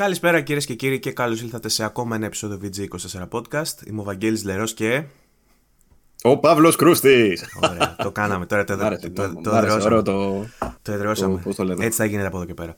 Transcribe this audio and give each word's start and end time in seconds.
Καλησπέρα 0.00 0.40
κυρίες 0.40 0.66
και 0.66 0.74
κύριοι 0.74 0.98
και 0.98 1.12
καλώς 1.12 1.42
ήλθατε 1.42 1.68
σε 1.68 1.84
ακόμα 1.84 2.16
ένα 2.16 2.26
επεισόδιο 2.26 2.58
VG24 2.62 3.28
Podcast. 3.30 3.86
Είμαι 3.86 4.00
ο 4.00 4.04
Βαγγέλης 4.04 4.44
Λερός 4.44 4.74
και. 4.74 5.04
Ο 6.22 6.38
Παύλος 6.38 6.76
Κρούστης! 6.76 7.44
Ωραία, 7.62 7.96
το 7.98 8.10
κάναμε 8.20 8.46
τώρα. 8.46 8.64
Το, 8.64 8.72
άρεσε, 8.80 9.08
το, 9.10 9.22
μ' 9.22 9.42
το, 9.42 9.50
άρεσε, 9.50 9.76
εδραιώσαμε. 9.76 9.84
ωραίο 9.84 10.02
το- 10.02 10.46
Το 10.82 10.92
εδραιώσαμε. 10.92 11.34
το- 11.34 11.40
πώς 11.44 11.54
το 11.56 11.64
λένε. 11.64 11.84
Έτσι 11.84 11.98
θα 11.98 12.04
γίνεται 12.04 12.26
από 12.26 12.36
εδώ 12.36 12.46
και 12.46 12.54
πέρα. 12.54 12.74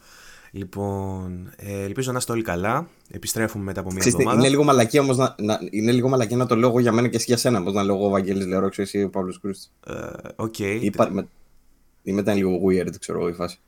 Λοιπόν, 0.51 1.53
ε, 1.57 1.83
ελπίζω 1.83 2.13
να 2.13 2.19
είστε 2.19 2.33
όλοι 2.33 2.43
καλά. 2.43 2.89
Επιστρέφουμε 3.11 3.65
μετά 3.65 3.81
από 3.81 3.89
μια 3.91 3.99
Ξέρεις 3.99 4.17
τι, 4.17 4.23
εβδομάδα. 4.23 4.47
είναι 4.47 4.55
λίγο 4.57 4.65
μαλακία 4.65 5.01
όμως 5.01 5.17
να, 5.17 5.35
να, 5.39 5.59
είναι 5.71 5.93
λίγο 5.93 6.09
μαλακία 6.09 6.37
να 6.37 6.47
το 6.47 6.57
λέω 6.57 6.69
εγώ 6.69 6.81
για 6.81 6.93
μένα 6.93 7.09
και 7.09 7.17
εσύ 7.17 7.25
για 7.29 7.37
σένα. 7.37 7.63
Πώς 7.63 7.73
να 7.73 7.83
λέω 7.83 7.95
εγώ 7.95 8.07
ο 8.07 8.11
Βαγγέλης 8.11 8.47
Λερός, 8.47 8.71
ξέρεις 8.71 8.95
εσύ 8.95 9.05
ο 9.05 9.11
Παύλος 9.11 9.41
Κρούστης. 9.41 9.73
Ε, 9.87 9.95
Οκ. 10.37 10.59
Είπα, 10.59 11.11
με, 11.11 11.27
ή 12.03 12.13
μετά 12.13 12.33
είναι 12.33 12.41
λίγο 12.41 12.61
weird, 12.69 12.99
ξέρω 12.99 13.19
εγώ 13.19 13.29
η 13.29 13.33
φάση. 13.33 13.59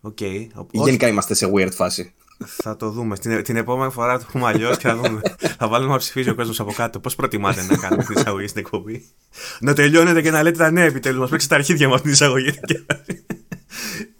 οκ. 0.00 0.20
Ή 0.20 0.50
Όχι, 0.54 0.68
γενικά 0.84 1.08
είμαστε 1.08 1.34
σε 1.34 1.50
weird 1.54 1.70
φάση. 1.72 2.14
Θα 2.46 2.76
το 2.76 2.90
δούμε. 2.90 3.18
Την, 3.18 3.42
την 3.42 3.56
επόμενη 3.56 3.92
φορά 3.92 4.18
το 4.18 4.24
πούμε 4.32 4.46
αλλιώς 4.46 4.76
και 4.76 4.88
θα 4.88 4.96
δούμε. 4.96 5.20
θα 5.58 5.68
βάλουμε 5.68 5.92
να 5.92 5.98
ψηφίζει 5.98 6.30
ο 6.30 6.34
κόσμος 6.34 6.60
από 6.60 6.72
κάτω. 6.72 7.00
Πώς 7.00 7.14
προτιμάτε 7.14 7.62
να 7.62 7.76
κάνουμε 7.76 8.04
την 8.04 8.14
εισαγωγή 8.16 8.46
στην 8.46 8.60
εκπομπή; 8.60 9.04
να 9.60 9.74
τελειώνετε 9.74 10.22
και 10.22 10.30
να 10.30 10.42
λέτε 10.42 10.58
τα 10.58 10.70
νέα 10.70 10.84
επιτέλους. 10.84 11.20
Μας 11.20 11.30
πρήξει 11.30 11.48
τα 11.48 11.54
αρχίδια 11.54 11.88
με 11.88 11.94
αυτήν 11.94 12.12
την 12.12 12.20
εισαγωγή. 12.20 12.50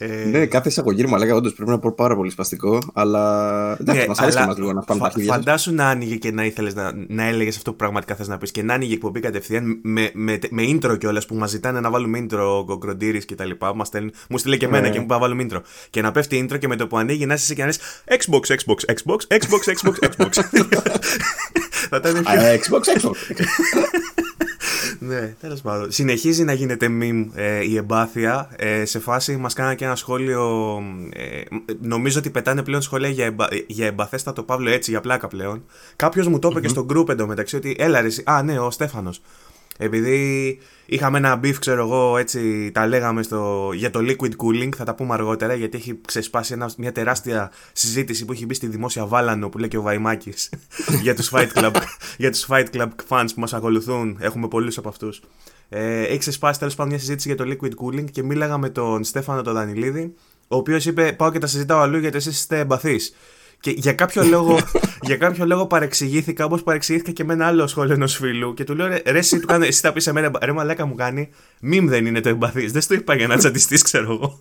Ε, 0.05 0.25
Ναι, 0.31 0.47
κάθε 0.47 0.69
εισαγωγή 0.69 1.05
μου 1.07 1.17
λέγα 1.17 1.35
όντως 1.35 1.53
πρέπει 1.55 1.71
να 1.71 1.79
πω 1.79 1.93
πάρα 1.97 2.17
πολύ 2.17 2.31
σπαστικό, 2.31 2.79
αλλά 2.95 3.77
εντάξει, 3.81 4.01
ναι, 4.01 4.07
μας 4.07 4.19
αρέσει 4.19 4.37
και 4.37 4.43
αλλά 4.43 4.49
μας 4.53 4.59
λίγο 4.59 4.73
να 4.73 4.81
πάμε 4.83 5.01
φα- 5.01 5.07
τα 5.07 5.13
αρχίδια 5.13 5.33
σας. 5.35 5.45
Φαντάσου 5.45 5.75
να 5.75 5.89
άνοιγε 5.89 6.17
και 6.17 6.33
να 6.33 6.45
ήθελες 6.45 6.75
να, 6.75 6.93
να 7.09 7.25
έλεγες 7.25 7.57
αυτό 7.57 7.71
που 7.71 7.77
πραγματικά 7.77 8.15
θες 8.15 8.29
να 8.29 8.39
πεις 8.39 8.51
και 8.51 8.63
να 8.63 8.75
άνοιγε 8.75 8.91
η 8.91 8.95
εκπομπή 8.95 9.21
κατευθείαν 9.21 9.79
με, 9.83 10.11
με, 10.15 10.39
με 10.51 10.63
intro 10.67 10.99
κιόλας 10.99 11.27
που 11.27 11.35
μας 11.35 11.51
ζητάνε 11.51 11.81
να 11.81 11.91
βάλουμε 11.91 12.27
intro 12.31 12.65
ο 12.69 12.77
Γκροντήρη 12.77 13.25
και 13.25 13.35
τα 13.35 13.45
λοιπά. 13.45 13.75
Μας 13.75 13.87
στέλνουν- 13.87 14.13
μου 14.29 14.39
στείλε 14.39 14.57
και 14.57 14.65
εμένα 14.67 14.83
Ναι. 14.87 14.91
και 14.93 14.99
μου 14.99 15.05
είπα 15.05 15.15
να 15.15 15.21
βάλουμε 15.21 15.47
intro. 15.51 15.61
Και 15.91 16.03
να 16.03 16.13
πέφτει 16.13 16.47
intro 16.49 16.59
και 16.59 16.69
με 16.69 16.77
το 16.77 16.87
που 16.87 16.99
ανοίγει 16.99 17.27
να 17.27 17.35
είσαι 17.35 17.43
εσύ 17.45 17.55
και 17.55 17.61
να 17.61 17.67
λες 17.67 17.79
Xbox, 18.09 18.55
Xbox, 18.55 18.95
Xbox, 18.95 19.37
Xbox, 19.39 19.73
Xbox, 19.75 20.09
Xbox. 20.09 20.31
Θα 21.91 21.97
ήταν 21.97 22.13
πιο 22.23 22.41
Α, 22.41 22.47
ε, 22.47 22.61
Xbox, 22.63 22.99
Xbox. 23.01 23.15
Ναι, 25.07 25.35
τέλος 25.41 25.61
πάντων. 25.61 25.91
Συνεχίζει 25.93 26.45
να 26.45 26.53
γίνεται 26.53 26.87
meme 27.01 27.27
ε, 27.35 27.65
η 27.65 27.77
εμπάθεια. 27.77 28.49
Ε, 28.57 28.85
σε 28.85 28.99
φάση 28.99 29.37
μας 29.37 29.55
κάνανε 29.55 29.75
και 29.75 29.85
ένα 29.85 29.97
σχόλιο. 29.97 30.79
Ε, 31.15 31.41
νομίζω 31.81 32.19
ότι 32.19 32.31
πετάνε 32.31 32.63
πλέον 32.63 32.83
σχόλια 32.83 33.09
για, 33.09 33.25
εμπα, 33.25 33.47
για 33.67 33.87
εμπαθέστατο 33.87 34.43
Παύλο 34.43 34.71
έτσι, 34.71 34.91
για 34.91 35.01
πλάκα 35.01 35.29
πλέον. 35.29 35.65
Κάποιος 35.97 36.27
μου 36.29 36.39
το 36.39 36.49
είπε 36.51 36.61
και 36.61 36.69
στο 36.69 36.87
group 36.93 37.09
εντωμεταξύ 37.09 37.57
ότι 37.57 37.77
έλα 37.79 38.01
ρε, 38.01 38.07
εσύ- 38.07 38.23
Α, 38.31 38.43
ναι, 38.43 38.59
ο 38.59 38.71
Στέφανος. 38.71 39.21
Επειδή 39.79 40.59
είχαμε 40.87 41.19
ένα 41.19 41.41
beef, 41.43 41.55
ξέρω 41.59 41.83
εγώ, 41.83 42.17
έτσι 42.17 42.71
τα 42.73 42.87
λέγαμε 42.87 43.23
στο, 43.23 43.71
για 43.75 43.91
το 43.91 44.01
liquid 44.03 44.31
cooling, 44.37 44.69
θα 44.77 44.85
τα 44.85 44.95
πούμε 44.95 45.15
αργότερα, 45.15 45.55
γιατί 45.55 45.77
έχει 45.77 46.01
ξεσπάσει 46.07 46.53
ένα, 46.53 46.71
μια 46.79 46.93
τεράστια 46.93 47.51
συζήτηση 47.73 48.25
που 48.25 48.33
έχει 48.33 48.47
μπει 48.47 48.55
στη 48.55 48.67
δημόσια 48.67 49.07
βάλανο 49.07 49.49
που 49.49 49.59
λέει 49.59 49.69
και 49.69 49.79
ο 49.79 49.83
Βαϊμάκης 49.83 50.51
για, 51.03 51.15
τους 51.15 51.31
Fight 51.35 51.49
Club, 51.55 51.75
για 52.17 52.31
τους 52.31 52.47
Fight 52.49 52.67
Club 52.73 52.89
fans 53.09 53.27
που 53.35 53.41
μας 53.41 53.53
ακολουθούν. 53.53 54.19
Έχουμε 54.21 54.49
πολλούς 54.49 54.79
από 54.79 54.89
αυτούς. 54.89 55.23
Ε, 55.69 56.03
έχει 56.03 56.19
ξεσπάσει 56.19 56.59
τέλος 56.59 56.75
πάντων 56.75 56.93
μια 56.93 57.01
συζήτηση 57.01 57.29
για 57.29 57.37
το 57.37 57.45
liquid 57.47 57.71
cooling 57.85 58.11
και 58.11 58.23
μίλαγα 58.23 58.59
με 58.59 58.69
τον 58.69 59.05
Στέφανο 59.05 59.43
τον 59.43 59.55
Δανιλίδη, 59.55 60.15
ο 60.49 60.57
οποίος 60.57 60.87
είπε 60.87 61.13
πάω 61.13 61.31
και 61.31 61.39
τα 61.39 61.47
συζητάω 61.47 61.81
αλλού 61.81 61.99
γιατί 61.99 62.17
εσείς 62.17 62.39
είστε 62.39 62.59
εμπαθείς. 62.59 63.15
Και 63.63 63.71
για 63.77 63.93
κάποιο 63.93 64.23
λόγο, 64.25 64.59
για 65.09 65.17
κάποιο 65.17 65.47
λόγο 65.47 65.67
παρεξηγήθηκα 65.67 66.45
όπως 66.45 66.63
παρεξηγήθηκα 66.63 67.11
και 67.11 67.25
με 67.25 67.33
ένα 67.33 67.47
άλλο 67.47 67.67
σχόλιο 67.67 67.95
ενός 67.95 68.17
φίλου. 68.17 68.55
Και 68.55 68.65
του 68.65 68.75
λέω 68.75 68.87
ρε, 68.87 69.03
ρε 69.07 69.19
εσύ, 69.19 69.39
του 69.41 69.47
κάνω, 69.47 69.65
εσύ 69.65 69.83
τα 69.83 69.93
πεις 69.93 70.03
σε 70.03 70.13
μένα, 70.13 70.31
ρε 70.43 70.53
μαλάκα 70.53 70.87
μου 70.87 70.95
κάνει. 70.95 71.29
Μιμ 71.61 71.87
δεν 71.89 72.07
είναι 72.07 72.21
το 72.21 72.29
εμπαθής. 72.29 72.73
Δεν 72.73 72.83
στο 72.83 72.95
είπα 72.95 73.15
για 73.15 73.27
να 73.27 73.37
τσαντιστεί, 73.37 73.83
ξέρω 73.83 74.13
εγώ. 74.13 74.41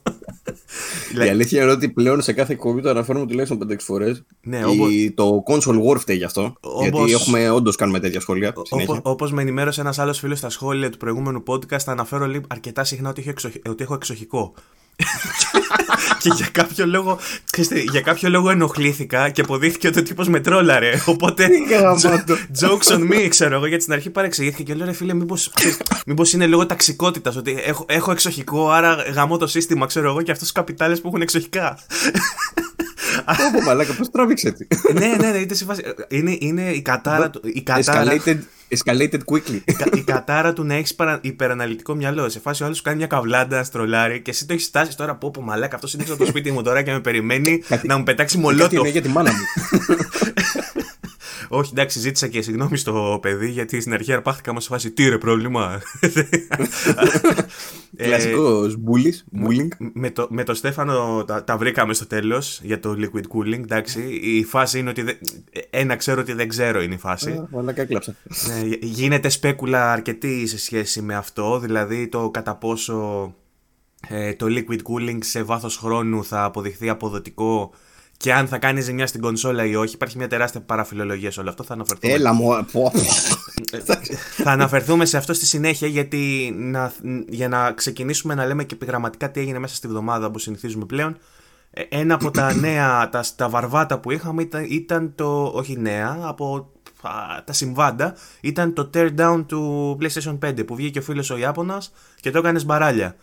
Η 1.25 1.29
αλήθεια 1.29 1.61
είναι 1.61 1.71
ότι 1.71 1.89
πλέον 1.89 2.21
σε 2.21 2.33
κάθε 2.33 2.53
εκπομπή 2.53 2.81
το 2.81 2.89
αναφέρουμε 2.89 3.25
τουλάχιστον 3.25 3.59
5-6 3.71 3.75
φορές. 3.79 4.23
Ναι, 4.41 4.65
όπως- 4.65 4.89
Το 5.15 5.43
console 5.47 5.91
war 5.91 5.99
φταίει 5.99 6.15
γι' 6.17 6.23
αυτό. 6.23 6.55
Όπως- 6.59 6.81
Γιατί 7.09 7.11
έχουμε 7.11 7.49
όντως 7.49 7.75
κάνουμε 7.75 7.99
τέτοια 7.99 8.19
σχόλια. 8.19 8.53
συνέχεια. 8.63 8.99
Όπω 9.03 9.25
με 9.29 9.41
ενημέρωσε 9.41 9.81
ένας 9.81 9.99
άλλος 9.99 10.19
φίλος 10.19 10.37
στα 10.37 10.49
σχόλια 10.49 10.89
του 10.89 10.97
προηγούμενου 10.97 11.43
podcast, 11.47 11.79
θα 11.79 11.91
αναφέρω 11.91 12.25
λίγο 12.27 12.43
αρκετά 12.47 12.83
συχνά 12.83 13.09
ότι, 13.09 13.21
έχω 13.21 13.29
εξοχ- 13.29 13.69
ότι 13.69 13.83
έχω 13.83 13.93
εξοχικό. 13.93 14.53
και 16.21 16.29
για 16.35 16.47
κάποιο 16.51 16.85
λόγο, 16.85 17.19
ξέρετε, 17.51 17.79
για 17.91 18.01
κάποιο 18.01 18.29
λόγο 18.29 18.49
ενοχλήθηκα 18.49 19.29
και 19.29 19.41
αποδείχθηκε 19.41 19.87
ότι 19.87 19.99
ο 19.99 20.03
τύπος 20.03 20.27
με 20.27 20.39
τρόλαρε. 20.39 21.01
Οπότε, 21.05 21.47
γαμάτο. 21.69 22.35
jokes 22.59 22.93
on 22.93 22.99
me, 23.11 23.27
ξέρω 23.29 23.55
εγώ, 23.55 23.65
γιατί 23.65 23.81
στην 23.83 23.93
αρχή 23.95 24.09
παρεξηγήθηκα 24.09 24.63
και 24.63 24.73
λέω 24.73 24.85
ρε 24.85 24.93
φίλε, 24.93 25.13
μήπως, 25.13 25.51
ξέρεις, 25.53 25.77
μήπως 26.05 26.33
είναι 26.33 26.47
λόγω 26.47 26.65
ταξικότητας, 26.65 27.35
ότι 27.35 27.57
έχω, 27.65 27.85
έχω 27.89 28.11
εξοχικό, 28.11 28.69
άρα 28.69 28.95
γαμώ 29.13 29.37
το 29.37 29.47
σύστημα, 29.47 29.85
ξέρω 29.85 30.09
εγώ, 30.09 30.21
και 30.21 30.31
αυτούς 30.31 30.47
τους 30.47 30.55
καπιτάλες 30.57 31.01
που 31.01 31.07
έχουν 31.07 31.21
εξοχικά. 31.21 31.77
Πω, 33.53 33.61
μαλάκα, 33.65 33.93
πώς 33.93 34.09
τράβηξε 34.09 34.47
έτσι. 34.47 34.67
ναι, 34.93 35.15
ναι, 35.19 35.31
ναι, 35.31 35.37
είτε 35.37 35.53
σε 35.53 35.65
φάση- 35.65 35.83
είναι, 36.07 36.37
είναι 36.39 36.69
η 36.71 36.81
κατάρα 36.81 37.29
του. 37.29 37.41
Η 37.43 37.61
κατάρα, 37.61 38.13
Escalated, 38.15 38.37
escalated 38.77 39.19
quickly. 39.31 39.59
η 39.65 39.73
κα- 39.73 39.89
η 39.93 40.01
κατάρα 40.01 40.53
του 40.53 40.63
να 40.63 40.73
έχεις 40.73 40.95
υπεραναλυτικό 41.21 41.95
μυαλό. 41.95 42.29
Σε 42.29 42.39
φάση 42.39 42.61
ο 42.61 42.65
άλλος 42.65 42.77
σου 42.77 42.83
κάνει 42.83 42.97
μια 42.97 43.07
καβλάντα, 43.07 43.57
να 43.57 43.63
στρολάρει 43.63 44.21
και 44.21 44.31
εσύ 44.31 44.45
το 44.45 44.53
έχεις 44.53 44.65
φτάσει 44.65 44.97
τώρα 44.97 45.15
που 45.15 45.31
πω 45.31 45.41
μαλάκα. 45.41 45.75
Αυτός 45.75 45.93
είναι 45.93 46.01
έξω 46.01 46.13
από 46.13 46.23
το 46.23 46.29
σπίτι 46.29 46.51
μου 46.51 46.61
τώρα 46.63 46.81
και 46.81 46.91
με 46.91 46.99
περιμένει 46.99 47.57
Κάτι- 47.67 47.87
να 47.87 47.97
μου 47.97 48.03
πετάξει 48.03 48.35
Κάτι 48.35 48.47
μολότο. 48.47 48.75
είναι 48.79 48.89
για 48.89 49.01
τη 49.01 49.07
μάνα 49.09 49.31
μου. 49.31 49.39
Όχι, 51.53 51.69
εντάξει, 51.73 51.99
ζήτησα 51.99 52.27
και 52.27 52.41
συγγνώμη 52.41 52.77
στο 52.77 53.19
παιδί 53.21 53.49
γιατί 53.49 53.81
στην 53.81 53.93
αρχή 53.93 54.13
αρπάχτηκα 54.13 54.53
μα 54.53 54.59
σε 54.59 54.67
φάση 54.67 54.91
τι 54.91 55.09
ρε 55.09 55.17
πρόβλημα. 55.17 55.81
Ε, 57.95 58.03
Κλασικός 58.07 58.77
bullies. 58.85 59.45
Bullying. 59.45 59.67
με, 59.93 60.09
το, 60.09 60.27
με 60.29 60.43
το 60.43 60.53
Στέφανο 60.53 61.23
τα, 61.27 61.43
τα 61.43 61.57
βρήκαμε 61.57 61.93
στο 61.93 62.07
τέλος 62.07 62.59
για 62.63 62.79
το 62.79 62.95
liquid 62.97 63.23
cooling. 63.35 63.59
Εντάξει, 63.59 64.01
η 64.21 64.43
φάση 64.43 64.79
είναι 64.79 64.89
ότι. 64.89 65.01
δεν- 65.01 65.17
ένα 65.69 65.95
ξέρω 65.95 66.21
ότι 66.21 66.33
δεν 66.33 66.47
ξέρω 66.47 66.81
είναι 66.81 66.93
η 66.93 66.97
φάση. 66.97 67.31
Α, 67.31 67.47
Μαλάκα 67.51 67.81
έκλαψα. 67.81 68.15
Ναι, 68.47 68.75
γίνεται 68.81 69.29
σπέκουλα 69.29 69.91
αρκετή 69.91 70.47
σε 70.47 70.57
σχέση 70.59 71.01
με 71.01 71.15
αυτό, 71.15 71.59
δηλαδή 71.59 72.07
το 72.07 72.29
κατά 72.29 72.55
πόσο 72.55 73.33
ε, 74.07 74.33
το 74.33 74.45
liquid 74.49 74.79
cooling 74.79 75.17
σε 75.19 75.43
βάθος 75.43 75.77
χρόνου 75.77 76.23
θα 76.25 76.43
αποδειχθεί 76.43 76.89
αποδοτικό 76.89 77.71
και 78.21 78.33
αν 78.33 78.47
θα 78.47 78.57
κάνει 78.57 78.81
ζημιά 78.81 79.07
στην 79.07 79.21
κονσόλα 79.21 79.65
ή 79.65 79.75
όχι. 79.75 79.95
Υπάρχει 79.95 80.17
μια 80.17 80.27
τεράστια 80.27 80.61
παραφιλολογία 80.61 81.31
σε 81.31 81.39
όλο 81.39 81.49
αυτό. 81.49 81.63
Θα 81.63 81.73
αναφερθούμε, 81.73 82.13
Έλα 82.13 82.33
μου. 82.33 82.65
πω, 82.71 82.91
πω. 82.93 82.99
θα 84.43 84.51
αναφερθούμε 84.51 85.05
σε 85.05 85.17
αυτό 85.17 85.33
στη 85.33 85.45
συνέχεια 85.45 85.87
γιατί 85.87 86.53
να, 86.57 86.93
για 87.27 87.47
να 87.47 87.71
ξεκινήσουμε 87.71 88.33
να 88.35 88.45
λέμε 88.45 88.63
και 88.63 88.73
επιγραμματικά 88.75 89.31
τι 89.31 89.39
έγινε 89.39 89.59
μέσα 89.59 89.75
στη 89.75 89.87
βδομάδα 89.87 90.25
όπως 90.25 90.41
συνηθίζουμε 90.41 90.85
πλέον. 90.85 91.17
Ε, 91.71 91.81
Ένα 91.89 92.13
από 92.13 92.31
τα 92.31 92.53
νέα, 92.65 93.09
τα, 93.09 93.23
τα 93.35 93.49
βαρβάτα 93.49 93.99
που 93.99 94.11
είχαμε 94.11 94.41
ήταν, 94.41 94.65
ήταν 94.69 95.13
το, 95.15 95.43
όχι 95.45 95.79
νέα, 95.79 96.17
από 96.21 96.71
α, 97.01 97.11
τα 97.45 97.53
συμβάντα, 97.53 98.15
ήταν 98.41 98.73
το 98.73 98.89
tear 98.93 99.09
down 99.17 99.43
του 99.47 99.97
PlayStation 100.01 100.37
5 100.45 100.65
που 100.65 100.75
βγήκε 100.75 100.99
ο 100.99 101.01
φίλος 101.01 101.29
ο 101.29 101.37
Ιάπωνας 101.37 101.91
και 102.19 102.31
το 102.31 102.37
έκανες 102.37 102.65
μπαράλια. 102.65 103.15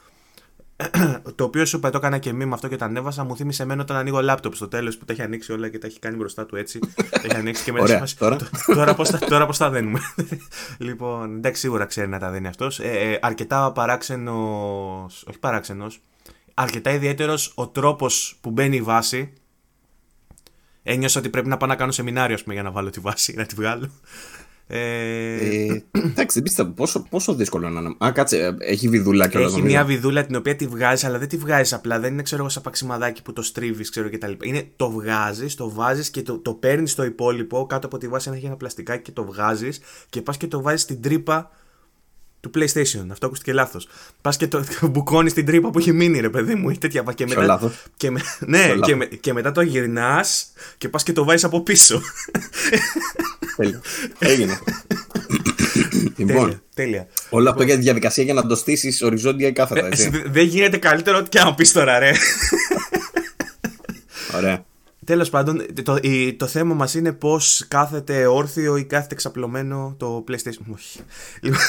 Το 1.34 1.44
οποίο 1.44 1.64
σου 1.64 1.76
είπα, 1.76 1.90
το 1.90 1.98
έκανα 1.98 2.18
και 2.18 2.32
μήμα 2.32 2.54
αυτό 2.54 2.68
και 2.68 2.76
το 2.76 2.84
ανέβασα. 2.84 3.24
Μου 3.24 3.36
θύμισε 3.36 3.62
εμένα 3.62 3.82
όταν 3.82 3.96
ανοίγω 3.96 4.20
λάπτοπ 4.22 4.54
στο 4.54 4.68
τέλος 4.68 4.96
που 4.98 5.04
τα 5.04 5.12
έχει 5.12 5.22
ανοίξει 5.22 5.52
όλα 5.52 5.68
και 5.68 5.78
τα 5.78 5.86
έχει 5.86 5.98
κάνει 5.98 6.16
μπροστά 6.16 6.46
του 6.46 6.56
έτσι. 6.56 6.78
τα 6.94 7.20
έχει 7.22 7.36
ανοίξει 7.36 7.64
και 7.64 7.72
μετά. 7.72 7.84
Ωραία, 7.84 7.94
σε 7.96 8.00
φάση, 8.00 8.18
τώρα. 8.18 8.36
«Τ- 8.36 8.74
τώρα 8.74 8.94
πώς 8.94 9.10
τα, 9.10 9.18
τώρα 9.18 9.46
πώς 9.46 9.56
τα 9.58 9.70
δένουμε. 9.70 10.00
λοιπόν, 10.78 11.36
εντάξει, 11.36 11.60
σίγουρα 11.60 11.84
ξέρει 11.84 12.08
να 12.08 12.18
τα 12.18 12.30
δένει 12.30 12.46
αυτός. 12.46 12.80
Ε, 12.80 12.88
ε, 12.90 13.18
αρκετά 13.22 13.72
παράξενος. 13.72 15.24
Όχι 15.28 15.38
παράξενος. 15.38 16.00
Αρκετά 16.54 16.90
ιδιαίτερος 16.90 17.52
ο 17.54 17.68
τρόπος 17.68 18.38
που 18.40 18.50
μπαίνει 18.50 18.76
η 18.76 18.82
βάση. 18.82 19.32
Ένιωσα 20.82 21.18
ότι 21.20 21.28
πρέπει 21.28 21.48
να 21.48 21.56
πάω 21.56 21.68
να 21.68 21.76
κάνω 21.76 21.92
σεμινάριο 21.92 22.34
ας 22.34 22.42
πούμε, 22.42 22.54
για 22.54 22.62
να 22.62 22.70
βάλω 22.70 22.90
τη 22.90 23.00
βάση, 23.00 23.34
να 23.36 23.46
τη 23.46 23.54
βγάλω. 23.54 23.90
Ε, 24.70 25.34
Ε, 25.34 25.82
Εντάξει, 25.92 26.34
δεν 26.34 26.42
πίστευα 26.42 26.70
πόσο, 26.70 27.06
πόσο 27.10 27.34
δύσκολο 27.34 27.68
να 27.68 27.80
είναι. 27.80 27.94
Α, 27.98 28.12
κάτσε, 28.12 28.38
ε, 28.38 28.54
έχει 28.58 28.88
βιδούλα 28.88 29.28
και 29.28 29.36
όλα 29.36 29.46
Έχει 29.46 29.62
μια 29.62 29.84
βιδούλα 29.84 30.26
την 30.26 30.36
οποία 30.36 30.56
τη 30.56 30.66
βγάζεις, 30.66 31.04
αλλά 31.04 31.18
δεν 31.18 31.28
τη 31.28 31.36
βγάζεις 31.36 31.72
απλά. 31.72 32.00
Δεν 32.00 32.12
είναι 32.12 32.22
ξέρω 32.22 32.40
εγώ 32.40 32.50
σαν 32.50 32.62
παξιμαδάκι 32.62 33.22
που 33.22 33.32
το 33.32 33.42
στρίβεις, 33.42 33.90
ξέρω 33.90 34.10
κτλ. 34.10 34.32
Είναι 34.42 34.68
το 34.76 34.90
βγάζεις, 34.90 35.54
το 35.54 35.70
βάζεις 35.70 36.10
και 36.10 36.22
το, 36.22 36.38
το 36.38 36.54
παίρνεις 36.54 36.90
στο 36.90 37.04
υπόλοιπο. 37.04 37.66
Κάτω 37.66 37.86
από 37.86 37.98
τη 37.98 38.08
βάση 38.08 38.30
έχει 38.34 38.46
ένα 38.46 38.56
πλαστικάκι 38.56 39.02
και 39.02 39.12
το 39.12 39.24
βγάζεις 39.24 39.80
και 40.08 40.22
πας 40.22 40.36
και 40.36 40.46
το 40.46 40.62
βάζεις 40.62 40.80
στην 40.82 41.02
τρύπα 41.02 41.50
του 42.48 42.58
PlayStation. 42.60 43.06
Αυτό 43.10 43.26
ακούστηκε 43.26 43.52
λάθος. 43.52 43.88
Πας 44.20 44.36
και 44.36 44.46
το 44.48 44.64
μπουκώνεις 44.90 45.32
στην 45.32 45.46
τρύπα 45.46 45.70
που 45.70 45.78
έχει 45.78 45.92
μείνει, 45.92 46.20
ρε 46.20 46.28
παιδί 46.30 46.54
μου, 46.54 46.70
ή 46.70 46.78
τέτοια. 46.78 47.02
Και 47.02 47.24
Ποιο 47.24 47.26
μετά, 47.34 47.42
λάθος; 47.46 47.82
και 47.96 48.10
με, 48.10 48.20
ναι, 48.40 48.58
Ποιο 48.64 48.68
και, 48.68 48.74
λάθος; 48.78 48.96
με, 48.96 49.04
και 49.04 49.32
μετά 49.32 49.52
το 49.52 49.60
γυρνάς 49.60 50.52
και 50.78 50.88
πας 50.88 51.02
και 51.02 51.12
το 51.12 51.24
βάζεις 51.24 51.44
από 51.44 51.60
πίσω. 51.62 52.02
Τέλεια. 53.56 53.80
Έγινε. 54.18 54.58
λοιπόν, 56.16 56.26
τέλεια, 56.44 56.62
τέλεια. 56.74 57.06
όλο 57.30 57.50
αυτό 57.50 57.62
για 57.62 57.74
τη 57.74 57.80
διαδικασία 57.80 58.24
για 58.24 58.34
να 58.34 58.46
το 58.46 58.56
στήσεις 58.56 59.02
οριζόντια 59.02 59.48
ή 59.48 59.52
κάθετα. 59.52 59.84
Ε, 59.84 59.88
Έτσι. 59.88 60.10
Δεν 60.26 60.44
γίνεται 60.46 60.76
καλύτερο 60.76 61.18
ό,τι 61.18 61.28
και 61.28 61.38
αν 61.40 61.54
πεις 61.54 61.72
τώρα, 61.72 61.98
ρε. 61.98 62.12
Ωραία. 64.36 64.64
Τέλος 65.04 65.30
πάντων, 65.30 65.66
το, 65.82 65.98
η- 66.02 66.34
το 66.34 66.46
θέμα 66.46 66.74
μας 66.74 66.94
είναι 66.94 67.12
πώς 67.12 67.64
κάθεται 67.68 68.26
όρθιο 68.26 68.76
ή 68.76 68.84
κάθεται 68.84 69.14
ξαπλωμένο 69.14 69.94
το 69.98 70.24
PlayStation. 70.28 70.72
Όχι. 70.74 70.98
Λοιπόν, 71.40 71.60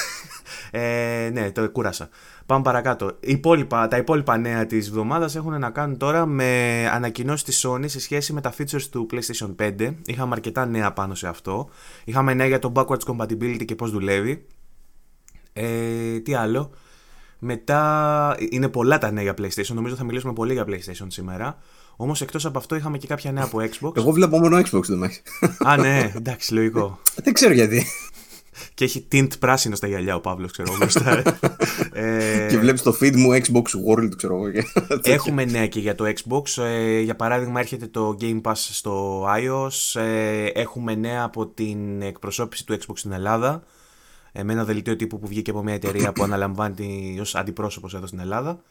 ε, 0.70 1.30
ναι, 1.32 1.50
το 1.50 1.70
κούρασα. 1.70 2.08
Πάμε 2.46 2.62
παρακάτω. 2.62 3.06
Οι 3.20 3.32
υπόλοιπα, 3.32 3.88
τα 3.88 3.96
υπόλοιπα 3.96 4.36
νέα 4.36 4.66
της 4.66 4.88
εβδομάδας 4.88 5.36
έχουν 5.36 5.58
να 5.58 5.70
κάνουν 5.70 5.96
τώρα 5.96 6.26
με 6.26 6.88
ανακοινώσεις 6.92 7.44
της 7.44 7.66
Sony 7.66 7.84
σε 7.88 8.00
σχέση 8.00 8.32
με 8.32 8.40
τα 8.40 8.52
features 8.58 8.82
του 8.90 9.06
PlayStation 9.12 9.54
5. 9.56 9.94
Είχαμε 10.06 10.32
αρκετά 10.32 10.66
νέα 10.66 10.92
πάνω 10.92 11.14
σε 11.14 11.28
αυτό. 11.28 11.68
Είχαμε 12.04 12.34
νέα 12.34 12.46
για 12.46 12.58
το 12.58 12.72
backwards 12.76 13.04
compatibility 13.06 13.64
και 13.64 13.74
πώς 13.74 13.90
δουλεύει. 13.90 14.46
Ε, 15.52 16.18
τι 16.20 16.34
άλλο. 16.34 16.70
Μετά 17.38 18.36
είναι 18.50 18.68
πολλά 18.68 18.98
τα 18.98 19.10
νέα 19.10 19.22
για 19.22 19.34
PlayStation. 19.38 19.74
Νομίζω 19.74 19.94
θα 19.94 20.04
μιλήσουμε 20.04 20.32
πολύ 20.32 20.52
για 20.52 20.64
PlayStation 20.68 21.06
σήμερα. 21.06 21.58
Όμως 21.96 22.20
εκτός 22.20 22.44
από 22.44 22.58
αυτό 22.58 22.76
είχαμε 22.76 22.98
και 22.98 23.06
κάποια 23.06 23.32
νέα 23.32 23.44
από 23.44 23.58
Xbox. 23.58 23.96
Εγώ 23.96 24.10
βλέπω 24.10 24.38
μόνο 24.38 24.58
Xbox 24.58 24.82
δεν 24.82 25.02
έχει. 25.02 25.20
Α, 25.58 25.76
ναι, 25.76 26.12
εντάξει, 26.16 26.54
λογικό. 26.54 26.98
Δεν 27.22 27.32
ξέρω 27.32 27.52
γιατί. 27.52 27.86
Και 28.74 28.84
έχει 28.84 29.06
tint 29.12 29.38
πράσινο 29.38 29.74
στα 29.76 29.86
γυαλιά 29.86 30.14
ο 30.14 30.20
Παύλος, 30.20 30.52
ξέρω 30.52 30.68
εγώ. 30.68 30.78
μπροστά. 30.78 31.22
ε, 31.92 32.46
Και 32.50 32.58
βλέπεις 32.58 32.82
το 32.82 32.96
feed 33.00 33.16
μου 33.16 33.28
Xbox 33.32 33.62
World, 33.62 34.16
ξέρω 34.16 34.34
εγώ. 34.36 34.50
και 34.50 34.64
τέτοια. 34.88 35.14
Έχουμε 35.14 35.44
νέα 35.44 35.66
και 35.66 35.80
για 35.80 35.94
το 35.94 36.04
Xbox. 36.04 36.62
Ε, 36.62 37.00
για 37.00 37.16
παράδειγμα, 37.16 37.60
έρχεται 37.60 37.86
το 37.86 38.16
Game 38.20 38.40
Pass 38.40 38.52
στο 38.54 39.24
iOS. 39.24 40.00
Ε, 40.00 40.46
έχουμε 40.46 40.94
νέα 40.94 41.22
από 41.22 41.46
την 41.46 42.02
εκπροσώπηση 42.02 42.66
του 42.66 42.74
Xbox 42.74 42.92
στην 42.94 43.12
Ελλάδα. 43.12 43.62
Ε, 44.32 44.42
με 44.42 44.52
ένα 44.52 44.64
δελτίο 44.64 44.96
τύπου 44.96 45.18
που 45.18 45.26
βγήκε 45.26 45.50
από 45.50 45.62
μια 45.62 45.74
εταιρεία 45.74 46.12
που 46.12 46.22
αναλαμβάνει 46.22 47.18
ως 47.20 47.34
αντιπρόσωπος 47.34 47.94
εδώ 47.94 48.06
στην 48.06 48.18
Ελλάδα. 48.18 48.62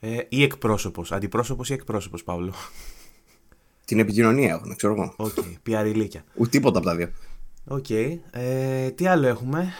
Ε, 0.00 0.16
ή 0.28 0.42
εκπρόσωπος. 0.42 1.12
Αντιπρόσωπος 1.12 1.70
ή 1.70 1.72
εκπρόσωπος, 1.72 2.24
Παύλο. 2.24 2.52
Την 3.84 3.98
επικοινωνία 3.98 4.54
έχουν, 4.54 4.76
ξέρω 4.76 4.92
εγώ. 4.92 5.12
OK, 5.16 5.32
okay, 5.36 5.52
πιαριλίκια. 5.62 6.24
Ούτε 6.34 6.50
τίποτα 6.50 6.78
από 6.78 6.86
τα 6.86 6.94
δύο. 6.94 7.10
Οκ. 7.68 7.90
Ε, 7.90 8.90
τι 8.94 9.06
άλλο 9.06 9.26
έχουμε; 9.26 9.72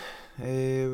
Ε, 0.43 0.87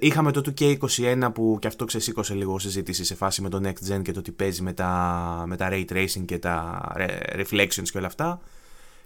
είχαμε 0.00 0.32
το 0.32 0.42
2K21 0.58 1.28
που 1.34 1.56
και 1.60 1.66
αυτό 1.66 1.84
ξεσήκωσε 1.84 2.34
λίγο 2.34 2.58
συζήτηση 2.58 3.04
σε 3.04 3.14
φάση 3.14 3.42
με 3.42 3.48
το 3.48 3.60
Next 3.64 3.92
Gen 3.92 4.02
και 4.02 4.12
το 4.12 4.22
τι 4.22 4.32
παίζει 4.32 4.62
με 4.62 4.72
τα, 4.72 5.44
με 5.46 5.56
τα 5.56 5.68
Ray 5.70 5.84
Tracing 5.92 6.24
και 6.24 6.38
τα 6.38 6.80
re- 6.96 7.40
Reflections 7.40 7.88
και 7.92 7.98
όλα 7.98 8.06
αυτά. 8.06 8.40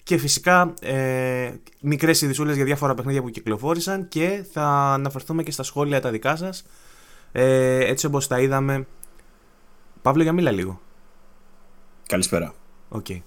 Και 0.02 0.16
φυσικά 0.16 0.74
ε, 0.80 1.52
μικρές 1.80 2.22
ειδησούλες 2.22 2.56
για 2.56 2.64
διάφορα 2.64 2.94
παιχνίδια 2.94 3.22
που 3.22 3.30
κυκλοφόρησαν 3.30 4.08
και 4.08 4.44
θα 4.52 4.66
αναφερθούμε 4.92 5.42
και 5.42 5.50
στα 5.50 5.62
σχόλια 5.62 6.00
τα 6.00 6.10
δικά 6.10 6.36
σας. 6.36 6.64
Ε, 7.32 7.84
έτσι 7.84 8.06
όπως 8.06 8.26
τα 8.26 8.40
είδαμε. 8.40 8.86
Παύλο 10.02 10.22
για 10.22 10.32
μίλα 10.32 10.50
λίγο. 10.50 10.80
Καλησπέρα. 12.06 12.54
Οκ. 12.88 13.06
Μ- 13.10 13.20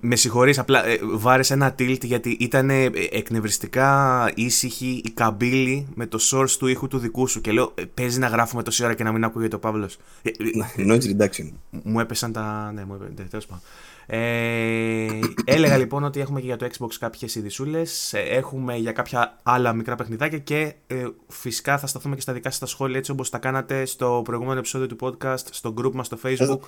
Με 0.00 0.16
συγχωρείς, 0.16 0.58
απλά 0.58 0.86
ε, 0.86 0.98
βάρεσε 1.12 1.52
ένα 1.54 1.74
tilt 1.78 2.04
γιατί 2.04 2.36
ήταν 2.40 2.70
ε, 2.70 2.90
εκνευριστικά 3.10 4.30
ήσυχη 4.34 5.00
η 5.04 5.10
καμπύλη 5.10 5.86
με 5.94 6.06
το 6.06 6.18
source 6.30 6.50
του 6.50 6.66
ήχου 6.66 6.88
του 6.88 6.98
δικού 6.98 7.26
σου 7.26 7.40
και 7.40 7.52
λέω 7.52 7.72
ε, 7.74 7.82
παίζει 7.94 8.18
να 8.18 8.26
γράφουμε 8.26 8.62
τόση 8.62 8.84
ώρα 8.84 8.94
και 8.94 9.04
να 9.04 9.12
μην 9.12 9.24
ακούγεται 9.24 9.56
ο 9.56 9.58
Παύλος. 9.58 9.96
Ε, 10.22 10.28
ε, 10.28 10.32
Noise 10.76 11.02
reduction. 11.02 11.50
μου 11.70 12.00
έπεσαν 12.00 12.32
τα... 12.32 12.72
Ναι, 12.74 12.84
μου 12.84 12.94
έπεσαν... 12.94 13.28
Τέλος 13.30 13.46
πάντων. 13.46 13.62
Ε, 14.06 15.18
έλεγα 15.44 15.76
λοιπόν 15.76 16.04
ότι 16.04 16.20
έχουμε 16.20 16.40
και 16.40 16.46
για 16.46 16.56
το 16.56 16.66
Xbox 16.78 16.88
κάποιες 16.98 17.34
ειδισούλες, 17.34 18.12
ε, 18.12 18.18
έχουμε 18.18 18.76
για 18.76 18.92
κάποια 18.92 19.38
άλλα 19.42 19.72
μικρά 19.72 19.94
παιχνιδάκια 19.94 20.38
και 20.38 20.74
ε, 20.86 21.04
φυσικά 21.28 21.78
θα 21.78 21.86
σταθούμε 21.86 22.14
και 22.14 22.20
στα 22.20 22.32
δικά 22.32 22.50
σας 22.50 22.58
τα 22.58 22.66
σχόλια 22.66 22.98
έτσι 22.98 23.10
όπως 23.10 23.30
τα 23.30 23.38
κάνατε 23.38 23.84
στο 23.84 24.20
προηγούμενο 24.24 24.58
επεισόδιο 24.58 24.86
του 24.86 24.96
podcast, 25.00 25.44
στο 25.50 25.74
group 25.78 25.92
μας 25.92 26.06
στο 26.06 26.18
facebook. 26.22 26.60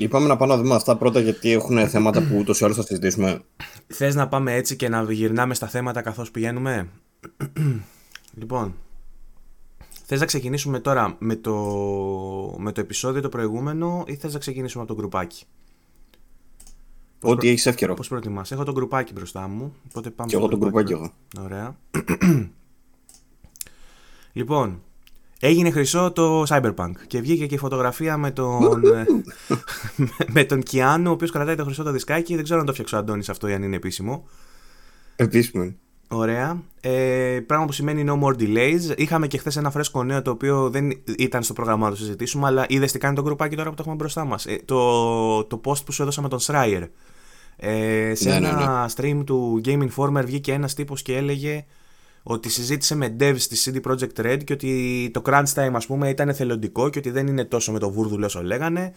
Είπαμε 0.00 0.26
να 0.26 0.36
πάμε 0.36 0.54
να 0.54 0.62
δούμε 0.62 0.74
αυτά 0.74 0.96
πρώτα 0.96 1.20
γιατί 1.20 1.50
έχουν 1.50 1.88
θέματα 1.88 2.22
που 2.22 2.36
ούτως 2.38 2.60
ή 2.60 2.64
άλλως 2.64 2.76
θα 2.76 2.82
συζητήσουμε. 2.82 3.40
Θες 3.86 4.14
να 4.14 4.28
πάμε 4.28 4.54
έτσι 4.54 4.76
και 4.76 4.88
να 4.88 5.12
γυρνάμε 5.12 5.54
στα 5.54 5.66
θέματα 5.66 6.02
καθώς 6.02 6.30
πηγαίνουμε; 6.30 6.88
λοιπόν, 8.34 8.74
θες 10.06 10.20
να 10.20 10.26
ξεκινήσουμε 10.26 10.80
τώρα 10.80 11.16
με 11.18 11.36
το, 11.36 11.54
με 12.58 12.72
το 12.72 12.80
επεισόδιο 12.80 13.22
το 13.22 13.28
προηγούμενο 13.28 14.04
ή 14.06 14.14
θες 14.16 14.32
να 14.32 14.38
ξεκινήσουμε 14.38 14.82
από 14.82 14.92
το 14.92 14.98
γκρουπάκι; 14.98 15.44
Ό,τι 17.20 17.48
έχεις 17.48 17.66
εύκαιρο. 17.66 17.94
Πώς 17.94 18.08
προτιμάς. 18.08 18.52
Έχω 18.52 18.64
το 18.64 18.72
γκρουπάκι 18.72 19.12
μπροστά 19.12 19.48
μου. 19.48 19.74
Οπότε 19.88 20.10
πάμε 20.10 20.30
Και 20.30 20.36
εγώ 20.36 20.46
στο 20.46 20.58
τον 20.58 20.68
κουμπάκι 20.68 20.92
εγώ. 20.92 21.12
Ωραία. 21.40 21.78
λοιπόν, 24.32 24.82
έγινε 25.40 25.70
χρυσό 25.70 26.12
το 26.12 26.42
Cyberpunk 26.48 26.92
και 27.06 27.20
βγήκε 27.20 27.46
και 27.46 27.54
η 27.54 27.58
φωτογραφία 27.58 28.16
με 28.16 28.30
τον, 28.30 28.82
με 30.34 30.44
τον 30.44 30.62
Κιάνου, 30.62 31.10
ο 31.10 31.12
οποίος 31.12 31.30
κρατάει 31.30 31.54
το 31.54 31.64
χρυσό 31.64 31.82
το 31.82 31.92
δισκάκι. 31.92 32.34
Δεν 32.34 32.44
ξέρω 32.44 32.60
αν 32.60 32.66
το 32.66 32.72
φτιάξω 32.72 32.96
ο 32.96 32.98
Αντώνης 32.98 33.28
αυτό 33.28 33.48
ή 33.48 33.52
αν 33.52 33.62
είναι 33.62 33.76
επίσημο. 33.76 34.28
Επίσημο 35.16 35.62
είναι. 35.62 35.76
Ωραία. 36.08 36.62
Ε, 36.80 37.40
πράγμα 37.46 37.64
που 37.64 37.72
σημαίνει 37.72 38.04
no 38.06 38.22
more 38.22 38.34
delays. 38.38 38.96
Είχαμε 38.96 39.26
και 39.26 39.38
χθες 39.38 39.56
ένα 39.56 39.70
φρέσκο 39.70 40.04
νέο 40.04 40.22
το 40.22 40.30
οποίο 40.30 40.70
δεν 40.70 40.92
ήταν 41.18 41.42
στο 41.42 41.52
πρόγραμμά 41.52 41.84
να 41.84 41.90
το 41.90 41.96
συζητήσουμε, 41.96 42.46
αλλά 42.46 42.64
είδες 42.68 42.92
τι 42.92 42.98
κάνει 42.98 43.14
το 43.14 43.22
γκρουπάκι 43.22 43.56
τώρα 43.56 43.68
που 43.68 43.74
το 43.74 43.82
έχουμε 43.82 43.96
μπροστά 43.96 44.24
μας. 44.24 44.46
Ε, 44.46 44.60
το, 44.64 45.44
το 45.44 45.60
post 45.64 45.84
που 45.84 45.92
σου 45.92 46.02
έδωσα 46.02 46.22
με 46.22 46.28
τον 46.28 46.38
Schreier. 46.42 46.86
Ε, 47.56 48.14
σε 48.14 48.28
Ναι, 48.28 48.36
ένα 48.36 48.90
stream 48.96 49.22
του 49.26 49.60
Game 49.64 49.88
Informer 49.88 50.22
βγήκε 50.24 50.52
ένας 50.52 50.74
τύπος 50.74 51.02
και 51.02 51.16
έλεγε 51.16 51.64
ότι 52.30 52.48
συζήτησε 52.48 52.94
με 52.94 53.16
devs 53.20 53.40
της 53.48 53.70
CD 53.70 53.90
Projekt 53.90 54.26
Red 54.26 54.44
και 54.44 54.52
ότι 54.52 55.10
το 55.12 55.22
crunch 55.24 55.54
time 55.54 55.72
ας 55.72 55.86
πούμε 55.86 56.08
ήταν 56.08 56.28
εθελοντικό 56.28 56.88
και 56.88 56.98
ότι 56.98 57.10
δεν 57.10 57.26
είναι 57.26 57.44
τόσο 57.44 57.72
με 57.72 57.78
το 57.78 57.90
βούρδουλο 57.90 58.26
όσο 58.26 58.42
λέγανε. 58.42 58.92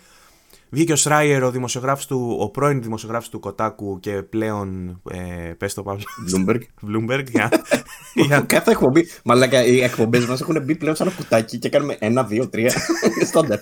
Βγήκε 0.69 0.93
ο 0.93 0.95
Schreier, 0.99 1.41
ο, 1.43 1.51
δημοσιογράφος 1.51 2.07
του, 2.07 2.37
ο 2.39 2.49
πρώην 2.49 2.81
δημοσιογράφος 2.81 3.29
του 3.29 3.39
Kotaku 3.43 3.99
και 3.99 4.11
πλέον, 4.11 5.01
ε, 5.11 5.53
πες 5.57 5.73
το 5.73 5.83
Παύλο, 5.83 6.03
Bloomberg. 6.31 6.59
Bloomberg, 6.87 7.23
για, 7.31 7.49
για, 8.27 8.39
Κάθε 8.39 8.71
εκπομπή. 8.71 9.07
Μαλάκα, 9.23 9.65
οι 9.65 9.83
εκπομπές 9.83 10.25
μας 10.25 10.41
έχουν 10.41 10.61
μπει 10.63 10.75
πλέον 10.75 10.95
σε 10.95 11.03
ένα 11.03 11.11
κουτάκι 11.11 11.57
και 11.57 11.69
κάνουμε 11.69 11.95
ένα, 11.99 12.23
δύο, 12.23 12.49
τρία. 12.49 12.73
Στάνταρ. 13.29 13.59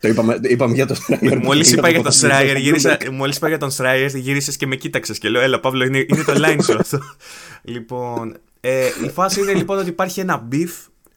το 0.00 0.08
είπαμε, 0.08 0.38
είπαμε 0.42 0.74
για 0.74 0.86
το 0.86 0.96
Schreier. 1.06 1.40
Μόλις 1.42 1.72
είπα 1.72 1.88
για 1.88 2.02
τον 2.02 2.12
το 2.12 2.18
Schreier, 2.22 2.56
Bloomberg. 2.56 2.60
γύρισα, 2.60 2.98
μόλις 3.12 3.36
είπα 3.36 3.48
για 3.48 3.58
τον 3.58 3.70
Schreier, 3.76 4.10
γύρισες 4.14 4.56
και 4.56 4.66
με 4.66 4.76
κοίταξες 4.76 5.18
και 5.18 5.28
λέω: 5.28 5.42
Έλα, 5.42 5.60
Παύλο, 5.60 5.84
είναι, 5.84 5.98
είναι 5.98 6.22
το 6.22 6.34
line 6.36 6.58
σου 6.62 6.78
αυτό. 6.78 6.98
λοιπόν, 7.62 8.36
ε, 8.68 8.86
η 9.04 9.08
φάση 9.08 9.40
είναι 9.40 9.54
λοιπόν 9.54 9.78
ότι 9.78 9.88
υπάρχει 9.88 10.20
ένα 10.20 10.48
beef 10.52 10.68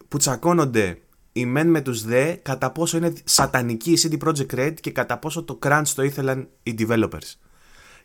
που 0.08 0.18
τσακώνονται 0.18 0.98
οι 1.32 1.46
μεν 1.46 1.70
με 1.70 1.82
τους 1.82 2.04
δε 2.04 2.34
κατά 2.34 2.72
πόσο 2.72 2.98
είναι 2.98 3.14
σατανική 3.24 3.92
η 3.92 4.00
CD 4.04 4.28
Projekt 4.28 4.56
Red 4.56 4.74
και 4.82 4.92
κατά 4.92 5.18
πόσο 5.18 5.44
το 5.44 5.60
crunch 5.64 5.88
το 5.96 6.04
ήθελαν 6.04 6.48
οι 6.64 6.76
developers. 6.80 7.34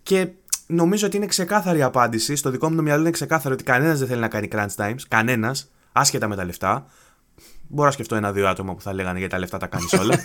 Και 0.03 0.29
νομίζω 0.67 1.07
ότι 1.07 1.17
είναι 1.17 1.27
ξεκάθαρη 1.27 1.79
η 1.79 1.83
απάντηση. 1.83 2.37
Στο 2.37 2.51
δικό 2.51 2.71
μου 2.71 2.77
το 2.77 2.83
μυαλό 2.83 3.01
είναι 3.01 3.11
ξεκάθαρο 3.11 3.55
ότι 3.55 3.65
κανένας 3.65 3.99
δεν 3.99 4.09
θέλει 4.09 4.21
να 4.21 4.29
κάνει 4.29 4.49
crunch 4.53 4.75
times. 4.77 5.01
Κανένας, 5.09 5.71
άσχετα 5.93 6.29
με 6.29 6.37
τα 6.37 6.45
λεφτά. 6.45 6.87
Μπορώ 7.69 7.87
να 7.87 7.93
σκεφτώ 7.93 8.15
ένα-δύο 8.15 8.49
άτομα 8.49 8.75
που 8.75 8.81
θα 8.81 8.93
λέγανε 8.93 9.19
για 9.19 9.29
τα 9.29 9.39
λεφτά 9.39 9.59
τα 9.59 9.67
κάνεις 9.67 9.93
όλα. 9.93 10.25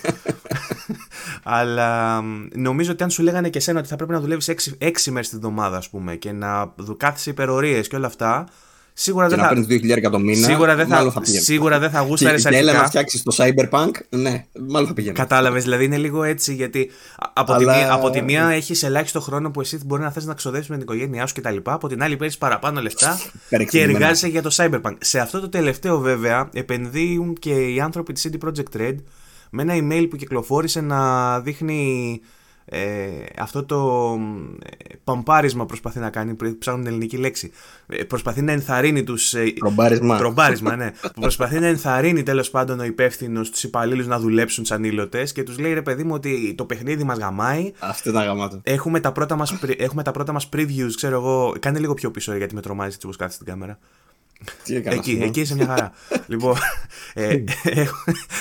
Αλλά 1.42 2.20
μ, 2.22 2.46
νομίζω 2.54 2.92
ότι 2.92 3.02
αν 3.02 3.10
σου 3.10 3.22
λέγανε 3.22 3.48
και 3.48 3.58
εσένα 3.58 3.78
ότι 3.78 3.88
θα 3.88 3.96
πρέπει 3.96 4.12
να 4.12 4.20
δουλεύεις 4.20 4.50
6, 4.80 4.84
6 4.84 4.90
μέρες 5.10 5.28
τη 5.28 5.36
βδομάδα, 5.36 5.76
ας 5.76 5.90
πούμε, 5.90 6.16
και 6.16 6.32
να 6.32 6.72
δου- 6.76 6.96
κάθεσαι 6.96 7.30
υπερορίες 7.30 7.88
και 7.88 7.96
όλα 7.96 8.06
αυτά, 8.06 8.46
σίγουρα 9.02 9.24
Και 9.28 9.34
δεν 9.34 9.38
να 9.44 9.48
θα. 9.48 9.54
παίρνεις 9.66 9.96
2.000 10.06 10.10
το 10.10 10.18
μήνα. 10.18 10.46
Σίγουρα 10.46 10.74
δεν 10.76 10.86
θα, 10.86 10.94
μάλλον 10.96 11.12
θα 11.12 11.20
πήγαινε. 11.20 11.40
σίγουρα 11.40 11.78
δεν 11.78 11.90
θα 11.90 12.00
Και, 12.00 12.06
γούσταρες 12.08 12.42
και 12.42 12.48
έλα 12.56 12.72
να 12.72 12.78
αρχικά. 12.78 12.86
φτιάξεις 12.88 13.22
το 13.22 13.34
Cyberpunk, 13.38 13.90
ναι, 14.08 14.44
μάλλον 14.68 14.88
θα 14.88 14.94
πήγαινε. 14.94 15.14
Κατάλαβες, 15.14 15.62
δηλαδή 15.62 15.84
είναι 15.84 15.96
λίγο 15.96 16.22
έτσι 16.22 16.54
γιατί 16.54 16.90
α- 17.18 17.30
από, 17.34 17.52
Αλλά- 17.52 17.72
τη, 17.72 17.78
μία, 17.78 17.92
από 17.92 18.10
τη 18.10 18.22
μία 18.22 18.48
έχεις 18.48 18.82
ελάχιστο 18.82 19.20
χρόνο 19.20 19.50
που 19.50 19.60
εσύ 19.60 19.80
μπορεί 19.86 20.02
να 20.02 20.10
θες 20.10 20.24
να 20.24 20.34
ξοδέψεις 20.34 20.70
με 20.70 20.74
την 20.76 20.84
οικογένειά 20.84 21.26
σου 21.26 21.34
κτλ. 21.34 21.56
Από 21.62 21.88
την 21.88 22.02
άλλη 22.02 22.16
παίρνεις 22.16 22.38
παραπάνω 22.38 22.80
λεφτά 22.80 23.18
και 23.22 23.38
Υπερεκτιμημένα. 23.46 23.98
εργάζεσαι 23.98 24.28
για 24.28 24.42
το 24.42 24.50
Cyberpunk. 24.56 24.96
Σε 24.98 25.18
αυτό 25.18 25.40
το 25.40 25.48
τελευταίο 25.48 25.98
βέβαια 25.98 26.48
επενδύουν 26.52 27.34
και 27.34 27.50
οι 27.52 27.80
άνθρωποι 27.80 28.12
της 28.12 28.28
CD 28.30 28.46
Projekt 28.48 28.80
Red 28.80 28.94
με 29.50 29.62
ένα 29.62 29.74
email 29.76 30.06
που 30.10 30.16
κυκλοφόρησε 30.16 30.80
να 30.80 31.40
δείχνει 31.40 32.20
ε, 32.72 33.08
αυτό 33.38 33.64
το 33.64 34.10
ε, 34.62 34.94
παμπάρισμα 35.04 35.66
προσπαθεί 35.66 35.98
να 35.98 36.10
κάνει, 36.10 36.36
ψάχνουν 36.58 36.82
την 36.82 36.92
ελληνική 36.92 37.16
λέξη. 37.16 37.50
Ε, 37.86 38.04
προσπαθεί 38.04 38.42
να 38.42 38.52
ενθαρρύνει 38.52 39.04
τους 39.04 39.34
ε, 39.34 39.52
Τρομπάρισμα. 39.58 40.16
Τρομπάρισμα, 40.18 40.76
ναι. 40.76 40.90
που 41.14 41.20
προσπαθεί 41.26 41.58
να 41.58 41.66
ενθαρρύνει 41.66 42.22
τέλος 42.22 42.50
πάντων 42.50 42.80
ο 42.80 42.84
υπεύθυνος 42.84 43.50
τους 43.50 43.62
υπαλλήλους 43.62 44.06
να 44.06 44.18
δουλέψουν 44.18 44.64
σαν 44.64 44.84
ήλωτες 44.84 45.32
και 45.32 45.42
τους 45.42 45.58
λέει 45.58 45.72
ρε 45.72 45.82
παιδί 45.82 46.04
μου 46.04 46.14
ότι 46.14 46.54
το 46.56 46.64
παιχνίδι 46.64 47.04
μας 47.04 47.18
γαμάει. 47.18 47.72
Αυτό 47.78 48.10
ήταν 48.10 48.24
γαμάτο. 48.24 48.60
Έχουμε 48.62 49.00
τα, 49.00 49.12
πρώτα 49.12 49.36
μας, 49.36 49.58
πρι- 49.58 49.80
έχουμε 49.80 50.02
τα 50.02 50.10
πρώτα 50.10 50.32
μας 50.32 50.48
previews, 50.52 50.92
ξέρω 50.96 51.14
εγώ. 51.14 51.54
Κάνε 51.60 51.78
λίγο 51.78 51.94
πιο 51.94 52.10
πίσω 52.10 52.32
ρε, 52.32 52.38
γιατί 52.38 52.54
με 52.54 52.60
τρομάζει 52.60 52.94
έτσι 52.94 53.06
όπως 53.06 53.16
κάθεσαι 53.16 53.36
στην 53.36 53.52
κάμερα. 53.52 53.78
Τι 54.64 54.74
έκανα, 54.76 54.96
Εκεί, 54.96 55.10
σήμερα; 55.10 55.26
εκεί 55.26 55.40
είσαι 55.40 55.54
μια 55.54 55.66
χαρά. 55.66 55.92
λοιπόν, 56.32 56.56
ε, 57.14 57.36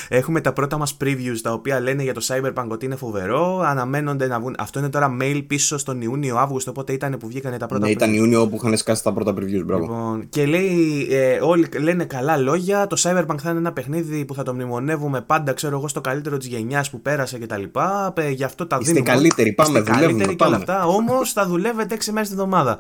έχουμε 0.10 0.42
τα 0.42 0.54
πρώτα 0.54 0.78
μας 0.78 0.98
previews 1.04 1.38
τα 1.42 1.54
οποία 1.54 1.80
λένε 1.80 2.04
για 2.04 2.14
το 2.14 2.22
Cyberpunk 2.28 2.68
ότι 2.70 2.86
είναι 2.86 2.96
φοβερό. 2.96 3.60
Αναμένονται 3.66 4.28
να 4.28 4.40
βγουν. 4.40 4.56
Αυτό 4.58 4.80
είναι 4.80 4.90
τώρα 4.90 5.18
mail 5.22 5.42
πίσω 5.48 5.78
στον 5.78 6.02
Ιούνιο-Αύγουστο, 6.02 6.72
οπότε 6.72 6.94
ήταν 6.94 7.18
που 7.20 7.28
βγήκαν 7.28 7.58
τα 7.58 7.66
πρώτα 7.66 7.86
Ναι, 7.86 7.92
previews. 7.92 7.96
ήταν 7.96 8.14
Ιούνιο 8.14 8.48
που 8.48 8.56
είχαν 8.56 8.78
σκάσει 8.78 9.04
τα 9.04 9.14
πρώτα 9.14 9.34
previews. 9.34 9.64
Μπράβο. 9.66 9.82
Λοιπόν, 9.84 10.30
και 10.30 10.46
λέει, 10.46 11.08
ε, 11.12 11.40
όλοι 11.42 11.68
λένε 11.80 12.06
καλά 12.06 12.38
λόγια. 12.38 12.88
Το 12.88 12.96
Cyberpunk 13.00 13.38
θα 13.42 13.50
είναι 13.50 13.60
ένα 13.60 13.72
παιχνίδι 13.74 14.26
που 14.26 14.34
θα 14.34 14.44
το 14.44 14.54
μνημονεύουμε 14.54 15.22
πάντα, 15.22 15.54
ξέρω 15.54 15.78
εγώ, 15.78 15.88
στο 15.88 16.02
καλύτερο 16.02 16.38
της 16.38 16.48
γενιάς 16.48 16.90
που 16.90 17.02
πέρασε 17.02 17.38
κτλ. 17.40 17.64
Ε, 18.14 18.30
Γι' 18.30 18.44
αυτό 18.44 18.68
τα 18.68 18.78
Είστε 18.82 18.94
δίνουμε. 18.94 19.12
καλύτεροι, 19.14 19.54
πάμε, 19.54 19.80
Είστε 19.80 19.92
δουλεύουμε, 19.92 20.08
καλύτεροι 20.12 20.36
και 20.36 20.44
όλα 20.44 20.58
πάμε. 20.60 20.74
αυτά. 20.78 20.88
Όμως 20.88 21.32
θα 21.34 21.46
δουλεύετε 21.48 21.96
6 21.96 22.12
μέρες 22.12 22.28
τη 22.28 22.34
εβδομάδα. 22.34 22.80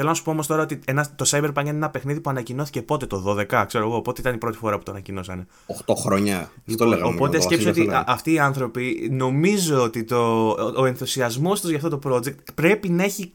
Θέλω 0.00 0.10
να 0.10 0.16
σου 0.16 0.22
πω 0.22 0.30
όμως 0.30 0.46
τώρα 0.46 0.62
ότι 0.62 0.80
ένα, 0.84 1.10
το 1.16 1.24
Cyberpunk 1.28 1.60
είναι 1.60 1.68
ένα 1.68 1.90
παιχνίδι 1.90 2.20
που 2.20 2.30
ανακοινώθηκε 2.30 2.82
πότε 2.82 3.06
το 3.06 3.24
12, 3.50 3.64
ξέρω 3.66 3.84
εγώ. 3.84 4.02
Πότε 4.02 4.20
ήταν 4.20 4.34
η 4.34 4.38
πρώτη 4.38 4.56
φορά 4.56 4.76
που 4.78 4.82
το 4.82 4.90
ανακοινώσανε. 4.90 5.46
8 5.86 5.94
χρόνια. 5.96 6.36
Αυτό 6.38 6.50
Λοιπόν, 6.64 6.88
λέγαμε. 6.88 7.08
οπότε 7.14 7.30
με 7.30 7.32
τον 7.38 7.42
σκέψου 7.42 7.64
Βασίλη, 7.66 7.86
ότι 7.86 7.94
αυτό 7.96 8.10
α- 8.10 8.14
αυτοί 8.14 8.32
οι 8.32 8.38
άνθρωποι 8.38 9.08
νομίζω 9.12 9.82
ότι 9.82 10.04
το, 10.04 10.48
ο, 10.48 10.72
ο 10.76 10.84
ενθουσιασμός 10.84 11.60
τους 11.60 11.70
για 11.70 11.78
αυτό 11.84 11.98
το 11.98 12.10
project 12.10 12.34
πρέπει 12.54 12.88
να 12.88 13.02
έχει. 13.04 13.32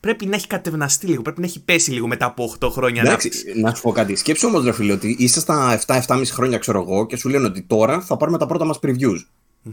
Πρέπει 0.00 0.26
να 0.26 0.36
έχει 0.36 0.46
κατευναστεί 0.46 1.06
λίγο, 1.06 1.22
πρέπει 1.22 1.40
να 1.40 1.46
έχει 1.46 1.62
πέσει 1.64 1.90
λίγο 1.90 2.06
μετά 2.06 2.26
από 2.26 2.54
8 2.60 2.68
χρόνια 2.70 3.02
Εντάξει, 3.02 3.28
ανάπτυξη. 3.32 3.60
να 3.60 3.74
σου 3.74 3.82
πω 3.82 3.92
κάτι. 3.92 4.16
Σκέψου 4.16 4.48
όμως, 4.48 4.64
ρε 4.64 4.72
φίλε, 4.72 4.92
ότι 4.92 5.16
είσαι 5.18 5.40
στα 5.40 5.80
7-7,5 5.86 6.22
χρόνια, 6.32 6.58
ξέρω 6.58 6.80
εγώ, 6.80 7.06
και 7.06 7.16
σου 7.16 7.28
λένε 7.28 7.46
ότι 7.46 7.62
τώρα 7.62 8.00
θα 8.00 8.16
πάρουμε 8.16 8.38
τα 8.38 8.46
πρώτα 8.46 8.64
μας 8.64 8.78
previews. 8.82 9.18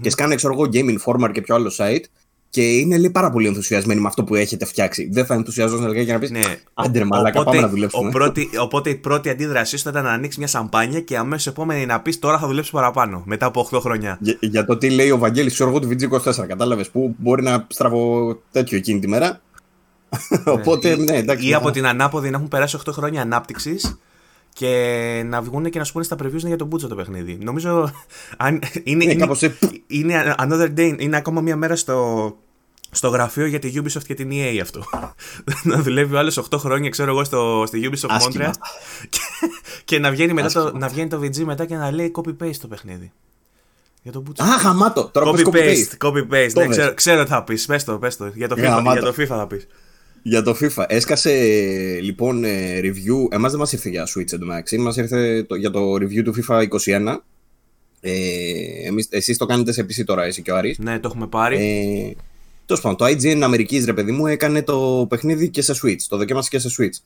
Και 0.02 0.10
σκάνε, 0.10 0.36
ξέρω 0.36 0.54
εγώ, 0.54 0.64
Game 0.74 0.98
Informer 0.98 1.32
και 1.32 1.42
ποιο 1.42 1.56
άλλο 1.56 1.72
site. 1.78 2.04
Και 2.56 2.62
είναι 2.78 2.98
λέει 2.98 3.10
πάρα 3.10 3.30
πολύ 3.30 3.48
ενθουσιασμένοι 3.48 4.00
με 4.02 4.08
αυτό 4.08 4.24
που 4.24 4.36
έχετε 4.36 4.66
φτιάξει. 4.66 5.10
Δεν 5.12 5.26
θα 5.26 5.34
ενθουσιαζόσουν 5.34 5.96
για 5.96 6.14
να 6.14 6.20
πεις. 6.20 6.32
Ναι. 6.32 6.42
Άντε, 6.74 7.00
ρε, 7.00 7.06
μαλάκα, 7.06 7.44
πάμε 7.44 7.62
να 7.62 7.68
δουλέψουμε. 7.70 8.08
ο 8.08 8.12
πρώτη, 8.12 8.50
οπότε 8.62 8.90
η 8.90 8.96
πρώτη 8.96 9.30
αντίδρασή 9.30 9.78
σου 9.78 9.84
θα 9.84 9.90
ήταν 9.90 10.04
να 10.04 10.12
ανοίξεις 10.12 10.38
μια 10.38 10.48
σαμπάνια 10.48 11.00
και 11.00 11.18
αμέσως 11.18 11.48
επόμενη 11.48 11.86
να 11.86 12.02
πεις 12.02 12.20
τώρα 12.20 12.40
θα 12.40 12.48
δουλέψει 12.48 12.72
παραπάνω. 12.72 13.24
Μετά 13.26 13.46
από 13.46 13.68
8 13.72 13.80
χρόνια. 13.80 14.18
Για, 14.22 14.38
για 14.40 14.66
το 14.66 14.78
τι 14.78 14.90
λέει 14.90 15.12
ο 15.12 15.18
Βαγγέλης, 15.18 15.54
ξέρω 15.54 15.70
εγώ, 15.70 15.80
του 15.80 15.88
VG24. 15.88 16.46
Κατάλαβες 16.48 16.90
που 16.90 17.16
μπορεί 17.18 17.44
να 17.44 17.68
στραβώ 17.70 18.36
τέτοιο 18.52 18.78
εκείνη 18.78 19.00
τη 19.00 19.08
μέρα. 19.08 19.42
Οπότε, 20.46 20.96
ναι, 20.96 21.18
εντάξει. 21.18 21.48
Ή 21.48 21.52
θα- 21.52 21.58
από 21.58 21.72
την 21.72 21.86
ανάποδη 21.88 22.30
να 22.30 22.36
έχουν 22.38 22.48
περάσει 22.48 22.78
8 22.86 22.92
χρόνια 22.92 23.22
ανάπτυξης 23.22 24.00
και 24.54 25.24
να 25.26 25.42
βγουν 25.42 25.70
και 25.70 25.78
να 25.80 25.84
σου 25.86 25.92
πούνε 25.94 26.04
στα 26.04 26.16
previews 26.24 26.38
για 26.46 26.56
τον 26.56 26.68
Μπούτσο 26.68 26.88
το 26.88 26.96
παιχνίδι. 26.96 27.38
Νομίζω. 27.42 27.92
Αν, 28.38 28.60
είναι, 28.84 29.06
Ναι, 29.06 29.12
είναι, 29.12 29.16
κάπως 29.16 29.42
έτσι. 29.42 29.84
είναι 29.88 30.36
another 30.38 30.70
day, 30.78 30.96
είναι 30.98 31.18
ακόμα 31.18 31.42
μια 31.42 31.56
μέρα 31.56 31.76
στο, 31.76 32.28
στο 32.96 33.08
γραφείο 33.08 33.46
για 33.46 33.60
τη 33.60 33.74
Ubisoft 33.76 34.04
και 34.06 34.14
την 34.14 34.30
EA 34.32 34.60
αυτό. 34.62 34.84
να 35.64 35.82
δουλεύει 35.82 36.16
ο 36.16 36.18
άλλος 36.18 36.48
8 36.50 36.58
χρόνια, 36.58 36.90
ξέρω 36.90 37.12
εγώ, 37.12 37.24
στο, 37.24 37.64
στη 37.68 37.90
Ubisoft 37.92 38.10
Άσχημα. 38.10 38.52
Montreal 38.52 38.54
και, 39.10 39.20
και 39.86 40.00
να, 40.00 40.12
βγαίνει 40.12 40.34
μετά 40.34 40.52
το, 40.52 40.60
Άσχημα. 40.60 40.80
να 40.80 40.88
βγαίνει 40.88 41.10
το 41.10 41.20
VG 41.20 41.38
μετά 41.38 41.66
και 41.66 41.76
να 41.76 41.92
λέει 41.92 42.12
copy-paste 42.16 42.56
το 42.62 42.68
παιχνίδι. 42.68 43.12
Για 44.02 44.12
τον 44.12 44.22
Μπούτσο. 44.22 44.44
Α, 44.44 44.48
γαμάτο. 44.64 45.10
Τώρα 45.14 45.32
πες 45.32 45.42
Copy-paste, 45.46 46.08
copy-paste. 46.08 46.52
Το 46.54 46.60
Ναι, 46.60 46.66
δες. 46.66 46.76
ξέρω, 46.76 46.94
ξέρω 46.94 47.24
τι 47.24 47.30
θα 47.30 47.44
πεις. 47.44 47.66
Πες 47.66 47.84
το, 47.84 47.98
πες 47.98 48.18
το. 48.18 48.32
Για 48.36 48.48
το, 48.48 48.56
FIFA, 48.58 48.62
Γαμάτο. 48.62 49.00
για 49.00 49.12
το 49.12 49.22
FIFA 49.22 49.38
θα 49.38 49.48
πεις. 49.48 49.68
Για 50.22 50.42
το 50.42 50.56
FIFA. 50.62 50.84
Έσκασε 50.88 51.32
λοιπόν 52.02 52.44
ε, 52.44 52.80
review. 52.80 53.28
Εμάς 53.30 53.52
δεν 53.52 53.60
μας 53.60 53.72
ήρθε 53.72 53.90
για 53.90 54.08
Switch 54.16 54.34
εντωμεταξύ. 54.34 54.78
Μας 54.78 54.98
ήρθε 54.98 55.44
το, 55.44 55.56
για 55.56 55.72
το 55.72 55.94
review 55.94 56.24
του 56.24 56.34
FIFA 56.36 56.64
21. 56.86 57.18
Ε, 58.02 58.88
εμείς, 58.88 59.08
εσείς 59.10 59.38
το 59.38 59.46
κάνετε 59.46 59.72
σε 59.72 59.82
PC 59.82 60.04
τώρα, 60.06 60.24
εσύ 60.24 60.42
και 60.42 60.52
ο 60.52 60.56
Άρης. 60.56 60.78
Ναι, 60.80 61.00
το 61.00 61.08
έχουμε 61.08 61.28
πάρει. 61.28 61.58
Ε, 61.58 62.22
Τέλος 62.66 62.82
πάντων, 62.82 62.98
το 62.98 63.06
IGN 63.06 63.40
Αμερικής, 63.42 63.86
ρε 63.86 63.94
παιδί 63.94 64.12
μου, 64.12 64.28
έκανε 64.28 64.64
το 64.64 65.06
παιχνίδι 65.10 65.50
και 65.50 65.62
σε 65.62 65.74
Switch. 65.84 66.02
Το 66.08 66.18
δοκίμασε 66.18 66.50
και 66.50 66.60
σε 66.60 66.70
Switch. 66.80 67.04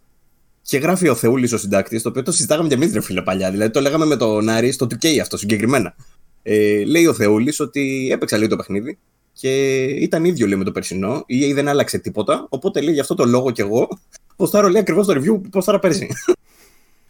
Και 0.62 0.78
γράφει 0.78 1.08
ο 1.08 1.16
Θεούλης 1.16 1.54
ο 1.54 1.58
συντάκτης, 1.58 2.02
το 2.02 2.10
οποίο 2.10 2.24
το 2.24 2.32
συζητάγαμε 2.32 2.68
και 2.68 2.74
εμείς, 2.74 2.94
ρε 2.94 3.02
φίλε, 3.02 3.22
παλιά. 3.22 3.52
Δηλαδή 3.52 3.72
το 3.72 3.82
λέγαμε 3.82 4.06
με 4.06 4.16
τον 4.16 4.50
Άρη 4.50 4.72
στο 4.72 4.86
2K 4.86 5.18
αυτό 5.18 5.38
συγκεκριμένα. 5.38 5.96
Ε, 6.44 6.84
λέει 6.84 7.06
ο 7.06 7.14
Θεούλης 7.14 7.60
ότι 7.60 8.10
έπαιξα 8.12 8.38
λίγο 8.38 8.50
το 8.50 8.56
παιχνίδι 8.56 8.98
και 9.34 9.84
ήταν 9.84 10.26
ίδιο 10.26 10.48
λέει 10.48 10.58
με 10.58 10.64
το 10.64 10.72
περσινό. 10.72 11.24
Η 11.26 11.50
EA 11.50 11.54
δεν 11.54 11.68
άλλαξε 11.68 11.98
τίποτα. 11.98 12.46
Οπότε 12.50 12.82
λέει 12.82 12.94
γι' 12.94 13.00
αυτό 13.00 13.16
το 13.16 13.26
λόγο 13.26 13.52
κι 13.52 13.62
εγώ. 13.62 13.88
Ποστάρω 14.36 14.68
λέει 14.68 14.82
ακριβώς 14.82 15.06
το 15.06 15.14
review 15.14 15.42
που 15.42 15.50
ποστάρα 15.50 15.80
πέρσι. 15.80 16.08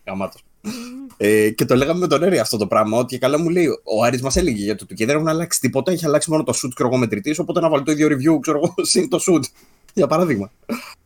Γαμάτος. 0.05 0.43
Ε, 1.21 1.49
και 1.49 1.65
το 1.65 1.75
λέγαμε 1.75 1.99
με 1.99 2.07
τον 2.07 2.23
Έρη 2.23 2.39
αυτό 2.39 2.57
το 2.57 2.67
πράγμα. 2.67 2.97
Ότι 2.97 3.17
καλά 3.17 3.39
μου 3.39 3.49
λέει, 3.49 3.67
ο 3.83 4.03
Άρης 4.03 4.21
μας 4.21 4.35
έλεγε 4.35 4.63
για 4.63 4.75
το 4.75 4.85
του 4.85 4.93
και 4.93 5.05
δεν 5.05 5.15
έχουν 5.15 5.27
αλλάξει 5.27 5.59
τίποτα. 5.59 5.91
Έχει 5.91 6.05
αλλάξει 6.05 6.31
μόνο 6.31 6.43
το 6.43 6.53
shoot 6.55 6.69
ξέρω 6.73 6.89
εγώ 6.89 6.97
μετρητής. 6.97 7.39
Οπότε 7.39 7.59
να 7.59 7.69
βάλει 7.69 7.83
το 7.83 7.91
ίδιο 7.91 8.07
review, 8.07 8.39
ξέρω 8.41 8.57
εγώ, 8.57 8.73
συν 8.91 9.09
το 9.09 9.19
shoot. 9.27 9.43
Για 9.93 10.07
παράδειγμα. 10.07 10.51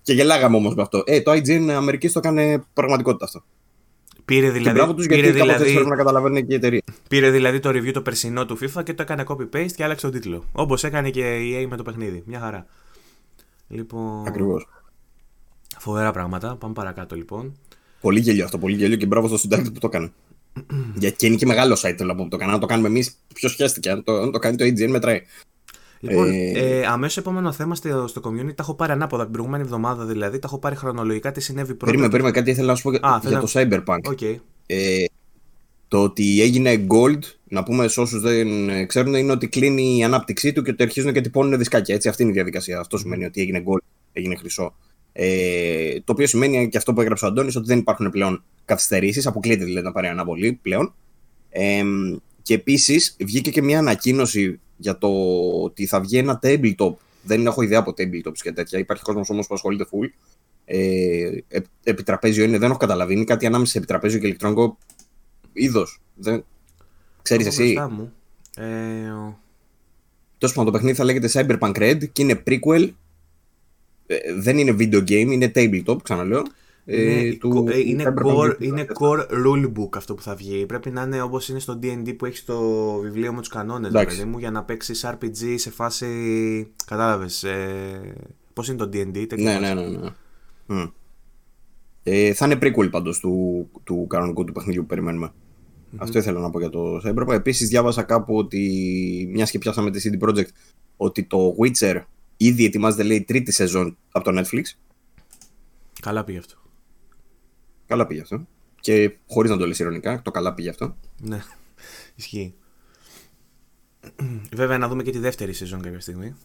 Και 0.02 0.14
γελάγαμε 0.14 0.56
όμως 0.56 0.76
με 0.76 0.82
αυτό. 0.82 1.04
Ε, 1.06 1.22
το 1.22 1.32
IGN 1.32 1.70
Αμερικής 1.70 2.12
το 2.12 2.20
έκανε 2.24 2.64
πραγματικότητα 2.74 3.26
αυτό. 3.26 3.44
Πήρε 4.26 4.46
και 4.46 4.52
δηλαδή, 4.52 4.78
μπράβο 4.78 4.94
τους 4.94 5.06
πήρε, 5.06 5.22
γιατί 5.22 5.38
κάπως 5.38 5.52
έτσι 5.52 5.64
δηλαδή, 5.64 5.74
πρέπει 5.74 5.90
να 5.90 6.04
καταλαβαίνει 6.04 6.46
και 6.46 6.54
η 6.54 6.56
εταιρεία. 6.56 6.82
πήρε 7.10 7.30
δηλαδή 7.30 7.60
το 7.60 7.70
review 7.70 7.92
το 7.94 8.02
περσινό 8.02 8.46
του 8.46 8.58
FIFA 8.58 8.84
και 8.84 8.94
το 8.94 9.02
έκανε 9.02 9.24
copy-paste 9.28 9.72
και 9.76 9.84
άλλαξε 9.84 10.10
τον 10.10 10.20
τίτλο. 10.20 10.44
Όπως 10.52 10.84
έκανε 10.84 11.10
και 11.10 11.36
η 11.36 11.64
EA 11.64 11.68
με 11.70 11.78
το 11.78 11.84
παιχνίδι. 11.84 12.24
Μια 12.26 12.40
χαρά. 12.40 12.66
Λοιπόν, 13.68 14.28
Ακριβώς. 14.28 14.68
φοβερά 15.80 16.12
πράγματα. 16.12 16.56
Πάμε 16.56 16.74
παρακάτω 16.74 17.16
λοιπόν. 17.16 17.58
Πολύ 18.04 18.20
γέλιο 18.20 18.44
αυτό, 18.44 18.58
πολύ 18.58 18.76
γέλιο 18.76 18.98
και 18.98 19.06
μπράβο 19.06 19.28
στο 19.28 19.38
συντάκτη 19.38 19.72
που 19.72 19.80
το 19.80 19.88
έκανε. 19.88 20.12
Γιατί 21.02 21.16
και 21.16 21.26
είναι 21.26 21.36
και 21.36 21.46
μεγάλο 21.46 21.74
site 21.74 21.94
θέλω 21.98 22.10
να 22.10 22.16
πω 22.16 22.24
που 22.24 22.30
το 22.30 22.36
έκανε. 22.36 22.52
Αν 22.52 22.60
το 22.60 22.66
κάνουμε 22.66 22.88
εμείς, 22.88 23.18
ποιος 23.34 23.56
χέστηκε. 23.56 23.90
Αν 23.90 24.04
το, 24.04 24.14
αν 24.14 24.32
το 24.32 24.40
κάνει 24.40 24.56
το 24.56 24.66
IGN, 24.66 24.90
μετράει. 24.90 25.22
Λοιπόν, 26.00 26.28
Ε, 26.28 26.52
ε, 26.52 26.86
αμέσως 26.86 27.18
επόμενο 27.18 27.52
θέμα 27.52 27.76
στο, 27.76 28.08
στο 28.08 28.22
community 28.26 28.56
τα 28.56 28.64
έχω 28.64 28.74
πάρει 28.74 28.92
ανάποδα 28.92 29.24
την 29.24 29.32
προηγούμενη 29.32 29.64
εβδομάδα 29.64 30.06
δηλαδή. 30.06 30.40
Τα 30.40 30.48
έχω 30.48 30.60
πάρει 30.60 30.76
χρονολογικά 30.76 31.32
τι 31.32 31.42
συνέβη 31.42 31.68
πρώτα. 31.68 31.86
Περίμενε, 31.86 32.10
περίμενε, 32.10 32.36
κάτι 32.36 32.50
ήθελα 32.50 32.68
να 32.68 32.76
σου 32.76 32.92
πω 32.92 33.08
Α, 33.08 33.20
για 33.28 33.40
το 33.40 33.48
Cyberpunk. 33.54 34.00
OK. 34.04 34.22
Ε, 34.66 35.06
το 35.88 36.04
ότι 36.04 36.42
έγινε 36.42 36.86
gold, 36.90 37.20
να 37.44 37.64
πούμε 37.64 37.88
σε 37.88 38.00
όσους 38.00 38.22
δεν 38.22 38.70
ε, 38.70 38.86
ξέρουν, 38.86 39.14
είναι 39.14 39.32
ότι 39.32 39.48
κλείνει 39.48 39.98
η 39.98 40.04
ανάπτυξή 40.04 40.52
του 40.52 40.62
και 40.62 40.72
ότι 40.72 40.84
αρχίζουν 40.84 41.14
και 41.14 41.22
τυπώνουν 41.22 41.58
δισκάκια. 41.58 41.96
Έτσι, 41.96 42.10
αυτή 42.10 42.22
είναι 42.22 42.32
η 42.32 42.36
διαδικασία. 42.36 42.80
Αυτό 42.80 42.98
σημαίνει 42.98 43.26
ότι 43.26 43.42
έγινε 43.42 43.64
gold, 43.68 43.86
έγινε 44.14 44.36
χρυσό. 44.36 44.76
Ε, 45.14 46.00
το 46.04 46.12
οποίο 46.12 46.28
σημαίνει 46.28 46.70
και 46.70 46.78
αυτό 46.78 46.94
που 46.94 47.02
έγραψε 47.02 47.26
ο 47.26 47.28
Αντώνης 47.28 47.56
ότι 47.56 47.68
δεν 47.68 47.78
υπάρχουν 47.78 48.10
πλέον 48.10 48.44
καθυστερήσεις. 48.66 49.28
Αποκλείεται 49.28 49.64
δηλαδή 49.64 49.86
να 49.86 49.92
πάρει 49.92 50.08
αναβολή 50.08 50.60
πλέον. 50.62 50.94
Ε, 51.50 51.84
και 52.42 52.54
επίσης 52.54 53.16
βγήκε 53.20 53.52
και 53.52 53.62
μια 53.62 53.80
ανακοίνωση 53.80 54.60
για 54.78 54.98
το 54.98 55.08
ότι 55.64 55.86
θα 55.86 56.00
βγει 56.00 56.18
ένα 56.18 56.40
tabletop. 56.44 56.94
Δεν 57.24 57.46
έχω 57.46 57.62
ιδέα 57.62 57.80
από 57.80 57.92
tabletops 57.92 58.38
και 58.42 58.52
τέτοια. 58.52 58.80
Υπάρχει 58.80 59.04
κόσμος 59.04 59.30
όμως 59.30 59.48
που 59.48 59.54
ασχολείται 59.54 59.86
full. 59.92 60.10
Ε, 60.66 61.28
ε, 61.48 61.60
επιτραπέζιο 61.84 62.44
είναι, 62.44 62.58
δεν 62.58 62.70
έχω 62.70 62.80
καταλαβεί. 62.80 63.14
Είναι 63.14 63.24
κάτι 63.24 63.46
ανάμεσα 63.46 63.72
σε 63.72 63.78
επιτραπέζιο 63.78 64.20
και 64.20 64.26
ηλεκτρονικό 64.26 64.78
είδος. 65.54 66.02
Δεν... 66.16 66.46
Ξέρεις 67.22 67.46
Έχω 67.48 67.62
εσύ; 67.62 67.74
μπροστά 67.74 67.90
μου. 67.90 68.14
Ε, 68.56 69.10
ο- 69.10 69.40
Τέλο 70.38 70.52
πάντων, 70.52 70.66
το 70.66 70.72
παιχνίδι 70.72 70.98
θα 70.98 71.04
λέγεται 71.04 71.30
Cyberpunk 71.34 71.76
Red 71.78 72.10
και 72.12 72.22
είναι 72.22 72.44
prequel. 72.48 72.90
Ε, 74.06 74.16
δεν 74.40 74.58
είναι 74.58 74.76
video 74.80 74.98
game, 75.10 75.28
είναι 75.32 75.52
tabletop, 75.56 75.98
ξαναλέω. 76.04 76.42
Ε, 76.86 77.02
είναι, 77.20 77.34
του- 77.36 77.68
ε, 77.72 77.80
είναι, 77.80 78.04
Cyberpunk 78.08 78.36
core, 78.36 78.50
2047. 78.58 78.64
είναι 78.64 78.86
core 79.00 79.26
rulebook 79.46 79.90
αυτό 79.96 80.14
που 80.14 80.22
θα 80.22 80.36
βγει. 80.36 80.66
Πρέπει 80.66 80.90
να 80.92 81.02
είναι 81.02 81.22
όπως 81.22 81.50
είναι 81.50 81.60
στο 81.60 81.80
DD 81.84 82.16
που 82.18 82.26
έχει 82.26 82.44
το 82.46 82.60
βιβλίο 83.02 83.34
με 83.34 83.40
τους 83.40 83.50
κανόνες, 83.50 83.90
Εντάξει. 83.90 84.18
παιδί 84.18 84.30
μου, 84.30 84.38
για 84.38 84.52
να 84.52 84.64
παίξεις 84.64 85.06
RPG 85.06 85.54
σε 85.56 85.72
φάση. 85.72 86.08
Κατάλαβες. 86.86 87.44
Ε, 87.44 88.14
Πώς 88.54 88.68
είναι 88.68 88.78
το 88.78 88.86
DD, 88.86 89.12
τέτοιο. 89.28 89.44
Ναι, 89.44 89.60
ναι, 89.60 89.74
ναι. 89.74 89.88
ναι. 89.88 90.10
Μμ. 90.66 90.84
Ε, 92.04 92.34
θα 92.34 92.46
είναι 92.46 92.58
prequel 92.62 92.90
πάντως 92.92 93.20
του, 93.20 93.70
του 93.84 94.06
κανονικού 94.10 94.44
του 94.44 94.52
παιχνιδιού 94.54 94.82
που 94.82 94.88
περιμένουμε. 94.88 95.32
Αυτό 95.98 96.18
ήθελα 96.18 96.40
να 96.40 96.50
πω 96.50 96.60
για 96.60 96.70
το 96.70 97.02
Cyberpunk. 97.06 97.32
Επίσης, 97.34 97.70
διάβασα 97.70 98.04
κάπου 98.04 98.36
ότι 98.36 98.60
μιας 99.32 99.52
και 99.52 99.58
πιάσαμε 99.58 99.92
τη 99.92 100.10
CD 100.22 100.28
Projekt 100.28 100.48
ότι 100.98 101.24
το 101.24 101.56
Witcher 101.60 102.02
ήδη 102.46 102.66
ετοιμάζεται 102.66 103.04
λέει 103.04 103.24
τρίτη 103.24 103.52
σεζόν 103.52 103.98
από 104.12 104.32
το 104.32 104.42
Netflix. 104.42 104.64
Καλά 106.02 106.24
πήγε 106.24 106.38
αυτό. 106.38 106.56
Καλά 107.86 108.08
πήγε 108.08 108.22
αυτό. 108.22 108.48
Και 108.80 109.18
χωρίς 109.28 109.52
να 109.52 109.58
το 109.58 109.68
λες 109.68 109.80
ειρωνικά, 109.80 110.22
το 110.22 110.32
καλά 110.32 110.54
πήγε 110.54 110.70
αυτό. 110.70 110.98
Ναι, 111.22 111.42
ισχύει. 112.16 112.54
Βέβαια, 114.54 114.78
να 114.78 114.88
δούμε 114.88 115.04
και 115.04 115.12
τη 115.12 115.20
δεύτερη 115.20 115.54
σεζόν 115.54 115.82
κάποια 115.82 116.00
στιγμή. 116.00 116.36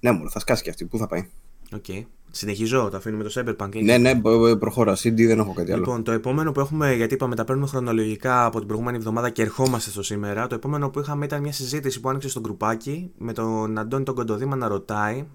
Ναι, 0.00 0.12
μόνο 0.12 0.30
θα 0.30 0.38
σκάσει 0.38 0.62
και 0.62 0.70
αυτή. 0.70 0.84
Πού 0.84 0.98
θα 0.98 1.06
πάει; 1.06 1.28
Οκ. 1.72 1.84
Συνεχίζω, 2.30 2.88
το 2.90 2.96
αφήνουμε 2.96 3.22
το 3.24 3.30
Cyberpunk. 3.34 3.66
έτσι. 3.66 3.82
Ναι, 3.82 3.98
ναι, 3.98 4.14
μπο- 4.14 4.38
μπο- 4.38 4.56
προχώρα. 4.56 4.92
CD 4.96 5.14
δεν 5.26 5.38
έχω 5.38 5.52
κάτι 5.52 5.72
άλλο. 5.72 5.80
Λοιπόν, 5.80 6.02
το 6.02 6.12
επόμενο 6.12 6.52
που 6.52 6.60
έχουμε, 6.60 6.94
γιατί 6.94 7.14
είπαμε 7.14 7.34
τα 7.34 7.44
παίρνουμε 7.44 7.66
χρονολογικά 7.68 8.44
από 8.44 8.58
την 8.58 8.66
προηγούμενη 8.66 8.96
εβδομάδα 8.96 9.30
και 9.30 9.42
ερχόμαστε 9.42 9.90
στο 9.90 10.02
σήμερα. 10.02 10.46
Το 10.46 10.54
επόμενο 10.54 10.90
που 10.90 11.00
είχαμε 11.00 11.24
ήταν 11.24 11.40
μια 11.40 11.52
συζήτηση 11.52 12.00
που 12.00 12.08
άνοιξε 12.08 12.28
στο 12.28 12.40
γκρουπάκι 12.40 13.10
με 13.18 13.32
τον 13.32 13.78
Αντώνη 13.78 14.04
τον 14.04 14.14
Κοντοδήμα 14.14 14.56
να 14.56 14.68
ρωτάει 14.68 15.26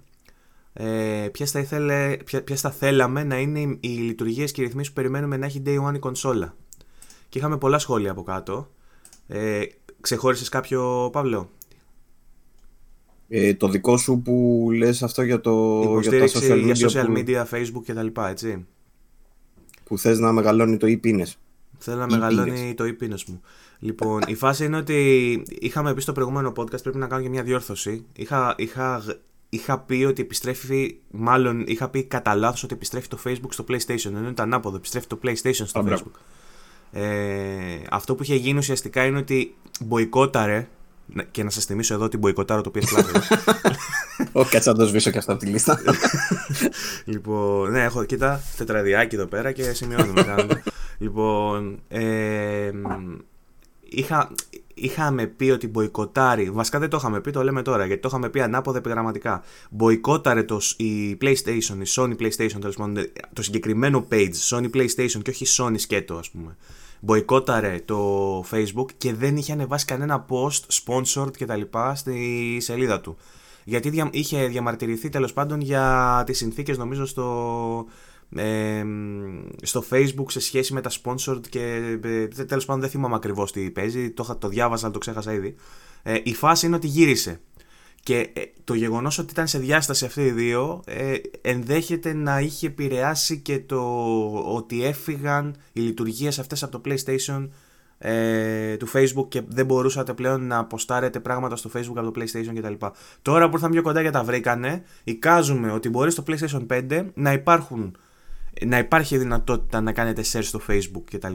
ε, 0.74 1.28
ποιες, 1.32 1.52
θα 1.52 1.60
ήθελε, 1.60 2.18
ποια, 2.25 2.44
ποιες 2.44 2.62
θα 2.62 2.72
θέλαμε 2.72 3.24
να 3.24 3.40
είναι 3.40 3.60
οι, 3.60 3.78
οι 3.82 3.88
λειτουργίες 3.88 4.52
και 4.52 4.62
οι 4.62 4.66
ρυθμίσεις 4.66 4.94
που 4.94 5.02
περιμένουμε 5.02 5.38
να 5.38 5.46
έχει 5.46 5.62
Day 5.66 5.88
One 5.90 5.96
η 5.96 6.00
κονσόλα. 6.00 6.56
Και 7.30 7.38
είχαμε 7.38 7.58
πολλά 7.58 7.80
σχόλια 7.80 8.12
από 8.12 8.24
κάτω. 8.24 8.70
Ε, 9.28 9.62
ξεχώρισες 10.02 10.50
κάποιο, 10.50 11.10
Παύλο; 11.12 11.50
Ε, 13.27 13.53
το 13.53 13.67
δικό 13.67 13.98
σου 13.98 14.22
που 14.22 14.67
λες 14.77 15.03
αυτό 15.03 15.22
για, 15.22 15.41
το, 15.41 15.82
για 16.01 16.10
τα 16.10 16.15
Υποστήριξη 16.15 16.39
social 16.41 16.70
media. 16.70 16.74
για 16.74 16.88
social 16.89 17.05
που... 17.05 17.13
media, 17.15 17.46
facebook 17.55 17.84
κτλ. 17.86 18.22
Έτσι. 18.29 18.65
Που 19.84 19.98
θες 19.98 20.20
να 20.20 20.32
μεγαλώνει 20.32 20.77
το 20.77 20.88
e-πίνες. 20.88 21.38
Θέλω 21.77 21.98
να 21.98 22.05
Ή 22.10 22.12
μεγαλώνει 22.12 22.51
πίνες. 22.51 22.74
το 22.75 22.84
e 22.84 23.24
μου. 23.27 23.41
Λοιπόν, 23.79 24.22
η 24.27 24.36
φάση 24.36 24.65
είναι 24.65 24.77
ότι 24.77 25.44
είχαμε 25.60 25.94
πει 25.94 26.01
στο 26.01 26.12
προηγούμενο 26.12 26.51
podcast, 26.55 26.82
πρέπει 26.84 26.98
να 26.98 27.08
κάνω 27.08 27.22
και 27.22 27.29
μια 27.29 27.44
διόρθωση. 27.44 28.05
Είχα, 28.15 28.55
είχα, 28.58 29.03
είχα 29.50 29.79
πει 29.79 30.03
ότι 30.03 30.22
επιστρέφει, 30.22 30.98
μάλλον 31.12 31.63
είχα 31.67 31.89
πει 31.89 32.03
κατά 32.03 32.36
λάθος 32.36 32.63
ότι 32.63 32.74
επιστρέφει 32.74 33.08
το 33.08 33.17
Facebook 33.25 33.50
στο 33.50 33.65
PlayStation. 33.67 34.05
Ενώ 34.05 34.29
ήταν 34.29 34.36
ανάποδο, 34.48 34.75
επιστρέφει 34.75 35.08
το 35.08 35.20
PlayStation 35.24 35.51
στο 35.65 35.79
Α, 35.79 35.82
μπράβο. 35.82 36.03
Facebook. 36.03 36.20
Ε, 36.91 37.82
αυτό 37.89 38.15
που 38.15 38.24
είχε 38.24 38.36
γίνει 38.36 38.58
ουσιαστικά 38.58 39.05
είναι 39.05 39.17
ότι 39.17 39.55
μποϊκόταρε. 39.86 40.67
Να- 41.06 41.24
Και 41.24 41.44
να 41.44 41.50
σας 41.50 41.66
θυμίσω 41.66 41.94
εδώ 41.94 42.04
ότι 42.06 42.18
μποϊκοτάρω 42.18 42.62
το 42.62 42.72
PS 42.76 42.80
Plus. 42.80 43.22
Όχι, 44.32 44.50
κάτσε 44.50 44.70
να 44.72 44.76
το 44.78 44.86
σβήσω 44.86 45.10
και 45.12 45.18
αυτό 45.18 45.32
από 45.32 45.42
τη 45.42 45.46
λίστα. 45.48 45.80
Λοιπόν, 47.06 47.72
ναι, 47.72 47.84
έχω, 47.84 48.04
κοίτα, 48.06 48.42
τετραδιάκι 48.58 49.16
εδώ 49.16 49.26
πέρα 49.26 49.52
και 49.52 49.74
σημειώνουμε. 49.74 50.24
κάνουμε. 50.36 50.64
λοιπόν, 50.98 51.80
ε, 51.88 52.72
μ, 52.74 53.14
είχα, 53.90 54.32
είχαμε 54.74 55.26
πει 55.26 55.50
ότι 55.50 55.68
μποϊκοτάρει, 55.68 56.50
βασικά 56.50 56.80
δεν 56.80 56.90
το 56.90 56.98
είχαμε 56.98 57.22
πει, 57.22 57.32
το 57.32 57.44
λέμε 57.44 57.62
τώρα, 57.62 57.86
γιατί 57.86 58.02
το 58.02 58.08
είχαμε 58.08 58.30
πει 58.30 58.42
ανάποδα 58.42 58.78
επιγραμματικά. 58.78 59.44
Μποϊκόταρε 59.70 60.44
το, 60.44 60.60
σ- 60.60 60.80
η 60.80 61.18
PlayStation, 61.22 61.78
η 61.84 61.88
Sony 61.96 62.16
PlayStation, 62.20 62.58
τέλος 62.60 62.76
πάντων, 62.76 63.06
το 63.34 63.42
συγκεκριμένο 63.42 64.08
page, 64.12 64.34
Sony 64.50 64.70
PlayStation 64.76 65.20
και 65.22 65.30
όχι 65.30 65.46
Sony 65.58 65.76
σκέτο, 65.80 66.16
ας 66.16 66.30
πούμε. 66.30 66.56
Μποϊκόταρε 67.00 67.80
το 67.86 68.40
Facebook 68.52 68.86
και 68.98 69.14
δεν 69.14 69.38
είχε 69.38 69.52
ανεβάσει 69.52 69.86
κανένα 69.86 70.25
post 70.30 70.84
sponsored 70.84 71.32
κτλ. 71.40 71.62
στη 71.94 72.58
σελίδα 72.62 73.02
του. 73.02 73.18
Γιατί 73.64 73.90
δια- 73.90 74.10
είχε 74.12 74.48
διαμαρτυρηθεί 74.48 75.10
τέλος 75.10 75.34
πάντων 75.34 75.62
για 75.62 76.24
τις 76.25 76.38
συνθήκες 76.38 76.78
νομίζω 76.78 77.06
στο, 77.06 77.86
ε, 78.36 78.84
στο 79.62 79.84
facebook 79.92 80.25
σε 80.32 80.40
σχέση 80.40 80.74
με 80.74 80.82
τα 80.82 80.90
sponsored 81.04 81.42
και 81.50 81.62
ε, 82.04 82.28
τέλος 82.46 82.66
πάντων 82.66 82.82
δεν 82.82 82.90
θυμάμαι 82.90 83.16
ακριβώς 83.16 83.52
τι 83.52 83.72
παίζει, 83.72 84.12
το, 84.12 84.24
είχα- 84.25 84.38
το 84.38 84.48
διάβασα 84.48 84.84
αλλά 84.86 84.94
το 84.94 85.00
ξέχασα 85.00 85.34
ήδη. 85.34 85.56
Ε, 86.04 86.18
η 86.24 86.34
φάση 86.34 86.66
είναι 86.66 86.75
ότι 86.75 86.88
γύρισε. 86.88 87.40
Και 88.06 88.30
ε, 88.34 88.42
το 88.64 88.74
γεγονός 88.74 89.18
ότι 89.18 89.32
ήταν 89.32 89.48
σε 89.48 89.60
διάσταση 89.60 90.06
αυτοί 90.06 90.22
οι 90.22 90.32
δύο 90.32 90.82
ε, 90.86 91.14
ενδέχεται 91.42 92.14
να 92.14 92.40
είχε 92.40 92.68
επηρεάσει 92.68 93.40
και 93.40 93.60
το 93.60 93.82
ότι 94.34 94.86
έφυγαν 94.86 95.56
οι 95.74 95.80
λειτουργίες 95.80 96.40
αυτές 96.40 96.64
από 96.64 96.80
το 96.80 96.82
PlayStation 96.86 97.50
ε, 97.98 98.78
του 98.78 98.88
Facebook 98.94 99.28
και 99.28 99.42
δεν 99.48 99.66
μπορούσατε 99.66 100.14
πλέον 100.14 100.48
να 100.48 100.58
αποστάρετε 100.58 101.20
πράγματα 101.20 101.56
στο 101.56 101.70
Facebook 101.74 101.96
από 101.96 102.12
το 102.12 102.22
PlayStation 102.22 102.56
κτλ. 102.56 102.86
Τώρα 103.22 103.50
που 103.50 103.56
ήρθαν 103.56 103.72
πιο 103.72 103.82
κοντά 103.82 104.02
και 104.02 104.10
τα 104.10 104.24
βρήκανε, 104.24 104.84
εικάζουμε 105.04 105.72
ότι 105.72 105.90
μπορεί 105.90 106.12
στο 106.12 106.24
PlayStation 106.28 106.66
5 106.90 107.06
να 107.14 107.34
υπάρχουν 107.34 107.98
να 108.66 108.78
υπάρχει 108.78 109.18
δυνατότητα 109.18 109.82
να 109.82 109.92
κάνετε 109.92 110.22
share 110.32 110.44
στο 110.44 110.60
Facebook 110.70 111.04
κτλ. 111.12 111.34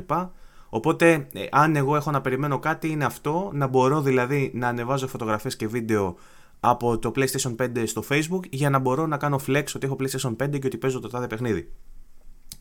Οπότε, 0.69 1.27
ε, 1.33 1.47
αν 1.51 1.77
εγώ 1.77 1.97
έχω 1.97 2.11
να 2.11 2.21
περιμένω 2.21 2.59
κάτι, 2.59 2.89
είναι 2.89 3.05
αυτό. 3.05 3.51
Να 3.55 3.67
μπορώ 3.67 4.01
δηλαδή 4.01 4.51
να 4.55 4.69
ανεβάζω 4.69 5.09
φωτογραφίες 5.09 5.57
και 5.57 5.67
βίντεο 5.67 6.17
από 6.61 6.99
το 6.99 7.13
PlayStation 7.17 7.57
5 7.57 7.83
στο 7.87 8.05
Facebook 8.09 8.41
για 8.51 8.71
να 8.71 8.79
μπορώ 8.79 9.07
να 9.07 9.17
κάνω 9.17 9.41
flex 9.47 9.65
ότι 9.75 9.87
έχω 9.87 9.97
PlayStation 10.01 10.37
5 10.45 10.59
και 10.59 10.67
ότι 10.67 10.77
παίζω 10.77 11.01
το 11.01 11.09
τάδε 11.09 11.27
παιχνίδι. 11.27 11.73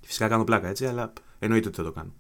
Φυσικά 0.01 0.27
κάνω 0.27 0.43
πλάκα 0.43 0.67
έτσι, 0.67 0.85
αλλά 0.85 1.13
εννοείται 1.39 1.67
ότι 1.67 1.77
θα 1.77 1.83
το 1.83 1.91
κάνω. 1.91 2.13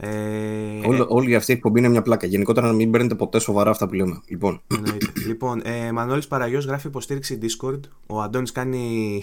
Ε, 0.00 0.86
Όλη, 0.86 1.04
όλη 1.08 1.34
αυτή 1.34 1.52
η 1.52 1.54
εκπομπή 1.54 1.78
είναι 1.78 1.88
μια 1.88 2.02
πλάκα. 2.02 2.26
Γενικότερα 2.26 2.66
να 2.66 2.72
μην 2.72 2.90
παίρνετε 2.90 3.14
ποτέ 3.14 3.38
σοβαρά 3.38 3.70
αυτά 3.70 3.88
που 3.88 3.94
λέμε. 3.94 4.20
Λοιπόν, 4.28 4.60
Εννοείται. 4.74 5.12
λοιπόν, 5.26 5.60
ε, 5.64 5.92
Μανώλης 5.92 6.26
Παραγιός 6.26 6.64
γράφει 6.64 6.86
υποστήριξη 6.86 7.38
Discord. 7.42 7.80
Ο 8.06 8.20
Αντώνης 8.20 8.52
κάνει 8.52 9.22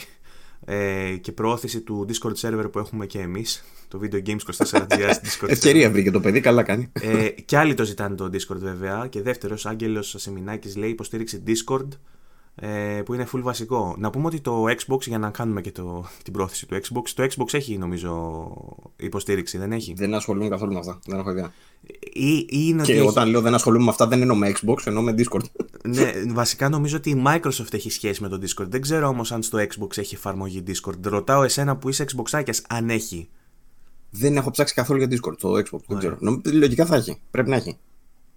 ε, 0.66 1.16
και 1.22 1.32
προώθηση 1.32 1.82
του 1.82 2.08
Discord 2.10 2.36
server 2.42 2.72
που 2.72 2.80
έχουμε 2.80 3.06
και 3.06 3.20
εμείς. 3.20 3.64
Το 3.88 4.00
Video 4.04 4.28
Games 4.28 4.40
24GS 4.52 4.88
Discord 5.26 5.46
server. 5.46 5.50
ευκαιρία 5.50 5.92
βρήκε 5.92 6.12
το 6.12 6.20
παιδί, 6.20 6.40
καλά 6.40 6.64
κάνει. 6.64 6.92
Ε, 6.94 7.30
και 7.30 7.58
άλλοι 7.58 7.74
το 7.74 7.84
ζητάνε 7.84 8.16
το 8.16 8.30
Discord 8.34 8.58
βέβαια. 8.58 9.08
Και 9.08 9.22
δεύτερος, 9.22 9.66
Άγγελος 9.66 10.16
Ασημινάκης 10.16 10.76
λέει 10.76 10.90
υποστήριξη 10.90 11.44
Discord. 11.48 11.88
Ε, 12.58 13.02
που 13.06 13.14
είναι 13.14 13.28
full 13.34 13.40
βασικό. 13.42 13.96
Να 13.98 14.10
πούμε 14.10 14.26
ότι 14.28 14.40
το 14.42 14.64
Xbox, 14.64 15.00
για 15.02 15.18
να 15.18 15.30
κάνουμε 15.30 15.62
και 15.62 15.72
το, 15.72 16.06
την 16.24 16.34
πρόθεση 16.34 16.66
του 16.68 16.76
Xbox, 16.76 17.10
το 17.16 17.24
Xbox 17.24 17.54
έχει 17.54 17.78
νομίζω 17.78 18.52
υποστήριξη, 18.96 19.58
δεν 19.58 19.72
έχει; 19.72 19.94
Δεν 19.94 20.14
ασχολούμαι 20.14 20.50
καθόλου 20.50 20.74
με 20.74 20.80
αυτά. 20.80 21.00
Δεν 21.06 21.20
έχω 21.20 21.32
ιδέα. 21.32 21.52
Ή, 22.14 22.36
ή 22.36 22.48
είναι 22.50 22.82
ότι 22.82 22.92
Και 22.92 22.98
έχει- 22.98 23.08
όταν 23.08 23.30
λέω 23.30 23.42
δεν 23.42 23.54
ασχολούμαι 23.54 23.84
με 23.84 23.90
αυτά, 23.90 24.08
δεν 24.08 24.22
εννοώ 24.22 24.36
με 24.36 24.52
Xbox, 24.62 24.76
εννοώ 24.86 25.02
με 25.04 25.14
Discord. 25.18 25.44
Ναι, 25.88 26.12
βασικά 26.34 26.70
νομίζω 26.70 26.98
ότι 26.98 27.10
η 27.10 27.24
Microsoft 27.28 27.74
έχει 27.74 27.90
σχέση 27.90 28.22
με 28.22 28.28
το 28.30 28.40
Discord. 28.42 28.68
Δεν 28.68 28.82
ξέρω 28.82 29.08
όμως 29.08 29.32
αν 29.32 29.44
στο 29.44 29.58
Xbox 29.60 29.98
έχει 29.98 30.16
εφαρμογή 30.16 30.64
Discord. 30.68 30.94
Ρωτάω 31.04 31.44
εσένα 31.44 31.78
που 31.78 31.90
είσαι 31.90 32.06
Xboxάκιας 32.16 32.62
αν 32.70 32.90
έχει. 32.90 33.30
δεν 34.10 34.36
έχω 34.38 34.52
ψάξει 34.52 34.74
καθόλου 34.74 35.00
για 35.04 35.08
Discord 35.20 35.38
το 35.38 35.54
Xbox. 35.54 35.80
Δεν 35.88 35.98
ξέρω. 35.98 36.18
Νομ- 36.20 36.46
Λογικά 36.48 36.86
θα 36.86 36.96
έχει. 36.96 37.18
Πρέπει 37.32 37.50
να 37.50 37.56
έχει. 37.56 37.78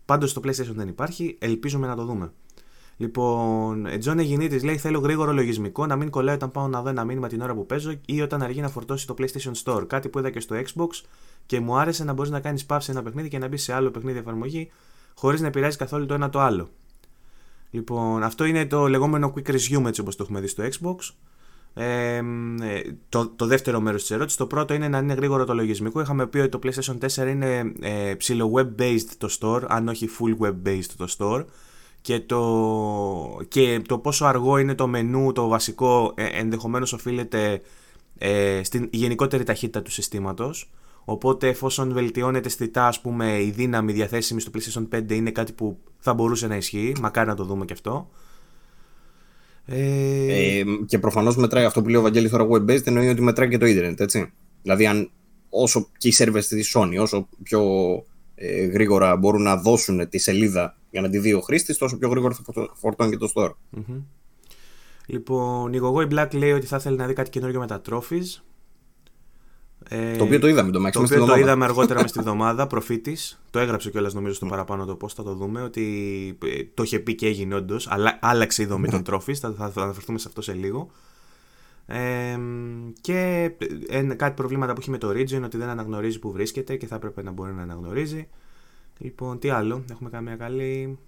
Πάντως 0.05 0.31
στο 0.31 0.41
PlayStation 0.45 0.75
δεν 0.75 0.89
υπάρχει. 0.89 1.37
Ελπίζουμε 1.39 1.87
να 1.87 1.97
το 1.97 2.05
δούμε. 2.05 2.33
Λοιπόν, 3.01 3.89
Τζον 3.99 4.19
Αιγινήτη 4.19 4.65
λέει: 4.65 4.79
Θέλω 4.79 4.99
γρήγορο 4.99 5.33
λογισμικό 5.33 5.87
να 5.87 5.97
μην 5.97 6.11
κολλάει 6.11 6.35
όταν 6.35 6.51
πάω 6.51 6.69
να 6.69 6.83
δω 6.83 6.89
ένα 6.89 7.05
μήνυμα 7.05 7.29
την 7.29 7.41
ώρα 7.41 7.55
που 7.55 7.67
παίζω 7.67 7.95
ή 8.07 8.21
όταν 8.21 8.43
αργεί 8.43 8.61
να 8.61 8.69
φορτώσει 8.69 9.07
το 9.07 9.15
PlayStation 9.19 9.53
Store. 9.65 9.87
Κάτι 9.87 10.09
που 10.09 10.19
είδα 10.19 10.31
και 10.31 10.41
στο 10.41 10.57
Xbox 10.57 11.03
και 11.47 11.61
μου 11.61 11.79
άρεσε 11.79 12.05
να 12.05 12.13
μπορείς 12.13 12.31
να 12.31 12.41
κάνεις 12.41 12.67
παύση 12.67 12.91
ένα 12.91 13.03
παιχνίδι 13.03 13.29
και 13.29 13.39
να 13.39 13.49
μπει 13.49 13.57
σε 13.57 13.73
άλλο 13.73 13.91
παιχνίδι 13.91 14.19
εφαρμογή 14.19 14.71
χωρίς 15.15 15.41
να 15.41 15.47
επηρεάζει 15.47 15.77
καθόλου 15.77 16.07
το 16.07 16.15
ένα 16.15 16.31
το 16.31 16.41
άλλο. 16.41 16.69
Λοιπόν, 17.71 18.23
αυτό 18.23 18.45
είναι 18.45 18.67
το 18.67 18.89
λεγόμενο 18.89 19.33
quick 19.37 19.51
resume 19.51 19.85
έτσι 19.87 20.01
όπως 20.01 20.17
το 20.17 20.23
έχουμε 20.23 20.41
δει 20.41 20.47
στο 20.47 20.65
Xbox. 20.65 21.15
Ε, 21.75 22.23
μ, 22.23 22.63
ε, 22.63 22.97
το, 23.09 23.29
το 23.29 23.47
δεύτερο 23.47 23.81
μέρος 23.81 24.01
της 24.01 24.11
ερώτησης. 24.11 24.39
Το 24.39 24.47
πρώτο 24.47 24.75
είναι 24.75 24.89
να 24.89 24.99
είναι 24.99 25.15
γρήγορο 25.15 25.45
το 25.45 25.55
λογισμικό. 25.55 26.01
Είχαμε 26.01 26.27
πει 26.27 26.39
ότι 26.39 26.49
το 26.49 26.59
PlayStation 26.63 26.99
4 27.25 27.29
είναι 27.29 27.73
ε, 27.81 28.15
ψηλο 28.15 28.53
web-based 28.55 29.09
το 29.19 29.29
store, 29.41 29.63
αν 29.69 29.89
όχι 29.89 30.09
full 30.19 30.47
web-based 30.47 30.91
το 30.97 31.07
store. 31.19 31.45
Και 32.01 32.21
το, 32.21 33.41
και 33.49 33.81
το 33.89 33.99
πόσο 33.99 34.25
αργό 34.25 34.59
είναι 34.59 34.75
το 34.75 34.87
μενού, 34.87 35.33
το 35.33 35.49
βασικό, 35.49 36.13
ε, 36.17 36.25
ενδεχομένως 36.25 36.93
οφείλεται 36.93 37.61
ε, 38.19 38.61
στην 38.65 38.89
γενικότερη 38.93 39.45
ταχύτητα 39.45 39.83
του 39.83 39.91
συστήματος. 39.91 40.71
Οπότε 41.05 41.49
εφόσον 41.49 41.93
βελτιώνεται 41.93 42.47
αισθητά 42.47 42.87
ας 42.87 43.01
πούμε 43.01 43.43
η 43.43 43.51
δύναμη 43.51 43.93
διαθέσιμη 43.93 44.41
στο 44.41 44.51
PlayStation 44.55 44.97
5 44.97 45.13
είναι 45.13 45.31
κάτι 45.31 45.53
που 45.53 45.79
θα 45.99 46.15
μπορούσε 46.15 46.47
να 46.47 46.57
ισχύει, 46.57 46.95
μακάρι 47.01 47.29
να 47.29 47.35
το 47.35 47.45
δούμε 47.45 47.65
και 47.65 47.73
αυτό. 47.73 48.11
Ε, 49.67 50.59
Ε, 50.59 50.65
και 50.87 50.99
προφανώς 50.99 51.37
μετράει 51.37 51.65
αυτό 51.65 51.83
που 51.83 51.89
λέει 51.89 52.01
ο 52.01 52.03
Βαγγέλης 52.03 52.31
τώρα 52.31 52.47
web-based, 52.51 52.87
εννοεί 52.87 53.09
ότι 53.09 53.23
μετράει 53.23 53.49
και 53.49 53.59
το 53.59 53.67
Ιντερνετ, 53.67 54.01
έτσι. 54.01 54.33
Δηλαδή, 54.63 54.87
αν 54.87 55.11
όσο 55.49 55.89
και 55.99 56.09
οι 56.09 56.15
servers 56.19 56.45
της 56.49 56.77
Sony, 56.77 56.97
όσο 57.01 57.29
πιο 57.43 57.63
ε, 58.35 58.65
γρήγορα 58.65 59.17
μπορούν 59.17 59.43
να 59.43 59.57
δώσουν 59.57 60.09
τη 60.09 60.19
σελίδα 60.19 60.78
για 60.91 61.01
να 61.01 61.09
τη 61.11 61.19
δει 61.19 61.33
ο 61.33 61.41
χρήστης, 61.41 61.79
τόσο 61.79 61.97
πιο 61.99 62.09
γρήγορα 62.09 62.35
θα 62.35 62.43
φορτω- 62.43 62.73
φορτώνει 62.75 63.11
και 63.11 63.17
το 63.17 63.31
store. 63.35 63.53
μμμ. 63.71 64.03
Λοιπόν, 65.07 65.73
η 65.73 65.79
Gogoi 65.83 66.09
Black 66.13 66.35
λέει 66.35 66.53
ότι 66.53 66.67
θα 66.67 66.77
ήθελε 66.77 66.97
να 66.97 67.07
δει 67.07 67.13
κάτι 67.13 67.31
καινούργιο 67.31 67.61
με 67.61 67.67
τα 67.67 67.81
trophies. 67.91 68.43
Ε, 69.89 70.17
το 70.17 70.25
οποίο 70.25 70.39
το 70.39 70.49
είδαμε 70.49 70.71
το 70.71 70.79
Το 70.81 70.87
Max 71.01 71.05
οποίο 71.05 71.25
το 71.25 71.35
είδαμε 71.37 71.65
αργότερα 71.65 72.01
μες 72.01 72.11
στη 72.11 72.21
βδομάδα, 72.21 72.67
προφήτης. 72.67 73.43
Το 73.51 73.59
έγραψε 73.59 73.91
κιόλας 73.91 74.15
νομίζω 74.15 74.35
στο 74.35 74.47
παραπάνω 74.47 74.85
το 74.85 74.95
πώ 74.97 75.09
θα 75.09 75.23
το 75.23 75.35
δούμε. 75.35 75.63
Ότι 75.63 76.39
ε, 76.45 76.63
το 76.75 76.83
είχε 76.83 76.99
πει 76.99 77.15
και 77.15 77.27
έγινε 77.27 77.55
όντως. 77.55 77.89
Αλλά 77.91 78.19
άλλαξε 78.21 78.63
η 78.63 78.67
δομή 78.67 78.89
των 78.89 79.03
τρόφι. 79.03 79.35
Θα, 79.35 79.53
θα, 79.53 79.71
θα 79.71 79.83
αναφερθούμε 79.83 80.19
σε 80.19 80.29
αυτό 80.29 80.43
σε 80.43 80.53
λίγο. 80.53 80.91
Ε, 81.87 82.39
και 83.01 83.51
ε, 83.59 83.97
ένα- 83.99 84.15
κάτι 84.15 84.35
προβλήματα 84.35 84.73
που 84.73 84.81
έχει 84.81 84.91
με 84.91 84.99
το 84.99 85.09
Region 85.09 85.43
ότι 85.45 85.57
δεν 85.57 85.69
αναγνωρίζει 85.69 86.19
που 86.19 86.33
βρίσκεται 86.33 86.77
και 86.77 86.87
θα 86.87 86.95
έπρεπε 86.95 87.23
να 87.23 87.31
μπορεί 87.31 87.53
να 87.53 87.63
αναγνωρίζει. 87.63 88.29
Λοιπόν, 88.99 89.39
τι 89.39 89.49
άλλο, 89.49 89.85
έχουμε 89.91 90.11
καμία 90.11 90.37
καλή. 90.37 90.99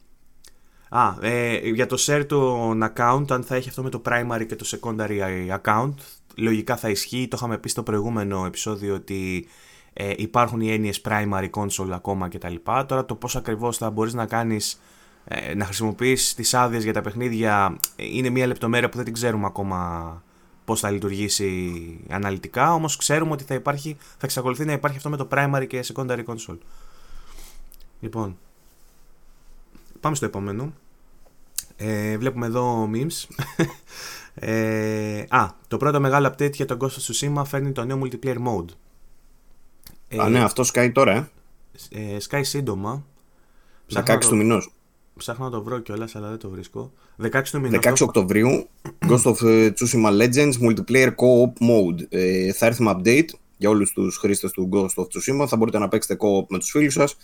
Α, 0.88 1.14
ε, 1.20 1.68
για 1.68 1.87
το 1.87 1.96
share 2.07 2.24
των 2.29 2.83
account, 2.83 3.24
αν 3.29 3.42
θα 3.42 3.55
έχει 3.55 3.68
αυτό 3.68 3.83
με 3.83 3.90
το 3.90 4.03
primary 4.05 4.44
και 4.48 4.57
το 4.57 4.66
secondary 4.68 5.20
account, 5.62 5.94
λογικά 6.37 6.76
θα 6.76 6.88
ισχύει. 6.88 7.29
Το 7.29 7.37
είχαμε 7.37 7.59
πει 7.59 7.68
στο 7.68 7.83
προηγούμενο 7.83 8.44
επεισόδιο 8.44 8.94
ότι 8.94 9.46
ε, 9.92 10.12
υπάρχουν 10.16 10.61
οι 10.61 10.72
έννοιες 10.72 11.00
primary 11.05 11.50
console 11.50 11.90
ακόμα 11.90 12.29
κτλ. 12.29 12.55
Τώρα 12.64 13.05
το 13.05 13.14
πώς 13.14 13.37
ακριβώς 13.37 13.76
θα 13.76 13.90
μπορείς 13.90 14.14
να 14.14 14.26
κάνεις 14.26 14.81
ε, 15.24 15.55
να 15.55 15.64
χρησιμοποιείς 15.64 16.35
τις 16.35 16.55
άδειες 16.55 16.85
για 16.85 16.92
τα 16.92 17.00
παιχνίδια 17.00 17.76
ε, 17.96 18.05
είναι 18.05 18.29
μια 18.29 18.46
λεπτομέρεια 18.46 18.88
που 18.88 18.96
δεν 18.96 19.05
την 19.05 19.14
ξέρουμε 19.14 19.46
ακόμα 19.46 20.22
πώς 20.64 20.81
θα 20.81 20.90
λειτουργήσει 20.90 21.72
αναλυτικά, 22.09 22.74
όμως 22.74 22.96
ξέρουμε 22.96 23.33
ότι 23.33 23.44
θα, 23.44 23.55
υπάρχει, 23.55 23.96
θα 24.00 24.18
εξακολουθεί 24.22 24.64
να 24.64 24.72
υπάρχει 24.72 24.96
αυτό 24.96 25.09
με 25.09 25.16
το 25.16 25.29
primary 25.31 25.66
και 25.68 25.85
secondary 25.94 26.24
console. 26.24 26.59
Λοιπόν, 28.01 28.39
πάμε 30.01 30.15
στο 30.17 30.25
επόμενο. 30.25 30.73
Ε, 31.77 32.19
βλέπουμε 32.19 32.47
εδώ 32.47 32.91
memes. 32.95 33.27
ε, 34.35 35.25
α, 35.29 35.49
το 35.69 35.77
πρώτο 35.77 36.01
μεγάλο 36.01 36.29
update 36.29 36.53
για 36.55 36.65
τον 36.67 36.79
Ghost 36.81 36.87
of 36.87 37.13
Tsushima 37.13 37.43
φέρνει 37.47 37.73
το 37.73 37.85
νέο 37.85 38.01
multiplayer 38.05 38.37
mode. 38.37 38.69
Α, 40.21 40.29
ναι, 40.29 40.43
αυτό 40.43 40.65
σκάει 40.65 40.93
τώρα, 40.93 41.13
ε. 41.13 41.29
Ε, 41.91 42.17
Sky 42.29 42.41
σύντομα. 42.45 43.05
Ψάχνω 43.87 44.15
16 44.15 44.15
να 44.15 44.19
του 44.21 44.29
το- 44.29 44.35
μηνός. 44.37 44.73
Ψάχνω 45.17 45.45
να 45.45 45.51
το 45.51 45.63
βρω 45.63 45.79
κιόλας, 45.79 46.17
αλλά 46.17 46.29
δεν 46.29 46.39
το 46.39 46.49
βρίσκω. 46.51 46.93
16 47.23 47.51
του 47.51 47.61
μηνός. 47.61 47.79
16 47.85 48.05
Οκτωβρίου, 48.05 48.69
Ghost 49.09 49.23
of 49.23 49.43
ε, 49.47 49.73
Tsushima 49.79 50.11
Legends 50.23 50.53
Multiplayer 50.61 51.09
Co-op 51.09 51.53
Mode. 51.69 52.01
Ε, 52.09 52.53
θα 52.53 52.67
έρθει 52.67 52.83
με 52.83 52.95
update 52.97 53.29
για 53.57 53.69
όλους 53.69 53.93
τους 53.93 54.17
χρήστες 54.17 54.51
του 54.53 54.69
Ghost 54.73 55.03
of 55.03 55.05
Tsushima. 55.05 55.47
Θα 55.49 55.57
μπορείτε 55.57 55.79
να 55.79 55.89
παίξετε 55.89 56.17
co 56.21 56.45
με 56.49 56.59
τους 56.59 56.71
φίλους 56.71 56.93
σας. 56.93 57.17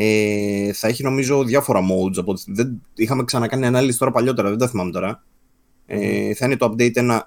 Ε, 0.00 0.72
θα 0.72 0.88
έχει 0.88 1.02
νομίζω 1.02 1.44
διάφορα 1.44 1.80
modes. 1.80 2.16
Από... 2.16 2.34
Δεν... 2.46 2.82
Είχαμε 2.94 3.24
ξανακάνει 3.24 3.66
ανάλυση 3.66 3.98
τώρα 3.98 4.10
παλιότερα, 4.10 4.48
δεν 4.48 4.58
τα 4.58 4.68
θυμάμαι 4.68 4.90
τώρα. 4.90 5.24
Ε, 5.86 6.34
θα 6.34 6.46
είναι 6.46 6.56
το 6.56 6.74
update 6.74 6.92
1.1. 6.94 7.20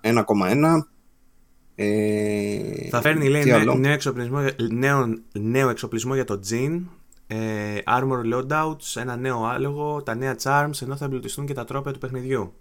Ε, 1.75 2.87
θα 2.89 3.01
φέρνει 3.01 3.29
λέει 3.29 3.43
νέο, 3.45 3.75
νέο, 3.75 3.91
εξοπλισμό, 3.91 4.39
νέο, 4.71 5.19
νέο 5.31 5.69
εξοπλισμό 5.69 6.13
για 6.13 6.23
το 6.23 6.39
Jin, 6.49 6.81
ε, 7.27 7.37
armor 7.85 8.33
loadouts, 8.33 8.95
ένα 9.01 9.15
νέο 9.15 9.45
άλογο, 9.45 10.03
τα 10.03 10.15
νέα 10.15 10.35
charms, 10.43 10.81
ενώ 10.81 10.95
θα 10.95 11.05
εμπλουτιστούν 11.05 11.45
και 11.45 11.53
τα 11.53 11.65
τρόπια 11.65 11.91
του 11.91 11.99
παιχνιδιού. 11.99 12.53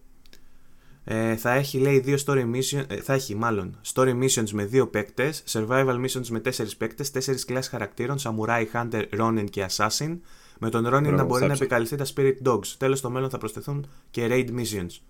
Ε, 1.04 1.36
θα 1.36 1.52
έχει 1.52 1.78
λέει 1.78 1.98
δύο 1.98 2.16
story 2.26 2.50
missions, 2.54 2.84
ε, 2.88 2.96
θα 2.96 3.12
έχει 3.12 3.34
μάλλον 3.34 3.80
story 3.94 4.22
missions 4.22 4.50
με 4.50 4.64
δύο 4.64 4.88
παίκτες, 4.88 5.42
survival 5.46 6.04
missions 6.04 6.26
με 6.28 6.40
τέσσερις 6.40 6.76
παίκτες, 6.76 7.10
τέσσερις 7.10 7.44
κλάσεις 7.44 7.70
χαρακτήρων, 7.70 8.16
samurai, 8.18 8.64
hunter, 8.74 9.04
ronin 9.18 9.44
και 9.50 9.66
assassin, 9.70 10.18
με 10.58 10.70
τον 10.70 10.86
Ronin 10.86 11.12
να 11.12 11.24
μπορεί 11.24 11.46
να 11.46 11.52
επικαλυφθεί 11.52 11.96
τα 11.96 12.06
spirit 12.14 12.36
dogs. 12.44 12.66
Τέλος 12.66 12.98
στο 12.98 13.10
μέλλον 13.10 13.30
θα 13.30 13.38
προσθεθούν 13.38 13.86
και 14.10 14.28
raid 14.30 14.48
missions. 14.50 15.00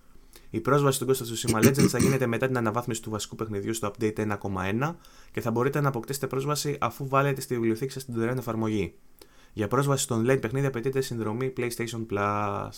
Η 0.51 0.61
πρόσβαση 0.61 0.99
του 0.99 1.07
Ghost 1.07 1.19
of 1.19 1.25
Tsushima 1.25 1.63
Legends 1.67 1.89
θα 1.89 1.99
γίνεται 1.99 2.27
μετά 2.27 2.47
την 2.47 2.57
αναβάθμιση 2.57 3.03
του 3.03 3.11
βασικού 3.11 3.37
παιχνιδιού 3.37 3.75
στο 3.75 3.91
update 3.93 4.37
1.1 4.81 4.95
και 5.31 5.41
θα 5.41 5.51
μπορείτε 5.51 5.81
να 5.81 5.89
αποκτήσετε 5.89 6.27
πρόσβαση 6.27 6.77
αφού 6.81 7.09
βάλετε 7.09 7.41
στη 7.41 7.55
βιβλιοθήκη 7.55 7.93
σας 7.93 8.05
την 8.05 8.15
δωρεάν 8.15 8.39
εφαρμογή. 8.39 8.95
Για 9.53 9.69
πρόσβαση 9.69 10.03
στο 10.03 10.23
online 10.23 10.41
παιχνίδι 10.41 10.67
απαιτείται 10.67 11.01
συνδρομή 11.01 11.53
PlayStation 11.57 12.07
Plus. 12.11 12.71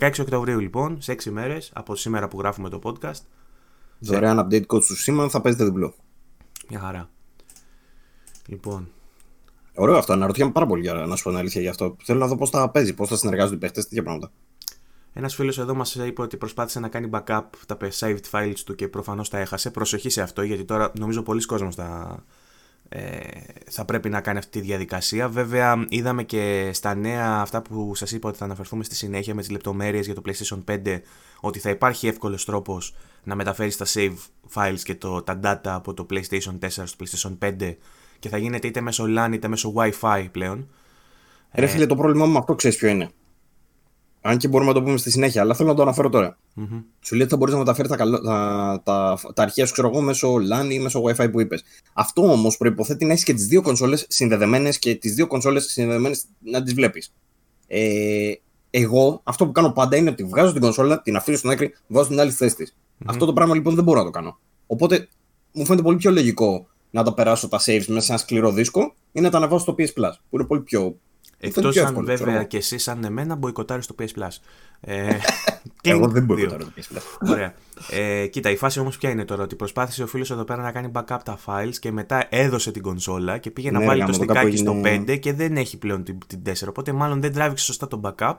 16 0.00 0.10
Οκτωβρίου 0.20 0.58
λοιπόν, 0.58 1.00
σε 1.00 1.12
6 1.12 1.30
μέρες 1.30 1.70
από 1.74 1.96
σήμερα 1.96 2.28
που 2.28 2.38
γράφουμε 2.38 2.68
το 2.68 2.80
podcast. 2.82 3.20
Δωρεάν 3.98 4.38
update 4.38 4.66
code 4.66 4.84
του 4.84 4.96
Σίμαν 4.96 5.30
θα 5.30 5.40
παίζετε 5.40 5.64
διπλό. 5.64 5.94
Μια 6.68 6.78
χαρά. 6.80 7.10
Λοιπόν. 8.46 8.88
Ωραίο 9.74 9.96
αυτό. 9.96 10.12
Αναρωτιέμαι 10.12 10.52
πάρα 10.52 10.66
πολύ 10.66 10.82
για 10.82 10.94
να 10.94 11.16
σου 11.16 11.22
πω 11.22 11.30
την 11.30 11.38
αλήθεια 11.38 11.60
γι' 11.60 11.68
αυτό. 11.68 11.96
Θέλω 12.02 12.18
να 12.18 12.26
δω 12.26 12.36
πώς 12.36 12.50
θα 12.50 12.70
παίζει, 12.70 12.94
πώς 12.94 13.08
θα 13.08 13.16
συνεργάζονται 13.16 13.54
οι 13.54 13.58
παίχτε, 13.58 13.82
τέτοια 13.82 14.02
πράγματα. 14.02 14.30
Ένας 15.12 15.34
φίλος 15.34 15.58
εδώ 15.58 15.74
μας 15.74 15.94
είπε 15.94 16.22
ότι 16.22 16.36
προσπάθησε 16.36 16.80
να 16.80 16.88
κάνει 16.88 17.10
backup 17.12 17.42
τα 17.66 17.76
saved 18.00 18.30
files 18.30 18.58
του 18.64 18.74
και 18.74 18.88
προφανώς 18.88 19.28
τα 19.28 19.38
έχασε. 19.38 19.70
Προσοχή 19.70 20.10
σε 20.10 20.22
αυτό, 20.22 20.42
γιατί 20.42 20.64
τώρα 20.64 20.92
νομίζω 20.98 21.22
πολλοί 21.22 21.44
κόσμος 21.44 21.74
θα, 21.74 21.84
ε, 22.18 22.22
θα 23.70 23.84
πρέπει 23.84 24.08
να 24.08 24.20
κάνει 24.20 24.38
αυτή 24.38 24.50
τη 24.50 24.66
διαδικασία. 24.66 25.28
Βέβαια, 25.28 25.84
είδαμε 25.88 26.22
και 26.22 26.70
στα 26.72 26.94
νέα 26.94 27.40
αυτά 27.40 27.62
που 27.62 27.94
σας 27.94 28.12
είπα 28.12 28.28
ότι 28.28 28.38
θα 28.38 28.44
αναφερθούμε 28.44 28.84
στη 28.84 28.94
συνέχεια 28.94 29.34
με 29.34 29.40
τις 29.40 29.50
λεπτομέρειες 29.50 30.06
για 30.06 30.14
το 30.14 30.22
PlayStation 30.26 30.64
5 30.64 31.00
ότι 31.40 31.58
θα 31.58 31.70
υπάρχει 31.70 32.06
εύκολος 32.06 32.44
τρόπος 32.44 32.94
να 33.22 33.34
μεταφέρεις 33.34 33.76
τα 33.76 33.86
save 33.88 34.16
files 34.54 34.80
και 34.82 34.94
το, 34.94 35.22
τα 35.22 35.40
data 35.42 35.58
από 35.64 35.94
το 35.94 36.06
PlayStation 36.10 36.58
4 36.60 36.68
στο 36.68 36.96
PlayStation 36.98 37.38
5 37.60 37.74
και 38.18 38.28
θα 38.28 38.38
γίνεται 38.38 38.66
είτε 38.66 38.80
μέσω 38.80 39.04
LAN 39.08 39.30
είτε 39.32 39.48
μέσω 39.48 39.72
Wi-Fi 39.76 40.26
πλέον. 40.30 40.68
Ρε 41.52 41.66
φίλε, 41.66 41.86
το 41.86 41.96
πρόβλημά 41.96 42.26
μου 42.26 42.38
αυτό 42.38 42.54
ξέρεις 42.54 42.76
ποιο 42.76 42.88
είναι. 42.88 43.10
Αν 44.28 44.38
και 44.38 44.48
μπορούμε 44.48 44.70
να 44.72 44.78
το 44.78 44.84
πούμε 44.84 44.96
στη 44.96 45.10
συνέχεια, 45.10 45.40
αλλά 45.40 45.54
θέλω 45.54 45.68
να 45.68 45.74
το 45.74 45.82
αναφέρω 45.82 46.08
τώρα. 46.08 46.38
Mm-hmm. 46.56 46.82
Σου 47.00 47.14
λέει 47.14 47.22
ότι 47.22 47.30
θα 47.30 47.36
μπορείς 47.36 47.54
να 47.54 47.58
μεταφέρει 47.58 47.88
τα, 47.88 47.96
τα, 47.96 48.80
τα, 48.84 49.18
τα 49.34 49.42
αρχεία 49.42 49.66
σου 49.66 49.72
ξέρω 49.72 49.88
εγώ, 49.88 50.00
μέσω 50.00 50.34
LAN 50.34 50.70
ή 50.70 50.78
μέσω 50.78 51.02
WiFi 51.02 51.28
που 51.32 51.40
είπες. 51.40 51.64
Αυτό 51.92 52.22
όμως 52.22 52.56
προποθέτει 52.56 53.04
να 53.04 53.12
έχεις 53.12 53.24
και 53.24 53.34
τις 53.34 53.46
δύο 53.46 53.62
κονσόλες 53.62 54.06
συνδεδεμένες 54.08 54.78
και 54.78 54.94
τις 54.94 55.14
δύο 55.14 55.26
κονσόλες 55.26 55.64
συνδεδεμένες 55.64 56.24
να 56.38 56.62
τις 56.62 56.74
βλέπεις. 56.74 57.12
Ε, 57.66 58.32
εγώ 58.70 59.20
αυτό 59.24 59.46
που 59.46 59.52
κάνω 59.52 59.72
πάντα 59.72 59.96
είναι 59.96 60.10
ότι 60.10 60.24
βγάζω 60.24 60.52
την 60.52 60.60
κονσόλα, 60.60 61.02
την 61.02 61.16
αφήνω 61.16 61.36
στην 61.36 61.50
άκρη, 61.50 61.74
βάζω 61.86 62.08
την 62.08 62.20
άλλη 62.20 62.30
θέση 62.30 62.54
της. 62.54 62.76
Mm-hmm. 62.76 63.06
Αυτό 63.06 63.26
το 63.26 63.32
πράγμα 63.32 63.54
λοιπόν 63.54 63.74
δεν 63.74 63.84
μπορώ 63.84 63.98
να 63.98 64.04
το 64.04 64.10
κάνω. 64.10 64.38
Οπότε 64.66 65.08
μου 65.52 65.64
φαίνεται 65.64 65.82
πολύ 65.82 65.96
πιο 65.96 66.10
λογικό 66.10 66.66
να 66.90 67.02
τα 67.02 67.14
περάσω 67.14 67.48
τα 67.48 67.58
saves 67.58 67.84
μέσα 67.86 68.00
σε 68.00 68.12
ένα 68.12 68.16
σκληρό 68.20 68.52
δίσκο 68.52 68.94
ή 69.12 69.20
να 69.20 69.30
τα 69.30 69.36
ανεβάσω 69.36 69.62
στο 69.62 69.74
PS 69.78 70.02
Plus, 70.02 70.12
που 70.30 70.36
είναι 70.36 70.44
πολύ 70.44 70.60
πιο 70.60 70.96
Εκτός 71.40 71.76
αν 71.76 72.04
βέβαια 72.04 72.44
και 72.44 72.56
εσύ, 72.56 72.78
σαν 72.78 73.04
εμένα, 73.04 73.34
μποϊκοτάρεις 73.34 73.86
το 73.86 73.94
PS 73.98 74.20
Plus. 74.20 74.28
Ε, 74.80 75.08
Εγώ 75.82 76.08
δεν 76.08 76.24
μποϊκοτάρω 76.24 76.64
το 76.64 76.70
PS 76.76 76.96
Plus. 76.96 77.30
Ωραία. 77.30 77.54
Ε, 77.90 78.26
κοίτα, 78.26 78.50
η 78.50 78.56
φάση 78.56 78.80
όμως 78.80 78.98
ποια 78.98 79.10
είναι 79.10 79.24
τώρα, 79.24 79.42
ότι 79.42 79.54
προσπάθησε 79.54 80.02
ο 80.02 80.06
φίλος 80.06 80.30
εδώ 80.30 80.44
πέρα 80.44 80.62
να 80.62 80.72
κάνει 80.72 80.90
backup 80.94 81.18
τα 81.24 81.38
files 81.46 81.74
και 81.80 81.92
μετά 81.92 82.26
έδωσε 82.28 82.70
την 82.70 82.82
κονσόλα 82.82 83.38
και 83.38 83.50
πήγε 83.50 83.70
να 83.70 83.78
ναι, 83.78 83.86
βάλει 83.86 84.04
το 84.04 84.12
στικάκι 84.12 84.56
στο 84.56 84.80
5 84.84 85.18
και 85.20 85.32
δεν 85.32 85.56
έχει 85.56 85.78
πλέον 85.78 86.04
την, 86.04 86.18
την 86.26 86.42
4. 86.46 86.52
Οπότε 86.68 86.92
μάλλον 86.92 87.20
δεν 87.20 87.32
τράβηξε 87.32 87.64
σωστά 87.64 87.88
το 87.88 88.00
backup 88.04 88.36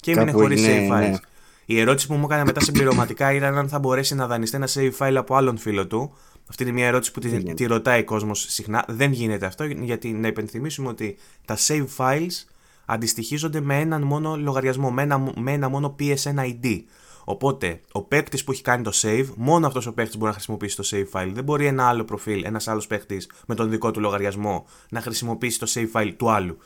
και 0.00 0.12
έμεινε 0.12 0.32
χωρίς 0.32 0.64
save 0.66 0.92
files. 0.92 1.10
Ναι. 1.10 1.16
Η 1.64 1.80
ερώτηση 1.80 2.06
που 2.06 2.14
μου 2.14 2.24
έκανε 2.24 2.44
μετά 2.44 2.60
συμπληρωματικά 2.60 3.32
ήταν 3.32 3.58
αν 3.58 3.68
θα 3.68 3.78
μπορέσει 3.78 4.14
να 4.14 4.26
δανειστεί 4.26 4.56
ένα 4.56 4.68
save 4.74 4.92
file 4.98 5.14
από 5.16 5.34
άλλον 5.34 5.58
φίλο 5.58 5.86
του 5.86 6.16
αυτή 6.48 6.62
είναι 6.62 6.72
μια 6.72 6.86
ερώτηση 6.86 7.12
που 7.12 7.20
τη, 7.20 7.54
τη 7.54 7.64
ρωτάει 7.66 8.00
ο 8.00 8.04
κόσμος 8.04 8.46
συχνά. 8.48 8.84
Δεν 8.88 9.12
γίνεται 9.12 9.46
αυτό, 9.46 9.64
γιατί 9.64 10.12
να 10.12 10.28
υπενθυμίσουμε 10.28 10.88
ότι 10.88 11.16
τα 11.44 11.56
save 11.66 11.86
files 11.96 12.44
αντιστοιχίζονται 12.84 13.60
με 13.60 13.80
έναν 13.80 14.02
μόνο 14.02 14.36
λογαριασμό, 14.36 14.90
με 14.90 15.02
ένα, 15.02 15.32
με 15.36 15.52
ένα 15.52 15.68
μόνο 15.68 15.96
PSN 15.98 16.36
ID. 16.36 16.82
Οπότε, 17.24 17.80
ο 17.92 18.02
παίκτης 18.02 18.44
που 18.44 18.52
έχει 18.52 18.62
κάνει 18.62 18.82
το 18.82 18.90
save, 18.94 19.26
μόνο 19.36 19.66
αυτός 19.66 19.86
ο 19.86 19.92
παίκτης 19.92 20.16
μπορεί 20.16 20.26
να 20.26 20.32
χρησιμοποιήσει 20.32 20.76
το 20.76 20.88
save 20.90 21.20
file. 21.20 21.30
Δεν 21.32 21.44
μπορεί 21.44 21.66
ένα 21.66 21.88
άλλο 21.88 22.04
προφίλ, 22.04 22.44
ένας 22.44 22.68
άλλος 22.68 22.86
παίκτης 22.86 23.30
με 23.46 23.54
τον 23.54 23.70
δικό 23.70 23.90
του 23.90 24.00
λογαριασμό 24.00 24.66
να 24.90 25.00
χρησιμοποιήσει 25.00 25.58
το 25.58 25.72
save 25.74 25.92
file 25.92 26.12
του 26.16 26.30
άλλου. 26.30 26.58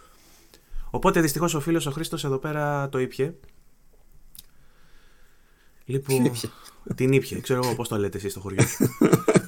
Οπότε, 0.90 1.20
δυστυχώς 1.20 1.54
ο 1.54 1.60
φίλος 1.60 1.86
ο 1.86 1.90
Χρήστος 1.90 2.24
εδώ 2.24 2.38
πέρα 2.38 2.88
το 2.88 2.98
ήπια. 2.98 3.34
Λοιπόν, 5.84 6.32
την 6.94 7.12
ήπια, 7.12 7.40
ξέρω 7.40 7.60
εγώ 7.64 7.74
πώς 7.74 7.88
το 7.88 7.98
λέτε 7.98 8.16
εσείς 8.16 8.30
στο 8.30 8.40
χωριό. 8.40 8.64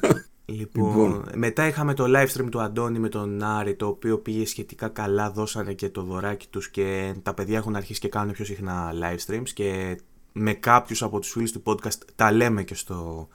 Λοιπόν, 0.50 0.88
λοιπόν, 0.88 1.24
μετά 1.34 1.66
είχαμε 1.66 1.94
το 1.94 2.04
live 2.06 2.28
stream 2.28 2.48
του 2.50 2.61
Αντώνη 2.61 2.98
με 2.98 3.08
τον 3.08 3.42
Άρη, 3.42 3.74
το 3.74 3.87
οποίο 3.87 4.18
πήγε 4.18 4.46
σχετικά 4.46 4.88
καλά, 4.88 5.30
δώσανε 5.30 5.72
και 5.72 5.88
το 5.88 6.02
δωράκι 6.02 6.46
τους 6.50 6.70
και 6.70 7.14
τα 7.22 7.34
παιδιά 7.34 7.56
έχουν 7.56 7.76
αρχίσει 7.76 8.00
και 8.00 8.08
κάνουν 8.08 8.32
πιο 8.32 8.44
συχνά 8.44 8.92
live 9.02 9.26
streams 9.26 9.48
και 9.54 9.98
με 10.32 10.52
κάποιους 10.52 11.02
από 11.02 11.18
τους 11.18 11.30
φίλους 11.30 11.52
του 11.52 11.62
podcast 11.64 11.98
τα 12.16 12.32
λέμε 12.32 12.62
και 12.62 12.74
στο 12.74 13.28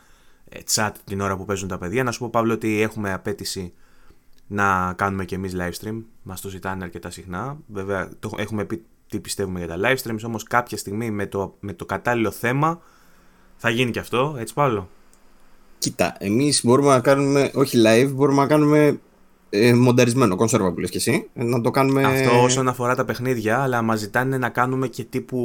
ε, 0.49 0.59
chat 0.73 0.91
την 1.03 1.21
ώρα 1.21 1.37
που 1.37 1.45
παίζουν 1.45 1.67
τα 1.67 1.77
παιδιά. 1.77 2.03
Να 2.03 2.11
σου 2.11 2.19
πω 2.19 2.29
Παύλο 2.29 2.53
ότι 2.53 2.81
έχουμε 2.81 3.13
απέτηση 3.13 3.73
να 4.47 4.93
κάνουμε 4.93 5.25
και 5.25 5.35
εμείς 5.35 5.53
live 5.57 5.83
stream, 5.83 6.01
μας 6.23 6.41
το 6.41 6.49
ζητάνε 6.49 6.83
αρκετά 6.83 7.09
συχνά. 7.09 7.57
Βέβαια 7.67 8.09
το 8.19 8.29
έχουμε 8.37 8.65
πει 8.65 8.85
τι 9.07 9.19
πιστεύουμε 9.19 9.59
για 9.59 9.67
τα 9.67 9.77
live 9.79 9.97
streams, 10.03 10.23
όμως 10.25 10.43
κάποια 10.43 10.77
στιγμή 10.77 11.11
με 11.11 11.25
το, 11.25 11.55
με 11.59 11.73
το 11.73 11.85
κατάλληλο 11.85 12.31
θέμα 12.31 12.81
θα 13.55 13.69
γίνει 13.69 13.91
και 13.91 13.99
αυτό, 13.99 14.35
έτσι 14.37 14.53
Παύλο; 14.53 14.89
Κοίτα, 15.83 16.15
εμείς 16.19 16.65
μπορούμε 16.65 16.89
να 16.89 16.99
κάνουμε, 16.99 17.51
όχι 17.53 17.77
live, 17.85 18.09
μπορούμε 18.13 18.41
να 18.41 18.47
κάνουμε 18.47 18.99
ε, 19.49 19.73
μονταρισμένο, 19.73 20.35
κονσέρβα 20.35 20.73
που 20.73 20.79
λες 20.79 20.89
και 20.89 20.97
εσύ. 20.97 21.29
Ε, 21.33 21.43
να 21.43 21.61
το 21.61 21.71
κάνουμε... 21.71 22.03
Αυτό 22.03 22.43
όσον 22.43 22.67
αφορά 22.67 22.95
τα 22.95 23.05
παιχνίδια, 23.05 23.59
αλλά 23.59 23.81
μας 23.81 23.99
ζητάνε 23.99 24.37
να 24.37 24.49
κάνουμε 24.49 24.87
και 24.87 25.03
τύπου, 25.03 25.37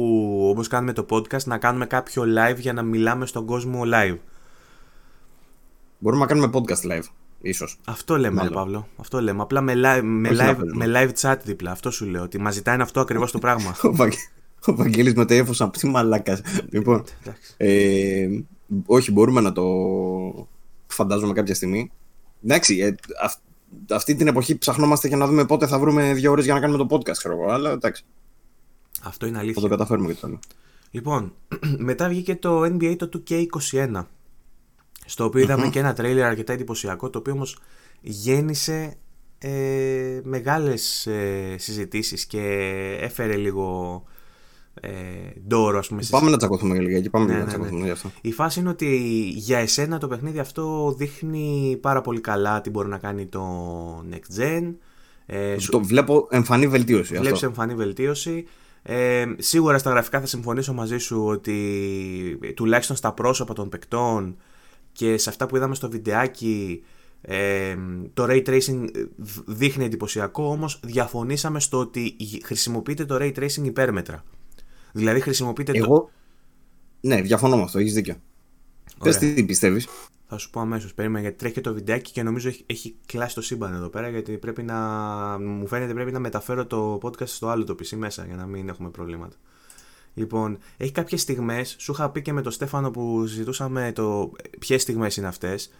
όπως 0.49 0.67
κάνουμε 0.67 0.93
το 0.93 1.05
podcast, 1.09 1.43
να 1.43 1.57
κάνουμε 1.57 1.85
κάποιο 1.85 2.23
live 2.23 2.57
για 2.57 2.73
να 2.73 2.81
μιλάμε 2.81 3.25
στον 3.25 3.45
κόσμο 3.45 3.81
live. 3.85 4.17
Μπορούμε 5.99 6.21
να 6.21 6.27
κάνουμε 6.27 6.49
podcast 6.53 6.91
live, 6.91 7.05
ίσως. 7.41 7.79
Αυτό 7.85 8.17
λέμε, 8.17 8.43
ρε, 8.43 8.49
Παύλο. 8.49 8.87
Αυτό 8.97 9.21
λέμε. 9.21 9.41
Απλά 9.41 9.61
με 9.61 9.73
live, 9.75 10.01
με, 10.03 10.29
live, 10.31 10.57
με 10.73 10.85
live 10.95 11.11
chat 11.21 11.37
δίπλα. 11.43 11.71
Αυτό 11.71 11.91
σου 11.91 12.05
λέω. 12.05 12.23
Ότι 12.23 12.39
μας 12.39 12.53
ζητάνε 12.53 12.83
αυτό 12.83 12.99
ακριβώς 12.99 13.31
το 13.31 13.39
πράγμα. 13.39 13.75
Ο 14.65 14.75
Βαγγέλης 14.75 15.13
μετέφωσε 15.13 15.63
από 15.63 15.77
τη 15.77 15.87
μαλάκας. 15.87 16.41
λοιπόν, 16.69 17.03
ε, 17.57 18.27
όχι, 18.85 19.11
μπορούμε 19.11 19.41
να 19.41 19.51
το 19.51 19.63
φαντάζομαι 20.87 21.33
κάποια 21.33 21.55
στιγμή. 21.55 21.91
Εντάξει, 22.43 22.77
ε, 22.77 22.95
αυτή 23.89 24.15
την 24.15 24.27
εποχή 24.27 24.57
ψαχνόμαστε 24.57 25.07
για 25.07 25.17
να 25.17 25.27
δούμε 25.27 25.45
πότε 25.45 25.67
θα 25.67 25.79
βρούμε 25.79 26.13
δύο 26.13 26.31
ώρες 26.31 26.45
για 26.45 26.53
να 26.53 26.59
κάνουμε 26.59 26.85
το 26.85 26.95
podcast, 26.95 27.17
ξέρω 27.17 27.33
εγώ. 27.33 27.51
Αλλά 27.51 27.71
εντάξει. 27.71 28.03
Αυτό 29.03 29.25
είναι 29.25 29.37
αλήθεια. 29.37 29.61
Θα 29.61 29.67
το 29.67 29.75
καταφέρουμε 29.75 30.13
και 30.13 30.19
το 30.21 30.39
Λοιπόν, 30.91 31.33
μετά 31.89 32.09
βγήκε 32.09 32.35
το 32.35 32.61
NBA 32.63 32.95
το 32.97 33.09
2K21. 33.29 34.05
Στο 35.05 35.23
οποίο 35.23 35.41
είδαμε 35.41 35.69
και 35.69 35.79
ένα 35.79 35.93
τρέιλερ 35.93 36.25
αρκετά 36.25 36.53
εντυπωσιακό, 36.53 37.09
το 37.09 37.19
οποίο 37.19 37.33
όμως 37.33 37.59
γέννησε 38.01 38.97
ε, 39.37 40.19
μεγάλες 40.23 41.07
ε, 41.07 41.55
συζητήσεις 41.57 42.25
και 42.25 42.41
έφερε 43.01 43.35
λίγο 43.35 44.03
ε, 44.81 44.89
ντόρο, 45.47 45.77
ας 45.77 45.87
πούμε. 45.87 46.01
Πάμε 46.09 46.29
να 46.29 46.37
τσακωθούμε 46.37 46.77
για 46.77 47.01
και 47.01 47.09
Πάμε 47.09 47.25
ναι, 47.25 47.31
να 47.31 47.37
ναι, 47.37 47.43
ναι. 47.43 47.49
τσακωθούμε 47.49 47.83
για 47.83 47.93
αυτό. 47.93 48.11
Η 48.21 48.31
φάση 48.31 48.59
είναι 48.59 48.69
ότι 48.69 48.97
για 49.35 49.57
εσένα 49.57 49.97
το 49.97 50.07
παιχνίδι 50.07 50.39
αυτό 50.39 50.95
δείχνει 50.97 51.77
πάρα 51.81 52.01
πολύ 52.01 52.21
καλά 52.21 52.61
τι 52.61 52.69
μπορεί 52.69 52.87
να 52.87 52.97
κάνει 52.97 53.25
το 53.25 53.43
Next 54.11 54.39
Gen. 54.39 54.73
Ε, 55.25 55.55
το 55.69 55.83
βλέπω 55.83 56.27
εμφανή 56.31 56.67
βελτίωση. 56.67 57.17
Βλέπεις 57.17 57.43
εμφανή 57.43 57.75
βελτίωση. 57.75 58.45
Ε, 58.81 59.25
σίγουρα 59.37 59.77
στα 59.77 59.89
γραφικά 59.89 60.19
θα 60.19 60.25
συμφωνήσω 60.25 60.73
μαζί 60.73 60.97
σου 60.97 61.25
ότι 61.25 62.39
τουλάχιστον 62.55 62.95
στα 62.95 63.13
πρόσωπα 63.13 63.53
των 63.53 63.69
παικτών 63.69 64.37
και 64.91 65.17
σε 65.17 65.29
αυτά 65.29 65.45
που 65.45 65.55
είδαμε 65.55 65.75
στο 65.75 65.89
βιντεάκι 65.89 66.83
ε, 67.21 67.75
το 68.13 68.25
Ray 68.29 68.47
Tracing 68.47 68.85
δείχνει 69.45 69.85
εντυπωσιακό 69.85 70.49
όμως 70.49 70.79
διαφωνήσαμε 70.83 71.59
στο 71.59 71.77
ότι 71.77 72.15
χρησιμοποιείται 72.43 73.05
το 73.05 73.17
Ray 73.19 73.33
Tracing 73.37 73.63
υπέρμετρα 73.63 74.23
Δηλαδή 74.91 75.19
χρησιμοποιείτε 75.19 75.71
Εγώ... 75.75 75.97
Το... 75.97 76.09
Ναι, 77.01 77.21
διαφωνώ 77.21 77.57
με 77.57 77.63
αυτό, 77.63 77.79
έχεις 77.79 77.93
δίκιο. 77.93 78.15
Πες 79.03 79.17
τι 79.17 79.43
πιστεύεις. 79.43 79.87
Θα 80.27 80.37
σου 80.37 80.49
πω 80.49 80.59
αμέσως. 80.59 80.93
Περίμενα 80.93 81.21
γιατί 81.21 81.37
τρέχει 81.37 81.61
το 81.61 81.73
βιντεάκι 81.73 82.11
και 82.11 82.23
νομίζω 82.23 82.47
έχει, 82.47 82.63
έχει 82.67 82.95
κλάσει 83.05 83.35
το 83.35 83.41
σύμπαν 83.41 83.73
εδώ 83.73 83.89
πέρα. 83.89 84.09
Γιατί 84.09 84.37
πρέπει 84.37 84.63
να. 84.63 84.77
Μου 85.39 85.67
φαίνεται 85.67 85.93
πρέπει 85.93 86.11
να 86.11 86.19
μεταφέρω 86.19 86.65
το 86.65 86.99
podcast 87.01 87.27
στο 87.27 87.47
άλλο 87.47 87.63
το 87.63 87.75
PC 87.79 87.97
μέσα 87.97 88.25
για 88.25 88.35
να 88.35 88.45
μην 88.45 88.69
έχουμε 88.69 88.89
προβλήματα. 88.89 89.35
Λοιπόν, 90.13 90.57
έχει 90.77 90.91
κάποιες 90.91 91.21
στιγμές. 91.21 91.75
Σου 91.79 91.91
είχα 91.91 92.09
πει 92.09 92.21
και 92.21 92.33
με 92.33 92.41
τον 92.41 92.51
Στέφανο 92.51 92.91
που 92.91 93.27
συζητούσαμε 93.27 93.91
το 93.95 94.31
ποιες 94.59 94.81
στιγμές 94.81 95.17
είναι 95.17 95.27
αυτές. 95.27 95.71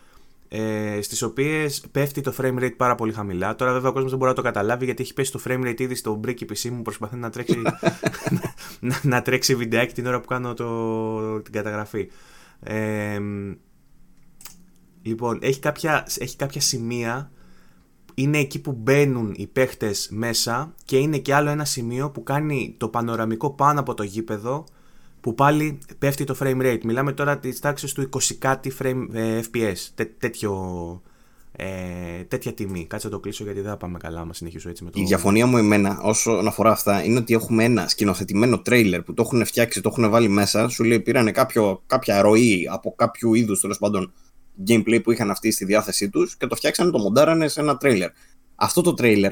Ε, 0.47 1.01
Στις 1.01 1.21
οποίες 1.21 1.83
πέφτει 1.91 2.21
το 2.21 2.33
frame 2.37 2.59
rate 2.59 2.75
πάρα 2.77 2.95
πολύ 2.95 3.13
χαμηλά. 3.13 3.55
Τώρα, 3.55 3.73
βέβαια, 3.73 3.89
ο 3.89 3.93
κόσμος 3.93 4.09
δεν 4.09 4.19
μπορεί 4.19 4.31
να 4.31 4.37
το 4.37 4.41
καταλάβει 4.41 4.85
γιατί 4.85 5.01
έχει 5.01 5.13
πέσει 5.13 5.31
το 5.31 5.41
frame 5.45 5.65
rate 5.67 5.79
ήδη 5.79 5.95
στο 5.95 6.19
bricky 6.25 6.41
PC 6.41 6.69
μου. 6.69 6.81
Προσπαθεί 6.81 7.15
να 7.15 7.29
τρέξει, 7.29 7.61
να, 8.79 8.99
να 9.03 9.21
τρέξει 9.21 9.55
βιντεάκι 9.55 9.93
την 9.93 10.05
ώρα 10.07 10.19
που 10.19 10.27
κάνω 10.27 10.53
το, 10.53 11.41
την 11.41 11.53
καταγραφή. 11.53 12.09
Ε, 12.59 13.19
Λοιπόν, 15.01 15.39
έχει 15.41 15.59
κάποια, 15.59 16.07
έχει 16.17 16.35
κάποια 16.35 16.61
σημεία, 16.61 17.31
είναι 18.13 18.37
εκεί 18.37 18.61
που 18.61 18.71
μπαίνουν 18.71 19.33
οι 19.37 19.47
παίχτες 19.47 20.09
μέσα 20.11 20.73
και 20.85 20.97
είναι 20.97 21.17
και 21.17 21.33
άλλο 21.33 21.49
ένα 21.49 21.65
σημείο 21.65 22.09
που 22.09 22.23
κάνει 22.23 22.75
το 22.77 22.89
πανοραμικό 22.89 23.53
πάνω 23.53 23.79
από 23.79 23.93
το 23.93 24.03
γήπεδο 24.03 24.63
που 25.21 25.35
πάλι 25.35 25.79
πέφτει 25.99 26.23
το 26.23 26.35
frame 26.39 26.61
rate. 26.61 26.83
Μιλάμε 26.83 27.11
τώρα 27.11 27.39
της 27.39 27.59
τάξης 27.59 27.93
του 27.93 28.09
20 28.09 28.19
κάτι 28.39 28.73
frame, 28.79 29.07
ε, 29.11 29.39
FPS, 29.51 29.77
Τέ, 29.95 30.05
τέτοιο, 30.05 30.51
ε, 31.61 32.23
τέτοια 32.23 32.53
τιμή. 32.53 32.85
Κάτσε 32.85 33.07
να 33.07 33.13
το 33.13 33.19
κλείσω 33.19 33.43
γιατί 33.43 33.59
δεν 33.59 33.69
θα 33.69 33.77
πάμε 33.77 33.97
καλά 33.97 34.19
άμα 34.19 34.33
συνεχίσω 34.33 34.69
έτσι 34.69 34.83
με 34.83 34.89
το... 34.89 34.99
Η 35.01 35.03
διαφωνία 35.03 35.45
μου 35.45 35.57
εμένα 35.57 35.99
όσον 36.01 36.47
αφορά 36.47 36.71
αυτά 36.71 37.03
είναι 37.03 37.17
ότι 37.17 37.33
έχουμε 37.33 37.63
ένα 37.63 37.87
σκηνοθετημένο 37.87 38.59
τρέιλερ 38.59 39.01
που 39.01 39.13
το 39.13 39.21
έχουν 39.25 39.45
φτιάξει, 39.45 39.81
το 39.81 39.89
έχουν 39.91 40.09
βάλει 40.09 40.27
μέσα. 40.27 40.67
Σου 40.67 40.83
λέει 40.83 40.99
πήρανε 40.99 41.31
κάποιο, 41.31 41.83
κάποια 41.85 42.21
ροή 42.21 42.67
από 42.71 42.93
κάποιο 42.95 43.33
είδους 43.33 43.61
τέλος 43.61 43.77
πάντων 43.77 44.13
gameplay 44.67 44.99
που 45.03 45.11
είχαν 45.11 45.31
αυτοί 45.31 45.51
στη 45.51 45.65
διάθεσή 45.65 46.09
τους 46.09 46.37
και 46.37 46.47
το 46.47 46.55
φτιάξανε, 46.55 46.91
το 46.91 46.99
μοντάρανε 46.99 47.47
σε 47.47 47.59
ένα 47.59 47.77
τρέιλερ. 47.77 48.09
Αυτό 48.55 48.81
το 48.81 48.93
τρέιλερ 48.93 49.31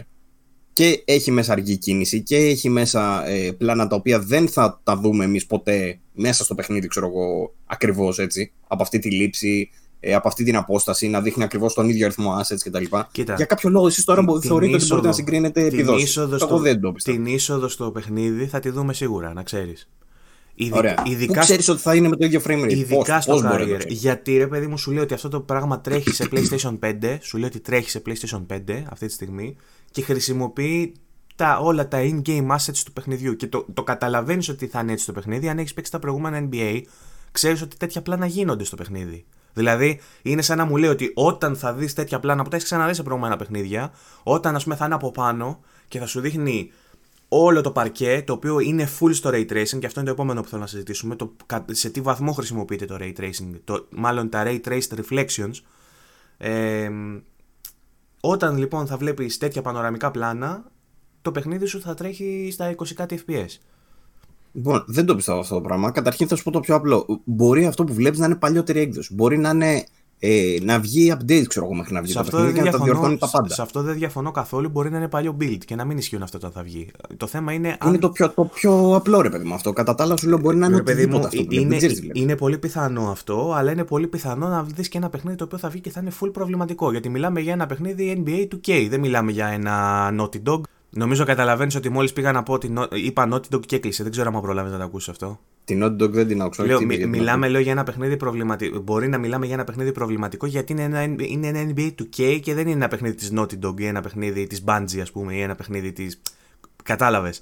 και 0.73 1.03
έχει 1.05 1.31
μέσα 1.31 1.51
αργή 1.51 1.77
κίνηση 1.77 2.23
και 2.23 2.37
έχει 2.37 2.69
μέσα 2.69 3.27
ε, 3.27 3.51
πλάνα 3.51 3.87
τα 3.87 3.95
οποία 3.95 4.19
δεν 4.19 4.47
θα 4.47 4.79
τα 4.83 4.97
δούμε 4.97 5.23
εμείς 5.23 5.45
ποτέ 5.45 5.99
μέσα 6.13 6.43
στο 6.43 6.55
παιχνίδι, 6.55 6.87
ξέρω 6.87 7.07
εγώ, 7.07 7.55
ακριβώς 7.65 8.19
έτσι. 8.19 8.51
Από 8.67 8.83
αυτή 8.83 8.99
τη 8.99 9.11
λήψη, 9.11 9.69
ε, 9.99 10.13
από 10.13 10.27
αυτή 10.27 10.43
την 10.43 10.55
απόσταση, 10.55 11.07
να 11.07 11.21
δείχνει 11.21 11.43
ακριβώς 11.43 11.73
τον 11.73 11.89
ίδιο 11.89 12.05
αριθμό 12.05 12.35
assets 12.39 12.59
κτλ. 12.63 12.83
Για 13.35 13.45
κάποιο 13.45 13.69
λόγο, 13.69 13.87
εσείς 13.87 14.03
τώρα 14.03 14.25
την, 14.25 14.41
θεωρείτε 14.41 14.75
ότι 14.75 14.85
μπορείτε 14.85 15.07
να 15.07 15.13
συγκρίνετε 15.13 15.65
επιδόσεις. 15.65 16.17
Εγώ 16.17 16.59
δεν 16.59 16.81
το 16.81 16.91
Την 16.91 17.25
είσοδο 17.25 17.67
στο 17.67 17.91
παιχνίδι 17.91 18.45
θα 18.45 18.59
τη 18.59 18.69
δούμε 18.69 18.93
σίγουρα, 18.93 19.33
να 19.33 19.43
ξέρεις. 19.43 19.89
Ειδι... 20.59 20.77
Ωραία. 20.77 21.03
Ειδικά... 21.05 21.33
Πού 21.33 21.39
ξέρεις 21.39 21.69
ότι 21.69 21.81
θα 21.81 21.95
είναι 21.95 22.07
με 22.07 22.15
το 22.15 22.25
ίδιο 22.25 22.41
frame 22.45 22.63
rate; 22.63 22.69
Ειδικά 22.69 23.13
πώς, 23.15 23.23
στο 23.23 23.33
πώς 23.33 23.41
career. 23.45 23.81
Γιατί 23.87 24.37
ρε 24.37 24.47
παιδί 24.47 24.67
μου 24.67 24.77
σου 24.77 24.91
λέει 24.91 25.03
ότι 25.03 25.13
αυτό 25.13 25.29
το 25.29 25.39
πράγμα 25.41 25.81
τρέχει 25.81 26.11
σε 26.11 26.27
PlayStation 26.31 26.79
5. 26.79 27.17
Σου 27.21 27.37
λέει 27.37 27.47
ότι 27.47 27.59
τρέχει 27.59 27.89
σε 27.89 28.01
PlayStation 28.05 28.45
5 28.53 28.83
αυτή 28.89 29.05
τη 29.05 29.13
στιγμή 29.13 29.55
και 29.91 30.01
χρησιμοποιεί 30.01 30.93
τα, 31.35 31.59
όλα 31.59 31.87
τα 31.87 31.99
in-game 32.01 32.47
assets 32.47 32.81
του 32.85 32.93
παιχνιδιού. 32.93 33.35
Και 33.35 33.47
το, 33.47 33.65
το 33.73 33.83
καταλαβαίνεις 33.83 34.49
ότι 34.49 34.67
θα 34.67 34.79
είναι 34.79 34.91
έτσι 34.91 35.05
το 35.05 35.11
παιχνίδι. 35.11 35.49
Αν 35.49 35.57
έχεις 35.57 35.73
παίξει 35.73 35.91
τα 35.91 35.99
προηγούμενα 35.99 36.47
NBA, 36.51 36.81
ξέρεις 37.31 37.61
ότι 37.61 37.77
τέτοια 37.77 38.01
πλάνα 38.01 38.25
γίνονται 38.25 38.63
στο 38.63 38.75
παιχνίδι. 38.75 39.25
Δηλαδή, 39.57 39.99
είναι 40.21 40.41
σαν 40.41 40.57
να 40.57 40.65
μου 40.65 40.77
λέει 40.77 40.89
ότι 40.89 41.11
όταν 41.15 41.55
θα 41.55 41.73
δεις 41.73 41.93
τέτοια 41.93 42.19
πλάνα 42.19 42.43
που 42.43 42.49
τα 42.49 42.55
έχεις 42.55 42.67
ξαναδεί 42.67 42.93
σε 42.93 43.03
προηγούμενα 43.03 43.35
παιχνίδια, 43.35 43.91
όταν 44.23 44.55
ας 44.55 44.63
πούμε 44.63 44.75
θα 44.75 44.85
είναι 44.85 44.93
από 44.93 45.11
πάνω 45.11 45.59
και 45.87 45.99
θα 45.99 46.05
σου 46.05 46.19
δείχνει 46.19 46.71
όλο 47.27 47.61
το 47.61 47.71
παρκέ, 47.71 48.23
το 48.25 48.33
οποίο 48.33 48.59
είναι 48.59 48.89
full 48.99 49.13
στο 49.13 49.29
ray 49.29 49.51
tracing, 49.51 49.79
και 49.79 49.85
αυτό 49.85 49.99
είναι 49.99 50.09
το 50.09 50.15
επόμενο 50.15 50.41
που 50.41 50.47
θέλω 50.47 50.61
να 50.61 50.67
συζητήσουμε, 50.67 51.15
το, 51.15 51.35
σε 51.71 51.89
τι 51.89 52.01
βαθμό 52.01 52.31
χρησιμοποιείται 52.31 52.85
το 52.85 52.97
ray 52.99 53.13
tracing, 53.19 53.51
το, 53.63 53.87
μάλλον 53.89 54.29
τα 54.29 54.43
ray 54.45 54.59
traced 54.67 54.99
reflections. 55.01 55.53
Ε, 56.37 56.89
όταν 58.21 58.57
λοιπόν 58.57 58.87
θα 58.87 58.97
βλέπεις 58.97 59.37
τέτοια 59.37 59.61
πανοραμικά 59.61 60.11
πλάνα, 60.11 60.71
το 61.21 61.31
παιχνίδι 61.31 61.65
σου 61.65 61.81
θα 61.81 61.93
τρέχει 61.93 62.49
στα 62.51 62.75
20 62.75 62.93
κάτι 62.95 63.23
FPS. 63.27 63.57
Λοιπόν, 64.57 64.83
δεν 64.87 65.05
το 65.05 65.15
πιστεύω 65.15 65.39
αυτό 65.39 65.55
το 65.55 65.61
πράγμα. 65.61 65.91
Καταρχήν 65.91 66.27
θα 66.27 66.35
σου 66.35 66.43
πω 66.43 66.51
το 66.51 66.59
πιο 66.59 66.75
απλό. 66.75 67.21
Μπορεί 67.23 67.65
αυτό 67.65 67.83
που 67.83 67.93
βλέπεις 67.93 68.19
να 68.19 68.25
είναι 68.25 68.35
παλιότερη 68.35 68.79
έκδοση. 68.79 69.13
Μπορεί 69.13 69.37
να 69.37 69.49
είναι 69.49 69.85
ε, 70.19 70.57
να 70.61 70.79
βγει 70.79 71.13
update, 71.17 71.43
ξέρω 71.47 71.65
εγώ, 71.65 71.75
μέχρι 71.75 71.93
να 71.93 72.01
βγει 72.01 72.11
σε 72.11 72.17
το 72.17 72.23
παιχνίδι 72.23 72.53
και 72.53 72.61
να 72.61 72.71
τα 72.71 72.77
διορθώνει 72.77 73.17
τα 73.17 73.29
πάντα. 73.29 73.53
Σε 73.53 73.61
αυτό 73.61 73.81
δεν 73.81 73.95
διαφωνώ 73.95 74.31
καθόλου. 74.31 74.69
Μπορεί 74.69 74.89
να 74.89 74.97
είναι 74.97 75.07
παλιό 75.07 75.37
build 75.41 75.57
και 75.65 75.75
να 75.75 75.85
μην 75.85 75.97
ισχύουν 75.97 76.23
αυτό 76.23 76.37
όταν 76.37 76.51
θα 76.51 76.63
βγει. 76.63 76.91
Το 77.17 77.27
θέμα 77.27 77.53
είναι. 77.53 77.67
Είναι 77.67 77.77
αν... 77.79 77.99
το, 77.99 78.09
πιο, 78.09 78.29
το 78.29 78.45
πιο 78.45 78.95
απλό, 78.95 79.21
ρε 79.21 79.29
παιδί 79.29 79.45
μου 79.45 79.53
αυτό. 79.53 79.73
Κατά 79.73 79.95
τα 79.95 80.03
άλλα, 80.03 80.17
σου 80.17 80.27
λέω 80.27 80.37
μπορεί 80.37 80.57
να 80.57 80.65
είναι 80.65 80.75
οτιδήποτε 80.75 81.27
αυτό. 81.27 81.45
Είναι, 81.49 81.77
είναι 82.13 82.35
πολύ 82.35 82.57
πιθανό 82.57 83.09
αυτό, 83.09 83.53
αλλά 83.55 83.71
είναι 83.71 83.83
πολύ 83.83 84.07
πιθανό 84.07 84.47
να 84.47 84.63
δεις 84.63 84.87
και 84.87 84.97
ένα 84.97 85.09
παιχνίδι 85.09 85.37
το 85.37 85.43
οποίο 85.43 85.57
θα 85.57 85.69
βγει 85.69 85.81
και 85.81 85.89
θα 85.89 85.99
είναι 86.01 86.11
full 86.21 86.29
προβληματικό. 86.33 86.91
Γιατί 86.91 87.09
μιλάμε 87.09 87.39
για 87.39 87.53
ένα 87.53 87.65
παιχνίδι 87.65 88.23
NBA 88.25 88.47
2K. 88.55 88.87
Δεν 88.89 88.99
μιλάμε 88.99 89.31
για 89.31 89.47
ένα 89.47 90.07
Naughty 90.19 90.49
Dog. 90.49 90.61
Νομίζω 90.97 91.25
καταλαβαίνεις 91.25 91.75
ότι 91.75 91.89
μόλις 91.89 92.13
πήγα 92.13 92.31
να 92.31 92.43
πω 92.43 92.53
ότι 92.53 92.73
είπα 92.91 93.29
Naughty 93.31 93.55
Dog 93.55 93.65
και 93.65 93.75
έκλεισε. 93.75 94.03
Δεν 94.03 94.11
ξέρω 94.11 94.31
αν 94.35 94.41
προλάβει 94.41 94.69
να 94.71 94.77
το 94.77 94.83
ακούσεις 94.83 95.09
αυτό. 95.09 95.39
Την 95.63 95.83
Naughty 95.83 96.03
Dog 96.03 96.09
δεν 96.09 96.27
την 96.27 96.41
άκουσα. 96.41 96.65
Λέω, 96.65 96.81
μι, 96.81 97.05
μιλάμε 97.05 97.47
λέω, 97.47 97.61
για 97.61 97.71
ένα 97.71 97.83
παιχνίδι 97.83 98.17
προβληματικό. 98.17 98.79
Μπορεί 98.79 99.07
να 99.07 99.17
μιλάμε 99.17 99.45
για 99.45 99.55
ένα 99.55 99.63
παιχνίδι 99.63 99.91
προβληματικό 99.91 100.45
γιατί 100.45 100.71
είναι 100.71 100.83
ένα, 100.83 101.03
είναι 101.03 101.47
ένα 101.47 101.73
NBA 101.75 101.91
2K 101.99 102.39
και 102.41 102.53
δεν 102.53 102.67
είναι 102.67 102.75
ένα 102.75 102.87
παιχνίδι 102.87 103.15
της 103.15 103.31
Naughty 103.35 103.65
Dog 103.65 103.79
ή 103.79 103.85
ένα 103.85 104.01
παιχνίδι 104.01 104.47
της 104.47 104.63
Bungie, 104.65 104.99
ας 105.01 105.11
πούμε, 105.11 105.33
ή 105.35 105.41
ένα 105.41 105.55
παιχνίδι 105.55 105.91
τη. 105.91 106.07
Κατάλαβες. 106.83 107.41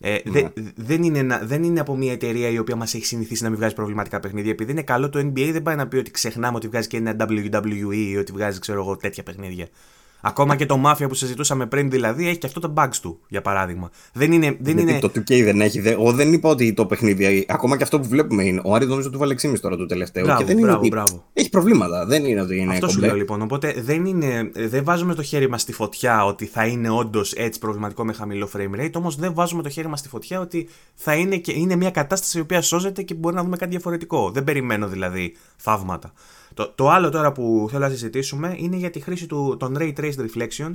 Ε, 0.00 0.16
ναι. 0.24 0.40
δε, 0.40 0.48
δεν, 0.74 1.02
είναι 1.02 1.40
δεν 1.42 1.62
είναι 1.62 1.80
από 1.80 1.96
μια 1.96 2.12
εταιρεία 2.12 2.48
η 2.48 2.58
οποία 2.58 2.76
μας 2.76 2.94
έχει 2.94 3.04
συνηθίσει 3.04 3.42
να 3.42 3.48
μην 3.48 3.58
βγάζει 3.58 3.74
προβληματικά 3.74 4.20
παιχνίδια. 4.20 4.50
Επειδή 4.50 4.70
είναι 4.70 4.82
καλό 4.82 5.08
το 5.08 5.18
NBA, 5.18 5.50
δεν 5.52 5.62
πάει 5.62 5.76
να 5.76 5.88
πει 5.88 5.96
ότι 5.96 6.10
ξεχνάμε 6.10 6.56
ότι 6.56 6.68
βγάζει 6.68 6.88
και 6.88 6.96
ένα 6.96 7.16
WWE 7.18 7.94
ή 7.94 8.16
ότι 8.16 8.32
βγάζει 8.32 8.58
ξέρω 8.58 8.80
εγώ, 8.80 8.96
τέτοια 8.96 9.22
παιχνίδια. 9.22 9.68
Ακόμα 10.26 10.56
και 10.56 10.66
το 10.66 10.82
Mafia 10.86 11.08
που 11.08 11.14
συζητούσαμε 11.14 11.66
πριν 11.66 11.90
δηλαδή 11.90 12.28
έχει 12.28 12.38
και 12.38 12.46
αυτό 12.46 12.60
το 12.60 12.72
bugs 12.76 12.96
του, 13.02 13.20
για 13.28 13.42
παράδειγμα. 13.42 13.90
Δεν 14.12 14.32
είναι. 14.32 14.56
Δεν 14.60 14.78
είναι... 14.78 14.98
Το 14.98 15.10
2K 15.14 15.42
δεν 15.44 15.60
έχει. 15.60 15.82
Εγώ 15.84 16.12
δεν 16.12 16.32
είπα 16.32 16.48
ότι 16.48 16.74
το 16.74 16.86
παιχνίδι. 16.86 17.46
Ακόμα 17.48 17.76
και 17.76 17.82
αυτό 17.82 18.00
που 18.00 18.08
βλέπουμε 18.08 18.44
είναι. 18.44 18.60
Ο 18.64 18.74
Άρης 18.74 18.88
νομίζω 18.88 19.10
του 19.10 19.18
βάλε 19.18 19.34
6,5 19.42 19.60
τώρα 19.60 19.76
το 19.76 19.86
τελευταίο. 19.86 20.24
Μπράβο, 20.24 20.40
και 20.40 20.46
δεν 20.46 20.58
μπράβο, 20.58 20.78
είναι 20.78 20.88
μπράβο. 20.88 21.24
Έχει 21.32 21.50
προβλήματα. 21.50 22.06
Δεν 22.06 22.24
είναι 22.24 22.40
ότι 22.40 22.58
είναι. 22.58 22.72
Αυτό 22.72 22.88
σου 22.88 23.00
λέω 23.00 23.14
λοιπόν. 23.14 23.42
Οπότε 23.42 23.74
δεν, 23.78 24.04
είναι, 24.04 24.50
δεν 24.54 24.84
βάζουμε 24.84 25.14
το 25.14 25.22
χέρι 25.22 25.48
μας 25.48 25.60
στη 25.60 25.72
φωτιά 25.72 26.24
ότι 26.24 26.46
θα 26.46 26.66
είναι 26.66 26.90
όντως 26.90 27.32
έτσι 27.32 27.58
προβληματικό 27.58 28.04
με 28.04 28.12
χαμηλό 28.12 28.48
frame 28.56 28.80
rate. 28.80 28.92
Όμως 28.94 29.16
δεν 29.16 29.34
βάζουμε 29.34 29.62
το 29.62 29.68
χέρι 29.68 29.88
μας 29.88 29.98
στη 29.98 30.08
φωτιά 30.08 30.40
ότι 30.40 30.68
θα 30.94 31.14
είναι, 31.14 31.36
και, 31.36 31.52
είναι 31.52 31.76
μια 31.76 31.90
κατάσταση 31.90 32.38
η 32.38 32.40
οποία 32.40 32.62
σώζεται 32.62 33.02
και 33.02 33.14
μπορεί 33.14 33.34
να 33.34 33.42
δούμε 33.42 33.56
κάτι 33.56 33.70
διαφορετικό. 33.70 34.30
Δεν 34.30 34.44
περιμένω 34.44 34.88
δηλαδή 34.88 35.36
θαύματα. 35.56 36.12
Το, 36.54 36.72
το 36.74 36.90
άλλο 36.90 37.10
τώρα 37.10 37.32
που 37.32 37.66
θέλω 37.70 37.84
να 37.84 37.90
συζητήσουμε 37.90 38.54
είναι 38.58 38.76
για 38.76 38.90
τη 38.90 39.00
χρήση 39.00 39.26
του, 39.26 39.56
των 39.58 39.76
Ray 39.78 39.92
Traced 39.96 40.26
Reflections, 40.26 40.74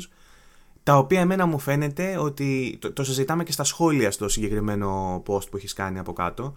τα 0.84 0.98
οποία 0.98 1.20
εμένα 1.20 1.46
μου 1.46 1.60
φαίνεται 1.60 2.18
ότι 2.18 2.78
το, 2.82 2.94
το 2.94 3.04
συζητάμε 3.04 3.44
και 3.44 3.52
στα 3.52 3.63
σχόλια 3.63 4.12
στο 4.12 4.30
συγκεκριμένο 4.30 5.15
post 5.28 5.50
που 5.50 5.58
έχεις 5.58 5.74
κάνει 5.74 6.00
από 6.00 6.13
κάτω. 6.13 6.56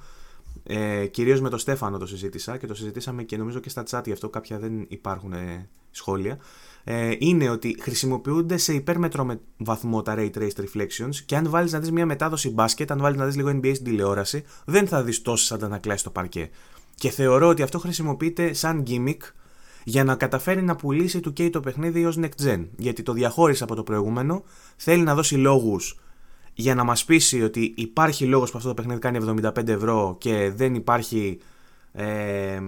Ε, 0.64 1.06
κυρίως 1.06 1.40
με 1.40 1.48
τον 1.48 1.58
Στέφανο 1.58 1.98
το 1.98 2.06
συζήτησα 2.06 2.56
και 2.56 2.66
το 2.66 2.74
συζητήσαμε 2.74 3.22
και 3.22 3.36
νομίζω 3.36 3.58
και 3.58 3.68
στα 3.68 3.82
chat 3.90 4.02
γι' 4.04 4.12
αυτό 4.12 4.28
κάποια 4.28 4.58
δεν 4.58 4.86
υπάρχουν 4.88 5.32
ε, 5.32 5.68
σχόλια. 5.90 6.38
Ε, 6.84 7.14
είναι 7.18 7.48
ότι 7.48 7.76
χρησιμοποιούνται 7.80 8.56
σε 8.56 8.74
υπέρμετρο 8.74 9.40
βαθμό 9.56 10.02
τα 10.02 10.14
Ray 10.18 10.30
Traced 10.38 10.60
Reflections 10.60 11.14
και 11.26 11.36
αν 11.36 11.50
βάλεις 11.50 11.72
να 11.72 11.78
δεις 11.78 11.90
μια 11.90 12.06
μετάδοση 12.06 12.50
μπάσκετ, 12.50 12.90
αν 12.90 12.98
βάλεις 13.00 13.18
να 13.18 13.26
δεις 13.26 13.36
λίγο 13.36 13.48
NBA 13.48 13.70
στην 13.74 13.84
τηλεόραση, 13.84 14.44
δεν 14.64 14.86
θα 14.86 15.02
δεις 15.02 15.22
τόσες 15.22 15.52
αντανακλάσεις 15.52 16.00
στο 16.00 16.10
παρκέ. 16.10 16.50
Και 17.02 17.10
θεωρώ 17.10 17.48
ότι 17.48 17.62
αυτό 17.62 17.78
χρησιμοποιείται 17.78 18.52
σαν 18.52 18.84
gimmick 18.86 19.18
για 19.84 20.04
να 20.04 20.14
καταφέρει 20.14 20.62
να 20.62 20.76
πουλήσει 20.76 21.20
του 21.20 21.32
K 21.36 21.50
το 21.52 21.60
παιχνίδι 21.60 22.04
ως 22.04 22.18
next 22.20 22.46
gen. 22.46 22.66
Γιατί 22.76 23.02
το 23.02 23.12
διαχώρισε 23.12 23.64
από 23.64 23.74
το 23.74 23.82
προηγούμενο, 23.82 24.42
θέλει 24.76 25.02
να 25.02 25.14
δώσει 25.14 25.34
λόγους 25.34 26.00
για 26.54 26.74
να 26.74 26.84
μας 26.84 27.04
πείσει 27.04 27.42
ότι 27.42 27.74
υπάρχει 27.76 28.24
λόγος 28.24 28.50
που 28.50 28.56
αυτό 28.56 28.68
το 28.68 28.74
παιχνίδι 28.74 29.00
κάνει 29.00 29.18
75 29.42 29.68
ευρώ 29.68 30.16
και 30.18 30.52
δεν 30.54 30.74
υπάρχει 30.74 31.38
ε, 31.92 32.60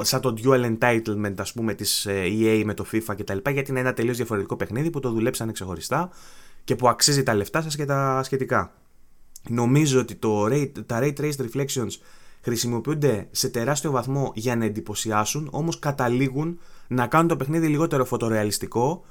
σαν 0.00 0.20
το 0.20 0.34
dual 0.44 0.76
entitlement 0.78 1.34
ας 1.38 1.52
πούμε 1.52 1.74
της 1.74 2.06
ε, 2.06 2.22
EA 2.40 2.62
με 2.64 2.74
το 2.74 2.84
FIFA 2.92 3.14
κτλ 3.16 3.50
γιατί 3.50 3.70
είναι 3.70 3.80
ένα 3.80 3.92
τελείως 3.92 4.16
διαφορετικό 4.16 4.56
παιχνίδι 4.56 4.90
που 4.90 5.00
το 5.00 5.10
δουλέψανε 5.10 5.52
ξεχωριστά 5.52 6.10
και 6.64 6.76
που 6.76 6.88
αξίζει 6.88 7.22
τα 7.22 7.34
λεφτά 7.34 7.62
σας 7.62 7.76
και 7.76 7.84
τα 7.84 8.22
σχετικά. 8.22 8.72
Νομίζω 9.48 10.00
ότι 10.00 10.14
το, 10.14 10.48
τα 10.86 11.00
Ray 11.02 11.12
Traced 11.20 11.46
Reflections 11.52 11.90
χρησιμοποιούνται 12.40 13.28
σε 13.30 13.48
τεράστιο 13.48 13.90
βαθμό 13.90 14.32
για 14.34 14.56
να 14.56 14.64
εντυπωσιάσουν, 14.64 15.48
όμως 15.52 15.78
καταλήγουν 15.78 16.58
να 16.88 17.06
κάνουν 17.06 17.28
το 17.28 17.36
παιχνίδι 17.36 17.66
λιγότερο 17.66 18.04
φωτορεαλιστικό, 18.04 19.04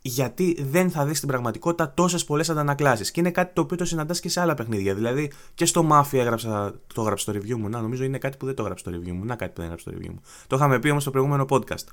γιατί 0.00 0.64
δεν 0.70 0.90
θα 0.90 1.04
δεις 1.04 1.16
στην 1.16 1.28
πραγματικότητα 1.28 1.92
τόσες 1.94 2.24
πολλές 2.24 2.50
αντανακλάσεις. 2.50 3.10
Και 3.10 3.20
είναι 3.20 3.30
κάτι 3.30 3.54
το 3.54 3.60
οποίο 3.60 3.76
το 3.76 3.84
συναντάς 3.84 4.20
και 4.20 4.28
σε 4.28 4.40
άλλα 4.40 4.54
παιχνίδια. 4.54 4.94
Δηλαδή 4.94 5.32
και 5.54 5.64
στο 5.64 5.88
Mafia 5.90 6.18
έγραψα, 6.18 6.74
το 6.94 7.00
έγραψα 7.00 7.32
στο 7.32 7.40
review 7.40 7.54
μου. 7.54 7.68
Να, 7.68 7.80
νομίζω 7.80 8.04
είναι 8.04 8.18
κάτι 8.18 8.36
που 8.36 8.46
δεν 8.46 8.54
το 8.54 8.62
έγραψα 8.62 8.90
στο 8.90 8.98
review 8.98 9.12
μου. 9.12 9.24
Να, 9.24 9.36
κάτι 9.36 9.50
που 9.50 9.60
δεν 9.60 9.64
έγραψα 9.64 9.90
στο 9.90 9.98
review 9.98 10.10
μου. 10.10 10.20
Το 10.46 10.56
είχαμε 10.56 10.78
πει 10.78 10.90
όμως 10.90 11.02
στο 11.02 11.10
προηγούμενο 11.10 11.46
podcast. 11.48 11.84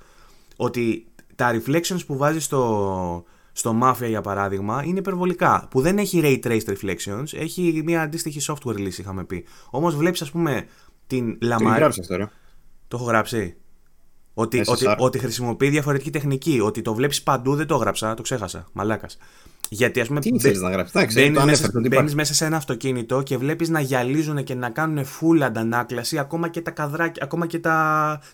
Ότι 0.56 1.06
τα 1.36 1.52
reflections 1.52 2.06
που 2.08 2.18
βάζεις 2.18 2.44
στο, 2.44 3.24
στο 3.54 3.80
Mafia 3.84 4.08
για 4.08 4.22
παράδειγμα 4.22 4.84
είναι 4.86 5.00
υπερβολικά. 5.00 5.68
Που 5.70 5.82
δεν 5.82 5.98
έχει 5.98 6.22
ray 6.24 6.48
traced 6.48 6.74
reflections, 6.74 7.24
έχει 7.34 7.82
μια 7.86 8.02
αντίστοιχη 8.02 8.40
software 8.54 8.76
λύση, 8.78 9.02
είχαμε 9.02 9.24
πει. 9.24 9.46
Όμως 9.70 9.96
βλέπεις, 9.96 10.22
ας 10.22 10.32
πούμε, 10.32 10.66
την 11.08 11.38
Λαμάρη. 11.42 11.74
Το 11.74 11.80
γράψει 11.80 12.00
αυτό, 12.02 12.16
ρε. 12.16 12.28
Το 12.88 12.98
έχω 12.98 13.06
γράψει. 13.06 13.56
Ότι, 14.34 14.62
SSR. 14.66 14.72
ότι, 14.72 14.86
ότι 14.98 15.20
χρησιμοποιεί 15.20 15.70
διαφορετική 15.70 16.10
τεχνική. 16.10 16.60
Ότι 16.60 16.82
το 16.82 16.94
βλέπεις 16.94 17.24
παντού, 17.24 17.56
δεν 17.56 17.68
το 17.68 17.76
έγραψα, 17.76 18.14
το 18.14 18.22
ξέχασα. 18.22 18.66
Μαλάκας. 18.74 19.18
Γιατί 19.70 20.00
ας 20.02 20.08
πούμε. 20.08 20.20
Τι 20.20 20.30
μπε- 20.32 20.42
θέλεις 20.42 20.62
να 20.62 20.70
γράψεις; 20.70 20.96
Εντάξει, 20.96 21.16
Μπαίνεις 21.20 21.40
το 21.40 21.46
μέσα, 21.46 21.58
ανέφερε. 21.64 21.68
ότι 21.68 21.78
μπαίνεις 21.80 21.94
υπάρχει. 21.96 22.16
μέσα 22.16 22.34
σε 22.34 22.46
ένα 22.46 22.58
αυτοκίνητο 22.58 23.22
και 23.22 23.38
βλέπεις 23.38 23.70
να 23.70 23.80
γυαλίζουν 23.80 24.44
και 24.44 24.54
να 24.56 24.70
κάνουν 24.70 25.06
full 25.06 25.40
αντανάκλαση 25.42 26.18
ακόμα 26.20 26.50
και 26.50 26.62
τα 26.62 26.72
καδράκια, 26.72 27.24
ακόμα 27.24 27.48
και 27.48 27.60
τα, 27.60 27.70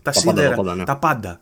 τα, 0.01 0.11
Τα 0.11 0.21
πάντα, 0.21 0.29
σίδερα, 0.29 0.49
τα 0.49 0.55
πάντα, 0.55 0.75
ναι. 0.75 0.83
τα 0.83 0.97
πάντα. 0.97 1.39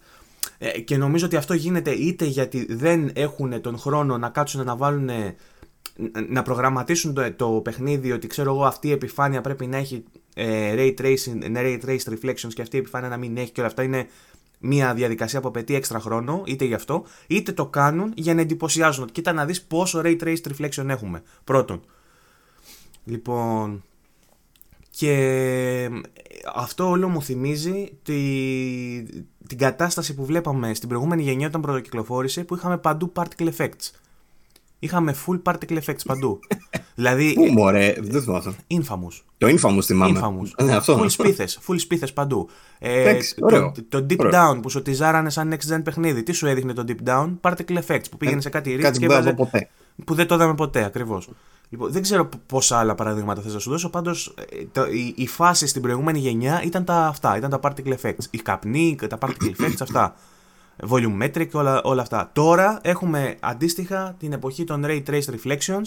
Ε, 0.57 0.79
και 0.79 0.97
νομίζω 0.97 1.25
ότι 1.25 1.35
αυτό 1.35 1.53
γίνεται 1.53 1.91
είτε 1.91 2.25
γιατί 2.25 2.65
δεν 2.69 3.11
έχουν 3.13 3.61
τον 3.61 3.77
χρόνο 3.77 4.17
να 4.17 4.29
κάτσουν 4.29 4.65
να 4.65 4.75
βάλουν 4.75 5.09
να 6.29 6.41
προγραμματίσουν 6.41 7.13
το, 7.13 7.33
το 7.33 7.47
παιχνίδι 7.63 8.11
ότι 8.11 8.27
ξέρω 8.27 8.53
εγώ 8.53 8.65
αυτή 8.65 8.87
η 8.87 8.91
επιφάνεια 8.91 9.41
πρέπει 9.41 9.67
να 9.67 9.77
έχει 9.77 10.03
ε, 10.35 10.73
ray 10.77 10.93
tracing, 11.01 11.49
ναι, 11.49 11.61
ray 11.63 11.79
trace 11.85 12.13
reflections 12.13 12.53
και 12.53 12.61
αυτή 12.61 12.75
η 12.75 12.79
επιφάνεια 12.79 13.09
να 13.09 13.17
μην 13.17 13.37
έχει 13.37 13.51
και 13.51 13.59
όλα 13.59 13.69
αυτά 13.69 13.83
είναι 13.83 14.07
μια 14.59 14.93
διαδικασία 14.93 15.41
που 15.41 15.47
απαιτεί 15.47 15.75
έξτρα 15.75 15.99
χρόνο, 15.99 16.43
είτε 16.45 16.65
γι' 16.65 16.73
αυτό, 16.73 17.05
είτε 17.27 17.51
το 17.51 17.65
κάνουν 17.65 18.13
για 18.15 18.33
να 18.33 18.41
εντυπωσιάζουν. 18.41 19.03
ότι 19.03 19.11
Κοίτα 19.11 19.33
να 19.33 19.45
δεις 19.45 19.61
πόσο 19.61 20.01
ray 20.03 20.17
trace 20.21 20.37
reflection 20.51 20.87
έχουμε. 20.87 21.23
Πρώτον. 21.43 21.81
Λοιπόν, 23.03 23.83
και 24.89 25.11
ε, 25.11 25.89
αυτό 26.55 26.89
όλο 26.89 27.09
μου 27.09 27.21
θυμίζει 27.21 27.89
τη, 28.03 28.15
την 29.47 29.57
κατάσταση 29.57 30.13
που 30.15 30.25
βλέπαμε 30.25 30.73
στην 30.73 30.89
προηγούμενη 30.89 31.23
γενιά 31.23 31.47
όταν 31.47 31.61
πρωτοκυκλοφόρησε 31.61 32.43
που 32.43 32.55
είχαμε 32.55 32.77
παντού 32.77 33.11
particle 33.15 33.49
effects. 33.57 33.91
Είχαμε 34.79 35.15
full 35.25 35.41
particle 35.43 35.77
effects 35.85 36.01
παντού. 36.05 36.39
δηλαδή, 36.95 37.33
Πού 37.33 37.45
μωρέ, 37.45 37.93
δεν 37.99 38.21
θυμάμαι. 38.21 38.55
infamous. 38.67 39.21
Το 39.37 39.47
Infamous 39.47 39.81
θυμάμαι. 39.83 40.19
Infamous. 40.23 40.63
Ναι, 40.65 40.75
αυτό. 40.75 40.99
Full 41.01 41.09
σπίθες, 41.09 41.59
full 41.67 41.75
σπίθες 41.79 42.13
παντού. 42.13 42.49
Ε, 42.79 43.01
Εντάξει, 43.01 43.35
ωραίο. 43.41 43.71
το, 43.75 43.83
το 44.01 44.05
Deep 44.09 44.17
Ωραίο. 44.19 44.31
Down 44.55 44.59
που 44.61 44.69
σου 44.69 44.81
τυζάρανε 44.81 45.29
σαν 45.29 45.53
next 45.53 45.73
gen 45.75 45.81
παιχνίδι. 45.83 46.23
Τι 46.23 46.31
σου 46.31 46.47
έδειχνε 46.47 46.73
το 46.73 46.83
Deep 46.87 47.07
Down, 47.09 47.37
particle 47.41 47.79
effects 47.87 48.03
που 48.11 48.17
πήγαινε 48.17 48.41
σε 48.41 48.49
κάτι 48.49 48.69
ρίξ 48.69 48.83
Ε, 48.83 48.87
Κάτι 48.87 48.99
και 48.99 49.05
που 49.05 49.11
δεν 49.13 49.23
θα 49.23 49.29
έβαζε. 49.29 49.43
δω 49.43 49.49
ποτέ. 49.51 49.69
Που 50.05 50.13
δεν 50.13 50.27
το 50.27 50.35
είδαμε 50.35 50.55
ποτέ, 50.55 50.83
ακριβώς. 50.83 51.29
Λοιπόν, 51.69 51.91
δεν 51.91 52.01
ξέρω 52.01 52.25
π- 52.25 52.35
πόσα 52.45 52.77
άλλα 52.79 52.95
παραδείγματα 52.95 53.41
θες 53.41 53.53
να 53.53 53.59
σου 53.59 53.69
δώσω. 53.69 53.89
Πάντως, 53.89 54.33
η, 54.91 55.13
η 55.15 55.27
φάση 55.27 55.67
στην 55.67 55.81
προηγούμενη 55.81 56.19
γενιά 56.19 56.61
ήταν 56.63 56.83
τα 56.85 57.05
αυτά. 57.05 57.37
Ήταν 57.37 57.49
τα 57.49 57.59
particle 57.63 57.93
effects. 58.01 58.23
Οι 58.29 58.37
καπνοί, 58.37 58.97
τα 59.09 59.17
particle 59.21 59.51
effects, 59.57 59.77
αυτά. 59.81 60.15
Volumetric, 60.89 61.47
όλα, 61.51 61.81
όλα 61.83 62.01
αυτά. 62.01 62.29
Τώρα 62.33 62.79
έχουμε 62.81 63.35
αντίστοιχα 63.39 64.15
την 64.19 64.33
εποχή 64.33 64.63
των 64.63 64.83
Ray 64.85 65.03
Trace 65.07 65.21
Reflections 65.21 65.85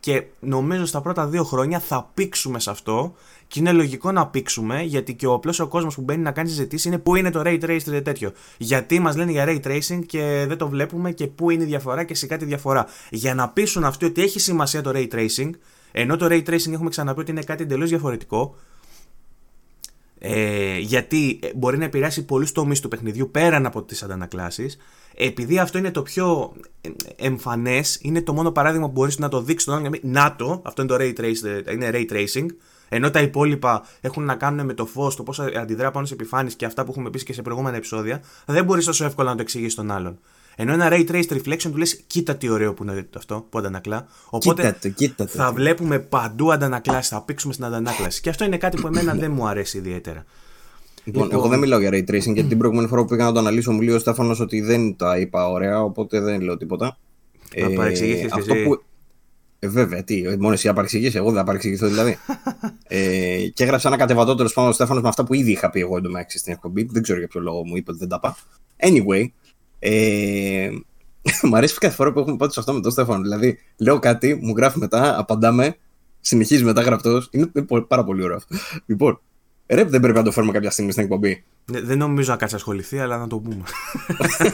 και 0.00 0.24
νομίζω 0.40 0.86
στα 0.86 1.00
πρώτα 1.00 1.26
δύο 1.26 1.44
χρόνια 1.44 1.80
θα 1.80 2.10
πήξουμε 2.14 2.58
σε 2.60 2.70
αυτό 2.70 3.14
και 3.46 3.60
είναι 3.60 3.72
λογικό 3.72 4.12
να 4.12 4.26
πήξουμε 4.26 4.82
γιατί 4.82 5.14
και 5.14 5.26
ο 5.26 5.32
απλός 5.32 5.60
ο 5.60 5.68
κόσμος 5.68 5.94
που 5.94 6.02
μπαίνει 6.02 6.22
να 6.22 6.32
κάνει 6.32 6.48
συζητήσεις 6.48 6.84
είναι 6.84 6.98
πού 6.98 7.16
είναι 7.16 7.30
το 7.30 7.42
Ray 7.44 7.64
Trace 7.64 7.80
και 7.84 8.00
τέτοιο. 8.00 8.32
Γιατί 8.58 8.98
μας 8.98 9.16
λένε 9.16 9.30
για 9.30 9.44
Ray 9.48 9.60
Tracing 9.66 10.00
και 10.06 10.44
δεν 10.48 10.56
το 10.56 10.68
βλέπουμε 10.68 11.12
και 11.12 11.26
πού 11.26 11.50
είναι 11.50 11.62
η 11.62 11.66
διαφορά 11.66 12.04
και 12.04 12.14
σε 12.14 12.26
κάτι 12.26 12.44
διαφορά. 12.44 12.86
Για 13.10 13.34
να 13.34 13.48
πείσουν 13.48 13.84
αυτοί 13.84 14.04
ότι 14.04 14.22
έχει 14.22 14.40
σημασία 14.40 14.82
το 14.82 14.92
Ray 14.94 15.08
Tracing, 15.12 15.50
ενώ 15.92 16.16
το 16.16 16.26
Ray 16.30 16.42
Tracing 16.42 16.72
έχουμε 16.72 16.90
ξαναπεί 16.90 17.20
ότι 17.20 17.30
είναι 17.30 17.42
κάτι 17.42 17.62
εντελώς 17.62 17.88
διαφορετικό, 17.88 18.54
ε, 20.18 20.78
γιατί 20.78 21.38
ε, 21.42 21.48
μπορεί 21.54 21.78
να 21.78 21.84
επηρεάσει 21.84 22.24
πολλούς 22.24 22.52
τομείς 22.52 22.80
του 22.80 22.88
παιχνιδιού 22.88 23.30
πέραν 23.30 23.66
από 23.66 23.82
τις 23.82 24.02
αντανακλάσεις. 24.02 24.76
Επειδή 25.14 25.58
αυτό 25.58 25.78
είναι 25.78 25.90
το 25.90 26.02
πιο 26.02 26.52
εμφανές, 27.16 27.98
είναι 28.02 28.22
το 28.22 28.32
μόνο 28.32 28.50
παράδειγμα 28.50 28.86
που 28.86 28.92
μπορείς 28.92 29.18
να 29.18 29.28
το 29.28 29.40
δείξεις 29.42 29.62
στον 29.62 29.74
άνθρωπο. 29.74 29.98
Να 30.02 30.36
το, 30.36 30.62
αυτό 30.64 30.82
είναι 30.82 30.90
το 30.90 30.96
ray, 31.00 31.20
trace, 31.20 31.72
είναι 31.72 31.90
ray 31.92 32.12
tracing. 32.12 32.46
Ενώ 32.94 33.10
τα 33.10 33.20
υπόλοιπα 33.20 33.82
έχουν 34.00 34.24
να 34.24 34.34
κάνουν 34.34 34.66
με 34.66 34.74
το 34.74 34.86
φως, 34.86 35.16
το 35.16 35.22
πώς 35.22 35.40
αντιδρά 35.40 35.90
πάνω 35.90 36.06
σε 36.06 36.14
επιφάνειε 36.14 36.52
και 36.56 36.64
αυτά 36.64 36.84
που 36.84 36.90
έχουμε 36.90 37.10
πει 37.10 37.22
και 37.22 37.32
σε 37.32 37.42
προηγούμενα 37.42 37.76
επεισόδια, 37.76 38.22
δεν 38.46 38.64
μπορείς 38.64 38.84
τόσο 38.84 39.04
εύκολα 39.04 39.30
να 39.30 39.36
το 39.36 39.42
εξηγήσει 39.42 39.70
στον 39.70 39.90
άλλον. 39.90 40.18
Ενώ 40.56 40.72
ένα 40.72 40.88
ray 40.90 41.10
traced 41.10 41.32
reflection 41.32 41.70
του 41.70 41.76
λες: 41.76 42.02
Κοίτα 42.06 42.36
τι 42.36 42.48
ωραίο 42.48 42.74
που 42.74 42.82
είναι 42.82 43.08
αυτό 43.16 43.46
που 43.50 43.58
αντανακλά. 43.58 44.06
Οπότε 44.30 44.62
Κοίτα 44.62 44.78
το, 44.80 44.88
κοίτα 44.88 45.24
το. 45.24 45.30
θα 45.30 45.52
βλέπουμε 45.52 45.98
παντού 45.98 46.52
αντανακλάσει, 46.52 47.14
θα 47.14 47.22
πήξουμε 47.22 47.52
στην 47.52 47.64
αντανάκλαση. 47.64 48.20
Και 48.20 48.28
αυτό 48.28 48.44
είναι 48.44 48.56
κάτι 48.56 48.80
που 48.80 48.86
εμένα 48.86 49.14
δεν 49.14 49.32
μου 49.32 49.48
αρέσει 49.48 49.78
ιδιαίτερα. 49.78 50.24
Λοιπόν, 51.04 51.22
Λοιπόν. 51.22 51.38
εγώ 51.40 51.48
δεν 51.48 51.58
μιλάω 51.58 51.80
για 51.80 51.90
ray 51.90 52.10
tracing 52.10 52.34
γιατί 52.34 52.44
την 52.44 52.58
προηγούμενη 52.58 52.88
φορά 52.88 53.02
που 53.02 53.08
πήγα 53.08 53.24
να 53.24 53.32
το 53.32 53.38
αναλύσω 53.38 53.72
μου 53.72 53.80
λέει 53.80 53.94
ο 53.94 53.98
Στέφανος 53.98 54.40
ότι 54.40 54.60
δεν 54.60 54.96
τα 54.96 55.18
είπα 55.18 55.48
ωραία, 55.48 55.82
οπότε 55.82 56.20
δεν 56.20 56.40
λέω 56.40 56.56
τίποτα. 56.56 56.98
Να 57.56 57.70
παρεξηγήθηκες 57.70 58.32
κι 58.32 58.38
αυτό 58.38 58.54
εσύ. 58.54 58.64
που... 58.64 58.82
Ε, 59.64 59.68
βέβαια, 59.68 60.04
τι, 60.04 60.22
ε, 60.24 60.36
μόνος 60.36 60.56
εσύ 60.58 60.66
θα 60.66 60.72
παρεξηγήσει, 60.72 61.16
εγώ 61.16 61.26
δεν 61.28 61.36
θα 61.38 61.44
παρεξηγηθώ 61.44 61.86
δηλαδή. 61.88 62.16
ε, 62.88 63.48
και 63.54 63.64
έγραψα 63.64 63.88
ένα 63.88 63.96
κατεβατό 63.96 64.34
τέλο 64.34 64.50
πάντων 64.54 64.70
ο 64.70 64.72
Στέφανος 64.72 65.02
με 65.02 65.08
αυτά 65.08 65.24
που 65.24 65.34
ήδη 65.34 65.50
είχα 65.50 65.70
πει 65.70 65.80
εγώ 65.80 65.96
εντωμεταξύ 65.96 66.38
στην 66.38 66.52
εκπομπή. 66.52 66.88
Δεν 66.90 67.02
ξέρω 67.02 67.18
για 67.18 67.28
ποιο 67.28 67.40
λόγο 67.40 67.66
μου 67.66 67.76
είπε 67.76 67.90
ότι 67.90 67.98
δεν 68.06 68.08
τα 68.08 68.20
είπα. 68.22 68.36
Anyway, 68.88 69.26
ε, 69.78 70.70
μ' 71.48 71.54
αρέσει 71.54 71.78
κάθε 71.78 71.94
φορά 71.94 72.12
που 72.12 72.18
έχουμε 72.18 72.36
πάει 72.36 72.50
σε 72.50 72.60
αυτό 72.60 72.72
με 72.72 72.80
τον 72.80 72.90
Στέφανο. 72.90 73.22
Δηλαδή, 73.22 73.58
λέω 73.76 73.98
κάτι, 73.98 74.34
μου 74.42 74.54
γράφει 74.56 74.78
μετά, 74.78 75.18
απαντάμε, 75.18 75.76
συνεχίζει 76.20 76.64
μετά 76.64 76.80
γραπτός. 76.82 77.28
Είναι, 77.30 77.50
είναι 77.54 77.64
πο- 77.64 77.82
πάρα 77.82 78.04
πολύ 78.04 78.22
ωραίο 78.22 78.36
αυτό. 78.36 78.56
Λοιπόν, 78.86 79.20
ρε, 79.66 79.84
δεν 79.84 80.00
πρέπει 80.00 80.18
να 80.18 80.24
το 80.24 80.30
φέρουμε 80.30 80.52
κάποια 80.52 80.70
στιγμή 80.70 80.90
στην 80.92 81.02
εκπομπή. 81.04 81.44
Ναι, 81.70 81.80
Δεν 81.80 81.98
νομίζω 81.98 82.30
να 82.30 82.36
κάτσει 82.38 82.54
ασχοληθεί, 82.54 82.98
αλλά 82.98 83.18
να 83.18 83.26
το 83.26 83.38
πούμε. 83.38 83.62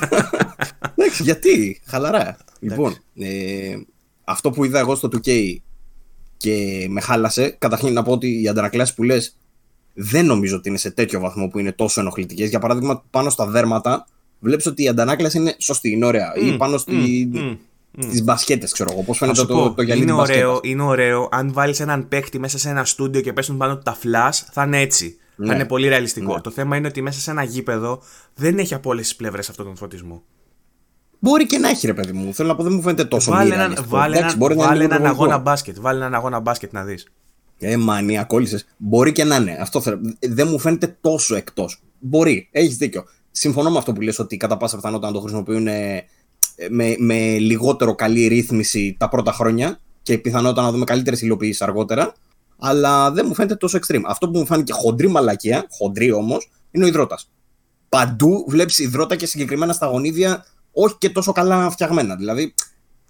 Εντάξει, 0.97 1.23
γιατί, 1.23 1.81
χαλαρά. 1.87 2.37
Λοιπόν, 2.61 2.97
ε, 3.15 3.77
αυτό 4.31 4.51
που 4.51 4.65
είδα 4.65 4.79
εγώ 4.79 4.95
στο 4.95 5.09
2K 5.13 5.57
και 6.37 6.87
με 6.91 7.01
χάλασε, 7.01 7.57
καταρχήν 7.59 7.93
να 7.93 8.03
πω 8.03 8.13
ότι 8.13 8.43
οι 8.43 8.49
αντανακλάσεις 8.49 8.95
που 8.95 9.03
λες 9.03 9.37
δεν 9.95 10.27
νομίζω 10.27 10.57
ότι 10.57 10.69
είναι 10.69 10.79
σε 10.79 10.91
τέτοιο 10.91 11.21
βαθμό 11.21 11.49
που 11.49 11.59
είναι 11.59 11.73
τόσο 11.73 12.01
ενοχλητικές. 12.01 12.49
Για 12.49 12.59
παράδειγμα, 12.59 13.05
πάνω 13.11 13.31
στα 13.31 13.47
δέρματα, 13.47 14.07
βλέπεις 14.41 14.67
ότι 14.67 14.83
η 14.83 14.89
αντανάκλαση 14.89 15.39
είναι 15.39 15.55
σωστή, 15.59 15.91
είναι 15.91 16.07
ωραία. 16.07 16.33
Ή 16.37 16.57
πάνω 16.57 16.79
στη, 16.79 16.93
μμ, 17.33 17.53
στις 18.03 18.23
μπασκέτες, 18.25 18.73
ξέρω 18.73 18.91
εγώ. 18.93 19.03
Πώς 19.03 19.19
Θα 19.19 19.25
φαίνεται 19.25 19.41
σου 19.41 19.47
το, 19.47 19.55
πω, 19.55 19.75
το 19.75 19.83
γυαλί 19.83 20.01
είναι 20.03 20.11
της 20.11 20.21
μπασκέτας. 20.21 20.43
ωραίο, 20.45 20.61
είναι 20.63 20.83
ωραίο. 20.83 21.29
Αν 21.31 21.53
βάλεις 21.53 21.81
έναν 21.81 22.09
παίκτη 22.09 22.39
μέσα 22.39 22.59
σε 22.59 22.69
ένα 22.69 22.85
στούντιο 22.85 23.21
και 23.21 23.33
πέσουν 23.33 23.57
πάνω 23.57 23.77
του 23.77 23.83
τα 23.83 23.97
flash, 24.03 24.39
θα 24.53 24.65
είναι 24.65 24.81
έτσι. 24.81 25.17
Θα 25.37 25.45
Ναι. 25.47 25.55
είναι 25.55 25.65
πολύ 25.65 25.89
ρεαλιστικό. 25.89 26.35
Ναι. 26.35 26.41
Το 26.41 26.51
θέμα 26.51 26.77
είναι 26.77 26.87
ότι 26.89 27.03
μέσα 27.03 27.21
σε 27.21 27.31
ένα 27.31 27.43
γήπεδο 27.43 28.03
δεν 28.35 28.59
έχει 28.59 28.75
από 28.75 28.91
όλε 28.91 29.01
τι 29.01 29.15
πλευρές 29.17 29.49
αυτόν 29.49 29.65
τον 29.67 29.77
φωτισμό. 29.77 30.23
Μπορεί 31.23 31.47
και 31.47 31.59
να 31.59 31.69
έχει, 31.69 31.87
ρε 31.87 31.95
παιδί 31.95 32.13
μου. 32.13 32.35
Θέλω 32.35 32.49
να 32.49 32.55
πω, 32.57 32.63
δεν 32.63 32.73
μου 32.73 32.83
φαίνεται 32.83 33.05
τόσο 33.05 33.31
Βάλε 33.31 33.45
μη 33.45 33.51
έναν, 33.51 33.59
ρεαλιστικό. 33.61 33.97
βάλε 33.97 34.17
Εντάξει, 34.17 34.25
έναν, 34.37 34.39
μπορεί 34.39 34.57
να 34.57 34.63
είναι 34.63 34.69
βάλε 34.73 34.83
λίγο 34.83 34.95
έναν 34.95 35.03
υπερβολικό. 35.05 35.25
αγώνα 35.33 35.51
μπάσκετ. 35.51 35.81
Βάλε 35.81 35.99
έναν 35.99 36.15
αγώνα 36.15 36.41
μπάσκετ 36.41 36.73
να 36.73 36.85
δεις. 36.85 37.07
Ε, 37.59 37.77
μανία, 37.77 38.25
κόλλησε. 38.25 38.63
Μπορεί 38.77 39.13
και 39.13 39.25
να 39.25 39.37
είναι. 39.37 39.59
Αυτό 39.61 39.81
θέλω. 39.81 40.01
Δεν 40.21 40.49
μου 40.49 40.59
φαίνεται 40.59 40.97
τόσο 41.01 41.35
εκτός. 41.37 41.81
Μπορεί, 41.99 42.49
έχεις 42.53 42.77
δίκιο. 42.77 43.05
Συμφωνώ 43.31 43.71
με 43.71 43.79
αυτό 43.79 43.93
που 43.93 44.01
λες 44.01 44.19
ότι 44.19 44.37
κατά 44.37 44.57
πάσα 44.57 44.77
πιθανότητα 44.77 45.09
να 45.09 45.15
το 45.15 45.21
χρησιμοποιούν 45.21 45.67
ε, 45.67 46.05
με, 46.71 46.95
με 46.99 47.39
λιγότερο 47.39 47.95
καλή 47.95 48.27
ρύθμιση 48.27 48.97
τα 48.99 49.09
πρώτα 49.09 49.33
χρόνια 49.33 49.79
και 50.03 50.19
πιθανότητα 50.19 50.63
να 50.63 50.71
δούμε 50.71 50.85
καλύτερες 50.85 51.23
υλοποιήσεις 51.23 51.63
αργότερα. 51.63 52.13
Αλλά 52.59 53.11
δεν 53.11 53.25
μου 53.29 53.35
φαίνεται 53.35 53.55
τόσο 53.55 53.79
extreme. 53.79 54.03
Αυτό 54.07 54.31
που 54.31 54.39
μου 54.39 54.47
φάνηκε 54.47 54.73
χοντρή 54.73 55.09
μαλακία, 55.09 55.67
χοντρή 55.71 56.13
όμως, 56.13 56.51
είναι 56.71 56.85
ο 56.85 56.87
υδρότας. 56.89 57.31
Παντού 57.89 58.45
βλέπεις 58.49 58.79
υδρότα 58.79 59.17
και 59.17 59.27
συγκεκριμένα 59.27 59.73
στα 59.73 59.87
γονίδια 59.87 60.45
όχι 60.73 60.95
και 60.99 61.11
τόσο 61.11 61.33
καλά 61.33 61.71
φτιαγμένα. 61.71 62.17
Δηλαδή, 62.17 62.55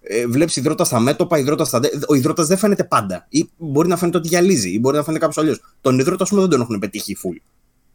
ε, 0.02 0.26
βλέπεις 0.26 0.56
υδρότα 0.56 0.84
στα 0.84 1.00
μέτωπα, 1.00 1.38
υδρότα 1.38 1.64
στα. 1.64 1.80
δέ- 1.80 2.04
Ο 2.10 2.14
υδρότας 2.14 2.46
δεν 2.46 2.58
φαίνεται 2.58 2.84
πάντα. 2.84 3.26
Ή 3.28 3.50
μπορεί 3.56 3.88
να 3.88 3.96
φαίνεται 3.96 4.18
ότι 4.18 4.28
γυαλίζει, 4.28 4.70
ή 4.70 4.78
μπορεί 4.80 4.96
να 4.96 5.02
φαίνεται 5.02 5.20
κάπως 5.22 5.38
αλλιώς. 5.38 5.60
Τον 5.80 5.98
υδρότα, 5.98 6.22
ας 6.22 6.28
πούμε, 6.28 6.40
δεν 6.40 6.50
τον 6.50 6.60
έχουν 6.60 6.78
πετύχει 6.78 7.16
full. 7.24 7.40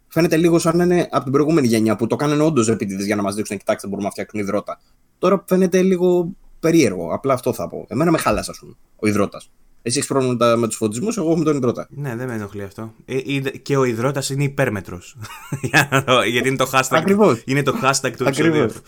Φαίνεται 0.07 0.37
λίγο 0.37 0.59
σαν 0.59 0.77
να 0.77 0.83
είναι 0.83 1.07
από 1.11 1.23
την 1.23 1.31
προηγούμενη 1.31 1.67
γενιά 1.67 1.95
που 1.95 2.07
το 2.07 2.15
κάνανε 2.15 2.43
όντως 2.43 2.69
επίτηδες 2.69 3.05
για 3.05 3.15
να 3.15 3.21
μας 3.21 3.35
δείξουν: 3.35 3.57
Κοιτάξτε, 3.57 3.87
μπορούμε 3.87 4.05
να 4.07 4.11
φτιάξουν 4.11 4.39
υδρότα. 4.39 4.79
Τώρα 5.19 5.43
φαίνεται 5.47 5.81
λίγο 5.81 6.29
περίεργο. 6.59 7.13
Απλά 7.13 7.33
αυτό 7.33 7.53
θα 7.53 7.67
πω. 7.69 7.85
Εμένα 7.89 8.11
με 8.11 8.17
χάλασε, 8.17 8.51
ας 8.51 8.59
πούμε, 8.59 8.73
ο 8.95 9.07
υδρότας. 9.07 9.49
Εσύ 9.81 9.97
έχεις 9.97 10.09
πρόβλημα 10.09 10.33
με 10.33 10.39
τα- 10.39 10.55
με 10.55 10.67
τους 10.67 10.75
φωτισμούς, 10.77 11.17
εγώ 11.17 11.27
έχω 11.29 11.37
με 11.37 11.43
τον 11.43 11.55
υδρότα. 11.55 11.87
Ναι, 11.89 12.15
δεν 12.15 12.27
με 12.27 12.33
ενοχλεί 12.33 12.63
αυτό. 12.63 12.93
Ε, 13.05 13.17
είδε- 13.23 13.57
και 13.57 13.77
ο 13.77 13.83
υδρότας 13.83 14.29
είναι 14.29 14.43
υπέρμετρος. 14.43 15.17
Γιατί 16.31 16.47
είναι 16.47 16.57
το 16.57 16.69
hashtag. 16.73 16.81
Ακριβώς. 16.89 17.41
Είναι 17.45 17.63
το 17.63 17.73
hashtag 17.83 18.11
του 18.17 18.25
Ακριβώς. 18.27 18.57
επεισοδίου. 18.59 18.81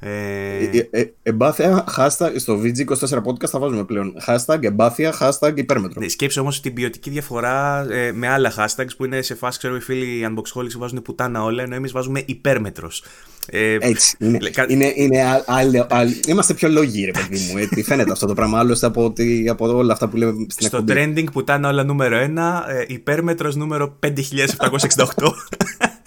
Ε, 0.00 0.08
Ε, 0.10 0.88
ε, 0.90 1.00
ε, 1.00 1.12
εμπάθεια, 1.22 1.84
hashtag, 1.96 2.30
στο 2.36 2.60
VG24 2.62 3.16
podcast 3.18 3.46
θα 3.48 3.58
βάζουμε 3.58 3.84
πλέον. 3.84 4.14
Hashtag 4.26 4.62
εμπάθεια, 4.64 5.14
hashtag 5.20 5.52
υπέρμετρο. 5.54 6.00
Ναι, 6.00 6.08
σκέψε 6.08 6.40
όμως 6.40 6.60
την 6.60 6.74
ποιοτική 6.74 7.10
διαφορά 7.10 7.86
ε, 7.90 8.12
με 8.12 8.28
άλλα 8.28 8.52
hashtags 8.56 8.96
που 8.96 9.04
είναι 9.04 9.22
σε 9.22 9.34
φάση, 9.34 9.58
ξέρω, 9.58 9.76
οι 9.76 9.80
φίλοι 9.80 10.26
unboxholics 10.28 10.70
που 10.72 10.78
βάζουν 10.78 11.02
πουτάνα 11.02 11.42
όλα, 11.42 11.62
ενώ 11.62 11.74
εμείς 11.74 11.92
βάζουμε 11.92 12.22
υπέρμετρος. 12.26 13.04
Ε, 13.50 13.76
Έτσι. 13.80 14.16
Είναι, 14.20 14.38
λέ- 14.40 14.52
κα- 14.54 14.66
είναι, 14.68 14.92
είναι 14.96 15.22
α- 15.22 15.44
άλλη- 15.46 15.84
άλλη- 15.90 16.20
Είμαστε 16.26 16.54
πιο 16.54 16.68
λόγοι, 16.68 17.04
ρε 17.04 17.10
παιδί 17.10 17.38
μου. 17.52 17.58
Έτσι, 17.58 17.82
φαίνεται 17.82 18.10
αυτό 18.12 18.26
το 18.26 18.34
πράγμα. 18.34 18.58
Άλλωστε 18.58 18.86
από, 18.86 19.04
ότι, 19.04 19.46
από 19.48 19.76
όλα 19.76 19.92
αυτά 19.92 20.08
που 20.08 20.16
λέμε 20.16 20.32
στην 20.48 20.66
στο 20.66 20.76
εκπομπή. 20.76 21.14
trending 21.16 21.32
πουτάνα 21.32 21.68
όλα 21.68 21.84
νούμερο 21.84 22.16
1, 22.18 22.64
ε, 22.68 22.84
υπέρμετρος 22.86 23.56
νούμερο 23.56 23.98
5768. 24.06 24.06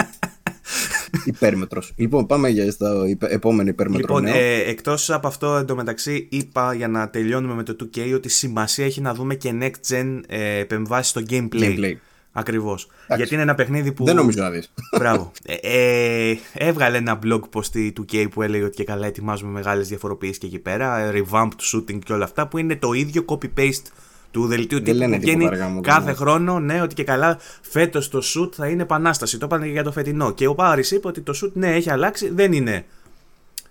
Υπέρμετρος. 1.25 1.93
Λοιπόν, 1.95 2.25
πάμε 2.25 2.49
για 2.49 2.71
στο 2.71 3.05
υπε- 3.05 3.31
επόμενο 3.31 3.69
υπέρμετρο 3.69 4.15
λοιπόν, 4.15 4.23
νέο. 4.23 4.35
ε, 4.43 4.69
εκτός 4.69 5.09
από 5.09 5.27
αυτό, 5.27 5.55
εντωμεταξύ, 5.55 6.27
είπα 6.31 6.73
για 6.73 6.87
να 6.87 7.09
τελειώνουμε 7.09 7.53
με 7.53 7.63
το 7.63 7.75
2K 7.79 8.13
ότι 8.15 8.29
σημασία 8.29 8.85
έχει 8.85 9.01
να 9.01 9.13
δούμε 9.13 9.35
και 9.35 9.53
next 9.61 9.93
gen 9.93 10.19
ε, 10.27 10.57
επεμβάσεις 10.57 11.09
στο 11.09 11.21
gameplay. 11.29 11.47
Gameplay. 11.77 11.93
Ακριβώς. 12.33 12.87
Γιατί 13.15 13.33
είναι 13.33 13.43
ένα 13.43 13.55
παιχνίδι 13.55 13.91
που. 13.91 14.05
Δεν 14.05 14.15
νομίζω 14.15 14.41
να 14.41 14.49
δεις. 14.49 14.73
Μπράβο. 14.97 15.31
Ε, 15.45 15.55
ε, 16.29 16.37
έβγαλε 16.53 16.97
ένα 16.97 17.19
blog 17.25 17.39
post 17.53 17.91
του 17.93 18.05
K 18.11 18.25
που 18.31 18.41
έλεγε 18.41 18.63
ότι 18.63 18.75
και 18.75 18.83
καλά 18.83 19.07
ετοιμάζουμε 19.07 19.51
μεγάλες 19.51 19.87
διαφοροποιήσεις 19.87 20.37
και 20.37 20.45
εκεί 20.45 20.59
πέρα. 20.59 21.11
Revamped 21.13 21.75
shooting 21.75 21.99
και 22.05 22.13
όλα 22.13 22.23
αυτά 22.23 22.47
που 22.47 22.57
είναι 22.57 22.75
το 22.75 22.93
ίδιο 22.93 23.25
copy-paste 23.27 23.85
του 24.31 24.45
δελτίου 24.47 24.81
τύπου 24.81 25.09
που 25.09 25.17
βγαίνει 25.19 25.49
κάθε 25.81 26.13
χρόνο. 26.13 26.59
Ναι, 26.59 26.81
ότι 26.81 26.95
και 26.95 27.03
καλά 27.03 27.37
φέτος 27.61 28.09
το 28.09 28.21
shoot 28.35 28.49
θα 28.53 28.67
είναι 28.67 28.81
επανάσταση. 28.81 29.37
Το 29.37 29.45
είπαν 29.45 29.61
και 29.61 29.69
για 29.69 29.83
το 29.83 29.91
φετινό. 29.91 30.31
Και 30.31 30.47
ο 30.47 30.55
Πάρης 30.55 30.91
είπε 30.91 31.07
ότι 31.07 31.21
το 31.21 31.33
shoot 31.41 31.51
ναι, 31.53 31.75
έχει 31.75 31.89
αλλάξει. 31.89 32.29
Δεν 32.29 32.53
είναι 32.53 32.85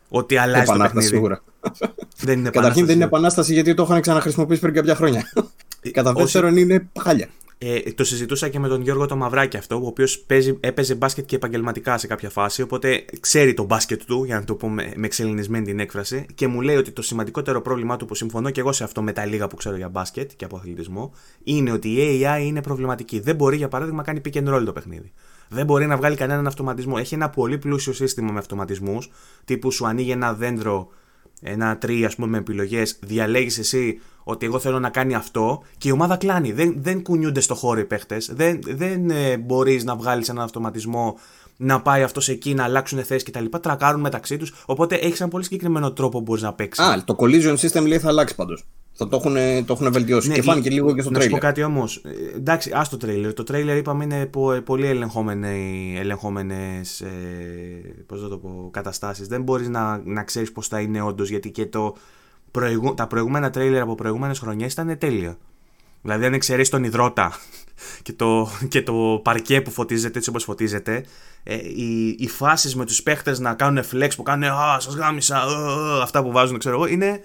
ότι 0.09 0.37
αλλάζει 0.37 0.73
το 0.73 0.79
παιχνίδι. 0.79 1.07
Σίγουρα. 1.07 1.43
Δεν 2.23 2.39
είναι 2.39 2.51
Καταρχήν 2.51 2.87
δεν 2.87 2.95
είναι 2.95 3.05
επανάσταση 3.05 3.53
γιατί 3.53 3.75
το 3.75 3.83
είχαν 3.83 4.01
ξαναχρησιμοποιήσει 4.01 4.61
πριν 4.61 4.75
κάποια 4.75 4.95
χρόνια. 4.95 5.33
Ε, 5.81 5.91
Κατά 5.91 6.13
δεύτερον 6.13 6.57
είναι 6.57 6.89
χάλια. 7.01 7.29
Ε, 7.63 7.93
το 7.93 8.05
συζητούσα 8.05 8.49
και 8.49 8.59
με 8.59 8.69
τον 8.69 8.83
Γιώργο 8.83 9.07
το 9.07 9.17
Μαυράκη 9.17 9.57
αυτό, 9.57 9.77
ο 9.77 9.87
οποίος 9.87 10.27
έπαιζε 10.61 10.95
μπάσκετ 10.95 11.27
και 11.27 11.37
επαγγελματικά 11.37 11.99
σε 11.99 12.07
κάποια 12.07 12.31
φάση, 12.31 12.63
οπότε 12.63 13.05
ξέρει 13.21 13.55
το 13.55 13.65
μπάσκετ 13.65 14.03
του, 14.07 14.25
για 14.25 14.39
να 14.39 14.45
το 14.45 14.55
πούμε 14.55 14.93
με 14.97 15.07
εξελινισμένη 15.07 15.65
την 15.65 15.79
έκφραση, 15.79 16.27
και 16.35 16.47
μου 16.47 16.61
λέει 16.61 16.77
ότι 16.77 16.91
το 16.91 17.03
σημαντικότερο 17.03 17.61
πρόβλημά 17.61 17.97
του 17.97 18.07
που 18.07 18.15
συμφωνώ 18.15 18.51
και 18.51 18.61
εγώ 18.61 18.73
σε 18.73 18.85
αυτό 18.85 19.03
με 19.03 19.13
τα 19.13 19.25
λίγα 19.25 19.47
που 19.47 19.57
ξέρω 19.57 19.77
για 19.77 19.89
μπάσκετ 19.89 20.31
και 20.37 20.45
από 20.45 20.57
αθλητισμό, 20.57 21.13
είναι 21.45 21.73
ότι 21.73 21.89
η 21.89 22.23
AI 22.25 22.41
είναι 22.43 22.63
προβληματική. 22.63 23.21
Δεν 23.21 23.37
μπορεί, 23.37 23.57
για 23.57 23.69
παράδειγμα, 23.69 23.99
να 23.99 24.05
κάνει 24.05 24.21
pick 24.25 24.37
and 24.37 24.55
roll 24.55 24.63
το 24.65 24.73
παιχνίδι. 24.73 25.13
Δεν 25.49 25.67
μπορεί 25.67 25.87
να 25.87 25.97
βγάλει 25.97 26.17
κανέναν 26.17 26.47
αυτοματισμό. 26.47 26.95
Έχει 26.99 27.15
ένα 27.15 27.31
πολύ 27.31 27.59
πλούσιο 27.59 27.93
σύστημα 27.93 28.33
με 28.33 28.39
αυτοματισμούς, 28.39 29.11
τύπου 29.45 29.71
σου 29.71 29.87
ανοίγει 29.87 30.11
ένα 30.11 30.35
δέντρο, 30.35 30.89
ένα 31.41 31.79
τρί, 31.79 32.05
ας 32.05 32.15
πούμε, 32.15 32.27
με 32.27 32.39
επιλογές, 32.39 32.99
διαλέγεις 33.03 33.59
εσύ 33.59 34.01
ότι 34.31 34.47
εγώ 34.47 34.59
θέλω 34.59 34.79
να 34.79 34.89
κάνει 34.89 35.15
αυτό 35.15 35.63
και 35.79 35.89
η 35.89 35.91
ομάδα 35.91 36.17
κλάνει. 36.17 36.53
Δεν, 36.53 36.75
δεν 36.77 37.03
κουνιούνται 37.03 37.41
στο 37.41 37.55
χώρο 37.55 37.81
οι 37.81 37.85
παίχτες. 37.85 38.31
Δεν, 38.35 38.59
δεν 38.63 39.11
ε, 39.11 39.37
μπορείς 39.37 39.85
να 39.85 39.97
βγάλεις 39.97 40.29
έναν 40.29 40.45
αυτοματισμό 40.45 41.19
να 41.57 41.81
πάει 41.81 42.03
αυτός 42.03 42.29
εκεί, 42.29 42.55
να 42.55 42.65
αλλάξουν 42.65 43.05
θέσεις 43.05 43.31
κτλ. 43.31 43.45
Τρακάρουν 43.61 44.01
μεταξύ 44.01 44.37
τους. 44.37 44.55
Οπότε 44.67 44.95
έχεις 44.95 45.21
ένα 45.21 45.29
πολύ 45.29 45.45
συγκεκριμένο 45.45 45.93
τρόπο 45.93 46.19
που 46.19 46.25
μπορείς 46.25 46.43
να 46.43 46.53
παίξεις. 46.53 46.85
Α, 46.85 47.05
το 47.05 47.17
collision 47.19 47.57
system 47.57 47.87
λέει 47.87 47.99
θα 47.99 48.09
αλλάξει 48.09 48.35
πάντως. 48.35 48.65
Θα 48.93 49.09
το 49.09 49.17
έχουν, 49.17 49.65
το 49.67 49.73
έχουν 49.73 49.93
βελτιώσει. 49.93 50.29
Ναι, 50.29 50.35
και 50.35 50.43
φάνηκε 50.43 50.71
λίγο 50.71 50.95
και 50.95 51.01
στο 51.01 51.11
τρέιλερ. 51.11 51.31
Να 51.31 51.37
σου 51.37 51.43
πω 51.43 51.47
κάτι 51.47 51.63
όμως. 51.63 51.97
Ε, 51.97 52.37
εντάξει, 52.37 52.71
ας 52.75 52.89
το 52.89 52.97
τρέιλερ. 52.97 53.33
Το 53.33 53.43
τρέιλερ 53.43 53.77
είπαμε 53.77 54.05
είναι 54.05 54.31
πολύ 54.65 54.87
ελεγχόμενες 55.99 57.01
ε, 57.01 57.09
καταστάσεις. 58.71 59.29
Δεν 59.29 59.43
μπορείς 59.43 59.69
να, 59.69 60.03
να 60.05 60.23
ξέρεις 60.23 60.53
πώς 60.53 60.69
θα 60.69 60.81
είναι 60.81 61.03
όντως 61.03 61.29
γιατί 61.29 61.51
και 61.51 61.67
το, 61.67 61.95
τα 62.95 63.07
προηγούμενα 63.07 63.51
τρέιλερ 63.51 63.83
από 63.83 63.95
προηγούμενες 63.95 64.39
χρονιές 64.39 64.73
ήταν 64.73 64.99
τέλεια. 64.99 65.39
Δηλαδή, 66.03 66.25
αν 66.25 66.35
εξαιρέσεις 66.35 66.69
τον 66.69 66.85
υδρότα 66.85 67.33
και 68.03 68.13
το, 68.13 68.51
και 68.69 68.83
το 68.83 69.21
παρκέ 69.25 69.61
που 69.61 69.71
φωτίζεται 69.71 70.19
έτσι 70.19 70.31
όπως 70.31 70.45
φωτίζεται, 70.45 71.05
ε, 71.43 71.55
οι, 71.55 72.17
οι 72.19 72.29
φάσεις 72.29 72.77
με 72.77 72.85
τους 72.85 73.03
παίχτες 73.03 73.39
να 73.39 73.55
κάνουν 73.55 73.85
flex 73.93 74.09
που 74.17 74.23
κάνουν 74.23 74.51
Α, 74.51 74.81
σας 74.81 74.95
γάμισα, 74.95 75.45
αυτά 76.03 76.23
που 76.23 76.31
βάζουν, 76.31 76.59
ξέρω 76.59 76.75
εγώ, 76.75 76.87
είναι 76.87 77.21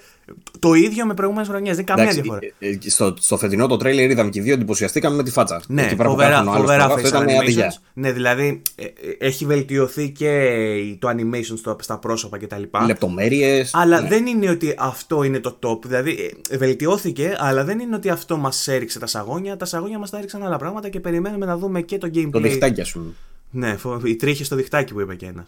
το 0.60 0.74
ίδιο 0.74 1.06
με 1.06 1.14
προηγούμενες 1.14 1.50
χρονιές. 1.50 1.76
Δεν 1.76 1.86
καμία 1.86 2.12
διαφορά. 2.12 2.40
Ε, 2.60 2.70
ε, 2.70 2.78
στο, 2.90 3.14
στο 3.20 3.38
φετινό 3.38 3.68
το 3.68 3.78
τρέιλερ 3.78 4.10
είδαμε 4.10 4.30
και 4.30 4.42
δύο 4.42 4.54
εντυπωσιαστήκαμε 4.54 5.16
με 5.16 5.24
τη 5.24 5.32
φάτσα. 5.32 5.62
Ναι, 5.68 5.90
φοβερά, 5.98 6.44
φοβερά 6.44 6.90
face 6.90 7.68
Ναι, 7.94 8.12
δηλαδή 8.12 8.62
ε, 8.76 8.86
έχει 9.18 9.46
βελτιωθεί 9.46 10.12
και 10.12 10.52
το 11.00 11.10
animation 11.10 11.58
στο, 11.58 11.78
στα 11.80 11.98
πρόσωπα 11.98 12.38
κτλ. 12.38 12.64
Λεπτομέρειες. 12.86 13.72
Αλλά 13.74 14.02
ναι. 14.02 14.08
δεν 14.08 14.26
είναι 14.26 14.50
ότι 14.50 14.76
αυτό 14.78 15.24
είναι 15.24 15.40
το 15.40 15.60
top. 15.62 15.86
Δηλαδή 15.86 16.34
βελτιώθηκε, 16.52 17.36
αλλά 17.38 17.64
δεν 17.64 17.80
είναι 17.80 17.96
ότι 17.96 18.10
αυτό 18.10 18.38
μας 18.38 18.68
έριξε 18.68 19.00
τα 19.00 19.08
σαγόνια. 19.08 19.58
Τα 19.58 19.66
σαγόνια 19.66 20.00
μας 20.00 20.10
τα 20.10 20.18
έριξαν 20.18 20.44
άλλα 20.44 20.58
πράγματα 20.58 20.90
και 20.90 21.00
περιμένουμε 21.00 21.46
να 21.46 21.58
δούμε 21.58 21.82
και 21.82 21.98
το 21.98 22.10
gameplay. 22.14 22.30
Το 22.32 22.40
διχτάκι, 22.40 22.82
ας 22.82 22.92
πούμε. 22.92 23.12
Ναι, 23.52 23.76
η 24.04 24.16
τρίχη 24.16 24.44
στο 24.44 24.56
διχτάκι 24.56 24.94
που 24.94 25.02
είπε 25.02 25.16
και 25.16 25.26
ένας 25.26 25.48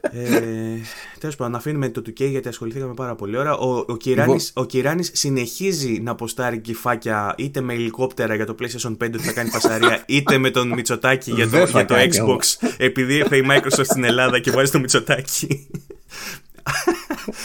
ε, 0.00 0.80
Τέλος 1.18 1.36
πάντων, 1.36 1.54
αφήνουμε 1.54 1.88
το 1.88 2.02
2K 2.06 2.28
γιατί 2.28 2.48
ασχοληθήκαμε 2.48 2.94
πάρα 2.94 3.14
πολύ 3.14 3.36
ώρα. 3.36 3.56
Ο, 3.56 3.84
ο, 3.88 3.96
Κυράνης, 3.96 4.52
ο 4.54 4.64
Κυράνης 4.64 5.10
συνεχίζει 5.14 6.00
να 6.02 6.14
ποστάρει 6.14 6.58
κυφάκια 6.58 7.34
είτε 7.38 7.60
με 7.60 7.72
ελικόπτερα 7.72 8.34
για 8.34 8.46
το 8.46 8.54
PlayStation 8.58 8.90
5 8.90 8.94
ότι 9.00 9.18
θα 9.18 9.32
κάνει 9.32 9.50
πασαρία, 9.50 10.02
είτε 10.06 10.38
με 10.38 10.50
τον 10.50 10.68
Μητσοτάκη 10.68 11.32
για 11.32 11.48
το, 11.48 11.64
για 11.64 11.84
το 11.84 11.94
Xbox, 11.94 12.68
επειδή 12.76 13.14
ήρθε 13.14 13.36
η 13.36 13.42
Microsoft 13.50 13.84
στην 13.84 14.04
Ελλάδα 14.04 14.38
και 14.38 14.50
βάζει 14.50 14.70
το 14.70 14.78
Μητσοτάκη. 14.78 15.68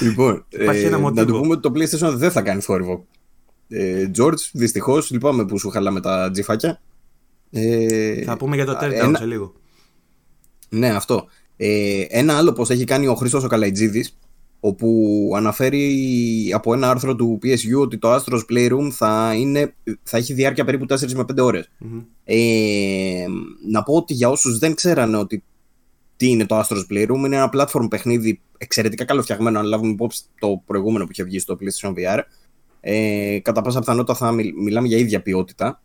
Λοιπόν, 0.02 0.46
ε, 0.50 0.90
να 0.90 1.26
του 1.26 1.38
πούμε 1.38 1.54
ότι 1.54 1.62
το 1.62 1.72
PlayStation 1.76 2.14
δεν 2.16 2.32
θα 2.32 2.42
κάνει 2.42 2.62
θόρυβο. 2.62 3.06
Ε, 3.68 4.10
George, 4.18 4.50
δυστυχώς, 4.54 5.12
λυπάμαι 5.12 5.46
που 5.46 5.60
σου 5.60 5.70
χαλάμε 5.70 6.02
τα 6.02 6.32
τζιφάκια. 6.32 6.82
Ε, 7.52 8.24
θα 8.24 8.38
πούμε 8.38 8.56
για 8.56 8.66
το 8.66 8.78
Teardown 8.82 9.14
σε 9.18 9.26
λίγο. 9.26 9.54
Ναι, 10.70 10.90
αυτό. 10.90 11.28
Ε, 11.58 12.06
ένα 12.08 12.38
άλλο 12.38 12.54
πως 12.54 12.70
έχει 12.70 12.84
κάνει 12.84 13.08
ο 13.08 13.16
Χρήστος 13.16 13.44
ο 13.44 13.48
Καλαϊτζίδης 13.48 14.18
όπου 14.60 15.32
αναφέρει 15.36 16.52
από 16.54 16.74
ένα 16.74 16.90
άρθρο 16.90 17.16
του 17.16 17.40
PSU 17.44 17.82
ότι 17.82 17.98
το 17.98 18.16
Astros 18.16 18.42
Playroom 18.52 18.90
θα, 18.92 19.34
είναι, 19.38 19.76
θα 20.04 20.18
έχει 20.18 20.34
διάρκεια 20.34 20.66
περίπου 20.66 20.86
4 20.90 21.12
με 21.12 21.26
5 21.34 21.44
ωρες 21.44 21.70
Ε, 22.24 23.26
να 23.70 23.84
πω 23.84 23.94
ότι 23.94 24.14
για 24.14 24.30
όσους 24.30 24.58
δεν 24.58 24.74
ξέρανε 24.76 25.18
ότι 25.18 25.44
τι 26.18 26.30
είναι 26.30 26.46
το 26.46 26.60
Astros 26.60 26.84
Playroom, 26.92 27.26
είναι 27.26 27.36
ένα 27.36 27.50
platform 27.54 27.88
παιχνίδι 27.90 28.42
εξαιρετικά 28.58 29.06
καλοφτιαγμένο, 29.06 29.60
αν 29.60 29.66
λάβουμε 29.66 29.92
υπόψη 29.92 30.24
το 30.40 30.62
προηγούμενο 30.66 31.06
που 31.06 31.12
είχε 31.12 31.24
βγει 31.24 31.40
στο 31.40 31.58
PlayStation 31.60 31.90
VR. 31.90 32.20
Ε, 32.80 33.40
κατά 33.42 33.62
πάσα 33.62 33.80
πιθανότητα 33.80 34.16
θα 34.16 34.32
μιλάμε 34.32 34.88
για 34.88 34.98
ίδια 34.98 35.22
ποιότητα 35.22 35.82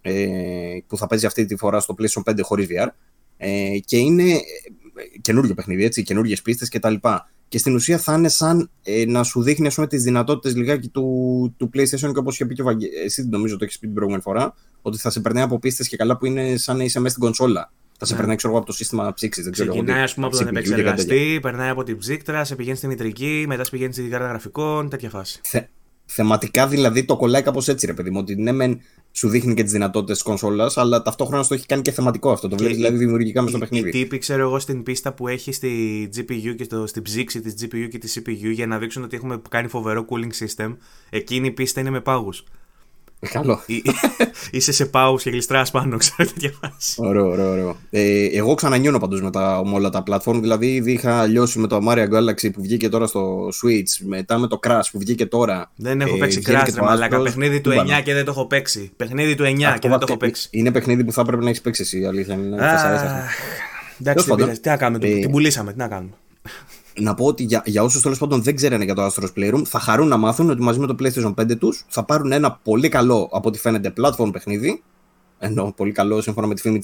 ε, 0.00 0.78
που 0.86 0.96
θα 0.96 1.06
παίζει 1.06 1.26
αυτή 1.26 1.44
τη 1.44 1.56
φορά 1.56 1.80
στο 1.80 1.94
PlayStation 1.98 2.30
5 2.30 2.38
χωρίς 2.42 2.66
VR. 2.70 2.88
Ε, 3.36 3.78
και 3.84 3.96
είναι 3.96 4.40
καινούριο 5.20 5.54
παιχνίδι, 5.54 5.84
έτσι, 5.84 6.02
καινούριες 6.02 6.42
πίστες 6.42 6.68
κτλ. 6.68 6.94
Και 7.48 7.58
στην 7.58 7.74
ουσία 7.74 7.98
θα 7.98 8.14
είναι 8.14 8.28
σαν 8.28 8.70
ε, 8.82 9.04
να 9.06 9.22
σου 9.22 9.42
δείχνει 9.42 9.66
ας 9.66 9.74
πούμε, 9.74 9.86
τις 9.86 10.02
δυνατότητες 10.02 10.56
λιγάκι 10.56 10.88
του, 10.88 11.54
του 11.56 11.70
PlayStation 11.74 12.12
και 12.12 12.18
όπως 12.18 12.34
είχε 12.34 12.46
πει 12.46 12.54
και 12.54 12.62
ο 12.62 12.64
Βαγγέ... 12.64 12.88
Εσύ 13.04 13.28
νομίζω 13.30 13.56
το 13.56 13.64
έχεις 13.64 13.78
πει 13.78 13.86
την 13.86 13.94
προηγούμενη 13.94 14.22
φορά, 14.22 14.54
ότι 14.82 14.98
θα 14.98 15.10
σε 15.10 15.20
περνάει 15.20 15.42
από 15.42 15.58
πίστες 15.58 15.88
και 15.88 15.96
καλά 15.96 16.16
που 16.16 16.26
είναι 16.26 16.56
σαν 16.56 16.76
να 16.76 16.84
είσαι 16.84 16.98
μέσα 16.98 17.10
στην 17.10 17.24
κονσόλα. 17.24 17.72
Θα 17.98 18.04
σε 18.06 18.12
ναι. 18.12 18.18
περνάει 18.18 18.36
ξέρω, 18.36 18.56
από 18.56 18.66
το 18.66 18.72
σύστημα 18.72 19.12
ψήξης. 19.12 19.44
Δεν 19.44 19.52
ξέρω 19.52 19.70
Ξεκινάει 19.70 20.02
ας 20.02 20.14
πούμε, 20.14 20.26
από 20.26 20.36
τον 20.36 20.46
επεξεργαστή, 20.46 21.38
περνάει 21.42 21.68
από 21.68 21.82
την 21.82 21.98
ψύκτρα, 21.98 22.44
σε 22.44 22.54
πηγαίνει 22.54 22.76
στη 22.76 22.86
μητρική, 22.86 23.44
μετά 23.48 23.64
σε 23.64 23.70
πηγαίνει 23.70 23.92
στην 23.92 24.10
κάρτα 24.10 24.28
γραφικών, 24.28 24.88
τέτοια 24.88 25.10
φάση. 25.10 25.40
Θε, 25.42 25.60
θεματικά 26.12 26.66
δηλαδή 26.66 27.04
το 27.04 27.16
κολλάει 27.16 27.42
κάπως 27.42 27.68
έτσι, 27.68 27.86
ρε 27.86 27.92
παιδί 27.92 28.10
μου. 28.10 28.18
Ότι 28.20 28.36
ναι, 28.36 28.52
μεν 28.52 28.80
σου 29.12 29.28
δείχνει 29.28 29.54
και 29.54 29.62
τις 29.62 29.72
δυνατότητες 29.72 30.18
τη 30.18 30.24
κονσόλας, 30.24 30.76
αλλά 30.76 31.02
ταυτόχρονα 31.02 31.44
το 31.44 31.54
έχει 31.54 31.66
κάνει 31.66 31.82
και 31.82 31.90
θεματικό 31.90 32.30
αυτό. 32.30 32.48
Το 32.48 32.56
βλέπεις 32.56 32.76
δηλαδή 32.76 32.96
δημιουργικά 32.96 33.42
με 33.42 33.48
στο 33.48 33.58
παιχνίδι. 33.58 33.88
Οι 33.88 33.92
τύποι, 33.92 34.18
ξέρω 34.18 34.42
εγώ, 34.42 34.58
στην 34.58 34.82
πίστα 34.82 35.12
που 35.12 35.28
έχει 35.28 35.52
στη 35.52 36.08
GPU 36.16 36.54
και 36.56 36.64
στο, 36.64 36.86
στην 36.86 37.02
ψήξη 37.02 37.40
της 37.40 37.54
GPU 37.60 37.88
και 37.90 37.98
της 37.98 38.18
CPU 38.18 38.50
για 38.52 38.66
να 38.66 38.78
δείξουν 38.78 39.02
ότι 39.02 39.16
έχουμε 39.16 39.40
κάνει 39.48 39.68
φοβερό 39.68 40.04
cooling 40.08 40.44
system, 40.44 40.76
εκείνη 41.10 41.46
η 41.46 41.50
πίστα 41.50 41.80
είναι 41.80 41.90
με 41.90 42.00
πάγους. 42.00 42.44
Καλό. 43.28 43.60
Είσαι 44.50 44.72
σε 44.72 44.86
πάου 44.86 45.16
και 45.16 45.30
γλιστράς 45.30 45.70
πάνω, 45.70 45.96
ξέρω 45.96 46.28
τι 46.28 46.34
διαβάσει. 46.36 46.94
Ωραίο, 46.96 47.28
ωραίο. 47.28 47.50
ωραίο. 47.50 47.76
Ε, 47.90 48.24
εγώ 48.24 48.54
ξανανιώνω 48.54 48.98
πάντω 48.98 49.16
με, 49.16 49.30
τα, 49.30 49.62
με 49.64 49.74
όλα 49.74 49.90
τα 49.90 50.02
platform. 50.06 50.38
Δηλαδή, 50.40 50.74
ήδη 50.74 50.92
είχα 50.92 51.26
λιώσει 51.26 51.58
με 51.58 51.66
το 51.66 51.78
Mario 51.88 52.08
Galaxy 52.08 52.52
που 52.52 52.62
βγήκε 52.62 52.88
τώρα 52.88 53.06
στο 53.06 53.46
Switch, 53.46 54.04
μετά 54.06 54.38
με 54.38 54.46
το 54.46 54.58
Crash 54.66 54.88
που 54.92 54.98
βγήκε 54.98 55.26
τώρα. 55.26 55.70
Δεν 55.76 56.00
έχω 56.00 56.14
ε, 56.14 56.18
παίξει 56.18 56.42
Crash, 56.46 56.68
ρε 56.74 56.82
Μαλάκα. 56.82 57.22
Παιχνίδι 57.22 57.60
του 57.60 57.70
9 57.70 58.02
και 58.04 58.14
δεν 58.14 58.24
το 58.24 58.30
έχω 58.30 58.46
παίξει. 58.46 58.90
Παιχνίδι 58.96 59.34
του 59.34 59.44
9 59.44 59.78
και 59.78 59.88
δεν 59.88 59.98
το 59.98 60.06
έχω 60.08 60.16
παίξει. 60.16 60.48
Είναι 60.50 60.70
παιχνίδι 60.70 61.04
που 61.04 61.12
θα 61.12 61.24
πρέπει 61.24 61.42
να 61.42 61.48
έχεις 61.48 61.60
παίξει 61.60 61.82
εσύ, 61.82 62.04
αλήθεια. 62.04 62.38
Εντάξει, 64.00 64.60
τι 64.60 64.68
να 64.68 64.76
κάνουμε. 64.76 65.08
Ε, 65.08 65.18
την 65.18 65.30
πουλήσαμε, 65.30 65.72
τι 65.72 65.78
να 65.78 65.88
κάνουμε 65.88 66.14
να 66.98 67.14
πω 67.14 67.24
ότι 67.24 67.42
για, 67.42 67.62
για 67.66 67.82
όσους 67.82 68.02
τέλος 68.02 68.18
πάντων 68.18 68.42
δεν 68.42 68.54
ξέρανε 68.54 68.84
για 68.84 68.94
το 68.94 69.06
Astros 69.06 69.28
Playroom, 69.36 69.62
θα 69.64 69.78
χαρούν 69.78 70.08
να 70.08 70.16
μάθουν 70.16 70.50
ότι 70.50 70.62
μαζί 70.62 70.78
με 70.78 70.86
το 70.86 70.94
PlayStation 70.98 71.34
5 71.34 71.58
τους 71.58 71.84
θα 71.88 72.04
πάρουν 72.04 72.32
ένα 72.32 72.60
πολύ 72.62 72.88
καλό, 72.88 73.28
από 73.32 73.48
ό,τι 73.48 73.58
φαίνεται, 73.58 73.92
platform 73.96 74.32
παιχνίδι. 74.32 74.82
Ενώ 75.42 75.72
πολύ 75.76 75.92
καλό 75.92 76.20
σύμφωνα 76.20 76.46
με 76.46 76.54
τη 76.54 76.60
φήμη 76.60 76.78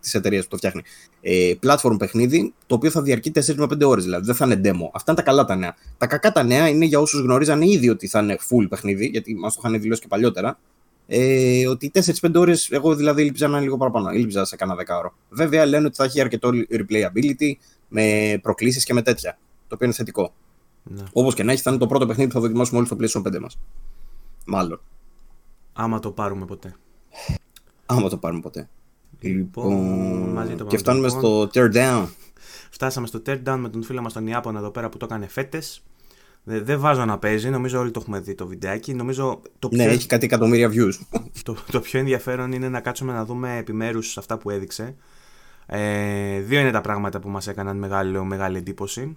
της 0.00 0.14
εταιρείας 0.14 0.42
που 0.42 0.48
το 0.50 0.56
φτιάχνει. 0.56 0.82
Ε, 1.20 1.52
platform 1.62 1.98
παιχνίδι, 1.98 2.54
το 2.66 2.74
οποίο 2.74 2.90
θα 2.90 3.02
διαρκεί 3.02 3.30
4 3.34 3.54
με 3.54 3.64
5 3.64 3.88
ώρες 3.88 4.04
δηλαδή. 4.04 4.24
Δεν 4.24 4.34
θα 4.34 4.44
είναι 4.44 4.60
demo. 4.64 4.88
Αυτά 4.92 5.12
είναι 5.12 5.20
τα 5.20 5.22
καλά 5.22 5.44
τα 5.44 5.56
νέα. 5.56 5.74
Τα 5.98 6.06
κακά 6.06 6.32
τα 6.32 6.42
νέα 6.42 6.68
είναι 6.68 6.84
για 6.84 7.00
όσους 7.00 7.20
γνωρίζανε 7.20 7.68
ήδη 7.68 7.88
ότι 7.88 8.06
θα 8.06 8.20
είναι 8.20 8.38
full 8.50 8.66
παιχνίδι, 8.68 9.06
γιατί 9.06 9.34
μας 9.34 9.54
το 9.54 9.60
είχαν 9.64 9.80
δηλώσει 9.80 10.00
και 10.00 10.06
παλιότερα. 10.08 10.58
Ε, 11.06 11.68
ότι 11.68 11.90
4-5 11.94 12.34
ώρες, 12.34 12.70
εγώ 12.70 12.94
δηλαδή 12.94 13.22
ήλπιζα 13.22 13.46
να 13.46 13.56
είναι 13.56 13.64
λίγο 13.64 13.76
παραπάνω. 13.76 14.10
Ήλπιζα 14.10 14.44
σε 14.44 14.56
κάνα 14.56 14.74
10 14.74 14.96
ώρο. 14.98 15.14
Βέβαια 15.28 15.66
λένε 15.66 15.86
ότι 15.86 15.96
θα 15.96 16.04
έχει 16.04 16.20
αρκετό 16.20 16.50
replayability, 16.70 17.52
με 17.92 18.38
προκλήσεις 18.42 18.84
και 18.84 18.94
με 18.94 19.02
τέτοια. 19.02 19.38
Το 19.68 19.74
οποίο 19.74 19.86
είναι 19.86 19.94
θετικό. 19.94 20.32
Ναι. 20.82 21.02
Όπως 21.12 21.34
και 21.34 21.42
να 21.42 21.52
έχει, 21.52 21.62
θα 21.62 21.70
είναι 21.70 21.78
το 21.78 21.86
πρώτο 21.86 22.06
παιχνίδι 22.06 22.28
που 22.28 22.34
θα 22.34 22.40
δοκιμάσουμε 22.40 22.78
όλοι 22.78 22.86
στο 22.86 23.22
PlayStation 23.22 23.36
5 23.36 23.40
μας. 23.40 23.58
Μάλλον. 24.46 24.80
Άμα 25.72 25.98
το 25.98 26.10
πάρουμε 26.10 26.44
ποτέ. 26.44 26.74
Άμα 27.86 28.08
το 28.08 28.16
πάρουμε 28.16 28.40
ποτέ. 28.40 28.68
Λοιπόν, 29.20 30.32
μαζί 30.32 30.54
το 30.54 30.64
και 30.64 30.76
φτάνουμε 30.76 31.06
λοιπόν. 31.06 31.20
στο 31.22 31.50
teardown. 31.54 32.06
Φτάσαμε 32.70 33.06
στο 33.06 33.22
teardown 33.26 33.56
με 33.58 33.68
τον 33.68 33.82
φίλο 33.82 34.02
μας 34.02 34.12
τον 34.12 34.26
Ιάπωνα 34.26 34.58
εδώ 34.58 34.70
πέρα 34.70 34.88
που 34.88 34.96
το 34.96 35.04
έκανε 35.04 35.26
φέτες. 35.26 35.82
Δεν, 36.44 36.64
δεν 36.64 36.80
βάζω 36.80 37.04
να 37.04 37.18
παίζει, 37.18 37.50
νομίζω 37.50 37.80
όλοι 37.80 37.90
το 37.90 38.00
έχουμε 38.00 38.20
δει 38.20 38.34
το 38.34 38.46
βιντεάκι. 38.46 38.94
Νομίζω 38.94 39.40
το 39.58 39.68
Ναι, 39.72 39.84
πιο, 39.84 39.92
έχει 39.92 40.06
κάτι 40.06 40.24
εκατομμύρια 40.24 40.70
views. 40.72 41.20
το, 41.44 41.56
το 41.70 41.80
πιο 41.80 41.98
ενδιαφέρον 41.98 42.52
είναι 42.52 42.68
να 42.68 42.80
κάτσουμε 42.80 43.12
να 43.12 43.24
δούμε 43.24 43.56
επιμέρους 43.56 44.18
αυτά 44.18 44.38
που 44.38 44.50
έδειξε. 44.50 44.94
Ε, 45.66 46.40
δύο 46.40 46.60
είναι 46.60 46.70
τα 46.70 46.80
πράγματα 46.80 47.20
που 47.20 47.28
μας 47.28 47.46
έκαναν 47.46 47.76
μεγάλη, 47.76 48.24
μεγάλη 48.24 48.56
εντύπωση. 48.56 49.16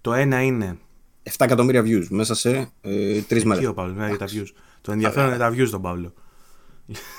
Το 0.00 0.12
ένα 0.12 0.42
είναι. 0.42 0.78
7 1.22 1.32
εκατομμύρια 1.38 1.82
views 1.82 2.06
μέσα 2.08 2.34
σε 2.34 2.50
ε, 2.80 3.20
τρεις 3.22 3.30
Εκεί 3.30 3.46
μέρε. 3.46 3.66
ο 3.66 3.74
Παύλος, 3.74 3.94
μιλάει 3.94 4.08
για 4.08 4.18
τα 4.18 4.26
views. 4.26 4.48
Το 4.80 4.92
ενδιαφέρον 4.92 5.28
είναι 5.28 5.38
τα 5.38 5.50
views 5.50 5.68
τον 5.70 5.82
Παύλο. 5.82 6.12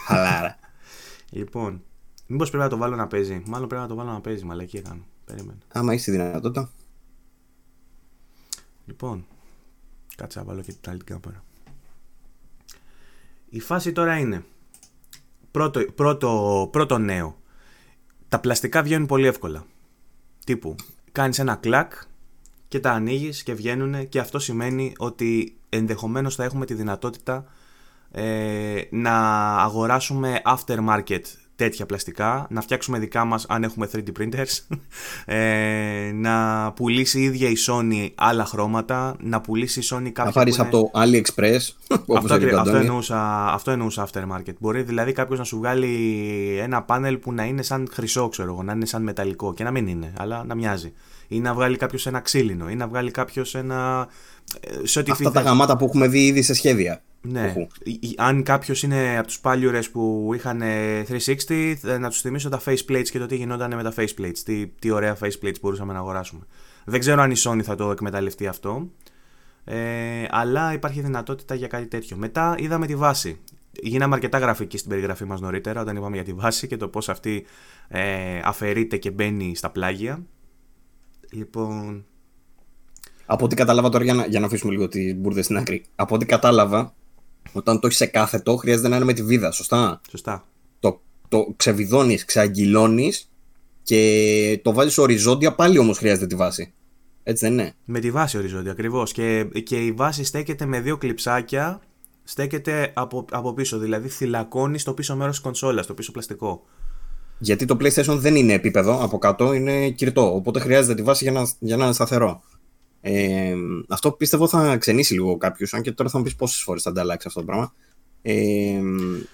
Χαλάρα. 0.08 0.58
Λοιπόν, 1.30 1.84
μήπως 2.28 2.50
πρέπει 2.50 2.64
να 2.64 2.70
το 2.70 2.78
βάλω 2.78 2.96
να 2.96 3.08
παίζει. 3.08 3.44
Μάλλον 3.46 3.68
πρέπει 3.68 3.82
να 3.84 3.88
το 3.88 3.96
βάλω 3.96 4.12
να 4.12 4.22
παίζει, 4.22 4.46
μαλακή 4.46 4.78
έκανε. 4.78 5.02
Περίμενε. 5.26 5.58
Άμα 5.68 5.92
έχεις 5.92 6.04
τη 6.06 6.12
δυνατότητα. 6.12 6.70
Λοιπόν, 8.86 9.26
κάτσε 10.16 10.40
να 10.40 10.46
βάλω 10.46 10.62
και 10.62 10.74
την 10.74 10.90
άλλη 10.90 11.04
την 11.04 11.20
κάμερα. 11.22 11.44
Η 13.50 13.60
φάση 13.60 13.92
τώρα 13.92 14.18
είναι. 14.18 14.44
Πρώτο, 15.52 15.86
πρώτο, 15.96 16.70
πρώτο 16.72 16.98
νέο. 16.98 17.38
Τα 18.36 18.42
πλαστικά 18.42 18.84
βγαίνουν 18.84 19.08
πολύ 19.08 19.28
εύκολα. 19.28 19.66
Τύπου, 20.46 20.76
κάνεις 21.12 21.40
ένα 21.40 21.56
κλακ 21.56 21.94
και 22.68 22.80
τα 22.80 22.92
ανοίγεις 22.92 23.44
και 23.44 23.54
βγαίνουν 23.54 24.10
και 24.10 24.20
αυτό 24.20 24.40
σημαίνει 24.40 24.94
ότι 24.98 25.58
ενδεχομένως 25.70 26.36
θα 26.36 26.44
έχουμε 26.44 26.66
τη 26.66 26.74
δυνατότητα 26.74 27.46
ε, 28.12 28.82
να 28.90 29.18
αγοράσουμε 29.56 30.42
aftermarket 30.46 31.22
τέτοια 31.56 31.86
πλαστικά, 31.86 32.48
να 32.50 32.62
φτιάξουμε 32.62 33.00
δικά 33.00 33.26
μας 33.26 33.46
αν 33.50 33.64
έχουμε 33.64 33.90
3D 33.96 34.08
printers, 34.20 34.60
ε, 35.36 36.12
να 36.14 36.72
πουλήσει 36.76 37.20
η 37.20 37.24
ίδια 37.24 37.50
η 37.50 37.54
Sony 37.68 38.10
άλλα 38.16 38.46
χρώματα, 38.46 39.16
να 39.20 39.42
πουλήσει 39.42 39.80
η 39.80 39.84
Sony 39.92 40.02
κάποια 40.04 40.24
Να 40.24 40.32
πάρεις 40.32 40.56
που 40.56 40.62
είναι- 40.62 40.70
από 40.78 40.90
το 40.92 41.00
AliExpress. 41.02 41.60
Όπως 42.06 42.18
αυτό, 42.18 42.34
έλεγε 42.34 42.54
ο 42.54 42.58
αυτό, 42.58 42.70
Αντώνη. 42.70 42.86
εννοούσα, 42.86 43.48
αυτό 43.54 43.72
εννοούσα 43.72 44.08
aftermarket. 44.08 44.54
Μπορεί 44.60 44.82
δηλαδή 44.82 45.12
κάποιος 45.12 45.40
να 45.40 45.46
σου 45.46 45.58
βγάλει 45.58 45.90
ένα 46.62 46.84
πάνελ 46.84 47.18
που 47.18 47.34
να 47.34 47.44
είναι 47.46 47.62
σαν 47.62 47.88
χρυσό, 47.92 48.30
ξέρω 48.30 48.52
εγώ, 48.52 48.64
να 48.64 48.74
είναι 48.74 48.86
σαν 48.86 49.04
μεταλλικό 49.04 49.54
και 49.54 49.64
να 49.64 49.72
μην 49.72 49.88
είναι, 49.88 50.14
αλλά 50.18 50.44
να 50.44 50.56
μοιάζει. 50.56 50.94
Ή 51.28 51.40
να 51.40 51.54
βγάλει 51.54 51.78
κάποιος 51.78 52.06
ένα 52.08 52.20
ξύλινο, 52.20 52.70
ή 52.70 52.76
να 52.76 52.88
βγάλει 52.88 53.12
κάποιος 53.12 53.56
ένα. 53.56 54.08
ε, 54.60 54.88
Σε 54.88 55.00
ό,τι 55.00 55.12
Αυτά 55.12 55.24
τα 55.32 55.40
θες. 55.40 55.50
γαμάτα 55.50 55.78
που 55.78 55.86
έχουμε 55.86 56.08
δει 56.08 56.26
ήδη 56.26 56.42
σε 56.42 56.54
σχέδια. 56.54 57.02
Ναι. 57.28 57.46
Οχου. 57.48 57.68
Ή- 57.84 58.00
ή- 58.02 58.14
Αν 58.18 58.44
κάποιος 58.44 58.84
είναι 58.84 59.18
από 59.18 59.28
τους 59.28 59.40
πάλιουρε 59.40 59.80
που 59.92 60.32
είχαν 60.36 60.62
ε, 60.62 61.04
360, 61.04 61.76
ε, 61.84 61.98
να 61.98 62.10
τους 62.10 62.22
θυμίσω 62.22 62.50
τα 62.50 62.62
faceplates 62.66 63.08
και 63.12 63.20
το 63.20 63.26
τι 63.26 63.36
γινόταν 63.36 63.76
με 63.76 63.84
τα 63.84 63.94
faceplates. 63.98 64.38
Τι, 64.46 64.68
τι 64.68 64.90
ωραία 64.92 65.18
faceplates 65.22 65.60
μπορούσαμε 65.62 65.94
να 65.94 66.00
αγοράσουμε. 66.00 66.42
Δεν 66.86 67.00
ξέρω 67.00 67.22
αν 67.22 67.32
η 67.32 67.36
Sony 67.38 67.62
θα 67.64 67.76
το 67.76 67.92
εκμεταλλευτεί 67.92 68.48
αυτό. 68.48 68.90
Ε, 69.64 70.26
αλλά 70.30 70.74
υπάρχει 70.74 71.02
δυνατότητα 71.02 71.56
για 71.56 71.68
κάτι 71.68 71.86
τέτοιο. 71.88 72.18
Μετά 72.18 72.56
είδαμε 72.60 72.86
τη 72.86 72.96
βάση. 72.96 73.40
Γίναμε 73.82 74.14
αρκετά 74.16 74.38
γραφικοί 74.38 74.78
στην 74.78 74.90
περιγραφή 74.90 75.26
μας 75.26 75.42
νωρίτερα 75.42 75.82
όταν 75.82 75.96
είπαμε 75.96 76.16
για 76.16 76.26
τη 76.26 76.34
βάση 76.34 76.68
και 76.68 76.78
το 76.78 76.88
πώς 76.88 77.10
αυτή 77.10 77.46
ε, 77.88 78.40
αφαιρείται 78.44 78.98
και 78.98 79.12
μπαίνει 79.12 79.56
στα 79.56 79.70
πλάγια. 79.70 80.24
Λοιπόν, 81.32 82.06
Από 83.26 83.46
ό,τι 83.46 83.56
κατάλαβα 83.56 83.90
τώρα, 83.90 84.04
για 84.04 84.14
να, 84.14 84.26
για 84.26 84.40
να 84.40 84.46
αφήσουμε 84.46 84.72
λίγο 84.72 84.88
τι 84.88 85.14
μπουρδες 85.16 85.46
στην 85.46 85.58
άκρη. 85.58 85.86
Από 85.96 86.16
ό,τι 86.16 86.26
κατάλαβα, 86.26 86.94
όταν 87.52 87.80
το 87.80 87.88
έχεις 87.88 87.98
σε 87.98 88.06
κάθετο, 88.06 88.56
χρειάζεται 88.56 88.88
να 88.88 88.96
είναι 88.96 89.06
με 89.06 89.14
τη 89.14 89.24
βίδα, 89.24 89.52
σωστά; 89.52 90.02
σωστά. 90.10 90.46
Το, 90.80 91.02
το 91.28 91.54
ξεβιδώνεις, 91.58 92.26
ξεαγγυλώνει 92.26 93.12
και 93.84 94.60
το 94.64 94.74
βάζεις 94.74 94.98
οριζόντια, 94.98 95.56
πάλι 95.56 95.78
όμως 95.78 95.98
χρειάζεται 95.98 96.28
τη 96.28 96.36
βάση. 96.36 96.74
Έτσι 97.24 97.46
δεν 97.46 97.54
είναι; 97.54 97.74
Με 97.86 98.00
τη 98.00 98.12
βάση 98.12 98.38
οριζόντια 98.38 98.72
ακριβώς. 98.72 99.12
Και, 99.12 99.44
και 99.64 99.86
η 99.86 99.92
βάση 99.92 100.24
στέκεται 100.24 100.66
με 100.66 100.80
δύο 100.80 100.98
κλειψάκια. 100.98 101.82
Στέκεται 102.24 102.92
από, 102.96 103.26
από 103.32 103.54
πίσω. 103.54 103.78
Δηλαδή 103.78 104.08
θυλακώνεις 104.08 104.82
στο 104.82 104.94
πίσω 104.94 105.16
μέρος 105.16 105.34
της 105.34 105.44
κονσόλας, 105.44 105.86
στο 105.86 105.94
πίσω 105.94 106.12
πλαστικό. 106.12 106.64
Γιατί 107.40 107.66
το 107.66 107.78
PlayStation 107.80 108.18
δεν 108.18 108.36
είναι 108.36 108.54
επίπεδο 108.54 109.04
από 109.04 109.18
κάτω, 109.18 109.54
είναι 109.54 109.90
κυρτό. 109.90 110.36
Οπότε 110.36 110.60
χρειάζεται 110.60 110.96
τη 110.96 111.02
βάση 111.02 111.24
για 111.24 111.34
να, 111.34 111.48
για 111.60 111.78
να 111.78 111.84
είναι 111.84 111.94
σταθερό. 111.94 112.44
Ε, 113.08 113.56
αυτό 113.90 114.12
πίστευω 114.12 114.48
θα 114.48 114.78
ξενήσει 114.78 115.14
λίγο 115.14 115.38
κάποιου, 115.38 115.68
αν 115.72 115.82
και 115.82 115.92
τώρα 115.92 116.10
θα 116.10 116.18
μου 116.18 116.24
πεις 116.24 116.36
πόσες 116.36 116.62
φορές 116.62 116.82
θα 116.82 116.90
ανταλλάξει 116.90 117.28
αυτό 117.28 117.40
το 117.40 117.46
πράγμα. 117.46 117.74
Ε, 118.22 118.34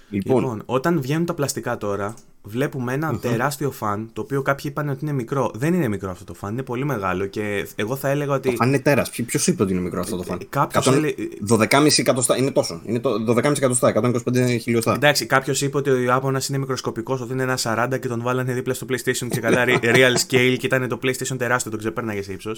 λοιπόν, 0.10 0.42
Λοιπόν, 0.42 0.64
όταν 0.66 1.02
βγαίνουν 1.02 1.26
τα 1.26 1.34
πλαστικά 1.34 1.78
τώρα, 1.78 2.14
βλέπουμε 2.44 2.94
ένα 2.94 3.18
τεράστιο 3.20 3.72
φαν, 3.72 4.10
το 4.14 4.22
οποίο 4.22 4.42
κάποιοι 4.42 4.66
είπαν 4.68 4.90
ότι 4.90 5.00
είναι 5.06 5.14
μικρό. 5.14 5.52
Δεν 5.54 5.74
είναι 5.74 5.88
μικρό 5.88 6.10
αυτό 6.10 6.24
το 6.24 6.34
φαν, 6.34 6.52
είναι 6.54 6.64
πολύ 6.64 6.86
μεγάλο 6.86 7.26
και 7.26 7.68
εγώ 7.76 7.96
θα 7.96 8.10
έλεγα 8.10 8.34
ότι. 8.34 8.50
το 8.50 8.56
φαν 8.56 8.68
είναι 8.68 8.80
τέρας. 8.80 9.10
Ποιο 9.10 9.40
είπε 9.46 9.64
ότι 9.64 9.72
είναι 9.72 9.82
μικρό 9.82 10.00
αυτό 10.00 10.16
το 10.16 10.24
φαν; 10.24 10.38
Ε, 10.42 10.46
κάποιος 10.50 10.86
Εκατόν- 10.88 11.04
έλεγε- 11.04 11.30
12,5 11.48 12.00
εκατοστά. 12.02 12.38
Είναι 12.38 12.52
τόσο. 12.52 12.82
Είναι 12.86 13.00
το 13.00 13.24
12,5 13.24 13.58
εκατοστά, 13.58 13.88
125 13.88 14.58
χιλιοστά. 14.62 14.94
Εντάξει, 14.94 15.26
κάποιος 15.26 15.62
είπε 15.62 15.78
ότι 15.78 15.90
ο 15.90 15.98
Ιάπωνα 16.00 16.42
είναι 16.50 16.58
μικροσκοπικός, 16.58 17.22
ότι 17.22 17.34
είναι 17.34 17.44
ένα 17.44 17.58
40 17.58 17.98
και 18.00 18.08
τον 18.08 18.22
βάλανε 18.22 18.54
δίπλα 18.54 18.74
στο 18.74 18.86
PlayStation 18.90 19.28
και 19.30 19.40
καλά 19.40 19.64
real 19.96 20.16
scale 20.28 20.56
και 20.60 20.66
ήταν 20.66 20.88
το 20.88 21.00
PlayStation 21.04 21.38
τεράστιο, 21.38 21.72
τον 21.72 21.80
ξεπέρναγες 21.80 22.26
σε 22.26 22.32
ύψο. 22.32 22.52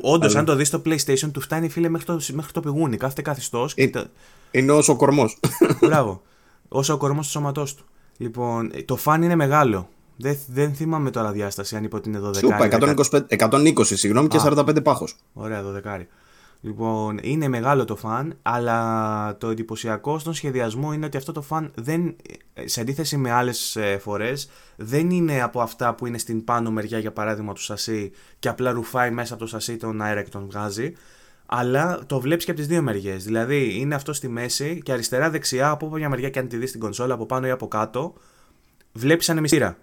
Όντως, 0.00 0.34
αν 0.36 0.44
το 0.44 0.54
δεις 0.56 0.68
στο 0.68 0.82
PlayStation, 0.86 1.30
του 1.32 1.40
φτάνει 1.40 1.68
φίλε 1.68 1.88
μέχρι 1.88 2.06
το, 2.06 2.20
μέχρι 2.32 2.52
το 2.52 2.60
πηγούνι. 2.60 2.96
Κάθεται 2.96 3.22
καθιστός. 3.22 3.72
Ε, 3.76 3.90
Είναι 4.50 4.72
όσο 4.72 4.92
ο 4.92 4.96
κορμός. 4.96 5.38
Μπράβο. 5.80 6.22
Όσο 6.68 6.92
ο 6.94 6.96
κορμός 6.96 7.24
του 7.26 7.32
σώματός 7.32 7.74
του. 7.74 7.84
Λοιπόν, 8.16 8.70
ε, 8.74 8.82
το 8.82 8.96
φαν 8.96 9.22
είναι 9.22 9.34
μεγάλο. 9.34 9.88
Δεν, 10.16 10.38
δεν 10.48 10.74
θυμάμαι 10.74 11.10
τώρα 11.10 11.32
διάσταση 11.32 11.76
αν 11.76 11.84
είπε 11.84 11.96
ότι 11.96 12.08
είναι 12.08 12.20
12. 12.24 12.36
Σου 12.36 12.46
είπα 12.46 12.68
125 12.70 13.20
120 13.28 13.84
συγγνώμη 13.84 14.28
και 14.28 14.40
45 14.42 14.84
πάχος. 14.84 15.16
Ωραία, 15.32 15.62
12. 15.84 16.02
Λοιπόν, 16.64 17.18
είναι 17.22 17.48
μεγάλο 17.48 17.84
το 17.84 17.96
φαν, 17.96 18.38
αλλά 18.42 19.36
το 19.36 19.48
εντυπωσιακό 19.48 20.18
στον 20.18 20.34
σχεδιασμό 20.34 20.92
είναι 20.92 21.06
ότι 21.06 21.16
αυτό 21.16 21.32
το 21.32 21.42
φαν 21.42 21.72
δεν, 21.74 22.16
σε 22.64 22.80
αντίθεση 22.80 23.16
με 23.16 23.30
άλλες 23.30 23.76
ε, 23.76 23.98
φορές, 23.98 24.50
δεν 24.76 25.10
είναι 25.10 25.42
από 25.42 25.60
αυτά 25.60 25.94
που 25.94 26.06
είναι 26.06 26.18
στην 26.18 26.44
πάνω 26.44 26.70
μεριά 26.70 26.98
για 26.98 27.12
παράδειγμα 27.12 27.52
του 27.52 27.62
σασί 27.62 28.12
και 28.38 28.48
απλά 28.48 28.70
ρουφάει 28.70 29.10
μέσα 29.10 29.34
από 29.34 29.42
το 29.42 29.48
σασί 29.48 29.76
τον 29.76 30.02
αέρα 30.02 30.22
και 30.22 30.30
τον 30.30 30.46
βγάζει, 30.50 30.92
αλλά 31.56 32.00
το 32.06 32.20
βλέπεις 32.20 32.44
και 32.44 32.50
από 32.50 32.60
τις 32.60 32.68
δύο 32.68 32.82
μεριές. 32.82 33.24
Δηλαδή 33.24 33.78
είναι 33.78 33.94
αυτό 33.94 34.12
στη 34.12 34.28
μέση 34.28 34.80
και 34.84 34.92
αριστερά-δεξιά 34.92 35.70
από 35.70 35.86
όποια 35.86 36.08
μεριά 36.08 36.30
και 36.30 36.38
αν 36.38 36.48
τη 36.48 36.56
δεις 36.56 36.68
στην 36.68 36.80
κονσόλα 36.80 37.14
από 37.14 37.26
πάνω 37.26 37.46
ή 37.46 37.50
από 37.50 37.68
κάτω, 37.68 38.14
βλέπεις 38.92 39.28
ανεμιστήρα. 39.28 39.76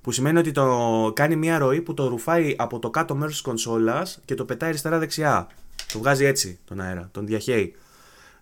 Που 0.00 0.12
σημαίνει 0.12 0.38
ότι 0.38 0.52
το 0.52 1.12
κάνει 1.14 1.36
μια 1.36 1.58
ροή 1.58 1.80
που 1.80 1.94
το 1.94 2.08
ρουφάει 2.08 2.54
από 2.58 2.78
το 2.78 2.90
κάτω 2.90 3.14
μέρος 3.14 3.32
της 3.32 3.42
κονσόλας 3.42 4.20
και 4.24 4.34
το 4.34 4.44
πετάει 4.44 4.68
αριστερά-δεξιά. 4.68 5.46
Το 5.92 5.98
βγάζει 5.98 6.24
έτσι 6.24 6.58
τον 6.64 6.80
αέρα, 6.80 7.08
τον 7.12 7.26
διαχέει. 7.26 7.74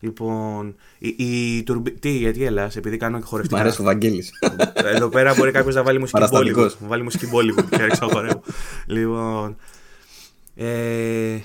Λοιπόν, 0.00 0.74
η, 0.98 1.14
η 1.18 1.62
τουρμπι... 1.62 1.90
Τι, 1.90 2.10
γιατί 2.10 2.44
έλας, 2.44 2.76
επειδή 2.76 2.96
κάνω 2.96 3.16
και 3.16 3.22
Μ' 3.24 3.26
χορευτικά. 3.26 3.60
αρέσει 3.60 3.80
ο 3.80 3.84
Βαγγέλης. 3.84 4.30
Εδώ 4.74 5.08
πέρα 5.08 5.34
μπορεί 5.34 5.50
κάποιος 5.50 5.74
να 5.74 5.82
βάλει 5.82 5.98
μουσική 5.98 6.18
Παραστατικός. 6.18 6.74
Bollywood. 6.74 6.80
Να 6.82 6.88
βάλει 6.88 7.02
μουσική 7.02 7.26
Bollywood 7.32 7.64
και 7.70 7.76
να 7.76 7.86
ξεχωρεύω. 7.88 8.42
λοιπόν. 8.86 9.56
Ε, 10.56 11.36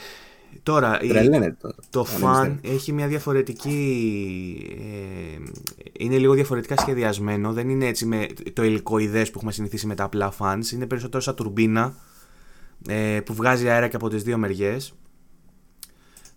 τώρα, 0.64 1.01
η- 1.01 1.07
Τρελαίνεται 1.07 1.57
τώρα. 1.62 1.76
το 1.89 1.99
Αν 1.99 2.05
φαν 2.05 2.59
είστε. 2.62 2.76
έχει 2.76 2.91
μια 2.93 3.07
διαφορετική. 3.07 4.78
Ε, 4.80 5.43
είναι 5.99 6.18
λίγο 6.18 6.34
διαφορετικά 6.34 6.76
σχεδιασμένο. 6.78 7.53
Δεν 7.53 7.70
είναι 7.70 7.86
έτσι 7.86 8.05
με 8.05 8.28
το 8.53 8.64
υλικοειδές 8.64 9.28
που 9.30 9.34
έχουμε 9.38 9.51
συνηθίσει 9.51 9.88
με 9.88 9.95
τα 9.95 10.03
απλά 10.03 10.34
fans. 10.39 10.72
Είναι 10.74 10.86
περισσότερο 10.88 11.22
σαν 11.22 11.36
τουρμπίνα 11.36 11.95
ε, 12.88 13.20
που 13.26 13.34
βγάζει 13.34 13.70
αέρα 13.70 13.88
και 13.88 13.95
από 13.95 14.09
τις 14.09 14.24
δύο 14.24 14.38
μεριές. 14.38 14.93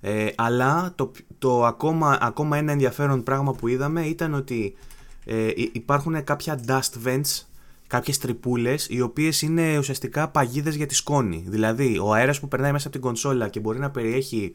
Ε, 0.01 0.27
αλλά 0.37 0.93
το, 0.97 1.11
το 1.39 1.65
ακόμα, 1.65 2.19
ακόμα 2.21 2.57
ένα 2.57 2.73
ενδιαφέρον 2.73 3.23
πράγμα 3.23 3.53
που 3.53 3.69
είδαμε 3.69 4.03
ήταν 4.07 4.35
ότι 4.35 4.77
ε, 5.25 5.47
υ- 5.55 5.77
υπάρχουν 5.77 6.25
κάποια 6.25 6.61
dust 6.67 7.07
vents, 7.07 7.43
κάποιες 7.87 8.19
τρυπούλες 8.19 8.87
οι 8.91 9.01
οποίες 9.01 9.43
είναι 9.43 9.79
ουσιαστικά 9.79 10.29
παγίδες 10.29 10.75
για 10.75 10.87
τη 10.87 10.95
σκόνη. 10.95 11.45
Δηλαδή 11.47 11.99
ο 12.03 12.13
αέρας 12.13 12.41
που 12.41 12.49
περνάει 12.49 12.73
μέσα 12.73 12.87
από 12.87 12.97
την 12.97 13.05
κονσόλα 13.05 13.49
και 13.49 13.61
μπορεί 13.61 13.79
να 13.79 13.91
περιέχει 13.91 14.55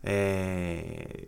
ε, 0.00 0.14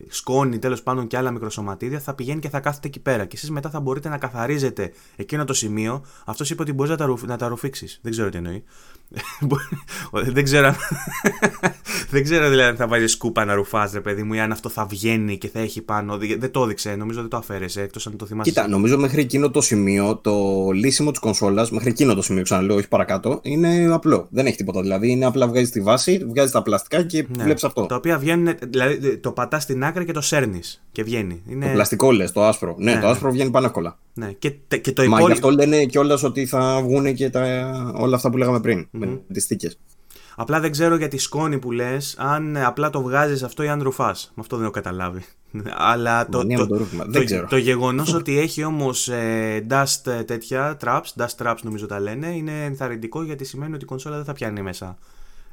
σκόνη 0.09 0.59
τέλος 0.59 0.83
πάντων 0.83 1.07
και 1.07 1.17
άλλα 1.17 1.31
μικροσωματίδια 1.31 2.01
θα 2.01 2.15
πηγαίνει 2.15 2.41
και 2.41 2.49
θα 2.49 2.61
κάθεται 2.61 2.89
εκεί 2.89 3.01
πέρα. 3.01 3.25
Και 3.25 3.37
εσείς 3.37 3.51
μετά 3.51 3.71
θα 3.71 3.81
μπορείτε 3.81 4.09
να 4.09 4.19
καθαρίζετε 4.19 4.93
εκείνο 5.17 5.45
το 5.45 5.53
σημείο. 5.53 6.05
Αυτός 6.25 6.51
είπε 6.51 6.63
ότι 6.63 6.73
μπορείς 6.73 6.91
να 6.91 6.97
τα, 6.97 7.05
ρουφ, 7.05 7.23
να 7.23 7.37
τα 7.37 7.49
ρουφήξεις. 7.49 7.99
Δεν 8.03 8.13
ξέρω 8.13 8.29
τι 8.29 8.37
εννοεί 8.37 8.65
δεν 10.33 10.45
ξέρω 10.45 10.67
αν- 10.67 10.77
δεν 12.11 12.23
ξέρω 12.25 12.49
δηλαδή 12.49 12.69
αν 12.69 12.77
θα 12.77 12.87
βάζει 12.89 13.07
σκούπα 13.07 13.45
να 13.45 13.55
ρουφάς 13.55 13.93
ρε 13.93 14.01
παιδί 14.01 14.23
μου 14.23 14.33
ή 14.35 14.41
αν 14.41 14.53
αυτό 14.53 14.69
θα 14.69 14.87
βγαίνει 14.87 15.39
και 15.39 15.49
θα 15.49 15.61
έχει 15.61 15.83
πάνω 15.83 16.19
δεν 16.39 16.51
το 16.51 16.63
έδειξε 16.63 16.95
νομίζω 16.95 17.21
δεν 17.21 17.31
το 17.31 17.37
αφαίρεσε 17.37 17.83
εκτός 17.83 18.07
αν 18.07 18.17
το 18.17 18.27
θυμάσαι 18.27 18.51
Κοίτα, 18.51 18.69
νομίζω 18.69 18.99
μέχρι 18.99 19.21
εκείνο 19.21 19.51
το 19.51 19.61
σημείο 19.61 20.17
το 20.17 20.67
λύσιμο 20.75 21.11
της 21.11 21.21
κονσόλας, 21.21 21.71
μέχρι 21.71 21.89
εκείνο 21.91 22.15
το 22.15 22.23
σημείο, 22.23 22.43
ξαναλέω, 22.43 22.77
όχι 22.77 22.89
παρακάτω, 22.89 23.39
είναι 23.43 23.89
απλό. 23.93 24.27
Δεν 24.31 24.47
έχει 24.47 24.57
τίποτα. 24.57 24.81
Δηλαδή 24.83 25.11
είναι 25.11 25.25
απλά 25.25 25.49
βγάζεις 25.49 25.71
τη 25.71 25.81
βάση, 25.81 26.25
βγάζεις 26.29 26.51
τα 26.53 26.63
πλαστικά 26.63 27.03
και 27.03 27.27
Ναι. 27.37 27.45
βλέπεις 27.45 27.65
αυτό. 27.65 27.87
τα 27.87 27.95
οποία 27.95 28.19
βγαίνουν 28.19 28.55
δηλαδή 28.69 29.17
το 29.19 29.31
πατάς 29.33 29.63
στην 29.63 29.85
άκρη 29.85 30.05
και 30.05 30.13
το 30.13 30.21
σέρνεις 30.21 30.83
και 30.93 31.03
βγαίνει 31.03 31.43
είναι... 31.49 31.67
Το 31.67 31.73
πλαστικό 31.73 32.13
λες, 32.13 32.33
το 32.33 32.45
άσπρο. 32.45 32.75
Ναι, 32.79 32.93
Ναι, 32.95 33.01
το 33.01 33.07
ναι. 33.07 33.13
άσπρο 33.13 33.31
βγαίνει 33.31 33.51
πάνω 33.51 33.67
εύκολα. 33.67 33.99
ναι. 34.15 34.33
και, 34.39 34.53
τε- 34.69 34.81
και 34.81 34.93
το 34.93 35.03
Μα 35.03 35.09
γι' 35.09 35.15
υπόλοιπο 35.15 35.49
αυτό 35.49 35.51
λένε 35.51 35.85
κιόλας 35.85 36.23
ότι 36.23 36.47
θα 36.47 36.81
βγουν 36.83 37.15
και 37.15 37.31
τα, 37.31 37.43
όλα 37.97 38.17
αυτά 38.17 38.31
που 38.31 38.37
λέγαμε 38.37 38.61
πριν. 38.61 38.89
Με 39.07 39.21
τις 39.33 39.45
θήκες. 39.47 39.79
Απλά 40.37 40.61
δεν 40.61 40.71
ξέρω 40.71 40.97
για 40.97 41.09
τη 41.09 41.19
σκόνη 41.19 41.59
που 41.59 41.73
λες, 41.73 42.15
αν 42.19 42.57
απλά 42.57 42.91
το 42.91 43.03
βγάζεις 43.03 43.43
αυτό 43.43 43.63
ή 43.63 43.69
αν 43.69 43.83
ρουφάς. 43.83 44.27
Με 44.35 44.43
αυτό 44.43 44.57
δεν 44.57 44.65
έχω 44.65 44.75
καταλάβει. 44.75 45.25
Αλλά 45.93 46.29
το, 46.29 46.45
Ναι, 46.45 46.57
το, 46.57 46.67
το 46.67 46.77
ρούχημα. 46.77 47.05
το, 47.05 47.11
Δεν 47.11 47.25
ξέρω. 47.25 47.47
το 47.47 47.57
γεγονός 47.57 48.15
ότι 48.15 48.39
έχει 48.39 48.65
όμως 48.65 49.09
ε, 49.09 49.67
dust 49.71 50.07
ε, 50.07 50.23
τέτοια 50.23 50.77
traps, 50.85 51.03
dust 51.17 51.43
traps 51.47 51.57
νομίζω 51.63 51.87
τα 51.87 52.01
λένε, 52.01 52.27
είναι 52.27 52.65
ενθαρρυντικό 52.65 53.23
γιατί 53.23 53.45
σημαίνει 53.45 53.75
ότι 53.75 53.85
η 53.85 53.87
κονσόλα 53.87 54.17
δεν 54.17 54.25
θα 54.25 54.33
πιάνει 54.33 54.63
μέσα 54.63 54.99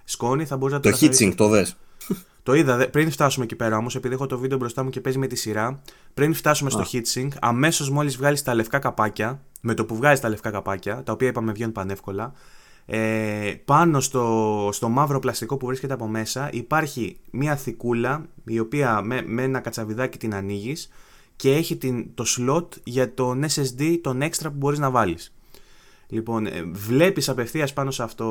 σκόνη. 0.04 0.46
Θα 0.46 0.58
μπορείς 0.58 0.74
να 0.74 0.80
το 0.80 0.90
Το 0.90 0.96
καθαρίσεις. 0.96 1.28
heatsink 1.28 1.34
το 1.36 1.48
δες. 1.50 1.76
Το 2.44 2.54
είδα, 2.54 2.76
δε- 2.78 2.88
πριν 2.88 3.12
φτάσουμε 3.12 3.46
εκεί 3.46 3.56
πέρα 3.56 3.78
όμως, 3.78 3.96
επειδή 3.96 4.14
έχω 4.14 4.26
το 4.26 4.38
βίντεο 4.38 4.58
μπροστά 4.58 4.84
μου 4.84 4.90
και 4.90 5.02
παίζει 5.02 5.18
με 5.18 5.28
τη 5.28 5.36
σειρά, 5.36 5.82
πριν 6.14 6.34
φτάσουμε 6.34 6.70
στο 6.70 6.84
heatsink, 6.92 7.28
αμέσως 7.42 7.90
μόλις 7.90 8.18
βγάλεις 8.18 8.44
τα 8.44 8.54
λευκά 8.54 8.80
καπάκια, 8.80 9.40
με 9.62 9.74
το 9.74 9.86
που 9.86 9.96
βγάζεις 9.96 10.20
τα 10.20 10.30
λευκά 10.30 10.52
καπάκια, 10.52 11.04
τα 11.04 11.12
οποία 11.12 11.28
είπαμε 11.28 11.52
βγαίνουν 11.52 11.72
πανεύκολα, 11.74 12.34
ε, 12.90 13.54
πάνω 13.66 14.00
στο, 14.00 14.70
στο 14.72 14.90
μαύρο 14.90 15.20
πλαστικό 15.20 15.58
που 15.58 15.66
βρίσκεται 15.66 15.94
από 15.94 16.08
μέσα 16.08 16.50
υπάρχει 16.52 17.18
μια 17.32 17.56
θικούλα 17.56 18.26
η 18.46 18.60
οποία 18.60 19.02
με, 19.02 19.22
με 19.26 19.44
ένα 19.44 19.60
κατσαβιδάκι 19.60 20.18
την 20.18 20.36
ανοίγεις 20.36 20.90
και 21.36 21.56
έχει 21.56 21.78
την, 21.78 22.14
το 22.14 22.24
slot 22.38 22.68
για 22.84 23.14
τον 23.14 23.44
SSD, 23.44 24.00
τον 24.02 24.22
extra 24.22 24.44
που 24.44 24.56
μπορείς 24.56 24.80
να 24.80 24.90
βάλεις. 24.90 25.34
Λοιπόν, 26.08 26.46
ε, 26.46 26.64
βλέπεις 26.72 27.30
απευθείας 27.30 27.74
πάνω 27.74 27.92
σε 27.92 28.04
αυτό 28.04 28.26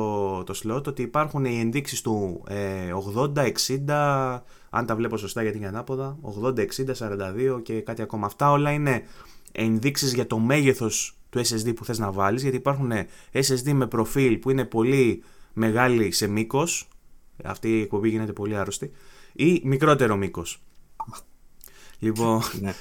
το 0.45 0.59
slot 0.63 0.83
ότι 0.87 1.01
υπάρχουν 1.01 1.45
οι 1.45 1.59
ενδείξεις 1.59 2.01
του 2.01 2.43
ε, 2.47 2.93
80, 3.15 3.51
60, 3.87 4.39
αν 4.69 4.85
τα 4.85 4.95
βλέπω 4.95 5.17
σωστά 5.17 5.41
γιατί 5.41 5.57
είναι 5.57 5.67
ανάποδα, 5.67 6.17
80, 6.43 6.59
60, 6.59 6.65
42 7.57 7.61
και 7.63 7.81
κάτι 7.81 8.01
ακόμα. 8.01 8.25
Αυτά 8.25 8.51
όλα 8.51 8.71
είναι 8.71 9.03
ενδείξεις 9.51 10.13
για 10.13 10.27
το 10.27 10.37
μέγεθος 10.37 11.17
του 11.41 11.47
SSD 11.47 11.75
που 11.75 11.85
θες 11.85 11.99
να 11.99 12.11
βάλεις, 12.11 12.41
γιατί 12.41 12.57
υπάρχουν 12.57 12.91
ε, 12.91 13.07
SSD 13.31 13.71
με 13.73 13.87
προφίλ 13.87 14.37
που 14.37 14.49
είναι 14.49 14.65
πολύ 14.65 15.23
μεγάλη 15.53 16.11
σε 16.11 16.27
μήκος, 16.27 16.87
αυτή 17.43 17.77
η 17.77 17.81
εκπομπή 17.81 18.09
γίνεται 18.09 18.33
πολύ 18.33 18.55
άρρωστη, 18.57 18.91
ή 19.33 19.61
μικρότερο 19.63 20.15
μήκος. 20.15 20.61
Λοιπόν, 21.99 22.41
Ναι. 22.61 22.73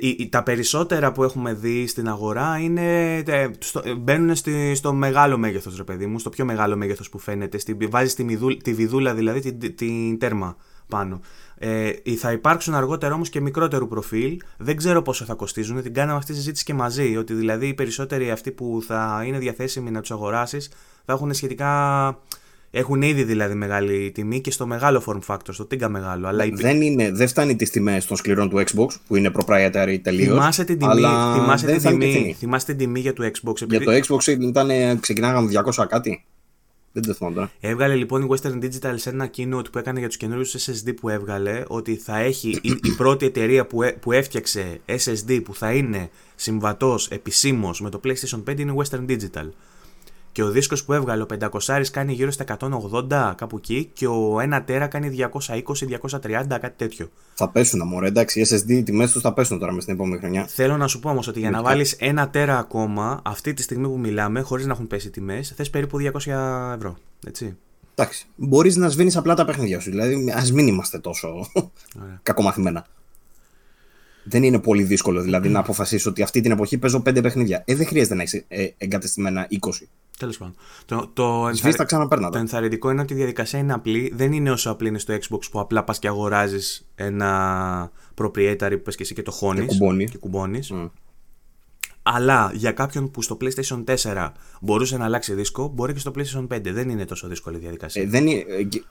οι- 0.00 0.16
οι- 0.18 0.28
τα 0.28 0.42
περισσότερα 0.42 1.12
που 1.12 1.22
έχουμε 1.24 1.54
δει 1.54 1.86
στην 1.86 2.08
αγορά 2.08 2.58
είναι, 2.58 3.22
τε- 3.22 3.62
στο, 3.62 3.80
ε, 3.84 3.94
μπαίνουν 3.94 4.34
στη- 4.34 4.74
στο 4.74 4.92
μεγάλο 4.92 5.38
μέγεθος 5.38 5.76
ρε 5.76 5.84
παιδί 5.84 6.06
μου, 6.06 6.18
στο 6.18 6.30
πιο 6.30 6.44
μεγάλο 6.44 6.76
μέγεθος 6.76 7.08
που 7.08 7.18
φαίνεται, 7.18 7.58
στη, 7.58 7.74
βάζεις 7.90 8.14
τη, 8.14 8.24
μηδούλ- 8.24 8.62
τη 8.62 8.74
βιδούλα 8.74 9.14
δηλαδή 9.14 9.40
την, 9.52 9.76
την 9.76 10.18
τέρμα 10.18 10.56
πάνω. 10.92 11.20
Ε, 11.58 11.90
θα 12.18 12.32
υπάρξουν 12.32 12.74
αργότερα 12.74 13.14
όμως 13.14 13.28
και 13.28 13.40
μικρότερου 13.40 13.88
προφίλ, 13.88 14.36
δεν 14.56 14.76
ξέρω 14.76 15.02
πόσο 15.02 15.24
θα 15.24 15.34
κοστίζουν, 15.34 15.82
την 15.82 15.94
κάναμε 15.94 16.18
αυτή 16.18 16.32
τη 16.32 16.38
συζήτηση 16.38 16.64
και 16.64 16.74
μαζί, 16.74 17.16
ότι 17.16 17.34
δηλαδή 17.34 17.66
οι 17.66 17.74
περισσότεροι 17.74 18.30
αυτοί 18.30 18.50
που 18.50 18.82
θα 18.86 19.22
είναι 19.26 19.38
διαθέσιμοι 19.38 19.90
να 19.90 20.00
τους 20.00 20.10
αγοράσεις 20.10 20.70
θα 21.04 21.12
έχουν 21.12 21.34
σχετικά... 21.34 22.18
Έχουν 22.74 23.02
ήδη 23.02 23.24
δηλαδή 23.24 23.54
μεγάλη 23.54 24.10
τιμή 24.14 24.40
και 24.40 24.50
στο 24.50 24.66
μεγάλο 24.66 25.02
form 25.06 25.18
factor, 25.26 25.48
στο 25.50 25.64
τίγκα 25.64 25.88
μεγάλο. 25.88 26.28
Αλλά 26.28 26.44
η, 26.44 26.50
Δεν, 26.50 26.80
είναι, 26.80 27.10
δεν 27.10 27.28
φτάνει 27.28 27.56
τις 27.56 27.70
τιμές 27.70 28.06
των 28.06 28.16
σκληρών 28.16 28.48
του 28.48 28.64
Xbox 28.66 28.86
που 29.06 29.16
είναι 29.16 29.30
proprietary 29.34 29.98
τελείως. 30.02 30.28
Θυμάσαι 30.28 30.64
την 30.64 30.78
τιμή, 30.78 30.90
αλλά 30.90 31.34
θυμάσαι 31.34 31.66
δεν 31.66 31.74
την 31.74 31.82
φτάνει 31.82 31.98
τη 31.98 32.06
τιμή, 32.06 32.20
τιμή. 32.20 32.34
θυμάσαι 32.38 32.66
την 32.66 32.76
τιμή 32.76 33.00
για 33.00 33.12
το 33.12 33.24
Xbox. 33.24 33.56
Για 33.56 33.66
Επειδή 33.70 33.84
το 33.84 34.14
Xbox 34.16 34.26
ήταν, 34.26 34.70
ξεκινάγαμε 35.00 35.50
200 35.74 35.86
κάτι. 35.88 36.24
Δεν 36.92 37.02
το 37.02 37.12
θυμάμαι 37.12 37.34
τώρα. 37.34 37.50
Έβγαλε 37.60 37.94
λοιπόν 37.94 38.22
η 38.22 38.26
Western 38.30 38.62
Digital 38.64 38.94
σε 38.94 39.10
ένα 39.10 39.30
keynote 39.36 39.72
που 39.72 39.78
έκανε 39.78 39.98
για 39.98 40.08
τους 40.08 40.16
καινούριους 40.16 40.54
SSD 40.56 40.94
που 41.00 41.08
έβγαλε 41.08 41.62
ότι 41.66 41.96
θα 41.96 42.18
έχει 42.18 42.58
η, 42.62 42.78
η 42.82 42.90
πρώτη 42.96 43.26
εταιρεία 43.26 43.66
που, 43.66 43.82
έ- 43.82 43.92
που 44.00 44.12
έφτιαξε 44.12 44.80
SSD 44.86 45.40
που 45.44 45.54
θα 45.54 45.72
είναι 45.72 46.10
συμβατός 46.34 47.08
επισήμως 47.08 47.80
με 47.80 47.90
το 47.90 48.00
PlayStation 48.04 48.42
5 48.50 48.58
είναι 48.58 48.72
η 48.72 48.74
Western 48.78 49.06
Digital. 49.10 49.48
Και 50.32 50.42
ο 50.42 50.50
δίσκος 50.50 50.84
που 50.84 50.92
έβγαλε 50.92 51.22
ο 51.22 51.26
500 51.50 51.82
κάνει 51.90 52.12
γύρω 52.12 52.30
στα 52.30 52.44
180 52.58 53.32
κάπου 53.36 53.56
εκεί 53.56 53.90
και 53.92 54.06
ο 54.06 54.36
1 54.54 54.62
τέρα 54.64 54.86
κάνει 54.86 55.16
220-230 55.34 56.44
κάτι 56.48 56.72
τέτοιο. 56.76 57.10
Θα 57.34 57.48
πέσουν 57.48 57.86
μωρέ, 57.86 58.06
εντάξει, 58.06 58.40
οι 58.40 58.46
SSD 58.50 58.68
οι 58.68 58.82
τιμές 58.82 59.12
τους 59.12 59.22
θα 59.22 59.32
πέσουν 59.32 59.58
τώρα 59.58 59.72
μες 59.72 59.82
στην 59.82 59.94
επόμενη 59.94 60.18
χρονιά. 60.18 60.46
Θέλω 60.46 60.76
να 60.76 60.86
σου 60.86 61.00
πω 61.00 61.10
όμως 61.10 61.26
ότι 61.26 61.38
για 61.38 61.50
να 61.50 61.62
βάλεις 61.62 61.92
ένα 61.92 62.28
τέρα 62.28 62.58
ακόμα, 62.58 63.20
αυτή 63.24 63.54
τη 63.54 63.62
στιγμή 63.62 63.88
που 63.88 63.98
μιλάμε, 63.98 64.40
χωρίς 64.40 64.66
να 64.66 64.72
έχουν 64.72 64.86
πέσει 64.86 65.10
τιμές, 65.10 65.52
θες 65.56 65.70
περίπου 65.70 65.98
200 65.98 66.12
ευρώ. 66.74 66.96
Έτσι. 67.26 67.56
Εντάξει, 67.94 68.26
μπορείς 68.36 68.76
να 68.76 68.88
σβήνεις 68.88 69.16
απλά 69.16 69.34
τα 69.34 69.44
παιχνίδια 69.44 69.80
σου. 69.80 69.90
Δηλαδή, 69.90 70.32
ας 70.36 70.52
μην 70.52 70.66
είμαστε 70.66 70.98
τόσο 70.98 71.28
Ωραία. 72.02 72.20
κακομαθημένα. 72.22 72.86
Δεν 74.24 74.42
είναι 74.42 74.58
πολύ 74.58 74.82
δύσκολο 74.82 75.20
δηλαδή 75.20 75.48
να 75.48 75.58
αποφασίσεις 75.58 76.06
ότι 76.06 76.22
αυτή 76.22 76.40
την 76.40 76.50
εποχή 76.50 76.78
παίζω 76.78 77.02
5 77.06 77.22
παιχνίδια. 77.22 77.62
Ε, 77.66 77.74
δεν 77.74 77.86
χρειάζεται 77.86 78.14
να 78.14 78.22
έχει 78.22 78.44
ε, 78.48 78.66
εγκατεστημένα 78.78 79.48
20. 79.50 79.56
Τέλος 80.22 80.38
πάντων. 80.38 80.54
Το, 80.84 81.10
το, 81.12 81.50
Σβήστα 81.52 81.78
το 81.78 81.84
ξαναπέρνατα. 81.84 82.38
ενθαρρυντικό 82.38 82.90
είναι 82.90 83.00
ότι 83.00 83.12
η 83.12 83.16
διαδικασία 83.16 83.58
είναι 83.58 83.72
απλή. 83.72 84.12
Δεν 84.14 84.32
είναι 84.32 84.50
όσο 84.50 84.70
απλή 84.70 84.88
είναι 84.88 84.98
στο 84.98 85.14
Xbox 85.14 85.40
που 85.50 85.60
απλά 85.60 85.84
πας 85.84 85.98
και 85.98 86.08
αγοράζεις 86.08 86.86
ένα 86.94 87.90
proprietary 88.14 88.70
που 88.70 88.82
πες 88.82 88.96
και 88.96 89.02
εσύ 89.02 89.14
και 89.14 89.22
το 89.22 89.30
χώνεις. 89.30 89.66
Και 89.66 89.78
κουμπώνεις. 89.78 90.10
Και 90.10 90.18
κουμπώνεις. 90.18 90.72
Mm. 90.74 90.90
Αλλά 92.04 92.50
για 92.54 92.72
κάποιον 92.72 93.10
που 93.10 93.22
στο 93.22 93.36
PlayStation 93.40 93.84
4 94.02 94.28
μπορούσε 94.60 94.96
να 94.96 95.04
αλλάξει 95.04 95.34
δίσκο, 95.34 95.68
μπορεί 95.68 95.92
και 95.92 95.98
στο 95.98 96.12
PlayStation 96.16 96.46
5. 96.56 96.60
Δεν 96.72 96.88
είναι 96.88 97.04
τόσο 97.04 97.28
δύσκολη 97.28 97.56
η 97.56 97.58
διαδικασία. 97.60 98.02
Ε, 98.02 98.06
δεν 98.06 98.26
είναι. 98.26 98.44
ε, 98.48 98.62
και- 98.62 98.82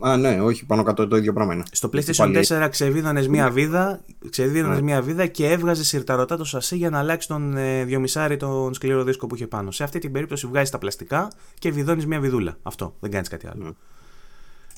Α, 0.00 0.16
ναι, 0.16 0.40
όχι, 0.40 0.66
πάνω 0.66 0.82
κάτω 0.82 1.08
το 1.08 1.16
ίδιο 1.16 1.32
πράγμα 1.32 1.54
είναι. 1.54 1.62
Στο 1.72 1.88
PlayStation 1.92 2.16
Πάλι- 2.16 2.46
4 2.48 2.68
ξεβίδωνες 2.68 3.28
μία 3.28 3.50
βίδα, 3.50 4.04
ξεβίδωνες 4.30 4.80
μία 4.80 5.02
βίδα 5.02 5.26
και 5.26 5.50
έβγαζες 5.50 5.86
σιρταρωτά 5.88 6.36
το 6.36 6.44
σασί 6.44 6.76
για 6.76 6.90
να 6.90 6.98
αλλάξει 6.98 7.28
τον 7.28 7.56
ε, 7.56 7.84
δυομισάρι 7.84 8.36
τον 8.36 8.74
σκληρό 8.74 9.04
δίσκο 9.04 9.26
που 9.26 9.34
είχε 9.34 9.46
πάνω. 9.46 9.70
Σε 9.70 9.84
αυτή 9.84 9.98
την 9.98 10.12
περίπτωση 10.12 10.46
βγάζεις 10.46 10.70
τα 10.70 10.78
πλαστικά 10.78 11.30
και 11.58 11.70
βιδώνεις 11.70 12.06
μία 12.06 12.20
βιδούλα. 12.20 12.56
Αυτό, 12.62 12.94
δεν 13.00 13.10
κάνεις 13.10 13.28
κάτι 13.28 13.46
άλλο. 13.46 13.76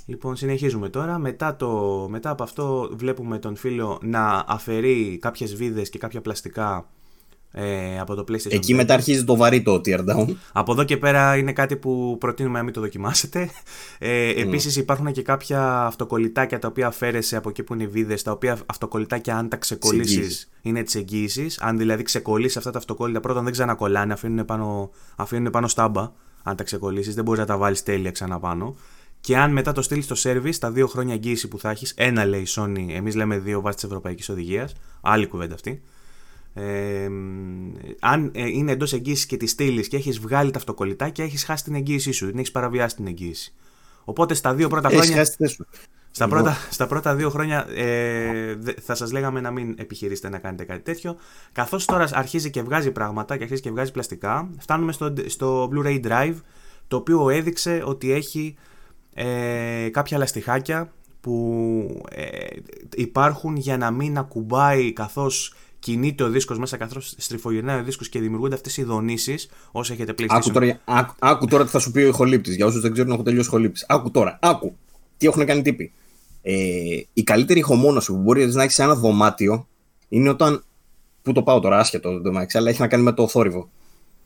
Λοιπόν, 0.07 0.37
συνεχίζουμε 0.37 0.89
τώρα. 0.89 1.19
Μετά, 1.19 1.57
το, 1.57 2.07
μετά 2.11 2.31
από 2.31 2.43
αυτό 2.43 2.91
βλέπουμε 2.97 3.39
τον 3.39 3.57
φίλο 3.57 3.99
να 4.03 4.45
αφαιρεί 4.47 5.19
κάποιες 5.21 5.55
βίδες 5.55 5.89
και 5.91 5.99
κάποια 5.99 6.21
πλαστικά 6.21 6.89
ε, 7.59 7.99
από 8.01 8.15
το 8.15 8.25
PlayStation 8.29 8.53
Εκεί 8.53 8.73
5. 8.73 8.77
μετά 8.77 8.95
αρχίζει 8.95 9.25
το 9.25 9.37
βαρύ 9.37 9.63
το 9.63 9.81
tear 9.85 9.99
down. 9.99 10.35
Από 10.53 10.73
εδώ 10.73 10.85
και 10.85 10.97
πέρα 10.97 11.37
είναι 11.37 11.53
κάτι 11.53 11.77
που 11.77 12.17
προτείνουμε 12.21 12.59
να 12.59 12.65
μην 12.65 12.73
το 12.73 12.81
δοκιμάσετε. 12.81 13.51
Ε, 13.99 14.41
Επίσης 14.41 14.77
υπάρχουν 14.77 15.13
και 15.13 15.23
κάποια 15.23 15.85
αυτοκολλητάκια 15.85 16.59
τα 16.59 16.69
οποία 16.69 16.87
αφαίρεσαι 16.87 17.37
από 17.37 17.49
εκεί 17.49 17.63
που 17.63 17.75
είναι 17.75 17.83
οι 17.83 17.87
βίδες, 17.87 18.23
τα 18.23 18.33
οποία 18.33 18.59
αυτοκολλητάκια 18.67 19.37
αν 19.37 19.49
τα 19.49 19.57
ξεκολλήσεις 19.57 20.17
εγγύησης. 20.17 20.49
είναι 20.63 20.83
τη 20.83 20.99
εγγύηση. 20.99 21.47
Αν 21.59 21.79
δηλαδή 21.79 22.03
ξεκολλήσεις 22.03 22.57
αυτά 22.57 22.71
τα 22.71 22.79
αυτοκόλλητα, 22.79 23.21
πρώτον 23.21 23.45
δεν 23.45 23.53
ξανακολλάνε, 23.53 24.13
αφήνουν 24.13 24.45
πάνω, 24.45 24.91
αφήνουν 25.17 25.51
πάνω 25.51 25.69
στάμπα. 25.69 26.13
Αν 26.43 26.57
τα 26.57 26.65
ξεκολλήσεις, 26.65 27.15
δεν 27.15 27.25
μπορείς 27.25 27.41
να 27.41 27.47
τα 27.47 27.57
βάλεις 27.57 27.83
τέλεια 27.83 28.11
ξανά 28.11 28.39
πάνω. 28.39 28.77
Και 29.21 29.37
αν 29.37 29.53
μετά 29.53 29.73
το 29.73 29.83
στείλεις 29.83 30.05
στο 30.05 30.31
service, 30.31 30.55
τα 30.61 30.71
δύο 30.71 30.87
χρόνια 30.87 31.15
εγγύηση 31.15 31.49
που 31.49 31.59
θα 31.59 31.71
έχεις, 31.71 31.93
ένα 31.97 32.25
λέει 32.25 32.41
η 32.41 32.47
Sony, 32.49 32.87
εμείς 32.89 33.15
λέμε 33.15 33.39
δύο 33.39 33.61
βάσει 33.61 33.77
της 33.77 33.85
Ευρωπαϊκής 33.85 34.29
Οδηγίας. 34.29 34.73
Άλλη 35.01 35.27
κουβέντα 35.27 35.55
αυτή. 35.55 35.83
Ε, 36.59 37.09
αν 38.01 38.31
ε, 38.35 38.49
είναι 38.49 38.73
εντός 38.73 38.93
εγγύησης 38.93 39.27
και 39.27 39.37
τη 39.37 39.47
στείλεις 39.47 39.89
και 39.89 39.97
έχεις 39.97 40.19
βγάλει 40.19 40.51
τα 40.51 40.59
αυτοκολλητάκια, 40.59 41.25
έχεις 41.25 41.45
χάσει 41.45 41.65
την 41.65 41.75
εγγύησή 41.75 42.13
σου, 42.13 42.27
την 42.29 42.39
έχεις 42.39 42.51
παραβιάσει 42.51 42.97
την 42.97 43.07
εγγύηση. 43.07 43.55
Οπότε 44.05 44.35
στα 44.35 44.55
δύο 44.55 44.69
πρώτα 44.69 44.89
Έχεις 44.89 44.99
χρόνια. 45.01 45.17
χάσει 45.17 45.31
τη 45.31 45.37
θέση 45.37 45.55
σου. 45.55 45.67
Στα 46.11 46.29
πρώτα, 46.29 46.57
στα 46.71 46.87
πρώτα 46.87 47.15
δύο 47.15 47.31
χρόνια 47.31 47.67
ε, 47.75 48.55
δε- 48.55 48.75
θα 48.81 48.95
σας 48.95 49.13
λέγαμε 49.13 49.41
να 49.41 49.51
μην 49.51 49.75
επιχειρήσετε 49.79 50.29
να 50.29 50.39
κάνετε 50.39 50.65
κάτι 50.65 50.81
τέτοιο. 50.83 51.17
Καθώς 51.53 51.85
τώρα 51.85 52.09
αρχίζει 52.13 52.51
και 52.51 52.63
βγάζει 52.63 52.91
πράγματα 52.91 53.37
και 53.37 53.43
αρχίζει 53.43 53.61
και 53.61 53.71
βγάζει 53.71 53.93
πλαστικά, 53.93 54.51
φτάνουμε 54.59 54.93
στο, 54.93 55.15
στο 55.27 55.71
Blu-ray 55.73 56.01
Drive, 56.07 56.35
το 56.89 56.97
οποίο 56.97 57.31
έδειξε 57.31 57.83
ότι 57.85 58.13
έχει 58.13 58.57
ε, 59.15 59.89
κάποια 59.91 60.19
λαστιχάκια 60.19 60.93
που 61.21 62.05
ε, 62.11 62.47
υπάρχουν 62.97 63.57
για 63.57 63.77
να 63.77 63.91
μην 63.91 64.19
ακουμπάει 64.19 64.93
καθώς 64.93 65.55
κινείται 65.87 66.25
ο 66.25 66.29
δίσκος 66.29 66.59
μέσα 66.59 66.77
καθώς 66.77 67.15
στριφογυρνάει 67.17 67.81
ο 67.81 67.83
δίσκος 67.83 68.09
και 68.09 68.21
δημιουργούνται 68.21 68.55
αυτές 68.55 68.77
οι 68.77 68.83
δονήσεις 68.83 69.49
όσο 69.73 69.93
έχετε 69.93 70.15
PlayStation. 70.19 70.27
Άκου 70.29 70.51
τώρα, 70.51 70.81
άκου, 70.85 71.15
άκου 71.19 71.47
τώρα 71.47 71.65
τι 71.65 71.71
θα 71.71 71.79
σου 71.79 71.91
πει 71.91 72.01
ο 72.01 72.07
ηχολήπτης. 72.07 72.55
Για 72.55 72.67
όσους 72.67 72.81
δεν 72.81 72.93
ξέρουν, 72.93 73.13
έχω 73.13 73.23
τελειώσει 73.23 73.49
ηχολήπτης. 73.49 73.85
Άκου 73.89 74.11
τώρα, 74.11 74.39
άκου. 74.43 74.77
Τι 75.17 75.27
έχουν 75.27 75.47
κάνει 75.47 75.63
τύποι. 75.63 75.93
Ε, 76.43 76.55
η 77.13 77.23
καλύτερη 77.23 77.59
ηχομόνωση 77.59 78.13
που 78.13 78.19
μπορεί 78.19 78.47
να 78.47 78.63
έχεις 78.63 78.75
σε 78.75 78.83
ένα 78.83 78.95
δωμάτιο 78.95 79.67
είναι 80.09 80.29
όταν. 80.29 80.65
Πού 81.23 81.33
το 81.33 81.43
πάω 81.43 81.61
τώρα, 81.61 81.79
άσχετο 81.79 82.21
το 82.21 82.33
μεταξύ, 82.33 82.59
αλλά 82.59 82.71
έχει 82.71 82.81
να 82.81 82.89
κάνει 82.89 83.03
με 83.03 83.13
το 83.13 83.29
θόρυβο. 83.29 83.69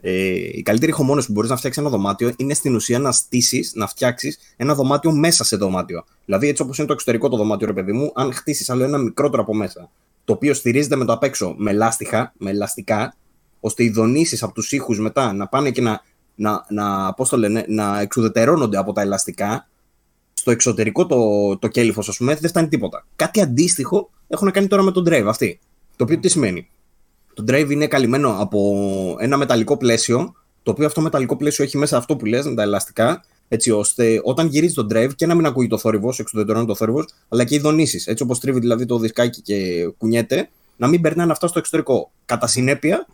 Ε, 0.00 0.12
η 0.52 0.62
καλύτερη 0.62 0.90
ηχομόνωση 0.90 1.26
που 1.26 1.32
μπορείς 1.32 1.50
να 1.50 1.56
φτιάξεις 1.56 1.82
ένα 1.82 1.90
δωμάτιο 1.90 2.32
είναι 2.36 2.54
στην 2.54 2.74
ουσία 2.74 2.98
να 2.98 3.12
στήσεις, 3.12 3.72
να 3.74 3.86
φτιάξεις 3.86 4.38
ένα 4.56 4.74
δωμάτιο 4.74 5.12
μέσα 5.12 5.44
σε 5.44 5.56
δωμάτιο. 5.56 6.04
Δηλαδή, 6.24 6.48
έτσι 6.48 6.62
όπως 6.62 6.78
είναι 6.78 6.86
το 6.86 6.92
εξωτερικό 6.92 7.28
το 7.28 7.36
δωμάτιο, 7.36 7.66
ρε 7.66 7.72
παιδί 7.72 7.92
μου, 7.92 8.12
αν 8.14 8.32
χτίσεις 8.32 8.70
άλλο 8.70 8.84
ένα 8.84 8.98
μικρότερο 8.98 9.42
από 9.42 9.54
μέσα, 9.54 9.90
το 10.30 10.36
οποίο 10.36 10.54
στηρίζεται 10.54 10.96
με 10.96 11.04
το 11.04 11.12
απ' 11.12 11.22
έξω 11.22 11.54
με 11.58 11.72
λάστιχα, 11.72 12.32
με 12.38 12.50
ελαστικά, 12.50 13.14
ώστε 13.60 13.84
οι 13.84 13.90
δονήσεις 13.90 14.42
από 14.42 14.52
τους 14.52 14.72
ήχους 14.72 15.00
μετά 15.00 15.32
να 15.32 15.46
πάνε 15.46 15.70
και 15.70 15.80
να, 15.80 16.02
να, 16.34 16.66
να, 16.68 17.14
πώς 17.14 17.28
το 17.28 17.36
λένε, 17.36 17.64
να 17.68 18.00
εξουδετερώνονται 18.00 18.76
από 18.76 18.92
τα 18.92 19.00
ελαστικά, 19.00 19.68
στο 20.32 20.50
εξωτερικό 20.50 21.06
το, 21.06 21.18
το 21.58 21.68
κέλυφος, 21.68 22.08
ας 22.08 22.16
πούμε, 22.16 22.34
δεν 22.34 22.50
φτάνει 22.50 22.68
τίποτα. 22.68 23.06
Κάτι 23.16 23.40
αντίστοιχο 23.40 24.10
έχουν 24.28 24.50
κάνει 24.50 24.66
τώρα 24.66 24.82
με 24.82 24.92
τον 24.92 25.04
Drive 25.08 25.26
αυτή. 25.26 25.58
Το 25.96 26.04
οποίο 26.04 26.18
τι 26.18 26.28
σημαίνει; 26.28 26.68
Το 27.34 27.44
Drive 27.48 27.70
είναι 27.70 27.86
καλυμμένο 27.86 28.36
από 28.38 28.76
ένα 29.20 29.36
μεταλλικό 29.36 29.76
πλαίσιο, 29.76 30.34
το 30.62 30.70
οποίο 30.70 30.86
αυτό 30.86 31.00
μεταλλικό 31.00 31.36
πλαίσιο 31.36 31.64
έχει 31.64 31.78
μέσα 31.78 31.96
αυτό 31.96 32.16
που 32.16 32.24
λες, 32.24 32.54
τα 32.54 32.62
ελαστικά, 32.62 33.22
Έτσι 33.52 33.70
ώστε 33.70 34.20
όταν 34.24 34.46
γυρίζει 34.46 34.74
το 34.74 34.86
drive 34.90 35.14
και 35.14 35.26
να 35.26 35.34
μην 35.34 35.46
ακούει 35.46 35.66
το 35.66 35.78
θόρυβος, 35.78 36.18
εξουδετερώνει 36.18 36.66
το 36.66 36.74
θόρυβος, 36.74 37.06
αλλά 37.28 37.44
και 37.44 37.54
οι 37.54 37.58
δονήσεις. 37.58 38.06
Έτσι 38.06 38.22
όπως 38.22 38.40
τρίβει 38.40 38.60
δηλαδή 38.60 38.86
το 38.86 38.98
δισκάκι 38.98 39.40
και 39.40 39.86
κουνιέται, 39.98 40.48
να 40.76 40.86
μην 40.86 41.00
περνάνε 41.00 41.32
αυτά 41.32 41.46
στο 41.46 41.58
εξωτερικό. 41.58 42.10
Κατά 42.24 42.46
συνέπεια, 42.46 43.06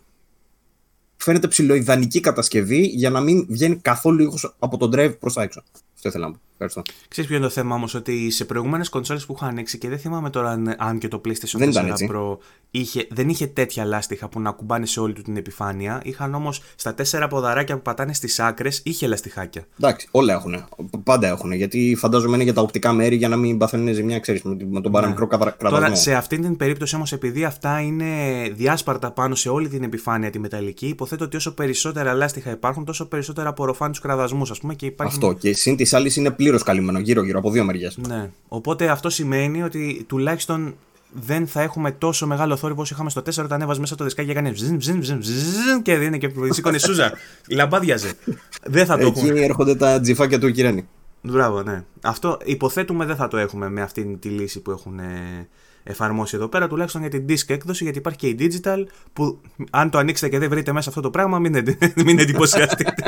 φαίνεται 1.17 1.47
ψηλοειδανική 1.47 2.19
κατασκευή 2.19 2.81
για 2.81 3.09
να 3.09 3.21
μην 3.21 3.45
βγαίνει 3.49 3.75
καθόλου 3.75 4.23
ήχος 4.23 4.55
από 4.59 4.77
το 4.77 4.89
drive 4.93 5.19
προς 5.19 5.33
τα 5.33 5.41
έξω. 5.41 5.63
Αυτό 5.97 6.07
ήθελα 6.07 6.25
να 6.25 6.31
πω. 6.31 6.39
Ευχαριστώ. 6.59 6.81
Ξέρεις 7.07 7.29
ποιο 7.29 7.39
είναι 7.39 7.47
το 7.47 7.53
θέμα 7.53 7.75
όμως, 7.75 7.93
ότι 7.93 8.29
σε 8.29 8.45
προηγούμενες 8.45 8.89
κονσόλες 8.89 9.25
που 9.25 9.33
είχα 9.37 9.45
ανοίξει 9.45 9.77
και 9.77 9.89
δεν 9.89 9.99
θυμάμαι 9.99 10.29
τώρα 10.29 10.49
αν, 10.49 10.75
αν 10.77 10.97
και 10.97 11.07
το 11.07 11.21
PlayStation 11.25 11.57
Δεν 11.57 11.67
4 11.67 11.71
ήταν 11.71 11.87
έτσι. 11.87 12.09
Pro 12.11 12.37
είχε, 12.71 13.07
δεν 13.09 13.29
είχε 13.29 13.47
τέτοια 13.47 13.85
λάστιχα 13.85 14.29
που 14.29 14.39
να 14.39 14.51
κουμπάνε 14.51 14.85
σε 14.85 14.99
όλη 14.99 15.13
του 15.13 15.21
την 15.21 15.37
επιφάνεια. 15.37 16.01
Είχαν 16.03 16.33
όμως 16.33 16.61
στα 16.75 16.93
τέσσερα 16.93 17.27
ποδαράκια 17.27 17.75
που 17.75 17.81
πατάνε 17.81 18.13
στις 18.13 18.39
άκρες, 18.39 18.81
είχε 18.83 19.07
λαστιχάκια. 19.07 19.65
Εντάξει, 19.79 20.07
όλα 20.11 20.33
έχουν. 20.33 20.65
Πάντα 21.03 21.27
έχουν. 21.27 21.51
Γιατί 21.51 21.95
φαντάζομαι 21.99 22.35
είναι 22.35 22.43
για 22.43 22.53
τα 22.53 22.61
οπτικά 22.61 22.93
μέρη 22.93 23.15
για 23.15 23.27
να 23.27 23.35
μην 23.35 23.57
παθαίνουν 23.57 23.93
ζημιά, 23.93 24.19
ξέρεις, 24.19 24.41
με, 24.41 24.57
με 24.69 24.81
τον 24.81 24.91
παραμικρό 24.91 25.27
ναι. 25.31 25.37
κραδασμό. 25.37 25.69
Τώρα, 25.69 25.95
σε 25.95 26.13
αυτήν 26.13 26.41
την 26.41 26.57
περίπτωση 26.57 26.95
όμως, 26.95 27.11
επειδή 27.11 27.43
αυτά 27.43 27.79
είναι 27.79 28.05
διάσπαρτα 28.53 29.11
πάνω 29.11 29.35
σε 29.35 29.49
όλη 29.49 29.67
την 29.69 29.83
επιφάνεια 29.83 30.29
τη 30.29 30.39
μεταλλική, 30.39 30.87
υποθέτω 30.87 31.23
ότι 31.23 31.35
όσο 31.35 31.53
περισσότερα 31.53 32.13
λάστιχα 32.13 32.51
υπάρχουν, 32.51 32.85
τόσο 32.85 33.07
περισσότερα 33.07 33.49
απορροφάνε 33.49 33.91
τους 33.91 34.01
κραδασμούς, 34.01 34.51
ας 34.51 34.59
πούμε. 34.59 34.73
Και 34.75 34.85
υπάρχει... 34.85 35.13
Αυτό. 35.13 35.33
Και 35.33 35.53
συν 35.53 35.75
τη 35.75 35.85
άλλης 35.93 36.15
είναι 36.15 36.31
πλήρως 36.31 36.63
καλυμμένο 36.63 36.99
γύρω-γύρω 36.99 37.39
από 37.39 37.51
δύο 37.51 37.63
μεριές. 37.63 37.97
Ναι. 38.07 38.29
Οπότε 38.47 38.89
αυτό 38.89 39.09
σημαίνει 39.09 39.63
ότι 39.63 40.03
τουλάχιστον 40.07 40.75
δεν 41.13 41.47
θα 41.47 41.61
έχουμε 41.61 41.91
τόσο 41.91 42.27
μεγάλο 42.27 42.55
θόρυβο 42.55 42.81
όσο 42.81 42.93
είχαμε 42.93 43.09
στο 43.09 43.21
4 43.21 43.43
όταν 43.43 43.61
έβαζε 43.61 43.79
μέσα 43.79 43.95
το 43.95 44.03
δισκάκι 44.03 44.27
και 44.27 44.33
έκανε 44.33 44.51
βζζν, 44.51 44.77
βζζν, 44.79 44.99
βζζν, 44.99 45.19
βζζν, 45.19 45.81
και 45.81 45.95
δίνει 45.97 46.17
και 46.17 46.29
σήκωνε 46.49 46.77
σούζα. 46.77 47.13
Λαμπάδιαζε. 47.57 48.13
δεν 48.63 48.85
θα 48.85 48.97
το 48.97 49.05
Εκεί 49.07 49.19
έχουμε. 49.19 49.41
έρχονται 49.41 49.75
τα 49.75 49.99
τζιφάκια 49.99 50.39
του 50.39 50.51
Κυρένη. 50.51 50.87
Μπράβο, 51.21 51.63
ναι. 51.63 51.83
Αυτό 52.01 52.37
υποθέτουμε 52.43 53.05
δεν 53.05 53.15
θα 53.15 53.27
το 53.27 53.37
έχουμε 53.37 53.69
με 53.69 53.81
αυτή 53.81 54.17
τη 54.19 54.29
λύση 54.29 54.59
που 54.59 54.71
έχουν 54.71 54.99
ε, 54.99 55.47
εφαρμόσει 55.83 56.35
εδώ 56.35 56.47
πέρα, 56.47 56.67
τουλάχιστον 56.67 57.01
για 57.01 57.09
την 57.09 57.25
disk 57.29 57.43
έκδοση, 57.47 57.83
γιατί 57.83 57.97
υπάρχει 57.97 58.17
και 58.17 58.27
η 58.27 58.37
digital 58.39 58.83
που 59.13 59.41
αν 59.69 59.89
το 59.89 59.97
ανοίξετε 59.97 60.29
και 60.31 60.39
δεν 60.39 60.49
βρείτε 60.49 60.71
μέσα 60.71 60.89
αυτό 60.89 61.01
το 61.01 61.09
πράγμα, 61.09 61.39
μην, 61.39 61.55
εντε- 61.55 61.95
μην 62.05 62.19
εντυπωσιαστείτε. 62.19 62.93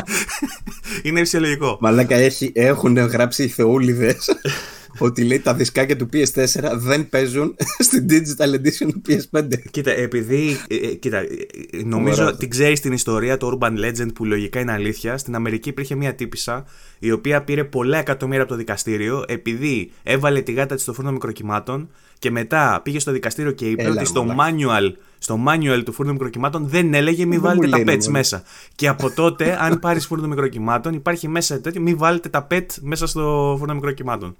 Είναι 1.04 1.20
φυσιολογικό. 1.20 1.78
Μαλάκα 1.82 2.16
έχει, 2.16 2.52
έχουν 2.56 2.98
γράψει 2.98 3.44
οι 3.44 3.48
θεούλιδες 3.48 4.30
ότι 4.98 5.24
λέει 5.24 5.40
τα 5.40 5.54
δισκάκια 5.54 5.96
του 5.96 6.10
PS4 6.14 6.46
δεν 6.76 7.10
παίζουν 7.10 7.56
στην 7.88 8.06
digital 8.10 8.54
edition 8.56 8.88
του 8.94 9.02
PS5. 9.08 9.44
Κοίτα, 9.72 9.92
επειδή. 9.92 10.58
ε, 10.68 10.76
ε, 10.76 10.94
κοίτα, 10.94 11.18
ε, 11.18 11.24
ε, 11.72 11.84
νομίζω 11.84 12.24
Ωραία. 12.24 12.36
την 12.36 12.50
ξέρεις 12.50 12.80
την 12.80 12.92
ιστορία, 12.94 13.38
το 13.38 13.58
Urban 13.62 13.72
Legend 13.72 14.14
που 14.14 14.26
λογικά 14.26 14.60
είναι 14.60 14.72
αλήθεια. 14.72 15.18
Στην 15.18 15.36
Αμερική 15.36 15.70
υπήρχε 15.70 15.96
μια 15.96 16.16
τύπησα 16.16 16.66
η 17.00 17.12
οποία 17.12 17.44
πήρε 17.44 17.64
πολλά 17.64 17.98
εκατομμύρια 17.98 18.42
από 18.42 18.52
το 18.52 18.58
δικαστήριο 18.58 19.24
επειδή 19.28 19.92
έβαλε 20.04 20.42
τη 20.42 20.52
γάτα 20.52 20.76
της 20.76 20.84
στο 20.84 20.94
φούρνο 20.94 21.12
μικροκυμάτων 21.12 21.90
και 22.20 22.32
μετά 22.32 22.80
πήγε 22.84 23.00
στο 23.00 23.12
δικαστήριο 23.12 23.52
και 23.52 23.66
είπε 23.66 23.84
Έλα, 23.84 23.92
ότι 23.92 24.06
στο 24.06 24.24
μαλάκα. 24.24 24.56
manual, 24.58 24.92
στο 25.18 25.40
manual 25.48 25.82
του 25.86 25.92
φούρνου 25.92 26.12
μικροκυμάτων 26.12 26.68
δεν 26.68 26.94
έλεγε 26.94 27.26
μη 27.26 27.32
Δεν 27.32 27.42
βάλετε 27.42 27.66
μου 27.66 27.72
τα 27.72 27.78
λένε, 27.78 27.92
pets 27.94 28.00
μόνο. 28.00 28.12
μέσα. 28.12 28.44
Και 28.76 28.88
από 28.88 29.10
τότε, 29.12 29.58
αν 29.64 29.80
πάρεις 29.80 30.06
φούρνο 30.06 30.28
μικροκυμάτων, 30.28 30.94
υπάρχει 30.94 31.28
μέσα 31.28 31.62
τέτοιο, 31.62 31.82
μη 31.82 31.94
βάλετε 31.94 32.30
τα 32.30 32.48
pet 32.52 32.66
μέσα 32.82 33.08
στο 33.08 33.56
φούρνο 33.60 33.74
μικροκυμάτων. 33.74 34.36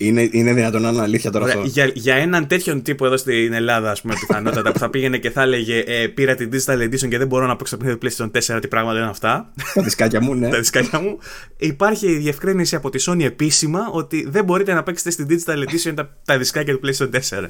Είναι, 0.00 0.28
είναι 0.30 0.52
δυνατόν 0.52 0.82
να 0.82 0.88
είναι 0.88 1.02
αλήθεια 1.02 1.30
τώρα 1.30 1.44
Ωραία, 1.44 1.56
αυτό. 1.56 1.68
για, 1.68 1.90
για 1.94 2.14
έναν 2.14 2.46
τέτοιον 2.46 2.82
τύπο 2.82 3.06
εδώ 3.06 3.16
στην 3.16 3.52
Ελλάδα, 3.52 3.90
ας 3.90 4.00
πούμε, 4.00 4.14
πιθανότατα 4.20 4.72
που 4.72 4.78
θα 4.78 4.90
πήγαινε 4.90 5.18
και 5.18 5.30
θα 5.30 5.42
έλεγε 5.42 5.78
ε, 5.86 6.06
Πήρα 6.06 6.34
την 6.34 6.50
Digital 6.52 6.82
Edition 6.82 7.08
και 7.08 7.18
δεν 7.18 7.26
μπορώ 7.26 7.46
να 7.46 7.56
παίξω 7.56 7.76
το 7.76 7.84
παιχνίδι 7.84 8.16
PlayStation 8.16 8.56
4, 8.56 8.60
τι 8.60 8.68
πράγματα 8.68 8.98
είναι 8.98 9.08
αυτά. 9.08 9.52
Τα 9.74 9.82
δισκάκια 9.82 10.20
μου, 10.20 10.34
ναι. 10.34 10.48
τα 10.48 10.58
δισκάκια 10.58 11.00
μου. 11.00 11.18
Υπάρχει 11.56 12.06
η 12.06 12.16
διευκρίνηση 12.16 12.76
από 12.76 12.90
τη 12.90 13.04
Sony 13.06 13.22
επίσημα 13.22 13.88
ότι 13.92 14.26
δεν 14.28 14.44
μπορείτε 14.44 14.74
να 14.74 14.82
παίξετε 14.82 15.10
στην 15.10 15.26
Digital 15.30 15.56
Edition 15.56 15.92
τα, 15.94 16.16
τα 16.24 16.38
δισκάκια 16.38 16.78
του 16.78 16.80
PlayStation 16.84 17.10
4. 17.40 17.46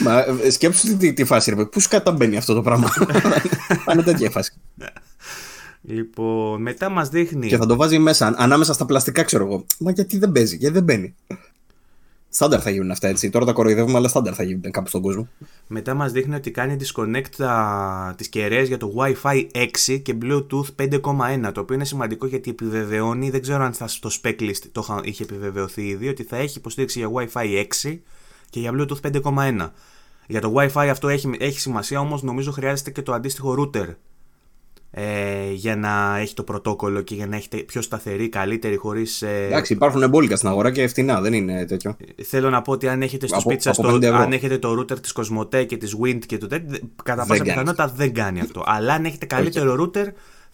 Μα 0.00 0.24
ε, 0.44 0.50
σκέψου 0.50 0.86
τι, 0.86 0.96
τι, 0.96 1.12
τι 1.12 1.24
φάση, 1.24 1.54
ρε. 1.54 1.64
Πού 1.64 1.80
σου 1.80 1.88
καταμπαίνει 1.88 2.36
αυτό 2.36 2.54
το 2.54 2.62
πράγμα. 2.62 2.92
Πάνε 3.84 4.02
τέτοια 4.02 4.30
φάση. 4.30 4.52
Λοιπόν, 5.86 6.62
μετά 6.62 6.88
μας 6.88 7.08
δείχνει. 7.08 7.48
Και 7.48 7.56
θα 7.56 7.66
το 7.66 7.76
βάζει 7.76 7.98
μέσα, 7.98 8.34
ανάμεσα 8.36 8.72
στα 8.72 8.84
πλαστικά, 8.86 9.22
ξέρω 9.22 9.44
εγώ. 9.44 9.64
Μα 9.78 9.90
γιατί 9.90 10.18
δεν 10.18 10.32
παίζει, 10.32 10.56
γιατί 10.56 10.74
δεν 10.74 10.82
μπαίνει. 10.84 11.14
Στάνταρ 12.28 12.60
θα 12.62 12.70
γίνουν 12.70 12.90
αυτά 12.90 13.08
έτσι. 13.08 13.30
Τώρα 13.30 13.44
τα 13.44 13.52
κοροϊδεύουμε, 13.52 13.96
αλλά 13.96 14.08
στάνταρ 14.08 14.32
θα 14.36 14.42
γίνουν 14.42 14.70
κάπου 14.70 14.88
στον 14.88 15.02
κόσμο. 15.02 15.28
Μετά 15.66 15.94
μας 15.94 16.12
δείχνει 16.12 16.34
ότι 16.34 16.50
κάνει 16.50 16.76
disconnect 16.80 17.28
τα, 17.36 18.14
τις 18.16 18.28
κεραίες 18.28 18.68
για 18.68 18.76
το 18.76 18.92
Wi-Fi 18.96 19.46
6 19.86 20.00
και 20.02 20.14
Bluetooth 20.22 20.88
5.1 21.44 21.52
το 21.52 21.60
οποίο 21.60 21.74
είναι 21.74 21.84
σημαντικό 21.84 22.26
γιατί 22.26 22.50
επιβεβαιώνει, 22.50 23.30
δεν 23.30 23.42
ξέρω 23.42 23.64
αν 23.64 23.72
θα 23.72 23.88
στο 23.88 24.10
spec 24.22 24.40
list 24.40 24.60
το 24.72 24.80
είχα- 24.84 25.00
είχε 25.04 25.22
επιβεβαιωθεί 25.22 25.82
ήδη 25.86 26.08
ότι 26.08 26.22
θα 26.22 26.36
έχει 26.36 26.58
υποστήριξη 26.58 26.98
για 26.98 27.10
Wi-Fi 27.14 27.64
6 27.84 27.98
και 28.50 28.60
για 28.60 28.72
Bluetooth 28.74 29.10
5.1 29.12 29.72
για 30.26 30.40
το 30.40 30.54
Wi-Fi 30.56 30.86
αυτό 30.90 31.08
έχει, 31.08 31.30
έχει 31.38 31.60
σημασία 31.60 32.00
όμως 32.00 32.22
νομίζω 32.22 32.50
χρειάζεται 32.52 32.90
και 32.90 33.02
το 33.02 33.12
αντίστοιχο 33.12 33.54
router 33.58 33.86
ε, 34.90 35.50
για 35.52 35.76
να 35.76 36.18
έχει 36.18 36.34
το 36.34 36.42
πρωτόκολλο 36.42 37.00
και 37.00 37.14
για 37.14 37.26
να 37.26 37.36
έχετε 37.36 37.56
πιο 37.56 37.82
σταθερή, 37.82 38.28
καλύτερη 38.28 38.76
χωρίς... 38.76 39.22
Ε, 39.22 39.44
Εντάξει, 39.46 39.72
υπάρχουν 39.72 40.02
εμπόλικα 40.02 40.36
στην 40.36 40.48
αγορά 40.48 40.70
και 40.70 40.86
φτηνά, 40.86 41.20
δεν 41.20 41.32
είναι 41.32 41.64
τέτοιο. 41.66 41.96
Θέλω 42.24 42.50
να 42.50 42.62
πω 42.62 42.72
ότι 42.72 42.88
αν 42.88 43.02
έχετε 43.02 43.26
στο 43.26 43.36
Από- 43.36 43.44
σπίτι 43.50 43.62
σας 43.62 43.78
από 43.78 43.88
το, 43.88 43.94
50 43.94 44.02
ευρώ. 44.02 44.16
αν 44.18 44.32
έχετε 44.32 44.58
το 44.58 44.70
router 44.80 45.00
της 45.00 45.14
Cosmote 45.16 45.66
και 45.66 45.76
της 45.76 45.96
Wind 46.04 46.18
και 46.26 46.38
του 46.38 46.46
τέτοιου, 46.46 46.68
δε- 46.70 46.78
κατά 47.02 47.16
Δεν 47.24 47.26
πάσα 47.26 47.36
κάνει 47.44 47.48
πιθανότητα 47.50 47.92
δεν 47.96 48.14
κάνει 48.14 48.40
αυτό. 48.40 48.62
Αλλά 48.66 48.92
αν 48.94 49.04
έχετε 49.04 49.26
καλύτερο 49.26 49.74
router, 49.84 50.06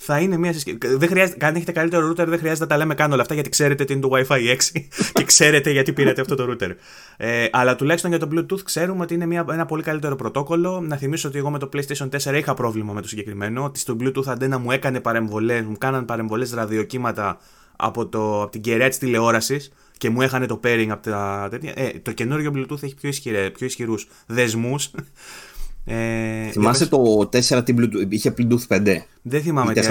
θα 0.04 0.18
είναι 0.18 0.36
μια 0.36 0.52
συσκευή. 0.52 0.78
Δεν 0.96 1.08
χρειάζεται, 1.08 1.46
αν 1.46 1.54
έχετε 1.54 1.72
καλύτερο 1.72 2.10
router, 2.10 2.26
δεν 2.26 2.38
χρειάζεται 2.38 2.64
να 2.64 2.66
τα 2.66 2.76
λέμε 2.76 2.94
καν 2.94 3.12
όλα 3.12 3.22
αυτά 3.22 3.34
γιατί 3.34 3.48
ξέρετε 3.48 3.84
τι 3.84 3.92
είναι 3.92 4.02
το 4.02 4.08
Wi-Fi 4.12 4.56
6 4.56 4.56
και 5.12 5.24
ξέρετε 5.24 5.70
γιατί 5.70 5.92
πήρατε 5.92 6.20
αυτό 6.20 6.34
το 6.34 6.46
router. 6.50 6.70
Ε, 7.16 7.46
αλλά 7.52 7.76
τουλάχιστον 7.76 8.10
για 8.10 8.18
το 8.18 8.28
Bluetooth 8.32 8.62
ξέρουμε 8.64 9.02
ότι 9.02 9.14
είναι 9.14 9.26
μια, 9.26 9.44
ένα 9.50 9.66
πολύ 9.66 9.82
καλύτερο 9.82 10.16
πρωτόκολλο. 10.16 10.80
Να 10.80 10.96
θυμίσω 10.96 11.28
ότι 11.28 11.38
εγώ 11.38 11.50
με 11.50 11.58
το 11.58 11.68
PlayStation 11.72 12.08
4 12.32 12.34
είχα 12.34 12.54
πρόβλημα 12.54 12.92
με 12.92 13.00
το 13.00 13.08
συγκεκριμένο. 13.08 13.64
Ότι 13.64 13.78
στο 13.78 13.96
Bluetooth 14.00 14.26
αντένα 14.26 14.58
μου 14.58 14.70
έκανε 14.70 15.00
παρεμβολές, 15.00 15.62
μου 15.62 15.78
κάναν 15.78 16.04
παρεμβολές 16.04 16.52
ραδιοκύματα 16.52 17.38
από, 17.76 18.06
το, 18.06 18.42
από 18.42 18.50
την 18.50 18.60
κεραία 18.60 18.88
της 18.88 18.98
τηλεόρασης 18.98 19.72
και 19.98 20.10
μου 20.10 20.22
έχανε 20.22 20.46
το 20.46 20.60
pairing 20.64 20.88
από 20.90 21.02
τα 21.10 21.48
τέτοια. 21.50 21.72
Ε, 21.74 21.90
το 22.02 22.12
καινούριο 22.12 22.52
Bluetooth 22.54 22.82
έχει 22.82 22.94
πιο, 22.94 23.08
ισχυρέ, 23.08 23.50
πιο 23.50 23.66
ισχυρούς 23.66 24.08
δεσμούς. 24.26 24.90
Ε, 25.84 26.50
Θυμάσαι 26.50 26.88
το 26.88 27.28
4 27.32 27.64
τι 27.64 27.74
Bluetooth, 27.78 28.06
είχε 28.08 28.34
Bluetooth 28.38 28.76
5. 28.76 28.96
δεν 29.22 29.42
θυμάμαι 29.42 29.72
ή 29.76 29.80
τι 29.80 29.88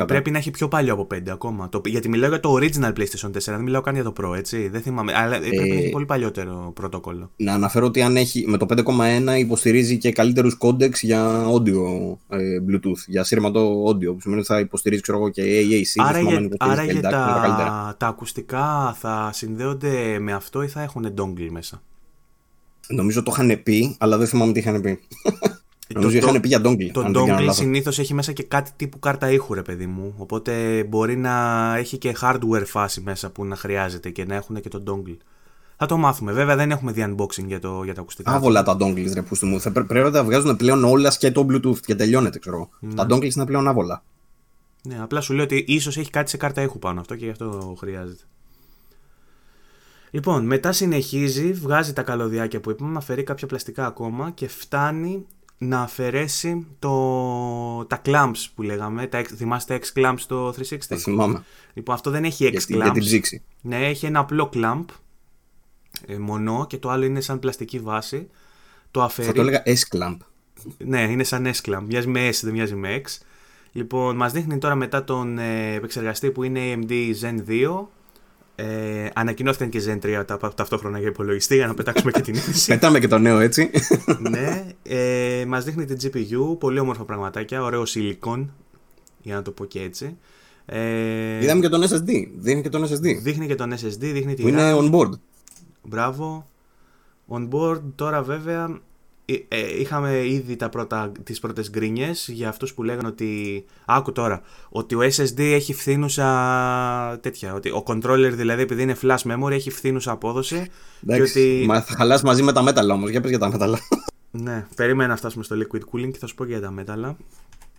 4,2%. 0.00 0.06
Πρέπει 0.06 0.30
να 0.30 0.38
έχει 0.38 0.50
πιο 0.50 0.68
παλιό 0.68 0.92
από 0.92 1.06
5 1.14 1.18
ακόμα. 1.28 1.68
Το, 1.68 1.80
γιατί 1.84 2.08
μιλάω 2.08 2.28
για 2.28 2.40
το 2.40 2.58
original 2.60 2.92
PlayStation 2.92 3.28
4, 3.28 3.30
δεν 3.44 3.60
μιλάω 3.60 3.80
καν 3.80 3.94
για 3.94 4.04
το 4.04 4.12
Pro, 4.20 4.36
έτσι. 4.36 4.68
Δεν 4.68 4.80
θυμάμαι. 4.80 5.12
Αλλά 5.14 5.36
ε, 5.36 5.38
πρέπει 5.38 5.68
να 5.68 5.74
έχει 5.74 5.90
πολύ 5.90 6.04
παλιότερο 6.04 6.72
πρωτόκολλο. 6.74 7.30
Να 7.36 7.52
αναφέρω 7.52 7.86
ότι 7.86 8.02
αν 8.02 8.16
έχει, 8.16 8.44
με 8.46 8.56
το 8.56 8.66
5,1 8.68 9.38
υποστηρίζει 9.38 9.98
και 9.98 10.12
καλύτερους 10.12 10.54
codecs 10.54 11.02
για 11.02 11.44
audio 11.46 12.16
ε, 12.28 12.38
Bluetooth, 12.68 13.04
για 13.06 13.24
ασύρματο 13.24 13.84
audio. 13.84 14.14
Που 14.14 14.20
σημαίνει 14.20 14.40
ότι 14.40 14.48
θα 14.48 14.58
υποστηρίζει 14.58 15.02
ξέρω 15.02 15.18
εγώ, 15.18 15.28
και 15.28 15.42
AAC. 15.42 16.02
Άρα, 16.02 16.12
δεν 16.12 16.18
θυμάμαι 16.18 16.30
για, 16.30 16.38
αν 16.38 16.44
υποστηρίζει 16.44 16.80
άρα 16.80 16.86
και 16.86 16.92
για 16.92 17.00
LDAC, 17.00 17.12
είναι 17.12 17.16
τα 17.16 17.40
καλύτερα. 17.42 17.68
τα, 17.68 17.94
τα 17.98 18.06
ακουστικά 18.06 18.96
θα 18.98 19.30
συνδέονται 19.32 20.18
με 20.20 20.32
αυτό 20.32 20.62
ή 20.62 20.68
θα 20.68 20.82
έχουν 20.82 21.14
dongle 21.16 21.48
μέσα; 21.50 21.82
Νομίζω 22.88 23.22
το 23.22 23.30
είχαν 23.34 23.62
πει, 23.62 23.96
αλλά 23.98 24.16
δεν 24.18 24.26
θυμάμαι 24.26 24.52
τι 24.52 24.58
είχαν 24.58 24.80
πει. 24.80 25.00
Νομίζω 25.94 26.20
το- 26.20 26.26
είχαν 26.28 26.40
πει 26.40 26.48
για 26.48 26.58
dongle. 26.64 26.90
Το 26.92 27.00
αν 27.00 27.12
δεν 27.12 27.24
κάνω 27.24 27.38
dongle 27.38 27.40
λάθος. 27.40 27.56
συνήθως 27.56 27.98
έχει 27.98 28.14
μέσα 28.14 28.32
και 28.32 28.42
κάτι 28.42 28.70
τύπου 28.76 28.98
κάρτα 28.98 29.30
ήχου, 29.30 29.54
ρε 29.54 29.62
παιδί 29.62 29.86
μου. 29.86 30.14
Οπότε 30.16 30.84
μπορεί 30.88 31.16
να 31.16 31.74
έχει 31.76 31.98
και 31.98 32.16
hardware 32.20 32.62
φάση 32.66 33.00
μέσα 33.00 33.30
που 33.30 33.44
να 33.44 33.56
χρειάζεται 33.56 34.10
και 34.10 34.24
να 34.24 34.34
έχουν 34.34 34.60
και 34.60 34.68
το 34.68 34.82
dongle. 34.86 35.16
Θα 35.76 35.86
το 35.86 35.96
μάθουμε. 35.96 36.32
Βέβαια 36.32 36.56
δεν 36.56 36.70
έχουμε 36.70 36.92
δει 36.92 37.04
unboxing 37.08 37.44
για, 37.46 37.58
το, 37.60 37.80
για 37.84 37.94
τα 37.94 38.00
ακουστικά. 38.00 38.32
Άβολα 38.32 38.62
τα 38.62 38.76
dongles, 38.80 39.10
ρε 39.14 39.22
πούστη 39.22 39.46
μου. 39.46 39.60
Θα 39.60 39.72
πρέ- 39.72 39.86
πρέπει 39.86 40.04
να 40.06 40.12
τα 40.12 40.24
βγάζουν 40.24 40.56
πλέον 40.56 40.84
όλα 40.84 41.14
και 41.18 41.30
το 41.30 41.46
Bluetooth 41.50 41.78
και 41.80 41.94
τελειώνεται, 41.94 42.38
ξέρω 42.38 42.56
εγώ. 42.56 42.68
Ναι. 42.80 42.94
Τα 42.94 43.06
dongles 43.10 43.34
είναι 43.34 43.46
πλέον 43.46 43.68
άβολα. 43.68 44.02
Ναι, 44.82 44.98
απλά 45.02 45.20
σου 45.20 45.32
λέω 45.34 45.44
ότι 45.44 45.64
ίσως 45.68 45.96
έχει 45.96 46.10
κάτι 46.10 46.30
σε 46.30 46.36
κάρτα 46.36 46.62
ήχου 46.62 46.78
πάνω 46.78 47.00
αυτό 47.00 47.14
και 47.16 47.24
γι' 47.24 47.30
αυτό 47.30 47.74
χρειάζεται. 47.78 48.22
Λοιπόν, 50.14 50.46
μετά 50.46 50.72
συνεχίζει, 50.72 51.52
βγάζει 51.52 51.92
τα 51.92 52.02
καλωδιάκια 52.02 52.60
που 52.60 52.70
είπαμε, 52.70 52.96
αφαιρεί 52.96 53.22
κάποια 53.22 53.46
πλαστικά 53.46 53.86
ακόμα 53.86 54.30
και 54.30 54.48
φτάνει 54.48 55.26
να 55.58 55.80
αφαιρέσει 55.80 56.66
το... 56.78 56.90
τα 57.84 58.02
clamps 58.04 58.44
που 58.54 58.62
λέγαμε. 58.62 59.06
Τα, 59.06 59.20
X- 59.20 59.28
θυμάστε 59.36 59.80
X 59.82 59.98
clamps 59.98 60.14
στο 60.16 60.48
360. 60.48 60.52
Θα 60.80 60.96
θυμάμαι. 60.96 61.44
Λοιπόν, 61.74 61.94
αυτό 61.94 62.10
δεν 62.10 62.24
έχει 62.24 62.46
X 62.46 62.50
Για, 62.50 62.60
τη- 62.60 62.74
clamps. 62.74 62.82
για 62.82 62.90
την 62.92 63.02
ψήξη. 63.02 63.42
Ναι, 63.60 63.86
έχει 63.88 64.06
ένα 64.06 64.18
απλό 64.18 64.50
clamp 64.54 64.84
ε, 66.06 66.18
μονό 66.18 66.66
και 66.68 66.78
το 66.78 66.88
άλλο 66.90 67.04
είναι 67.04 67.20
σαν 67.20 67.38
πλαστική 67.38 67.78
βάση. 67.78 68.28
Το 68.90 69.02
αφαιρεί. 69.02 69.28
Θα 69.28 69.34
το 69.34 69.40
έλεγα 69.40 69.62
S-clamp. 69.66 70.16
Ναι, 70.78 71.00
είναι 71.02 71.24
σαν 71.24 71.50
S-clamp. 71.54 71.82
Μοιάζει 71.86 72.06
με 72.08 72.28
S, 72.28 72.38
δεν 72.42 72.52
μοιάζει 72.52 72.74
με 72.74 73.00
X. 73.04 73.18
Λοιπόν, 73.72 74.16
μας 74.16 74.32
δείχνει 74.32 74.58
τώρα 74.58 74.74
μετά 74.74 75.04
τον 75.04 75.38
ε, 75.38 75.72
επεξεργαστή 75.74 76.30
που 76.30 76.42
είναι 76.42 76.60
AMD 76.74 76.92
Zen 77.20 77.48
2. 77.48 77.86
Ε, 78.56 79.08
ανακοινώθηκαν 79.14 79.68
και 79.68 79.82
Zen 79.86 80.20
3 80.20 80.26
τα, 80.26 80.38
ταυτόχρονα 80.54 80.98
για 80.98 81.08
υπολογιστή 81.08 81.54
για 81.54 81.66
να 81.66 81.74
πετάξουμε 81.74 82.10
και 82.10 82.20
την 82.20 82.34
είδηση. 82.34 82.66
Πετάμε 82.72 82.98
και 82.98 83.08
το 83.08 83.18
νέο 83.18 83.38
έτσι. 83.38 83.70
ναι, 84.30 84.66
ε, 84.82 85.44
μας 85.46 85.64
δείχνει 85.64 85.84
την 85.84 85.96
GPU, 86.02 86.58
πολύ 86.58 86.78
όμορφα 86.78 87.04
πραγματάκια, 87.04 87.62
ωραίο 87.62 87.82
silicon, 87.86 88.46
για 89.22 89.34
να 89.34 89.42
το 89.42 89.50
πω 89.50 89.64
και 89.64 89.80
έτσι. 89.80 90.16
Ε, 90.66 91.42
Είδαμε 91.42 91.60
και 91.60 91.68
τον 91.68 91.82
SSD. 91.82 92.28
Δείχνει 92.38 92.62
και 92.62 92.68
τον 92.68 92.84
SSD. 92.84 93.18
Δείχνει 93.22 93.46
και 93.46 93.54
τον 93.54 93.72
SSD, 93.72 93.98
δείχνει 93.98 94.34
τη 94.34 94.42
Που 94.42 94.48
είναι 94.48 94.72
RAM. 94.72 94.78
on 94.78 94.90
board. 94.90 95.10
Μπράβο. 95.82 96.48
On 97.28 97.48
board 97.50 97.80
τώρα 97.94 98.22
βέβαια 98.22 98.64
ε, 98.64 98.70
ε, 98.70 98.80
είχαμε 99.78 100.26
ήδη 100.26 100.56
τα 100.56 100.68
πρώτα, 100.68 101.12
τις 101.22 101.40
πρώτες 101.40 101.70
γκρίνιες 101.70 102.28
για 102.32 102.48
αυτούς 102.48 102.74
που 102.74 102.82
λέγανε 102.82 103.08
ότι 103.08 103.64
άκου 103.84 104.12
τώρα 104.12 104.42
ότι 104.68 104.94
ο 104.94 105.00
SSD 105.00 105.38
έχει 105.38 105.74
φθήνουσα 105.74 107.18
τέτοια 107.22 107.54
ότι 107.54 107.70
ο 107.70 107.82
controller 107.86 108.30
δηλαδή 108.32 108.62
επειδή 108.62 108.82
είναι 108.82 108.96
flash 109.02 109.16
memory 109.16 109.50
έχει 109.50 109.70
φθήνουσα 109.70 110.10
απόδοση 110.10 110.70
Εντάξει, 111.08 111.32
και 111.32 111.40
ότι 111.40 111.66
Μα 111.66 111.80
θα 111.80 111.94
χαλάσει 111.96 112.24
μαζί 112.24 112.42
με 112.42 112.52
τα 112.52 112.62
μέταλλα 112.62 112.94
όμως. 112.94 113.10
Για 113.10 113.20
πες 113.20 113.30
για 113.30 113.38
τα 113.38 113.50
μέταλλα. 113.50 113.78
ναι, 114.30 114.66
περίμενα 114.76 115.08
να 115.08 115.16
φτάσουμε 115.16 115.44
στο 115.44 115.56
liquid 115.58 115.80
cooling 115.92 116.10
και 116.12 116.18
θα 116.18 116.26
σου 116.26 116.34
πω 116.34 116.44
και 116.44 116.50
για 116.50 116.60
τα 116.60 116.70
μέταλλα 116.70 117.16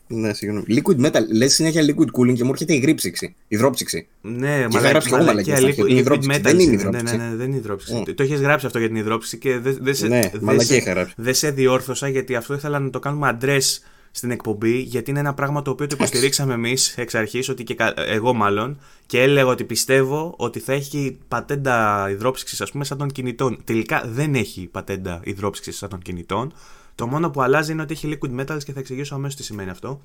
ναι, 0.07 0.33
συγγνώμη. 0.33 0.65
Liquid 0.69 1.05
metal. 1.05 1.21
Λες 1.33 1.53
συνέχεια 1.53 1.81
liquid 1.85 2.19
cooling 2.19 2.33
και 2.33 2.43
μου 2.43 2.49
έρχεται 2.51 2.73
η 2.73 2.77
γρήψυξη. 2.77 3.35
Η 3.47 3.57
δρόψυξη. 3.57 4.07
Ναι, 4.21 4.65
είχα 4.71 4.79
γράψει 4.79 5.09
και 5.09 5.15
εγώ 5.15 5.23
μαλακίες 5.23 5.25
μαλακία, 5.25 5.55
στην 5.55 5.67
αρχή, 5.67 5.81
liquid, 5.81 5.83
ότι 5.83 5.91
είναι 5.91 5.99
liquid 5.99 6.03
υδρόψυξη. 6.03 6.39
metal. 6.39 6.43
Δεν 6.43 6.59
είναι 6.59 6.63
είναι. 6.63 6.73
υδρόψυξη. 6.73 7.15
Ναι, 7.17 7.23
ναι, 7.23 7.29
ναι, 7.29 7.35
δεν 7.35 7.47
είναι 7.47 7.57
υδρόψυξη. 7.57 8.03
Mm. 8.07 8.13
Το 8.15 8.23
έχεις 8.23 8.39
γράψει 8.39 8.65
αυτό 8.65 8.79
για 8.79 8.87
την 8.87 8.97
υδρόψυξη 8.97 9.37
και 9.37 9.59
δεν 9.59 9.77
δε 9.81 9.93
σε, 9.93 10.07
Ναι, 10.07 10.29
δεν 10.31 10.43
μαλακία 10.43 10.65
σε- 10.67 10.75
είχα 10.75 10.91
γράψει. 10.91 11.13
δεν 11.17 11.33
σε 11.33 11.51
διόρθωσα 11.51 12.07
γιατί 12.07 12.35
αυτό 12.35 12.53
ήθελα 12.53 12.79
να 12.79 12.89
το 12.89 12.99
κάνουμε 12.99 13.37
address 13.41 13.77
στην 14.11 14.31
εκπομπή 14.31 14.77
γιατί 14.77 15.09
είναι 15.09 15.19
ένα 15.19 15.33
πράγμα 15.33 15.61
το 15.61 15.71
οποίο 15.71 15.87
το 15.87 15.95
υποστηρίξαμε 15.99 16.53
εμείς 16.53 16.97
εξ 16.97 17.15
αρχής, 17.15 17.49
ότι 17.49 17.63
και 17.63 17.75
κα- 17.75 17.93
εγώ 18.07 18.33
μάλλον, 18.33 18.79
και 19.05 19.21
έλεγα 19.21 19.45
ότι 19.47 19.63
πιστεύω 19.63 20.33
ότι 20.37 20.59
θα 20.59 20.73
έχει 20.73 21.17
πατέντα 21.27 22.07
υδρόψυξης, 22.11 22.61
ας 22.61 22.71
πούμε, 22.71 22.83
σαν 22.85 22.97
των 22.97 23.11
κινητών. 23.11 23.57
Τελικά 23.63 24.03
δεν 24.13 24.35
έχει 24.35 24.67
πατέντα 24.71 25.21
υδρόψυξης 25.23 25.77
σαν 25.77 25.89
των 25.89 25.99
κινητών. 25.99 26.53
Το 26.95 27.07
μόνο 27.07 27.29
που 27.29 27.41
αλλάζει 27.41 27.71
είναι 27.71 27.81
ότι 27.81 27.93
έχει 27.93 28.17
liquid 28.21 28.39
metals 28.39 28.63
και 28.63 28.73
θα 28.73 28.79
εξηγήσω 28.79 29.15
αμέσως 29.15 29.35
τι 29.37 29.43
σημαίνει 29.43 29.69
αυτό. 29.69 30.01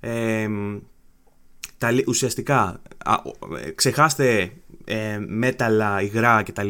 Ε, 0.00 0.48
τα, 1.78 1.90
λι- 1.90 2.08
ουσιαστικά 2.08 2.80
α, 3.04 3.14
ο- 3.14 3.56
ε, 3.56 3.70
ξεχάστε 3.70 4.52
ε, 4.84 5.18
μέταλλα, 5.26 6.02
υγρά 6.02 6.42
κτλ. 6.42 6.68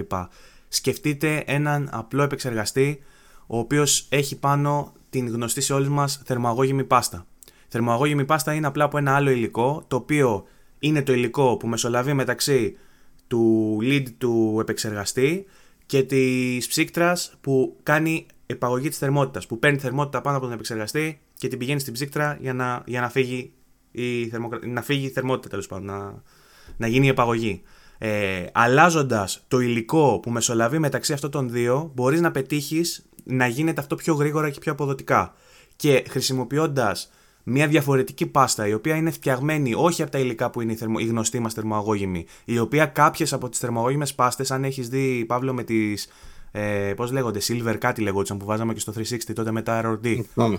Σκεφτείτε 0.69 1.43
έναν 1.47 1.89
απλό 1.93 2.23
επεξεργαστή 2.23 3.03
ο 3.47 3.59
οποίος 3.59 4.07
έχει 4.09 4.39
πάνω 4.39 4.93
την 5.11 5.29
γνωστή 5.29 5.61
σε 5.61 5.73
όλους 5.73 5.89
μας 5.89 6.23
θερμοαγώγημη 6.25 6.85
πάστα. 6.85 7.27
Θερμοαγώγημη 7.69 8.25
πάστα 8.25 8.55
είναι 8.55 8.67
απλά 8.67 8.85
από 8.85 8.99
ένα 8.99 9.15
άλλο 9.15 9.31
υλικό 9.31 9.85
το 9.89 9.97
οποίο 9.97 10.45
είναι 10.79 11.03
το 11.03 11.13
υλικό 11.13 11.57
που 11.57 11.67
μεσολαβεί 11.67 12.13
μεταξύ 12.13 12.77
του 13.27 13.79
lead 13.83 14.05
του 14.19 14.57
επεξεργαστή 14.61 15.45
και 15.87 16.03
της 16.03 16.69
ψύκτρας 16.69 17.35
που 17.41 17.77
κάνει 17.83 18.27
επαγωγή 18.53 18.89
της 18.89 18.99
θερμότητας 18.99 19.47
που 19.47 19.59
παίρνει 19.59 19.79
θερμότητα 19.79 20.21
πάνω 20.21 20.37
από 20.37 20.45
τον 20.45 20.55
επεξεργαστή 20.55 21.21
και 21.39 21.49
την 21.49 21.59
πηγαίνει 21.59 21.81
στην 21.81 21.93
ψύκτρα 21.93 22.39
για 22.41 22.55
να, 22.55 22.83
για 22.87 23.01
να 23.01 23.09
φύγει 23.09 23.53
η, 23.91 24.29
θερμοκρα... 24.29 24.59
να 24.67 24.83
φύγει 24.83 25.07
η 25.07 25.11
θερμότητα 25.11 25.49
τέλος 25.49 25.67
πάντων, 25.67 25.85
να, 25.87 26.23
να 26.77 26.87
γίνει 26.87 27.07
η 27.07 27.09
επαγωγή. 27.09 27.63
Ε, 27.99 28.45
Αλλάζοντας 28.53 29.45
το 29.49 29.61
υλικό 29.61 30.21
που 30.23 30.31
μεσολαβεί 30.31 30.79
μεταξύ 30.79 31.13
αυτών 31.13 31.31
των 31.31 31.51
δύο, 31.51 31.91
μπορείς 31.95 32.21
να 32.21 32.31
πετύχεις 32.31 33.07
να 33.25 33.47
γίνεται 33.47 33.81
αυτό 33.81 33.95
πιο 33.95 34.15
γρήγορα 34.15 34.51
και 34.51 34.59
πιο 34.59 34.73
αποδοτικά. 34.73 35.35
Και 35.77 36.05
χρησιμοποιώντας 36.09 37.11
μια 37.45 37.69
διαφορετική 37.69 38.27
πάστα, 38.27 38.67
η 38.67 38.73
οποία 38.73 38.97
είναι 38.97 39.11
φτιαγμένη 39.11 39.75
όχι 39.75 40.03
από 40.03 40.11
τα 40.11 40.19
υλικά 40.19 40.51
που 40.51 40.61
είναι 40.61 40.73
η, 40.73 40.77
θερμο... 40.77 40.97
η 40.99 41.05
γνωστή 41.05 41.39
μας 41.39 41.55
θερμοαγώγημη, 41.55 42.27
η 42.45 42.59
οποία 42.59 42.87
κάποιες 42.87 43.33
από 43.33 43.49
τις 43.49 43.59
θερμοαγώγημες 43.59 44.15
πάστες, 44.15 44.51
αν 44.51 44.65
έχεις 44.65 44.89
δει, 44.89 45.25
Παύλο, 45.25 45.53
με 45.53 45.63
τις. 45.63 46.09
Ε, 46.53 46.93
Πώς 46.97 47.13
λέγονται, 47.13 47.41
Silver 47.49 47.75
κάτι 47.79 48.03
λεγόντουσαν 48.03 48.37
που 48.37 48.45
βάζαμε 48.45 48.73
και 48.73 48.81
στο 48.81 48.93
360 48.93 49.33
τότε 49.35 49.51
με 49.51 49.63
τα 49.63 49.81
ROD. 49.85 50.17
Θυμάμαι. 50.33 50.59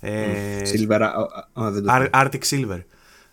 Ε, 0.00 0.60
Silver. 0.72 0.98
α, 1.00 1.06
α, 1.54 1.64
α, 1.64 1.70
δεν 1.70 1.82
το 1.84 1.92
Ar- 1.92 2.10
Arctic 2.24 2.40
Silver. 2.50 2.80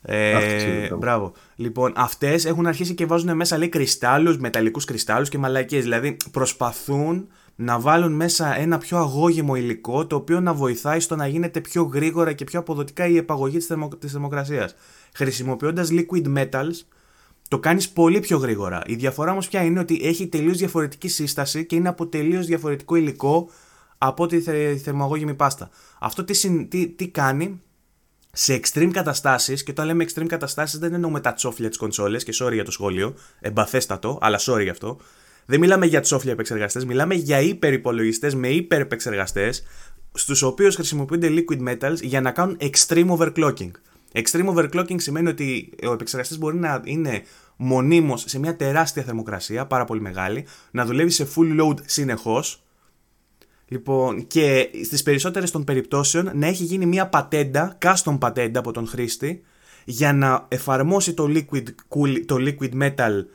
Ε, 0.01 0.33
Arctic 0.37 0.61
Silver, 0.61 0.79
μπράβο. 0.87 0.97
μπράβο. 0.97 1.33
Λοιπόν, 1.55 1.93
αυτές 1.95 2.45
έχουν 2.45 2.67
αρχίσει 2.67 2.93
και 2.93 3.05
βάζουν 3.05 3.35
μέσα 3.35 3.57
λέει 3.57 3.69
κρυστάλλους, 3.69 4.37
μεταλλικούς 4.37 4.85
κρυστάλλους 4.85 5.29
και 5.29 5.37
μαλακίες. 5.37 5.83
Δηλαδή 5.83 6.17
προσπαθούν 6.31 7.27
να 7.55 7.79
βάλουν 7.79 8.13
μέσα 8.13 8.57
ένα 8.59 8.77
πιο 8.77 8.97
αγώγημο 8.97 9.55
υλικό 9.55 10.07
το 10.07 10.15
οποίο 10.15 10.39
να 10.39 10.53
βοηθάει 10.53 10.99
στο 10.99 11.15
να 11.15 11.27
γίνεται 11.27 11.59
πιο 11.61 11.83
γρήγορα 11.83 12.33
και 12.33 12.43
πιο 12.43 12.59
αποδοτικά 12.59 13.07
η 13.07 13.17
επαγωγή 13.17 13.57
της, 13.57 13.65
θερμο, 13.65 13.87
της 13.87 14.11
θερμοκρασίας. 14.11 14.75
Χρησιμοποιώντας 15.13 15.89
liquid 15.91 16.37
metals 16.37 16.73
το 17.51 17.59
κάνεις 17.59 17.89
πολύ 17.89 18.19
πιο 18.19 18.37
γρήγορα. 18.37 18.81
Η 18.85 18.95
διαφορά 18.95 19.31
όμως 19.31 19.47
ποια 19.47 19.63
είναι 19.63 19.79
ότι 19.79 19.99
έχει 20.03 20.27
τελείως 20.27 20.57
διαφορετική 20.57 21.07
σύσταση 21.07 21.65
και 21.65 21.75
είναι 21.75 21.89
από 21.89 22.07
τελείως 22.07 22.45
διαφορετικό 22.45 22.95
υλικό 22.95 23.49
από 23.97 24.25
τη 24.27 24.41
θε, 24.41 24.75
θερμοαγώγημη 24.75 25.33
πάστα. 25.33 25.69
Αυτό 25.99 26.23
τι, 26.23 26.33
συν- 26.33 26.69
τι, 26.69 26.87
τι 26.87 27.07
κάνει; 27.07 27.61
Σε 28.31 28.59
extreme 28.63 28.89
καταστάσεις, 28.91 29.63
και 29.63 29.71
όταν 29.71 29.85
λέμε 29.85 30.05
extreme 30.07 30.25
καταστάσεις 30.27 30.79
δεν 30.79 30.93
εννοούμε 30.93 31.19
τα 31.19 31.33
τσόφλια 31.33 31.69
της 31.69 31.77
κονσόλες, 31.77 32.23
και 32.23 32.33
sorry 32.39 32.53
για 32.53 32.63
το 32.63 32.71
σχόλιο, 32.71 33.13
εμπαθέστατο, 33.39 34.17
αλλά 34.21 34.39
sorry 34.39 34.61
γι' 34.61 34.69
αυτό. 34.69 34.97
Δεν 35.45 35.59
μιλάμε 35.59 35.85
για 35.85 35.99
τσόφλια 35.99 36.33
επεξεργαστές, 36.33 36.85
μιλάμε 36.85 37.15
για 37.15 37.41
υπερυπολογιστές 37.41 38.35
με 38.35 38.49
υπερεπεξεργαστές, 38.49 39.63
στους 40.13 40.41
οποίους 40.41 40.75
χρησιμοποιούνται 40.75 41.29
liquid 41.29 41.67
metals 41.67 42.01
για 42.01 42.21
να 42.21 42.31
κάνουν 42.31 42.57
extreme 42.59 43.17
overclocking. 43.17 43.71
Extreme 44.13 44.55
overclocking 44.55 45.01
σημαίνει 45.01 45.29
ότι 45.29 45.73
ο 45.87 45.91
επεξεργαστής 45.91 46.37
μπορεί 46.37 46.57
να 46.57 46.81
είναι 46.83 47.23
μονίμως 47.63 48.23
σε 48.27 48.39
μια 48.39 48.55
τεράστια 48.55 49.03
θερμοκρασία, 49.03 49.65
πάρα 49.65 49.85
πολύ 49.85 50.01
μεγάλη, 50.01 50.45
να 50.71 50.85
δουλεύει 50.85 51.09
σε 51.09 51.27
full 51.35 51.61
load 51.61 51.75
συνεχώς, 51.85 52.63
Λοιπόν, 53.67 54.27
και 54.27 54.69
στις 54.83 55.03
περισσότερες 55.03 55.51
των 55.51 55.63
περιπτώσεων 55.63 56.31
να 56.33 56.47
έχει 56.47 56.63
γίνει 56.63 56.85
μια 56.85 57.07
πατέντα, 57.07 57.77
custom 57.81 58.17
πατέντα 58.19 58.59
από 58.59 58.71
τον 58.71 58.87
χρήστη, 58.87 59.43
για 59.85 60.13
να 60.13 60.45
εφαρμόσει 60.47 61.13
το 61.13 61.27
liquid, 61.27 61.63
cool- 61.63 62.23
το 62.25 62.35
liquid 62.39 62.81
metal 62.81 63.25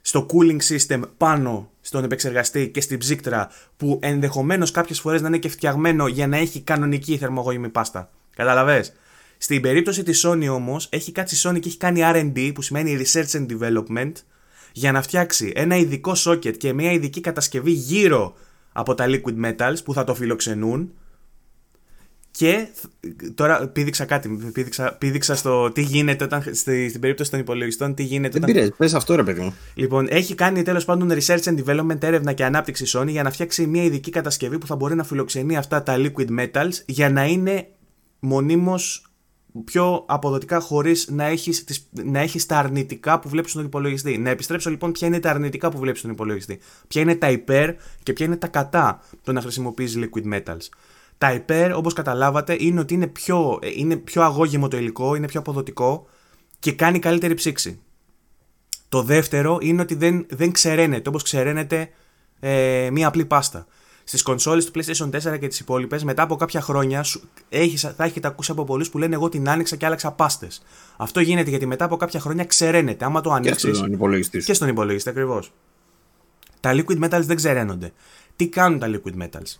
στο 0.00 0.26
cooling 0.32 0.58
system 0.68 1.02
πάνω 1.16 1.70
στον 1.80 2.04
επεξεργαστή 2.04 2.68
και 2.68 2.80
στην 2.80 2.98
ψύκτρα 2.98 3.50
που 3.76 3.98
ενδεχομένως 4.02 4.70
κάποιες 4.70 5.00
φορές 5.00 5.20
να 5.20 5.28
είναι 5.28 5.38
και 5.38 5.48
φτιαγμένο 5.48 6.06
για 6.06 6.26
να 6.26 6.36
έχει 6.36 6.60
κανονική 6.60 7.16
θερμογόημη 7.16 7.68
πάστα. 7.68 8.10
Καταλαβες; 8.36 8.92
Στην 9.42 9.60
περίπτωση 9.60 10.02
της 10.02 10.26
Sony 10.26 10.46
όμως 10.50 10.88
έχει 10.90 11.12
κάτσει 11.12 11.34
η 11.34 11.38
Sony 11.42 11.60
και 11.60 11.68
έχει 11.68 11.76
κάνει 11.76 12.00
R&D 12.04 12.52
που 12.54 12.62
σημαίνει 12.62 13.02
Research 13.02 13.30
and 13.30 13.46
Development 13.46 14.12
για 14.72 14.92
να 14.92 15.02
φτιάξει 15.02 15.52
ένα 15.54 15.76
ειδικό 15.76 16.12
socket 16.16 16.56
και 16.56 16.72
μια 16.72 16.92
ειδική 16.92 17.20
κατασκευή 17.20 17.70
γύρω 17.70 18.34
από 18.72 18.94
τα 18.94 19.06
liquid 19.08 19.44
metals 19.44 19.76
που 19.84 19.92
θα 19.92 20.04
το 20.04 20.14
φιλοξενούν 20.14 20.92
και 22.30 22.68
θ- 22.74 23.34
τώρα 23.34 23.68
πήδηξα 23.68 24.04
κάτι, 24.04 24.28
πήδηξα, 24.52 24.96
πήδηξα 24.98 25.34
στο 25.34 25.70
τι 25.70 25.82
γίνεται 25.82 26.24
όταν, 26.24 26.42
στη, 26.42 26.88
στην 26.88 27.00
περίπτωση 27.00 27.30
των 27.30 27.40
υπολογιστών, 27.40 27.94
τι 27.94 28.02
γίνεται 28.02 28.38
Δεν 28.38 28.42
όταν... 28.42 28.54
πειράζει, 28.54 28.72
πες 28.76 28.94
αυτό 28.94 29.14
ρε 29.14 29.22
παιδί 29.22 29.40
μου. 29.40 29.54
Λοιπόν, 29.74 30.06
έχει 30.10 30.34
κάνει 30.34 30.62
τέλος 30.62 30.84
πάντων 30.84 31.12
research 31.12 31.42
and 31.42 31.64
development, 31.64 32.02
έρευνα 32.02 32.32
και 32.32 32.44
ανάπτυξη 32.44 32.84
Sony 32.88 33.08
για 33.08 33.22
να 33.22 33.30
φτιάξει 33.30 33.66
μια 33.66 33.82
ειδική 33.82 34.10
κατασκευή 34.10 34.58
που 34.58 34.66
θα 34.66 34.76
μπορεί 34.76 34.94
να 34.94 35.04
φιλοξενεί 35.04 35.56
αυτά 35.56 35.82
τα 35.82 35.96
liquid 35.98 36.28
metals 36.38 36.72
για 36.86 37.10
να 37.10 37.24
είναι 37.24 37.66
μονίμως 38.18 39.06
πιο 39.64 40.04
αποδοτικά 40.08 40.60
χωρίς 40.60 41.08
να 41.10 41.24
έχεις 41.24 41.64
να 41.90 42.20
έχεις 42.20 42.46
τα 42.46 42.58
αρνητικά 42.58 43.18
που 43.18 43.28
βλέπεις 43.28 43.50
στον 43.50 43.64
υπολογιστή. 43.64 44.18
Να 44.18 44.30
επιστρέψω 44.30 44.70
λοιπόν 44.70 44.92
ποια 44.92 45.06
είναι 45.06 45.20
τα 45.20 45.30
αρνητικά 45.30 45.70
που 45.70 45.78
βλέπεις 45.78 45.98
στον 46.00 46.12
υπολογιστή. 46.12 46.60
Ποια 46.88 47.00
είναι 47.00 47.14
τα 47.14 47.30
υπέρ 47.30 47.74
και 48.02 48.12
ποια 48.12 48.26
είναι 48.26 48.36
τα 48.36 48.46
κατά 48.46 49.02
το 49.22 49.32
να 49.32 49.40
χρησιμοποιείς 49.40 49.98
liquid 49.98 50.34
metals. 50.34 50.68
Τα 51.18 51.32
υπέρ, 51.32 51.74
όπως 51.74 51.92
καταλάβατε, 51.92 52.56
είναι 52.58 52.80
ότι 52.80 52.94
είναι 52.94 53.06
πιο, 53.06 53.58
είναι 53.76 53.96
πιο 53.96 54.22
αγώγημο 54.22 54.68
το 54.68 54.76
υλικό, 54.76 55.14
είναι 55.14 55.26
πιο 55.26 55.40
αποδοτικό 55.40 56.06
και 56.58 56.72
κάνει 56.72 56.98
καλύτερη 56.98 57.34
ψήξη. 57.34 57.80
Το 58.88 59.02
δεύτερο 59.02 59.58
είναι 59.60 59.82
ότι 59.82 59.94
δεν, 59.94 60.26
δεν 60.28 60.52
ξεραίνεται 60.52 61.08
όπως 61.08 61.22
ξεραίνεται 61.22 61.90
ε, 62.40 62.88
μία 62.92 63.08
απλή 63.08 63.24
πάστα. 63.24 63.66
Στις 64.04 64.22
κονσόλες 64.22 64.64
του 64.64 64.72
PlayStation 64.74 65.10
4 65.10 65.38
και 65.38 65.48
τις 65.48 65.60
υπόλοιπες, 65.60 66.04
μετά 66.04 66.22
από 66.22 66.36
κάποια 66.36 66.60
χρόνια, 66.60 67.02
σου- 67.02 67.28
έχεις, 67.48 67.80
θα 67.96 68.04
έχετε 68.04 68.26
ακούσει 68.28 68.50
από 68.50 68.64
πολλούς 68.64 68.90
που 68.90 68.98
λένε: 68.98 69.14
Εγώ 69.14 69.28
την 69.28 69.48
άνοιξα 69.48 69.76
και 69.76 69.86
άλλαξα 69.86 70.12
πάστες. 70.12 70.62
Αυτό 70.96 71.20
γίνεται 71.20 71.50
γιατί 71.50 71.66
μετά 71.66 71.84
από 71.84 71.96
κάποια 71.96 72.20
χρόνια 72.20 72.44
ξεραίνεται. 72.44 73.04
Άμα 73.04 73.20
το 73.20 73.28
Και 73.30 73.34
ανοίξει. 73.36 73.74
στον 73.74 73.92
υπολογιστή 73.92 74.40
σου. 74.40 74.46
Και 74.46 74.54
στον 74.54 74.68
υπολογιστή 74.68 75.08
ακριβώς. 75.08 75.52
Τα 76.60 76.72
liquid 76.74 77.04
metals 77.04 77.22
δεν 77.24 77.36
ξεραίνονται. 77.36 77.92
Τι 78.36 78.48
κάνουν 78.48 78.78
τα 78.78 78.86
liquid 78.90 79.22
metals; 79.22 79.56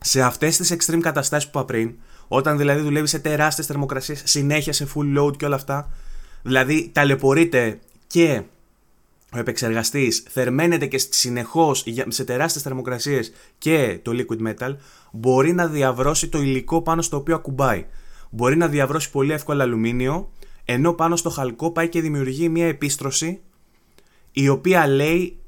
Σε 0.00 0.22
αυτές 0.22 0.56
τις 0.56 0.72
extreme 0.72 1.00
καταστάσεις 1.00 1.50
που 1.50 1.58
είπα 1.58 1.66
πριν, 1.66 1.94
όταν 2.28 2.58
δηλαδή 2.58 2.80
δουλεύεις 2.80 3.10
σε 3.10 3.18
τεράστιες 3.18 3.66
θερμοκρασίες, 3.66 4.22
συνέχεια 4.24 4.72
σε 4.72 4.88
full 4.94 5.18
load 5.18 5.36
και 5.36 5.44
όλα 5.44 5.54
αυτά, 5.54 5.90
δηλαδή 6.42 6.90
ταλαιπωρείται 6.94 7.78
και 8.06 8.42
ο 9.34 9.38
επεξεργαστής 9.38 10.24
θερμαίνεται 10.28 10.86
και 10.86 10.98
συνεχώς 10.98 11.84
σε 12.08 12.24
τεράστιες 12.24 12.62
θερμοκρασίες 12.62 13.32
και 13.58 13.98
το 14.02 14.12
liquid 14.14 14.48
metal, 14.48 14.76
μπορεί 15.12 15.52
να 15.52 15.66
διαβρώσει 15.66 16.28
το 16.28 16.42
υλικό 16.42 16.82
πάνω 16.82 17.02
στο 17.02 17.16
οποίο 17.16 17.34
ακουμπάει. 17.34 17.86
Μπορεί 18.30 18.56
να 18.56 18.68
διαβρώσει 18.68 19.10
πολύ 19.10 19.32
εύκολα 19.32 19.62
αλουμίνιο, 19.62 20.30
ενώ 20.64 20.92
πάνω 20.92 21.16
στο 21.16 21.30
χαλκό 21.30 21.70
πάει 21.70 21.88
και 21.88 22.00
δημιουργεί 22.00 22.48
μια 22.48 22.66
επίστρωση 22.66 23.40
η 24.32 24.48
οποία 24.48 24.86
λέει 24.86 25.38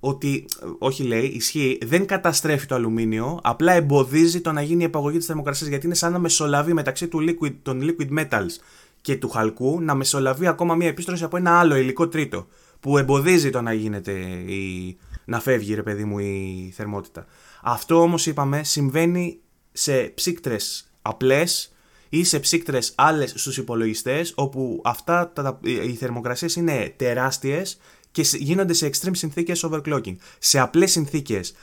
ότι, 0.00 0.44
όχι 0.78 1.02
λέει, 1.02 1.24
ισχύει, 1.24 1.78
δεν 1.84 2.06
καταστρέφει 2.06 2.66
το 2.66 2.74
αλουμίνιο, 2.74 3.38
απλά 3.42 3.72
εμποδίζει 3.72 4.40
το 4.40 4.52
να 4.52 4.62
γίνει 4.62 4.82
η 4.82 4.86
επαγωγή 4.86 5.16
της 5.16 5.26
θερμοκρασίας 5.26 5.68
γιατί 5.68 5.86
είναι 5.86 5.94
σαν 5.94 6.12
να 6.12 6.18
μεσολαβεί 6.18 6.72
μεταξύ 6.72 7.08
του 7.08 7.18
liquid, 7.20 7.54
των 7.62 7.80
liquid 7.82 8.18
metals 8.18 8.56
και 9.00 9.16
του 9.16 9.28
χαλκού 9.28 9.80
να 9.80 9.94
μεσολαβεί 9.94 10.46
ακόμα 10.46 10.74
μια 10.74 10.88
επίστρωση 10.88 11.24
από 11.24 11.36
ένα 11.36 11.58
άλλο 11.58 11.76
υλικό 11.76 12.08
τρίτο 12.08 12.46
που 12.84 12.98
εμποδίζει 12.98 13.50
το 13.50 13.62
να 13.62 13.72
γίνεται 13.72 14.12
η... 14.46 14.96
να 15.24 15.40
φεύγει 15.40 15.74
ρε 15.74 15.82
παιδί 15.82 16.04
μου 16.04 16.18
η 16.18 16.72
θερμότητα. 16.76 17.26
Αυτό 17.62 18.00
όμως 18.00 18.26
είπαμε 18.26 18.64
συμβαίνει 18.64 19.38
σε 19.72 20.02
ψύκτρες 20.02 20.90
απλές 21.02 21.74
ή 22.08 22.24
σε 22.24 22.40
ψύκτρες 22.40 22.92
άλλες 22.94 23.32
στους 23.36 23.56
υπολογιστές 23.56 24.32
όπου 24.36 24.80
αυτά 24.84 25.32
τα, 25.32 25.60
οι 25.62 25.94
θερμοκρασίες 25.94 26.56
είναι 26.56 26.94
τεράστιες 26.96 27.78
και 28.10 28.22
γίνονται 28.22 28.72
σε 28.72 28.90
extreme 28.92 29.16
συνθήκες 29.16 29.66
overclocking. 29.66 30.16
Σε 30.38 30.58
απλές 30.58 30.90
συνθήκες 30.90 31.50
ε, 31.50 31.54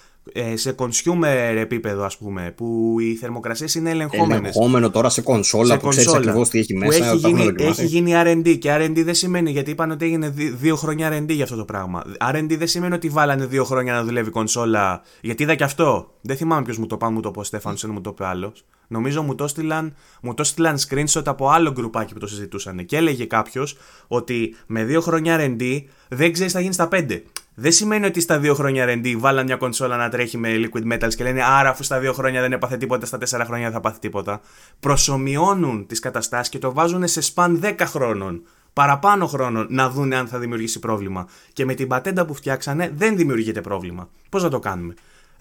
σε 0.53 0.76
consumer 0.78 1.55
επίπεδο, 1.55 2.03
ας 2.03 2.17
πούμε, 2.17 2.53
που 2.57 2.95
οι 2.99 3.15
θερμοκρασίες 3.15 3.76
είναι 3.76 3.89
ελεγχόμενες. 3.89 4.39
Ελεγχόμενο 4.39 4.89
τώρα 4.89 5.09
σε 5.09 5.22
κονσόλα 5.22 5.74
σε 5.74 5.78
που 5.78 5.88
ξέρεις 5.88 6.13
ακριβώς 6.13 6.49
τι 6.49 6.59
έχει 6.59 6.78
μέσα. 6.78 7.05
Έχει 7.05 7.17
γίνει, 7.17 7.53
έχει 7.57 7.86
γίνει 7.86 8.11
RD 8.15 8.57
και 8.57 8.76
RD 8.76 9.03
δεν 9.03 9.13
σημαίνει 9.13 9.51
γιατί 9.51 9.72
είπαν 9.72 9.91
ότι 9.91 10.05
έγινε 10.05 10.30
δύο 10.36 10.76
χρόνια 10.76 11.19
RD 11.19 11.30
για 11.30 11.43
αυτό 11.43 11.55
το 11.55 11.65
πράγμα. 11.65 12.03
RD 12.34 12.55
δεν 12.57 12.67
σημαίνει 12.67 12.93
ότι 12.93 13.09
βάλανε 13.09 13.45
δύο 13.45 13.63
χρόνια 13.63 13.93
να 13.93 14.03
δουλεύει 14.03 14.30
κονσόλα. 14.30 15.01
Γιατί 15.22 15.43
είδα 15.43 15.55
και 15.55 15.63
αυτό. 15.63 16.11
Δεν 16.22 16.38
θυμάμαι 16.38 16.63
ποιος 16.63 16.78
μου 16.78 16.86
το 16.86 16.97
πάει, 16.97 17.11
μου 17.11 17.19
το 17.19 17.32
πω 17.32 17.43
Στέφαν, 17.43 17.78
μου 17.88 18.01
το 18.01 18.09
είπε 18.13 18.26
άλλος. 18.26 18.65
Νομίζω 18.92 19.22
μου 19.22 19.36
το 19.36 19.48
στείλαν, 19.48 19.96
μου 20.22 20.34
το 20.34 20.44
στείλαν 20.44 20.78
screenshot 20.78 21.22
από 21.26 21.50
άλλο 21.50 21.72
γκρουπάκι 21.72 22.14
που 22.14 22.20
το 22.20 22.28
συζητούσαν. 22.28 22.86
Και 22.86 22.98
έλεγε 22.98 23.26
κάποιος 23.26 23.78
ότι 24.08 24.56
με 24.66 24.84
δύο 24.84 25.02
χρόνια 25.02 25.38
RD 25.39 25.84
δεν 26.10 26.32
ξέρεις 26.34 26.52
τι 26.52 26.58
θα 26.58 26.60
γίνει 26.60 26.74
στα 26.74 26.88
πέντε. 26.88 27.24
Δεν 27.54 27.72
σημαίνει 27.72 28.06
ότι 28.06 28.20
στα 28.20 28.39
δύο 28.39 28.54
χρόνια 28.54 28.86
RD 28.88 29.16
βάλαν 29.18 29.46
μια 29.46 29.56
κονσόλα 29.56 29.98
να 29.98 30.10
τρέχει 30.10 30.38
με 30.38 30.50
liquid 30.56 30.94
metals 30.94 31.14
και 31.16 31.24
λένε 31.24 31.44
Άρα, 31.44 31.70
αφού 31.70 31.84
στα 31.84 32.00
δύο 32.00 32.14
χρόνια 32.14 32.42
δεν 32.42 32.52
έπαθε 32.52 32.78
τίποτα, 32.78 33.06
στα 33.06 33.18
τέσσερα 33.18 33.46
χρόνια 33.46 33.66
δεν 33.66 33.74
θα 33.74 33.80
πάθει 33.80 34.00
τίποτα. 34.00 34.42
Προσωμιώνουν 34.80 35.86
τις 35.88 36.00
καταστάσεις 36.00 36.50
και 36.50 36.60
το 36.60 36.74
βάζουν 36.74 37.08
σε 37.08 37.22
σπαν 37.22 37.62
10 37.64 37.76
χρόνων. 37.80 38.44
Παραπάνω 38.74 39.28
χρόνων 39.28 39.68
να 39.70 39.89
δουν 39.89 40.14
αν 40.14 40.28
θα 40.28 40.39
δημιουργήσει 40.39 40.80
πρόβλημα. 40.80 41.28
Και 41.54 41.66
με 41.66 41.74
την 41.74 41.88
πατέντα 41.88 42.26
που 42.26 42.34
φτιάξανε 42.34 42.92
δεν 42.96 43.16
δημιουργείται 43.16 43.62
πρόβλημα. 43.62 44.10
Πώς 44.30 44.44
να 44.44 44.50
το 44.50 44.60
κάνουμε; 44.60 44.94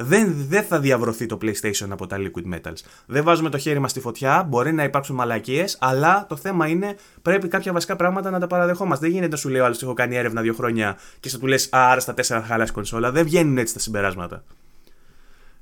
Δεν, 0.03 0.35
δεν 0.49 0.63
θα 0.63 0.81
διαβρωθεί 0.81 1.27
το 1.27 1.39
PlayStation 1.43 1.89
από 1.89 2.07
τα 2.07 2.17
Liquid 2.19 2.55
Metals. 2.55 2.79
Δεν 3.07 3.25
βάζουμε 3.25 3.51
το 3.51 3.59
χέρι 3.59 3.79
μας 3.79 3.91
στη 3.91 4.01
φωτιά, 4.01 4.47
μπορεί 4.49 4.73
να 4.73 4.85
υπάρξουν 4.85 5.17
μαλακίες, 5.17 5.77
αλλά 5.81 6.27
το 6.29 6.37
θέμα 6.37 6.67
είναι 6.67 6.97
πρέπει 7.23 7.49
κάποια 7.49 7.73
βασικά 7.73 7.97
πράγματα 7.97 8.31
να 8.31 8.41
τα 8.41 8.47
παραδεχόμαστε. 8.47 9.05
Δεν 9.05 9.15
γίνεται 9.15 9.33
να 9.33 9.39
σου 9.39 9.49
λέει 9.49 9.61
ο 9.61 9.65
άλλος: 9.65 9.83
Έχω 9.83 9.93
κάνει 9.93 10.17
έρευνα 10.17 10.41
δύο 10.41 10.55
χρόνια 10.55 10.97
και 11.21 11.29
σε 11.29 11.39
του 11.39 11.47
λες: 11.47 11.69
Άρα 11.73 12.01
στα 12.01 12.15
τέσσερα 12.15 12.43
χαλάσει 12.43 12.73
κονσόλα. 12.73 13.11
Δεν 13.11 13.25
βγαίνουν 13.25 13.59
έτσι 13.59 13.75
τα 13.75 13.81
συμπεράσματα. 13.81 14.43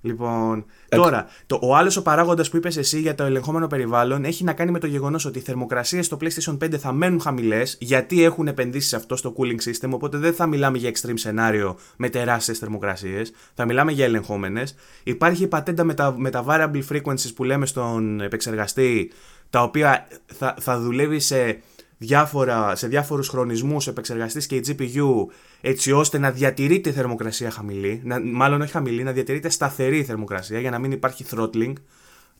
Λοιπόν, 0.01 0.65
τώρα, 0.89 1.27
το, 1.47 1.59
ο 1.63 1.77
άλλος 1.77 1.97
ο 1.97 2.03
παράγοντας 2.03 2.51
που 2.51 2.57
είπες 2.57 2.77
εσύ 2.77 3.01
για 3.01 3.15
το 3.15 3.25
ελεγχόμενο 3.25 3.67
περιβάλλον 3.67 4.25
έχει 4.25 4.45
να 4.45 4.53
κάνει 4.53 4.71
με 4.71 4.79
το 4.79 4.87
γεγονός 4.87 5.25
ότι 5.25 5.39
οι 5.39 5.43
θερμοκρασίες 5.43 6.07
στο 6.07 6.17
PlayStation 6.21 6.59
5 6.65 6.75
θα 6.75 6.93
μένουν 6.93 7.21
χαμηλές 7.21 7.77
γιατί 7.81 8.25
έχουν 8.25 8.49
επενδύσει 8.49 8.89
σε 8.89 8.97
αυτό 8.97 9.17
στο 9.17 9.35
cooling 9.39 9.69
system. 9.69 9.91
Οπότε 9.91 10.19
δεν 10.19 10.35
θα 10.35 10.47
μιλάμε 10.47 10.79
για 10.79 10.91
extreme 10.91 11.13
σενάριο 11.15 11.79
με 11.97 12.09
τεράστιες 12.09 12.59
θερμοκρασίες. 12.59 13.33
Θα 13.55 13.65
μιλάμε 13.65 13.93
για 13.93 14.05
ελεγχόμενες. 14.05 14.75
Υπάρχει 15.03 15.43
η 15.43 15.47
πατέντα 15.47 15.85
με 15.85 15.95
τα, 15.95 16.15
με 16.19 16.31
τα 16.31 16.45
variable 16.49 16.83
frequencies 16.93 17.35
που 17.35 17.45
λέμε 17.45 17.67
στον 17.67 18.21
επεξεργαστή, 18.21 19.11
τα 19.51 19.63
οποία 19.63 20.09
θα, 20.27 20.55
θα 20.61 20.81
δουλεύει 20.81 21.21
σε 21.21 21.61
διάφορα, 21.99 22.77
σε 22.77 22.87
διάφορους 22.87 23.29
χρονισμούς 23.29 23.87
επεξεργαστής 23.87 24.47
και 24.47 24.57
η 24.57 24.65
GPU 24.67 25.33
έτσι 25.61 25.93
ώστε 25.93 26.19
να 26.19 26.31
διατηρείται 26.31 26.89
η 26.89 26.93
θερμοκρασία 26.93 27.51
χαμηλή, 27.51 28.01
να, 28.05 28.21
μάλλον 28.21 28.61
όχι 28.61 28.71
χαμηλή, 28.71 29.03
να 29.03 29.13
διατηρείται 29.13 29.49
σταθερή 29.49 29.99
η 29.99 30.05
θερμοκρασία 30.05 30.61
για 30.61 30.71
να 30.71 30.79
μην 30.79 30.93
υπάρχει 30.93 31.25
throttling. 31.31 31.73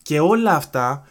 Και 0.01 0.19
όλα 0.19 0.55
αυτά 0.55 1.07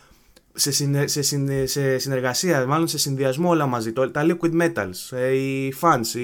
σε, 0.52 0.72
σε, 1.06 1.22
σε 1.66 1.98
συνεργασία, 1.98 2.66
μάλλον 2.66 2.88
σε 2.88 2.98
συνδυασμό 2.98 3.48
όλα 3.50 3.66
μαζί, 3.66 3.92
το, 3.92 4.10
τα 4.10 4.26
liquid 4.26 4.62
metals, 4.62 5.16
ε, 5.16 5.32
οι 5.32 5.74
fans, 5.80 6.20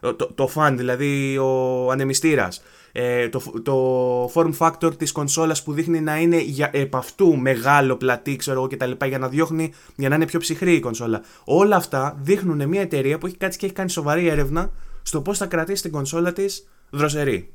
το, 0.00 0.14
το, 0.14 0.32
το 0.32 0.50
fan 0.54 0.74
δηλαδή 0.76 1.38
ο 1.38 1.90
ανεμιστήρας, 1.90 2.62
ε, 2.96 3.28
το, 3.28 3.42
το 3.62 4.30
form 4.34 4.52
factor 4.58 4.96
της 4.98 5.12
κονσόλας 5.12 5.62
που 5.62 5.72
δείχνει 5.72 6.00
να 6.00 6.20
είναι 6.20 6.40
για, 6.40 6.70
επ' 6.72 6.96
αυτού 6.96 7.36
μεγάλο 7.36 7.96
πλατή 7.96 8.36
ξέρω 8.36 8.58
εγώ 8.58 8.68
κτλ 8.68 9.06
για 9.06 9.18
να 9.18 9.28
διώχνει 9.28 9.72
για 9.96 10.08
να 10.08 10.14
είναι 10.14 10.26
πιο 10.26 10.40
ψυχρή 10.40 10.74
η 10.74 10.80
κονσόλα. 10.80 11.22
Όλα 11.44 11.76
αυτά 11.76 12.16
δείχνουν 12.20 12.68
μια 12.68 12.80
εταιρεία 12.80 13.18
που 13.18 13.26
έχει 13.26 13.36
κάτσει 13.36 13.58
και 13.58 13.64
έχει 13.66 13.74
κάνει 13.74 13.90
σοβαρή 13.90 14.26
έρευνα 14.26 14.70
στο 15.02 15.20
πώς 15.20 15.38
θα 15.38 15.46
κρατήσει 15.46 15.82
την 15.82 15.90
κονσόλα 15.90 16.32
της 16.32 16.68
δροσερή. 16.90 17.52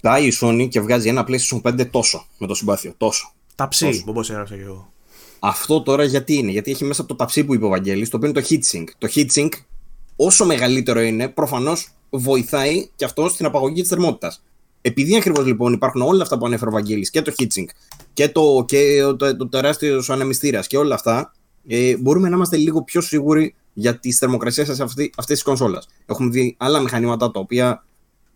Πάει 0.00 0.26
η 0.26 0.32
Sony 0.40 0.68
και 0.70 0.80
βγάζει 0.80 1.08
ένα 1.08 1.26
PlayStation 1.28 1.60
5 1.62 1.86
τόσο 1.90 2.26
με 2.38 2.46
το 2.46 2.54
συμπάθειο 2.54 2.94
τόσο. 2.96 3.32
Ταψί, 3.54 4.04
όπως 4.06 4.30
έγραψα 4.30 4.54
και 4.54 4.62
εγώ. 4.62 4.92
Αυτό 5.38 5.82
τώρα 5.82 6.04
γιατί 6.04 6.34
είναι, 6.34 6.50
γιατί 6.50 6.70
έχει 6.70 6.84
μέσα 6.84 7.06
το 7.06 7.14
ταψί 7.14 7.44
που 7.44 7.54
είπε 7.54 7.64
ο 7.64 7.68
Βαγγέλης, 7.68 8.08
το 8.08 8.16
οποίο 8.16 8.28
είναι 8.28 8.40
το 8.40 8.46
heatsink. 8.50 8.84
Το 8.98 9.08
heatsink, 9.14 9.48
όσο 10.16 10.44
μεγαλύτερο 10.44 11.00
είναι, 11.00 11.28
προφανώς 11.28 11.88
βοηθάει 12.10 12.88
και 12.96 13.04
αυτό 13.04 13.28
στην 13.28 13.46
απαγωγή 13.46 13.80
της 13.80 13.88
θερμότητας. 13.90 14.42
Επειδή 14.80 15.16
ακριβώς 15.16 15.46
λοιπόν 15.46 15.72
υπάρχουν 15.72 16.02
όλα 16.02 16.22
αυτά 16.22 16.38
που 16.38 16.46
ανέφερε 16.46 16.70
ο 16.70 16.72
Βαγγέλης 16.72 17.10
και 17.10 17.22
το 17.22 17.32
heatsink 17.38 17.66
και 18.12 18.28
το, 18.28 18.64
και 18.66 19.02
το, 19.18 19.36
το, 19.36 19.48
τεράστιο 19.48 20.02
ανεμιστήρας 20.08 20.66
και 20.66 20.76
όλα 20.76 20.94
αυτά, 20.94 21.32
ε, 21.66 21.96
μπορούμε 21.96 22.28
να 22.28 22.36
είμαστε 22.36 22.56
λίγο 22.56 22.82
πιο 22.82 23.00
σίγουροι 23.00 23.54
για 23.72 23.98
τις 23.98 24.18
θερμοκρασίες 24.18 24.80
αυτή 24.80 25.34
τη 25.34 25.42
κονσόλα. 25.42 25.82
Έχουμε 26.06 26.30
δει 26.30 26.56
άλλα 26.58 26.80
μηχανήματα 26.80 27.30
τα 27.30 27.40
οποία 27.40 27.84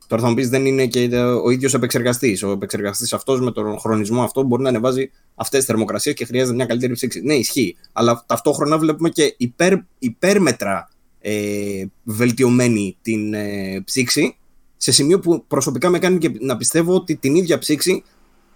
τώρα 0.07 0.23
θα 0.23 0.29
μου 0.29 0.35
πεις 0.35 0.49
δεν 0.49 0.67
είναι 0.67 0.87
και 0.87 1.17
ο 1.45 1.51
ίδιος 1.51 1.75
επεξεργαστής. 1.75 2.43
Ο 2.43 2.51
επεξεργαστής 2.51 3.13
αυτός 3.13 3.41
με 3.41 3.53
τον 3.53 3.79
χρονισμό 3.79 4.23
αυτό 4.23 4.43
μπορεί 4.43 4.63
να 4.63 4.69
ανεβάζει 4.69 5.11
αυτές 5.35 5.59
τις 5.59 5.69
θερμοκρασίες 5.69 6.15
και 6.15 6.25
χρειάζεται 6.25 6.57
μια 6.57 6.67
καλύτερη 6.67 6.93
ψήξη. 6.93 7.21
Ναι, 7.21 7.35
ισχύει. 7.35 7.77
Αλλά 7.93 8.25
ταυτόχρονα 8.27 8.79
βλέπουμε 8.79 9.09
και 9.09 9.35
υπέρ, 9.37 9.75
υπέρμετρα 9.99 10.89
ε, 11.21 11.85
βελτιωμένη 12.05 12.97
την 13.03 13.35
ε, 13.35 13.81
ψήξη 13.85 14.37
σε 14.77 14.93
σημείο 14.93 15.19
που 15.19 15.45
προσωπικά 15.49 15.89
με 15.89 15.99
κάνει 15.99 16.19
και 16.19 16.31
να 16.41 16.57
πιστεύω 16.57 16.95
ότι 16.95 17.17
την 17.17 17.35
ίδια 17.35 17.59
ψήξη 17.59 18.03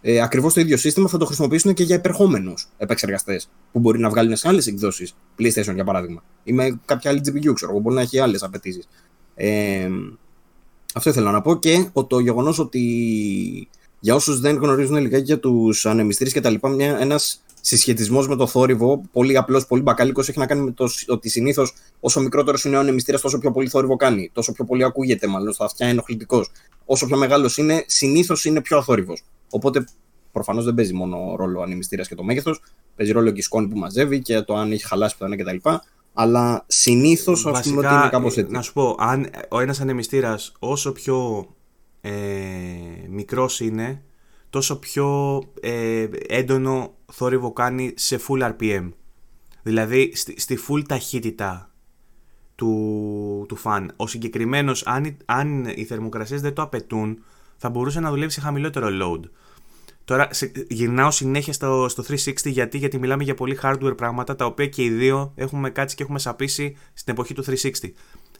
ε, 0.05 0.21
ακριβώς 0.21 0.55
το 0.55 0.61
ίδιο 0.61 0.77
σύστημα 0.77 1.09
θα 1.09 1.19
το 1.19 1.25
χρησιμοποιήσουν 1.25 1.75
και 1.75 1.83
για 1.83 1.97
υπερχόμενου 1.97 2.55
επεξεργαστές 2.77 3.49
που 3.73 3.79
μπορεί 3.79 3.99
να 3.99 4.09
βγάλουν 4.09 4.37
σε 4.37 4.49
άλλες 4.49 4.67
εκδόσεις 4.67 5.15
PlayStation 5.39 5.75
για 5.75 5.85
παράδειγμα. 5.85 6.23
Ή 6.45 6.53
με 6.53 6.81
κάποια 6.85 7.11
άλλη 7.11 7.21
GPU, 7.25 7.53
ξέρω 7.55 7.71
εγώ, 7.71 7.81
μπορεί 7.81 7.95
να 7.95 8.01
έχει 8.01 8.19
άλλες 8.19 8.43
απαιτήσεις. 8.43 8.89
Ε, 9.35 9.89
αυτό 10.95 11.11
ήθελα 11.11 11.31
να 11.31 11.41
πω 11.41 11.59
και 11.59 11.91
το 12.07 12.19
γεγονός 12.19 12.59
ότι 12.59 12.81
για 14.01 14.15
όσους 14.15 14.41
δεν 14.41 14.57
γνωρίζουν 14.57 14.97
λιγάκι 14.97 15.25
για 15.25 15.39
τους 15.39 15.87
ανεμιστήρες 15.87 16.33
και 16.33 16.41
τα 16.41 16.51
λοιπά, 16.51 16.77
ένας 16.79 17.43
συσχετισμός 17.65 18.29
με 18.29 18.37
το 18.37 18.47
θόρυβο, 18.47 19.03
πολύ 19.13 19.37
απλός, 19.37 19.67
πολύ 19.67 19.83
μπακάλικος, 19.83 20.29
έχει 20.29 20.39
να 20.39 20.47
κάνει 20.47 20.61
με 20.61 20.71
το 20.71 20.89
ότι 21.07 21.29
συνήθως 21.29 21.75
όσο 22.01 22.21
μικρότερο 22.21 22.59
είναι 22.65 22.77
ο 22.77 22.81
ανεμιστήρα, 22.81 23.21
τόσο 23.21 23.39
πιο 23.39 23.51
πολύ 23.53 23.69
θόρυβο 23.69 23.97
κάνει. 23.97 24.31
Τόσο 24.33 24.53
πιο 24.53 24.65
πολύ 24.65 24.85
ακούγεται, 24.85 25.27
μάλλον 25.27 25.53
στα 25.53 25.65
αυτιά 25.65 25.87
ενοχλητικός. 25.87 26.51
Όσο 26.85 27.07
πιο 27.07 27.17
μεγάλος 27.17 27.57
είναι, 27.57 27.85
συνήθως 27.87 28.45
είναι 28.45 28.61
πιο 28.61 28.79
αθόρυβος. 28.79 29.23
Οπότε 29.51 29.85
προφανώς 30.33 30.65
δεν 30.65 30.75
παίζει 30.75 30.93
μόνο 30.93 31.35
ρόλο 31.37 31.59
ο 31.59 31.63
ανεμιστήρας 31.63 32.09
και 32.09 32.15
το 32.15 32.23
μέγεθος, 32.23 32.61
παίζει 32.97 33.13
ρόλο 33.13 33.31
και 33.31 33.39
η 33.39 33.43
σκόνη 33.43 33.69
που 33.69 33.79
μαζεύει 33.79 34.23
και 34.23 34.41
το 34.41 34.57
αν 34.57 34.73
έχει 34.73 34.87
χαλάσει 34.87 35.17
που 35.17 35.27
κτλ. 35.37 35.69
Αλλά 36.13 36.65
συνήθως 36.67 37.47
ας 37.47 37.63
πούμε 37.63 37.87
ότι 37.87 37.95
είναι 37.95 38.09
κάπως 38.11 38.37
έτσι. 38.37 38.53
Να 38.53 38.63
σου 38.63 38.73
πω, 38.73 38.97
αν 38.99 39.31
ο 39.49 39.61
ένας 39.61 39.81
ανεμιστήρας 39.81 40.53
όσο 40.59 40.93
πιο 40.93 41.47
ε, 42.01 42.11
μικρός 43.09 43.61
είναι, 43.61 44.03
τόσο 44.53 44.79
πιο 44.79 45.41
ε, 45.61 46.07
έντονο 46.29 46.95
θόρυβο 47.13 47.53
κάνει 47.53 47.93
σε 47.97 48.21
full 48.29 48.53
RPM. 48.53 48.89
Δηλαδή 49.63 50.13
στη, 50.15 50.41
στη 50.41 50.59
full 50.69 50.83
ταχύτητα 50.89 51.71
του, 52.55 53.45
του 53.49 53.57
φαν. 53.57 53.93
Ο 53.97 54.07
συγκεκριμένος, 54.07 54.87
αν, 54.87 55.17
αν 55.25 55.65
οι 55.65 55.85
θερμοκρασίες 55.85 56.41
δεν 56.41 56.55
το 56.55 56.63
απαιτούν, 56.63 57.25
θα 57.57 57.71
μπορούσε 57.71 58.01
να 58.01 58.11
δουλεύει 58.11 58.33
σε 58.33 58.41
χαμηλότερο 58.41 58.89
load. 59.03 59.31
Τώρα 60.05 60.29
σε, 60.31 60.53
γυρνάω 60.69 61.11
συνέχεια 61.11 61.53
στο, 61.53 61.87
στο 61.89 62.05
360 62.09 62.35
γιατί, 62.45 62.79
γιατί 62.79 62.99
μιλάμε 62.99 63.25
για 63.25 63.35
πολύ 63.35 63.59
hardware 63.63 63.97
πράγματα 63.97 64.37
τα 64.37 64.45
οποία 64.45 64.67
και 64.67 64.83
οι 64.83 64.91
δύο 64.91 65.33
έχουμε 65.35 65.71
κάτσει 65.71 65.97
και 65.97 66.03
έχουμε 66.03 66.19
σαπίσει 66.19 66.77
στην 66.95 67.13
εποχή 67.13 67.35
του 67.35 67.45
360. 67.47 67.71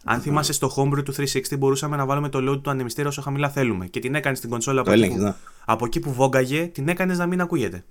Αν 0.03 0.21
θυμάσαι 0.21 0.53
στο 0.53 0.73
homebrew 0.75 1.03
του 1.03 1.13
360 1.13 1.57
μπορούσαμε 1.57 1.95
να 1.95 2.05
βάλουμε 2.05 2.29
το 2.29 2.51
load 2.51 2.61
του 2.63 2.69
ανεμιστήρα 2.69 3.07
όσο 3.07 3.21
χαμηλά 3.21 3.49
θέλουμε. 3.49 3.85
Και 3.85 3.99
την 3.99 4.15
έκανε 4.15 4.35
στην 4.35 4.49
κονσόλα 4.49 4.81
από, 4.81 4.91
εκεί, 4.91 5.07
που, 5.07 5.17
ναι. 5.17 5.33
από 5.65 5.85
εκεί 5.85 5.99
που 5.99 6.13
βόγκαγε, 6.13 6.67
την 6.67 6.87
έκανες 6.87 7.17
να 7.17 7.25
μην 7.25 7.41
ακούγεται. 7.41 7.83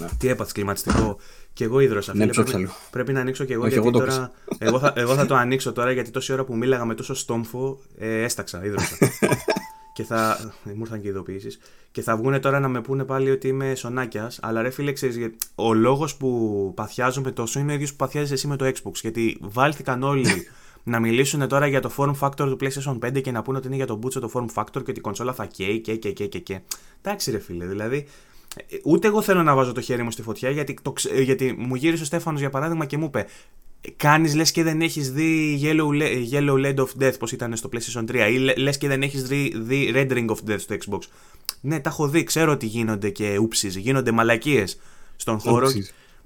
Ναι. 0.00 0.06
Τι 0.18 0.28
έπαθες 0.28 0.52
κλιματιστικό. 0.52 1.16
Και 1.52 1.64
εγώ 1.64 1.80
ίδρωσα. 1.80 2.14
Ναι, 2.14 2.26
πρέπει, 2.26 2.68
πρέπει, 2.90 3.12
να 3.12 3.20
ανοίξω 3.20 3.44
και 3.44 3.52
εγώ. 3.52 3.66
γιατί 3.66 3.88
εγώ, 3.88 3.90
τώρα, 3.90 4.30
εγώ, 4.58 4.78
θα, 4.78 4.92
εγώ 4.96 5.14
θα 5.14 5.26
το 5.26 5.34
ανοίξω 5.34 5.72
τώρα 5.72 5.92
γιατί 5.92 6.10
τόση 6.10 6.32
ώρα 6.32 6.44
που 6.44 6.56
μίλαγα 6.56 6.84
με 6.84 6.94
τόσο 6.94 7.14
στόμφο 7.14 7.78
ε, 7.98 8.22
έσταξα, 8.22 8.64
ίδρωσα. 8.64 8.96
και 9.94 10.04
θα. 10.04 10.52
Μου 10.62 10.80
ήρθαν 10.80 11.00
και 11.00 11.08
ειδοποιήσεις. 11.08 11.58
Και 11.90 12.02
θα 12.02 12.16
βγουν 12.16 12.40
τώρα 12.40 12.60
να 12.60 12.68
με 12.68 12.80
πούνε 12.80 13.04
πάλι 13.04 13.30
ότι 13.30 13.48
είμαι 13.48 13.74
σονάκιας. 13.74 14.38
Αλλά 14.42 14.62
ρε 14.62 14.70
φίλε, 14.70 14.92
ξέρεις, 14.92 15.30
ο 15.54 15.74
λόγος 15.74 16.16
που 16.16 16.72
παθιάζομαι 16.76 17.30
τόσο 17.30 17.60
είναι 17.60 17.72
ο 17.72 17.74
ίδιος 17.74 17.90
που 17.90 17.96
παθιάζεις 17.96 18.30
εσύ 18.30 18.46
με 18.46 18.56
το 18.56 18.64
Xbox. 18.66 18.92
Γιατί 18.92 19.38
βάλθηκαν 19.40 20.02
όλοι 20.02 20.46
να 20.88 21.00
μιλήσουν 21.00 21.48
τώρα 21.48 21.66
για 21.66 21.80
το 21.80 21.90
form 21.96 22.14
factor 22.20 22.36
του 22.36 22.56
PlayStation 22.60 22.98
5 23.06 23.22
και 23.22 23.30
να 23.30 23.42
πούνε 23.42 23.58
ότι 23.58 23.66
είναι 23.66 23.76
για 23.76 23.86
το 23.86 23.96
μπούτσο 23.96 24.20
το 24.20 24.30
form 24.34 24.46
factor 24.54 24.72
και 24.72 24.90
ότι 24.90 24.98
η 24.98 25.00
κονσόλα 25.00 25.32
θα 25.32 25.46
καίει 25.46 25.80
και 25.80 25.96
και 25.96 26.12
και 26.12 26.38
και. 26.38 26.60
Εντάξει, 27.02 27.30
ρε 27.30 27.38
φίλε, 27.38 27.66
δηλαδή 27.66 28.06
Ούτε 28.84 29.06
εγώ 29.06 29.22
θέλω 29.22 29.42
να 29.42 29.54
βάζω 29.54 29.72
το 29.72 29.80
χέρι 29.80 30.02
μου 30.02 30.10
στη 30.10 30.22
φωτιά 30.22 30.50
γιατί, 30.50 30.76
το, 30.82 30.92
γιατί 31.22 31.54
μου 31.58 31.74
γύρισε 31.74 32.02
ο 32.02 32.06
Στέφανος 32.06 32.40
για 32.40 32.50
παράδειγμα 32.50 32.84
και 32.84 32.96
μου 32.96 33.04
είπε 33.04 33.26
Κάνεις 33.96 34.34
λες 34.34 34.50
και 34.50 34.62
δεν 34.62 34.80
έχεις 34.80 35.12
δει 35.12 35.60
Yellow, 35.62 36.02
Yellow 36.32 36.64
Land 36.64 36.76
of 36.76 37.02
Death, 37.02 37.18
πώς 37.18 37.32
ήταν 37.32 37.56
στο 37.56 37.68
PlayStation 37.72 38.04
3, 38.10 38.28
ή 38.32 38.60
λε 38.60 38.72
και 38.72 38.88
δεν 38.88 39.02
έχεις 39.02 39.22
δει, 39.22 39.52
δει 39.56 39.92
Red 39.94 40.12
Ring 40.12 40.26
of 40.26 40.50
Death 40.50 40.60
στο 40.60 40.76
Xbox. 40.86 40.98
Ναι, 41.60 41.80
τα 41.80 41.90
έχω 41.90 42.08
δει, 42.08 42.24
ξέρω 42.24 42.52
ότι 42.52 42.66
γίνονται 42.66 43.10
και 43.10 43.38
ούψεις, 43.38 43.76
γίνονται 43.76 44.10
μαλακίες 44.10 44.78
στον 45.16 45.38
χώρο. 45.38 45.68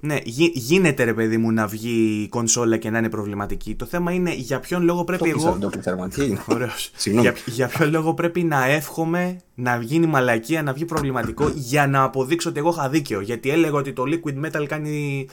Ναι, 0.05 0.17
γίνεται 0.53 1.03
ρε 1.03 1.13
παιδί 1.13 1.37
μου 1.37 1.51
να 1.51 1.67
βγει 1.67 2.21
η 2.23 2.27
κονσόλα 2.27 2.77
και 2.77 2.89
να 2.89 2.97
είναι 2.97 3.09
προβληματική. 3.09 3.75
Το 3.75 3.85
θέμα 3.85 4.11
είναι 4.11 4.33
για 4.33 4.59
ποιον 4.59 4.83
λόγο 4.83 5.03
πρέπει 5.03 5.23
το 5.23 5.29
εγώ. 5.29 5.57
Το 5.59 5.71
Ωραίος. 6.53 6.91
για, 7.05 7.35
για 7.45 7.67
ποιον 7.67 7.89
λόγο 7.89 8.13
πρέπει 8.13 8.43
να 8.43 8.65
εύχομαι 8.65 9.37
να 9.55 9.77
γίνει 9.81 10.05
μαλακία, 10.05 10.63
να 10.63 10.73
βγει 10.73 10.85
προβληματικό 10.85 11.51
για 11.55 11.87
να 11.87 12.03
αποδείξω 12.03 12.49
ότι 12.49 12.59
εγώ 12.59 12.69
είχα 12.69 12.89
δίκαιο. 12.89 13.21
Γιατί 13.21 13.49
έλεγα 13.49 13.77
ότι 13.77 13.93
το 13.93 14.03
liquid 14.07 14.45
metal 14.45 14.65
κάνει. 14.67 15.27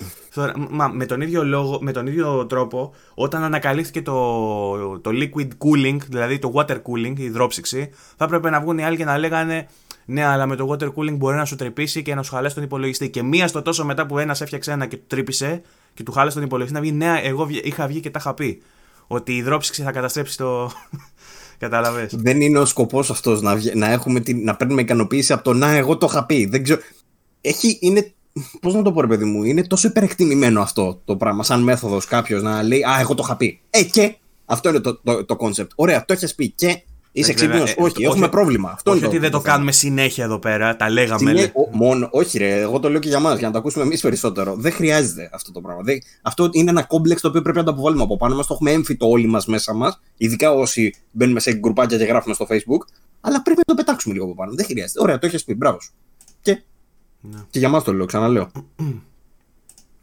Μα 0.70 0.88
με 0.88 1.06
τον 1.06 1.20
ίδιο, 1.20 1.44
λόγο, 1.44 1.78
με 1.80 1.92
τον 1.92 2.06
ίδιο 2.06 2.46
τρόπο, 2.46 2.94
όταν 3.14 3.42
ανακαλύφθηκε 3.42 4.02
το, 4.02 4.98
το 4.98 5.10
liquid 5.12 5.48
cooling, 5.58 5.98
δηλαδή 6.08 6.38
το 6.38 6.52
water 6.54 6.76
cooling, 6.76 7.18
η 7.18 7.22
υδρόψυξη, 7.22 7.90
θα 8.16 8.24
έπρεπε 8.24 8.50
να 8.50 8.60
βγουν 8.60 8.78
οι 8.78 8.84
άλλοι 8.84 8.96
και 8.96 9.04
να 9.04 9.18
λέγανε 9.18 9.66
ναι, 10.10 10.24
αλλά 10.24 10.46
με 10.46 10.56
το 10.56 10.68
water 10.70 10.92
cooling 10.94 11.16
μπορεί 11.16 11.36
να 11.36 11.44
σου 11.44 11.56
τρεπήσει 11.56 12.02
και 12.02 12.14
να 12.14 12.22
σου 12.22 12.34
χαλάσει 12.34 12.54
τον 12.54 12.64
υπολογιστή. 12.64 13.10
Και 13.10 13.22
μία 13.22 13.48
στο 13.48 13.62
τόσο 13.62 13.84
μετά 13.84 14.06
που 14.06 14.18
ένας 14.18 14.40
έφτιαξε 14.40 14.72
ένα 14.72 14.86
και 14.86 14.96
του 14.96 15.04
τρύπησε 15.06 15.62
και 15.94 16.02
του 16.02 16.12
χάλασε 16.12 16.36
τον 16.36 16.44
υπολογιστή 16.44 16.76
να 16.76 16.82
βγει. 16.82 16.92
Ναι, 16.92 17.20
εγώ 17.22 17.48
είχα 17.62 17.86
βγει 17.86 18.00
και 18.00 18.10
τα 18.10 18.18
είχα 18.20 18.34
πει. 18.34 18.62
Ότι 19.06 19.32
η 19.32 19.36
υδρόψυξη 19.36 19.82
θα 19.82 19.92
καταστρέψει 19.92 20.36
το. 20.36 20.70
Κατάλαβες. 21.58 22.14
Δεν 22.14 22.40
είναι 22.40 22.58
ο 22.58 22.64
σκοπός 22.64 23.10
αυτός 23.10 23.42
να, 23.42 23.58
να, 23.74 23.90
έχουμε 23.90 24.20
την, 24.20 24.44
να 24.44 24.56
παίρνουμε 24.56 24.80
ικανοποίηση 24.80 25.32
από 25.32 25.42
το 25.42 25.52
να, 25.52 25.70
εγώ 25.70 25.96
το 25.96 26.06
είχα 26.10 26.26
πει. 26.26 26.46
Δεν 26.46 26.62
ξέρω. 26.62 26.80
Έχει, 27.40 27.78
είναι. 27.80 28.12
Πώς 28.60 28.74
να 28.74 28.82
το 28.82 28.92
πω, 28.92 29.00
ρε 29.00 29.06
παιδί 29.06 29.24
μου, 29.24 29.44
είναι 29.44 29.62
τόσο 29.62 29.88
υπερεκτιμημένο 29.88 30.60
αυτό 30.60 31.00
το 31.04 31.16
πράγμα, 31.16 31.42
σαν 31.42 31.62
μέθοδος 31.62 32.04
κάποιος 32.04 32.42
να 32.42 32.62
λέει 32.62 32.82
Α, 32.82 33.00
εγώ 33.00 33.14
το 33.14 33.22
είχα 33.24 33.36
πει. 33.36 33.60
Ε, 33.70 33.82
και. 33.82 34.14
Αυτό 34.44 34.68
είναι 34.68 34.80
το, 34.80 34.96
το, 34.96 35.24
το 35.24 35.36
concept. 35.40 35.68
Ωραία, 35.74 36.04
το 36.04 36.12
έχεις 36.12 36.34
πει 36.34 36.50
και 36.50 36.82
Είσαι 37.12 37.32
ξύπνιο. 37.32 37.62
Ε, 37.62 37.74
όχι, 37.76 38.04
έχουμε 38.04 38.28
πρόβλημα. 38.28 38.70
Αυτό 38.70 38.90
όχι 38.90 39.04
ότι 39.04 39.18
δεν 39.18 39.30
το, 39.30 39.40
κάνουμε 39.40 39.72
συνέχεια 39.72 40.24
εδώ 40.24 40.38
πέρα. 40.38 40.76
Τα 40.76 40.90
λέγαμε. 40.90 41.30
Συνέ... 41.30 41.52
μόνο, 41.70 42.08
όχι, 42.10 42.38
ρε. 42.38 42.60
Εγώ 42.60 42.80
το 42.80 42.90
λέω 42.90 43.00
και 43.00 43.08
για 43.08 43.20
μας, 43.20 43.38
για 43.38 43.46
να 43.46 43.52
το 43.52 43.58
ακούσουμε 43.58 43.84
εμείς 43.84 44.00
περισσότερο. 44.00 44.54
Δεν 44.54 44.72
χρειάζεται 44.72 45.30
αυτό 45.32 45.52
το 45.52 45.60
πράγμα. 45.60 45.82
Αυτό 46.22 46.48
είναι 46.52 46.70
ένα 46.70 46.82
κόμπλεξ 46.82 47.20
το 47.20 47.28
οποίο 47.28 47.42
πρέπει 47.42 47.58
να 47.58 47.64
το 47.64 47.70
αποβάλουμε 47.70 48.02
από 48.02 48.16
πάνω 48.16 48.36
μας. 48.36 48.46
Το 48.46 48.54
έχουμε 48.54 48.70
έμφυτο 48.70 49.08
όλοι 49.08 49.26
μας 49.26 49.46
μέσα 49.46 49.74
μας. 49.74 50.00
Ειδικά 50.16 50.52
όσοι 50.52 50.94
μπαίνουμε 51.10 51.40
σε 51.40 51.52
γκρουπάκια 51.52 51.98
και 51.98 52.04
γράφουμε 52.04 52.34
στο 52.34 52.46
Facebook. 52.50 52.86
Αλλά 53.20 53.42
πρέπει 53.42 53.60
να 53.66 53.74
το 53.74 53.74
πετάξουμε 53.74 54.14
λίγο 54.14 54.26
από 54.26 54.34
πάνω. 54.34 54.52
Δεν 54.54 54.64
χρειάζεται. 54.64 55.02
Ωραία, 55.02 55.18
το 55.18 55.26
έχεις 55.26 55.44
πει. 55.44 55.54
Μπράβο. 55.54 55.78
Και, 56.42 56.62
ναι. 57.20 57.38
και 57.50 57.58
για 57.58 57.68
μας 57.68 57.84
το 57.84 57.92
λέω, 57.92 58.06
ξαναλέω. 58.06 58.50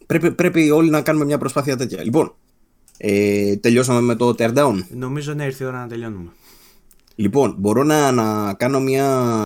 πρέπει, 0.06 0.32
πρέπει 0.32 0.72
όλοι 0.72 0.90
να 0.90 1.02
κάνουμε 1.02 1.26
μια 1.26 1.38
προσπάθεια 1.38 1.78
τέτοια. 1.78 2.04
Λοιπόν, 2.04 2.36
ε, 2.98 3.56
τελειώσαμε 3.56 4.02
με 4.02 4.16
το 4.16 4.36
teardown. 4.38 4.84
Νομίζω 4.90 5.34
να 5.34 5.46
ήρθε 5.46 5.64
η 5.64 5.68
ώρα 5.68 5.80
να 5.80 5.88
τελειώνουμε. 5.88 6.30
Λοιπόν, 7.20 7.56
μπορώ 7.58 7.84
να, 7.84 8.12
να 8.12 8.54
κάνω 8.54 8.80
μια 8.80 9.42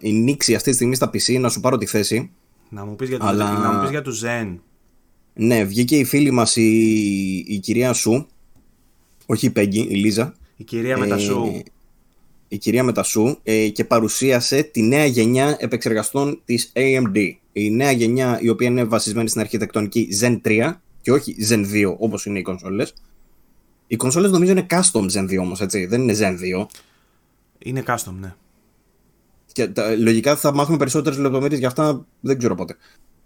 νήξη 0.00 0.54
αυτή 0.54 0.68
τη 0.70 0.74
στιγμή 0.74 0.94
στα 0.94 1.10
PC, 1.12 1.40
να 1.40 1.48
σου 1.48 1.60
πάρω 1.60 1.78
τη 1.78 1.86
θέση. 1.86 2.30
Να 2.68 2.84
μου 2.84 2.96
πεις 2.96 3.08
για, 3.08 3.18
αλλά... 3.20 3.58
να 3.58 3.72
μου 3.72 3.80
πεις 3.80 3.90
για 3.90 4.02
του 4.02 4.12
Zen. 4.22 4.58
Ναι, 5.34 5.64
βγήκε 5.64 5.96
η 5.96 6.04
φίλη 6.04 6.30
μας 6.30 6.56
η, 6.56 7.44
η 7.48 7.58
κυρία 7.58 7.92
Σου, 7.92 8.26
όχι 9.26 9.46
η 9.46 9.50
Πέγγι, 9.50 9.86
η 9.90 9.94
Λίζα. 9.94 10.34
Η 10.56 10.64
κυρία 10.64 10.94
ε, 10.94 10.98
με 10.98 11.06
τα 11.06 11.18
Σου. 11.18 11.62
Η 12.48 12.58
κυρία 12.58 12.82
με 12.82 12.92
τα 12.92 13.02
Σου 13.02 13.38
ε, 13.42 13.68
και 13.68 13.84
παρουσίασε 13.84 14.62
τη 14.62 14.82
νέα 14.82 15.04
γενιά 15.04 15.56
επεξεργαστών 15.58 16.40
της 16.44 16.72
AMD. 16.74 17.32
Η 17.52 17.70
νέα 17.70 17.90
γενιά 17.90 18.38
η 18.40 18.48
οποία 18.48 18.68
είναι 18.68 18.84
βασισμένη 18.84 19.28
στην 19.28 19.40
αρχιτεκτονική 19.40 20.08
Zen 20.20 20.40
3 20.44 20.72
και 21.00 21.12
όχι 21.12 21.36
Zen 21.48 21.64
2 21.72 21.94
όπως 21.98 22.26
είναι 22.26 22.38
οι 22.38 22.42
κονσόλες. 22.42 22.94
Οι 23.86 23.96
κονσόλες 23.96 24.30
νομίζω 24.30 24.52
είναι 24.52 24.66
custom 24.70 25.10
Zen 25.12 25.24
2 25.24 25.38
όμως, 25.40 25.60
έτσι, 25.60 25.86
δεν 25.86 26.02
είναι 26.02 26.14
Zen 26.18 26.62
2. 26.62 26.66
Είναι 27.58 27.82
custom, 27.86 28.12
ναι. 28.20 28.34
Και 29.52 29.68
τα, 29.68 29.96
λογικά 29.96 30.36
θα 30.36 30.54
μάθουμε 30.54 30.76
περισσότερες 30.76 31.18
λεπτομέρειες 31.18 31.58
για 31.58 31.68
αυτά, 31.68 32.06
δεν 32.20 32.38
ξέρω 32.38 32.54
πότε. 32.54 32.76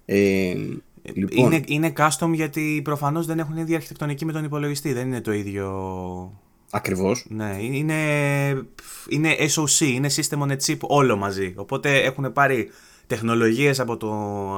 Ε, 0.05 0.55
λοιπόν. 1.13 1.53
είναι, 1.53 1.63
είναι 1.67 1.93
custom 1.97 2.31
γιατί 2.33 2.81
προφανώς 2.85 3.27
δεν 3.27 3.39
έχουν 3.39 3.57
ίδια 3.57 3.77
αρχιτεκτονική 3.77 4.25
με 4.25 4.33
τον 4.33 4.45
υπολογιστή. 4.45 4.93
Δεν 4.93 5.07
είναι 5.07 5.21
το 5.21 5.33
ίδιο. 5.33 6.41
Ακριβώς. 6.71 7.27
Ναι, 7.29 7.57
είναι, 7.61 7.95
είναι 9.09 9.35
SOC, 9.39 9.81
είναι 9.81 10.11
System 10.15 10.39
on 10.39 10.49
a 10.49 10.57
Chip 10.67 10.79
όλο 10.81 11.17
μαζί. 11.17 11.53
Οπότε 11.57 11.97
έχουν 11.97 12.33
πάρει 12.33 12.71
τεχνολογίες 13.07 13.81
από, 13.81 13.97
το, 13.97 14.13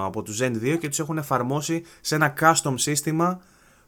από 0.05 0.23
το 0.23 0.33
Zen 0.41 0.53
2 0.53 0.79
και 0.81 0.89
τους 0.89 0.99
έχουν 0.99 1.19
εφαρμόσει 1.19 1.83
σε 2.01 2.15
ένα 2.15 2.35
custom 2.41 2.75
σύστημα 2.75 3.41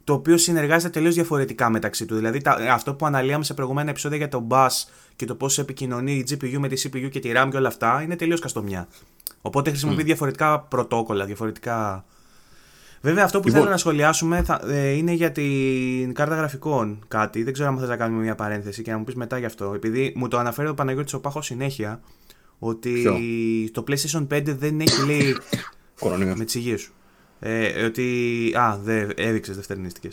το 0.03 0.13
οποίο 0.13 0.37
συνεργάζεται 0.37 0.91
τελείως 0.91 1.15
διαφορετικά 1.15 1.69
μεταξύ 1.69 2.05
του. 2.05 2.15
Δηλαδή, 2.15 2.41
τα, 2.41 2.51
αυτό 2.51 2.95
που 2.95 3.05
αναλύαμε 3.05 3.43
σε 3.43 3.53
προηγούμενα 3.53 3.89
επεισόδια 3.89 4.17
για 4.17 4.27
το 4.27 4.47
bus 4.49 4.69
και 5.17 5.25
το 5.25 5.35
πώς 5.35 5.57
επικοινωνεί 5.59 6.13
η 6.13 6.25
GPU 6.29 6.57
με 6.57 6.67
τη 6.67 6.81
CPU 6.85 7.09
και 7.09 7.19
τη 7.19 7.31
RAM 7.35 7.47
και 7.51 7.57
όλα 7.57 7.67
αυτά 7.67 8.01
είναι 8.01 8.15
τελείως 8.15 8.39
καστομιά. 8.39 8.87
Οπότε 9.41 9.69
χρησιμοποιεί 9.69 10.03
διαφορετικά 10.03 10.59
πρωτόκολλα, 10.59 11.25
διαφορετικά. 11.25 12.05
Βέβαια, 13.01 13.23
αυτό 13.23 13.39
που 13.39 13.45
λοιπόν. 13.45 13.61
θέλω 13.61 13.71
να 13.71 13.77
σχολιάσουμε 13.77 14.43
θα, 14.43 14.61
ε, 14.67 14.89
είναι 14.89 15.11
για 15.11 15.31
την 15.31 16.13
κάρτα 16.13 16.35
γραφικών 16.35 17.03
κάτι. 17.07 17.43
Δεν 17.43 17.53
ξέρω 17.53 17.69
αν 17.69 17.77
θες 17.77 17.89
να 17.89 17.97
κάνουμε 17.97 18.21
μια 18.21 18.35
παρένθεση 18.35 18.81
και 18.81 18.91
να 18.91 18.97
μου 18.97 19.03
πεις 19.03 19.15
μετά 19.15 19.37
γι' 19.37 19.45
αυτό. 19.45 19.73
Επειδή 19.73 20.13
μου 20.15 20.27
το 20.27 20.37
αναφέρει 20.37 20.67
ο 20.67 20.73
Παναγιώτης 20.73 21.13
ο 21.13 21.19
Πάχο 21.19 21.41
συνέχεια 21.41 22.01
ότι 22.59 22.91
Ποιο; 22.91 23.17
το 23.71 23.83
PlayStation 23.87 24.27
5 24.27 24.43
δεν 24.45 24.79
έχει 24.79 25.05
λέει. 25.05 25.37
με 26.35 26.45
τις 26.45 26.55
υγείε 26.55 26.77
σου. 26.77 26.93
Ε, 27.39 27.83
ότι. 27.83 28.51
Α, 28.57 28.79
δε, 28.83 29.07
έδειξες 29.15 29.55
δευτερνίστικε. 29.55 30.09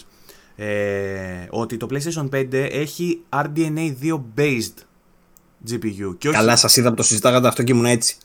Ε, 0.57 1.47
ότι 1.51 1.77
το 1.77 1.87
PlayStation 1.91 2.29
5 2.31 2.53
έχει 2.53 3.23
RDNA 3.29 3.95
2 4.03 4.21
based 4.37 4.75
GPU. 5.71 6.15
Και 6.19 6.29
όχι... 6.29 6.37
Καλά, 6.37 6.57
σας 6.57 6.77
είδα 6.77 6.89
που 6.89 6.95
το 6.95 7.03
συζητάγατε 7.03 7.49
αυτό 7.49 7.63
και 7.63 7.73
ήμουν 7.73 7.85
έτσι. 7.85 8.17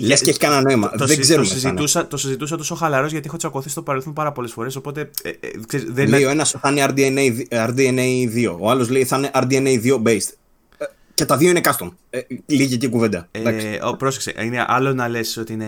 Λες 0.00 0.20
και 0.20 0.30
έχει 0.30 0.38
κανένα 0.38 0.60
νόημα. 0.60 0.90
Το, 0.90 1.06
δεν 1.06 1.20
ξέρω. 1.20 1.42
Το 1.42 1.48
συζητούσα, 1.48 2.06
το 2.06 2.16
συζητούσα 2.16 2.56
τόσο 2.56 2.74
χαλαρός 2.74 3.10
γιατί 3.10 3.26
έχω 3.26 3.36
τσακωθεί 3.36 3.68
στο 3.68 3.82
παρελθόν 3.82 4.12
πάρα 4.12 4.32
πολλές 4.32 4.52
φορές. 4.52 4.76
Οπότε. 4.76 5.10
Ε, 5.22 5.28
ε, 5.28 5.34
δεν 5.88 6.08
λέει 6.08 6.24
ο 6.24 6.30
ένας 6.30 6.54
θα 6.60 6.70
είναι 6.70 6.86
RDNA, 6.88 7.56
RDNA 7.68 8.34
2. 8.34 8.56
Ο 8.58 8.70
άλλος 8.70 8.88
λέει 8.88 9.04
θα 9.04 9.16
είναι 9.16 9.30
RDNA 9.34 9.82
2 9.84 10.02
based. 10.02 10.32
Και 11.16 11.24
τα 11.24 11.36
δύο 11.36 11.50
είναι 11.50 11.60
custom. 11.62 11.88
Ε, 12.10 12.20
λίγη 12.46 12.76
και 12.76 12.88
κουβέντα. 12.88 13.28
Ε, 13.30 13.42
ο, 13.82 13.96
πρόσεξε. 13.96 14.34
Είναι 14.42 14.64
άλλο 14.68 14.94
να 14.94 15.08
λες 15.08 15.36
ότι 15.36 15.52
είναι 15.52 15.66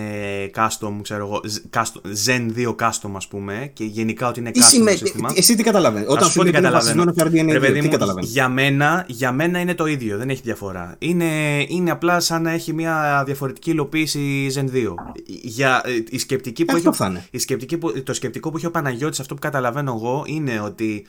custom, 0.55 0.93
ξέρω 1.03 1.27
εγώ, 1.27 1.41
custom, 1.75 2.27
Zen 2.27 2.51
2 2.57 2.75
custom, 2.87 3.11
ας 3.17 3.29
πούμε, 3.29 3.71
και 3.73 3.85
γενικά 3.85 4.29
ότι 4.29 4.41
είναι 4.41 4.51
custom 4.55 4.59
Είσαι, 4.59 4.97
σύστημα. 4.97 5.33
Εσύ 5.35 5.55
τι 5.55 5.63
καταλαβαίνεις; 5.63 6.09
Όταν 6.09 6.29
σου 6.29 6.43
λέει 6.43 6.61
βασισμένο 6.61 7.13
σε 7.17 7.25
RDNA 7.25 7.63
2, 7.63 7.79
τι 7.81 7.89
καταλαβαίνεις; 7.89 8.31
Για 8.31 8.49
μένα, 8.49 9.05
για 9.09 9.33
μένα 9.33 9.61
είναι 9.61 9.75
το 9.75 9.87
ίδιο, 9.87 10.19
δεν 10.19 10.31
έχει 10.31 10.41
διαφορά. 10.45 10.97
Είναι, 10.99 11.61
είναι 11.69 11.91
απλά 11.91 12.21
σαν 12.21 12.43
να 12.43 12.51
έχει 12.51 12.73
μια 12.73 13.23
διαφορετική 13.27 13.71
υλοποίηση 13.71 14.51
Zen 14.55 14.75
2. 14.75 14.95
Για, 15.27 15.83
ε, 15.85 15.91
η 16.11 16.19
σκεπτική 16.19 16.65
που 16.65 16.77
έχει, 16.77 16.89
η 17.31 17.39
σκεπτική 17.39 17.79
που, 17.79 18.03
το 18.03 18.13
σκεπτικό 18.13 18.51
που 18.51 18.57
έχει 18.57 18.67
ο 18.67 18.71
Παναγιώτης, 18.71 19.21
αυτό 19.21 19.35
που 19.35 19.41
καταλαβαίνω 19.41 19.95
εγώ, 20.01 20.25
είναι 20.27 20.61
ότι 20.61 21.07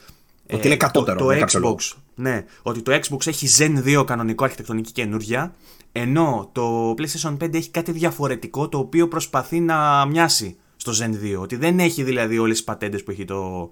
ότι 0.51 0.67
είναι 0.67 0.75
κατώτερο. 0.75 1.17
Το, 1.17 1.25
το 1.25 1.45
Xbox, 1.51 1.97
ναι, 2.15 2.45
ότι 2.61 2.81
το 2.81 2.99
Xbox 3.03 3.27
έχει 3.27 3.47
Zen 3.57 3.99
2 3.99 4.05
κανονικό 4.05 4.43
αρχιτεκτονική 4.43 4.91
καινούργια, 4.91 5.55
ενώ 5.91 6.49
το 6.51 6.93
PlayStation 6.97 7.37
5 7.43 7.53
έχει 7.53 7.69
κάτι 7.69 7.91
διαφορετικό 7.91 8.69
το 8.69 8.77
οποίο 8.77 9.07
προσπαθεί 9.07 9.59
να 9.59 10.05
μοιάσει 10.05 10.57
στο 10.75 10.91
Zen 10.99 11.35
2. 11.35 11.39
Ότι 11.39 11.55
δεν 11.55 11.79
έχει 11.79 12.03
δηλαδή 12.03 12.37
όλες 12.37 12.55
τις 12.55 12.65
πατέντες 12.65 13.03
που 13.03 13.11
έχει 13.11 13.25
το, 13.25 13.69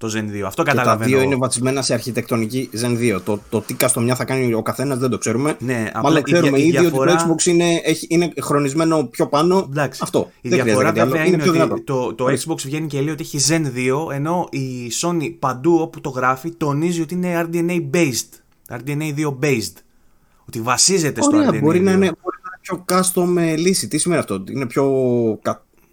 το 0.00 0.12
Zen 0.16 0.36
2. 0.36 0.42
Αυτό 0.46 0.62
καταλαβαίνω. 0.62 1.04
Και 1.04 1.10
τα 1.10 1.18
δύο 1.18 1.20
είναι 1.20 1.36
βασισμένα 1.36 1.82
σε 1.82 1.92
αρχιτεκτονική 1.94 2.70
Zen 2.80 3.16
2. 3.16 3.20
Το, 3.24 3.40
το 3.48 3.60
τι 3.60 3.74
καστομιά 3.74 4.14
θα 4.14 4.24
κάνει 4.24 4.54
ο 4.54 4.62
καθένας 4.62 4.98
δεν 4.98 5.10
το 5.10 5.18
ξέρουμε. 5.18 5.56
Ναι, 5.58 5.90
Μάλλον 6.02 6.22
ξέρουμε 6.22 6.58
η, 6.58 6.62
ήδη 6.62 6.78
διαφορά... 6.78 7.12
ότι 7.12 7.22
το 7.22 7.34
Xbox 7.34 7.46
είναι, 7.46 7.80
έχει, 7.84 8.06
είναι 8.10 8.32
χρονισμένο 8.40 9.04
πιο 9.04 9.26
πάνω. 9.26 9.66
Εντάξει. 9.70 10.00
Αυτό. 10.02 10.30
Η 10.40 10.48
δεν 10.48 10.62
διαφορά 10.62 10.92
βέβαια 10.92 11.24
είναι, 11.24 11.44
είναι 11.44 11.62
ότι 11.62 11.82
το, 11.82 12.14
το 12.14 12.24
Xbox 12.24 12.56
βγαίνει 12.64 12.86
και 12.86 13.00
λέει 13.00 13.12
ότι 13.12 13.22
έχει 13.22 13.38
Zen 13.48 13.62
2, 14.08 14.12
ενώ 14.12 14.48
η 14.50 14.92
Sony 15.02 15.34
παντού 15.38 15.78
όπου 15.80 16.00
το 16.00 16.10
γράφει 16.10 16.50
τονίζει 16.50 17.00
ότι 17.00 17.14
είναι 17.14 17.48
RDNA 17.50 17.96
based. 17.96 18.78
RDNA 18.78 19.14
2 19.16 19.34
based. 19.42 19.74
Ότι 20.48 20.60
βασίζεται 20.60 21.22
στο 21.22 21.38
RDNA 21.38 21.54
2. 21.54 21.60
Μπορεί 21.60 21.80
να 21.80 21.92
είναι, 21.92 22.12
πιο 22.60 22.84
custom 22.88 23.36
ε, 23.36 23.56
λύση. 23.56 23.88
Τι 23.88 23.98
σημαίνει 23.98 24.20
αυτό, 24.20 24.44
είναι 24.50 24.66
πιο 24.66 24.84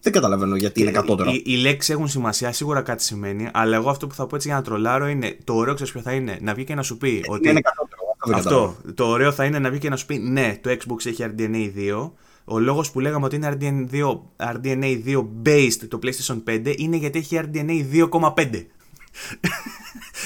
δεν 0.02 0.14
καταλαβαίνω 0.14 0.56
γιατί 0.56 0.82
είναι 0.82 0.90
ε, 0.90 0.94
κατώτερο. 0.94 1.32
Οι, 1.32 1.44
οι 1.45 1.56
λέξεις 1.56 1.94
έχουν 1.94 2.07
σημασία, 2.07 2.52
σίγουρα 2.52 2.82
κάτι 2.82 3.03
σημαίνει, 3.03 3.49
αλλά 3.53 3.76
εγώ 3.76 3.90
αυτό 3.90 4.07
που 4.07 4.15
θα 4.15 4.28
πω 4.28 4.36
έτσι 4.36 4.48
για 4.48 4.57
να 4.57 4.64
τρολάρω 4.64 5.07
είναι 5.07 5.38
το 5.44 5.53
ωραίο, 5.53 5.74
ξέρεις 5.74 5.94
ποιο 5.94 6.02
θα 6.02 6.11
είναι, 6.11 6.38
να 6.41 6.53
βγει 6.53 6.64
και 6.64 6.76
να 6.76 6.82
σου 6.82 6.98
πει. 6.98 7.22
Ε, 7.26 7.32
ότι... 7.32 7.49
Είναι 7.49 7.61
κατώτερο. 7.61 8.07
Αυτό. 8.34 8.76
Το 8.94 9.06
ωραίο 9.06 9.32
θα 9.32 9.45
είναι 9.45 9.60
να 9.60 9.69
βγει 9.69 9.80
και 9.80 9.90
να 9.90 9.95
σου 9.95 10.06
πει 10.06 10.18
ναι, 10.18 10.57
το 10.61 10.69
Xbox 10.69 11.06
έχει 11.06 11.26
RDNA 11.28 11.72
2. 12.03 12.11
Ο 12.45 12.60
λόγος 12.60 12.91
που 12.91 12.99
λέγαμε 12.99 13.26
ότι 13.26 13.36
είναι 13.36 13.57
RDNA 13.60 13.95
2, 13.95 14.19
RDNA 14.53 15.02
2 15.06 15.26
based 15.45 15.88
το 15.88 15.99
PlayStation 16.03 16.44
5 16.49 16.74
είναι 16.78 16.95
γιατί 16.95 17.19
έχει 17.19 17.40
RDNA 17.41 17.86
2,5. 18.11 18.65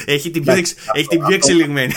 έχει 0.06 0.31
την 0.31 0.43
πιο, 0.43 0.53
έχει 0.93 1.07
την 1.07 1.26
πιο 1.26 1.35
εξελιγμένη. 1.35 1.93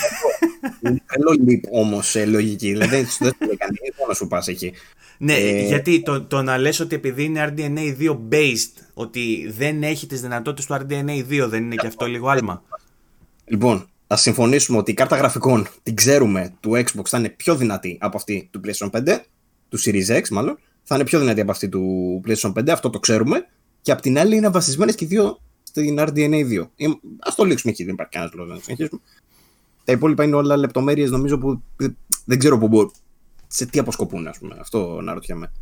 Θέλω 0.84 1.60
όμως 1.70 2.16
λογική. 2.26 2.70
Δηλαδή 2.72 3.06
δεν 3.18 3.32
το 3.38 3.46
λέει 3.46 3.56
κανεί. 3.56 3.78
να 4.08 4.14
σου 4.14 4.26
πας 4.26 4.48
εκεί. 4.48 4.72
Ναι, 5.18 5.32
Ε, 5.32 5.66
γιατί 5.66 6.02
το, 6.02 6.22
το 6.22 6.42
να 6.42 6.58
λες 6.58 6.80
ότι 6.80 6.94
επειδή 6.94 7.24
είναι 7.24 7.52
RDNA 7.56 7.96
2 8.00 8.18
based, 8.30 8.82
ότι 8.94 9.52
δεν 9.56 9.82
έχει 9.82 10.06
τις 10.06 10.20
δυνατότητες 10.20 10.66
του 10.66 10.74
RDNA 10.74 11.44
2, 11.44 11.48
δεν 11.48 11.64
είναι 11.64 11.74
και 11.74 11.86
αυτό 11.86 12.06
λίγο 12.06 12.28
άλμα. 12.28 12.62
Λοιπόν, 13.44 13.88
ας 14.06 14.20
συμφωνήσουμε 14.20 14.78
ότι 14.78 14.90
η 14.90 14.94
κάρτα 14.94 15.16
γραφικών 15.16 15.68
την 15.82 15.94
ξέρουμε 15.94 16.54
του 16.60 16.70
Xbox 16.70 17.04
θα 17.04 17.18
είναι 17.18 17.28
πιο 17.28 17.56
δυνατή 17.56 17.98
από 18.00 18.16
αυτή 18.16 18.48
του 18.50 18.60
PlayStation 18.64 18.90
5, 18.90 19.18
του 19.68 19.78
Series 19.80 20.18
X 20.18 20.28
μάλλον. 20.30 20.58
Θα 20.82 20.94
είναι 20.94 21.04
πιο 21.04 21.18
δυνατή 21.18 21.40
από 21.40 21.50
αυτή 21.50 21.68
του 21.68 22.20
PlayStation 22.26 22.52
5, 22.52 22.68
αυτό 22.68 22.90
το 22.90 22.98
ξέρουμε. 22.98 23.46
Και 23.82 23.92
απ' 23.92 24.00
την 24.00 24.18
άλλη 24.18 24.36
είναι 24.36 24.48
βασισμένες 24.48 24.94
και 24.94 25.04
οι 25.04 25.08
δύο 25.08 25.40
στην 25.62 25.96
RDNA 25.98 26.48
2. 26.48 26.60
Α 27.18 27.34
το 27.36 27.44
λήξουμε 27.44 27.72
εκεί, 27.72 27.84
δεν 27.84 27.92
υπάρχει 27.92 28.12
κανένας 28.12 28.34
λόγος 28.34 28.50
να 28.50 28.56
το 28.56 28.62
συνεχίσουμε. 28.64 29.00
Τα 29.84 29.92
υπόλοιπα 29.92 30.24
είναι 30.24 30.36
όλα 30.36 30.56
λεπτομέρειες 30.56 31.10
νομίζω 31.10 31.38
που 31.38 31.62
δεν 32.24 32.38
ξέρω 32.38 32.58
που 32.58 32.68
μπορούν. 32.68 32.92
Σε 33.46 33.66
τι 33.66 33.78
αποσκοπούν, 33.78 34.26
ας 34.26 34.38
πούμε. 34.38 34.56
Αυτό 34.60 35.00
να 35.00 35.14
ρωτιέμαι. 35.14 35.52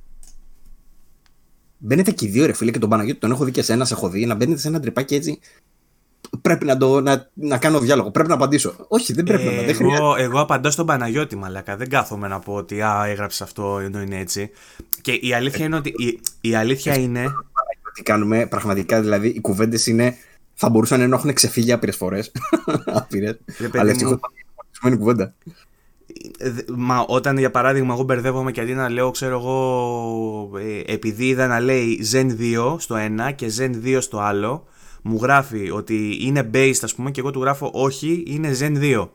Μπαίνετε 1.78 2.10
και 2.10 2.26
οι 2.26 2.28
δύο, 2.28 2.46
ρε 2.46 2.52
φίλε, 2.52 2.70
και 2.70 2.78
τον 2.78 2.88
Παναγιώτη 2.88 3.20
τον 3.20 3.30
έχω 3.30 3.44
δει 3.44 3.50
και 3.50 3.62
σένα, 3.62 3.84
σε 3.84 3.94
έχω 3.94 4.08
δει, 4.08 4.26
να 4.26 4.34
μπαίνετε 4.34 4.60
σε 4.60 4.68
ένα 4.68 4.80
τρυπάκι 4.80 5.14
έτσι. 5.14 5.38
Πρέπει 6.40 6.64
να, 6.64 6.76
το, 6.76 7.00
να, 7.00 7.30
να 7.34 7.58
κάνω 7.58 7.78
διάλογο. 7.78 8.10
Πρέπει 8.10 8.28
να 8.28 8.34
απαντήσω. 8.34 8.74
Όχι, 8.88 9.12
δεν 9.12 9.24
πρέπει 9.24 9.44
να. 9.44 9.50
Δεν 9.50 9.74
χρειάζεται. 9.74 10.02
εγώ, 10.02 10.16
εγώ 10.16 10.40
απαντώ 10.40 10.70
στον 10.70 10.86
Παναγιώτη, 10.86 11.36
μαλάκα. 11.36 11.76
Δεν 11.76 11.88
κάθομαι 11.88 12.28
να 12.28 12.38
πω 12.38 12.52
ότι 12.54 12.82
α, 12.82 13.04
έγραψες 13.06 13.42
αυτό 13.42 13.78
ενώ 13.78 14.00
είναι 14.00 14.18
έτσι. 14.18 14.50
Και 15.00 15.12
η 15.12 15.34
αλήθεια 15.34 15.64
είναι 15.64 15.76
ότι. 15.76 15.88
Η, 15.96 16.20
η 16.40 16.54
αλήθεια 16.54 16.98
είναι. 16.98 17.24
Τι 17.94 18.02
κάνουμε, 18.02 18.46
πραγματικά 18.46 19.00
δηλαδή 19.00 19.28
οι 19.28 19.40
κουβέντες 19.40 19.86
είναι. 19.86 20.16
Θα 20.54 20.68
μπορούσαν 20.70 21.08
να 21.08 21.16
έχουν 21.16 21.32
ξεφύγει 21.32 21.72
άπειρες 21.72 21.96
φορές. 21.96 22.32
Άπειρες. 22.98 23.38
Ρε, 23.60 23.68
παιδί 23.68 23.78
Αλλά 23.78 23.84
μου. 23.84 23.90
ευτυχώ 23.90 24.20
είναι 24.86 24.96
κουβέντα. 24.96 25.34
Ε, 26.38 26.50
δε- 26.50 26.62
Μα 26.76 27.04
όταν 27.08 27.38
για 27.38 27.50
παράδειγμα 27.50 27.94
εγώ 27.94 28.02
μπερδεύομαι 28.02 28.50
και 28.52 28.60
αντί 28.60 28.74
να 28.74 28.88
λέω, 28.88 29.10
ξέρω 29.10 29.34
εγώ, 29.38 30.58
ε, 30.58 30.92
επειδή 30.92 31.28
είδα 31.28 31.46
να 31.46 31.60
λέει 31.60 32.00
Zen 32.12 32.26
2 32.38 32.76
στο 32.78 32.96
ένα 32.96 33.30
και 33.30 33.52
Zen 33.58 33.70
2 33.84 33.96
στο 34.00 34.18
άλλο, 34.18 34.64
μου 35.02 35.18
γράφει 35.22 35.70
ότι 35.70 36.18
είναι 36.20 36.50
based, 36.54 36.78
ας 36.82 36.94
πούμε, 36.94 37.10
και 37.10 37.20
εγώ 37.20 37.30
του 37.30 37.40
γράφω 37.40 37.70
όχι, 37.74 38.22
είναι 38.26 38.56
Zen 38.60 38.76
2. 38.78 39.08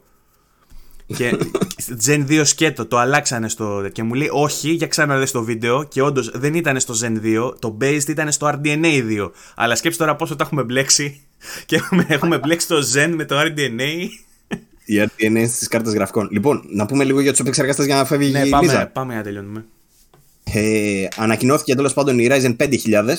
Και 1.05 1.37
Zen 2.05 2.25
2 2.29 2.41
σκέτο, 2.45 2.85
το 2.85 2.97
αλλάξανε 2.97 3.49
στο. 3.49 3.89
και 3.91 4.03
μου 4.03 4.13
λέει 4.13 4.29
όχι, 4.31 4.69
για 4.71 4.87
ξαναδες 4.87 5.31
το 5.31 5.43
βίντεο. 5.43 5.83
Και 5.83 6.01
όντως 6.01 6.31
δεν 6.33 6.53
ήταν 6.53 6.79
στο 6.79 6.93
Zen 7.01 7.21
2, 7.23 7.53
το 7.59 7.77
based 7.81 8.07
ήταν 8.07 8.31
στο 8.31 8.47
RDNA 8.47 9.03
2. 9.19 9.31
Αλλά 9.55 9.75
σκέψτε 9.75 10.03
τώρα 10.03 10.15
πόσο 10.17 10.35
τα 10.35 10.43
έχουμε 10.43 10.63
μπλέξει. 10.63 11.21
Και 11.65 11.75
έχουμε, 11.75 12.05
έχουμε 12.09 12.39
μπλέξει 12.39 12.67
το 12.67 12.75
Zen 12.93 13.11
με 13.15 13.25
το 13.25 13.35
RDNA. 13.39 14.07
Η 14.85 15.01
RDNA 15.01 15.45
στις 15.47 15.67
κάρτες 15.67 15.93
γραφικών. 15.93 16.29
Λοιπόν, 16.31 16.63
να 16.69 16.85
πούμε 16.85 17.03
λίγο 17.03 17.19
για 17.19 17.31
τους 17.31 17.39
επεξεργαστές 17.39 17.85
για 17.85 17.95
να 17.95 18.05
φεύγει 18.05 18.31
ναι, 18.31 18.39
η 18.39 18.49
πάμε, 18.49 18.65
Λίζα. 18.65 18.87
πάμε 18.87 19.15
να 19.15 19.21
τελειώνουμε. 19.21 19.65
Ε, 20.43 21.07
ανακοινώθηκε 21.15 21.75
τέλος 21.75 21.93
πάντων 21.93 22.19
η 22.19 22.27
Ryzen 22.29 22.55
5000 22.55 23.15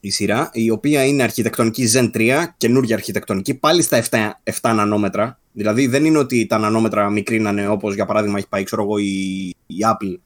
η 0.00 0.10
σειρά, 0.10 0.50
η 0.52 0.70
οποία 0.70 1.04
είναι 1.04 1.22
αρχιτεκτονική 1.22 1.88
Zen 1.92 2.10
3, 2.14 2.44
καινούργια 2.56 2.94
αρχιτεκτονική, 2.94 3.54
πάλι 3.54 3.82
στα 3.82 4.02
7, 4.10 4.16
7 4.60 4.72
νανόμετρα. 4.74 5.38
Δηλαδή 5.52 5.86
δεν 5.86 6.04
είναι 6.04 6.18
ότι 6.18 6.46
τα 6.46 6.58
νανόμετρα 6.58 7.10
μικρίνανε 7.10 7.68
όπως 7.68 7.94
για 7.94 8.06
παράδειγμα 8.06 8.38
έχει 8.38 8.48
πάει 8.48 8.62
ξέρω 8.62 8.82
εγώ, 8.82 8.98
η, 8.98 9.48
η 9.66 9.76
Apple, 9.92 10.18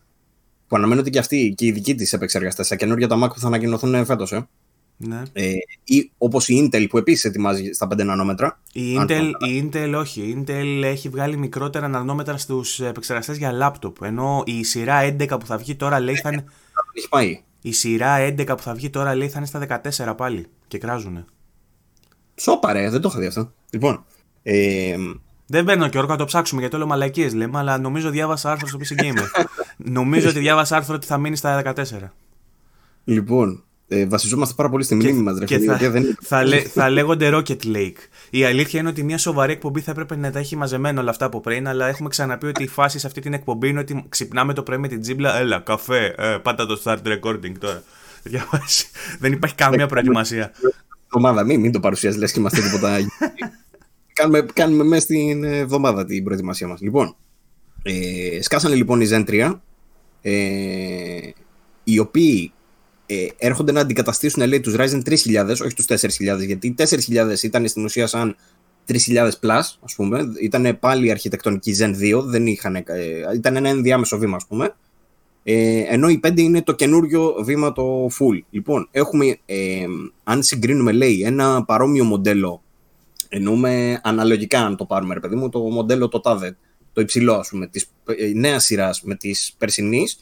που 0.69 0.77
αναμένω 0.77 1.01
ότι 1.01 1.11
και 1.11 1.19
αυτή 1.19 1.55
και 1.57 1.67
η 1.67 1.73
δική 1.73 1.95
της 1.95 2.13
επεξεργαστές, 2.13 2.67
στα 2.67 2.77
καινούργια 2.77 3.09
τα 3.09 3.25
Mac 3.25 3.29
που 3.29 3.41
θα 3.41 3.47
ανακοινωθούν 3.47 4.05
φέτος. 4.05 4.33
Ε. 4.33 4.49
Ναι. 5.03 5.23
Ε, 5.33 5.53
ή 5.85 6.11
όπως 6.19 6.49
η 6.49 6.69
Intel 6.73 6.87
που 6.89 6.99
επίσης 6.99 7.25
ετοιμάζει 7.25 7.73
στα 7.73 7.87
5 7.87 8.05
νανόμετρα. 8.05 8.61
Η 8.73 8.97
Αν 8.97 9.05
Intel, 9.05 9.31
το- 9.39 9.47
η 9.47 9.69
Intel 9.73 9.95
όχι. 9.97 10.21
Η 10.21 10.45
Intel 10.47 10.83
έχει 10.85 11.09
βγάλει 11.09 11.37
μικρότερα 11.37 11.89
νανόμετρα 11.89 12.37
στους 12.37 12.81
επεξεργαστές 12.81 13.37
για 13.37 13.53
λάπτοπ. 13.53 13.97
Ενώ 14.03 14.43
η 14.47 14.63
σειρά 14.65 15.01
11 15.03 15.39
που 15.41 15.47
θα 15.47 15.57
βγει 15.57 15.75
τώρα 15.77 16.01
λέει 16.01 16.15
θα 16.15 16.29
είναι... 16.33 16.45
Έχει 16.95 17.09
πάει. 17.09 17.43
Η 17.63 17.73
σειρά 17.73 18.29
11 18.29 18.47
που 18.47 18.63
θα 18.63 18.75
βγει 18.75 18.91
τώρα 18.91 19.15
λέει 19.15 19.29
θα 19.29 19.39
είναι 19.39 19.47
στα 19.47 19.81
14 20.13 20.17
πάλι. 20.17 20.47
Και 20.69 20.79
κράζουνε. 20.79 21.25
Σόπα 22.35 22.73
ρε, 22.73 22.91
δεν 22.91 23.01
το 23.01 23.09
είχα 23.11 23.21
δει 23.21 23.27
αυτό. 23.27 23.53
Λοιπόν, 23.71 24.05
ε, 24.43 24.97
Δεν 25.47 25.65
παίρνω 25.65 25.89
και 25.89 25.99
όρκο 25.99 26.11
να 26.11 26.19
το 26.19 26.25
ψάξουμε 26.25 26.61
γιατί 26.61 26.77
όλο 26.77 26.87
μαλακίες 26.87 27.35
λέμε, 27.35 27.59
αλλά 27.59 27.79
νομίζω 27.79 28.11
διάβασα 28.11 28.51
άρθρο 28.51 28.67
στο 28.69 28.79
PC 28.81 29.01
Gamer. 29.03 29.45
νομίζω 29.99 30.29
ότι 30.29 30.39
διάβασα 30.39 30.77
άρθρο 30.77 30.95
ότι 30.95 31.07
θα 31.07 31.19
μείνει 31.19 31.37
στα 31.37 31.63
14. 31.75 31.83
λοιπόν 33.05 33.65
ε, 33.93 34.07
βασιζόμαστε 34.07 34.55
πάρα 34.57 34.69
πολύ 34.69 34.85
στη 34.85 34.95
μνήμη 34.95 35.23
μας, 35.23 35.39
ρε 35.39 35.45
και 35.45 35.55
φίλε, 35.55 35.65
η 35.65 35.69
θα, 35.69 35.75
οποία 35.75 35.91
δεν 35.91 36.03
είναι- 36.03 36.15
θα, 36.23 36.45
λέ- 36.45 36.67
θα 36.73 36.91
λέγονται 36.91 37.31
Rocket 37.33 37.65
Lake. 37.65 37.97
Η 38.31 38.45
αλήθεια 38.45 38.81
είναι 38.81 38.89
ότι 38.89 39.03
μια 39.03 39.19
σοβαρή 39.19 39.53
εκπομπή 39.53 39.81
θα 39.81 39.91
έπρεπε 39.91 40.17
να 40.17 40.31
τα 40.31 40.39
έχει 40.39 40.57
μαζεμένα 40.57 41.01
όλα 41.01 41.11
αυτά 41.11 41.25
από 41.25 41.41
πριν, 41.41 41.69
αλλά 41.69 41.87
έχουμε 41.89 42.09
ξαναπεί 42.09 42.47
ότι 42.47 42.63
η 42.63 42.67
φάση 42.67 42.99
σε 42.99 43.07
αυτή 43.07 43.21
την 43.21 43.33
εκπομπή 43.33 43.69
είναι 43.69 43.81
ότι 43.81 44.05
ξυπνάμε 44.09 44.53
το 44.55 44.63
πρωί 44.63 44.79
με 44.79 44.89
την 44.89 45.01
τζίμπλα. 45.01 45.39
Έλα, 45.39 45.59
καφέ, 45.59 46.15
ε, 46.19 46.37
πάτα 46.43 46.67
το 46.67 46.81
start 46.85 46.99
recording 47.07 47.53
τώρα. 47.59 47.83
Τέτοια 48.23 48.41
φάση. 48.51 48.87
Δεν 49.19 49.33
υπάρχει 49.33 49.55
καμία 49.55 49.87
προετοιμασία. 49.87 50.53
εβδομάδα. 51.07 51.45
Μην, 51.45 51.61
μην 51.61 51.73
το 51.73 51.81
παρουσιάζεις, 51.81 52.21
λες 52.21 52.33
και 52.33 52.39
είμαστε 52.41 52.61
τίποτα. 52.61 52.97
κάνουμε, 54.13 54.47
κάνουμε 54.53 54.85
μέσα 54.85 55.03
στην 55.03 55.45
εβδομάδα 55.45 56.05
την 56.05 56.25
προετοιμασία 56.25 56.67
μας. 56.67 56.81
Λοιπόν, 56.81 57.17
ε, 57.83 58.43
σκάσανε 58.43 58.75
λοιπόν 58.75 59.01
οι 59.01 59.07
Zen 59.11 59.25
3, 59.29 59.61
ε, 60.23 60.33
οι 61.85 61.99
οποίοι 61.99 62.53
ε, 63.13 63.27
έρχονται 63.39 63.73
να 63.73 63.81
αντικαταστήσουν 63.81 64.47
λέει, 64.47 64.61
τους 64.61 64.75
Ryzen 64.79 65.03
3000, 65.03 65.51
όχι 65.51 65.75
τους 65.75 65.87
4000, 65.89 66.45
γιατί 66.47 66.67
οι 66.67 66.75
4000 66.79 67.43
ήταν 67.43 67.69
στην 67.69 67.85
ουσία 67.85 68.07
σαν 68.07 68.37
3000 68.87 69.31
plus, 69.41 69.63
ας 69.81 69.95
πούμε. 69.97 70.33
Ήταν 70.41 70.79
πάλι 70.81 71.11
αρχιτεκτονική 71.11 71.77
Zen 71.79 72.19
2, 72.19 72.23
δεν 72.25 72.47
είχαν, 72.47 72.75
ε, 72.77 72.85
ήταν 73.35 73.57
ένα 73.57 73.69
ενδιάμεσο 73.69 74.19
βήμα, 74.19 74.37
ας 74.37 74.47
πούμε. 74.47 74.75
Ε, 75.43 75.83
ενώ 75.89 76.09
η 76.09 76.21
5 76.23 76.41
είναι 76.41 76.63
το 76.63 76.73
καινούριο 76.73 77.35
βήμα 77.45 77.73
το 77.73 78.07
full. 78.07 78.41
Λοιπόν, 78.51 78.89
έχουμε, 78.91 79.39
ε, 79.47 79.85
αν 80.25 80.43
συγκρίνουμε, 80.43 80.93
λέει, 80.93 81.23
ένα 81.23 81.65
παρόμοιο 81.65 82.05
μοντέλο, 82.05 82.63
εννοούμε 83.29 84.01
αναλογικά, 84.03 84.61
αν 84.61 84.77
το 84.77 84.85
πάρουμε, 84.85 85.15
ρε 85.15 85.21
παιδί 85.21 85.35
μου, 85.35 85.49
το 85.49 85.59
μοντέλο 85.59 86.09
το 86.09 86.21
τάδε, 86.21 86.57
το 86.93 87.01
υψηλό, 87.01 87.33
ας 87.33 87.49
πούμε, 87.49 87.67
της 87.67 87.87
ε, 88.05 88.33
νέας 88.35 88.65
σειράς 88.65 89.03
με 89.03 89.15
της 89.15 89.55
περσινής, 89.59 90.21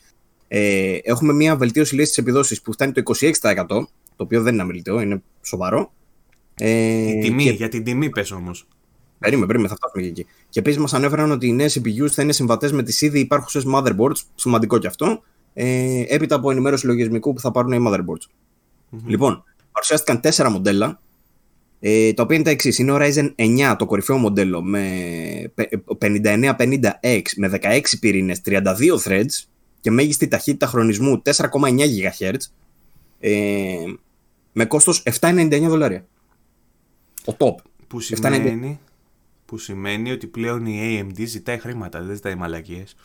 ε, 0.48 0.98
έχουμε 1.02 1.32
μια 1.32 1.56
βελτίωση 1.56 1.94
λέει, 1.94 2.04
στις 2.04 2.18
επιδόσεις 2.18 2.62
που 2.62 2.72
φτάνει 2.72 2.92
το 2.92 3.02
26%, 3.04 3.66
το 3.68 3.88
οποίο 4.16 4.42
δεν 4.42 4.52
είναι 4.52 4.62
αμεληταίο, 4.62 5.00
είναι 5.00 5.22
σοβαρό. 5.42 5.92
Ε, 6.54 7.08
Η 7.08 7.18
τιμή, 7.20 7.44
και- 7.44 7.50
για 7.50 7.68
την 7.68 7.84
τιμή 7.84 8.10
πες 8.10 8.30
όμως. 8.30 8.68
Περίμενε, 9.18 9.46
περίμενε, 9.46 9.68
θα 9.70 9.76
φτάσουμε 9.76 10.02
και 10.02 10.08
εκεί. 10.08 10.26
Και 10.48 10.58
επίσης 10.58 10.78
μας 10.80 10.94
ανέφεραν 10.94 11.30
ότι 11.30 11.46
οι 11.46 11.52
νέες 11.52 11.80
CPUs 11.80 12.08
θα 12.10 12.22
είναι 12.22 12.32
συμβατές 12.32 12.72
με 12.72 12.82
τις 12.82 13.00
ήδη 13.02 13.18
υπάρχουσες 13.18 13.64
motherboards. 13.74 14.20
Σημαντικό 14.34 14.78
κι 14.78 14.86
αυτό. 14.86 15.22
Ε, 15.54 16.02
έπειτα 16.08 16.34
από 16.34 16.50
ενημέρωση 16.50 16.86
λογισμικού 16.86 17.32
που 17.32 17.40
θα 17.40 17.50
πάρουν 17.50 17.72
οι 17.72 17.84
motherboards. 17.88 18.26
Λοιπόν, 19.06 19.44
παρουσιάστηκαν 19.72 20.20
τέσσερα 20.20 20.50
μοντέλα. 20.50 21.00
Ε, 21.80 22.12
τα 22.12 22.22
οποία 22.22 22.36
είναι 22.36 22.44
τα 22.44 22.50
εξής. 22.50 22.78
Είναι 22.78 22.92
ο 22.92 22.96
Ryzen 23.00 23.32
9, 23.36 23.76
το 23.78 23.86
κορυφαίο 23.86 24.16
μοντέλο, 24.16 24.62
με 24.62 24.82
πε- 25.54 25.74
5950X 25.98 27.22
με 27.36 27.48
16 27.48 27.98
πυρήνες, 28.00 28.40
32 28.40 28.98
threads 29.04 29.44
και 29.80 29.90
μέγιστη 29.90 30.28
ταχύτητα 30.28 30.66
χρονισμού 30.66 31.22
4,9 31.24 31.78
GHz. 31.78 32.36
Ε, 33.20 33.76
με 34.52 34.64
κόστος 34.64 35.02
7,99 35.20 35.66
δολάρια. 35.68 36.06
Ο 37.24 37.32
top. 37.38 37.55
Που 37.86 38.02
7,99. 38.02 38.05
σημαίνει, 38.05 38.80
που 39.44 39.59
σημαίνει 39.59 40.10
ότι 40.10 40.26
πλέον 40.26 40.66
η 40.66 41.00
AMD 41.00 41.22
ζητάει 41.26 41.59
χρήματα, 41.59 42.02
δεν 42.02 42.14
ζητάει 42.14 42.34
μαλακίες. 42.34 42.96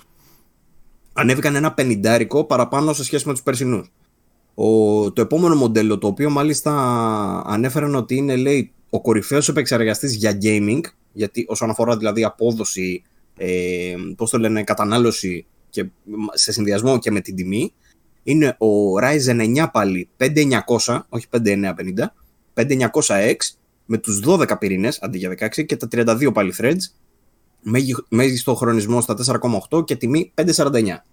ανέβηκαν 1.14 1.56
ένα 1.56 1.74
πενιντάρικο 1.74 2.44
παραπάνω 2.44 2.94
σε 2.94 3.04
σχέση 3.04 3.28
με 3.28 3.34
τους 3.34 3.44
περσινούς. 3.44 3.92
Ο, 4.56 5.12
το 5.12 5.22
επόμενο 5.22 5.56
μοντέλο, 5.56 5.98
το 5.98 6.08
οποίο 6.08 6.30
μάλιστα 6.30 6.74
ανέφεραν 7.46 7.96
ότι 7.96 8.16
είναι 8.16 8.36
λέει, 8.36 8.72
ο 8.90 9.02
κορυφαίος 9.02 9.50
επεξεργαστής 9.50 10.16
για 10.16 10.38
gaming, 10.42 10.82
γιατί 11.14 11.46
όσον 11.48 11.70
αφορά 11.70 11.98
δηλαδή 11.98 12.24
απόδοση, 12.24 13.04
ε, 13.38 13.96
πώς 14.16 14.30
το 14.30 14.38
λένε, 14.38 14.64
κατανάλωση 14.64 15.46
και 15.74 15.86
σε 16.34 16.52
συνδυασμό 16.52 17.00
και 17.00 17.12
με 17.12 17.22
την 17.22 17.36
τιμή, 17.36 17.74
είναι 18.24 18.48
ο 18.48 18.98
Ryzen 19.02 19.56
9 19.58 19.66
πάλι 19.72 20.10
5900, 20.18 21.00
όχι 21.10 21.28
5950, 21.30 22.14
5900X 22.54 23.36
με 23.86 23.98
τους 23.98 24.22
12 24.26 24.60
πυρήνες 24.60 25.02
αντί 25.02 25.18
για 25.18 25.30
16 25.30 25.66
και 25.66 25.78
τα 25.78 25.88
32 25.92 26.34
πάλι 26.34 26.54
threads 26.58 26.82
μέγι- 27.62 28.06
μέγιστο 28.10 28.56
χρονισμό 28.56 29.02
στα 29.02 29.14
4,8 29.70 29.86
και 29.86 29.96
τιμή 29.96 30.32
5,49. 30.36 31.04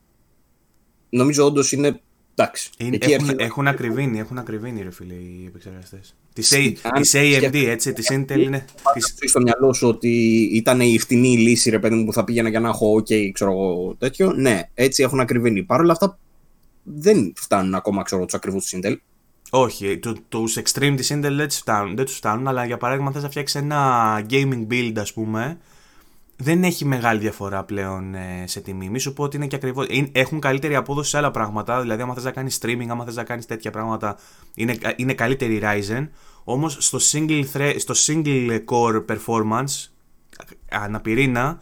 Νομίζω 1.08 1.44
όντως 1.44 1.72
είναι. 1.72 2.00
Εντάξει. 2.42 2.70
Είναι, 2.78 2.96
εκεί 2.96 3.12
έχουν, 3.12 3.24
έρχεται- 3.24 3.44
έχουν 3.44 3.66
ακριβήνει, 3.68 4.18
έχουν 4.18 4.38
ακριβήνει 4.38 4.82
ρε 4.82 4.90
φίλε 4.90 5.14
οι 5.14 5.44
επεξεργαστές. 5.46 6.14
Της, 6.32 6.52
A, 6.54 6.72
Αν 6.82 7.00
της 7.02 7.12
AMD 7.14 7.36
σκέφτεσαι- 7.36 7.68
έτσι, 7.68 7.92
της 7.92 8.08
Intel 8.12 8.38
είναι... 8.38 8.64
Της, 8.94 9.14
Έχει 9.20 9.28
στο 9.28 9.40
μυαλό 9.40 9.72
σου 9.72 9.88
ότι 9.88 10.08
ήταν 10.52 10.80
η 10.80 10.98
φτηνή 10.98 11.38
λύση, 11.38 11.70
ρε 11.70 11.78
παιδί 11.78 11.94
μου, 11.94 12.04
που 12.04 12.12
θα 12.12 12.24
πήγαινα 12.24 12.48
για 12.48 12.60
να 12.60 12.68
έχω 12.68 12.94
OK, 12.96 13.30
ξέρω 13.32 13.50
εγώ, 13.50 13.94
τέτοιο. 13.98 14.32
Ναι, 14.32 14.60
έτσι 14.74 15.02
έχουν 15.02 15.20
ακριβήνει. 15.20 15.62
Παρ' 15.62 15.80
όλα 15.80 15.92
αυτά 15.92 16.18
δεν 16.82 17.32
φτάνουν 17.36 17.74
ακόμα, 17.74 18.02
ξέρω, 18.02 18.24
τους 18.24 18.34
ακριβούς 18.34 18.64
της 18.64 18.78
Intel. 18.82 18.94
όχι, 19.50 19.98
του, 19.98 20.16
τους 20.28 20.58
extreme 20.58 20.94
της 20.96 21.12
Intel 21.12 21.32
δεν 21.36 21.48
τους 21.48 21.56
φτάνουν, 21.56 21.96
δεν 21.96 22.04
τους 22.04 22.14
φτάνουν, 22.16 22.48
αλλά 22.48 22.64
για 22.64 22.76
παράδειγμα 22.76 23.12
θες 23.12 23.22
να 23.22 23.28
φτιάξεις 23.28 23.60
ένα 23.60 24.26
gaming 24.30 24.66
build 24.70 24.92
ας 24.96 25.12
πούμε, 25.12 25.58
δεν 26.42 26.64
έχει 26.64 26.84
μεγάλη 26.84 27.20
διαφορά 27.20 27.64
πλέον 27.64 28.14
ε, 28.14 28.44
σε 28.46 28.60
τιμή. 28.60 28.88
Μη 28.88 28.98
σου 28.98 29.12
πω 29.12 29.22
ότι 29.22 29.36
είναι 29.36 29.46
και 29.46 29.56
ακριβώ. 29.56 29.84
Έχουν 30.12 30.40
καλύτερη 30.40 30.74
απόδοση 30.76 31.10
σε 31.10 31.16
άλλα 31.16 31.30
πράγματα. 31.30 31.80
Δηλαδή, 31.80 32.02
άμα 32.02 32.14
θες 32.14 32.24
να 32.24 32.30
κάνεις 32.30 32.58
streaming, 32.62 32.86
άμα 32.88 33.04
θες 33.04 33.14
να 33.16 33.24
κάνεις 33.24 33.46
τέτοια 33.46 33.70
πράγματα, 33.70 34.16
είναι, 34.54 34.78
είναι 34.96 35.14
καλύτερη 35.14 35.60
Ryzen. 35.62 36.08
Όμως 36.44 36.76
στο, 36.80 36.98
single 37.12 37.44
στο 37.76 37.94
single 38.06 38.58
core 38.64 39.04
performance, 39.06 39.88
αναπηρίνα, 40.70 41.58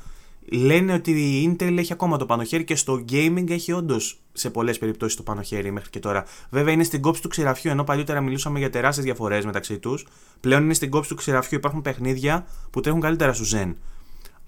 λένε 0.50 0.92
ότι 0.92 1.10
η 1.10 1.56
Intel 1.60 1.76
έχει 1.78 1.92
ακόμα 1.92 2.16
το 2.16 2.26
πάνω 2.26 2.42
χέρι 2.42 2.64
και 2.64 2.76
στο 2.76 3.04
gaming 3.10 3.50
έχει 3.50 3.72
όντως 3.72 4.20
σε 4.32 4.50
πολλές 4.50 4.78
περιπτώσεις 4.78 5.16
το 5.16 5.22
πάνω 5.22 5.42
χέρι 5.42 5.70
μέχρι 5.70 5.90
και 5.90 5.98
τώρα. 5.98 6.24
Βέβαια 6.50 6.72
είναι 6.72 6.84
στην 6.84 7.00
κόψη 7.00 7.22
του 7.22 7.28
ξηραφιού, 7.28 7.70
ενώ 7.70 7.84
παλιότερα 7.84 8.20
μιλούσαμε 8.20 8.58
για 8.58 8.70
τεράστιες 8.70 9.04
διαφορές 9.04 9.44
μεταξύ 9.44 9.78
τους. 9.78 10.06
Πλέον 10.40 10.62
είναι 10.62 10.74
στην 10.74 10.90
κόψη 10.90 11.08
του 11.08 11.14
ξηραφιού. 11.16 11.58
Υπάρχουν 11.58 11.82
παιχνίδια 11.82 12.46
που 12.70 12.80
τρέχουν 12.80 13.00
καλύτερα 13.00 13.32
στο 13.32 13.44
Zen. 13.58 13.74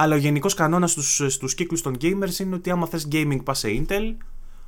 Αλλά 0.03 0.15
ο 0.15 0.19
γενικός 0.19 0.55
κανόνας 0.55 0.91
στους 0.91 1.23
στους 1.29 1.55
κύκλους 1.55 1.83
των 1.83 1.97
gamers 2.01 2.39
είναι 2.41 2.55
ότι 2.55 2.71
άμα 2.71 2.87
θες 2.87 3.09
gaming 3.13 3.39
πας 3.45 3.59
σε 3.59 3.69
Intel, 3.69 4.15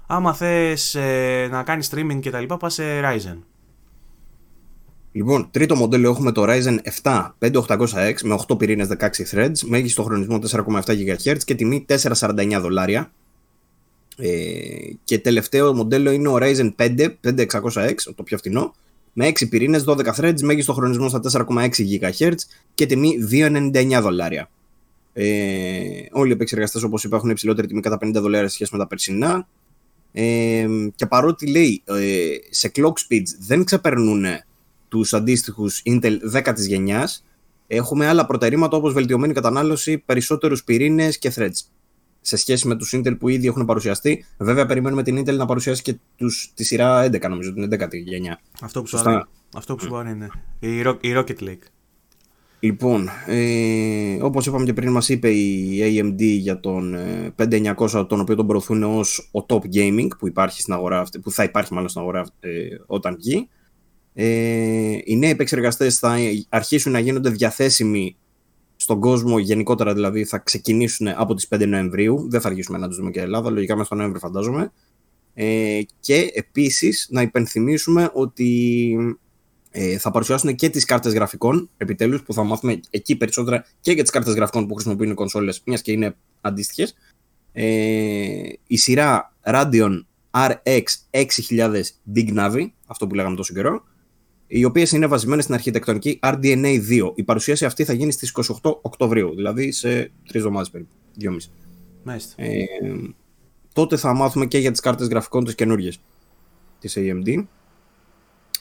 άμα 0.06 0.34
θες 0.34 0.94
ε, 0.94 1.48
να 1.50 1.62
κάνεις 1.62 1.90
streaming 1.92 2.18
κτλ. 2.22 2.54
πας 2.59 2.74
σε 2.74 2.82
Ryzen. 3.00 3.38
Λοιπόν, 5.12 5.48
τρίτο 5.50 5.76
μοντέλο 5.76 6.10
έχουμε 6.10 6.32
το 6.32 6.44
Ryzen 6.46 6.76
7 7.02 7.30
5800X 7.38 8.14
με 8.22 8.38
8 8.48 8.59
πυρήνες 8.59 8.88
16 8.98 9.09
threads, 9.30 9.59
μέγιστο 9.64 10.02
χρονισμό 10.02 10.38
4,7 10.50 10.82
GHz 10.82 11.38
και 11.44 11.54
τιμή 11.54 11.86
449 11.88 12.59
δολάρια. 12.60 13.12
Ε, 14.16 14.28
και 15.04 15.18
τελευταίο 15.18 15.74
μοντέλο 15.74 16.10
είναι 16.10 16.28
ο 16.28 16.38
Ryzen 16.40 16.74
5 16.76 17.09
5600X, 17.24 17.94
το 18.14 18.22
πιο 18.22 18.38
φθηνό, 18.38 18.74
με 19.12 19.28
6 19.28 19.48
πυρήνες 19.48 19.84
12 19.86 20.14
threads, 20.16 20.40
μέγιστο 20.42 20.72
χρονισμό 20.72 21.09
στα 21.09 21.20
4,6 21.32 21.68
GHz 21.68 22.34
και 22.74 22.86
τιμή 22.86 23.18
299 23.30 23.98
δολάρια. 24.02 24.48
Ε, 25.12 26.06
όλοι 26.12 26.30
οι 26.30 26.32
επεξεργαστές, 26.32 26.82
όπως 26.82 27.05
είπα, 27.05 27.16
έχουν 27.16 27.30
υψηλότερη 27.30 27.66
τιμή 27.66 27.80
κατά 27.80 27.98
50 28.06 28.12
δολάρια 28.12 28.48
σε 28.48 28.55
σχέση 28.55 28.70
με 28.72 28.78
τα 28.78 28.86
περσινά. 28.86 29.48
Ε, 30.12 30.66
και 30.94 31.06
παρότι 31.06 31.51
λέει 31.51 31.82
ε, 31.84 32.26
σε 32.51 32.70
clock 32.74 32.93
speeds 32.93 33.28
δεν 33.39 33.64
ξεπερνούν 33.64 34.24
τους 34.89 35.14
αντίστοιχους 35.14 35.82
Intel 35.84 36.16
10 36.32 36.59
η 36.59 36.66
γενιάς, 36.66 37.24
έχουμε 37.66 38.06
άλλα 38.06 38.26
προτερήματα 38.26 38.76
όπως 38.76 38.93
βελτιωμένη 38.93 39.32
κατανάλωση, 39.32 39.98
περισσότερους 39.98 40.64
πυρήνες 40.64 41.18
και 41.18 41.32
threads 41.36 41.72
σε 42.20 42.36
σχέση 42.36 42.68
με 42.68 42.76
τους 42.76 42.94
Intel 42.97 43.18
που 43.18 43.28
ήδη 43.28 43.47
έχουν 43.47 43.64
παρουσιαστεί. 43.64 44.24
Βέβαια, 44.39 44.66
περιμένουμε 44.66 45.02
την 45.02 45.18
Intel 45.18 45.36
να 45.36 45.47
παρουσιάσει 45.47 45.82
και 45.82 45.97
τους, 46.16 46.52
τη 46.55 46.64
σειρά 46.64 47.05
11, 47.05 47.28
νομίζω, 47.28 47.52
την 47.52 47.68
11η 47.70 48.02
γενιά. 48.05 48.40
Αυτό 48.60 48.80
που 48.80 48.86
σου 48.86 48.98
αυτό 49.55 49.74
που 49.74 49.84
σου 49.84 49.94
είναι. 50.09 50.28
Η, 50.59 50.76
η 51.01 51.14
Rocket 51.16 51.39
Lake. 51.40 51.66
Λοιπόν, 52.64 53.09
ε, 53.26 54.18
όπως 54.22 54.47
είπαμε 54.47 54.64
και 54.64 54.72
πριν 54.72 54.93
μας 54.93 55.09
είπε 55.09 55.30
η 55.30 55.80
AMD 55.82 56.20
για 56.20 56.60
τον 56.60 56.97
5900 57.36 57.94
ε, 57.94 58.05
τον 58.05 58.20
οποίο 58.20 58.34
τον 58.34 58.47
προωθούν 58.47 58.82
ως 58.82 59.30
ο 59.32 59.47
top 59.48 59.60
gaming 59.74 60.09
που, 60.18 60.26
υπάρχει 60.26 60.60
στην 60.60 60.72
αγορά, 60.72 61.05
που 61.22 61.30
θα 61.30 61.43
υπάρχει 61.43 61.74
μάλλον 61.74 61.89
στην 61.89 62.01
αγορά 62.01 62.26
ε, 62.40 62.51
όταν 62.86 63.16
βγει. 63.16 63.48
Ε, 64.14 64.98
οι 65.05 65.16
νέοι 65.16 65.30
επεξεργαστές 65.30 65.98
θα 65.98 66.16
αρχίσουν 66.48 66.93
να 66.93 66.98
γίνονται 66.98 67.30
διαθέσιμοι 67.30 68.16
στον 68.76 69.01
κόσμο 69.01 69.39
γενικότερα, 69.39 69.94
δηλαδή 69.94 70.24
θα 70.24 70.39
ξεκινήσουν 70.39 71.09
από 71.09 71.34
τις 71.34 71.48
5 71.55 71.66
Νοεμβρίου. 71.66 72.26
Δεν 72.28 72.40
θα 72.40 72.48
αργήσουμε 72.48 72.78
να 72.78 72.89
τους 72.89 72.97
δούμε 72.97 73.10
και 73.10 73.20
Ελλάδα, 73.20 73.51
λογικά 73.51 73.72
μέσα 73.74 73.86
στο 73.86 73.94
Νοέμβριο 73.94 74.20
φαντάζομαι. 74.20 74.72
Ε, 75.34 75.80
και 76.01 76.30
επίσης 76.34 77.09
να 77.10 77.22
υπενθυμίσουμε 77.22 78.10
ότι 78.12 78.97
ε, 79.74 79.98
θα 79.98 80.10
παρουσιάσουν 80.10 80.54
και 80.54 80.68
τις 80.68 80.84
κάρτες 80.84 81.12
γραφικών, 81.12 81.70
επιτέλους, 81.76 82.22
που 82.22 82.32
θα 82.32 82.44
μάθουμε 82.44 82.80
εκεί 82.90 83.16
περισσότερα 83.16 83.64
και 83.80 83.92
για 83.92 84.02
τις 84.02 84.12
κάρτες 84.12 84.34
γραφικών 84.34 84.66
που 84.66 84.74
χρησιμοποιούν 84.74 85.10
οι 85.10 85.14
κονσόλες, 85.14 85.62
μιας 85.64 85.82
και 85.82 85.92
είναι 85.92 86.16
αντίστοιχες. 86.40 86.94
Ε, 87.52 88.42
η 88.66 88.76
σειρά 88.76 89.34
Radeon 89.44 90.04
RX 90.30 90.82
6000 91.10 91.82
Big 92.14 92.38
Navi, 92.38 92.66
αυτό 92.86 93.06
που 93.06 93.14
λέγαμε 93.14 93.36
τόσο 93.36 93.54
καιρό, 93.54 93.84
οι 94.46 94.64
οποίες 94.64 94.92
είναι 94.92 95.06
βασισμένες 95.06 95.44
στην 95.44 95.54
αρχιτεκτονική 95.54 96.18
RDNA 96.22 96.80
2. 96.88 97.12
Η 97.14 97.22
παρουσίαση 97.22 97.64
αυτή 97.64 97.84
θα 97.84 97.92
γίνει 97.92 98.12
στις 98.12 98.30
28 98.62 98.78
Οκτωβρίου, 98.82 99.34
δηλαδή 99.34 99.72
σε 99.72 99.88
τρεις 99.98 100.34
εβδομάδες 100.34 100.70
περίπου. 100.70 100.90
Δυόμιση. 101.14 101.50
Μάλιστα. 102.02 102.42
Ε, 102.42 102.64
τότε 103.72 103.96
θα 103.96 104.14
μάθουμε 104.14 104.46
και 104.46 104.58
για 104.58 104.70
τις 104.70 104.80
κάρτες 104.80 105.08
γραφικών 105.08 105.44
τις 105.44 105.54
καινούριε 105.54 105.90
της 106.78 106.96
AMD. 106.96 107.44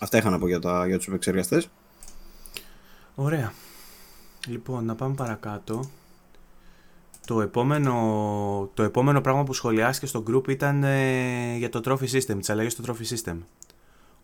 Αυτά 0.02 0.18
είχα 0.18 0.30
να 0.30 0.40
πω 0.40 0.48
για, 0.48 0.60
τα, 0.60 0.88
για 0.88 0.98
τους 0.98 1.08
επεξεργαστές. 1.08 1.70
Ωραία. 3.16 3.54
Λοιπόν, 4.48 4.86
να 4.86 4.96
πάμε 4.96 5.14
παρακάτω. 5.16 5.90
Το 7.26 7.42
επόμενο, 7.42 8.70
το 8.74 8.84
επόμενο 8.84 9.22
πράγμα 9.22 9.44
που 9.44 9.54
σχολιάστηκε 9.54 10.06
στο 10.06 10.24
group 10.28 10.48
ήταν 10.48 10.84
ε, 10.84 11.56
για 11.58 11.70
το 11.70 11.82
trophy 11.86 12.18
system, 12.18 12.36
τις 12.38 12.50
αλλαγές 12.50 12.72
στο 12.72 12.84
trophy 12.88 13.16
system. 13.16 13.38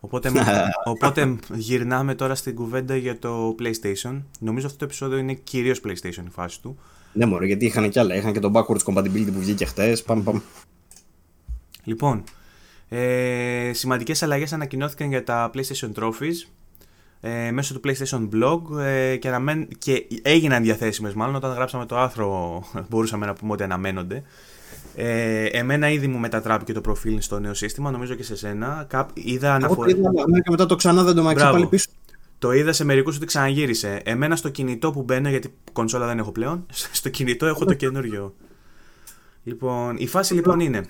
Οπότε, 0.00 0.32
οπότε 0.92 1.36
γυρνάμε 1.54 2.14
τώρα 2.14 2.34
στην 2.34 2.54
κουβέντα 2.54 2.96
για 2.96 3.18
το 3.18 3.54
PlayStation. 3.58 4.22
Νομίζω 4.38 4.66
αυτό 4.66 4.78
το 4.78 4.84
επεισόδιο 4.84 5.18
είναι 5.18 5.34
κυρίως 5.34 5.80
PlayStation 5.84 6.24
η 6.26 6.30
φάση 6.30 6.60
του. 6.60 6.78
Ναι, 7.12 7.26
μωρέ, 7.26 7.46
γιατί 7.46 7.64
είχαν 7.64 7.90
και 7.90 8.00
άλλα. 8.00 8.14
Είχαν 8.14 8.32
και 8.32 8.40
το 8.40 8.50
backwards 8.54 8.82
compatibility 8.84 9.32
που 9.32 9.40
βγήκε 9.40 9.64
χθε. 9.64 9.96
Πάμε, 10.06 10.22
πάμε. 10.22 10.42
Λοιπόν, 11.84 12.24
ε, 12.88 13.70
σημαντικές 13.72 14.22
αλλαγές 14.22 14.52
ανακοινώθηκαν 14.52 15.08
για 15.08 15.24
τα 15.24 15.50
PlayStation 15.54 15.92
Trophies 15.94 16.48
ε, 17.20 17.50
μέσω 17.50 17.80
του 17.80 17.80
PlayStation 17.84 18.28
Blog 18.34 18.80
ε, 18.80 19.16
και, 19.16 19.28
αναμέν, 19.28 19.68
και 19.78 20.06
έγιναν 20.22 20.62
διαθέσιμες 20.62 21.14
μάλλον 21.14 21.34
όταν 21.34 21.52
γράψαμε 21.52 21.86
το 21.86 21.98
άρθρο 21.98 22.62
μπορούσαμε 22.88 23.26
να 23.26 23.32
πούμε 23.34 23.52
ότι 23.52 23.62
αναμένονται 23.62 24.22
ε, 25.00 25.44
εμένα 25.44 25.90
ήδη 25.90 26.06
μου 26.06 26.18
μετατράπηκε 26.18 26.72
το 26.72 26.80
προφίλ 26.80 27.20
στο 27.20 27.38
νέο 27.38 27.54
σύστημα, 27.54 27.90
νομίζω 27.90 28.14
και 28.14 28.22
σε 28.22 28.36
σένα. 28.36 28.84
Κάπ, 28.88 29.08
είδα 29.14 29.54
αναφορά. 29.54 29.92
και 29.92 30.50
μετά 30.50 30.66
το 30.66 30.76
ξανά 30.76 31.02
δεν 31.02 31.14
το 31.14 31.22
μάξι 31.22 31.44
πάλι 31.44 31.66
πίσω. 31.66 31.90
Το 32.38 32.52
είδα 32.52 32.72
σε 32.72 32.84
μερικούς 32.84 33.16
ότι 33.16 33.26
ξαναγύρισε. 33.26 34.00
Εμένα 34.04 34.36
στο 34.36 34.48
κινητό 34.48 34.90
που 34.90 35.02
μπαίνω, 35.02 35.28
γιατί 35.28 35.54
κονσόλα 35.72 36.06
δεν 36.06 36.18
έχω 36.18 36.32
πλέον, 36.32 36.66
στο 36.98 37.08
κινητό 37.08 37.46
έχω 37.46 37.64
το 37.64 37.74
καινούριο. 37.74 38.34
Λοιπόν, 39.42 39.96
η 39.98 40.06
φάση 40.06 40.34
λοιπόν 40.34 40.60
είναι. 40.60 40.86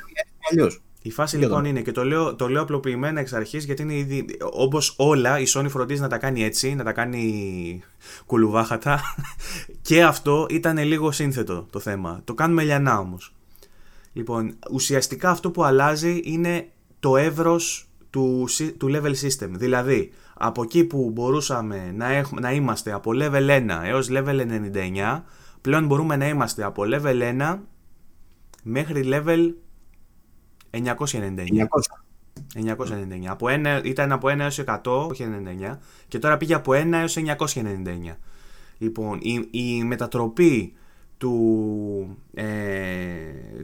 Η 1.09 1.11
φάση 1.11 1.37
λοιπόν 1.37 1.65
είναι 1.65 1.81
και 1.81 1.93
το 1.93 2.05
λέω, 2.05 2.35
το 2.35 2.49
λέω 2.49 2.63
απλοποιημένα 2.63 3.21
εξ 3.21 3.33
αρχής 3.33 3.65
γιατί 3.65 3.83
είναι 3.83 3.95
ήδη. 3.95 4.27
Όπως 4.53 4.95
όλα, 4.97 5.39
η 5.39 5.45
Sony 5.55 5.67
φροντίζει 5.69 6.01
να 6.01 6.09
τα 6.09 6.19
κάνει 6.19 6.45
έτσι, 6.45 6.75
να 6.75 6.85
τα 6.85 6.93
κάνει 6.93 7.83
κουλουβάχατα. 8.27 9.01
και 9.89 10.03
αυτό 10.03 10.47
ήταν 10.51 10.79
λίγο 10.79 11.11
σύνθετο 11.11 11.67
το 11.71 11.79
θέμα. 11.79 12.21
Το 12.25 12.35
κάνουμε 12.35 12.63
λιανά 12.63 12.99
όμως. 12.99 13.35
Λοιπόν, 14.13 14.55
ουσιαστικά 14.73 15.31
αυτό 15.31 15.51
που 15.51 15.65
αλλάζει 15.65 16.21
είναι 16.25 16.69
το 17.01 17.17
εύρος 17.17 17.89
του, 18.11 18.49
του 18.79 18.89
level 18.91 19.15
system. 19.15 19.49
Δηλαδή, 19.51 20.13
από 20.35 20.63
εκεί 20.63 20.85
που 20.85 21.11
μπορούσαμε 21.15 21.93
να, 21.97 22.13
έχουμε, 22.13 22.41
να 22.41 22.53
είμαστε 22.53 22.93
από 22.93 23.11
level 23.15 23.49
1 23.49 23.67
έως 23.85 24.09
level 24.11 24.47
99, 25.15 25.23
πλέον 25.61 25.87
μπορούμε 25.87 26.17
να 26.17 26.29
είμαστε 26.29 26.65
από 26.65 26.83
level 26.87 27.41
1 27.41 27.59
μέχρι 28.63 29.09
level 29.13 29.53
999. 30.71 31.69
999. 32.55 33.27
Από 33.27 33.47
1, 33.49 33.81
ήταν 33.85 34.13
από 34.13 34.29
1 34.29 34.39
έως 34.39 34.59
100, 34.67 34.79
όχι 34.85 35.27
99, 35.71 35.79
και 36.09 36.19
τώρα 36.19 36.37
πήγε 36.37 36.55
από 36.55 36.73
1 36.73 36.93
έως 36.93 37.17
999. 37.17 38.17
Λοιπόν, 38.79 39.19
η, 39.23 39.49
η 39.51 39.85
μετατροπή 39.85 40.73
του, 41.19 42.19
ε, 42.35 42.45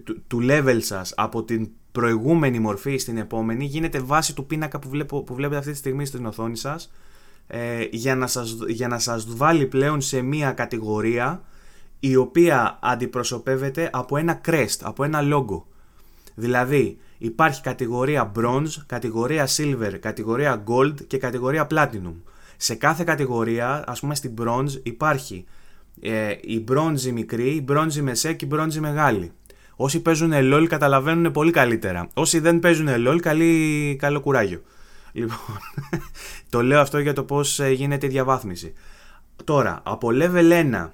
του, 0.05 0.23
του, 0.27 0.41
level 0.43 0.79
σας 0.79 1.13
από 1.17 1.45
την 1.45 1.71
προηγούμενη 1.93 2.59
μορφή 2.59 2.97
στην 2.97 3.17
επόμενη 3.17 3.65
γίνεται 3.65 4.01
βάση 4.01 4.35
του 4.35 4.47
πίνακα 4.47 4.79
που, 4.79 4.89
βλέπω, 4.89 5.23
που 5.23 5.35
βλέπετε 5.35 5.59
αυτή 5.59 5.71
τη 5.71 5.77
στιγμή 5.77 6.07
στην 6.07 6.27
οθόνη 6.27 6.57
σας 6.57 6.93
ε, 7.47 7.87
για, 7.91 8.17
να 8.17 8.27
σας 8.27 8.57
για 8.69 8.89
να 8.89 8.99
σας 8.99 9.37
βάλει 9.37 9.67
πλέον 9.67 10.01
σε 10.01 10.23
μία 10.23 10.53
κατηγορία 10.53 11.43
η 12.01 12.17
οποία 12.17 12.79
αντιπροσωπεύεται 12.83 13.91
από 13.93 14.17
ένα 14.17 14.41
crest, 14.45 14.79
από 14.83 15.05
ένα 15.05 15.21
logo. 15.23 15.63
Δηλαδή 16.35 16.98
υπάρχει 17.19 17.61
κατηγορία 17.61 18.32
bronze, 18.36 18.82
κατηγορία 18.86 19.48
silver, 19.56 19.93
κατηγορία 20.01 20.65
gold 20.66 20.94
και 21.06 21.19
κατηγορία 21.19 21.66
platinum. 21.70 22.15
Σε 22.56 22.74
κάθε 22.74 23.05
κατηγορία, 23.05 23.85
ας 23.86 24.01
πούμε 24.01 24.15
στην 24.15 24.35
bronze 24.40 24.81
υπάρχει 24.82 25.44
ε, 26.01 26.35
η 26.40 26.61
μπρόντζη 26.61 27.12
μικρή, 27.12 27.51
η 27.55 27.62
μπρόντζη 27.65 28.02
μεσαία 28.02 28.32
και 28.32 28.44
η 28.44 28.48
μπρόντζη 28.51 28.81
μεγάλη. 28.81 29.32
Όσοι 29.77 30.01
παίζουν 30.01 30.32
LOL 30.35 30.66
καταλαβαίνουν 30.69 31.32
πολύ 31.32 31.51
καλύτερα. 31.51 32.09
Όσοι 32.15 32.39
δεν 32.39 32.59
παίζουν 32.59 32.89
LOL, 32.89 33.19
καλή, 33.23 33.97
καλό 33.98 34.20
κουράγιο. 34.20 34.62
Λοιπόν, 35.12 35.59
το 36.51 36.62
λέω 36.62 36.81
αυτό 36.81 36.98
για 36.98 37.12
το 37.12 37.24
πώς 37.24 37.61
ε, 37.61 37.70
γίνεται 37.70 38.06
η 38.06 38.09
διαβάθμιση. 38.09 38.73
Τώρα, 39.44 39.81
από 39.85 40.09
level 40.12 40.73
1 40.73 40.89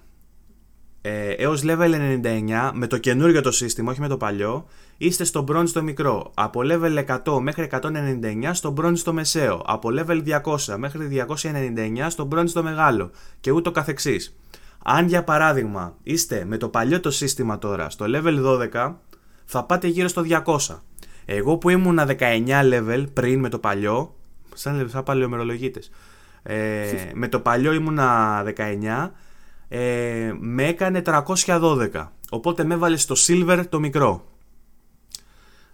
ε, 1.02 1.31
έως 1.31 1.62
level 1.64 1.94
99, 2.22 2.70
με 2.74 2.86
το 2.86 2.98
καινούργιο 2.98 3.40
το 3.40 3.51
σύστημα, 3.51 3.90
όχι 3.90 4.01
με 4.01 4.09
το 4.09 4.16
παλιό, 4.16 4.66
είστε 4.97 5.24
στο 5.24 5.44
bronze 5.48 5.68
το 5.68 5.82
μικρό. 5.82 6.31
Από 6.35 6.60
level 6.64 7.05
100 7.24 7.39
μέχρι 7.40 7.70
199 7.70 8.51
στο 8.52 8.74
bronze 8.81 8.98
το 8.98 9.12
μεσαίο. 9.12 9.62
Από 9.66 9.89
level 9.93 10.40
200 10.44 10.77
μέχρι 10.77 11.27
299 11.28 12.06
στο 12.09 12.28
bronze 12.32 12.51
το 12.51 12.62
μεγάλο. 12.62 13.10
Και 13.40 13.51
ούτω 13.51 13.70
καθεξής. 13.70 14.36
Αν 14.85 15.06
για 15.06 15.24
παράδειγμα 15.24 15.94
είστε 16.02 16.44
με 16.44 16.56
το 16.56 16.68
παλιό 16.68 17.01
το 17.01 17.10
σύστημα 17.10 17.59
τώρα 17.59 17.90
στο 17.90 18.06
level 18.09 18.68
12, 18.72 18.94
θα 19.44 19.64
πάτε 19.64 19.86
γύρω 19.86 20.09
στο 20.09 20.22
200. 20.44 20.78
Εγώ 21.24 21.56
που 21.56 21.68
ήμουνα 21.68 22.16
19 22.18 22.47
level 22.72 23.05
πριν 23.12 23.40
με 23.40 23.48
το 23.48 23.59
παλιό, 23.59 24.14
σαν, 24.55 24.89
σαν 24.89 25.02
παλαιομερολογίτες, 25.02 25.90
ε, 26.43 26.86
με 27.14 27.28
το 27.28 27.40
παλιό 27.40 27.72
ήμουνα 27.72 28.43
19, 28.43 29.10
ε, 29.72 30.32
με 30.38 30.66
έκανε 30.66 31.02
312. 31.05 32.09
Οπότε 32.30 32.64
με 32.64 32.74
έβαλε 32.74 32.97
στο 32.97 33.14
silver 33.18 33.64
το 33.68 33.80
μικρό. 33.80 34.24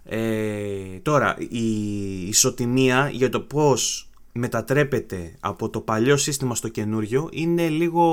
Ε, 0.03 0.99
τώρα, 1.01 1.35
η 1.49 2.27
ισοτιμία 2.27 3.09
για 3.13 3.29
το 3.29 3.39
πώς 3.39 4.09
μετατρέπεται 4.31 5.35
από 5.39 5.69
το 5.69 5.79
παλιό 5.79 6.17
σύστημα 6.17 6.55
στο 6.55 6.67
καινούριο 6.67 7.29
είναι 7.31 7.67
λίγο 7.67 8.03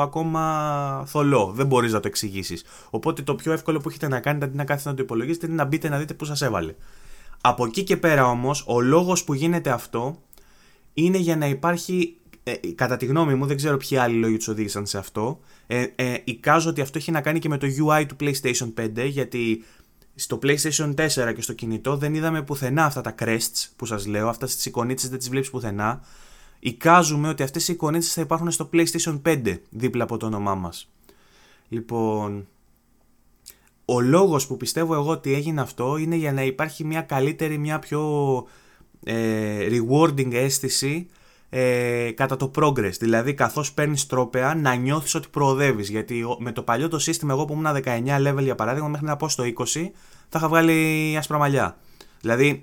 ακόμα 0.00 1.04
θολό. 1.06 1.52
Δεν 1.54 1.66
μπορείς 1.66 1.92
να 1.92 2.00
το 2.00 2.08
εξηγήσεις. 2.08 2.64
Οπότε 2.90 3.22
το 3.22 3.34
πιο 3.34 3.52
εύκολο 3.52 3.80
που 3.80 3.88
έχετε 3.88 4.08
να 4.08 4.20
κάνετε 4.20 4.44
αντί 4.44 4.56
να 4.56 4.64
κάθετε 4.64 4.88
να 4.88 4.94
το 4.94 5.02
υπολογίσετε 5.02 5.46
είναι 5.46 5.54
να 5.54 5.64
μπείτε 5.64 5.88
να 5.88 5.98
δείτε 5.98 6.14
πού 6.14 6.24
σας 6.24 6.42
έβαλε. 6.42 6.74
Από 7.40 7.64
εκεί 7.64 7.84
και 7.84 7.96
πέρα 7.96 8.26
όμως, 8.26 8.64
ο 8.66 8.80
λόγος 8.80 9.24
που 9.24 9.34
γίνεται 9.34 9.70
αυτό 9.70 10.18
είναι 10.94 11.18
για 11.18 11.36
να 11.36 11.46
υπάρχει 11.46 12.16
ε, 12.48 12.72
κατά 12.74 12.96
τη 12.96 13.06
γνώμη 13.06 13.34
μου, 13.34 13.46
δεν 13.46 13.56
ξέρω 13.56 13.76
ποιοι 13.76 13.98
άλλοι 13.98 14.18
λόγοι 14.18 14.36
τους 14.36 14.48
οδήγησαν 14.48 14.86
σε 14.86 14.98
αυτό. 14.98 15.40
Ε, 15.66 15.86
ε, 15.94 16.16
εικάζω 16.24 16.70
ότι 16.70 16.80
αυτό 16.80 16.98
έχει 16.98 17.10
να 17.10 17.20
κάνει 17.20 17.38
και 17.38 17.48
με 17.48 17.58
το 17.58 17.66
UI 17.66 18.04
του 18.08 18.16
PlayStation 18.20 18.72
5, 18.80 19.08
γιατί 19.08 19.64
στο 20.14 20.38
PlayStation 20.42 20.94
4 20.94 21.32
και 21.34 21.42
στο 21.42 21.52
κινητό 21.52 21.96
δεν 21.96 22.14
είδαμε 22.14 22.42
πουθενά 22.42 22.84
αυτά 22.84 23.00
τα 23.00 23.14
crests 23.18 23.66
που 23.76 23.86
σας 23.86 24.06
λέω, 24.06 24.28
αυτές 24.28 24.56
τις 24.56 24.66
εικονίτσες 24.66 25.08
δεν 25.10 25.18
τις 25.18 25.28
βλέπεις 25.28 25.50
πουθενά. 25.50 26.00
Εικάζουμε 26.58 27.28
ότι 27.28 27.42
αυτές 27.42 27.68
οι 27.68 27.72
εικονίτσες 27.72 28.12
θα 28.12 28.20
υπάρχουν 28.20 28.50
στο 28.50 28.70
PlayStation 28.72 29.20
5 29.22 29.58
δίπλα 29.70 30.04
από 30.04 30.16
το 30.16 30.26
όνομά 30.26 30.54
μας. 30.54 30.90
Λοιπόν, 31.68 32.46
ο 33.84 34.00
λόγος 34.00 34.46
που 34.46 34.56
πιστεύω 34.56 34.94
εγώ 34.94 35.10
ότι 35.10 35.34
έγινε 35.34 35.60
αυτό 35.60 35.96
είναι 35.96 36.16
για 36.16 36.32
να 36.32 36.42
υπάρχει 36.42 36.84
μια 36.84 37.02
καλύτερη, 37.02 37.58
μια 37.58 37.78
πιο 37.78 38.02
ε, 39.04 39.68
rewarding 39.70 40.32
αίσθηση 40.32 41.06
ε, 41.48 42.10
κατά 42.14 42.36
το 42.36 42.50
progress. 42.58 42.92
Δηλαδή, 43.00 43.34
καθώς 43.34 43.72
παίρνεις 43.72 44.06
τρόπεα, 44.06 44.54
να 44.54 44.74
νιώθεις 44.74 45.14
ότι 45.14 45.28
προοδεύεις. 45.30 45.88
Γιατί 45.88 46.24
με 46.38 46.52
το 46.52 46.62
παλιό 46.62 46.88
το 46.88 46.98
σύστημα, 46.98 47.32
εγώ 47.32 47.44
που 47.44 47.52
ήμουν 47.52 47.66
19 47.84 48.28
level 48.28 48.42
για 48.42 48.54
παράδειγμα, 48.54 48.88
μέχρι 48.88 49.06
να 49.06 49.16
πω 49.16 49.28
στο 49.28 49.44
20, 49.44 49.90
θα 50.28 50.38
είχα 50.38 50.48
βγάλει 50.48 51.14
άσπρα 51.18 51.38
μαλλιά. 51.38 51.76
Δηλαδή, 52.20 52.62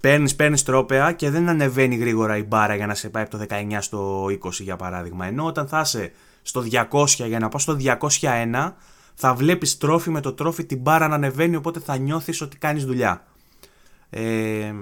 παίρνεις 0.00 0.36
παίρνεις 0.36 0.62
τρόπεα 0.62 1.12
και 1.12 1.30
δεν 1.30 1.48
ανεβαίνει 1.48 1.96
γρήγορα 1.96 2.36
η 2.36 2.42
μπάρα 2.42 2.74
για 2.74 2.86
να 2.86 2.94
σε 2.94 3.08
πάει 3.08 3.22
από 3.22 3.38
το 3.38 3.46
19 3.48 3.80
στο 3.80 4.24
20 4.24 4.62
για 4.62 4.76
παράδειγμα. 4.76 5.26
Ενώ 5.26 5.44
όταν 5.44 5.68
θα 5.68 5.80
είσαι 5.80 6.12
στο 6.42 6.64
200 6.90 7.04
για 7.26 7.38
να 7.38 7.48
πάω 7.48 7.60
στο 7.60 7.76
201, 8.20 8.72
θα 9.14 9.34
βλέπεις 9.34 9.78
τρόφι 9.78 10.10
με 10.10 10.20
το 10.20 10.32
τρόφι 10.32 10.64
την 10.64 10.78
μπάρα 10.78 11.08
να 11.08 11.14
ανεβαίνει, 11.14 11.56
οπότε 11.56 11.80
θα 11.80 11.96
νιώθεις 11.96 12.40
ότι 12.40 12.56
κάνεις 12.56 12.84
δουλειά. 12.84 13.24
Ε, 14.10 14.72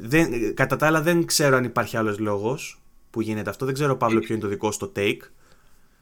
δεν, 0.00 0.54
κατά 0.54 0.76
τα 0.76 0.86
άλλα 0.86 1.02
δεν 1.02 1.24
ξέρω 1.24 1.56
αν 1.56 1.64
υπάρχει 1.64 1.96
άλλος 1.96 2.18
λόγος 2.18 2.80
που 3.10 3.20
γίνεται 3.20 3.50
αυτό. 3.50 3.64
Δεν 3.64 3.74
ξέρω 3.74 3.96
Παύλο 3.96 4.20
ποιο 4.20 4.34
είναι 4.34 4.42
το 4.42 4.48
δικό 4.50 4.72
στο 4.72 4.92
take. 4.96 5.20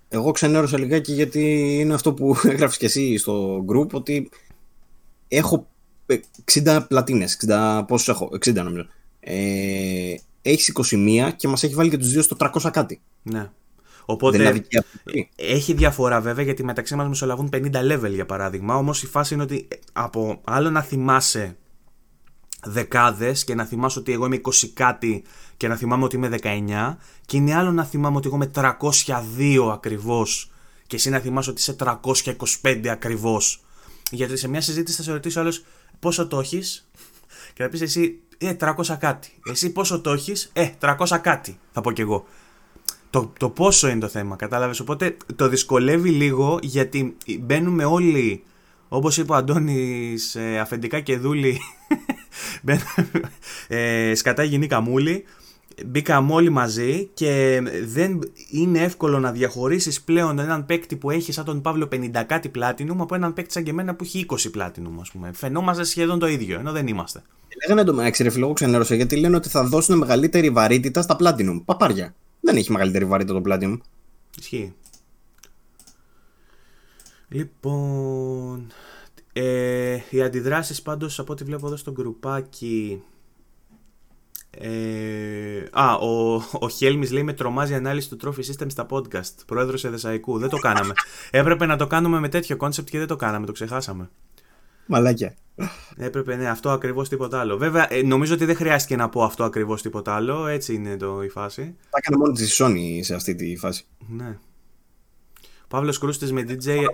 Εγώ 0.08 0.30
ξενέρωσα 0.30 0.78
λιγάκι 0.78 1.12
γιατί 1.12 1.74
είναι 1.80 1.94
αυτό 1.94 2.14
που 2.14 2.36
έγραψες 2.52 2.78
και 2.78 2.86
εσύ 2.86 3.16
στο 3.16 3.64
group 3.68 3.90
ότι 3.90 4.30
έχω 5.28 5.66
60 6.52 6.84
πλατίνες, 6.88 7.38
60, 7.46 7.82
πόσους 7.86 8.08
έχω, 8.08 8.28
60 8.32 8.54
νομίζω. 8.54 8.86
Ε, 9.20 10.14
έχεις 10.42 10.72
21 10.92 11.30
και 11.36 11.48
μας 11.48 11.62
έχει 11.62 11.74
βάλει 11.74 11.90
και 11.90 11.98
τους 11.98 12.10
δύο 12.10 12.22
στο 12.22 12.36
300 12.38 12.70
κάτι. 12.72 13.00
Ναι. 13.22 13.50
Οπότε 14.04 14.62
έχει 15.36 15.72
διαφορά 15.72 16.20
βέβαια 16.20 16.44
γιατί 16.44 16.64
μεταξύ 16.64 16.94
μας 16.94 17.08
μεσολαβούν 17.08 17.48
50 17.52 17.70
level 17.72 18.10
για 18.10 18.26
παράδειγμα. 18.26 18.76
Όμως 18.76 19.02
η 19.02 19.06
φάση 19.06 19.34
είναι 19.34 19.42
ότι 19.42 19.68
από 19.92 20.40
άλλο 20.44 20.70
να 20.70 20.82
θυμάσαι 20.82 21.56
δεκάδες 22.64 23.44
και 23.44 23.54
να 23.54 23.64
θυμάσαι 23.64 23.98
ότι 23.98 24.12
εγώ 24.12 24.26
είμαι 24.26 24.40
20 24.44 24.68
κάτι 24.74 25.24
και 25.56 25.68
να 25.68 25.76
θυμάμαι 25.76 26.04
ότι 26.04 26.16
είμαι 26.16 26.38
19 26.42 26.96
και 27.26 27.36
είναι 27.36 27.54
άλλο 27.54 27.72
να 27.72 27.84
θυμάμαι 27.84 28.16
ότι 28.16 28.26
εγώ 28.26 28.36
είμαι 28.36 28.50
302 28.54 29.70
ακριβώς 29.72 30.50
και 30.86 30.96
εσύ 30.96 31.10
να 31.10 31.18
θυμάσαι 31.18 31.50
ότι 31.50 31.60
είσαι 31.60 31.76
325 32.62 32.86
ακριβώς. 32.86 33.64
Γιατί 34.10 34.36
σε 34.36 34.48
μια 34.48 34.60
συζήτηση 34.60 34.96
θα 34.96 35.02
σε 35.02 35.12
ρωτήσει 35.12 35.38
ο 35.38 35.40
άλλος 35.40 35.64
πόσο 35.98 36.26
το 36.26 36.38
έχεις; 36.38 36.88
και 37.54 37.62
θα 37.62 37.68
πεις 37.68 37.80
εσύ 37.80 38.18
ε 38.38 38.56
300 38.60 38.96
κάτι. 38.98 39.32
Εσύ 39.50 39.70
πόσο 39.70 40.00
το 40.00 40.10
έχεις, 40.10 40.50
ε 40.52 40.70
300 40.80 41.18
κάτι 41.22 41.58
θα 41.72 41.80
πω 41.80 41.92
κι 41.92 42.00
εγώ. 42.00 42.26
Το, 43.10 43.32
το 43.38 43.50
πόσο 43.50 43.88
είναι 43.88 44.00
το 44.00 44.08
θέμα, 44.08 44.36
κατάλαβες; 44.36 44.80
Οπότε 44.80 45.16
το 45.36 45.48
δυσκολεύει 45.48 46.10
λίγο 46.10 46.58
γιατί 46.62 47.16
μπαίνουμε 47.40 47.84
όλοι 47.84 48.44
Όπως 48.94 49.16
είπε 49.16 49.32
ο 49.32 49.34
Αντώνης, 49.34 50.34
ε, 50.34 50.58
αφεντικά 50.58 51.00
και 51.00 51.18
δούλη. 51.18 51.60
ε, 53.68 54.14
σκατά 54.14 54.42
γυνή 54.42 54.66
καμούλη. 54.66 55.24
Μπήκαμε 55.86 56.32
όλοι 56.32 56.50
μαζί 56.50 57.10
και 57.14 57.62
δεν 57.84 58.18
είναι 58.50 58.78
εύκολο 58.78 59.18
να 59.18 59.32
διαχωρίσεις 59.32 60.02
πλέον 60.02 60.38
έναν 60.38 60.66
παίκτη 60.66 60.96
που 60.96 61.10
έχει 61.10 61.32
σαν 61.32 61.44
τον 61.44 61.60
Παύλο 61.60 61.88
50 61.92 62.22
κάτι 62.26 62.48
πλάτινου 62.48 63.02
από 63.02 63.14
έναν 63.14 63.32
παίκτη 63.32 63.52
σαν 63.52 63.62
και 63.62 63.70
εμένα 63.70 63.94
που 63.94 64.04
έχει 64.04 64.26
20 64.28 64.36
πλάτινου, 64.52 65.00
ας 65.00 65.10
πούμε. 65.10 65.30
Φαινόμαστε 65.34 65.84
σχεδόν 65.84 66.18
το 66.18 66.26
ίδιο, 66.26 66.58
ενώ 66.58 66.72
δεν 66.72 66.86
είμαστε. 66.86 67.22
Λέγανε 67.62 67.84
το 67.84 67.94
μεταξύ, 67.94 68.22
ρε 68.22 68.30
φιλόγο, 68.30 68.52
ξενέρωσα 68.52 68.94
γιατί 68.94 69.16
λένε 69.16 69.36
ότι 69.36 69.48
θα 69.48 69.64
δώσουν 69.64 69.98
μεγαλύτερη 69.98 70.50
βαρύτητα 70.50 71.02
στα 71.02 71.16
πλάτινου. 71.16 71.64
Παπάρια. 71.64 72.14
Δεν 72.40 72.56
έχει 72.56 72.72
μεγαλύτερη 72.72 73.04
βαρύτητα 73.04 73.34
το 73.34 73.40
πλάτινου. 73.40 73.80
Ισχύει. 74.38 74.74
Λοιπόν, 77.34 78.66
ε, 79.32 79.98
οι 80.10 80.22
αντιδράσεις 80.22 80.82
πάντως 80.82 81.18
από 81.18 81.32
ό,τι 81.32 81.44
βλέπω 81.44 81.66
εδώ 81.66 81.76
στο 81.76 81.92
γκρουπάκι 81.92 83.02
ε, 84.50 85.64
α, 85.72 85.94
ο, 85.94 86.34
ο 86.52 86.68
Χέλμης 86.68 87.10
λέει 87.10 87.22
με 87.22 87.32
τρομάζει 87.32 87.74
ανάλυση 87.74 88.08
του 88.08 88.18
Trophy 88.24 88.40
System 88.40 88.66
στα 88.66 88.86
podcast. 88.90 89.34
Πρόεδρος 89.46 89.84
Εδεσαϊκού. 89.84 90.38
Δεν 90.38 90.48
το 90.48 90.56
κάναμε. 90.56 90.92
Έπρεπε 91.30 91.66
να 91.66 91.76
το 91.76 91.86
κάνουμε 91.86 92.20
με 92.20 92.28
τέτοιο 92.28 92.56
concept 92.56 92.88
και 92.88 92.98
δεν 92.98 93.06
το 93.06 93.16
κάναμε. 93.16 93.46
Το 93.46 93.52
ξεχάσαμε. 93.52 94.10
Μαλάκια. 94.86 95.34
Έπρεπε, 95.96 96.36
ναι, 96.36 96.48
αυτό 96.48 96.70
ακριβώς 96.70 97.08
τίποτα 97.08 97.40
άλλο. 97.40 97.56
Βέβαια, 97.56 97.92
ε, 97.92 98.02
νομίζω 98.02 98.34
ότι 98.34 98.44
δεν 98.44 98.56
χρειάστηκε 98.56 98.96
να 98.96 99.08
πω 99.08 99.22
αυτό 99.22 99.44
ακριβώς 99.44 99.82
τίποτα 99.82 100.14
άλλο. 100.14 100.46
Έτσι 100.46 100.74
είναι 100.74 100.96
το, 100.96 101.22
η 101.22 101.28
φάση. 101.28 101.76
Τα 101.90 101.98
έκανε 101.98 102.16
μόνο 102.16 102.32
της 102.32 102.62
Sony 102.62 102.98
σε 103.00 103.14
αυτή 103.14 103.34
τη 103.34 103.56
φάση. 103.56 103.84
Ναι. 104.08 104.38
Παύλος 105.68 105.98
Κρούστης 105.98 106.32
με 106.32 106.44
DJ 106.48 106.84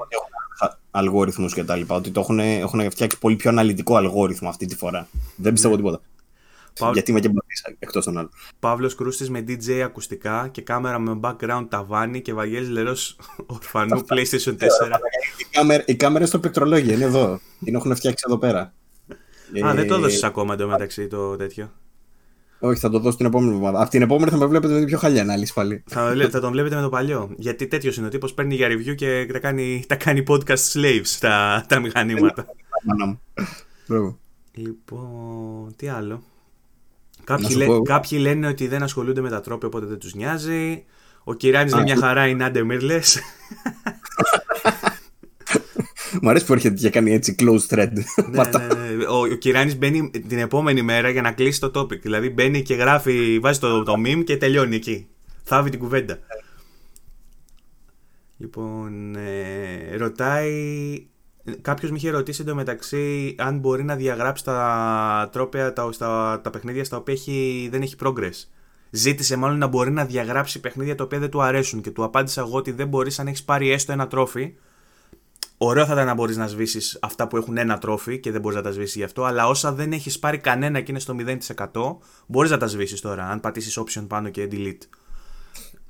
αλγόριθμους 0.90 1.54
και 1.54 1.64
τα 1.64 1.76
λοιπά. 1.76 1.94
Ότι 1.94 2.10
το 2.10 2.20
έχουν, 2.20 2.38
έχουν 2.38 2.90
φτιάξει 2.90 3.18
πολύ 3.18 3.36
πιο 3.36 3.50
αναλυτικό 3.50 3.96
αλγόριθμο 3.96 4.48
αυτή 4.48 4.66
τη 4.66 4.76
φορά. 4.76 5.08
Δεν 5.36 5.52
πιστεύω 5.52 5.74
ναι. 5.74 5.80
τίποτα. 5.80 6.00
Παύ... 6.78 6.92
Γιατί 6.92 7.10
είμαι 7.10 7.20
και 7.20 7.28
μπατή 7.28 7.76
εκτός 7.78 8.04
των 8.04 8.18
άλλων. 8.18 8.30
Παύλος 8.58 8.94
Κρούστης 8.94 9.30
με 9.30 9.44
DJ 9.48 9.72
ακουστικά 9.72 10.48
και 10.48 10.62
κάμερα 10.62 10.98
με 10.98 11.20
background 11.22 11.66
ταβάνι 11.68 12.22
και 12.22 12.34
Βαγγέλης 12.34 12.68
Λερός 12.68 13.16
ορφανού 13.46 14.00
PlayStation 14.08 14.52
4. 14.52 15.84
η, 15.86 15.94
κάμερα, 15.94 16.26
στο 16.26 16.38
πληκτρολόγιο 16.38 16.94
είναι 16.94 17.04
εδώ. 17.04 17.40
Την 17.64 17.74
έχουν 17.74 17.96
φτιάξει 17.96 18.24
εδώ 18.26 18.38
πέρα. 18.38 18.60
Α, 19.64 19.74
δεν 19.74 19.86
το 19.86 19.94
έδωσε 19.94 20.26
ακόμα 20.26 20.54
εντωμεταξύ 20.54 21.06
το 21.06 21.36
τέτοιο. 21.36 21.72
Όχι, 22.60 22.80
θα 22.80 22.90
το 22.90 22.98
δώσω 22.98 23.16
την 23.16 23.26
επόμενη 23.26 23.52
εβδομάδα. 23.52 23.80
Από 23.80 23.90
την 23.90 24.02
επόμενη 24.02 24.30
θα 24.30 24.36
με 24.36 24.46
βλέπετε 24.46 24.72
με 24.72 24.84
πιο 24.84 24.98
χαλιά 24.98 25.22
ανάλυση 25.22 25.52
πάλι. 25.52 25.84
Θα, 25.86 26.28
θα 26.30 26.40
τον 26.40 26.52
βλέπετε 26.52 26.74
με 26.74 26.82
το 26.82 26.88
παλιό. 26.88 27.30
Γιατί 27.36 27.66
τέτοιος 27.66 27.96
είναι 27.96 28.06
ο 28.06 28.10
τύπος 28.10 28.34
παίρνει 28.34 28.54
για 28.54 28.68
review 28.68 28.94
και 28.94 29.28
τα 29.32 29.38
κάνει, 29.38 29.84
τα 29.88 29.96
κάνει 29.96 30.22
podcast 30.28 30.72
slaves 30.72 31.16
τα, 31.20 31.64
τα 31.68 31.80
μηχανήματα. 31.80 32.46
λοιπόν, 34.52 35.74
τι 35.76 35.88
άλλο. 35.88 36.22
Κάποιοι, 37.24 37.56
λέ, 37.56 37.66
κάποιοι 37.84 38.18
λένε 38.20 38.46
ότι 38.46 38.66
δεν 38.66 38.82
ασχολούνται 38.82 39.20
με 39.20 39.30
τα 39.30 39.40
τρόπια 39.40 39.68
οπότε 39.68 39.86
δεν 39.86 39.98
τους 39.98 40.14
νοιάζει. 40.14 40.84
Ο 41.24 41.34
Κυράνης 41.34 41.74
λέει 41.74 41.82
μια 41.82 41.96
χαρά 41.96 42.26
είναι 42.26 42.44
άντε 42.44 42.64
μύρλες. 42.64 43.18
Μ' 46.20 46.28
αρέσει 46.28 46.46
που 46.46 46.52
έρχεται 46.52 46.74
και 46.74 46.90
κάνει 46.90 47.12
έτσι 47.12 47.34
close 47.38 47.74
thread. 47.74 47.92
ναι, 48.30 48.42
ναι, 48.42 48.94
ναι. 48.96 49.04
Ο, 49.04 49.18
ο 49.18 49.26
Κυράνης 49.26 49.76
μπαίνει 49.76 50.10
την 50.10 50.38
επόμενη 50.38 50.82
μέρα 50.82 51.08
για 51.08 51.22
να 51.22 51.32
κλείσει 51.32 51.60
το 51.60 51.70
topic. 51.74 52.00
Δηλαδή 52.00 52.30
μπαίνει 52.30 52.62
και 52.62 52.74
γράφει, 52.74 53.38
βάζει 53.38 53.58
το, 53.58 53.82
το 53.82 53.94
meme 54.06 54.22
και 54.24 54.36
τελειώνει 54.36 54.76
εκεί. 54.76 55.06
Θάβει 55.42 55.70
την 55.70 55.78
κουβέντα. 55.78 56.18
Λοιπόν, 58.36 59.16
ε, 59.16 59.96
ρωτάει. 59.96 60.52
Κάποιος 61.60 61.90
με 61.90 61.96
είχε 61.96 62.10
ρωτήσει 62.10 62.42
εντωμεταξύ 62.42 63.34
αν 63.38 63.58
μπορεί 63.58 63.84
να 63.84 63.96
διαγράψει 63.96 64.44
τα 64.44 65.28
τρόπια, 65.32 65.72
τα, 65.72 65.92
στα, 65.92 66.40
τα 66.42 66.50
παιχνίδια 66.50 66.84
στα 66.84 66.96
οποία 66.96 67.14
έχει, 67.14 67.68
δεν 67.70 67.82
έχει 67.82 67.94
progress. 68.04 68.46
Ζήτησε 68.90 69.36
μάλλον 69.36 69.58
να 69.58 69.66
μπορεί 69.66 69.90
να 69.90 70.04
διαγράψει 70.04 70.60
παιχνίδια 70.60 70.94
τα 70.94 71.04
οποία 71.04 71.18
δεν 71.18 71.30
του 71.30 71.42
αρέσουν 71.42 71.80
και 71.80 71.90
του 71.90 72.04
απάντησα 72.04 72.40
εγώ 72.40 72.56
ότι 72.56 72.72
δεν 72.72 72.88
μπορείς 72.88 73.18
αν 73.18 73.26
έχεις 73.26 73.44
πάρει 73.44 73.70
έστω 73.70 73.92
ένα 73.92 74.06
τρόφι 74.06 74.54
Ωραίο 75.62 75.86
θα 75.86 75.92
ήταν 75.92 76.06
να 76.06 76.14
μπορείς 76.14 76.36
να 76.36 76.46
σβήσεις 76.46 76.98
αυτά 77.00 77.28
που 77.28 77.36
έχουν 77.36 77.56
ένα 77.56 77.78
τρόφι 77.78 78.18
και 78.18 78.30
δεν 78.30 78.40
μπορείς 78.40 78.56
να 78.56 78.62
τα 78.62 78.70
σβήσεις 78.70 78.94
γι' 78.94 79.02
αυτό, 79.02 79.24
αλλά 79.24 79.48
όσα 79.48 79.72
δεν 79.72 79.92
έχεις 79.92 80.18
πάρει 80.18 80.38
κανένα 80.38 80.80
και 80.80 80.90
είναι 80.90 81.00
στο 81.00 81.16
0% 81.72 81.96
μπορείς 82.26 82.50
να 82.50 82.58
τα 82.58 82.66
σβήσεις 82.66 83.00
τώρα, 83.00 83.28
αν 83.28 83.40
πατήσεις 83.40 83.78
option 83.78 84.04
πάνω 84.08 84.28
και 84.28 84.48
delete. 84.50 84.82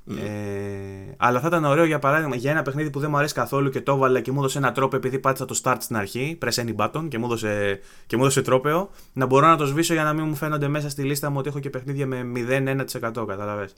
Ε, 0.07 1.13
αλλά 1.17 1.39
θα 1.39 1.47
ήταν 1.47 1.65
ωραίο 1.65 1.85
για 1.85 1.99
παράδειγμα 1.99 2.35
για 2.35 2.51
ένα 2.51 2.61
παιχνίδι 2.61 2.89
που 2.89 2.99
δεν 2.99 3.09
μου 3.09 3.17
αρέσει 3.17 3.33
καθόλου 3.33 3.69
και 3.69 3.81
το 3.81 3.91
έβαλα 3.91 4.19
και 4.19 4.31
μου 4.31 4.39
έδωσε 4.39 4.57
ένα 4.57 4.71
τρόπο 4.71 4.95
επειδή 4.95 5.19
πάτησα 5.19 5.45
το 5.45 5.59
start 5.63 5.77
στην 5.79 5.95
αρχή, 5.95 6.37
press 6.41 6.65
any 6.65 6.75
button 6.75 7.07
και 7.07 7.17
μου 7.17 7.25
έδωσε, 7.25 7.79
και 8.07 8.17
μου 8.17 8.23
έδωσε 8.23 8.41
τρόπεο, 8.41 8.89
να 9.13 9.25
μπορώ 9.25 9.47
να 9.47 9.57
το 9.57 9.65
σβήσω 9.65 9.93
για 9.93 10.03
να 10.03 10.13
μην 10.13 10.27
μου 10.27 10.35
φαίνονται 10.35 10.67
μέσα 10.67 10.89
στη 10.89 11.03
λίστα 11.03 11.29
μου 11.29 11.35
ότι 11.39 11.49
έχω 11.49 11.59
και 11.59 11.69
παιχνίδια 11.69 12.07
με 12.07 12.31
0-1%. 12.35 13.25
Καταλαβες. 13.27 13.73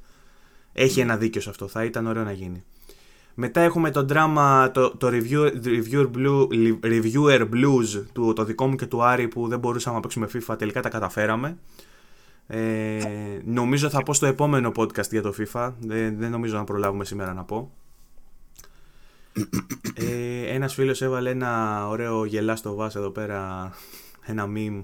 Έχει 0.74 1.00
ένα 1.00 1.18
δίκιο 1.18 1.42
σε 1.42 1.50
αυτό, 1.50 1.68
θα 1.68 1.84
ήταν 1.84 2.08
ωραίο 2.08 2.24
να 2.24 2.32
γίνει. 2.32 2.64
Μετά 3.36 3.62
έχουμε 3.62 3.92
το 3.92 4.06
drama, 4.10 4.70
το, 4.74 4.98
το 4.98 5.08
review, 5.12 5.52
reviewer, 5.64 6.10
blue, 6.16 6.48
reviewer 6.84 7.50
blues 7.54 8.04
του, 8.14 8.34
το 8.34 8.44
δικό 8.44 8.68
μου 8.68 8.76
και 8.76 8.86
του 8.86 9.04
Άρη 9.04 9.28
που 9.28 9.48
δεν 9.48 9.60
μπορούσαμε 9.60 9.96
να 9.96 10.02
παίξουμε 10.02 10.28
FIFA, 10.34 10.56
τελικά 10.58 10.82
τα 10.82 10.90
καταφέραμε. 10.90 11.58
Ε, 12.48 13.00
νομίζω 13.46 13.90
θα 13.90 14.04
πω 14.04 14.14
στο 14.14 14.26
επόμενο 14.26 14.72
podcast 14.76 15.10
για 15.10 15.22
το 15.22 15.34
FIFA. 15.38 15.72
Δεν, 15.80 16.18
δεν 16.18 16.32
νομίζω 16.32 16.58
να 16.58 16.64
προλάβουμε 16.64 17.06
σήμερα 17.06 17.34
να 17.34 17.44
πω. 17.44 17.72
Ε, 19.94 20.54
ένας 20.54 20.74
φίλος 20.74 21.02
έβαλε 21.02 21.30
ένα 21.30 21.88
ωραίο 21.88 22.26
γελάστο 22.26 22.76
βάσο 22.76 23.00
εδώ 23.00 23.10
πέρα, 23.10 23.72
ένα 24.26 24.48
meme. 24.56 24.82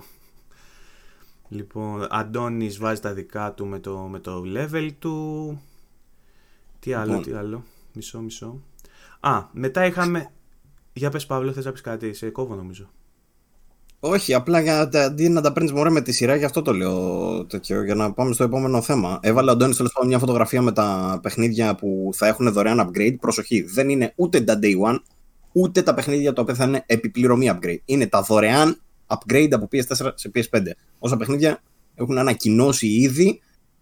Λοιπόν, 1.50 2.08
Αντώνης 2.10 2.78
βάζει 2.78 3.02
τα 3.02 3.14
δικά 3.14 3.54
του 3.54 3.66
με 3.66 3.80
το, 3.80 3.98
με 3.98 4.20
το 4.20 4.44
level 4.56 4.90
του. 5.00 5.62
Τι 6.80 6.94
άλλο, 6.94 7.08
λοιπόν. 7.08 7.24
τι 7.24 7.34
άλλο; 7.34 7.64
Μισό, 7.94 8.20
μισό. 8.20 8.64
Α, 9.20 9.44
μετά 9.52 9.86
είχαμε... 9.86 10.32
Για 10.94 11.10
πες 11.10 11.26
Παύλο, 11.26 11.52
θες 11.52 11.66
να 11.66 11.72
πεις 11.72 11.82
κάτι, 11.82 12.14
σε 12.14 12.30
κόβω 12.30 12.56
νομίζω. 12.56 12.90
Όχι, 14.00 14.34
απλά 14.34 14.60
για 14.60 14.90
αντί 14.94 15.30
να 15.30 15.42
τα 15.42 15.52
παίρνεις 15.52 15.72
μωρέ 15.72 15.90
με 15.90 16.02
τη 16.02 16.12
σειρά, 16.12 16.36
γι' 16.36 16.46
αυτό 16.46 16.62
το 16.62 16.74
λέω 16.74 17.46
τέτοιο, 17.46 17.84
για 17.84 17.96
να 17.96 18.14
πάμε 18.14 18.34
στο 18.34 18.44
επόμενο 18.44 18.82
θέμα. 18.82 19.20
Έβαλε 19.22 19.50
ο 19.50 19.54
Αντώνης 19.54 19.78
τέλος 19.78 19.92
πάντων 19.92 20.10
μια 20.10 20.20
φωτογραφία 20.20 20.62
με 20.62 20.72
τα 20.72 21.20
παιχνίδια 21.22 21.76
που 21.76 22.10
θα 22.14 22.28
έχουν 22.28 22.52
δωρεάν 22.52 22.90
upgrade. 22.90 23.16
Προσοχή, 23.20 23.62
δεν 23.62 23.90
είναι 23.90 24.14
ούτε 24.16 24.42
τα 24.42 24.60
day 24.62 24.74
one, 24.92 24.98
ούτε 25.52 25.82
τα 25.82 25.94
παιχνίδια 25.94 26.34
τα 26.34 26.42
οποία 26.42 26.56
θα 26.56 26.64
είναι 26.64 26.84
επιπληρωμή 26.86 27.52
upgrade. 27.54 27.80
Είναι 27.86 28.08
τα 28.08 28.22
δωρεάν 28.22 28.82
upgrade 29.08 29.50
από 29.52 29.68
PS4 29.72 30.12
σε 30.14 30.32
PS5. 30.34 30.62
Όσα 31.00 31.18
παιχνίδια 31.18 31.62
έχουν 31.96 32.18
ανακοινώσει 32.18 32.88
ήδη 32.88 33.40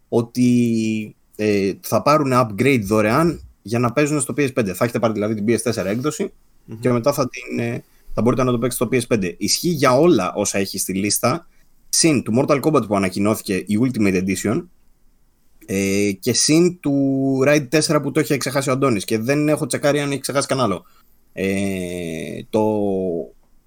ότι 0.10 1.16
ε, 1.36 1.72
θα 1.82 2.02
πάρουν 2.02 2.32
upgrade 2.34 2.82
δωρεάν 2.84 3.47
για 3.68 3.80
να 3.80 3.92
παίζουν 3.92 4.22
στο 4.22 4.34
PS5. 4.38 4.72
Θα 4.74 4.84
έχετε 4.84 5.00
πάρει 5.00 5.14
δηλαδή 5.14 5.42
την 5.42 5.46
PS4 5.48 5.86
εκδοση 5.86 6.32
και 6.80 6.92
μετά 6.92 7.14
θα 7.14 7.30
την. 7.30 7.60
Ε, 7.60 7.84
θα 8.14 8.22
μπορείτε 8.22 8.44
να 8.44 8.52
το 8.52 8.58
παίξετε 8.60 8.98
στο 8.98 9.16
PS5. 9.16 9.34
Ισχύει 9.38 9.70
για 9.70 9.98
όλα 9.98 10.34
όσα 10.36 10.58
έχει 10.58 10.78
στη 10.78 10.94
λίστα, 10.94 11.48
συν 11.90 12.24
του 12.24 12.34
Mortal 12.38 12.62
Kombat 12.62 12.88
που 12.88 12.96
ανακοινώθηκε 12.96 13.56
η 13.56 13.80
Ultimate 13.82 14.24
Edition 14.24 14.66
ε, 15.66 16.12
και 16.20 16.34
συν 16.34 16.80
του 16.80 16.94
Ride 17.46 17.68
4 17.70 18.00
που 18.02 18.12
το 18.12 18.20
έχει 18.20 18.38
ξεχάσει 18.38 18.70
ο 18.70 18.72
Αντώνης 18.72 19.06
και 19.06 19.18
δεν 19.18 19.50
έχω 19.50 19.66
τσεκάρει 19.66 20.00
αν 20.00 20.12
έχει 20.12 20.20
ξεχάσει 20.20 20.48
κανένα 20.48 20.68
άλλο. 20.68 20.86
Ε, 21.34 22.44
το 22.50 22.64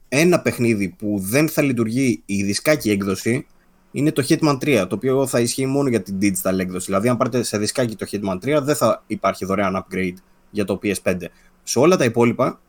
ένα 0.09 0.40
παιχνίδι 0.40 0.89
που 0.89 1.18
δεν 1.18 1.48
θα 1.48 1.62
λειτουργεί 1.62 2.22
η 2.27 2.43
δισκάκι 2.43 2.90
έκδοση 2.90 3.47
είναι 3.91 4.12
το 4.12 4.25
Hitman 4.29 4.59
3, 4.61 4.87
το 4.89 4.95
οποίο 4.95 5.27
θα 5.27 5.41
ισχύει 5.41 5.67
μόνο 5.67 5.89
για 5.89 6.03
την 6.03 6.19
digital 6.21 6.59
έκδοση. 6.59 6.87
Δηλαδή, 6.87 7.09
αν 7.09 7.17
πάρετε 7.17 7.43
σε 7.43 7.59
δισκάκι 7.59 7.97
το 7.97 8.07
Hitman 8.11 8.39
3, 8.59 8.61
δεν 8.62 8.77
θα 8.77 9.03
υπάρχει 9.07 9.45
δωρεάν 9.45 9.85
upgrade 9.85 10.15
για 10.51 10.65
το 10.65 10.79
PS5. 10.83 11.17
Σε 11.62 11.79
όλα 11.79 11.97
τα 11.97 12.05
υπόλοιπα, 12.05 12.61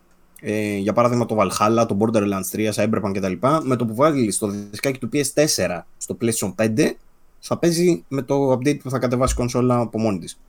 ε, 0.41 0.77
για 0.77 0.93
παράδειγμα 0.93 1.25
το 1.25 1.37
Valhalla, 1.39 1.85
το 1.87 1.97
Borderlands 1.99 2.49
3, 2.51 2.71
Cyberpunk 2.73 3.11
κτλ. 3.13 3.33
Με 3.63 3.75
το 3.75 3.85
που 3.85 3.95
βάλει 3.95 4.31
στο 4.31 4.47
δισκάκι 4.47 4.99
του 4.99 5.09
PS4 5.13 5.81
στο 5.97 6.17
PlayStation 6.21 6.53
5, 6.55 6.97
θα 7.39 7.57
παίζει 7.57 8.03
με 8.07 8.21
το 8.21 8.51
update 8.51 8.79
που 8.79 8.89
θα 8.89 8.99
κατεβάσει 8.99 9.33
η 9.33 9.35
κονσόλα 9.35 9.79
από 9.79 9.99
μόνη 9.99 10.19
της. 10.19 10.39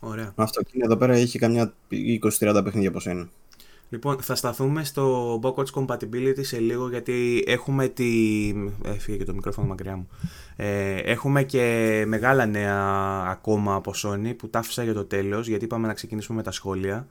Ωραία. 0.00 0.32
Αυτό 0.34 0.62
και 0.62 0.78
εδώ 0.82 0.96
πέρα 0.96 1.14
έχει 1.14 1.38
καμιά 1.38 1.74
20-30 1.90 2.60
παιχνίδια 2.64 2.88
από 2.88 3.00
σένα. 3.00 3.28
Λοιπόν, 3.92 4.22
θα 4.22 4.34
σταθούμε 4.34 4.84
στο 4.84 5.38
backwards 5.42 5.70
compatibility 5.74 6.40
σε 6.40 6.58
λίγο 6.58 6.88
γιατί 6.88 7.44
έχουμε 7.46 7.88
τη... 7.88 8.52
Έφυγε 8.84 9.16
και 9.16 9.24
το 9.24 9.34
μικρόφωνο 9.34 9.66
μακριά 9.66 9.96
μου. 9.96 10.08
Ε, 10.56 10.96
έχουμε 10.96 11.42
και 11.42 12.04
μεγάλα 12.06 12.46
νέα 12.46 12.76
ακόμα 13.26 13.74
από 13.74 13.92
Sony 13.96 14.36
που 14.36 14.48
τα 14.48 14.58
άφησα 14.58 14.82
για 14.82 14.92
το 14.92 15.04
τέλος 15.04 15.48
γιατί 15.48 15.64
είπαμε 15.64 15.86
να 15.86 15.92
ξεκινήσουμε 15.92 16.36
με 16.36 16.42
τα 16.42 16.50
σχόλια. 16.50 17.06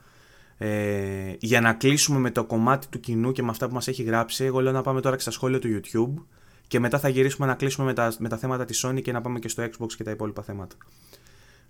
Ε, 0.57 1.35
για 1.39 1.61
να 1.61 1.73
κλείσουμε 1.73 2.19
με 2.19 2.31
το 2.31 2.43
κομμάτι 2.43 2.87
του 2.87 2.99
κοινού 2.99 3.31
και 3.31 3.43
με 3.43 3.49
αυτά 3.49 3.67
που 3.67 3.73
μας 3.73 3.87
έχει 3.87 4.03
γράψει, 4.03 4.43
εγώ 4.43 4.59
λέω 4.59 4.71
να 4.71 4.81
πάμε 4.81 5.01
τώρα 5.01 5.15
και 5.15 5.21
στα 5.21 5.31
σχόλια 5.31 5.59
του 5.59 5.81
YouTube 5.81 6.23
και 6.67 6.79
μετά 6.79 6.99
θα 6.99 7.09
γυρίσουμε 7.09 7.47
να 7.47 7.55
κλείσουμε 7.55 7.85
με 7.85 7.93
τα, 7.93 8.13
με 8.19 8.29
τα 8.29 8.37
θέματα 8.37 8.65
της 8.65 8.85
Sony 8.85 9.01
και 9.01 9.11
να 9.11 9.21
πάμε 9.21 9.39
και 9.39 9.47
στο 9.47 9.63
Xbox 9.63 9.93
και 9.97 10.03
τα 10.03 10.11
υπόλοιπα 10.11 10.41
θέματα. 10.41 10.75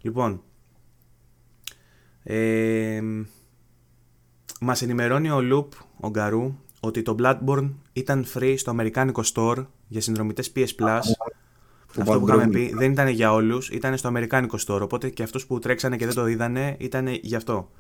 Λοιπόν, 0.02 0.42
ε, 2.24 3.02
μας 4.64 4.82
ενημερώνει 4.82 5.30
ο 5.30 5.40
Loop, 5.52 5.78
ο 6.00 6.10
Γκαρού, 6.10 6.56
ότι 6.80 7.02
το 7.02 7.16
Bloodborne 7.20 7.70
ήταν 7.94 8.26
free 8.34 8.54
στο 8.58 8.70
αμερικάνικο 8.70 9.22
store 9.34 9.66
για 9.88 10.02
συνδρομητές 10.02 10.52
PS 10.56 10.68
Plus. 10.80 11.00
Αυτό 11.90 12.20
που 12.20 12.28
είχαμε 12.28 12.48
πει 12.48 12.74
δεν 12.76 12.92
ήταν 12.92 13.08
για 13.08 13.34
όλους, 13.34 13.70
ήταν 13.70 13.98
στο 13.98 14.08
αμερικάνικο 14.08 14.58
store, 14.68 14.80
οπότε 14.82 15.10
και 15.10 15.24
αυτούς 15.24 15.46
που 15.46 15.60
τρέξανε 15.60 15.98
και 15.98 16.06
δεν 16.06 16.16
το 16.16 16.28
είδανε 16.28 16.76
ήταν 16.80 17.08
γι' 17.08 17.36
αυτό. 17.36 17.72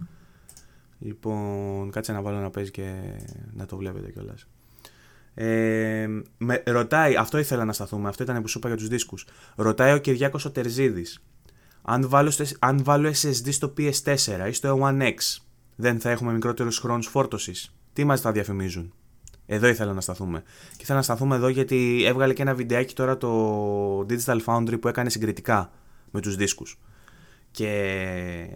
Λοιπόν, 1.00 1.92
κάτσε 1.92 2.12
να 2.12 2.22
βάλω 2.22 2.40
να 2.40 2.50
παίζει 2.50 2.72
και 2.72 2.94
να 3.54 3.66
το 3.66 3.78
βλέπετε 3.78 4.12
κιόλας. 4.12 4.48
Ε, 5.34 6.08
με, 6.38 6.64
ρωτάει, 6.66 7.16
αυτό 7.16 7.38
ήθελα 7.38 7.66
να 7.66 7.74
σταθούμε, 7.74 8.10
αυτό 8.10 8.24
ήταν 8.24 8.42
που 8.42 8.48
σου 8.48 8.58
είπα 8.58 8.68
για 8.68 8.78
τους 8.78 8.88
δίσκους. 8.88 9.28
Ρωτάει 9.56 9.94
ο 9.94 9.98
Κυριάκος 9.98 10.46
ο 10.46 10.52
Τερζίδης, 10.52 11.24
αν 11.82 12.10
βάλω, 12.10 12.32
αν 12.60 12.84
βάλω 12.84 13.10
SSD 13.10 13.52
στο 13.52 13.74
PS4 13.78 14.48
ή 14.48 14.52
στο 14.52 14.80
One 14.82 15.02
X, 15.02 15.42
δεν 15.76 16.00
θα 16.00 16.10
έχουμε 16.10 16.34
μικρότερους 16.34 16.78
χρόνους 16.78 17.08
φόρτωσης. 17.08 17.76
Τι 17.94 18.04
μας 18.04 18.22
θα 18.22 18.32
διαφημίζουν; 18.32 18.94
Εδώ 19.46 19.68
ήθελα 19.68 19.94
να 19.94 20.02
σταθούμε. 20.02 20.44
Και 20.70 20.82
ήθελα 20.82 20.98
να 20.98 21.04
σταθούμε 21.04 21.36
εδώ 21.36 21.48
γιατί 21.48 22.04
έβγαλε 22.06 22.34
και 22.34 22.42
ένα 22.42 22.54
βιντεάκι 22.54 22.96
τώρα 22.96 23.18
το 23.18 24.00
Digital 24.00 24.40
Foundry 24.46 24.80
που 24.82 24.88
έκανε 24.88 25.10
συγκριτικά 25.10 25.72
με 26.12 26.22
τους 26.22 26.36
δίσκους. 26.36 26.80
Και 27.52 28.48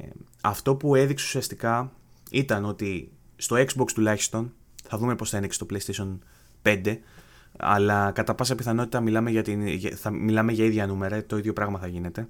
αυτό 0.42 0.76
που 0.76 0.96
έδειξε 0.96 1.26
ουσιαστικά 1.26 1.92
ήταν 2.32 2.66
ότι 2.66 3.12
στο 3.36 3.56
Xbox 3.56 3.92
τουλάχιστον, 3.94 4.54
θα 4.88 4.98
δούμε 4.98 5.16
πώς 5.16 5.30
θα 5.30 5.38
είναι 5.38 5.48
και 5.48 5.54
στο 5.54 5.66
PlayStation 5.70 6.18
5, 6.64 6.98
αλλά 7.58 8.12
κατά 8.12 8.36
πάσα 8.36 8.56
πιθανότητα 8.56 9.02
μιλάμε 9.02 9.30
για, 9.30 9.42
την, 9.42 9.80
θα 9.96 10.10
μιλάμε 10.10 10.52
για 10.52 10.66
ίδια 10.66 10.88
νούμερα, 10.88 11.26
το 11.26 11.38
ίδιο 11.38 11.54
πράγμα 11.54 11.80
θα 11.80 11.88
γίνεται. 11.88 12.28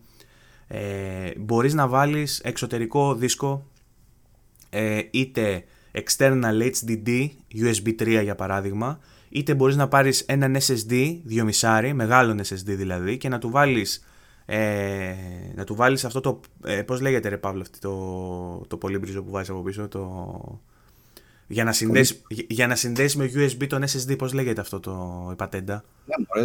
Ε, 0.67 1.31
μπορείς 1.37 1.73
να 1.73 1.87
βάλεις 1.87 2.39
εξωτερικό 2.39 3.15
δίσκο 3.15 3.65
ε, 4.76 5.02
είτε 5.11 5.64
external 5.91 6.72
HDD, 6.72 7.30
USB 7.53 7.95
3 7.99 8.19
για 8.23 8.35
παράδειγμα, 8.35 8.99
είτε 9.30 9.53
μπορείς 9.53 9.76
να 9.76 9.88
πάρεις 9.88 10.22
έναν 10.22 10.56
SSD, 10.56 11.22
2,5, 11.61 11.91
μεγάλο 11.93 12.39
SSD 12.43 12.64
δηλαδή, 12.65 13.18
και 13.18 13.30
να 13.30 13.39
του 13.39 13.49
βάλεις 13.49 14.03
ε, 14.45 15.14
να 15.56 15.64
του 15.64 15.76
βάλεις 15.76 16.06
αυτό 16.06 16.19
το, 16.19 16.39
ε, 16.65 16.81
πώς 16.81 17.02
λέγεται 17.02 17.30
ρε 17.30 17.38
Παύλο 17.38 17.61
αυτό 17.61 17.89
το, 17.89 18.68
το 18.68 18.77
πολύμπριζο 18.77 19.23
που 19.23 19.31
βάζεις 19.31 19.49
από 19.49 19.61
πίσω, 19.61 19.88
το, 19.88 20.61
για 21.47 21.63
να, 21.63 21.72
συνδέσει, 21.72 22.22
για 22.27 22.67
να 22.67 22.76
συνδέσεις 22.76 23.15
με 23.15 23.31
USB 23.35 23.67
τον 23.67 23.84
SSD, 23.84 24.17
πώς 24.17 24.34
λέγεται 24.34 24.61
αυτό 24.61 24.80
το 24.80 25.27
η 25.31 25.35
πατέντα; 25.35 25.84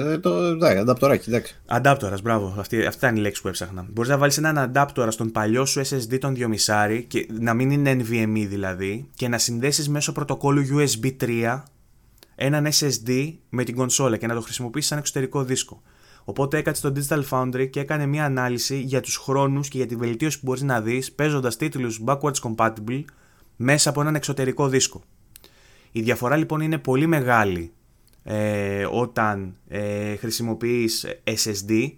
Ναι, 0.06 0.18
το 0.18 0.54
ναι, 0.54 0.68
ανταπτοράκι, 0.68 1.28
εντάξει. 1.28 1.60
Αντάπτορας, 1.66 2.22
μπράβο, 2.22 2.54
αυτή, 2.58 2.86
αυτή 2.86 3.04
ήταν 3.04 3.16
η 3.16 3.20
λέξη 3.20 3.42
που 3.42 3.48
έψαχνα. 3.48 3.86
Μπορείς 3.90 4.10
να 4.10 4.18
βάλεις 4.18 4.38
έναν 4.38 4.58
αντάπτορα 4.58 5.10
στον 5.10 5.30
παλιό 5.30 5.64
σου 5.64 5.80
SSD 5.80 6.18
τον 6.18 6.34
2,5 6.66 7.04
και 7.06 7.28
να 7.40 7.54
μην 7.54 7.70
είναι 7.70 7.92
NVMe 7.92 8.46
δηλαδή 8.48 9.08
και 9.14 9.28
να 9.28 9.38
συνδέσεις 9.38 9.88
μέσω 9.88 10.12
πρωτοκόλλου 10.12 10.64
USB 10.66 11.16
3 11.20 11.62
έναν 12.34 12.66
SSD 12.66 13.32
με 13.48 13.64
την 13.64 13.74
κονσόλα 13.74 14.16
και 14.16 14.26
να 14.26 14.34
το 14.34 14.40
χρησιμοποιήσεις 14.40 14.88
σαν 14.88 14.98
εξωτερικό 14.98 15.44
δίσκο. 15.44 15.82
Οπότε 16.24 16.58
έκατσε 16.58 16.80
στο 16.80 16.92
Digital 16.96 17.22
Foundry 17.30 17.70
και 17.70 17.80
έκανε 17.80 18.06
μια 18.06 18.24
ανάλυση 18.24 18.80
για 18.80 19.00
τους 19.00 19.16
χρόνους 19.16 19.68
και 19.68 19.76
για 19.76 19.86
τη 19.86 19.96
βελτίωση 19.96 20.40
που 20.40 20.46
μπορείς 20.46 20.62
να 20.62 20.80
δεις 20.80 21.12
παίζοντας 21.12 21.56
τίτλους 21.56 22.00
backwards 22.06 22.40
compatible 22.42 23.04
μέσα 23.62 23.90
από 23.90 24.00
έναν 24.00 24.14
εξωτερικό 24.14 24.68
δίσκο. 24.68 25.02
Η 25.92 26.00
διαφορά 26.00 26.36
λοιπόν 26.36 26.60
είναι 26.60 26.78
πολύ 26.78 27.06
μεγάλη 27.06 27.72
ε, 28.22 28.86
όταν 28.90 29.56
ε, 29.68 30.16
χρησιμοποιείς 30.16 31.06
SSD 31.24 31.92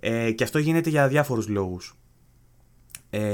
ε, 0.00 0.30
και 0.30 0.44
αυτό 0.44 0.58
γίνεται 0.58 0.90
για 0.90 1.08
διάφορους 1.08 1.48
λόγους. 1.48 1.96
Ε, 3.10 3.28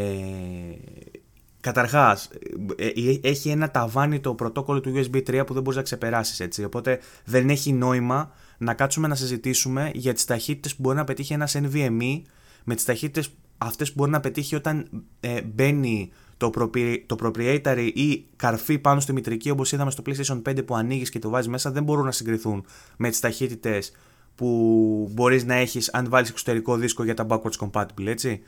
καταρχάς, 1.61 2.31
ε, 2.77 2.87
ε, 2.87 3.19
έχει 3.23 3.49
ένα 3.49 3.71
ταβάνι 3.71 4.21
το 4.21 4.35
πρωτόκολλο 4.35 4.81
του 4.81 4.93
USB 4.95 5.17
3 5.17 5.43
που 5.47 5.55
δεν 5.55 5.63
μπορείς 5.63 5.77
να 5.77 5.83
ξεπεράσεις 5.83 6.41
έτσι, 6.41 6.65
οπότε 6.65 7.01
δεν 7.25 7.51
έχει 7.51 7.73
νόημα 7.73 8.33
να 8.59 8.75
κάτσουμε 8.75 9.09
να 9.09 9.15
συζητήσουμε 9.15 9.91
για 9.95 10.13
τις 10.13 10.25
ταχύτητες 10.25 10.75
που 10.75 10.83
μπορεί 10.83 10.97
να 10.97 11.05
πετύχει 11.05 11.33
ένας 11.33 11.57
NVMe 11.57 12.23
με 12.65 12.75
τις 12.75 12.85
ταχύτητες 12.85 13.31
αυτές 13.59 13.89
που 13.89 13.95
μπορεί 13.99 14.11
να 14.11 14.21
πετύχει 14.21 14.55
όταν 14.55 14.89
ε, 15.21 15.43
μπαίνει 15.43 16.13
το, 16.51 16.71
το 17.07 17.17
proprietary 17.23 17.91
ή 17.95 18.25
καρφί 18.37 18.79
πάνω 18.79 19.01
στη 19.01 19.13
μητρική 19.13 19.51
όπως 19.51 19.73
είδαμε 19.73 19.91
στο 19.91 20.03
PlayStation 20.07 20.43
5 20.49 20.67
που 20.67 20.77
ανοίγεις 20.77 21.11
και 21.11 21.19
το 21.19 21.29
βάζεις 21.29 21.49
μέσα 21.49 21.71
δεν 21.71 21.83
μπορούν 21.83 22.05
να 22.05 22.13
συγκριθούν 22.13 22.65
με 22.97 23.09
τις 23.11 23.21
ταχύτητες 23.21 23.93
που 24.35 25.11
μπορείς 25.13 25.45
να 25.45 25.55
έχεις 25.55 25.91
αν 25.93 26.09
βάλεις 26.09 26.31
εξωτερικό 26.31 26.77
δίσκο 26.77 27.05
για 27.05 27.15
τα 27.15 27.27
backwards 27.29 27.69
compatible, 27.69 28.07
έτσι. 28.07 28.43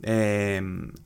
Ε, 0.00 0.60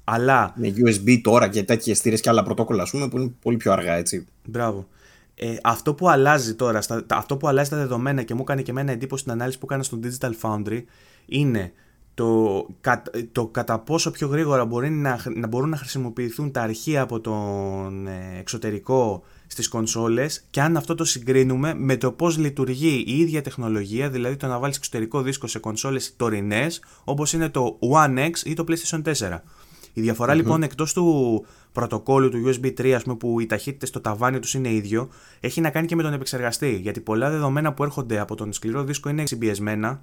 αλλά... 0.05 0.55
Με 0.57 0.75
USB 0.77 1.21
τώρα 1.23 1.49
και 1.49 1.63
τέτοιες 1.63 1.99
στήρες 1.99 2.21
και 2.21 2.29
άλλα 2.29 2.43
πρωτόκολλα, 2.43 2.83
ας 2.83 2.91
πούμε, 2.91 3.09
που 3.09 3.19
είναι 3.19 3.33
πολύ 3.43 3.57
πιο 3.57 3.73
αργά, 3.73 3.95
έτσι. 3.95 4.27
Μπράβο. 4.45 4.89
Ε, 5.35 5.57
αυτό 5.63 5.95
που 5.95 6.09
αλλάζει 6.09 6.55
τώρα, 6.55 6.81
στα, 6.81 7.05
αυτό 7.09 7.37
που 7.37 7.49
αλλάζει 7.49 7.71
τα 7.71 7.77
δεδομένα 7.77 8.23
και 8.23 8.35
μου 8.35 8.41
έκανε 8.43 8.63
και 8.63 8.71
εμένα 8.71 8.93
εντύπωση 8.93 9.21
στην 9.21 9.33
ανάλυση 9.33 9.59
που 9.59 9.67
έκανα 9.67 9.83
στο 9.83 9.99
Digital 10.03 10.33
Foundry 10.41 10.83
είναι 11.27 11.73
το, 12.17 12.67
το 13.33 13.47
κατά 13.47 13.79
πόσο 13.79 14.11
πιο 14.11 14.29
γρήγορα 14.29 14.65
μπορεί 14.65 14.91
να, 14.91 15.21
να 15.35 15.47
μπορούν 15.47 15.69
να 15.69 15.77
χρησιμοποιηθούν 15.77 16.51
τα 16.51 16.63
αρχεία 16.63 17.03
από 17.03 17.21
τον 17.21 18.07
ε, 18.07 18.39
εξωτερικό 18.39 19.23
στις 19.47 19.69
κονσόλες 19.69 20.47
και 20.51 20.61
αν 20.61 20.77
αυτό 20.77 20.95
το 20.95 21.05
συγκρίνουμε 21.05 21.75
με 21.75 21.97
το 21.97 22.13
πώς 22.13 22.39
λειτουργεί 22.39 23.05
η 23.07 23.19
ίδια 23.19 23.43
τεχνολογία, 23.43 24.11
δηλαδή 24.11 24.37
το 24.37 24.47
να 24.47 24.59
βάλεις 24.59 24.77
εξωτερικό 24.77 25.23
δίσκο 25.23 25.47
σε 25.47 25.59
κονσόλες 25.59 26.15
τωρινές 26.17 26.81
όπως 27.05 27.33
είναι 27.33 27.49
το 27.49 27.79
One 27.93 28.19
X 28.19 28.33
ή 28.45 28.55
το 28.55 28.65
PlayStation 28.69 29.03
4. 29.03 29.39
Η 29.93 30.01
διαφορα 30.01 30.35
λοιπόν 30.35 30.63
εκτός 30.63 30.93
του 30.93 31.45
πρωτοκόλλου 31.73 32.29
του 32.29 32.43
USB 32.47 32.67
3 32.67 32.91
ας 32.91 33.03
πούμε, 33.03 33.17
που 33.17 33.41
οι 33.41 33.47
ταχύτητες 33.47 33.89
στο 33.89 34.01
ταβάνι 34.01 34.39
τους 34.39 34.55
είναι 34.55 34.73
ίδιο 34.73 35.09
έχει 35.41 35.61
να 35.61 35.71
κάνει 35.71 35.87
και 35.87 35.97
με 35.97 36.03
τον 36.03 36.13
επεξεργαστή 36.13 36.79
γιατί 36.83 37.01
πολλά 37.01 37.31
δεδομένα 37.31 37.73
που 37.73 37.83
έρχονται 37.83 38.19
από 38.19 38.35
τον 38.35 38.53
σκληρό 38.53 38.85
δίσκο 38.85 39.09
είναι 39.09 39.27
συμπιεσμένα 39.27 40.03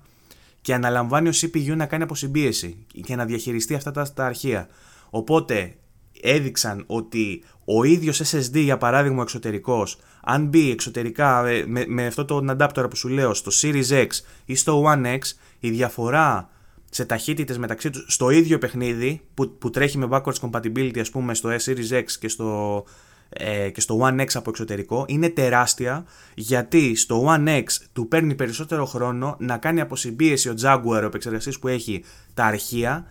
και 0.63 0.73
αναλαμβάνει 0.73 1.29
ο 1.29 1.31
CPU 1.41 1.75
να 1.75 1.85
κάνει 1.85 2.03
αποσυμπίεση 2.03 2.85
και 3.03 3.15
να 3.15 3.25
διαχειριστεί 3.25 3.73
αυτά 3.73 3.91
τα, 3.91 4.13
τα 4.13 4.25
αρχεία. 4.25 4.67
Οπότε 5.09 5.75
έδειξαν 6.21 6.83
ότι 6.87 7.43
ο 7.65 7.83
ίδιος 7.83 8.21
SSD 8.31 8.55
για 8.55 8.77
παράδειγμα 8.77 9.21
εξωτερικός 9.21 9.97
αν 10.21 10.45
μπει 10.45 10.71
εξωτερικά 10.71 11.47
ε, 11.47 11.65
με, 11.67 11.85
με 11.87 12.05
αυτό 12.05 12.25
το 12.25 12.55
adapter 12.57 12.85
που 12.89 12.95
σου 12.95 13.07
λέω 13.07 13.33
στο 13.33 13.51
Series 13.61 13.89
X 13.89 14.07
ή 14.45 14.55
στο 14.55 14.83
One 14.87 15.05
X 15.05 15.19
η 15.59 15.69
διαφορά 15.69 16.49
σε 16.89 17.05
ταχύτητες 17.05 17.57
μεταξύ 17.57 17.89
τους 17.89 18.05
στο 18.07 18.29
ίδιο 18.29 18.57
παιχνίδι 18.57 19.21
που, 19.33 19.57
που 19.57 19.69
τρέχει 19.69 19.97
με 19.97 20.07
backwards 20.11 20.49
compatibility 20.49 20.99
ας 20.99 21.09
πούμε 21.09 21.33
στο 21.33 21.49
Series 21.49 21.91
X 21.91 22.03
και 22.19 22.27
στο 22.27 22.83
ε, 23.33 23.69
και 23.69 23.81
στο 23.81 23.99
One 24.01 24.19
X 24.19 24.27
από 24.33 24.49
εξωτερικό 24.49 25.05
είναι 25.07 25.29
τεράστια 25.29 26.05
γιατί 26.33 26.95
στο 26.95 27.25
One 27.27 27.47
X 27.47 27.63
του 27.93 28.07
παίρνει 28.07 28.35
περισσότερο 28.35 28.85
χρόνο 28.85 29.35
να 29.39 29.57
κάνει 29.57 29.81
αποσυμπίεση 29.81 30.49
ο 30.49 30.53
Jaguar, 30.61 31.01
ο 31.01 31.05
επεξεργαστής 31.05 31.59
που 31.59 31.67
έχει 31.67 32.03
τα 32.33 32.45
αρχεία 32.45 33.05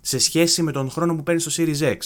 σε 0.00 0.18
σχέση 0.18 0.62
με 0.62 0.72
τον 0.72 0.90
χρόνο 0.90 1.16
που 1.16 1.22
παίρνει 1.22 1.40
στο 1.40 1.62
Series 1.62 1.92
X. 1.92 1.96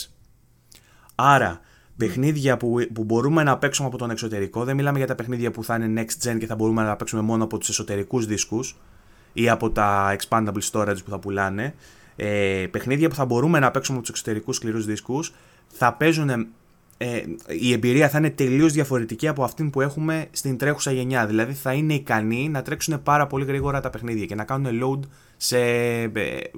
Άρα, 1.14 1.60
παιχνίδια 1.96 2.56
που, 2.56 2.76
που 2.94 3.04
μπορούμε 3.04 3.42
να 3.42 3.58
παίξουμε 3.58 3.88
από 3.88 3.98
τον 3.98 4.10
εξωτερικό, 4.10 4.64
δεν 4.64 4.76
μιλάμε 4.76 4.98
για 4.98 5.06
τα 5.06 5.14
παιχνίδια 5.14 5.50
που 5.50 5.64
θα 5.64 5.74
είναι 5.74 6.04
next 6.04 6.28
gen 6.28 6.38
και 6.38 6.46
θα 6.46 6.54
μπορούμε 6.54 6.82
να 6.82 6.96
παίξουμε 6.96 7.22
μόνο 7.22 7.44
από 7.44 7.58
τους 7.58 7.68
εσωτερικούς 7.68 8.26
δίσκους 8.26 8.76
ή 9.32 9.48
από 9.48 9.70
τα 9.70 10.16
expandable 10.16 10.62
storage 10.70 11.04
που 11.04 11.10
θα 11.10 11.18
πουλάνε. 11.18 11.74
Ε, 12.16 12.66
παιχνίδια 12.70 13.08
που 13.08 13.14
θα 13.14 13.24
μπορούμε 13.24 13.58
να 13.58 13.70
παίξουμε 13.70 13.96
από 13.96 14.06
τους 14.06 14.16
εξωτερικούς 14.16 14.56
σκληρούς 14.56 14.86
δίσκους 14.86 15.32
θα 15.72 15.92
παίζουν 15.92 16.46
ε, 16.96 17.22
η 17.60 17.72
εμπειρία 17.72 18.08
θα 18.08 18.18
είναι 18.18 18.30
τελείως 18.30 18.72
διαφορετική 18.72 19.28
από 19.28 19.44
αυτήν 19.44 19.70
που 19.70 19.80
έχουμε 19.80 20.26
στην 20.30 20.56
τρέχουσα 20.56 20.92
γενιά. 20.92 21.26
Δηλαδή 21.26 21.52
θα 21.52 21.72
είναι 21.72 21.94
ικανοί 21.94 22.48
να 22.48 22.62
τρέξουν 22.62 23.02
πάρα 23.02 23.26
πολύ 23.26 23.44
γρήγορα 23.44 23.80
τα 23.80 23.90
παιχνίδια 23.90 24.24
και 24.24 24.34
να 24.34 24.44
κάνουν 24.44 24.80
load 24.82 25.08
σε 25.36 25.58
ε, 25.58 26.10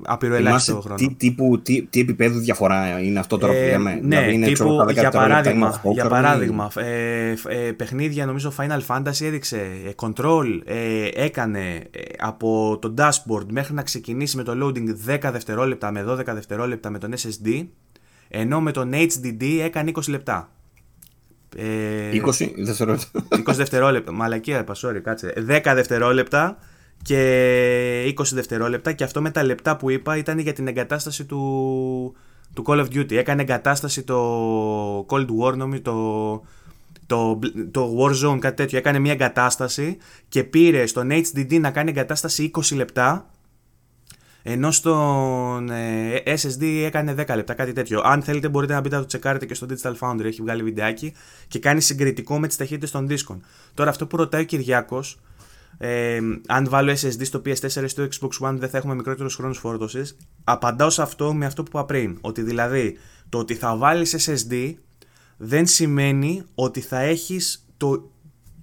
απειροελάχιστο 0.03 0.81
χρόνο. 0.81 0.97
Τι, 0.97 1.15
τύπου, 1.15 1.61
τι, 1.63 1.83
τι 1.83 2.01
επίπεδο 2.01 2.39
διαφορά 2.39 3.01
είναι 3.01 3.19
αυτό 3.19 3.39
τώρα 3.39 3.53
που 3.53 3.59
ε, 3.59 3.67
λέμε; 3.67 3.91
Ναι, 3.91 4.01
δηλαδή 4.01 4.35
είναι, 4.35 4.47
τύπου, 4.47 4.55
ξέρω, 4.55 4.91
για 4.91 5.11
παράδειγμα, 5.11 5.81
για 5.93 6.09
παράδειγμα 6.09 6.71
ε, 6.75 7.35
ε, 7.49 7.73
παιχνίδια 7.73 8.27
νομίζω 8.27 8.53
Final 8.57 8.81
Fantasy 8.87 9.23
έδειξε 9.23 9.71
Control 9.97 10.45
έκανε 11.15 11.83
από 12.19 12.79
το 12.81 12.95
dashboard 12.99 13.47
μέχρι 13.51 13.75
να 13.75 13.83
ξεκινήσει 13.83 14.37
με 14.37 14.43
το 14.43 14.53
loading 14.63 15.15
10 15.15 15.31
δευτερόλεπτα 15.33 15.91
με 15.91 16.05
12 16.09 16.25
δευτερόλεπτα 16.25 16.91
με 16.91 16.99
τον 16.99 17.13
SSD 17.13 17.67
ενώ 18.29 18.61
με 18.61 18.73
τον 18.73 18.93
HDD 18.93 19.59
έκανε 19.61 19.93
20 19.95 20.09
λεπτά. 20.09 20.49
20 21.57 21.61
ε, 21.61 22.63
δευτερόλεπτα. 22.63 23.11
20 23.31 23.55
δευτερόλεπτα. 23.55 24.13
Μαλακία, 24.13 24.61
είπα, 24.61 24.75
sorry, 24.77 25.01
κάτσε. 25.03 25.33
10 25.49 25.73
δευτερόλεπτα 25.75 26.57
και 27.03 28.15
20 28.19 28.25
δευτερόλεπτα. 28.33 28.93
Και 28.93 29.05
αυτό 29.05 29.23
με 29.23 29.31
τα 29.31 29.45
λεπτά 29.45 29.77
που 29.77 29.91
είπα 29.91 30.17
ήταν 30.17 30.39
για 30.39 30.53
την 30.53 30.69
εγκατάσταση 30.69 31.25
του, 31.25 32.15
του 32.55 32.65
Call 32.67 32.79
of 32.79 32.87
Duty. 32.95 33.13
Έκανε 33.13 33.43
εγκατάσταση 33.43 34.03
το 34.03 35.07
Cold 35.09 35.27
War, 35.41 35.57
νομίζω, 35.57 35.83
το, 35.83 36.43
το, 37.07 37.39
το 37.71 37.97
Warzone, 37.99 38.39
κάτι 38.39 38.57
τέτοιο. 38.57 38.79
Έκανε 38.79 38.99
μια 38.99 39.13
εγκατάσταση 39.13 39.97
και 40.29 40.45
πήρε 40.45 40.87
στον 40.87 41.09
HDD 41.11 41.61
να 41.61 41.71
κάνει 41.71 41.91
εγκατάσταση 41.91 42.51
20 42.55 42.77
λεπτά 42.77 43.31
ενώ 44.47 44.71
στον 44.71 45.71
ε, 45.71 46.23
SSD 46.25 46.63
έκανε 46.63 47.15
10 47.19 47.35
λεπτά, 47.35 47.55
κάτι 47.55 47.73
τέτοιο. 47.73 48.01
Αν 48.05 48.23
θέλετε, 48.23 48.49
μπορείτε 48.49 48.73
να 48.73 48.81
μπείτε 48.81 48.95
να 48.95 49.01
το 49.01 49.07
τσεκάρετε 49.07 49.47
και 49.47 49.55
στο 49.55 49.67
Digital 49.71 49.95
Foundry. 50.01 50.25
Έχει 50.25 50.43
βγάλει 50.43 50.63
βιντεάκι 50.63 51.15
και 51.49 51.59
κάνει 51.59 51.81
συγκριτικό 51.81 52.39
με 52.39 52.47
τις 52.47 52.57
ταχύτητες 52.57 52.91
των 52.91 53.07
δίσκων. 53.07 53.45
Τώρα, 53.75 53.91
αυτό 53.91 54.07
που 54.07 54.17
ρωτάει 54.17 54.43
ο 54.43 54.45
Κυριάκος, 54.45 55.21
ε, 55.79 56.19
αν 56.47 56.69
βάλω 56.69 56.93
SSD 56.93 57.25
στο 57.25 57.43
PS4 57.45 57.83
ή 57.85 57.89
στο 57.89 58.09
Xbox 58.21 58.49
One, 58.49 58.55
δεν 58.59 58.69
θα 58.69 58.79
έχουμε 58.79 58.95
μικρότερου 58.95 59.31
χρόνου 59.31 59.55
φόρτωσης. 59.55 60.17
Απαντάω 60.45 60.91
σε 60.91 61.03
αυτό 61.03 61.35
με 61.35 61.47
αυτό 61.47 61.63
που 61.63 61.69
είπα 61.73 61.85
πριν. 61.85 62.19
Ότι 62.21 62.43
δηλαδή 62.43 62.99
το 63.29 63.39
ότι 63.39 63.55
θα 63.55 63.77
βάλεις 63.77 64.29
SSD 64.29 64.75
δεν 65.37 65.67
σημαίνει 65.67 66.43
ότι 66.55 66.81
θα 66.81 66.99
έχεις 66.99 67.67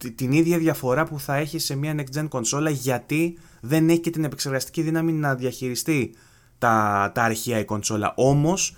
την 0.10 0.32
ίδια 0.32 0.57
διαφορά 0.57 1.03
που 1.03 1.19
θα 1.19 1.36
έχει 1.36 1.60
σε 1.60 1.76
μια 1.76 1.95
next 1.98 2.19
gen 2.19 2.26
κονσόλα 2.30 2.69
γιατί 2.69 3.38
δεν 3.61 3.90
έχει 3.90 3.99
και 3.99 4.10
την 4.10 4.23
επεξεργαστική 4.23 4.82
δύναμη 4.82 5.11
να 5.11 5.36
διαχειριστεί 5.36 6.15
τα, 6.57 7.11
τα 7.14 7.23
αρχεία 7.23 7.60
η 7.60 7.65
κονσόλα. 7.65 8.14
Όμως 8.15 8.76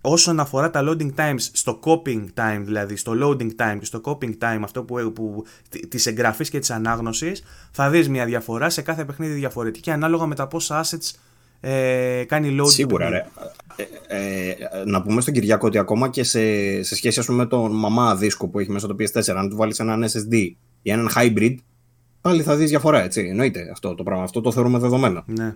όσον 0.00 0.40
αφορά 0.40 0.70
τα 0.70 0.84
loading 0.84 1.14
times 1.14 1.40
στο 1.52 1.80
copying 1.84 2.24
time 2.34 2.60
δηλαδή 2.62 2.96
στο 2.96 3.12
loading 3.22 3.50
time 3.56 3.76
και 3.78 3.84
στο 3.84 4.00
copying 4.04 4.32
time 4.38 4.60
αυτό 4.62 4.82
που, 4.82 5.12
που 5.12 5.44
της 5.88 6.06
εγγραφής 6.06 6.50
και 6.50 6.58
της 6.58 6.70
ανάγνωσης 6.70 7.42
θα 7.70 7.90
δεις 7.90 8.08
μια 8.08 8.24
διαφορά 8.24 8.70
σε 8.70 8.82
κάθε 8.82 9.04
παιχνίδι 9.04 9.32
διαφορετική 9.32 9.90
ανάλογα 9.90 10.26
με 10.26 10.34
τα 10.34 10.46
πόσα 10.46 10.84
assets 10.84 11.10
ε, 11.60 12.24
κάνει 12.26 12.56
load 12.60 12.66
Σίγουρα 12.66 13.08
ρε. 13.08 13.26
Ε, 14.06 14.48
ε, 14.48 14.54
να 14.84 15.02
πούμε 15.02 15.20
στον 15.20 15.34
Κυριακό 15.34 15.66
ότι 15.66 15.78
ακόμα 15.78 16.08
και 16.08 16.22
σε, 16.22 16.82
σε 16.82 16.94
σχέση 16.94 17.24
πούμε, 17.26 17.38
με 17.38 17.46
τον 17.46 17.72
μαμά 17.72 18.16
δίσκο 18.16 18.48
που 18.48 18.58
έχει 18.58 18.70
μέσα 18.70 18.86
το 18.86 18.96
PS4 18.98 19.34
αν 19.36 19.48
του 19.48 19.56
βάλεις 19.56 19.78
έναν 19.78 20.04
SSD 20.04 20.34
ή 20.82 20.90
έναν 20.90 21.08
hybrid 21.14 21.54
πάλι 22.20 22.42
θα 22.42 22.56
δεις 22.56 22.68
διαφορά, 22.70 23.02
έτσι. 23.02 23.26
Εννοείται 23.28 23.68
αυτό 23.72 23.94
το 23.94 24.02
πράγμα. 24.02 24.22
Αυτό 24.22 24.40
το 24.40 24.52
θεωρούμε 24.52 24.78
δεδομένο. 24.78 25.24
Ναι. 25.26 25.54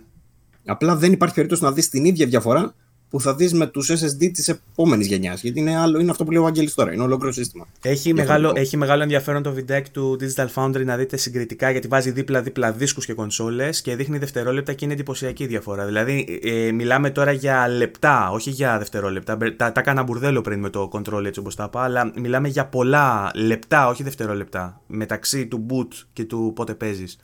Απλά 0.65 0.95
δεν 0.95 1.11
υπάρχει 1.11 1.35
περίπτωση 1.35 1.63
να 1.63 1.71
δεις 1.71 1.89
την 1.89 2.05
ίδια 2.05 2.25
διαφορά 2.25 2.75
που 3.09 3.21
θα 3.21 3.35
δεις 3.35 3.53
με 3.53 3.67
τους 3.67 3.91
SSD 3.91 4.31
της 4.33 4.47
επόμενης 4.47 5.07
γενιάς. 5.07 5.41
Γιατί 5.41 5.59
είναι, 5.59 5.77
άλλο, 5.77 5.99
είναι 5.99 6.11
αυτό 6.11 6.23
που 6.23 6.31
λέει 6.31 6.41
ο 6.41 6.45
Αγγέλης 6.45 6.73
τώρα. 6.73 6.93
Είναι 6.93 7.03
ολόκληρο 7.03 7.33
σύστημα. 7.33 7.67
Έχει 7.81 8.13
μεγάλο, 8.13 8.53
έχει 8.55 8.77
μεγάλο 8.77 9.01
ενδιαφέρον 9.01 9.43
το 9.43 9.53
βιντεάκι 9.53 9.91
του 9.91 10.17
Digital 10.21 10.47
Foundry 10.55 10.85
να 10.85 10.97
δείτε 10.97 11.17
συγκριτικά 11.17 11.71
γιατί 11.71 11.87
βάζει 11.87 12.11
δίπλα-δίπλα 12.11 12.71
δίσκους 12.71 13.05
και 13.05 13.13
κονσόλες 13.13 13.81
και 13.81 13.95
δείχνει 13.95 14.17
δευτερόλεπτα 14.17 14.73
και 14.73 14.85
είναι 14.85 14.93
εντυπωσιακή 14.93 15.43
η 15.43 15.47
διαφορά. 15.47 15.85
Δηλαδή, 15.85 16.39
ε, 16.43 16.71
μιλάμε 16.71 17.09
τώρα 17.09 17.31
για 17.31 17.67
λεπτά, 17.67 18.31
όχι 18.31 18.49
για 18.49 18.77
δευτερόλεπτα. 18.77 19.37
Τα, 19.37 19.71
τα 19.71 19.79
έκανα 19.79 20.03
μπουρδέλο 20.03 20.41
πριν 20.41 20.59
με 20.59 20.69
το 20.69 20.89
control 20.91 21.23
έτσι 21.25 21.39
όπως 21.39 21.55
τα 21.55 21.63
είπα, 21.63 21.83
αλλά 21.83 22.11
μιλάμε 22.15 22.47
για 22.47 22.65
πολλά 22.65 23.31
λεπτά, 23.35 23.87
όχι 23.87 24.03
δευτερόλεπτα 24.03 24.81
μεταξύ 24.87 25.47
του 25.47 25.65
boot 25.69 25.93
και 26.13 26.23
του 26.23 26.51
πότε 26.55 26.73
παίζεις. 26.73 27.17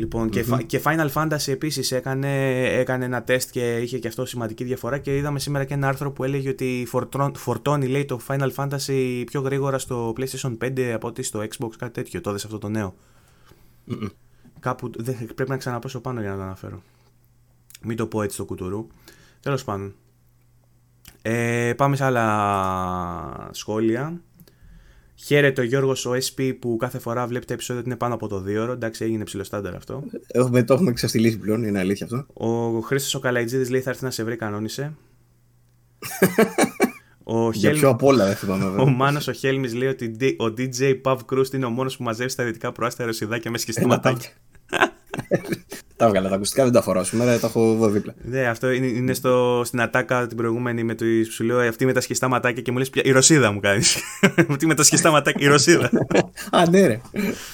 Λοιπόν, 0.00 0.28
και, 0.28 0.44
και 0.66 0.80
Final 0.84 1.10
Fantasy 1.12 1.48
επίσης 1.48 1.92
έκανε, 1.92 2.62
έκανε 2.64 3.04
ένα 3.04 3.22
τεστ 3.22 3.50
και 3.50 3.76
είχε 3.76 3.98
και 3.98 4.08
αυτό 4.08 4.26
σημαντική 4.26 4.64
διαφορά 4.64 4.98
και 4.98 5.16
είδαμε 5.16 5.38
σήμερα 5.38 5.64
και 5.64 5.74
ένα 5.74 5.88
άρθρο 5.88 6.12
που 6.12 6.24
έλεγε 6.24 6.48
ότι 6.48 6.88
φορτώνει 7.34 7.86
λέει 7.86 8.04
το 8.04 8.20
Final 8.28 8.50
Fantasy 8.54 9.22
πιο 9.26 9.40
γρήγορα 9.40 9.78
στο 9.78 10.12
PlayStation 10.16 10.56
5 10.58 10.80
από 10.80 11.06
ότι 11.08 11.22
στο 11.22 11.40
Xbox, 11.40 11.70
κάτι 11.78 11.92
τέτοιο, 11.92 12.20
το 12.20 12.30
αυτό 12.30 12.58
το 12.58 12.68
νεο 12.68 12.94
Κάπου 14.60 14.90
δεν, 14.96 15.16
πρέπει 15.34 15.50
να 15.50 15.56
ξαναπέσω 15.56 16.00
πάνω 16.00 16.20
για 16.20 16.30
να 16.30 16.36
το 16.36 16.42
αναφέρω. 16.42 16.82
Μην 17.82 17.96
το 17.96 18.06
πω 18.06 18.22
έτσι 18.22 18.34
στο 18.34 18.44
κουτουρού. 18.44 18.86
Τέλος 19.40 19.64
πάντων. 19.64 19.94
Ε, 21.22 21.72
πάμε 21.76 21.96
σε 21.96 22.04
άλλα 22.04 23.48
σχόλια. 23.50 24.20
Χαίρεται 25.24 25.60
ο 25.60 25.64
Γιώργος 25.64 26.06
ο 26.06 26.12
SP 26.26 26.56
που 26.60 26.76
κάθε 26.76 26.98
φορά 26.98 27.26
βλέπει 27.26 27.46
τα 27.46 27.54
επεισόδια 27.54 27.80
ότι 27.80 27.90
είναι 27.90 27.98
πάνω 27.98 28.14
από 28.14 28.28
το 28.28 28.44
2 28.46 28.56
ώρο. 28.60 28.72
Εντάξει, 28.72 29.04
έγινε 29.04 29.24
ψηλοστάντερ 29.24 29.74
αυτό. 29.74 30.04
Έχουμε, 30.26 30.62
το 30.62 30.74
έχουμε 30.74 30.92
ξαστηλίσει 30.92 31.38
πλέον, 31.38 31.62
είναι 31.62 31.78
αλήθεια 31.78 32.06
αυτό. 32.06 32.46
Ο 32.46 32.80
Χρήστος 32.80 33.14
ο 33.14 33.18
Καλαϊτζίδης 33.18 33.70
λέει 33.70 33.80
θα 33.80 33.90
έρθει 33.90 34.04
να 34.04 34.10
σε 34.10 34.24
βρει, 34.24 34.36
κανόνισε. 34.36 34.92
ο 37.24 37.50
Για 37.50 37.70
πιο 37.70 37.88
απ' 37.88 38.02
όλα 38.02 38.26
δεν 38.26 38.34
θυμάμαι. 38.34 38.64
Ο 38.82 38.86
Μάνος 38.86 39.28
ο 39.28 39.32
Χέλμης 39.32 39.74
λέει 39.74 39.88
ότι 39.88 40.36
ο 40.38 40.54
DJ 40.58 41.00
Pav 41.02 41.16
Crust 41.32 41.52
είναι 41.52 41.64
ο 41.64 41.70
μόνος 41.70 41.96
που 41.96 42.02
μαζεύει 42.02 42.30
στα 42.30 42.44
δυτικά 42.44 42.72
προάστια 42.72 43.04
ρωσιδάκια 43.04 43.50
με 43.50 43.58
σχιστήματάκια. 43.58 44.30
τα 45.96 46.06
έβγαλα 46.06 46.28
τα 46.28 46.34
ακουστικά, 46.34 46.64
δεν 46.64 46.72
τα 46.72 46.82
φοράω 46.82 47.04
σήμερα, 47.04 47.38
τα 47.38 47.46
έχω 47.46 47.72
εδώ 47.72 47.88
δίπλα. 47.88 48.14
Ναι, 48.22 48.46
αυτό 48.46 48.70
είναι, 48.70 48.86
είναι 48.86 49.12
στο, 49.12 49.62
στην 49.64 49.80
ατάκα 49.80 50.26
την 50.26 50.36
προηγούμενη 50.36 50.84
με 50.84 50.94
το 50.94 51.04
σου 51.30 51.44
λέω 51.44 51.58
αυτή 51.58 51.84
με 51.84 51.92
τα 51.92 52.00
σχιστά 52.00 52.28
ματάκια 52.28 52.62
και 52.62 52.72
μου 52.72 52.78
λες 52.78 52.90
πια 52.90 53.02
η 53.04 53.10
Ρωσίδα 53.10 53.52
μου 53.52 53.60
κάνεις. 53.60 53.98
αυτή 54.50 54.66
με 54.66 54.74
τα 54.74 54.82
σχιστά 54.82 55.10
ματάκια, 55.10 55.46
η 55.46 55.50
Ρωσίδα. 55.50 55.90
Α, 56.50 56.70
ναι, 56.70 56.86
ρε. 56.86 57.00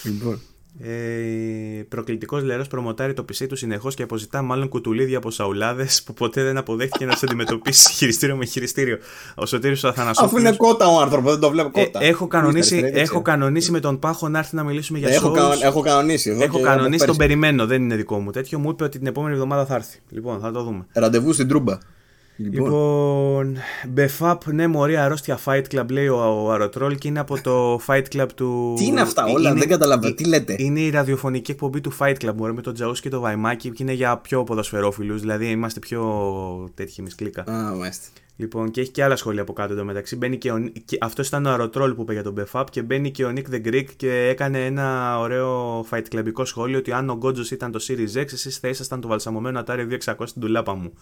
Λοιπόν. 0.03 0.41
Ε, 0.79 1.83
Προκλητικός 1.89 2.43
λερός 2.43 2.67
προμοτάρει 2.69 3.13
το 3.13 3.25
PC 3.33 3.47
του 3.49 3.57
συνεχώς 3.57 3.95
και 3.95 4.03
αποζητά 4.03 4.43
μάλλον 4.43 4.69
κουτουλίδια 4.69 5.17
από 5.17 5.31
σαουλάδες 5.31 6.03
που 6.03 6.15
ποτέ 6.15 6.43
δεν 6.43 6.57
αποδέχτηκε 6.57 7.05
να 7.05 7.17
σε 7.17 7.25
αντιμετωπίσει 7.25 7.93
χειριστήριο 7.97 8.37
με 8.37 8.45
χειριστήριο. 8.45 8.99
Ο 9.35 9.47
Σωτήρης 9.47 9.85
ο 9.85 9.89
Αθανασόπουλος 9.89 10.33
Αφού 10.33 10.39
είναι 10.49 10.57
κότα 10.57 10.87
ο 10.87 11.01
άνθρωπος, 11.01 11.31
δεν 11.33 11.41
το 11.41 11.51
βλέπω 11.51 11.81
Ε, 11.81 11.85
κότα. 11.85 12.03
έχω, 12.05 12.27
κανονίσει, 12.27 12.75
Μίστερ, 12.75 12.91
δεν 12.91 12.99
έχω 13.01 13.05
ξέρω. 13.05 13.23
κανονίσει 13.23 13.71
με 13.71 13.81
τον 13.81 13.99
Πάχο 13.99 14.29
να 14.29 14.39
έρθει 14.39 14.57
να 14.57 14.63
μιλήσουμε 14.65 14.99
για 14.99 15.09
έχω, 15.09 15.31
shows. 15.31 15.35
κα- 15.35 15.67
έχω 15.67 15.81
κανονίσει. 15.81 16.31
Εδώ 16.31 16.43
Έχω 16.45 16.57
και 16.57 16.63
κανονίσει, 16.65 17.03
από 17.03 17.07
τον 17.07 17.17
πέρσι. 17.17 17.19
περιμένω, 17.37 17.67
δεν 17.67 17.83
είναι 17.83 17.97
δικό 17.97 18.19
μου 18.19 18.31
τέτοιο. 18.31 18.59
Μου 18.59 18.71
είπε 18.71 18.85
ότι 18.85 18.99
την 18.99 19.07
επόμενη 19.07 19.35
εβδομάδα 19.35 19.67
θα 19.67 19.75
έρθει. 19.75 19.99
Λοιπόν, 20.11 20.41
θα 20.41 20.51
το 20.53 20.63
δούμε. 20.63 20.87
Ραντεβού 20.93 21.33
στην 21.33 21.49
Τρούμπα. 21.49 21.79
Λοιπόν, 22.37 23.57
Μπεφάπ, 23.89 24.47
ναι, 24.47 24.67
μωρή 24.67 24.97
αρρώστια 24.97 25.39
Fight 25.45 25.63
Club, 25.73 25.91
λέει 25.91 26.09
ο, 26.09 26.45
ο 26.45 26.51
Αρωτρόλ 26.51 26.95
και 26.95 27.09
είναι 27.09 27.21
από 27.21 27.41
το 27.41 27.81
Fight 27.87 28.05
Club 28.15 28.29
του. 28.35 28.75
Τι 28.77 28.85
είναι 28.85 29.01
αυτά 29.01 29.25
όλα, 29.25 29.55
δεν 29.55 29.69
καταλαβαίνω. 29.69 30.15
Τι 30.15 30.25
λέτε; 30.25 30.55
Είναι 30.59 30.81
η 30.81 30.91
ραδιοφωνική 30.91 31.51
εκπομπή 31.51 31.81
του 31.81 31.97
Fight 31.99 32.15
Club, 32.25 32.33
μωρέ, 32.37 32.53
με 32.53 32.63
τον 32.63 32.75
Τζαούς 32.75 33.01
και 33.01 33.09
το 33.09 33.21
Βαϊμάκι, 33.21 33.71
και 33.71 33.83
είναι 33.83 33.93
για 33.93 34.17
πιο 34.17 34.45
ποδοσφαιρόφιλους, 34.45 35.21
δηλαδή 35.21 35.51
είμαστε 35.51 35.81
πιο 35.81 36.71
τέτοιοι 36.75 36.95
εμείς 36.99 37.15
κλίκα. 37.15 37.43
Α, 37.51 37.75
μάλιστα. 37.75 38.09
Λοιπόν, 38.39 38.71
και 38.71 38.81
έχει 38.81 38.91
και 38.91 39.03
άλλα 39.03 39.17
σχόλια 39.17 39.43
από 39.43 39.53
κάτω 39.53 39.73
εντωμεταξύ. 39.73 40.17
Μπαίνει 40.17 40.39
και, 40.39 40.53
ο, 40.53 40.71
και 40.85 40.99
αυτός 41.01 41.29
ήταν 41.29 41.47
ο 41.47 41.51
Αρωτρόλ 41.51 41.95
που 41.95 42.03
είπε 42.03 42.13
για 42.13 42.23
τον 42.23 42.35
Befap 42.39 42.65
και 42.71 42.83
μπαίνει 42.83 43.11
και 43.11 43.25
ο 43.25 43.33
Nick 43.37 43.55
the 43.55 43.67
Greek 43.67 43.87
και 43.97 44.29
έκανε 44.29 44.65
ένα 44.65 45.19
ωραίο 45.19 45.81
fight 45.91 46.03
clubικό 46.13 46.45
σχόλιο 46.47 46.79
ότι 46.79 46.93
αν 46.93 47.11
ο 47.11 47.15
Γκότζος 47.15 47.51
ήταν 47.51 47.73
το 47.73 47.85
Series 47.89 48.21
X, 48.21 48.33
εσείς 48.33 48.59
θα 48.59 48.69
ήσασταν 48.69 49.01
το 49.01 49.09
βαλσαμωμένο 49.09 49.63
Atari 49.67 49.87
2600 50.05 50.15
στην 50.25 50.41
τουλάπα 50.41 50.75
μου. 50.75 50.93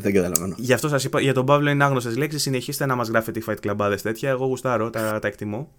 Δεν 0.00 0.12
καταλαβαίνω. 0.12 0.54
Γι' 0.58 0.72
αυτό 0.72 0.88
σας 0.88 1.04
είπα, 1.04 1.20
για 1.20 1.34
τον 1.34 1.46
Παύλο 1.46 1.70
είναι 1.70 1.84
άγνωστες 1.84 2.16
λέξεις. 2.16 2.42
Συνεχίστε 2.42 2.86
να 2.86 2.94
μας 2.94 3.08
γράφετε 3.08 3.38
οι 3.38 3.42
fight 3.46 3.56
clubάδε 3.70 3.96
τέτοια. 4.02 4.30
Εγώ 4.30 4.46
γουστάρω, 4.46 4.90
τα, 4.90 5.18
τα 5.18 5.28
εκτιμώ. 5.28 5.72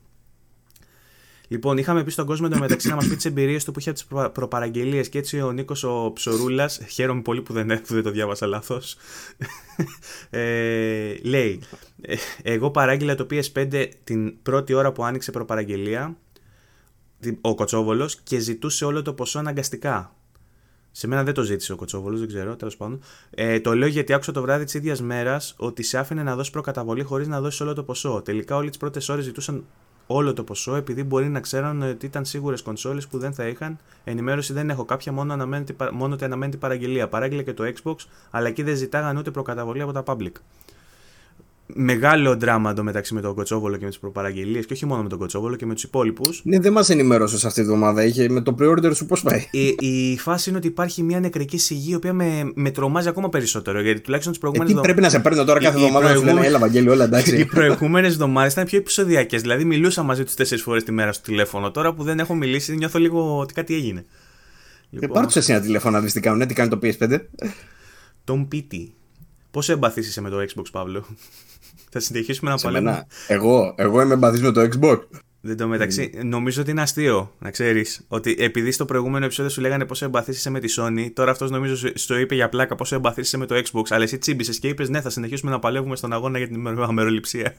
Λοιπόν, 1.47 1.77
είχαμε 1.77 2.03
πει 2.03 2.11
στον 2.11 2.25
κόσμο 2.25 2.47
εντωμεταξύ 2.51 2.87
να 2.87 2.95
μας 2.95 3.07
πει 3.07 3.15
τις 3.15 3.25
εμπειρίες 3.25 3.63
του 3.63 3.71
που 3.71 3.79
είχε 3.79 3.89
από 3.89 3.99
τι 3.99 4.29
προπαραγγελίες. 4.31 5.09
Και 5.09 5.17
έτσι 5.17 5.41
ο 5.41 5.51
Νίκος 5.51 5.83
ο 5.83 6.11
Ψωρούλας, 6.13 6.79
χαίρομαι 6.89 7.21
πολύ 7.21 7.41
που 7.41 7.53
δεν, 7.53 7.67
που 7.67 7.93
δεν 7.93 8.03
το 8.03 8.11
διάβασα 8.11 8.45
λάθος. 8.47 8.97
ε, 10.29 11.13
λέει, 11.23 11.61
ε, 12.01 12.15
εγώ 12.43 12.71
παράγγειλα 12.71 13.15
το 13.15 13.27
PS5 13.31 13.87
την 14.03 14.41
πρώτη 14.41 14.73
ώρα 14.73 14.91
που 14.91 15.03
άνοιξε 15.03 15.31
προπαραγγελία, 15.31 16.17
την- 17.19 17.37
ο 17.41 17.55
Κοτσόβολος, 17.55 18.15
και 18.15 18.39
ζητούσε 18.39 18.85
όλο 18.85 19.01
το 19.01 19.13
ποσό 19.13 19.39
αναγκαστικά. 19.39 20.14
Σε 20.97 21.07
μένα 21.07 21.23
δεν 21.23 21.33
το 21.33 21.41
ζήτησε 21.41 21.73
ο 21.73 21.75
Κοτσόβολος, 21.75 22.19
δεν 22.19 22.27
ξέρω, 22.27 22.55
τέλος 22.55 22.77
πάντων. 22.77 22.99
Ε, 23.29 23.59
το 23.59 23.75
λέω 23.75 23.87
γιατί 23.87 24.13
άκουσα 24.13 24.31
το 24.31 24.41
βράδυ 24.41 24.63
της 24.63 24.73
ίδιας 24.73 25.01
μέρας 25.01 25.53
ότι 25.57 25.83
σε 25.83 25.97
άφηνε 25.97 26.23
να 26.23 26.35
δώσει 26.35 26.51
προκαταβολή 26.51 27.03
χωρίς 27.03 27.27
να 27.27 27.41
δώσει 27.41 27.63
όλο 27.63 27.73
το 27.73 27.83
ποσό. 27.83 28.21
Τελικά, 28.25 28.55
όλε 28.55 28.69
τις 28.69 28.77
πρώτες 28.77 29.09
ώρες 29.09 29.23
ζητούσαν 29.23 29.63
όλο 30.07 30.33
το 30.33 30.43
ποσό 30.43 30.75
επειδή 30.75 31.03
μπορεί 31.03 31.29
να 31.29 31.39
ξέραν 31.39 31.81
ότι 31.81 32.05
ήταν 32.05 32.25
σίγουρες 32.25 32.61
κονσόλες 32.61 33.07
που 33.07 33.17
δεν 33.17 33.33
θα 33.33 33.47
είχαν. 33.47 33.77
Ενημέρωση 34.03 34.53
δεν 34.53 34.69
έχω 34.69 34.85
κάποια, 34.85 35.11
μόνο, 35.11 35.33
αναμένεται, 35.33 35.73
πα- 35.73 35.93
μόνο 35.93 36.13
ότι 36.13 36.23
αναμένεται 36.23 36.57
η 36.57 36.59
παραγγελία. 36.59 37.07
Παράγγειλε 37.07 37.43
και 37.43 37.53
το 37.53 37.63
Xbox, 37.83 37.95
αλλά 38.31 38.47
εκεί 38.47 38.63
δεν 38.63 38.75
ζητάγαν 38.75 39.17
ούτε 39.17 39.31
προκαταβολή 39.31 39.81
από 39.81 39.91
τα 39.91 40.03
public. 40.05 40.31
Μεγάλο 41.73 42.35
δράμα 42.37 42.69
εντωμεταξύ 42.69 43.13
με 43.13 43.21
τον 43.21 43.35
Κοτσόβολο 43.35 43.77
και 43.77 43.83
με 43.83 43.89
τις 43.89 43.99
προπαραγγελίες 43.99 44.65
και 44.65 44.73
όχι 44.73 44.85
μόνο 44.85 45.03
με 45.03 45.09
τον 45.09 45.17
Κοτσόβολο 45.19 45.55
και 45.55 45.65
με 45.65 45.73
τους 45.73 45.83
υπόλοιπους. 45.83 46.41
Ναι, 46.43 46.59
δεν 46.59 46.71
μας 46.71 46.89
ενημέρωσες 46.89 47.45
αυτή 47.45 47.61
τη 47.61 47.67
βδομάδα. 47.67 48.03
Είχε 48.03 48.29
με 48.29 48.41
το 48.41 48.55
pre-order 48.59 48.95
σου 48.95 49.05
πώς 49.05 49.21
πάει; 49.21 49.47
Η, 49.51 49.75
η 49.79 50.17
φάση 50.17 50.49
είναι 50.49 50.57
ότι 50.57 50.67
υπάρχει 50.67 51.03
μια 51.03 51.19
νεκρική 51.19 51.57
σιγή 51.57 51.91
η 51.91 51.95
οποία 51.95 52.13
με, 52.13 52.51
με 52.55 52.71
τρομάζει 52.71 53.07
ακόμα 53.07 53.29
περισσότερο. 53.29 53.81
Γιατί 53.81 54.01
τουλάχιστον 54.01 54.33
τις 54.33 54.41
Ε, 54.41 54.45
προηγούμενε 54.45 54.79
τι 54.79 54.85
πρέπει 54.85 55.01
να 55.01 55.09
σε 55.09 55.19
παίρνω 55.19 55.43
τώρα 55.43 55.59
κάθε 55.59 55.77
οι- 55.77 55.81
οι 55.81 55.85
εβδομάδα 55.85 56.09
να 56.09 56.15
σου 56.15 56.25
λένε 56.25 56.31
προηγούμενες- 56.31 56.49
Έλα, 56.49 56.59
Βαγγέλη, 56.59 56.89
όλα 56.89 57.03
Οι 57.05 57.07
εντάξει. 57.07 57.45
προηγούμενες 57.45 58.11
εβδομάδες 58.13 58.51
ήταν 58.53 58.65
πιο 58.65 58.77
επεισοδιακέ. 58.77 59.37
Δηλαδή, 59.37 59.65
μιλούσα 59.65 60.03
μαζί 60.03 60.23
τους 60.23 60.33
τέσσερις 60.33 60.63
φορές 60.63 60.83
τη 60.83 60.91
μέρα 60.91 61.11
στο 61.13 61.23
τηλέφωνο. 61.23 61.71
Τώρα 61.71 61.93
που 61.93 62.03
δεν 62.03 62.19
έχω 62.19 62.35
μιλήσει, 62.35 62.75
νιώθω 62.75 62.99
λίγο 62.99 63.37
ότι 63.39 63.53
κάτι 63.53 63.73
έγινε. 63.75 64.05
Ε, 64.99 65.07
Πάρ' 65.07 65.25
τους 65.25 65.35
εσύ 65.35 65.51
ένα 65.51 65.61
τηλέφωνο 65.61 65.97
να 65.97 66.03
δεις 66.03 66.13
τι 66.13 66.19
κάνουν. 66.19 66.39
Ναι, 66.39 66.45
τι 66.45 66.53
κάνει 66.53 66.69
το 66.69 66.79
PS5. 66.81 67.19
Τον 68.23 68.47
Πίτι. 68.47 68.93
Πόσο 69.51 69.71
εμπαθήσεις 69.71 70.19
με 70.21 70.29
το 70.29 70.37
Xbox, 70.37 70.63
Παύλο; 70.71 71.05
Θα 71.97 72.03
συνεχίσουμε 72.03 72.51
να 72.51 72.57
Σε 72.57 72.65
παλεύουμε. 72.65 72.91
μένα. 72.91 73.07
Εγώ, 73.27 73.73
εγώ 73.77 74.01
είμαι 74.01 74.15
μπαθής 74.15 74.41
με 74.41 74.51
το 74.51 74.61
Xbox. 74.61 74.99
Δεν 75.41 75.57
το 75.57 75.67
μεταξύ, 75.67 76.11
νομίζω 76.23 76.61
ότι 76.61 76.71
είναι 76.71 76.81
αστείο 76.81 77.31
να 77.39 77.51
ξέρεις 77.51 78.05
ότι 78.07 78.35
επειδή 78.39 78.71
στο 78.71 78.85
προηγούμενο 78.85 79.25
επεισόδιο 79.25 79.51
σου 79.51 79.61
λέγανε 79.61 79.85
πόσο 79.85 80.05
εμπαθήσει 80.05 80.49
με 80.49 80.59
τη 80.59 80.73
Sony, 80.77 81.09
τώρα 81.13 81.31
αυτός 81.31 81.51
νομίζω 81.51 81.75
σου- 81.75 81.91
στο 81.95 82.17
είπε 82.17 82.35
για 82.35 82.49
πλάκα 82.49 82.75
πόσο 82.75 82.95
εμπαθήσει 82.95 83.37
με 83.37 83.45
το 83.45 83.55
Xbox. 83.55 83.81
Αλλά 83.89 84.03
εσύ 84.03 84.17
τσίμπησες 84.17 84.59
και 84.59 84.67
είπες 84.67 84.89
ναι, 84.89 85.01
θα 85.01 85.09
συνεχίσουμε 85.09 85.51
να 85.51 85.59
παλεύουμε 85.59 85.95
στον 85.95 86.13
αγώνα 86.13 86.37
για 86.37 86.47
την 86.47 86.67
αμεροληψία. 86.67 87.53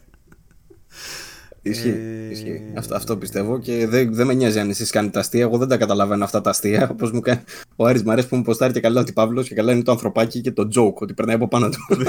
Ισχύει. 1.62 1.88
Ε, 1.88 2.30
ισχύει. 2.30 2.60
Αυτό, 2.76 2.94
αυτό 2.94 3.16
πιστεύω 3.16 3.58
και 3.58 3.86
δεν, 3.86 4.14
δεν 4.14 4.26
με 4.26 4.34
νοιάζει 4.34 4.58
αν 4.58 4.70
εσείς 4.70 4.90
κάνετε 4.90 5.18
αστεία. 5.18 5.40
Εγώ 5.42 5.58
δεν 5.58 5.68
τα 5.68 5.76
καταλαβαίνω 5.76 6.24
αυτά 6.24 6.40
τα 6.40 6.50
αστεία. 6.50 6.88
Όπως 6.92 7.12
μου 7.12 7.20
κάνει 7.20 7.40
ο 7.76 7.86
Άρης 7.86 8.02
Μαρές 8.02 8.26
που 8.26 8.36
μου 8.36 8.42
ποστάρει 8.42 8.72
και 8.72 8.80
καλά 8.80 9.00
ότι 9.00 9.12
Παύλος 9.12 9.48
και 9.48 9.54
καλά 9.54 9.72
είναι 9.72 9.82
το 9.82 9.90
ανθρωπάκι 9.92 10.40
και 10.40 10.50
το 10.52 10.68
joke 10.76 10.94
ότι 10.94 11.14
περνάει 11.14 11.34
από 11.34 11.48
πάνω 11.48 11.68
του. 11.68 11.78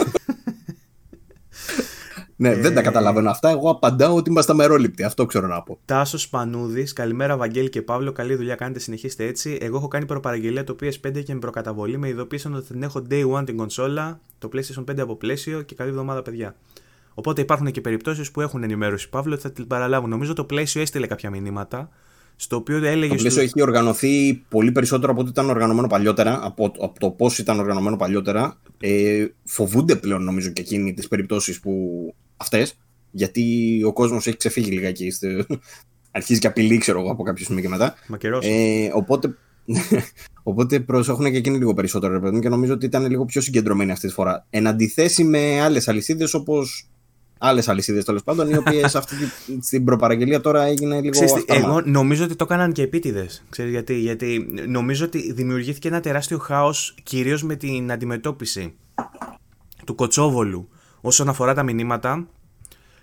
ναι, 2.38 2.56
δεν 2.56 2.74
τα 2.74 2.82
καταλαβαίνω 2.82 3.30
αυτά. 3.30 3.50
Εγώ 3.50 3.70
απαντάω 3.70 4.16
ότι 4.16 4.30
είμαστε 4.30 4.52
αμερόληπτοι. 4.52 5.04
Αυτό 5.04 5.26
ξέρω 5.26 5.48
να 5.48 5.62
πω. 5.62 5.80
Τάσος 5.86 6.30
Πανούδης, 6.30 6.94
καλημέρα 6.94 7.38
Βαγγέλη 7.38 7.70
και 7.70 7.82
Παύλο. 7.82 8.12
Καλή 8.12 8.36
δουλειά 8.36 8.56
κάνετε, 8.56 8.80
συνεχίστε 8.80 9.26
έτσι. 9.26 9.58
Εγώ 9.62 9.78
έχω 9.78 9.88
κάνει 9.88 10.06
προπαραγγελία 10.06 10.64
το 10.64 10.76
PS5 10.82 11.24
και 11.24 11.34
με 11.34 11.40
προκαταβολή. 11.40 11.98
Με 11.98 12.08
ειδοποίησαν 12.08 12.54
ότι 12.56 12.66
την 12.68 12.84
έχω 12.84 13.02
day 13.10 13.32
one 13.32 13.46
την 13.46 13.58
κονσόλα, 13.58 14.20
το 14.38 14.50
PlayStation 14.54 14.84
5 14.92 15.00
από 15.00 15.16
πλαίσιο 15.16 15.62
και 15.62 15.76
καλή 15.76 15.90
εβδομάδα, 15.90 16.22
παιδιά. 16.22 16.56
Οπότε 17.14 17.42
υπάρχουν 17.42 17.72
και 17.72 17.82
περιπτώσεις 17.82 18.32
που 18.32 18.42
έχουν 18.42 18.64
ενημέρωση 18.64 19.10
Παύλο 19.10 19.34
ότι 19.34 19.42
θα 19.42 19.52
την 19.52 19.68
παραλάβουν. 19.68 20.10
Νομίζω 20.10 20.34
το 20.34 20.44
πλαίσιο 20.44 20.82
έστειλε 20.82 21.08
κάποια 21.08 21.30
μηνύματα, 21.30 21.90
στο 22.36 22.56
οποίο 22.56 22.76
έλεγε. 22.78 23.00
Το 23.00 23.08
πλαίσιο 23.08 23.30
στους- 23.32 23.44
έχει 23.44 23.62
οργανωθεί 23.62 24.34
πολύ 24.50 24.72
περισσότερο 24.72 25.12
από 25.12 25.22
ό,τι 25.22 25.30
ήταν 25.30 25.50
οργανωμένο 25.50 25.88
παλιότερα. 25.88 26.40
Από, 26.44 26.72
από 26.82 27.00
το 27.00 27.10
πώς 27.10 27.40
ήταν 27.40 27.60
οργανωμένο 27.60 27.96
παλιότερα. 27.96 28.58
Ε, 28.80 29.26
φοβούνται 29.44 29.96
πλέον 29.96 30.24
νομίζω 30.24 30.50
και 30.50 30.62
εκείνοι 30.62 30.94
τις 30.94 31.08
περιπτώσεις 31.08 31.60
που. 31.60 31.72
Αυτές. 32.38 32.78
Γιατί 33.12 33.82
ο 33.86 33.94
κόσμος 33.94 34.28
έχει 34.28 34.38
ξεφύγει 34.38 34.72
λιγάκι. 34.72 35.12
στε- 35.12 35.46
Αρχίζει 36.12 36.40
και 36.40 36.48
απειλεί, 36.48 36.78
ξέρω 36.78 37.00
εγώ, 37.00 37.12
από 37.12 37.24
κάποιο 37.24 37.46
σημείο 37.46 37.62
και 37.62 37.70
μετά. 37.70 37.96
Μακερός. 38.08 38.46
Ε, 38.46 38.92
οπότε, 38.94 39.36
οπότε 40.44 40.80
προσέχουν 40.80 41.32
και 41.32 41.38
εκείνοι 41.38 41.58
λίγο 41.58 41.74
περισσότερο, 41.74 42.14
ρε 42.14 42.20
παιδί 42.20 42.36
μου, 42.36 42.42
και 42.42 42.50
νομίζω 42.50 42.74
ότι 42.74 42.86
ήταν 42.86 43.06
λίγο 43.10 43.26
πιο 43.26 43.42
συγκεντρωμένοι 43.42 43.92
αυτή 43.92 44.08
τη 44.08 44.14
φορά. 44.14 44.46
Εν 44.50 44.68
αντιθέσει 44.68 45.24
με 45.24 45.62
άλλες 45.62 45.88
αλυσίδες 45.88 46.34
όπως. 46.34 46.90
Άλλες 47.40 47.68
αλυσίδες 47.68 48.06
τέλος 48.06 48.24
πάντων, 48.24 48.50
οι 48.50 48.58
οποίες 48.58 48.96
αυτή 48.96 49.16
τη- 49.16 49.58
στην 49.68 49.84
προπαραγγελία 49.86 50.42
τώρα 50.42 50.64
έγινε 50.64 50.96
λίγο. 51.00 51.10
Ξέρεις 51.10 51.32
τι, 51.34 51.40
αυταρμά. 51.40 51.68
εγώ 51.68 51.82
νομίζω 51.86 52.24
ότι 52.24 52.36
το 52.36 52.44
έκαναν 52.44 52.72
και 52.72 52.82
επίτηδες. 52.82 53.44
γιατί, 53.70 53.94
γιατί 54.00 54.48
νομίζω 54.68 55.06
ότι 55.06 55.34
δημιουργήθηκε 55.34 55.88
ένα 55.88 56.00
τεράστιο 56.00 56.38
χάος 56.38 56.96
κυρίως 57.04 57.44
με 57.44 57.56
την 57.56 57.92
αντιμετώπιση 57.92 58.74
του 59.86 59.96
Κοτσόβολου 59.96 60.70
όσον 61.08 61.30
αφορά 61.30 61.54
τα 61.54 61.64
μηνύματα 61.64 62.28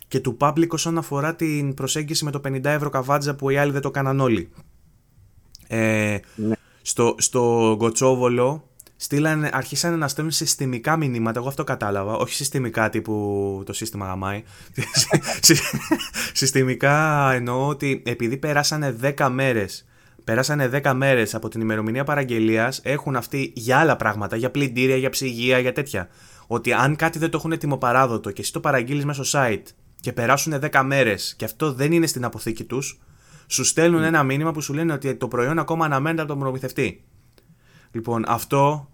και 0.09 0.21
του 0.21 0.37
public 0.41 0.69
όσον 0.69 0.99
αφορά 0.99 1.35
την 1.35 1.75
προσέγγιση 1.75 2.25
με 2.25 2.31
το 2.31 2.41
50 2.49 2.65
ευρώ 2.65 2.91
καβάτζα 2.91 3.35
που 3.35 3.51
οι 3.51 3.57
άλλοι 3.57 3.73
δεν 3.73 3.81
το 3.81 3.91
κάναν 3.91 4.21
όλοι. 4.21 4.51
Ε, 5.67 6.19
Ναι. 6.37 6.55
στο, 6.83 7.15
στο 7.19 7.75
Κοτσόβολο 7.79 8.69
στείλανε, 8.97 9.51
αρχίσανε 9.53 9.97
να 9.97 10.09
στέλνουν 10.09 10.33
συστημικά 10.33 10.97
μηνύματα. 10.97 11.39
Εγώ 11.39 11.49
αυτό 11.49 11.65
κατάλαβα. 11.65 12.17
Όχι 12.17 12.35
συστημικά 12.35 12.91
τύπου 12.91 13.63
το 13.67 13.73
σύστημα 13.73 14.07
γαμάει. 14.07 14.43
Συ- 15.41 15.59
συστημικά 16.33 17.31
εννοώ 17.33 17.67
ότι 17.69 18.03
επειδή 18.07 18.37
περάσανε 18.37 18.97
10 19.19 19.29
μέρες 19.33 19.85
Περάσανε 20.25 20.71
10 20.85 20.93
μέρες 20.97 21.35
από 21.35 21.49
την 21.49 21.61
ημερομηνία 21.61 22.05
παραγγελίας. 22.05 22.81
Έχουν 22.83 23.17
αυτοί 23.17 23.53
για 23.55 23.79
άλλα 23.79 23.97
πράγματα, 23.97 24.37
για 24.37 24.51
πλυντήρια, 24.51 24.97
για 24.97 25.11
ψυγεία, 25.11 25.59
για 25.59 25.73
τέτοια. 25.73 26.09
Ότι 26.47 26.73
αν 26.73 26.97
κάτι 26.97 27.19
δεν 27.19 27.31
το 27.31 27.37
έχουν 27.37 27.53
ετοιμοπαράδοτο 27.53 28.31
και 28.31 28.41
εσύ 28.41 28.53
το 28.53 28.61
παραγγείλεις 28.61 29.05
μέσω 29.05 29.23
site 29.27 29.65
και 30.01 30.13
περάσουν 30.13 30.55
10 30.71 30.83
μέρες 30.85 31.35
και 31.37 31.45
αυτό 31.45 31.73
δεν 31.73 31.93
είναι 31.93 32.07
στην 32.07 32.25
αποθήκη 32.25 32.65
τους, 32.65 33.01
σου 33.47 33.65
στέλνουν 33.65 34.03
ένα 34.03 34.23
μήνυμα 34.23 34.53
που 34.53 34.61
σου 34.61 34.75
λένε 34.75 34.93
ότι 34.93 35.15
το 35.15 35.29
προϊόν 35.29 35.59
ακόμα 35.59 35.85
αναμένεται 35.85 36.23
από 36.23 36.31
τον 36.31 36.41
προμηθευτή. 36.41 37.05
Λοιπόν, 37.91 38.25
αυτό 38.27 38.89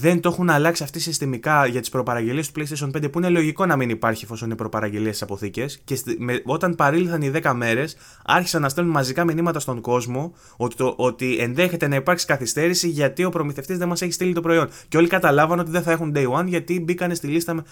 δεν 0.00 0.20
το 0.20 0.28
έχουν 0.28 0.50
αλλάξει 0.50 0.82
αυτή 0.82 1.00
συστημικά 1.00 1.66
για 1.66 1.80
τις 1.80 1.88
προπαραγγελίες 1.90 2.50
του 2.50 2.60
PlayStation 2.60 2.90
5 2.96 3.10
που 3.12 3.18
είναι 3.18 3.28
λογικό 3.28 3.66
να 3.66 3.76
μην 3.76 3.90
υπάρχει 3.90 4.24
εφόσον 4.24 4.46
είναι 4.48 4.56
προπαραγγελίες 4.56 5.08
στις 5.16 5.22
αποθήκες. 5.22 5.80
Και 5.84 5.94
στη- 5.94 6.16
με- 6.18 6.42
όταν 6.44 6.74
παρήλθαν 6.74 7.22
οι 7.22 7.28
10 7.30 7.52
μέρες, 7.54 7.96
άρχισαν 8.24 8.62
να 8.62 8.68
στέλνουν 8.68 8.92
μαζικά 8.92 9.24
μηνύματα 9.24 9.60
στον 9.60 9.80
κόσμο 9.80 10.32
ότι, 10.56 10.76
το, 10.76 10.94
ότι 10.96 11.36
ενδέχεται 11.38 11.88
να 11.88 11.94
υπάρξει 11.96 12.26
καθυστέρηση 12.26 12.88
γιατί 12.88 13.24
ο 13.24 13.30
προμηθευτής 13.30 13.78
δεν 13.78 13.88
μας 13.88 14.02
έχει 14.02 14.12
στείλει 14.12 14.32
το 14.32 14.40
προϊόν. 14.40 14.68
Και 14.88 14.96
όλοι 14.96 15.08
καταλάβαν 15.08 15.58
ότι 15.58 15.70
δεν 15.70 15.82
θα 15.82 15.90
έχουν 15.92 16.12
day 16.16 16.28
one 16.30 16.44
γιατί 16.46 16.80
μπήκανε 16.80 17.14
στη 17.14 17.26
λίστα. 17.26 17.54
με- 17.54 17.62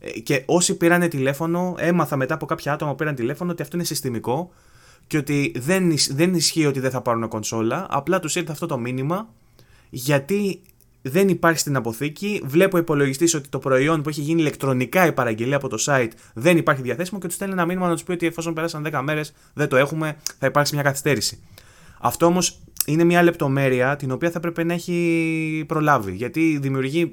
Ε, 0.00 0.10
Και 0.20 0.42
όσοι 0.46 0.76
πήραν 0.76 1.08
τηλέφωνο, 1.08 1.74
έμαθα 1.78 2.16
μετά 2.16 2.34
από 2.34 2.46
κάποια 2.46 2.72
άτομα 2.72 2.90
που 2.90 2.96
πήραν 2.96 3.14
τηλέφωνο 3.14 3.50
ότι 3.50 3.62
αυτό 3.62 3.76
είναι 3.76 3.84
συστημικό 3.86 4.50
και 5.06 5.16
ότι 5.16 5.52
δεν, 5.56 5.90
ισ- 5.90 6.12
δεν 6.14 6.34
ισχύει 6.34 6.66
ότι 6.66 6.80
δεν 6.80 6.90
θα 6.90 7.00
πάρουν 7.00 7.28
κονσόλα. 7.28 7.86
Απλά 7.90 8.20
τους 8.20 8.34
ήρθε 8.36 8.52
αυτό 8.52 8.66
το 8.66 8.78
μήνυμα 8.78 9.28
γιατί 9.90 10.60
δεν 11.08 11.28
υπάρχει 11.28 11.58
στην 11.58 11.76
αποθήκη. 11.76 12.42
Βλέπω 12.44 12.78
υπολογιστής 12.78 13.34
ότι 13.34 13.48
το 13.48 13.58
προϊόν 13.58 14.02
που 14.02 14.08
έχει 14.08 14.20
γίνει 14.20 14.40
ηλεκτρονικά 14.40 15.06
η 15.06 15.12
παραγγελία 15.12 15.56
από 15.56 15.68
το 15.68 15.76
site 15.86 16.10
δεν 16.34 16.56
υπάρχει 16.56 16.82
διαθέσιμο 16.82 17.20
και 17.20 17.26
του 17.26 17.32
στέλνει 17.32 17.52
ένα 17.52 17.66
μήνυμα 17.66 17.88
να 17.88 17.92
τους 17.92 18.02
πει 18.02 18.12
ότι 18.12 18.26
εφόσον 18.26 18.54
πέρασαν 18.54 18.88
10 18.92 19.00
μέρες 19.02 19.32
δεν 19.54 19.68
το 19.68 19.76
έχουμε, 19.76 20.16
θα 20.38 20.46
υπάρξει 20.46 20.74
μια 20.74 20.82
καθυστέρηση. 20.82 21.42
Αυτό 22.00 22.26
όμως 22.26 22.60
είναι 22.86 23.04
μια 23.04 23.22
λεπτομέρεια 23.22 23.96
την 23.96 24.10
οποία 24.10 24.30
θα 24.30 24.40
πρέπει 24.40 24.64
να 24.64 24.74
έχει 24.74 25.64
προλάβει. 25.66 26.12
Γιατί 26.12 26.58
δημιουργεί 26.62 27.12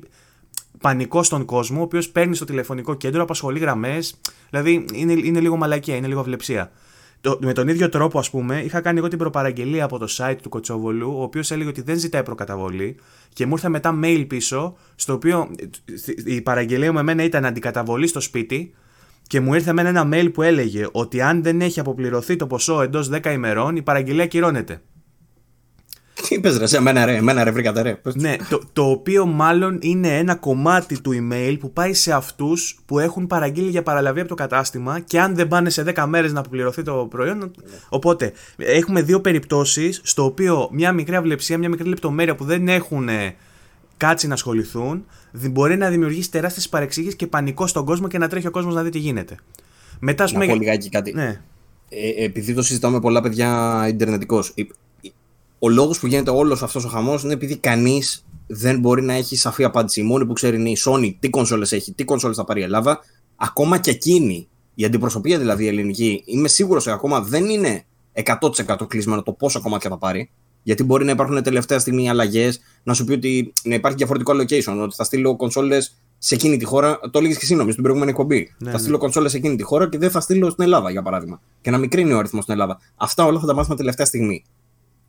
πανικό 0.82 1.24
στον 1.24 1.46
κόσμο, 1.46 1.80
ο 1.80 1.84
οποίος 1.84 2.10
παίρνει 2.10 2.36
στο 2.36 2.46
τηλεφωνικό 2.46 2.94
κέντρο, 2.94 3.22
απασχολεί 3.22 3.60
γραμμές. 3.60 4.16
Δηλαδή 4.50 4.86
είναι, 4.94 5.12
είναι 5.12 5.40
λίγο 5.40 5.58
μαλακία, 5.58 5.96
είναι 5.96 6.08
λίγο 6.08 6.20
αυλεψία. 6.20 6.72
Το, 7.24 7.38
με 7.42 7.54
τον 7.54 7.68
ίδιο 7.68 7.90
τρόπο, 7.90 8.20
ας 8.20 8.30
πούμε, 8.30 8.62
είχα 8.62 8.82
κάνει 8.82 8.98
εγώ 9.00 9.08
την 9.08 9.18
προπαραγγελία 9.18 9.84
από 9.84 9.98
το 9.98 10.08
site 10.18 10.36
του 10.42 10.50
Κοτσόβολου, 10.50 11.14
ο 11.18 11.22
οποίος 11.22 11.52
έλεγε 11.52 11.70
ότι 11.70 11.82
δεν 11.82 11.98
ζητάει 11.98 12.24
προκαταβολή 12.24 12.96
και 13.34 13.46
μου 13.46 13.54
ήρθε 13.54 13.70
μετά 13.70 14.00
mail 14.04 14.26
πίσω, 14.28 14.76
στο 14.96 15.14
οποίο 15.14 15.52
η 16.26 16.42
παραγγελία 16.42 16.92
μου 16.92 17.00
εμένα 17.00 17.24
ήταν 17.24 17.46
αντικαταβολή 17.46 18.08
στο 18.08 18.20
σπίτι 18.20 18.74
και 19.28 19.40
μου 19.40 19.54
ήρθε 19.54 19.70
εμένα 19.70 19.90
ένα 19.90 20.10
mail 20.14 20.34
που 20.34 20.42
έλεγε 20.42 20.88
ότι 20.92 21.22
αν 21.22 21.44
δεν 21.44 21.62
έχει 21.62 21.80
αποπληρωθεί 21.80 22.36
το 22.36 22.48
ποσό 22.48 22.82
εντός 22.82 23.10
10 23.12 23.26
ημερών, 23.26 23.76
η 23.76 23.82
παραγγελία 23.82 24.28
κυρώνεται. 24.28 24.82
Τι 26.14 26.36
είπες 26.36 26.58
ρε, 26.58 26.68
σε 26.68 26.82
μένα 26.82 27.06
ρε, 27.06 27.16
εμένα 27.16 27.44
ρε 27.44 27.52
βρήκατε 27.52 27.82
ρε. 27.82 28.02
Ναι, 28.14 28.36
το, 28.50 28.62
το 28.74 28.84
οποίο 28.90 29.26
μάλλον 29.26 29.78
είναι 29.82 30.18
ένα 30.18 30.36
κομμάτι 30.36 31.02
του 31.02 31.12
email 31.14 31.58
που 31.60 31.72
πάει 31.72 31.94
σε 31.94 32.14
αυτούς 32.14 32.80
που 32.86 33.00
έχουν 33.00 33.28
παραγγείλει 33.28 33.70
για 33.70 33.84
παραλαβή 33.84 34.20
από 34.20 34.30
το 34.30 34.36
κατάστημα 34.36 35.00
και 35.00 35.20
αν 35.20 35.36
δεν 35.36 35.48
πάνε 35.48 35.70
σε 35.70 35.94
10 35.96 36.06
μέρες 36.08 36.34
να 36.34 36.40
αποπληρωθεί 36.40 36.84
το 36.84 37.08
προϊόν. 37.10 37.52
Οπότε, 37.90 38.32
έχουμε 38.58 39.02
δύο 39.02 39.22
περιπτώσεις 39.22 40.02
στο 40.04 40.24
οποίο 40.24 40.70
μια 40.72 40.92
μικρή 40.92 41.16
αυλεψία, 41.16 41.58
μια 41.58 41.70
μικρή 41.70 41.90
λεπτομέρεια 41.90 42.36
που 42.36 42.44
δεν 42.44 42.68
έχουν 42.68 43.10
κάτσει 43.98 44.28
να 44.28 44.34
ασχοληθούν, 44.34 45.06
μπορεί 45.32 45.78
να 45.78 45.90
δημιουργήσει 45.90 46.32
τεράστιες 46.32 46.70
παρεξήγησεις 46.70 47.16
και 47.16 47.28
πανικό 47.28 47.68
στον 47.68 47.86
κόσμο 47.86 48.08
και 48.08 48.18
να 48.18 48.28
τρέχει 48.28 48.48
ο 48.48 48.52
κόσμος 48.52 48.76
να 48.76 48.84
δει 48.84 48.90
τι 48.90 49.00
γίνεται. 49.00 49.36
Μετά, 50.00 50.32
να 50.32 50.46
πω 50.46 50.56
λιγάκι 50.56 50.90
κάτι. 50.90 51.14
Ναι. 51.14 51.42
Ε, 51.90 52.24
επειδή 52.24 52.54
το 52.54 52.62
συζητάμε 52.62 53.00
πολλά 53.00 53.22
παιδιά 53.22 53.86
Ιντερνετικώ, 53.88 54.44
ο 55.66 55.70
λόγος 55.70 56.00
που 56.00 56.08
γίνεται 56.08 56.32
όλος 56.32 56.64
αυτός 56.64 56.86
ο 56.86 56.88
χαμός 56.88 57.24
είναι 57.24 57.34
επειδή 57.34 57.58
κανείς 57.58 58.26
δεν 58.48 58.80
μπορεί 58.80 59.02
να 59.02 59.14
έχει 59.14 59.36
σαφή 59.36 59.64
απάντηση. 59.64 60.00
Η 60.00 60.04
μόνη 60.04 60.26
που 60.26 60.34
ξέρει 60.34 60.58
είναι 60.58 60.70
η 60.70 60.78
Sony 60.86 61.14
τι 61.20 61.30
κονσόλες 61.30 61.72
έχει, 61.72 61.94
τι 61.94 62.04
κονσόλες 62.04 62.38
θα 62.38 62.44
πάρει 62.44 62.60
η 62.60 62.64
Ελλάδα. 62.64 63.00
Ακόμα 63.36 63.78
και 63.78 63.92
εκείνη, 63.92 64.48
η 64.76 64.86
αντιπροσωπεία 64.86 65.40
δηλαδή 65.40 65.64
η 65.64 65.68
ελληνική, 65.68 66.24
είμαι 66.26 66.48
σίγουρος 66.48 66.86
ότι 66.86 66.96
ακόμα 66.96 67.22
δεν 67.22 67.46
είναι 67.46 67.86
100% 68.14 68.88
κλεισμένο 68.88 69.24
το 69.24 69.32
πόσα 69.32 69.60
κομμάτια 69.60 69.90
θα 69.90 69.98
πάρει. 69.98 70.30
Γιατί 70.64 70.84
μπορεί 70.84 71.06
να 71.06 71.12
υπάρχουν 71.12 71.44
τελευταία 71.44 71.80
στιγμή 71.80 72.10
αλλαγές, 72.10 72.60
να 72.84 72.94
σου 72.94 73.06
πει 73.06 73.14
ότι 73.14 73.54
να 73.64 73.76
υπάρχει 73.76 73.98
διαφορετικό 73.98 74.34
allocation, 74.34 74.82
ότι 74.84 74.96
θα 74.96 75.04
στείλω 75.04 75.36
κονσόλες 75.36 75.96
σε 76.18 76.36
εκείνη 76.36 76.58
τη 76.58 76.66
χώρα. 76.66 77.00
Το 77.00 77.20
έλεγες 77.20 77.38
και 77.38 77.44
εσύ 77.44 77.54
νομίζω 77.54 77.72
στην 77.72 77.84
προηγούμενη 77.84 78.12
εκπομπή. 78.12 78.54
Ναι, 78.58 78.72
θα 78.72 78.78
στείλω 78.78 78.94
ναι. 78.94 79.00
κονσόλες 79.00 79.32
σε 79.32 79.38
εκείνη 79.38 79.56
τη 79.56 79.64
χώρα 79.64 79.90
και 79.90 79.98
δεν 79.98 80.12
θα 80.12 80.20
στείλω 80.20 80.50
στην 80.50 80.64
Ελλάδα, 80.64 80.92
για 80.92 81.02
παράδειγμα. 81.02 81.42
Και 81.62 81.72
να 81.72 81.78
μικρύνει 81.78 82.14
ο 82.14 82.18
αριθμός 82.18 82.44
στην 82.44 82.54
Ελλάδα. 82.56 82.80
Αυτά 82.96 83.26
όλα 83.26 83.40
θα 83.40 83.46
τα 83.46 83.54
μάθουμε 83.54 83.76
τελευταία 83.76 84.06
στιγμή. 84.06 84.44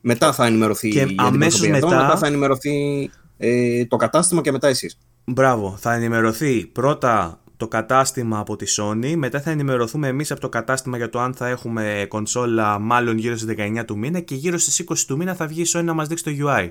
Μετά 0.07 0.33
θα 0.33 0.47
ενημερωθεί 0.47 0.89
και 0.89 1.01
η 1.01 1.15
αμέσως 1.17 1.69
μετά... 1.69 1.87
μετά 1.87 2.17
θα 2.17 2.27
ενημερωθεί 2.27 3.11
ε, 3.37 3.85
το 3.87 3.97
κατάστημα 3.97 4.41
και 4.41 4.53
μετά 4.53 4.69
εσείς. 4.69 4.99
Μπράβο, 5.25 5.77
θα 5.79 5.95
ενημερωθεί 5.95 6.67
πρώτα 6.67 7.41
το 7.57 7.69
κατάστημα 7.69 8.39
από 8.39 8.57
τη 8.57 8.67
Sony, 8.79 9.15
μετά 9.17 9.41
θα 9.41 9.51
ενημερωθούμε 9.51 10.09
εμείς 10.09 10.31
από 10.31 10.41
το 10.41 10.49
κατάστημα 10.49 10.97
για 10.97 11.09
το 11.09 11.21
αν 11.21 11.35
θα 11.35 11.49
έχουμε 11.49 12.07
κονσόλα 12.09 12.79
μάλλον 12.79 13.19
γύρω 13.19 13.37
στις 13.37 13.55
19 13.59 13.83
του 13.87 13.99
μήνα 13.99 14.21
και 14.21 14.35
γύρω 14.35 14.59
στις 14.59 14.85
20 14.89 14.95
του 15.07 15.17
μήνα 15.17 15.35
θα 15.35 15.47
βγει 15.47 15.61
η 15.61 15.67
Sony 15.75 15.85
να 15.85 15.95
μας 15.95 16.09
δείξει 16.09 16.25
το 16.25 16.31
UI. 16.47 16.71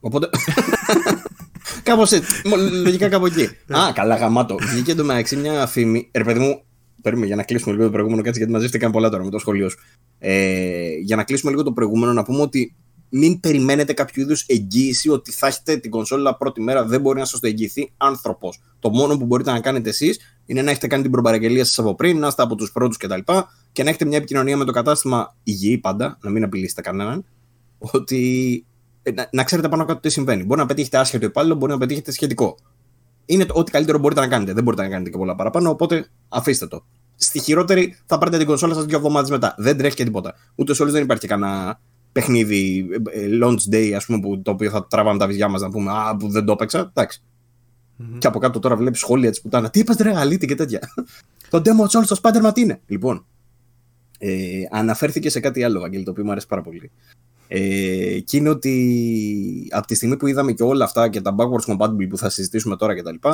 Οπότε... 0.00 0.28
Κάπως 1.82 2.10
έτσι, 2.10 2.48
λογικά 2.82 3.08
κάπου 3.08 3.26
εκεί. 3.26 3.48
Ναι. 3.66 3.78
Α, 3.78 3.92
καλά 3.92 4.16
γαμάτο. 4.16 4.56
Βγήκε 4.60 4.92
εντωμεταξύ 4.92 5.36
μια 5.36 5.66
φήμη, 5.66 6.10
ρε 6.14 6.24
παιδί 6.24 6.38
μου, 6.38 6.62
Περίμενε 7.02 7.26
για 7.26 7.36
να 7.36 7.42
κλείσουμε 7.42 7.72
λίγο 7.72 7.84
το 7.84 7.90
προηγούμενο 7.90 8.22
κάτι, 8.22 8.38
γιατί 8.38 8.52
μαζεύτηκαν 8.52 8.90
πολλά 8.90 9.08
τώρα 9.08 9.24
με 9.24 9.30
το 9.30 9.38
σχολείο 9.38 9.68
σου. 9.68 9.78
Ε, 10.18 10.88
για 11.02 11.16
να 11.16 11.24
κλείσουμε 11.24 11.50
λίγο 11.50 11.62
το 11.62 11.72
προηγούμενο, 11.72 12.12
να 12.12 12.22
πούμε 12.22 12.40
ότι 12.40 12.74
μην 13.08 13.40
περιμένετε 13.40 13.92
κάποιο 13.92 14.22
είδους 14.22 14.44
εγγύηση 14.46 15.08
ότι 15.08 15.32
θα 15.32 15.46
έχετε 15.46 15.76
την 15.76 15.90
κονσόλα 15.90 16.36
πρώτη 16.36 16.60
μέρα. 16.60 16.84
Δεν 16.84 17.00
μπορεί 17.00 17.18
να 17.18 17.24
σας 17.24 17.40
το 17.40 17.46
εγγυηθεί 17.46 17.92
άνθρωπος. 17.96 18.60
Το 18.78 18.90
μόνο 18.90 19.16
που 19.16 19.24
μπορείτε 19.24 19.52
να 19.52 19.60
κάνετε 19.60 19.88
εσείς 19.88 20.20
είναι 20.46 20.62
να 20.62 20.70
έχετε 20.70 20.86
κάνει 20.86 21.02
την 21.02 21.10
προπαραγγελία 21.10 21.64
σας 21.64 21.78
από 21.78 21.94
πριν, 21.94 22.18
να 22.18 22.26
είστε 22.26 22.42
από 22.42 22.54
τους 22.54 22.72
πρώτους 22.72 22.96
κτλ. 22.96 23.14
Και, 23.24 23.32
και 23.72 23.82
να 23.82 23.88
έχετε 23.88 24.04
μια 24.04 24.16
επικοινωνία 24.16 24.56
με 24.56 24.64
το 24.64 24.72
κατάστημα 24.72 25.36
υγιή 25.42 25.78
πάντα, 25.78 26.18
να 26.22 26.30
μην 26.30 26.44
απειλήσετε 26.44 26.80
κανέναν. 26.80 27.24
Ότι 27.78 28.64
ε, 29.02 29.10
να, 29.10 29.28
να 29.32 29.44
ξέρετε 29.44 29.68
πάνω 29.68 29.84
κάτω 29.84 30.00
τι 30.00 30.08
συμβαίνει. 30.08 30.44
Μπορεί 30.44 30.60
να 30.60 30.66
πετύχετε 30.66 30.98
άσχετο 30.98 31.26
υπάλληλο, 31.26 31.54
μπορεί 31.54 31.72
να 31.72 31.78
πετύχετε 31.78 32.12
σχετικό 32.12 32.56
είναι 33.32 33.46
ό,τι 33.52 33.70
καλύτερο 33.70 33.98
μπορείτε 33.98 34.20
να 34.20 34.28
κάνετε. 34.28 34.52
Δεν 34.52 34.64
μπορείτε 34.64 34.82
να 34.82 34.88
κάνετε 34.88 35.10
και 35.10 35.16
πολλά 35.16 35.34
παραπάνω, 35.34 35.70
οπότε 35.70 36.06
αφήστε 36.28 36.66
το. 36.66 36.84
Στη 37.14 37.40
χειρότερη 37.40 37.96
θα 38.06 38.18
πάρετε 38.18 38.38
την 38.38 38.46
κονσόλα 38.46 38.74
σας 38.74 38.84
δύο 38.84 38.96
εβδομάδες 38.96 39.30
μετά. 39.30 39.54
Δεν 39.58 39.76
τρέχει 39.76 39.96
και 39.96 40.04
τίποτα. 40.04 40.34
Ούτε 40.54 40.74
σε 40.74 40.82
όλε 40.82 40.92
δεν 40.92 41.02
υπάρχει 41.02 41.26
κανένα 41.26 41.80
παιχνίδι 42.12 42.88
ε, 43.10 43.28
launch 43.42 43.74
day, 43.74 43.92
ας 43.96 44.06
πούμε, 44.06 44.20
που, 44.20 44.42
το 44.42 44.50
οποίο 44.50 44.70
θα 44.70 44.86
τραβάμε 44.86 45.18
τα 45.18 45.26
βυζιά 45.26 45.48
μας 45.48 45.60
να 45.60 45.70
πούμε 45.70 45.90
Α, 45.92 46.16
που 46.16 46.28
δεν 46.28 46.44
το 46.44 46.52
έπαιξα. 46.52 46.78
Εντάξει. 46.78 47.22
Mm-hmm. 47.98 48.18
Και 48.18 48.26
από 48.26 48.38
κάτω 48.38 48.58
τώρα 48.58 48.76
βλέπεις 48.76 48.98
σχόλια 48.98 49.30
της 49.30 49.40
πουτάνα. 49.40 49.70
Τι 49.70 49.78
είπες, 49.78 49.96
ρε, 49.96 50.16
αλήτη 50.16 50.46
και 50.46 50.54
τέτοια. 50.54 50.80
το 51.50 51.62
demo 51.64 51.98
Souls 51.98 52.04
στο 52.04 52.16
Spider-Man 52.22 52.50
τι 52.54 52.60
είναι; 52.60 52.80
Λοιπόν, 52.86 53.26
ε, 54.18 54.62
αναφέρθηκε 54.70 55.30
σε 55.30 55.40
κάτι 55.40 55.64
άλλο, 55.64 55.82
Αγγέλη, 55.82 56.04
το 56.04 56.10
οποίο 56.10 56.24
μου 56.24 56.30
αρέσει 56.30 56.46
πάρα 56.46 56.62
πολύ. 56.62 56.90
Ε, 57.54 58.20
και 58.20 58.36
είναι 58.36 58.48
ότι 58.48 59.68
από 59.70 59.86
τη 59.86 59.94
στιγμή 59.94 60.16
που 60.16 60.26
είδαμε 60.26 60.52
και 60.52 60.62
όλα 60.62 60.84
αυτά 60.84 61.08
και 61.08 61.20
τα 61.20 61.34
backwards 61.38 61.76
compatible 61.76 62.08
που 62.08 62.18
θα 62.18 62.30
συζητήσουμε 62.30 62.76
τώρα 62.76 62.94
κτλ. 62.94 63.28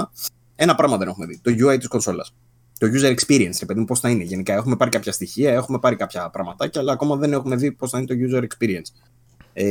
Ένα 0.56 0.74
πράγμα 0.74 0.96
δεν 0.96 1.08
έχουμε 1.08 1.26
δει. 1.26 1.38
Το 1.42 1.50
UI 1.50 1.78
της 1.78 1.88
κονσόλας. 1.88 2.34
Το 2.78 2.86
user 2.86 3.14
experience, 3.14 3.56
ρε 3.60 3.66
παιδί 3.66 3.80
μου, 3.80 3.84
πώς 3.84 4.00
θα 4.00 4.08
είναι. 4.08 4.24
Γενικά 4.24 4.54
έχουμε 4.54 4.76
πάρει 4.76 4.90
κάποια 4.90 5.12
στοιχεία, 5.12 5.52
έχουμε 5.52 5.78
πάρει 5.78 5.96
κάποια 5.96 6.30
πραγματάκια, 6.30 6.80
αλλά 6.80 6.92
ακόμα 6.92 7.16
δεν 7.16 7.32
έχουμε 7.32 7.56
δει 7.56 7.72
πώς 7.72 7.90
θα 7.90 7.98
είναι 7.98 8.06
το 8.06 8.14
user 8.18 8.42
experience. 8.42 9.08
Ε, 9.52 9.64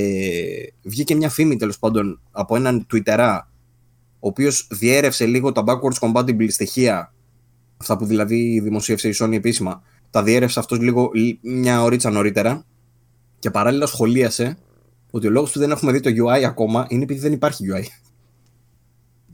βγήκε 0.82 1.15
μια 1.15 1.30
φήμη 1.30 1.56
τέλος 1.56 1.80
πάντων 1.80 2.22
από 2.32 2.56
έναν 2.56 2.86
Twitterά, 2.94 3.40
ο 4.19 4.28
οποίος 4.28 4.68
διέρευσε 4.72 5.26
λίγο 5.26 5.52
τα 5.52 5.64
backwards 5.65 6.07
compatible 6.07 6.52
στοιχεία, 6.52 7.14
αυτά 7.78 7.98
που 7.98 8.06
δηλαδή 8.06 8.60
δημοσίευσε 8.60 9.07
η 9.07 9.15
Sony 9.19 9.34
επίσημα, 9.34 9.82
τα 10.10 10.24
διέρευσε 10.24 10.60
αυτός 10.60 10.80
λίγο 10.80 11.11
μια 11.41 11.84
ωρίτσα 11.84 12.10
νωρίτερα 12.10 12.65
και 13.39 13.51
παράλληλα 13.51 13.85
σχολίασε 13.85 14.57
ότι 15.11 15.27
ο 15.27 15.30
λόγος 15.30 15.51
που 15.51 15.59
δεν 15.59 15.72
έχουμε 15.72 15.91
δει 15.91 15.99
το 15.99 16.09
UI 16.09 16.41
ακόμα 16.43 16.85
είναι 16.89 17.03
επειδή 17.03 17.19
δεν 17.19 17.31
υπάρχει 17.31 17.65
UI. 17.73 17.84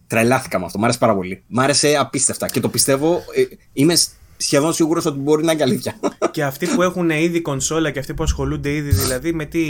Τρελάθηκα 0.07 0.59
με 0.59 0.65
αυτό. 0.65 0.80
Μ' 0.80 0.84
άρεσε 0.84 0.99
πάρα 0.99 1.15
πολύ. 1.15 1.43
Μ' 1.47 1.59
άρεσε 1.59 1.95
απίστευτα 1.95 2.49
και 2.49 2.59
το 2.59 2.69
πιστεύω. 2.69 3.13
Ε, 3.35 3.43
είμαι 3.73 3.95
σχεδόν 4.38 4.73
σίγουρος 4.73 5.05
ότι 5.05 5.19
μπορεί 5.19 5.43
να 5.43 5.51
είναι 5.51 5.63
και 5.63 5.69
αλήθεια. 5.69 5.99
Και 6.31 6.43
αυτοί 6.43 6.67
που 6.67 6.81
έχουν 6.81 7.09
ήδη 7.09 7.41
κονσόλα 7.41 7.91
και 7.91 7.99
αυτοί 7.99 8.13
που 8.13 8.23
ασχολούνται 8.23 8.73
ήδη, 8.73 8.91
δηλαδή 8.91 9.34
με 9.34 9.45
τι 9.45 9.61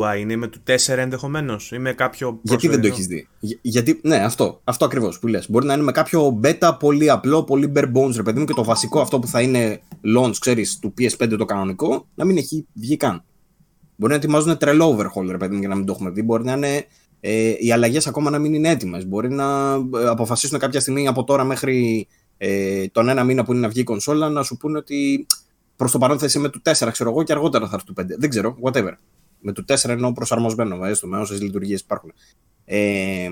UI 0.00 0.20
είναι, 0.20 0.36
με 0.36 0.48
το 0.48 0.58
4 0.66 0.74
ενδεχομένως 0.86 1.72
ή 1.72 1.78
με 1.78 1.92
κάποιο. 1.92 2.40
Γιατί 2.42 2.68
δεν 2.68 2.80
το 2.80 2.86
έχεις 2.86 3.06
δει; 3.06 3.28
γιατί, 3.62 4.00
ναι, 4.02 4.16
αυτό, 4.16 4.60
αυτό 4.64 4.84
ακριβώς 4.84 5.18
που 5.18 5.26
λες. 5.26 5.50
Μπορεί 5.50 5.66
να 5.66 5.74
είναι 5.74 5.82
με 5.82 5.92
κάποιο 5.92 6.40
beta 6.44 6.76
πολύ 6.78 7.10
απλό, 7.10 7.44
πολύ 7.44 7.72
bare 7.76 7.92
bones, 7.92 8.14
ρε 8.16 8.22
παιδί 8.22 8.38
μου, 8.38 8.44
και 8.44 8.54
το 8.54 8.64
βασικό 8.64 9.00
αυτό 9.00 9.18
που 9.18 9.26
θα 9.26 9.40
είναι 9.40 9.80
launch, 10.16 10.34
ξέρεις, 10.38 10.78
του 10.78 10.94
PS5 10.98 11.34
το 11.38 11.44
κανονικό, 11.44 12.06
να 12.14 12.24
μην 12.24 12.36
έχει 12.36 12.66
βγει 12.72 12.96
καν. 12.96 13.24
Μπορεί 14.00 14.12
να 14.12 14.18
ετοιμάζουν 14.18 14.56
τρελό 14.58 14.96
overhaul, 14.96 15.26
ρε 15.30 15.36
παιδί 15.36 15.54
μου, 15.54 15.60
για 15.60 15.68
να 15.68 15.74
μην 15.74 15.86
το 15.86 15.92
έχουμε 15.92 16.10
δει. 16.10 16.22
Μπορεί 16.22 16.44
να 16.44 16.52
είναι 16.52 16.86
ε, 17.20 17.54
οι 17.58 17.72
αλλαγές 17.72 18.06
ακόμα 18.06 18.30
να 18.30 18.38
μην 18.38 18.54
είναι 18.54 18.68
έτοιμες. 18.68 19.06
Μπορεί 19.06 19.30
να 19.30 19.72
ε, 19.74 20.06
αποφασίσουν 20.06 20.58
κάποια 20.58 20.80
στιγμή 20.80 21.08
από 21.08 21.24
τώρα 21.24 21.44
μέχρι 21.44 22.08
ε, 22.36 22.86
τον 22.86 23.08
ένα 23.08 23.24
μήνα 23.24 23.44
που 23.44 23.52
είναι 23.52 23.60
να 23.60 23.68
βγει 23.68 23.80
η 23.80 23.84
κονσόλα 23.84 24.28
να 24.28 24.42
σου 24.42 24.56
πούνε 24.56 24.78
ότι 24.78 25.26
προς 25.76 25.92
το 25.92 25.98
παρόν 25.98 26.18
θα 26.18 26.26
είσαι 26.26 26.38
με 26.38 26.48
του 26.48 26.62
4, 26.64 26.88
ξέρω 26.92 27.10
εγώ, 27.10 27.22
και 27.22 27.32
αργότερα 27.32 27.68
θα 27.68 27.74
έρθει 27.74 27.86
του 27.86 27.94
5. 28.00 28.04
Δεν 28.18 28.30
ξέρω, 28.30 28.56
whatever. 28.62 28.92
Με 29.40 29.52
του 29.52 29.64
4 29.68 29.74
εννοώ 29.88 30.12
προσαρμοσμένο, 30.12 30.84
έστω 30.84 31.06
με 31.06 31.18
όσε 31.18 31.34
λειτουργίες 31.34 31.80
υπάρχουν. 31.80 32.12
Ε, 32.64 33.28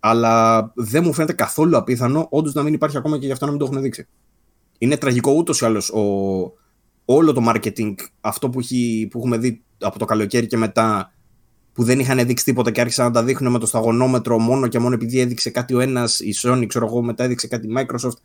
αλλά 0.00 0.72
δεν 0.74 1.02
μου 1.04 1.12
φαίνεται 1.12 1.32
καθόλου 1.32 1.76
απίθανο 1.76 2.26
όντως 2.30 2.54
να 2.54 2.62
μην 2.62 2.74
υπάρχει 2.74 2.96
ακόμα 2.96 3.18
και 3.18 3.26
γι' 3.26 3.32
αυτό 3.32 3.44
να 3.44 3.50
μην 3.50 3.60
το 3.60 3.66
έχουν 3.66 3.82
δείξει. 3.82 4.06
Είναι 4.78 4.96
τραγικό 4.96 5.32
ούτως 5.32 5.60
ή 5.60 5.64
άλλως 5.64 5.92
όλο 7.10 7.32
το 7.32 7.42
marketing, 7.48 7.94
αυτό 8.20 8.50
που, 8.50 8.58
έχει, 8.58 9.08
που 9.10 9.18
έχουμε 9.18 9.38
δει 9.38 9.62
από 9.80 9.98
το 9.98 10.04
καλοκαίρι 10.04 10.46
και 10.46 10.56
μετά, 10.56 11.12
που 11.72 11.84
δεν 11.84 11.98
είχαν 11.98 12.26
δείξει 12.26 12.44
τίποτα 12.44 12.70
και 12.70 12.80
άρχισαν 12.80 13.06
να 13.06 13.12
τα 13.12 13.24
δείχνουν 13.24 13.52
με 13.52 13.58
το 13.58 13.66
σταγονόμετρο 13.66 14.38
μόνο 14.38 14.66
και 14.66 14.78
μόνο 14.78 14.94
επειδή 14.94 15.20
έδειξε 15.20 15.50
κάτι 15.50 15.74
ο 15.74 15.80
ένας, 15.80 16.20
η 16.20 16.34
Sony, 16.42 16.64
ξέρω 16.66 16.86
εγώ, 16.86 17.02
μετά 17.02 17.24
έδειξε 17.24 17.46
κάτι 17.46 17.66
η 17.66 17.70
Microsoft. 17.76 18.16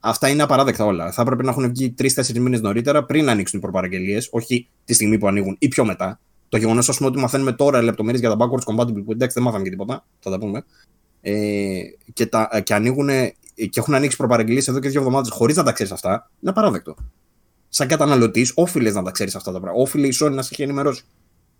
Αυτά 0.00 0.28
είναι 0.28 0.42
απαράδεκτα 0.42 0.84
όλα. 0.84 1.12
Θα 1.12 1.22
έπρεπε 1.22 1.42
να 1.42 1.50
έχουν 1.50 1.68
βγει 1.68 1.90
τρει-τέσσερι 1.90 2.40
μήνες 2.40 2.60
νωρίτερα 2.60 3.04
πριν 3.04 3.28
ανοίξουν 3.28 3.58
οι 3.58 3.62
προπαραγγελίες, 3.62 4.28
όχι 4.30 4.68
τη 4.84 4.94
στιγμή 4.94 5.18
που 5.18 5.26
ανοίγουν 5.26 5.56
ή 5.58 5.68
πιο 5.68 5.84
μετά. 5.84 6.20
Το 6.48 6.56
γεγονός, 6.56 6.88
ας 6.88 6.96
πούμε, 6.96 7.08
ότι 7.08 7.18
μαθαίνουμε 7.18 7.52
τώρα 7.52 7.82
λεπτομέρειε 7.82 8.20
για 8.20 8.36
τα 8.36 8.36
backwards 8.36 8.74
compatible, 8.74 9.04
που 9.04 9.12
εντάξει 9.12 9.34
δεν 9.34 9.42
μάθαμε 9.42 9.64
και 9.64 9.70
τίποτα, 9.70 10.04
θα 10.18 10.30
τα 10.30 10.38
πούμε. 10.38 10.64
Ε, 11.20 11.80
και, 12.12 12.26
τα, 12.26 12.60
και 12.64 12.74
ανοίγουν 12.74 13.08
και 13.54 13.80
έχουν 13.80 13.94
ανοίξει 13.94 14.16
προπαραγγελίες 14.16 14.68
εδώ 14.68 14.78
και 14.78 14.88
δύο 14.88 15.00
εβδομάδες 15.00 15.30
χωρίς 15.30 15.56
να 15.56 15.62
τα 15.62 15.72
ξέρεις 15.72 15.92
αυτά, 15.92 16.30
είναι 16.40 16.50
απαράδεκτο 16.50 16.96
σαν 17.74 17.88
καταναλωτής, 17.88 18.52
όφιλες 18.54 18.94
να 18.94 19.02
τα 19.02 19.10
ξέρεις 19.10 19.34
αυτά 19.34 19.52
τα 19.52 19.60
πράγματα. 19.60 19.82
Όφιλε 19.82 20.06
η 20.06 20.14
Sony 20.20 20.30
να 20.30 20.42
σε 20.42 20.48
έχει 20.52 20.62
ενημερώσει. 20.62 21.02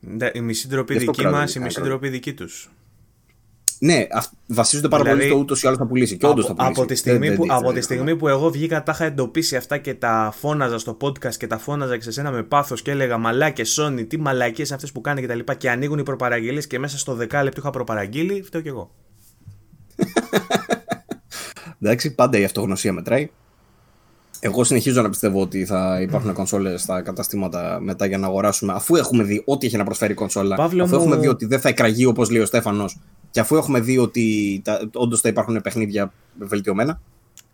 Ναι, 0.01 0.31
η 0.33 0.41
μισή 0.41 0.69
ντροπή 0.69 0.99
δική 0.99 1.27
μας, 1.27 1.55
η 1.55 1.61
μισή 1.61 1.81
ντροπή 1.81 2.09
δική 2.09 2.35
τους. 2.35 2.71
Ναι, 3.79 4.07
βασίζονται 4.47 4.89
πάρα 4.89 5.03
δηλαδή, 5.03 5.21
πολύ 5.21 5.31
στο 5.31 5.41
ούτως 5.41 5.63
ή 5.63 5.67
άλλως 5.67 5.79
θα 5.79 5.87
πουλήσει. 5.87 6.17
Και 6.17 6.27
όντως 6.27 6.47
θα 6.47 6.55
πουλήσει. 6.55 6.73
Από 6.81 6.87
τη 6.87 6.95
στιγμή, 6.95 7.35
που, 7.35 7.47
από 7.49 7.73
τη 7.73 7.81
στιγμή 7.81 8.17
που 8.17 8.29
εγώ 8.29 8.51
βγήκα, 8.51 8.83
τα 8.83 8.93
είχα 8.93 9.05
εντοπίσει 9.05 9.57
αυτά 9.57 9.79
και 9.79 9.95
τα 9.95 10.35
φώναζα 10.39 10.79
στο 10.79 10.97
podcast 11.01 11.35
και 11.35 11.47
τα 11.47 11.59
φώναζα 11.59 11.97
και 11.97 12.03
σε 12.03 12.11
σένα 12.11 12.31
με 12.31 12.43
πάθος 12.43 12.83
και 12.83 12.91
έλεγα 12.91 13.19
Μαλάκες, 13.19 13.81
Sony, 13.81 14.07
τι 14.09 14.19
μαλακίες 14.19 14.73
αυτές 14.73 14.93
που 14.93 15.01
κάνει 15.01 15.21
και 15.21 15.27
τα 15.27 15.35
λοιπά. 15.35 15.55
Και 15.55 15.71
ανοίγουν 15.71 15.99
οι 15.99 16.03
προπαραγγελίες 16.03 16.67
και 16.67 16.79
μέσα 16.79 16.99
στο 16.99 17.15
δεκάλεπτο 17.15 17.61
είχα 17.61 17.71
προπαραγγείλει, 17.71 18.43
φταίω 18.43 18.61
κι 18.61 18.69
εγώ. 18.69 18.95
Εντάξει, 21.81 22.15
πάντα 22.15 22.39
η 22.39 22.45
αυτογνωσία 22.45 22.93
μετράει. 22.93 23.31
Εγώ 24.45 24.65
συνεχίζω 24.65 25.03
να 25.03 25.09
πιστεύω 25.09 25.41
ότι 25.41 25.65
θα 25.65 26.01
υπάρχουν 26.03 26.33
κονσόλες 26.33 26.83
στα 26.83 27.03
καταστήματα 27.03 27.79
μετά 27.81 28.07
για 28.07 28.19
να 28.19 28.27
αγοράσουμε, 28.27 28.73
αφού 28.73 28.97
έχουμε 28.97 29.23
δει 29.23 29.43
ό,τι 29.45 29.67
έχει 29.67 29.77
να 29.77 29.85
προσφέρει 29.85 30.13
η 30.13 30.15
κονσόλα. 30.15 30.57
Παύλο 30.57 30.85
αφού 30.85 30.95
μου... 30.95 31.01
έχουμε 31.01 31.17
δει 31.17 31.29
ότι 31.29 31.47
δεν 31.47 31.61
θα 31.61 31.69
εκραγεί 31.69 32.05
όπως 32.05 32.31
λέει 32.31 32.43
ο 32.43 32.47
Στέφανος, 32.47 32.99
και 33.31 33.41
αφού 33.41 33.57
έχουμε 33.57 33.81
δει 33.81 33.99
ότι 33.99 34.63
όντως 34.93 35.21
θα 35.21 35.29
υπάρχουν 35.29 35.61
παιχνίδια 35.61 36.13
βελτιωμένα. 36.39 37.01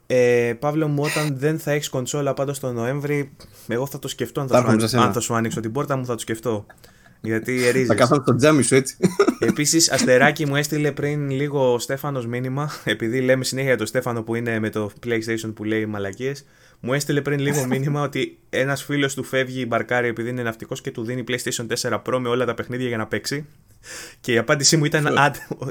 Ε, 0.06 0.52
Παύλο 0.58 0.88
μου, 0.88 1.02
όταν 1.02 1.36
δεν 1.38 1.58
θα 1.58 1.70
έχεις 1.70 1.88
κονσόλα 1.88 2.34
πάντω 2.34 2.52
τον 2.60 2.74
Νοέμβρη, 2.74 3.32
εγώ 3.66 3.86
θα 3.86 3.98
το 3.98 4.08
σκεφτώ. 4.08 4.40
Αν 4.40 4.48
θα, 4.48 4.88
σου, 4.88 5.00
αν 5.00 5.12
θα 5.12 5.20
σου 5.20 5.34
ανοίξω 5.34 5.60
την 5.60 5.72
πόρτα 5.72 5.96
μου, 5.96 6.06
θα 6.06 6.12
το 6.12 6.20
σκεφτώ. 6.20 6.66
Γιατί 7.20 7.66
ερίζεις. 7.66 7.88
Θα 7.88 7.94
κάθομαι 7.94 8.22
στο 8.22 8.34
τζάμι 8.36 8.62
σου 8.62 8.74
έτσι. 8.74 8.96
Επίσης, 9.38 9.90
αστεράκι 9.90 10.46
μου 10.46 10.56
έστειλε 10.56 10.92
πριν 10.92 11.30
λίγο 11.30 11.72
ο 11.72 11.78
Στέφανος 11.78 12.26
μήνυμα. 12.26 12.70
Επειδή 12.84 13.20
λέμε 13.20 13.44
συνέχεια 13.44 13.68
για 13.68 13.78
τον 13.78 13.86
Στέφανο 13.86 14.22
που 14.22 14.34
είναι 14.34 14.58
με 14.58 14.70
το 14.70 14.90
PlayStation 15.06 15.52
που 15.54 15.64
λέει 15.64 15.86
μαλακίες. 15.86 16.44
Μου 16.80 16.92
έστειλε 16.92 17.20
πριν 17.20 17.38
λίγο 17.38 17.66
μήνυμα 17.66 18.02
ότι 18.02 18.38
ένας 18.50 18.82
φίλος 18.82 19.14
του 19.14 19.24
φεύγει 19.24 19.64
μπαρκάρι 19.68 20.08
επειδή 20.08 20.28
είναι 20.28 20.42
ναυτικός 20.42 20.80
και 20.80 20.90
του 20.90 21.04
δίνει 21.04 21.24
PlayStation 21.28 21.66
4 21.80 22.02
Pro 22.02 22.18
με 22.20 22.28
όλα 22.28 22.44
τα 22.44 22.54
παιχνίδια 22.54 22.88
για 22.88 22.96
να 22.96 23.06
παίξει. 23.06 23.46
Και 24.20 24.32
η 24.32 24.38
απάντησή 24.38 24.76
μου 24.76 24.84
ήταν. 24.84 25.06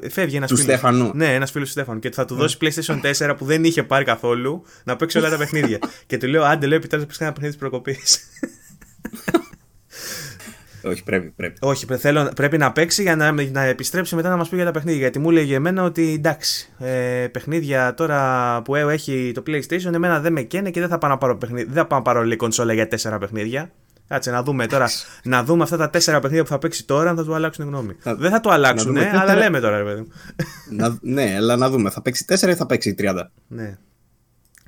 φεύγει 0.10 0.36
ένας 0.36 0.50
φίλος. 0.50 0.66
Του 0.66 0.72
Στέφανου. 0.72 1.12
Ναι, 1.14 1.34
ένας 1.34 1.52
φίλος 1.52 1.68
του 1.68 1.74
Στέφανου. 1.74 2.00
Και 2.00 2.12
θα 2.12 2.26
του 2.26 2.36
δώσει 2.36 2.58
PlayStation 2.62 3.02
4 3.18 3.36
που 3.38 3.46
δεν 3.46 3.64
είχε 3.64 3.84
πάρει 3.84 4.06
καθόλου 4.06 4.64
να 4.84 4.96
παίξει 4.96 5.18
όλα 5.18 5.30
τα 5.30 5.38
παιχνίδια. 5.38 5.80
και 6.08 6.18
του 6.18 6.28
λέω, 6.28 6.44
άντε, 6.44 6.66
λέω 6.66 6.78
επιτέλου 6.78 7.02
να 7.02 7.08
παίξει 7.08 7.24
ένα 7.24 7.34
παιχνίδι 7.34 7.54
της 7.54 7.62
προκοπής. 7.62 8.20
Όχι, 10.88 11.03
πρέπει. 11.03 11.30
πρέπει. 11.35 11.57
Όχι, 11.61 11.85
θέλω, 11.85 12.31
πρέπει 12.35 12.57
να 12.57 12.72
παίξει 12.72 13.01
για 13.01 13.15
να, 13.15 13.31
να 13.31 13.61
επιστρέψει 13.61 14.15
μετά 14.15 14.30
να 14.30 14.35
μας 14.35 14.49
πει 14.49 14.55
για 14.55 14.65
τα 14.65 14.72
παιχνίδια. 14.72 14.99
Γιατί 14.99 15.19
μου 15.19 15.30
έλεγε 15.30 15.55
εμένα 15.55 15.84
ότι 15.84 16.14
εντάξει, 16.14 16.69
ε, 16.80 17.27
παιχνίδια 17.31 17.93
τώρα 17.93 18.61
που 18.61 18.76
έχει 18.76 19.31
το 19.35 19.43
PlayStation, 19.47 19.93
εμένα 19.93 20.19
δεν 20.19 20.34
με 20.34 20.41
καίνε 20.41 20.69
και 20.69 20.80
δεν 20.80 20.89
θα 20.89 20.97
πάω 20.97 21.09
να 21.09 21.18
πάρω, 21.18 21.38
παιχνίδια, 21.38 21.65
δεν 21.65 21.76
θα 21.76 21.85
πάω 21.88 21.99
να 21.99 22.05
πάρω 22.05 22.23
λέει, 22.23 22.35
κονσόλα 22.35 22.73
για 22.73 22.88
τέσσερα 22.88 23.18
παιχνίδια. 23.18 23.72
Κάτσε 24.07 24.31
να 24.31 24.43
δούμε 24.43 24.68
τώρα. 24.68 24.89
να 25.23 25.43
δούμε 25.43 25.64
αυτά 25.64 25.77
τα 25.77 25.89
τέσσερα 25.89 26.19
παιχνίδια 26.19 26.43
που 26.43 26.49
θα 26.49 26.57
παίξει 26.57 26.85
τώρα, 26.85 27.09
αν 27.09 27.15
θα 27.15 27.23
του 27.23 27.34
αλλάξουν 27.34 27.65
γνώμη. 27.65 27.95
δεν 28.03 28.31
θα 28.31 28.39
του 28.39 28.51
αλλάξουν, 28.51 28.91
ναι, 28.91 29.11
αλλά 29.14 29.35
λέμε 29.35 29.59
τώρα, 29.59 29.77
ρε 29.77 29.84
παιδί 29.84 30.01
μου. 30.01 30.07
ναι, 31.01 31.35
αλλά 31.35 31.55
να 31.55 31.69
δούμε. 31.69 31.89
Θα 31.89 32.01
παίξει 32.01 32.26
4 32.27 32.47
ή 32.47 32.53
θα 32.53 32.65
παίξει 32.65 32.95
30. 32.99 33.22
Ναι. 33.47 33.77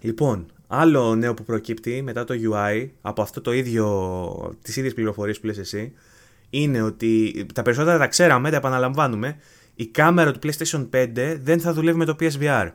Λοιπόν, 0.02 0.46
άλλο 0.68 1.16
νέο 1.16 1.34
που 1.34 1.44
προκύπτει 1.44 2.02
μετά 2.02 2.24
το 2.24 2.34
UI 2.52 2.90
από 3.02 3.22
αυτό 3.22 3.42
το 3.42 3.54
ίδιο, 3.54 4.58
τις 4.62 4.76
ίδιες 4.76 4.94
πληροφορίες 4.94 5.40
που 5.40 5.46
λες 5.46 5.58
εσύ 5.58 5.94
είναι 6.50 6.82
ότι 6.82 7.46
τα 7.54 7.62
περισσότερα 7.62 7.98
τα 7.98 8.08
ξέραμε, 8.08 8.50
τα 8.50 8.56
επαναλαμβάνουμε 8.56 9.38
η 9.76 9.88
κάμερα 9.88 10.32
του 10.32 10.40
PlayStation 10.44 10.90
5 10.94 11.38
δεν 11.42 11.60
θα 11.60 11.74
δουλεύει 11.74 11.98
με 11.98 12.06
το 12.06 12.16
PSVR. 12.20 12.70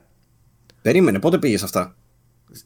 Περίμενε, 0.82 1.18
πότε 1.18 1.38
πήγες 1.38 1.62
αυτά; 1.62 1.96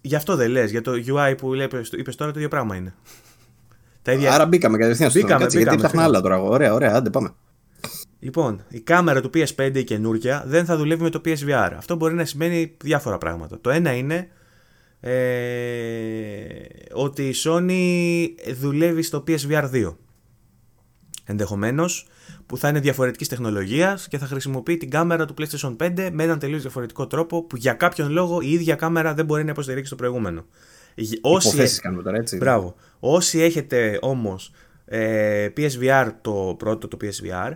Γι' 0.00 0.14
αυτό 0.14 0.36
δεν 0.36 0.50
λες, 0.50 0.70
για 0.70 0.82
το 0.82 0.92
UI 0.92 1.34
που 1.38 1.54
είπες 1.96 2.16
τώρα 2.16 2.30
το 2.30 2.38
ίδιο 2.38 2.48
πράγμα 2.48 2.76
είναι. 2.76 2.94
Τα 4.02 4.12
ίδια... 4.12 4.32
Άρα 4.32 4.46
μπήκαμε 4.46 4.78
κατευθείαν 4.78 5.10
στο 5.10 5.20
μπήκαμε, 5.20 5.44
μπήκαμε, 5.44 5.62
γιατί 5.62 5.76
ψάχνα 5.76 6.02
άλλα 6.02 6.20
τώρα. 6.20 6.42
Ωραία, 6.42 6.74
ωραία, 6.74 6.94
άντε 6.94 7.10
πάμε. 7.10 7.34
Λοιπόν, 8.18 8.64
η 8.68 8.80
κάμερα 8.80 9.20
του 9.20 9.30
PS5 9.34 9.70
η 9.74 9.84
καινούρια 9.84 10.44
δεν 10.46 10.64
θα 10.64 10.76
δουλεύει 10.76 11.02
με 11.02 11.10
το 11.10 11.20
PSVR. 11.24 11.70
Αυτό 11.76 11.96
μπορεί 11.96 12.14
να 12.14 12.24
σημαίνει 12.24 12.76
διάφορα 12.82 13.18
πράγματα. 13.18 13.60
Το 13.60 13.70
ένα 13.70 13.92
είναι 13.92 14.28
ε, 15.00 15.12
ότι 16.92 17.28
η 17.28 17.34
Sony 17.44 18.52
δουλεύει 18.60 19.02
στο 19.02 19.24
PSVR 19.26 19.70
2 19.72 19.94
ενδεχομένως 21.28 22.06
που 22.46 22.56
θα 22.58 22.68
είναι 22.68 22.80
διαφορετικής 22.80 23.28
τεχνολογίας 23.28 24.08
και 24.08 24.18
θα 24.18 24.26
χρησιμοποιεί 24.26 24.76
την 24.76 24.90
κάμερα 24.90 25.24
του 25.24 25.34
PlayStation 25.38 25.76
5 25.76 26.08
με 26.12 26.22
έναν 26.22 26.38
τελείως 26.38 26.62
διαφορετικό 26.62 27.06
τρόπο 27.06 27.42
που 27.42 27.56
για 27.56 27.72
κάποιον 27.72 28.10
λόγο 28.10 28.40
η 28.40 28.52
ίδια 28.52 28.74
κάμερα 28.74 29.14
δεν 29.14 29.24
μπορεί 29.24 29.44
να 29.44 29.50
υποστηρίξει 29.50 29.90
το 29.90 29.96
προηγούμενο. 29.96 30.46
Όσοι, 31.20 31.80
κάνουμε 31.80 32.02
τώρα, 32.02 32.16
έτσι. 32.16 32.36
Μπράβο. 32.36 32.74
Όσοι 33.00 33.40
έχετε 33.40 33.98
όμως 34.00 34.52
ε, 34.84 35.48
PSVR 35.56 36.10
το 36.20 36.54
πρώτο, 36.58 36.88
το 36.88 36.96
PSVR 37.00 37.52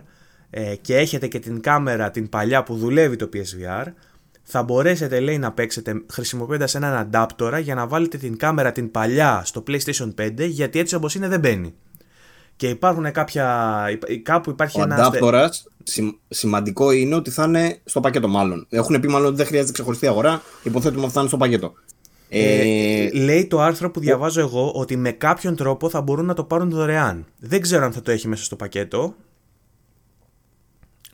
ε, 0.49 0.75
και 0.75 0.97
έχετε 0.97 1.27
και 1.27 1.39
την 1.39 1.61
κάμερα 1.61 2.11
την 2.11 2.29
παλιά 2.29 2.63
που 2.63 2.75
δουλεύει 2.75 3.15
το 3.15 3.29
PSVR 3.33 3.85
θα 4.43 4.63
μπορέσετε 4.63 5.19
λέει 5.19 5.37
να 5.37 5.51
παίξετε 5.51 6.01
χρησιμοποιώντας 6.11 6.75
έναν 6.75 7.09
adapter 7.11 7.59
για 7.61 7.75
να 7.75 7.87
βάλετε 7.87 8.17
την 8.17 8.37
κάμερα 8.37 8.71
την 8.71 8.91
παλιά 8.91 9.41
στο 9.45 9.63
PlayStation 9.67 10.13
5 10.21 10.49
γιατί 10.49 10.79
έτσι 10.79 10.95
όπως 10.95 11.15
είναι 11.15 11.27
δεν 11.27 11.39
μπαίνει. 11.39 11.73
Και 12.55 12.69
υπάρχουν 12.69 13.11
κάποια. 13.11 13.85
Κάπου 14.23 14.49
υπάρχει 14.49 14.79
Ο 14.79 14.83
ένας. 14.83 15.09
Ο 15.21 16.17
σημαντικό 16.29 16.91
είναι 16.91 17.15
ότι 17.15 17.29
θα 17.29 17.43
είναι 17.43 17.81
στο 17.85 17.99
πακέτο, 17.99 18.27
μάλλον. 18.27 18.65
Έχουν 18.69 18.99
πει 18.99 19.07
μάλλον 19.07 19.27
ότι 19.27 19.35
δεν 19.35 19.45
χρειάζεται 19.45 19.71
ξεχωριστή 19.71 20.07
αγορά. 20.07 20.41
Υποθέτουμε 20.63 21.03
ότι 21.03 21.13
θα 21.13 21.19
είναι 21.19 21.29
στο 21.29 21.37
πακέτο. 21.37 21.73
Ε, 22.35 23.09
λέει 23.13 23.47
το 23.47 23.61
άρθρο 23.61 23.91
που 23.91 23.99
διαβάζω 23.99 24.39
εγώ 24.39 24.71
ότι 24.71 24.97
με 24.97 25.11
κάποιον 25.11 25.55
τρόπο 25.55 25.89
θα 25.89 26.01
μπορούν 26.01 26.25
να 26.25 26.33
το 26.33 26.43
πάρουν 26.43 26.69
δωρεάν. 26.69 27.25
Δεν 27.39 27.61
ξέρω 27.61 27.85
αν 27.85 27.91
θα 27.91 28.01
το 28.01 28.11
έχει 28.11 28.27
μέσα 28.27 28.43
στο 28.43 28.55
πακέτο. 28.55 29.15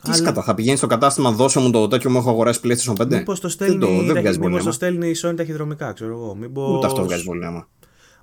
Τι 0.03 0.11
αλλά... 0.11 0.43
θα 0.43 0.53
πηγαίνεις 0.53 0.79
στο 0.79 0.87
κατάστημα, 0.87 1.31
δώσε 1.31 1.59
μου 1.59 1.69
το 1.69 1.87
τέτοιο 1.87 2.09
μου 2.09 2.17
έχω 2.17 2.29
αγοράσει 2.29 2.59
PlayStation 2.63 3.01
5. 3.01 3.07
Μήπως 3.07 3.39
το 3.39 3.49
στέλνει, 3.49 3.77
δεν 4.05 4.23
το, 4.23 4.49
δεν 4.49 4.63
το 4.63 4.71
στέλνει 4.71 5.09
η 5.09 5.15
Sony 5.23 5.35
ταχυδρομικά, 5.35 5.93
ξέρω 5.93 6.11
εγώ. 6.11 6.35
Μήπως... 6.35 6.77
Ούτε 6.77 6.85
αυτό 6.85 7.03
βγάζει 7.03 7.23
πολύ 7.23 7.45
άμα. 7.45 7.67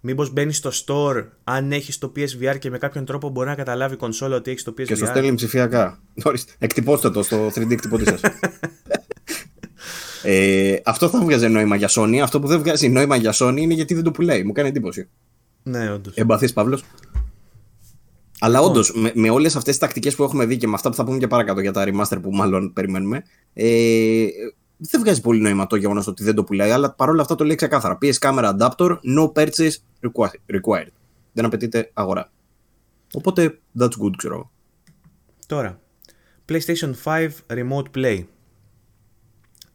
Μήπως 0.00 0.32
μπαίνει 0.32 0.52
στο 0.52 0.70
store, 0.86 1.24
αν 1.44 1.72
έχεις 1.72 1.98
το 1.98 2.12
PSVR 2.16 2.58
και 2.58 2.70
με 2.70 2.78
κάποιον 2.78 3.04
τρόπο 3.04 3.28
μπορεί 3.28 3.48
να 3.48 3.54
καταλάβει 3.54 3.94
η 3.94 3.96
κονσόλα 3.96 4.36
ότι 4.36 4.50
έχεις 4.50 4.62
το 4.62 4.74
PSVR. 4.78 4.84
Και 4.84 4.94
στο 4.94 5.06
στέλνει 5.06 5.34
ψηφιακά. 5.34 6.00
Εκτυπώστε 6.58 7.10
το 7.10 7.22
στο 7.22 7.46
3D 7.46 7.70
εκτυπωτή 7.70 8.04
σας. 8.04 8.20
ε, 10.22 10.76
αυτό 10.84 11.08
θα 11.08 11.20
βγάζει 11.20 11.48
νόημα 11.48 11.76
για 11.76 11.88
Sony. 11.90 12.16
Αυτό 12.16 12.40
που 12.40 12.46
δεν 12.46 12.58
βγάζει 12.58 12.88
νόημα 12.88 13.16
για 13.16 13.34
Sony 13.34 13.56
είναι 13.56 13.74
γιατί 13.74 13.94
δεν 13.94 14.04
το 14.04 14.10
πουλάει. 14.10 14.44
Μου 14.44 14.52
κάνει 14.52 14.68
εντύπωση. 14.68 15.08
Ναι, 15.62 15.92
όντως. 15.92 16.14
Εμπαθή 16.16 16.52
Παύλος; 16.52 16.84
Αλλά 18.40 18.60
όντως, 18.60 18.92
με, 18.94 19.12
με 19.14 19.30
όλες 19.30 19.56
αυτές 19.56 19.70
τις 19.70 19.78
τακτικές 19.78 20.14
που 20.14 20.22
έχουμε 20.22 20.44
δει 20.46 20.56
και 20.56 20.66
με 20.66 20.74
αυτά 20.74 20.88
που 20.88 20.94
θα 20.94 21.04
πούμε 21.04 21.18
και 21.18 21.26
παρακάτω 21.26 21.60
για 21.60 21.72
τα 21.72 21.84
remaster 21.86 22.18
που 22.22 22.30
μάλλον 22.30 22.72
περιμένουμε, 22.72 23.22
ε, 23.52 24.26
δεν 24.76 25.00
βγάζει 25.00 25.20
πολύ 25.20 25.40
νόημα 25.40 25.66
το 25.66 25.76
γεγονός 25.76 26.06
ότι 26.06 26.24
δεν 26.24 26.34
το 26.34 26.44
πουλάει, 26.44 26.70
αλλά 26.70 26.92
παρόλα 26.92 27.22
αυτά 27.22 27.34
το 27.34 27.44
λέει 27.44 27.56
ξεκάθαρα. 27.56 27.98
PS 28.02 28.12
Camera 28.18 28.56
Adapter, 28.58 28.96
no 29.16 29.32
purchase 29.32 29.74
required. 30.52 30.92
Δεν 31.32 31.44
απαιτείται 31.44 31.90
αγορά. 31.92 32.30
Οπότε, 33.14 33.58
that's 33.78 33.84
good, 34.02 34.12
ξέρω. 34.16 34.50
Τώρα, 35.46 35.80
PlayStation 36.48 36.92
5 37.04 37.28
Remote 37.46 37.90
Play. 37.94 38.24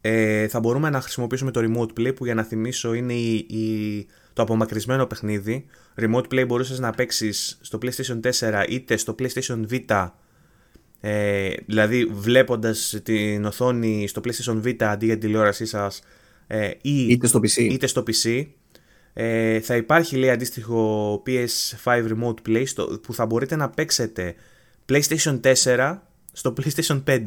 Ε, 0.02 0.48
θα 0.48 0.60
μπορούμε 0.60 0.90
να 0.90 1.02
χρησιμοποιήσουμε 1.02 1.52
το 1.52 1.61
Remote 1.64 1.99
Play 1.99 2.15
που 2.15 2.26
για 2.26 2.34
να 2.34 2.44
θυμίσω 2.44 2.94
είναι 2.94 3.14
η, 3.14 4.07
το 4.34 4.41
απομακρυσμένο 4.41 5.06
παιχνίδι. 5.06 5.65
Remote 5.95 6.28
Play 6.34 6.44
μπορούσες 6.48 6.80
να 6.80 6.91
παίξεις 6.91 7.57
στο 7.61 7.78
PlayStation 7.82 8.19
4 8.40 8.65
είτε 8.69 8.98
στο 8.98 9.15
PlayStation 9.19 9.65
Vita 9.69 10.10
ε, 11.02 11.53
δηλαδή 11.65 12.06
βλέποντας 12.06 12.99
την 13.03 13.45
οθόνη 13.45 14.07
στο 14.07 14.22
PlayStation 14.26 14.61
Vita 14.64 14.84
αντί 14.84 15.06
για 15.06 15.18
την 15.18 15.28
τηλεόρασή 15.28 15.65
σας 15.65 16.02
ε, 16.48 16.68
ή, 16.82 17.07
είτε 17.07 17.28
στο 17.28 17.40
PC, 17.40 17.57
είτε 17.57 17.88
στο 17.88 18.03
PC 18.07 18.45
ε, 19.14 19.60
θα 19.60 19.76
υπάρχει 19.76 20.15
λέει 20.15 20.30
αντίστοιχο 20.30 21.23
PS5 21.26 22.07
Remote 22.07 22.48
Play 22.48 22.64
στο, 22.65 22.99
που 23.03 23.14
θα 23.14 23.26
μπορείτε 23.26 23.56
να 23.56 23.69
παίξετε 23.69 24.36
PlayStation 24.90 25.40
4 25.64 25.98
στο 26.32 26.53
PlayStation 26.57 27.03
5 27.07 27.22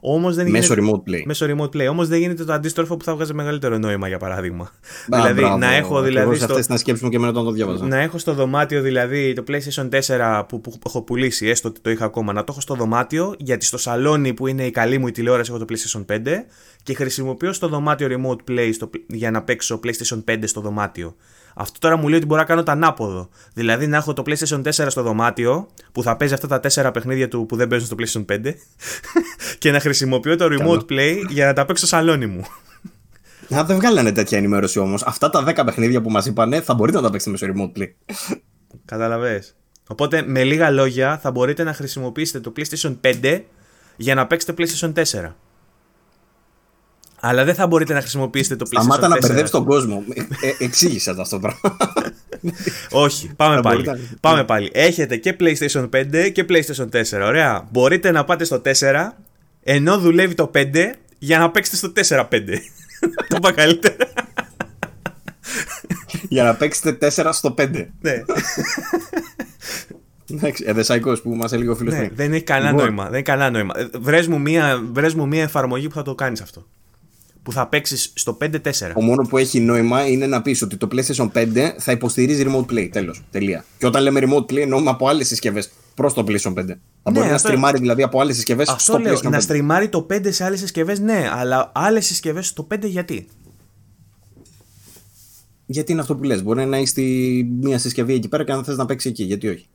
όμως 0.00 0.34
δεν 0.34 0.50
μέσω 0.50 0.74
remote 0.74 1.10
play. 1.10 1.22
Μέσω 1.24 1.46
remote 1.48 1.76
play. 1.76 1.86
Όμως 1.90 2.08
δεν 2.08 2.18
γίνεται 2.18 2.44
το 2.44 2.52
αντίστροφο 2.52 2.96
που 2.96 3.04
θα 3.04 3.14
βγάζει 3.14 3.34
μεγαλύτερο 3.34 3.78
νόημα 3.78 4.08
για 4.08 4.18
παράδειγμα. 4.18 4.70
δηλαδή 5.06 5.40
μπράβο, 5.40 5.56
να 5.56 5.74
έχω 5.74 6.02
δηλαδή. 6.02 6.36
Στο... 6.36 6.44
Αυτές 6.44 6.68
να 6.68 6.76
σκέψουμε 6.76 7.10
και 7.10 7.16
εμένα 7.16 7.32
όταν 7.32 7.44
το 7.44 7.50
διάβαζα. 7.50 7.86
Να 7.86 7.98
έχω 7.98 8.18
στο 8.18 8.34
δωμάτιο 8.34 8.82
δηλαδή 8.82 9.32
το 9.32 9.44
PlayStation 9.48 9.88
4 10.06 10.42
που, 10.48 10.60
που, 10.60 10.78
έχω 10.86 11.02
πουλήσει, 11.02 11.46
έστω 11.46 11.68
ότι 11.68 11.80
το 11.80 11.90
είχα 11.90 12.04
ακόμα, 12.04 12.32
να 12.32 12.44
το 12.44 12.46
έχω 12.50 12.60
στο 12.60 12.74
δωμάτιο 12.74 13.34
γιατί 13.38 13.64
στο 13.64 13.78
σαλόνι 13.78 14.34
που 14.34 14.46
είναι 14.46 14.64
η 14.64 14.70
καλή 14.70 14.98
μου 14.98 15.06
η 15.06 15.10
τηλεόραση 15.10 15.52
έχω 15.54 15.64
το 15.64 15.74
PlayStation 15.74 16.14
5 16.14 16.18
και 16.82 16.94
χρησιμοποιώ 16.94 17.52
στο 17.52 17.68
δωμάτιο 17.68 18.08
remote 18.10 18.50
play 18.50 18.70
στο, 18.72 18.90
για 19.06 19.30
να 19.30 19.42
παίξω 19.42 19.80
PlayStation 19.84 20.24
5 20.30 20.38
στο 20.44 20.60
δωμάτιο. 20.60 21.16
Αυτό 21.60 21.78
τώρα 21.78 21.96
μου 21.96 22.08
λέει 22.08 22.16
ότι 22.16 22.26
μπορώ 22.26 22.40
να 22.40 22.46
κάνω 22.46 22.62
το 22.62 22.70
ανάποδο. 22.70 23.28
Δηλαδή 23.54 23.86
να 23.86 23.96
έχω 23.96 24.12
το 24.12 24.22
PlayStation 24.26 24.62
4 24.62 24.70
στο 24.88 25.02
δωμάτιο 25.02 25.68
που 25.92 26.02
θα 26.02 26.16
παίζει 26.16 26.34
αυτά 26.34 26.60
τα 26.60 26.88
4 26.88 26.92
παιχνίδια 26.92 27.28
του 27.28 27.46
που 27.46 27.56
δεν 27.56 27.68
παίζουν 27.68 27.86
στο 27.86 27.96
PlayStation 27.98 28.34
5 28.34 28.52
και 29.58 29.70
να 29.70 29.80
χρησιμοποιώ 29.80 30.36
το 30.36 30.46
remote 30.50 30.92
play 30.92 31.22
για 31.28 31.46
να 31.46 31.52
τα 31.52 31.64
παίξω 31.64 31.86
στο 31.86 31.96
σαλόνι 31.96 32.26
μου. 32.26 32.44
Να 33.48 33.64
δεν 33.64 33.76
βγάλανε 33.76 34.12
τέτοια 34.12 34.38
ενημέρωση 34.38 34.78
όμως. 34.78 35.02
Αυτά 35.02 35.30
τα 35.30 35.44
10 35.46 35.62
παιχνίδια 35.64 36.00
που 36.00 36.10
μας 36.10 36.26
είπανε 36.26 36.60
θα 36.60 36.74
μπορείτε 36.74 36.96
να 36.96 37.02
τα 37.02 37.10
παίξετε 37.10 37.30
μέσω 37.30 37.46
remote 37.54 37.78
play. 37.78 38.16
Καταλαβες. 38.84 39.56
Οπότε 39.88 40.22
με 40.26 40.44
λίγα 40.44 40.70
λόγια 40.70 41.18
θα 41.18 41.30
μπορείτε 41.30 41.62
να 41.62 41.74
χρησιμοποιήσετε 41.74 42.40
το 42.40 42.52
PlayStation 42.56 42.96
5 43.22 43.40
για 43.96 44.14
να 44.14 44.26
παίξετε 44.26 44.54
PlayStation 44.58 44.92
4. 44.92 45.32
Αλλά 47.20 47.44
δεν 47.44 47.54
θα 47.54 47.66
μπορείτε 47.66 47.92
να 47.94 48.00
χρησιμοποιήσετε 48.00 48.56
το 48.56 48.64
PlayStation 48.70 48.78
4. 48.78 48.82
Σταμάτα 48.82 49.08
να 49.08 49.18
μπερδεύεις 49.18 49.50
τον 49.50 49.64
κόσμο. 49.64 50.04
Ε, 50.14 50.46
ε, 50.48 50.54
εξήγησε 50.64 51.14
το 51.14 51.20
αυτό 51.20 51.38
το 51.38 51.48
πράγμα. 51.48 51.78
Όχι, 52.90 53.30
πάμε 53.36 53.54
Θα 53.54 53.60
πάλι. 53.60 53.82
μπορείτε 53.82 54.02
να- 54.10 54.16
Πάμε 54.20 54.44
πάλι. 54.44 54.70
Έχετε 54.72 55.16
και 55.16 55.36
PlayStation 55.40 55.88
5 55.90 56.28
και 56.32 56.44
PlayStation 56.48 56.88
4. 56.90 57.26
Ωραία. 57.26 57.68
Μπορείτε 57.70 58.10
να 58.10 58.24
πάτε 58.24 58.44
στο 58.44 58.60
4 58.64 59.16
ενώ 59.62 59.98
δουλεύει 59.98 60.34
το 60.34 60.50
5 60.54 60.94
για 61.18 61.38
να 61.38 61.50
παίξετε 61.50 61.76
στο 61.76 61.92
4-5. 61.92 62.28
το 63.28 63.36
είπα 63.36 63.52
καλύτερα. 63.52 63.96
Για 66.28 66.42
να 66.42 66.54
παίξετε 66.54 67.12
4 67.16 67.28
στο 67.32 67.54
5. 67.58 67.86
ναι. 68.00 68.12
Εντάξει, 70.32 70.64
εδεσαϊκό 70.66 71.12
που 71.22 71.34
μα 71.34 71.48
έλεγε 71.52 71.70
ο 71.70 71.74
φίλο 71.74 71.90
ναι, 71.90 71.96
πριν. 71.98 72.10
δεν 72.14 72.32
έχει 72.32 72.42
κανένα 72.42 72.70
Λοιπόν. 72.70 72.84
νόημα. 72.86 73.04
Δεν 73.04 73.14
έχει 73.14 73.22
κανένα 73.22 73.50
νόημα. 73.50 73.74
Ε, 73.78 73.88
Βρες 73.98 74.26
μου, 74.26 74.40
μία, 74.40 74.82
βρες 74.92 75.14
μου 75.14 75.26
μία 75.26 75.42
εφαρμογή 75.42 75.88
που 75.88 75.94
θα 75.94 76.02
το 76.02 76.14
κάνεις 76.14 76.40
αυτό. 76.40 76.66
Που 77.48 77.54
θα 77.54 77.66
παίξεις 77.68 78.12
στο 78.14 78.36
5-4. 78.40 78.58
Το 78.94 79.00
μόνο 79.00 79.26
που 79.28 79.38
έχει 79.38 79.60
νόημα 79.60 80.06
είναι 80.06 80.26
να 80.26 80.42
πεις 80.42 80.62
ότι 80.62 80.76
το 80.76 80.88
PlayStation 80.92 81.30
5 81.32 81.74
θα 81.78 81.92
υποστηρίζει 81.92 82.44
remote 82.48 82.72
play. 82.72 82.88
Τέλος. 82.92 83.22
Τελεία. 83.30 83.64
Και 83.78 83.86
όταν 83.86 84.02
λέμε 84.02 84.20
remote 84.24 84.40
play, 84.52 84.56
εννοούμε 84.56 84.90
από 84.90 85.08
άλλες 85.08 85.26
συσκευές 85.26 85.70
προς 85.94 86.14
το 86.14 86.24
PlayStation 86.28 86.52
5. 86.54 86.78
Θα 87.02 87.10
μπορεί 87.10 87.26
να 87.26 87.34
αυτό- 87.34 87.48
στριμάρει 87.48 87.78
δηλαδή 87.78 88.02
από 88.02 88.20
άλλες 88.20 88.34
συσκευές 88.34 88.68
Αυτό 88.68 88.82
στο 88.82 88.98
λέω. 88.98 89.14
PlayStation 89.14 89.26
5. 89.26 89.30
Να 89.30 89.40
στριμάρει 89.40 89.88
το 89.88 90.06
5 90.10 90.32
σε 90.32 90.44
άλλες 90.44 90.58
συσκευές, 90.58 91.00
ναι. 91.00 91.28
Αλλά 91.32 91.70
άλλες 91.74 92.06
συσκευές 92.06 92.46
στο 92.46 92.62
5 92.74 92.88
γιατί; 92.88 93.26
Γιατί 95.66 95.92
είναι 95.92 96.00
αυτό 96.00 96.16
που 96.16 96.22
λες. 96.22 96.42
Μπορεί 96.42 96.66
να 96.66 96.76
έχει 96.76 96.92
τη... 96.92 97.02
μία 97.44 97.78
συσκευή 97.78 98.14
εκεί 98.14 98.28
πέρα 98.28 98.44
και 98.44 98.52
αν 98.52 98.64
θες 98.64 98.76
να 98.76 98.86
παίξεις 98.86 99.10
εκεί. 99.10 99.22
Γιατί 99.24 99.48
όχι; 99.48 99.68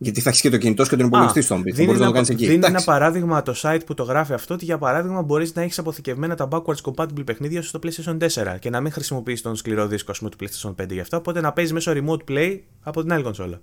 Γιατί 0.00 0.20
θα 0.20 0.28
έχεις 0.28 0.40
και 0.40 0.50
το 0.50 0.56
κινητό 0.56 0.84
σου 0.84 0.90
και 0.90 0.96
τον 0.96 1.06
υπολογιστή 1.06 1.40
σου. 1.40 1.54
αν 1.54 1.62
πει. 1.62 1.70
Θα 1.70 1.76
δίνει 1.76 1.86
μπορείς 1.86 2.00
να 2.00 2.06
το 2.06 2.12
ένα, 2.12 2.24
κάνεις 2.24 2.28
εκεί. 2.28 2.44
δίνει 2.44 2.56
ένα 2.56 2.66
Εντάξει. 2.66 2.86
παράδειγμα 2.86 3.42
το 3.42 3.54
site 3.62 3.80
που 3.86 3.94
το 3.94 4.02
γράφει 4.02 4.32
αυτό 4.32 4.54
ότι 4.54 4.64
για 4.64 4.78
παράδειγμα 4.78 5.22
μπορείς 5.22 5.54
να 5.54 5.62
έχεις 5.62 5.78
αποθηκευμένα 5.78 6.34
τα 6.34 6.48
backwards 6.50 6.80
compatible 6.82 7.24
παιχνίδια 7.24 7.62
σου 7.62 7.68
στο 7.68 7.78
PlayStation 7.82 8.18
4 8.18 8.58
και 8.58 8.70
να 8.70 8.80
μην 8.80 8.92
χρησιμοποιείς 8.92 9.42
τον 9.42 9.56
σκληρό 9.56 9.86
δίσκο 9.86 10.10
ας 10.10 10.18
πούμε, 10.18 10.30
του 10.30 10.36
PlayStation 10.40 10.74
5 10.82 10.90
γι' 10.90 11.00
αυτό. 11.00 11.16
Οπότε 11.16 11.40
να 11.40 11.52
παίζεις 11.52 11.72
μέσω 11.72 11.92
remote 11.94 12.30
play 12.30 12.58
από 12.82 13.02
την 13.02 13.12
άλλη 13.12 13.22
κονσόλα. 13.22 13.60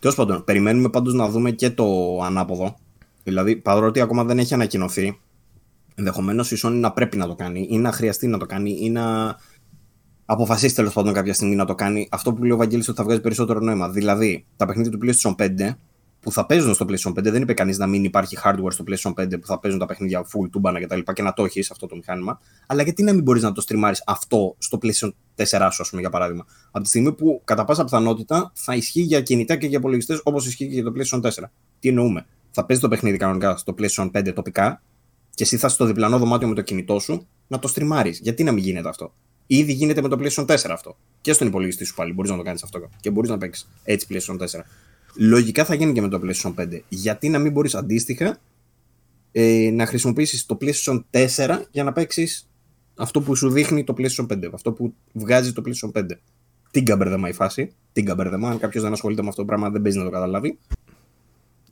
Τέλος 0.00 0.16
πάντων, 0.16 0.44
περιμένουμε 0.44 0.88
πάντως 0.88 1.14
να 1.14 1.28
δούμε 1.28 1.50
και 1.50 1.70
το 1.70 2.18
ανάποδο. 2.22 2.76
Δηλαδή, 3.24 3.56
παρότι 3.56 4.00
ακόμα 4.00 4.24
δεν 4.24 4.38
έχει 4.38 4.54
ανακοινωθεί, 4.54 5.20
ενδεχομένως 5.94 6.50
η 6.50 6.58
Sony 6.62 6.72
να 6.72 6.92
πρέπει 6.92 7.16
να 7.16 7.26
το 7.26 7.34
κάνει 7.34 7.66
ή 7.70 7.78
να 7.78 7.92
χρειαστεί 7.92 8.26
να 8.26 8.38
το 8.38 8.46
κάνει 8.46 8.78
ή 8.80 8.90
να 8.90 9.36
αποφασίσει 10.26 10.74
τέλος 10.74 10.92
πάντων 10.92 11.12
κάποια 11.12 11.34
στιγμή 11.34 11.54
να 11.54 11.64
το 11.64 11.74
κάνει. 11.74 12.08
Αυτό 12.10 12.32
που 12.32 12.42
λέει 12.42 12.50
ο 12.50 12.56
Βαγγέλης 12.56 12.88
ότι 12.88 12.96
θα 12.96 13.04
βγάζει 13.04 13.20
περισσότερο 13.20 13.60
νόημα. 13.60 13.90
Δηλαδή, 13.90 14.46
τα 14.56 14.66
παιχνίδια 14.66 14.90
του 14.90 14.98
PlayStation 15.02 15.34
5 15.34 15.76
που 16.20 16.32
θα 16.32 16.46
παίζουν 16.46 16.74
στο 16.74 16.86
PlayStation 16.88 17.10
5, 17.10 17.22
δεν 17.22 17.42
είπε 17.42 17.52
κανείς 17.52 17.78
να 17.78 17.86
μην 17.86 18.04
υπάρχει 18.04 18.36
hardware 18.44 18.68
στο 18.68 18.84
PlayStation 18.88 19.12
5 19.14 19.40
που 19.40 19.46
θα 19.46 19.58
παίζουν 19.58 19.80
τα 19.80 19.86
παιχνίδια 19.86 20.20
full 20.20 20.50
τούμπανα 20.50 20.80
κτλ. 20.80 20.98
Και, 20.98 21.12
και 21.12 21.22
να 21.22 21.32
το 21.32 21.44
έχεις 21.44 21.70
αυτό 21.70 21.86
το 21.86 21.96
μηχάνημα. 21.96 22.40
Αλλά 22.66 22.82
γιατί 22.82 23.02
να 23.02 23.12
μην 23.12 23.22
μπορείς 23.22 23.42
να 23.42 23.52
το 23.52 23.60
στριμάρεις 23.60 24.02
αυτό 24.06 24.54
στο 24.58 24.78
PlayStation 24.82 25.10
4 25.36 25.68
σου, 25.72 25.82
ας 25.82 25.88
πούμε, 25.88 26.00
για 26.00 26.10
παράδειγμα. 26.10 26.46
Από 26.70 26.82
τη 26.82 26.88
στιγμή 26.88 27.12
που 27.12 27.40
κατά 27.44 27.64
πάσα 27.64 27.84
πιθανότητα 27.84 28.52
θα 28.54 28.74
ισχύει 28.74 29.00
για 29.00 29.20
κινητά 29.20 29.56
και 29.56 29.66
για 29.66 29.78
υπολογιστές 29.78 30.20
όπως 30.24 30.46
ισχύει 30.46 30.66
και 30.68 30.74
για 30.74 30.84
το 30.84 30.92
PlayStation 30.96 31.20
4. 31.20 31.30
Τι 31.78 31.88
εννοούμε; 31.88 32.26
Θα 32.50 32.64
παίζει 32.64 32.82
το 32.82 32.88
παιχνίδι 32.88 33.16
κανονικά 33.16 33.56
στο 33.56 33.74
PlayStation 33.78 34.10
5 34.10 34.32
τοπικά 34.34 34.82
και 35.34 35.42
εσύ 35.42 35.56
θα 35.56 35.66
είσαι 35.66 35.76
στο 35.76 35.84
διπλανό 35.84 36.18
δωμάτιο 36.18 36.48
με 36.48 36.54
το 36.54 36.62
κινητό 36.62 36.98
σου 36.98 37.26
να 37.46 37.58
το 37.58 37.68
στριμάρεις. 37.68 38.18
Γιατί 38.18 38.44
να 38.44 38.52
μην 38.52 38.64
γίνεται 38.64 38.88
αυτό; 38.88 39.14
Ήδη 39.46 39.72
γίνεται 39.72 40.02
με 40.02 40.08
το 40.08 40.18
PlayStation 40.20 40.46
4 40.46 40.56
αυτό. 40.70 40.96
Και 41.20 41.32
στον 41.32 41.46
υπολογιστή 41.46 41.84
σου 41.84 41.94
πάλι 41.94 42.12
μπορείς 42.12 42.30
να 42.30 42.36
το 42.36 42.42
κάνεις 42.42 42.62
αυτό. 42.62 42.88
Και 43.00 43.10
μπορείς 43.10 43.30
να 43.30 43.38
παίξεις 43.38 43.68
έτσι 43.84 44.06
PlayStation 44.10 44.38
4. 44.38 44.46
Λογικά 45.16 45.64
θα 45.64 45.74
γίνει 45.74 45.92
και 45.92 46.00
με 46.00 46.08
το 46.08 46.20
PlayStation 46.24 46.54
5. 46.54 46.80
Γιατί 46.88 47.28
να 47.28 47.38
μην 47.38 47.52
μπορείς 47.52 47.74
αντίστοιχα 47.74 48.38
ε, 49.32 49.70
να 49.72 49.86
χρησιμοποιήσεις 49.86 50.46
το 50.46 50.58
PlayStation 50.60 51.04
4 51.10 51.60
για 51.70 51.84
να 51.84 51.92
παίξεις 51.92 52.48
αυτό 52.96 53.20
που 53.20 53.34
σου 53.34 53.50
δείχνει 53.50 53.84
το 53.84 53.94
PlayStation 53.98 54.26
5. 54.26 54.50
Αυτό 54.52 54.72
που 54.72 54.94
βγάζει 55.12 55.52
το 55.52 55.62
PlayStation 55.66 56.00
5. 56.00 56.04
Τι 56.70 56.82
μπερδεμά 56.82 57.28
η 57.28 57.32
φάση. 57.32 57.72
Τι 57.92 58.02
μπερδεμά. 58.02 58.50
Αν 58.50 58.58
κάποιος 58.58 58.82
δεν 58.82 58.92
ασχολείται 58.92 59.22
με 59.22 59.28
αυτό 59.28 59.40
το 59.40 59.46
πράγμα, 59.46 59.70
δεν 59.70 59.82
παίζει 59.82 59.98
να 59.98 60.04
το 60.04 60.10
καταλάβει. 60.10 60.58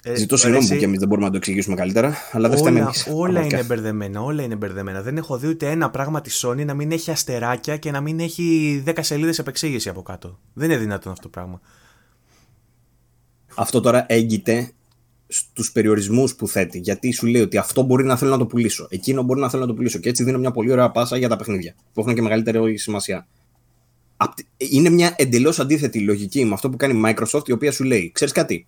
Ε, 0.07 0.15
Ζητώ 0.15 0.35
ρε, 0.35 0.41
συγγνώμη 0.41 0.65
εσύ, 0.65 0.73
που 0.75 0.79
και 0.79 0.85
εμείς 0.85 0.99
δεν 0.99 1.09
μπορούμε 1.09 1.27
να 1.27 1.33
το 1.33 1.39
εξηγήσουμε 1.39 1.77
καλύτερα, 1.77 2.15
αλλά 2.33 2.49
δεν 2.49 2.59
φταίμε 2.59 2.77
όλα, 2.79 2.85
εμείς. 2.87 3.07
όλα 3.13 3.17
Πραγματικά. 3.33 3.57
είναι 3.57 3.67
μπερδεμένα, 3.67 4.23
όλα 4.23 4.43
είναι 4.43 4.57
μπερδεμένα. 4.57 5.03
Δεν 5.03 5.17
έχω 5.17 5.39
δει 5.39 5.47
ούτε 5.47 5.71
ένα 5.71 5.91
πράγμα 5.91 6.21
της 6.21 6.45
Sony 6.47 6.65
να 6.65 6.75
μην 6.75 6.93
έχει 6.93 7.11
αστεράκια 7.11 7.77
και 7.77 7.91
να 7.91 8.01
μην 8.01 8.21
έχει 8.21 8.83
10 8.87 8.93
σελίδες 9.01 9.39
επεξήγηση 9.39 9.89
από 9.89 10.03
κάτω. 10.03 10.39
Δεν 10.53 10.71
είναι 10.71 10.79
δυνατόν 10.79 11.13
αυτό 11.13 11.23
το 11.25 11.29
πράγμα. 11.29 11.61
Αυτό 13.55 13.81
τώρα 13.81 14.07
έγκυται 14.09 14.71
στους 15.29 15.73
περιορισμούς 15.73 16.35
που 16.35 16.49
θέτει. 16.49 16.79
Γιατί 16.79 17.13
σου 17.13 17.27
λέει 17.27 17.43
ότι 17.43 17.57
αυτό 17.57 17.83
μπορεί 17.83 18.05
να 18.05 18.17
θέλω 18.17 18.31
να 18.31 18.39
το 18.39 18.47
πουλήσω. 18.47 18.87
Εκείνο 18.91 19.23
μπορεί 19.23 19.41
να 19.41 19.51
θέλω 19.51 19.63
να 19.63 19.69
το 19.69 19.75
πουλήσω. 19.75 19.99
Και 19.99 20.09
έτσι 20.09 20.25
δίνω 20.25 20.39
μια 20.39 20.51
πολύ 20.51 20.73
ωραία 20.73 20.91
πάσα 20.91 21.17
για 21.17 21.29
τα 21.29 21.37
παιχνίδια. 21.37 21.75
Που 21.93 22.01
έχουν 22.01 22.15
και 22.15 22.23
μεγαλύτερη 22.23 22.77
σημασία. 22.79 23.27
Απ' 24.17 24.35
τη- 24.35 24.45
Είναι 24.57 24.89
μια 24.91 25.15
εντελώς 25.19 25.59
αντίθετη 25.61 26.01
λογική 26.01 26.45
με 26.45 26.53
αυτό 26.55 26.71
που 26.71 26.77
κάνει 26.77 26.99
η 26.99 27.03
Microsoft, 27.07 27.49
η 27.49 27.53
οποία 27.53 27.73
σου 27.73 27.85
λέει: 27.85 28.11
Ξέρεις 28.15 28.33
κάτι, 28.35 28.67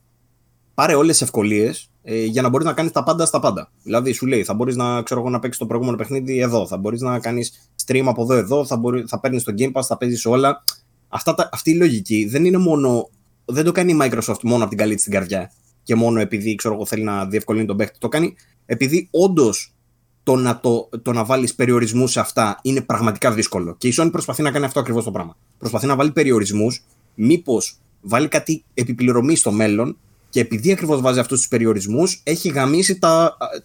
πάρε 0.76 0.94
όλες 0.94 1.12
τις 1.18 1.22
ευκολίες 1.26 1.90
ε, 2.02 2.24
για 2.24 2.42
να 2.42 2.48
μπορείς 2.48 2.66
να 2.66 2.72
κάνεις 2.72 2.92
τα 2.92 3.02
πάντα 3.02 3.26
στα 3.26 3.40
πάντα. 3.40 3.70
Δηλαδή, 3.82 4.12
σου 4.12 4.26
λέει: 4.26 4.44
Θα 4.44 4.54
μπορείς 4.54 4.76
να, 4.76 5.02
ξέρω 5.02 5.20
εγώ, 5.20 5.30
να 5.30 5.38
παίξεις 5.38 5.58
το 5.60 5.66
προηγούμενο 5.66 5.96
παιχνίδι 5.96 6.38
εδώ, 6.38 6.66
θα 6.66 6.76
μπορείς 6.76 7.00
να 7.00 7.18
κάνεις 7.18 7.70
stream 7.86 8.02
από 8.06 8.22
εδώ 8.22 8.34
εδώ, 8.34 8.64
θα, 8.66 8.76
μπορεί, 8.76 9.04
θα 9.06 9.20
παίρνεις 9.20 9.42
το 9.44 9.54
Game 9.58 9.72
Pass, 9.72 9.82
θα 9.82 9.96
παίζεις 9.96 10.26
όλα. 10.26 10.64
Αυτά, 11.08 11.34
τα- 11.34 11.48
αυτή 11.52 11.70
η 11.70 11.74
λογική 11.74 12.26
δεν 12.30 12.44
είναι 12.44 12.58
μόνο. 12.58 13.08
Δεν 13.44 13.64
το 13.64 13.72
κάνει 13.72 13.92
η 13.92 13.98
Microsoft 14.02 14.40
μόνο 14.42 14.60
από 14.60 14.68
την 14.68 14.78
καλή 14.78 14.94
της 14.94 15.02
την 15.04 15.12
καρδιά 15.12 15.52
και 15.82 15.94
μόνο 15.94 16.20
επειδή 16.20 16.54
ξέρω 16.54 16.74
εγώ, 16.74 16.86
θέλει 16.86 17.02
να 17.02 17.26
διευκολύνει 17.26 17.66
τον 17.66 17.76
παίκτη. 17.76 17.98
Το 17.98 18.08
κάνει 18.08 18.34
επειδή 18.66 19.08
όντως 19.10 19.74
το 20.22 20.36
να, 20.36 20.60
το, 20.60 20.88
το 21.02 21.12
να 21.12 21.24
βάλεις 21.24 21.54
περιορισμούς 21.54 22.10
σε 22.12 22.20
αυτά 22.20 22.58
είναι 22.62 22.80
πραγματικά 22.80 23.32
δύσκολο. 23.32 23.74
Και 23.78 23.88
η 23.88 23.94
Sony 23.98 24.08
προσπαθεί 24.12 24.42
να 24.42 24.50
κάνει 24.50 24.64
αυτό 24.64 24.80
ακριβώς 24.80 25.04
το 25.04 25.10
πράγμα. 25.10 25.36
Προσπαθεί 25.58 25.86
να 25.86 25.96
βάλει 25.96 26.12
περιορισμούς, 26.12 26.84
μήπως 27.14 27.78
βάλει 28.00 28.28
κάτι 28.28 28.64
επιπληρωμή 28.74 29.36
στο 29.36 29.52
μέλλον 29.52 29.96
και 30.36 30.42
επειδή 30.42 30.72
ακριβώς 30.72 31.00
βάζει 31.00 31.18
αυτούς 31.18 31.38
τους 31.38 31.48
περιορισμούς, 31.48 32.20
έχει 32.24 32.48
γαμίσει 32.48 32.98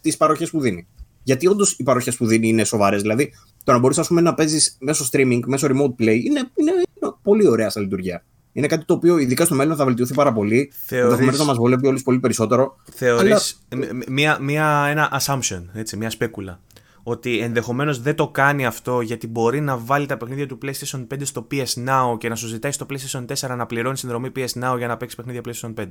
τις 0.02 0.18
παροχές 0.18 0.50
που 0.50 0.60
δίνει. 0.60 0.88
Γιατί 1.24 1.48
όντως 1.48 1.72
οι 1.78 1.84
παροχές 1.84 2.16
που 2.18 2.26
δίνει 2.26 2.48
είναι 2.48 2.64
σοβαρές. 2.64 3.02
Δηλαδή, 3.02 3.34
το 3.64 3.72
να 3.72 3.78
μπορείς 3.80 4.10
να 4.10 4.34
παίζεις 4.34 4.78
μέσω 4.80 5.06
streaming, 5.12 5.40
μέσω 5.46 5.68
remote 5.68 6.02
play, 6.04 6.22
είναι, 6.24 6.50
είναι, 6.56 6.72
είναι 6.72 7.14
πολύ 7.24 7.48
ωραία 7.48 7.70
στα 7.70 7.80
λειτουργία. 7.82 8.26
Είναι 8.54 8.68
κάτι 8.68 8.86
το 8.86 8.94
οποίο 8.94 9.18
ειδικά 9.18 9.46
στο 9.46 9.56
μέλλον 9.56 9.76
θα 9.76 9.86
βελτιωθεί 9.86 10.14
πάρα 10.14 10.34
πολύ. 10.34 10.72
Θεωρείς- 10.86 11.04
Ενδεχομένως 11.04 11.40
να 11.40 11.46
μας 11.46 11.58
βολεύει 11.58 11.88
όλους 11.88 12.04
πολύ 12.04 12.20
περισσότερο. 12.20 12.76
Θεωρείς 12.94 13.62
μ- 13.76 14.10
μία, 14.10 14.38
μία, 14.42 14.86
ένα 14.90 15.22
assumption, 15.22 15.62
έτσι, 15.74 15.98
μία 15.98 16.10
σπέκουλα. 16.10 16.60
Ότι 17.04 17.40
ενδεχομένως 17.40 18.02
δεν 18.02 18.16
το 18.16 18.28
κάνει 18.28 18.66
αυτό 18.66 19.02
γιατί 19.02 19.28
μπορεί 19.28 19.62
να 19.62 19.78
βάλει 19.78 20.06
τα 20.06 20.18
παιχνίδια 20.18 20.48
του 20.48 20.58
PlayStation 20.62 21.08
5 21.08 21.26
στο 21.26 21.48
PS 21.52 21.66
Now 21.88 22.18
και 22.18 22.30
να 22.30 22.36
σου 22.36 22.48
ζητάει 22.48 22.72
στο 22.72 22.86
PlayStation 22.90 23.26
4 23.26 23.56
να 23.58 23.66
πληρώνει 23.66 23.98
συνδρομή 23.98 24.32
PS 24.36 24.64
Now 24.64 24.78
για 24.78 24.88
να 24.88 24.98
παίξεις 24.98 25.18
παιχνίδια 25.18 25.42
PlayStation 25.46 25.74
5. 25.82 25.86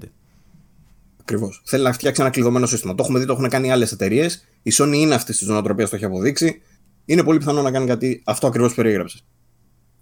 Ακριβώς. 1.21 1.63
Θέλει 1.65 1.83
να 1.83 1.93
φτιάξει 1.93 2.21
ένα 2.23 2.31
κλειδωμένο 2.31 2.67
σύστημα. 2.67 2.95
Το 2.95 3.03
έχουμε 3.03 3.19
δει, 3.19 3.27
το 3.27 3.33
έχουν 3.33 3.49
κάνει 3.49 3.73
άλλες 3.73 3.93
εταιρείες. 3.93 4.47
Η 4.63 4.73
Sony 4.79 4.93
είναι 4.95 5.15
αυτή 5.15 5.37
τη 5.37 5.45
νοοτροπία, 5.47 5.89
το 5.89 5.97
έχει 5.97 6.05
αποδείξει. 6.05 6.61
Είναι 7.05 7.23
πολύ 7.23 7.39
πιθανό 7.39 7.63
να 7.63 7.71
κάνει 7.71 7.87
κάτι 7.87 8.23
αυτό 8.25 8.47
ακριβώς 8.47 8.71
που 8.71 8.77
περιέγραψες. 8.77 9.25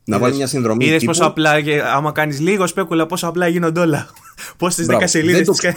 Να 0.05 0.19
βάλει 0.19 0.35
μια 0.37 0.47
συνδρομή. 0.47 0.85
Είδες 0.85 0.99
τύπου- 1.01 1.15
πόσο 1.15 1.29
απλά, 1.29 1.61
και 1.61 1.83
άμα 1.83 2.13
κάνεις 2.13 2.41
λίγο 2.41 2.67
σπέκουλα, 2.67 3.07
πόσο 3.07 3.27
απλά 3.27 3.49
γίνονται 3.49 3.81
όλα. 3.81 4.09
Πώς 4.59 4.75
τις 4.75 4.85
10 4.85 4.89
Μπράβο. 4.89 5.07
σελίδε 5.07 5.37
Δεν 5.37 5.45
το- 5.45 5.53
τις 5.53 5.61
κα- 5.61 5.69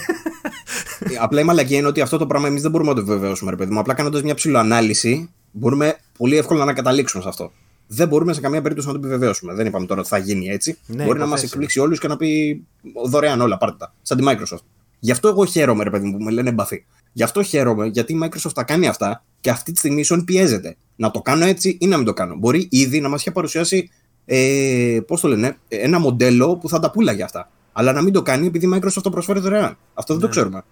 Ε, 1.00 1.16
Απλά 1.20 1.42
η 1.42 1.44
μαλακία 1.44 1.78
είναι 1.78 1.88
ότι 1.88 2.02
αυτό 2.02 2.18
το 2.18 2.28
πράγμα 2.28 2.48
εμείς 2.48 2.62
δεν 2.62 2.72
μπορούμε 2.72 2.90
να 2.90 2.96
το 2.96 3.02
επιβεβαιώσουμε, 3.02 3.52
ρε 3.52 3.58
παιδί 3.58 3.72
μου. 3.74 3.80
Απλά 3.80 3.94
κάνοντας 3.94 4.22
μια 4.24 4.34
ψηλοανάλυση, 4.34 5.30
μπορούμε 5.52 5.96
πολύ 6.18 6.38
εύκολα 6.38 6.66
να 6.66 6.74
καταλήξουμε 6.74 7.24
σε 7.24 7.30
αυτό. 7.30 7.52
Δεν 7.88 8.08
μπορούμε 8.08 8.34
σε 8.34 8.42
καμία 8.42 8.62
περίπτωση 8.62 8.88
να 8.88 8.94
το 8.94 9.00
επιβεβαιώσουμε. 9.00 9.54
Δεν 9.54 9.66
είπαμε 9.66 9.86
τώρα 9.86 10.00
ότι 10.00 10.10
θα 10.10 10.18
γίνει 10.18 10.48
έτσι. 10.48 10.78
Ναι, 10.86 11.04
Μπορεί 11.04 11.08
να 11.20 11.26
μας 11.26 11.28
υποθέσει. 11.30 11.46
εκπλήξει 11.46 11.80
όλους 11.80 12.00
και 12.00 12.08
να 12.08 12.18
πει 12.18 12.62
δωρεάν 13.06 13.42
όλα, 13.42 13.58
πάρτε 13.58 13.76
τα. 13.80 13.94
Σαν 14.02 14.18
τη 14.18 14.24
Microsoft. 14.28 14.64
Γι' 15.04 15.12
αυτό 15.12 15.28
εγώ 15.28 15.46
χαίρομαι, 15.46 15.84
ρε 15.84 15.90
παιδί 15.90 16.06
μου, 16.06 16.18
που 16.18 16.24
με 16.24 16.32
λένε 16.32 16.50
εμπαθή. 16.50 16.86
Γι' 17.12 17.24
αυτό 17.24 17.44
χαίρομαι, 17.44 17.88
γιατί 17.88 18.14
η 18.14 18.20
Microsoft 18.24 18.52
τα 18.54 18.64
κάνει 18.64 18.88
αυτά 18.88 19.24
και 19.40 19.50
αυτή 19.50 19.72
τη 19.72 19.78
στιγμή 19.78 20.02
η 20.02 20.06
Sony 20.10 20.22
πιέζεται. 20.26 20.76
Να 20.96 21.12
το 21.12 21.22
κάνω 21.22 21.46
έτσι 21.46 21.78
ή 21.80 21.88
να 21.88 21.98
μην 21.98 22.06
το 22.06 22.14
κάνω. 22.14 22.36
Μπορεί 22.36 22.68
ήδη 22.72 23.00
να 23.00 23.10
μας 23.10 23.22
είχε 23.22 23.32
παρουσιάσει, 23.32 23.90
ε, 24.26 25.00
πώς 25.08 25.22
το 25.22 25.28
λένε, 25.28 25.58
ένα 25.68 26.00
μοντέλο 26.00 26.58
που 26.58 26.70
θα 26.70 26.80
τα 26.80 26.92
πούλαγε 26.92 27.24
αυτά. 27.24 27.50
Αλλά 27.74 27.92
να 27.94 28.02
μην 28.02 28.14
το 28.14 28.22
κάνει 28.22 28.48
επειδή 28.48 28.66
η 28.66 28.70
Microsoft 28.76 29.02
το 29.04 29.10
προσφέρει 29.10 29.40
δωρεάν. 29.40 29.78
Αυτό 29.94 30.14
δεν 30.14 30.22
το 30.22 30.28
ξέρουμε. 30.28 30.64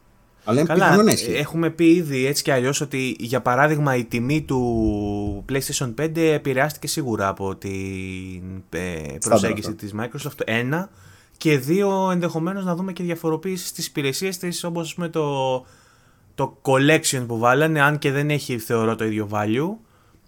Αλλά 0.44 0.60
είναι 0.60 0.68
Καλά, 0.68 0.84
πιθανό 0.84 1.04
να 1.04 1.12
ισχύει. 1.12 1.32
έχουμε 1.34 1.70
πει 1.70 1.92
ήδη 1.92 2.26
έτσι 2.26 2.44
κι 2.44 2.52
αλλιώς 2.52 2.82
ότι 2.82 3.16
για 3.20 3.42
παράδειγμα 3.42 3.96
η 3.96 4.06
τιμή 4.06 4.42
του 4.42 5.46
PlayStation 5.52 5.94
5 6.02 6.18
επηρεάστηκε 6.18 6.88
σίγουρα 6.88 7.28
από 7.28 7.56
την 7.56 8.44
ε, 8.70 9.18
προσέγγιση 9.20 9.70
αυτό. 9.70 9.86
της 9.86 9.94
Microsoft. 10.00 10.40
Ένα. 10.46 10.90
Και 11.40 11.58
δύο, 11.58 12.12
ενδεχομένως 12.12 12.66
να 12.66 12.76
δούμε 12.76 12.94
και 12.94 13.04
διαφοροποίηση 13.04 13.68
στις 13.68 13.88
υπηρεσίες 13.88 14.38
της, 14.38 14.64
όπως 14.64 14.88
ας 14.88 14.94
πούμε, 14.94 15.10
το, 15.10 15.66
το 16.36 16.62
collection 16.62 17.24
που 17.28 17.38
βάλανε, 17.38 17.82
αν 17.82 17.98
και 17.98 18.12
δεν 18.12 18.30
έχει 18.30 18.58
θεωρώ 18.58 18.96
το 18.96 19.06
ίδιο 19.06 19.30
value, 19.32 19.70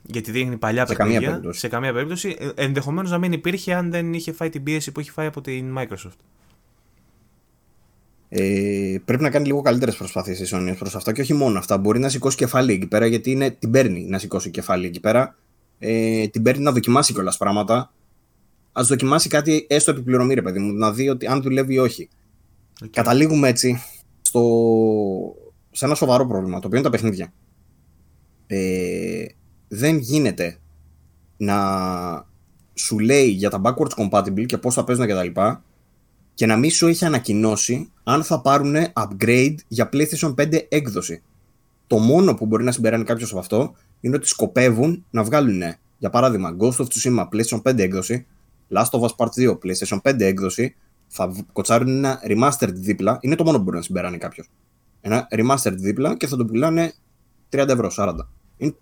γιατί 0.04 0.32
δείχνει 0.32 0.58
παλιά 0.58 0.86
Σε 0.86 0.94
καμία 0.94 1.12
παιχνίδια. 1.14 1.30
περίπτωση. 1.30 1.60
σε 1.60 1.68
καμία 1.68 1.94
περίπτωση. 1.94 2.36
Ε, 2.40 2.50
ενδεχομένως 2.56 3.12
να 3.12 3.18
μην 3.18 3.32
υπήρχε 3.32 3.74
αν 3.74 3.92
δεν 3.92 4.14
είχε 4.14 4.32
φάει 4.32 4.50
την 4.50 4.64
πίεση 4.64 4.92
που 4.92 5.00
έχει 5.00 5.12
φάει 5.12 5.28
από 5.28 5.42
την 5.42 5.78
Microsoft. 5.78 6.18
Ε, 8.30 8.98
πρέπει 9.06 9.24
να 9.24 9.30
κάνει 9.30 9.46
λίγο 9.46 9.62
καλύτερες 9.62 9.96
προσπάθειες 9.96 10.40
η 10.40 10.56
Sony 10.56 10.76
προς 10.80 10.96
αυτά 10.96 11.12
και 11.14 11.22
όχι 11.22 11.34
μόνο 11.34 11.60
αυτά. 11.60 11.78
Μπορεί 11.78 12.00
να 12.00 12.10
σηκώσει 12.10 12.38
κεφάλι 12.38 12.74
εκεί 12.74 12.88
πέρα, 12.88 13.06
γιατί 13.06 13.32
είναι, 13.32 13.50
την 13.50 13.72
παίρνει 13.72 14.06
να 14.10 14.18
σηκώσει 14.18 14.50
κεφάλι 14.52 14.86
εκεί 14.86 15.00
πέρα. 15.00 15.36
Ε, 15.80 16.28
την 16.28 16.42
παίρνει 16.42 16.64
να 16.64 16.72
δοκιμάσει 16.72 17.14
κιόλας 17.14 17.38
πράγματα. 17.38 17.92
Α 18.72 18.82
δοκιμάσει 18.84 19.30
κάτι 19.30 19.66
έστω 19.70 19.92
επιπληρωμή, 19.92 20.34
ρε 20.34 20.42
παιδί 20.42 20.60
μου, 20.60 20.74
να 20.74 20.92
δει 20.92 21.10
ότι 21.10 21.28
αν 21.28 21.42
δουλεύει 21.42 21.74
ή 21.74 21.78
όχι. 21.78 22.10
Okay. 22.84 22.88
Καταλήγουμε 22.92 23.48
έτσι 23.48 23.82
στο... 24.22 24.42
σε 25.72 25.86
ένα 25.86 25.96
σοβαρό 25.96 26.28
πρόβλημα, 26.28 26.60
το 26.60 26.68
οποίο 26.68 26.80
είναι 26.80 26.88
τα 26.88 26.94
παιχνίδια. 26.94 27.34
Ε, 28.48 29.26
δεν 29.68 29.98
γίνεται 29.98 30.60
να 31.38 31.58
σου 32.74 33.00
λέει 33.00 33.28
για 33.28 33.50
τα 33.50 33.62
backwards 33.64 34.10
compatible 34.10 34.46
και 34.46 34.58
πώς 34.58 34.74
θα 34.74 34.84
παίζουν 34.84 35.06
και 35.06 35.14
τα 35.14 35.24
λοιπά 35.24 35.64
και 36.34 36.46
να 36.46 36.58
μην 36.58 36.72
σου 36.72 36.88
έχει 36.88 37.06
ανακοινώσει 37.06 37.92
αν 38.04 38.24
θα 38.24 38.42
πάρουν 38.42 38.76
upgrade 38.94 39.56
για 39.68 39.90
PlayStation 39.94 40.36
5 40.36 40.60
έκδοση. 40.70 41.22
Το 41.88 41.98
μόνο 41.98 42.34
που 42.34 42.46
μπορεί 42.46 42.64
να 42.64 42.72
συμπεράνει 42.72 43.04
κάποιος 43.04 43.30
από 43.30 43.40
αυτό 43.40 43.76
είναι 44.00 44.16
ότι 44.16 44.28
σκοπεύουν 44.28 45.06
να 45.10 45.24
βγάλουν, 45.24 45.62
για 45.98 46.10
παράδειγμα, 46.10 46.56
Ghost 46.60 46.76
of 46.76 46.86
Tsushima 46.86 47.28
PlayStation 47.34 47.62
5 47.62 47.78
έκδοση, 47.80 48.26
Last 48.76 48.90
of 48.90 49.02
Us 49.02 49.16
Part 49.16 49.30
2 49.36 49.58
PlayStation 49.64 50.02
5 50.02 50.20
έκδοση, 50.20 50.76
θα 51.08 51.46
κοτσάρουν 51.54 51.88
ένα 51.88 52.20
remastered 52.24 52.74
δίπλα, 52.74 53.18
είναι 53.22 53.36
το 53.36 53.44
μόνο 53.44 53.58
που 53.58 53.64
μπορεί 53.64 53.78
να 53.78 53.84
συμπεράνει 53.84 54.18
κάποιος. 54.18 54.50
Ένα 55.02 55.28
remastered 55.32 55.76
δίπλα 55.78 56.18
και 56.18 56.28
θα 56.28 56.38
το 56.38 56.46
πουλάνε 56.46 56.94
30 57.50 57.68
ευρώ, 57.68 57.92
40. 57.98 58.16
Είναι... 58.58 58.76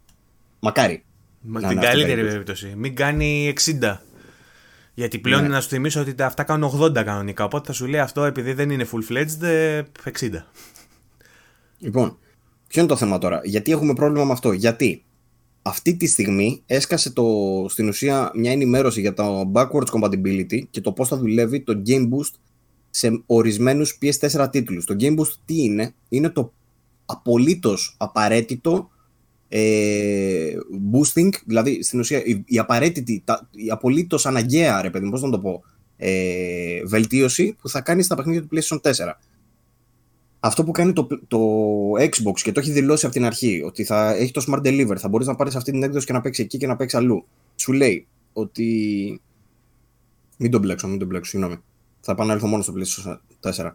Μακάρι. 0.60 1.04
Μα 1.42 1.60
την 1.60 1.80
καλύτερη 1.80 2.24
περίπτωση. 2.24 2.74
Μην 2.78 2.96
κάνει 2.96 3.54
60. 3.82 3.98
Γιατί 4.94 5.20
πλέον 5.20 5.42
ναι. 5.42 5.48
να 5.48 5.62
σου 5.62 5.70
θυμίσω 5.70 6.02
ότι 6.02 6.24
αυτά 6.24 6.44
κάνουν 6.44 6.82
80 6.82 6.94
κανονικά. 6.94 7.44
Οπότε 7.44 7.66
θα 7.68 7.74
σου 7.74 7.86
λέει 7.86 8.00
αυτό 8.00 8.24
επειδή 8.24 8.54
δεν 8.54 8.70
είναι 8.70 8.88
full 8.92 9.14
fledged 9.14 9.84
60. 10.20 10.30
Λοιπόν, 11.78 12.18
ποιο 12.68 12.82
είναι 12.82 12.90
το 12.90 12.96
θέμα 12.96 13.18
τώρα; 13.18 13.42
Γιατί 13.44 13.72
έχουμε 13.72 13.94
πρόβλημα 13.94 14.26
με 14.26 14.32
αυτό; 14.32 14.52
Γιατί; 14.52 15.04
Αυτή 15.62 15.96
τη 15.96 16.08
στιγμή 16.08 16.62
έσκασε 16.66 17.14
το, 17.14 17.26
στην 17.70 17.88
ουσία 17.88 18.32
μια 18.36 18.52
ενημέρωση 18.52 19.02
για 19.02 19.14
το 19.14 19.52
backwards 19.54 19.90
compatibility 19.92 20.62
και 20.70 20.82
το 20.82 20.92
πώς 20.92 21.08
θα 21.08 21.18
δουλεύει 21.18 21.62
το 21.62 21.82
Game 21.86 22.10
Boost 22.10 22.34
σε 22.90 23.24
ορισμένους 23.26 23.98
PS4 24.02 24.48
τίτλους. 24.52 24.86
Το 24.86 24.96
Game 25.00 25.18
Boost 25.20 25.34
τι 25.46 25.64
είναι; 25.64 25.94
Είναι 26.10 26.30
το 26.30 26.54
απολύτως 27.06 27.96
απαραίτητο 27.98 28.90
ε, 29.50 30.52
boosting, 30.94 31.30
δηλαδή 31.46 31.84
στην 31.84 32.00
ουσία 32.00 32.26
η, 32.26 32.44
η 32.46 32.60
απαραίτητη, 32.60 33.22
τα, 33.26 33.50
η 33.52 33.70
απολύτως 33.70 34.26
αναγκαία, 34.26 34.82
ρε 34.82 34.90
παιδί 34.90 35.10
πώς 35.10 35.22
να 35.22 35.30
το 35.30 35.40
πω, 35.40 35.64
ε, 35.98 36.84
βελτίωση 36.86 37.56
που 37.62 37.70
θα 37.70 37.82
κάνει 37.82 38.04
στα 38.04 38.16
παιχνίδια 38.16 38.42
του 38.42 38.48
PlayStation 38.52 38.80
4 38.82 38.92
αυτό 40.40 40.64
που 40.64 40.72
κάνει 40.72 40.94
το, 40.94 41.08
το 41.28 41.40
Xbox 41.92 42.40
και 42.42 42.52
το 42.52 42.60
έχει 42.60 42.72
δηλώσει 42.72 43.06
από 43.06 43.16
την 43.16 43.26
αρχή, 43.26 43.62
ότι 43.66 43.84
θα 43.84 44.16
έχει 44.16 44.32
το 44.32 44.44
Smart 44.48 44.68
Deliver, 44.68 44.96
θα 44.98 45.08
μπορείς 45.08 45.28
να 45.28 45.36
πάρεις 45.36 45.56
αυτή 45.56 45.72
την 45.72 45.84
έκδοση 45.84 46.06
και 46.06 46.14
να 46.14 46.22
παίξεις 46.22 46.46
εκεί 46.46 46.58
και 46.58 46.68
να 46.68 46.76
παίξεις 46.76 47.00
αλλού. 47.00 47.26
Σου 47.56 47.72
λέει 47.72 48.08
ότι. 48.34 49.22
Μην 50.38 50.52
τον 50.52 50.62
μπλέξω, 50.62 50.88
μην 50.88 51.00
τον 51.00 51.08
μπλέξω, 51.08 51.32
συγγνώμη. 51.32 51.56
Θα 52.00 52.12
επανέλθω 52.12 52.48
μόνος 52.48 52.66
στο 52.66 52.74
PlayStation 52.78 53.18
4 53.56 53.72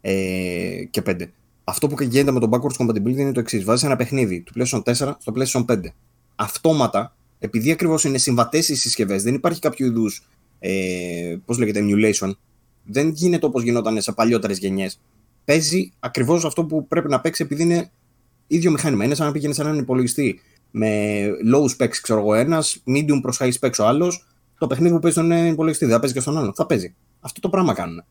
ε, 0.00 0.84
και 0.90 1.02
5. 1.06 1.22
Αυτό 1.64 1.86
που 1.86 2.02
γίνεται 2.02 2.30
με 2.30 2.40
το 2.40 2.48
backwards 2.52 2.84
compatibility 2.84 3.16
είναι 3.16 3.32
το 3.32 3.40
εξής. 3.40 3.64
Βάζεις 3.64 3.84
ένα 3.84 3.96
παιχνίδι 3.96 4.40
του 4.40 4.52
PlayStation 4.56 4.82
4 4.82 4.92
στο 4.94 5.32
PlayStation 5.34 5.64
5. 5.64 5.78
Αυτόματα, 6.36 7.16
επειδή 7.38 7.70
ακριβώς 7.70 8.04
είναι 8.04 8.18
συμβατές 8.18 8.68
οι 8.68 8.74
συσκευές, 8.76 9.22
δεν 9.22 9.34
υπάρχει 9.34 9.60
κάποιο 9.60 9.86
είδους. 9.86 10.28
Ε, 10.58 11.36
Πώς 11.44 11.58
λέγεται, 11.58 11.80
emulation. 11.82 12.30
Δεν 12.84 13.08
γίνεται 13.08 13.46
όπως 13.46 13.62
γινόταν 13.62 14.00
σε 14.00 14.12
παλιότερες 14.12 14.58
γενιές 14.58 15.00
παίζει 15.48 15.92
ακριβώς 15.98 16.44
αυτό 16.44 16.64
που 16.64 16.86
πρέπει 16.86 17.08
να 17.08 17.20
παίξει 17.20 17.42
επειδή 17.42 17.62
είναι 17.62 17.90
ίδιο 18.46 18.70
μηχάνημα. 18.70 19.04
Είναι 19.04 19.14
σαν 19.14 19.26
να 19.26 19.32
πήγαινε 19.32 19.52
σε 19.52 19.62
έναν 19.62 19.78
υπολογιστή 19.78 20.40
με 20.70 21.22
low 21.54 21.76
specs, 21.76 21.96
ξέρω 22.02 22.20
εγώ, 22.20 22.34
ένας, 22.34 22.82
medium 22.86 23.18
προς 23.22 23.40
high 23.40 23.52
specs 23.60 23.78
ο 23.78 23.86
άλλος. 23.86 24.26
Το 24.58 24.66
παιχνίδι 24.66 24.94
που 24.94 25.00
παίζει 25.00 25.18
στον 25.18 25.46
υπολογιστή 25.46 25.84
δεν 25.84 25.94
θα 25.94 26.00
παίζει 26.00 26.14
και 26.14 26.20
στον 26.20 26.38
άλλο. 26.38 26.52
Θα 26.54 26.66
παίζει. 26.66 26.94
Αυτό 27.20 27.40
το 27.40 27.48
πράγμα 27.48 27.74
κάνουν. 27.74 28.04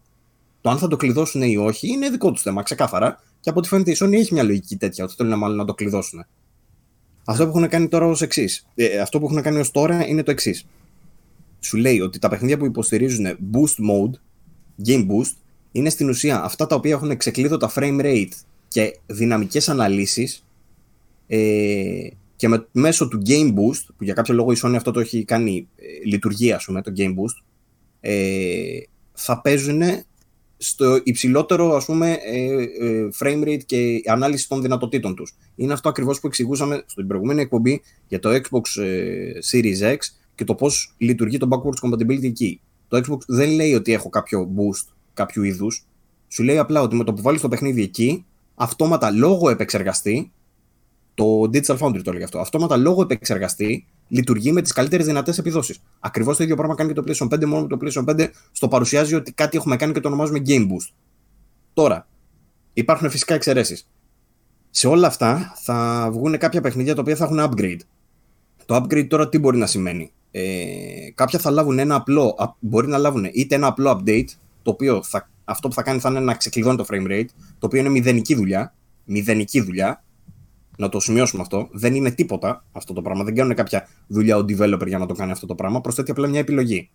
Το 0.61 0.69
αν 0.69 0.77
θα 0.77 0.87
το 0.87 0.95
κλειδώσουν 0.95 1.41
ή 1.41 1.57
όχι 1.57 1.87
είναι 1.87 2.09
δικό 2.09 2.31
τους 2.31 2.41
θέμα, 2.41 2.63
ξεκάθαρα. 2.63 3.19
Και 3.39 3.49
από 3.49 3.59
ό,τι 3.59 3.67
φαίνεται 3.67 3.91
η 3.91 3.97
Sony 3.99 4.13
έχει 4.13 4.33
μια 4.33 4.43
λογική 4.43 4.77
τέτοια, 4.77 5.03
ότι 5.03 5.13
θέλουν 5.17 5.37
μάλλον 5.37 5.57
να 5.57 5.65
το 5.65 5.73
κλειδώσουν. 5.73 6.25
Αυτό 7.25 7.43
που 7.43 7.57
έχουν 7.57 7.69
κάνει 7.69 7.87
τώρα 7.87 8.05
ως 8.05 8.21
εξής. 8.21 8.67
Ε, 8.75 8.99
αυτό 8.99 9.19
που 9.19 9.25
έχουν 9.25 9.41
κάνει 9.41 9.59
ως 9.59 9.71
τώρα 9.71 10.07
είναι 10.07 10.23
το 10.23 10.31
εξής. 10.31 10.65
Σου 11.59 11.77
λέει 11.77 11.99
ότι 11.99 12.19
τα 12.19 12.29
παιχνίδια 12.29 12.57
που 12.57 12.65
υποστηρίζουν 12.65 13.25
boost 13.25 13.75
mode, 13.91 14.13
game 14.87 15.07
boost, 15.07 15.33
είναι 15.71 15.89
στην 15.89 16.09
ουσία 16.09 16.43
αυτά 16.43 16.67
τα 16.67 16.75
οποία 16.75 16.91
έχουν 16.91 17.17
ξεκλείδωτα 17.17 17.71
frame 17.75 18.01
rate 18.01 18.31
και 18.67 18.99
δυναμικές 19.05 19.69
αναλύσεις 19.69 20.45
ε, 21.27 22.07
και 22.35 22.47
με, 22.47 22.67
μέσω 22.71 23.07
του 23.07 23.21
Game 23.25 23.47
Boost, 23.47 23.85
που 23.97 24.03
για 24.03 24.13
κάποιο 24.13 24.33
λόγο 24.33 24.51
η 24.51 24.57
Sony 24.63 24.75
αυτό 24.75 24.91
το 24.91 24.99
έχει 24.99 25.23
κάνει 25.23 25.67
ε, 25.75 25.83
λειτουργία, 26.05 26.55
ας 26.55 26.65
πούμε, 26.65 26.81
το 26.81 26.91
Game 26.97 27.09
Boost, 27.09 27.43
ε, 27.99 28.79
θα 29.13 29.41
παίζουν 29.41 29.81
στο 30.57 31.01
υψηλότερο 31.03 31.75
ας 31.75 31.85
πούμε, 31.85 32.17
ε, 32.25 32.63
ε, 32.85 33.07
frame 33.19 33.43
rate 33.43 33.63
και 33.65 34.01
ανάλυση 34.05 34.47
των 34.47 34.61
δυνατοτήτων 34.61 35.15
τους. 35.15 35.35
Είναι 35.55 35.73
αυτό 35.73 35.89
ακριβώς 35.89 36.19
που 36.19 36.27
εξηγούσαμε 36.27 36.83
στην 36.85 37.07
προηγούμενη 37.07 37.41
εκπομπή 37.41 37.81
για 38.07 38.19
το 38.19 38.29
Xbox 38.29 38.81
Series 39.51 39.93
X 39.93 39.97
και 40.35 40.43
το 40.43 40.55
πώς 40.55 40.95
λειτουργεί 40.97 41.37
το 41.37 41.47
backwards 41.51 41.87
compatibility 41.87 42.23
εκεί. 42.23 42.61
Το 42.87 42.97
Xbox 42.97 43.17
δεν 43.27 43.49
λέει 43.49 43.73
ότι 43.73 43.93
έχω 43.93 44.09
κάποιο 44.09 44.49
boost 44.55 44.93
κάποιου 45.17 45.43
είδους, 45.43 45.85
σου 46.27 46.43
λέει 46.43 46.57
απλά 46.57 46.81
ότι 46.81 46.95
με 46.95 47.03
το 47.03 47.13
που 47.13 47.21
βάλεις 47.21 47.41
το 47.41 47.47
παιχνίδι 47.47 47.81
εκεί, 47.81 48.25
αυτόματα 48.55 49.11
λόγω 49.11 49.49
επεξεργαστή, 49.49 50.31
το 51.13 51.41
Digital 51.41 51.77
Foundry 51.77 52.01
το 52.03 52.11
λέει 52.11 52.23
αυτό, 52.23 52.39
αυτόματα 52.39 52.77
λόγω 52.77 53.01
επεξεργαστή 53.01 53.85
λειτουργεί 54.07 54.51
με 54.51 54.61
τις 54.61 54.71
καλύτερες 54.71 55.05
δυνατές 55.05 55.37
επιδόσεις. 55.37 55.79
Ακριβώς 55.99 56.37
το 56.37 56.43
ίδιο 56.43 56.55
πράγμα 56.55 56.75
κάνει 56.75 56.93
και 56.93 57.01
το 57.01 57.03
PlayStation 57.07 57.33
5, 57.33 57.45
μόνο 57.45 57.67
το 57.67 57.77
PlayStation 57.81 58.05
5 58.05 58.27
στο 58.51 58.67
παρουσιάζει 58.67 59.15
ότι 59.15 59.31
κάτι 59.31 59.57
έχουμε 59.57 59.75
κάνει 59.75 59.93
και 59.93 59.99
το 59.99 60.07
ονομάζουμε 60.07 60.41
Game 60.45 60.61
Boost. 60.61 60.93
Τώρα, 61.73 62.07
υπάρχουν 62.73 63.09
φυσικά 63.09 63.33
εξαιρέσεις. 63.33 63.89
Σε 64.69 64.87
όλα 64.87 65.07
αυτά 65.07 65.53
θα 65.63 66.09
βγουν 66.11 66.37
κάποια 66.37 66.61
παιχνίδια 66.61 66.95
τα 66.95 67.01
οποία 67.01 67.15
θα 67.15 67.23
έχουν 67.23 67.39
upgrade. 67.39 67.79
Το 68.65 68.75
upgrade 68.75 69.07
τώρα 69.07 69.29
τι 69.29 69.39
μπορεί 69.39 69.57
να 69.57 69.65
σημαίνει; 69.65 70.11
Ε, 70.31 70.41
κάποια 71.15 71.39
θα 71.39 71.51
λάβουν 71.51 71.79
ένα 71.79 71.95
απλό, 71.95 72.55
μπορεί 72.59 72.87
να 72.87 72.97
λάβουν 72.97 73.29
είτε 73.33 73.55
ένα 73.55 73.67
απλό 73.67 74.01
update 74.01 74.27
το 74.67 74.73
οποίο 74.73 75.03
θα, 75.03 75.29
αυτό 75.43 75.67
που 75.67 75.73
θα 75.73 75.81
κάνει 75.81 75.99
θα 75.99 76.09
είναι 76.09 76.19
να 76.19 76.33
ξεκλειδώνει 76.33 76.77
το 76.77 76.85
frame 76.89 77.07
rate, 77.07 77.25
το 77.59 77.65
οποίο 77.65 77.79
είναι 77.79 77.89
μηδενική 77.89 78.35
δουλειά. 78.35 78.75
Μηδενική 79.05 79.61
δουλειά. 79.61 80.03
Να 80.77 80.89
το 80.89 80.99
σημειώσουμε 80.99 81.41
αυτό. 81.41 81.67
Δεν 81.71 81.95
είναι 81.95 82.11
τίποτα 82.11 82.65
αυτό 82.71 82.93
το 82.93 83.01
πράγμα. 83.01 83.23
Δεν 83.23 83.35
κάνουν 83.35 83.55
κάποια 83.55 83.87
δουλειά 84.07 84.37
ο 84.37 84.39
developer 84.39 84.87
για 84.87 84.97
να 84.97 85.05
το 85.05 85.13
κάνει 85.13 85.31
αυτό 85.31 85.45
το 85.45 85.55
πράγμα. 85.55 85.81
Προσθέτει 85.81 86.11
απλά 86.11 86.27
μια 86.27 86.39
επιλογή. 86.39 86.89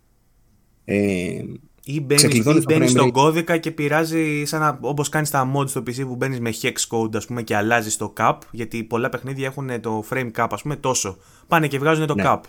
Ε, 0.85 1.43
ή 1.85 2.01
μπαίνει 2.01 2.89
στον 2.89 3.11
κώδικα 3.11 3.57
και 3.57 3.70
πειράζει 3.70 4.44
σαν 4.44 4.78
όπως 4.81 5.09
κάνεις 5.09 5.31
τα 5.31 5.53
mods 5.55 5.69
στο 5.69 5.81
PC 5.81 6.07
που 6.07 6.16
μπαίνεις 6.16 6.40
με 6.40 6.51
hex 6.62 6.97
code 6.97 7.16
ας 7.16 7.27
πούμε, 7.27 7.43
και 7.43 7.57
αλλάζεις 7.57 7.97
το 7.97 8.12
cap 8.16 8.39
γιατί 8.51 8.85
πολλά 8.85 9.09
παιχνίδια 9.09 9.47
έχουν 9.47 9.81
το 9.81 10.05
frame 10.11 10.31
cap 10.36 10.47
ας 10.51 10.62
πούμε 10.62 10.77
τόσο. 10.77 11.16
Πάνε 11.49 11.69
και 11.69 11.78
βγάζουν 11.78 12.07
το 12.07 12.15
ναι. 12.15 12.23
cap. 12.27 12.40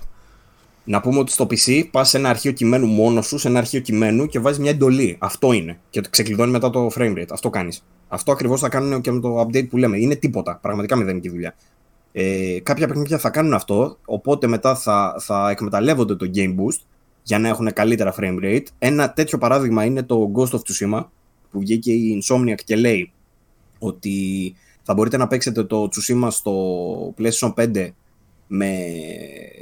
Να 0.83 1.01
πούμε 1.01 1.19
ότι 1.19 1.31
στο 1.31 1.47
PC 1.49 1.87
πας 1.91 2.09
σε 2.09 2.17
ένα 2.17 2.29
αρχείο 2.29 2.51
κειμένου 2.51 2.87
μόνος 2.87 3.25
σου, 3.25 3.37
σε 3.37 3.47
ένα 3.47 3.59
αρχείο 3.59 3.79
κειμένου 3.79 4.27
και 4.27 4.39
βάζεις 4.39 4.59
μια 4.59 4.69
εντολή. 4.69 5.17
Αυτό 5.19 5.51
είναι. 5.51 5.79
Και 5.89 6.01
ξεκλειδώνει 6.09 6.51
μετά 6.51 6.69
το 6.69 6.91
frame 6.95 7.17
rate. 7.17 7.29
Αυτό 7.31 7.49
κάνεις. 7.49 7.83
Αυτό 8.07 8.31
ακριβώς 8.31 8.59
θα 8.59 8.69
κάνουν 8.69 9.01
και 9.01 9.11
με 9.11 9.19
το 9.19 9.41
update 9.41 9.69
που 9.69 9.77
λέμε. 9.77 9.97
Είναι 9.97 10.15
τίποτα. 10.15 10.59
Πραγματικά 10.61 10.95
μηδενική 10.95 11.29
δουλειά. 11.29 11.55
Ε, 12.15 12.59
κάποια 12.63 12.87
παιχνίδια 12.87 13.17
θα 13.17 13.29
κάνουν 13.29 13.53
αυτό, 13.53 13.97
οπότε 14.05 14.47
μετά 14.47 14.75
θα, 14.75 15.15
θα 15.19 15.49
εκμεταλλεύονται 15.49 16.15
το 16.15 16.29
Game 16.35 16.49
Boost 16.55 16.79
για 17.23 17.39
να 17.39 17.47
έχουν 17.47 17.73
καλύτερα 17.73 18.15
frame 18.17 18.43
rate. 18.43 18.65
Ένα 18.79 19.13
τέτοιο 19.13 19.37
παράδειγμα 19.37 19.85
είναι 19.85 20.03
το 20.03 20.31
Ghost 20.35 20.49
of 20.49 20.59
Tsushima, 20.59 21.05
που 21.51 21.59
βγήκε 21.59 21.91
η 21.91 22.23
Insomniac 22.23 22.61
και 22.65 22.75
λέει 22.75 23.11
ότι 23.79 24.55
θα 24.83 24.93
μπορείτε 24.93 25.17
να 25.17 25.27
παίξετε 25.27 25.63
το 25.63 25.89
Tsushima 25.91 26.27
στο 26.29 27.13
PlayStation 27.17 27.53
5 27.53 27.89
με, 28.47 28.75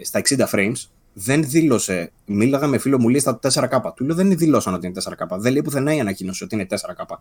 στα 0.02 0.22
60 0.30 0.46
frames 0.52 0.88
δεν 1.14 1.44
δήλωσε. 1.50 2.12
Μίλαγα 2.26 2.68
με 2.68 2.78
φίλο 2.78 3.00
μου, 3.00 3.10
λέει 3.10 3.20
στα 3.20 3.40
4K. 3.42 3.94
Του 3.96 4.06
λέω 4.06 4.16
δεν 4.16 4.38
δηλώσαν 4.38 4.74
ότι 4.74 4.88
είναι 4.88 5.02
4K. 5.04 5.38
Δεν 5.40 5.52
λέει 5.52 5.62
πουθενά 5.62 5.96
η 5.96 6.00
ανακοίνωση 6.00 6.44
ότι 6.44 6.56
είναι 6.56 6.66
4K. 6.70 7.16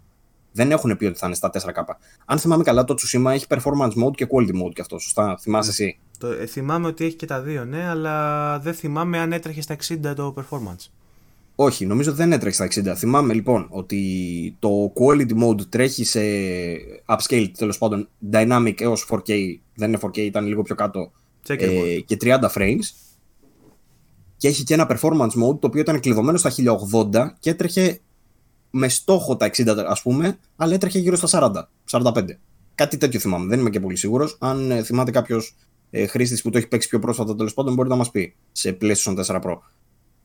Δεν 0.53 0.71
έχουν 0.71 0.97
πει 0.97 1.05
ότι 1.05 1.19
θα 1.19 1.27
είναι 1.27 1.35
στα 1.35 1.51
4K. 1.53 1.83
Αν 2.25 2.39
θυμάμαι 2.39 2.63
καλά, 2.63 2.85
το 2.85 2.95
Tsushima 2.99 3.31
έχει 3.31 3.47
performance 3.49 4.05
mode 4.05 4.15
και 4.15 4.27
quality 4.31 4.65
mode 4.65 4.73
και 4.73 4.81
αυτό. 4.81 4.99
Σωστά, 4.99 5.39
θυμάσαι 5.41 5.71
εσύ; 5.71 5.99
Το, 6.19 6.29
ε, 6.29 6.47
θυμάμαι 6.47 6.87
ότι 6.87 7.05
έχει 7.05 7.15
και 7.15 7.27
τα 7.27 7.41
δύο, 7.41 7.65
ναι, 7.65 7.89
αλλά 7.89 8.59
δεν 8.59 8.75
θυμάμαι 8.75 9.19
αν 9.19 9.33
έτρεχε 9.33 9.61
στα 9.61 9.77
60 9.89 10.15
το 10.17 10.35
performance. 10.37 10.89
Όχι, 11.55 11.87
νομίζω 11.87 12.13
δεν 12.13 12.33
έτρεχε 12.33 12.69
στα 12.69 12.93
60. 12.93 12.95
Θυμάμαι 12.97 13.33
λοιπόν 13.33 13.67
ότι 13.71 14.57
το 14.59 14.93
quality 14.95 15.45
mode 15.45 15.67
τρέχει 15.69 16.05
σε 16.05 16.21
upscale 17.07 17.51
τέλος 17.59 17.79
πάντων 17.79 18.09
dynamic 18.33 18.81
έως 18.81 19.07
4K. 19.11 19.59
Δεν 19.75 19.89
είναι 19.89 19.99
4K, 20.03 20.17
ήταν 20.17 20.47
λίγο 20.47 20.63
πιο 20.63 20.75
κάτω. 20.75 21.13
Ε, 21.47 22.01
και 22.01 22.17
30 22.21 22.39
frames 22.55 23.10
και 24.41 24.49
έχει 24.49 24.65
και 24.65 24.75
ένα 24.75 24.87
performance 24.91 25.45
mode 25.45 25.61
το 25.61 25.67
οποίο 25.67 25.81
ήταν 25.81 26.01
κλειδωμένο 26.01 26.39
στα 26.39 26.53
1080 26.93 27.27
και 27.39 27.51
έτρεχε 27.51 28.01
με 28.71 28.89
στόχο 28.89 29.37
τα 29.37 29.51
60 29.53 29.85
ας 29.87 30.03
πούμε, 30.03 30.39
αλλά 30.57 30.75
έτρεχε 30.75 30.99
γύρω 30.99 31.17
στα 31.17 31.69
40, 31.91 32.05
45. 32.15 32.25
Κάτι 32.75 32.97
τέτοιο 32.97 33.21
θυμάμαι, 33.21 33.47
δεν 33.47 33.61
είμαι 33.61 33.71
και 33.71 33.81
πολύ 33.81 33.97
σίγουρος. 33.97 34.37
Αν 34.41 34.71
ε, 34.71 34.83
θυμάται 34.83 35.11
κάποιος 35.11 35.57
ε, 35.91 36.07
χρήστης 36.07 36.43
που 36.43 36.51
το 36.51 36.59
έχει 36.59 36.69
παίξει 36.69 36.89
πιο 36.89 36.99
πρόσφατα 36.99 37.35
τέλος 37.35 37.55
πάντων, 37.55 37.75
μπορεί 37.75 37.89
να 37.89 37.97
μας 37.97 38.11
πει 38.11 38.35
σε 38.53 38.77
PlayStation 38.81 39.25
4 39.25 39.41
Pro. 39.41 39.59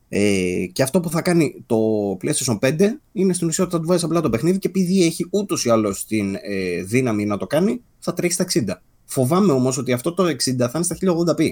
Ε, 0.08 0.66
και 0.72 0.82
αυτό 0.82 1.00
που 1.00 1.10
θα 1.10 1.22
κάνει 1.22 1.64
το 1.66 1.76
PlayStation 2.22 2.58
5 2.58 2.80
είναι 3.12 3.32
στην 3.32 3.48
ουσία 3.48 3.64
ότι 3.64 3.72
θα 3.72 3.80
του 3.80 3.86
βάζει 3.86 4.04
απλά 4.04 4.20
το 4.20 4.30
παιχνίδι 4.30 4.58
και 4.58 4.68
επειδή 4.68 5.04
έχει 5.04 5.26
ούτως 5.30 5.64
ή 5.64 5.70
άλλως 5.70 6.04
την 6.06 6.34
ε, 6.34 6.82
δύναμη 6.82 7.24
να 7.24 7.36
το 7.36 7.46
κάνει, 7.46 7.80
θα 7.98 8.12
τρέξει 8.12 8.42
στα 8.42 8.76
60. 8.76 8.80
Φοβάμαι 9.04 9.52
όμως 9.52 9.78
ότι 9.78 9.92
αυτό 9.92 10.14
το 10.14 10.24
60 10.24 10.34
θα 10.58 10.70
είναι 10.74 10.84
στα 10.84 10.96
1080p 11.00 11.50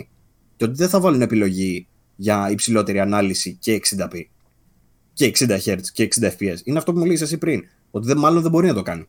και 0.57 0.65
ότι 0.65 0.75
δεν 0.75 0.89
θα 0.89 1.01
βάλουν 1.01 1.21
επιλογή 1.21 1.87
για 2.17 2.51
υψηλότερη 2.51 3.01
ανάλυση 3.01 3.57
και 3.61 3.81
60p 3.85 4.23
και 5.13 5.33
60 5.39 5.59
Hz 5.65 5.81
και 5.93 6.09
60 6.21 6.25
FPS. 6.25 6.57
Είναι 6.65 6.79
αυτό 6.79 6.93
που 6.93 6.99
μου 6.99 7.05
λέει 7.05 7.19
εσύ 7.21 7.39
πριν, 7.39 7.65
ότι 7.91 8.07
δεν, 8.07 8.19
μάλλον 8.19 8.43
δεν 8.43 8.51
μπορεί 8.51 8.67
να 8.67 8.75
το 8.75 8.83
κάνει. 8.83 9.07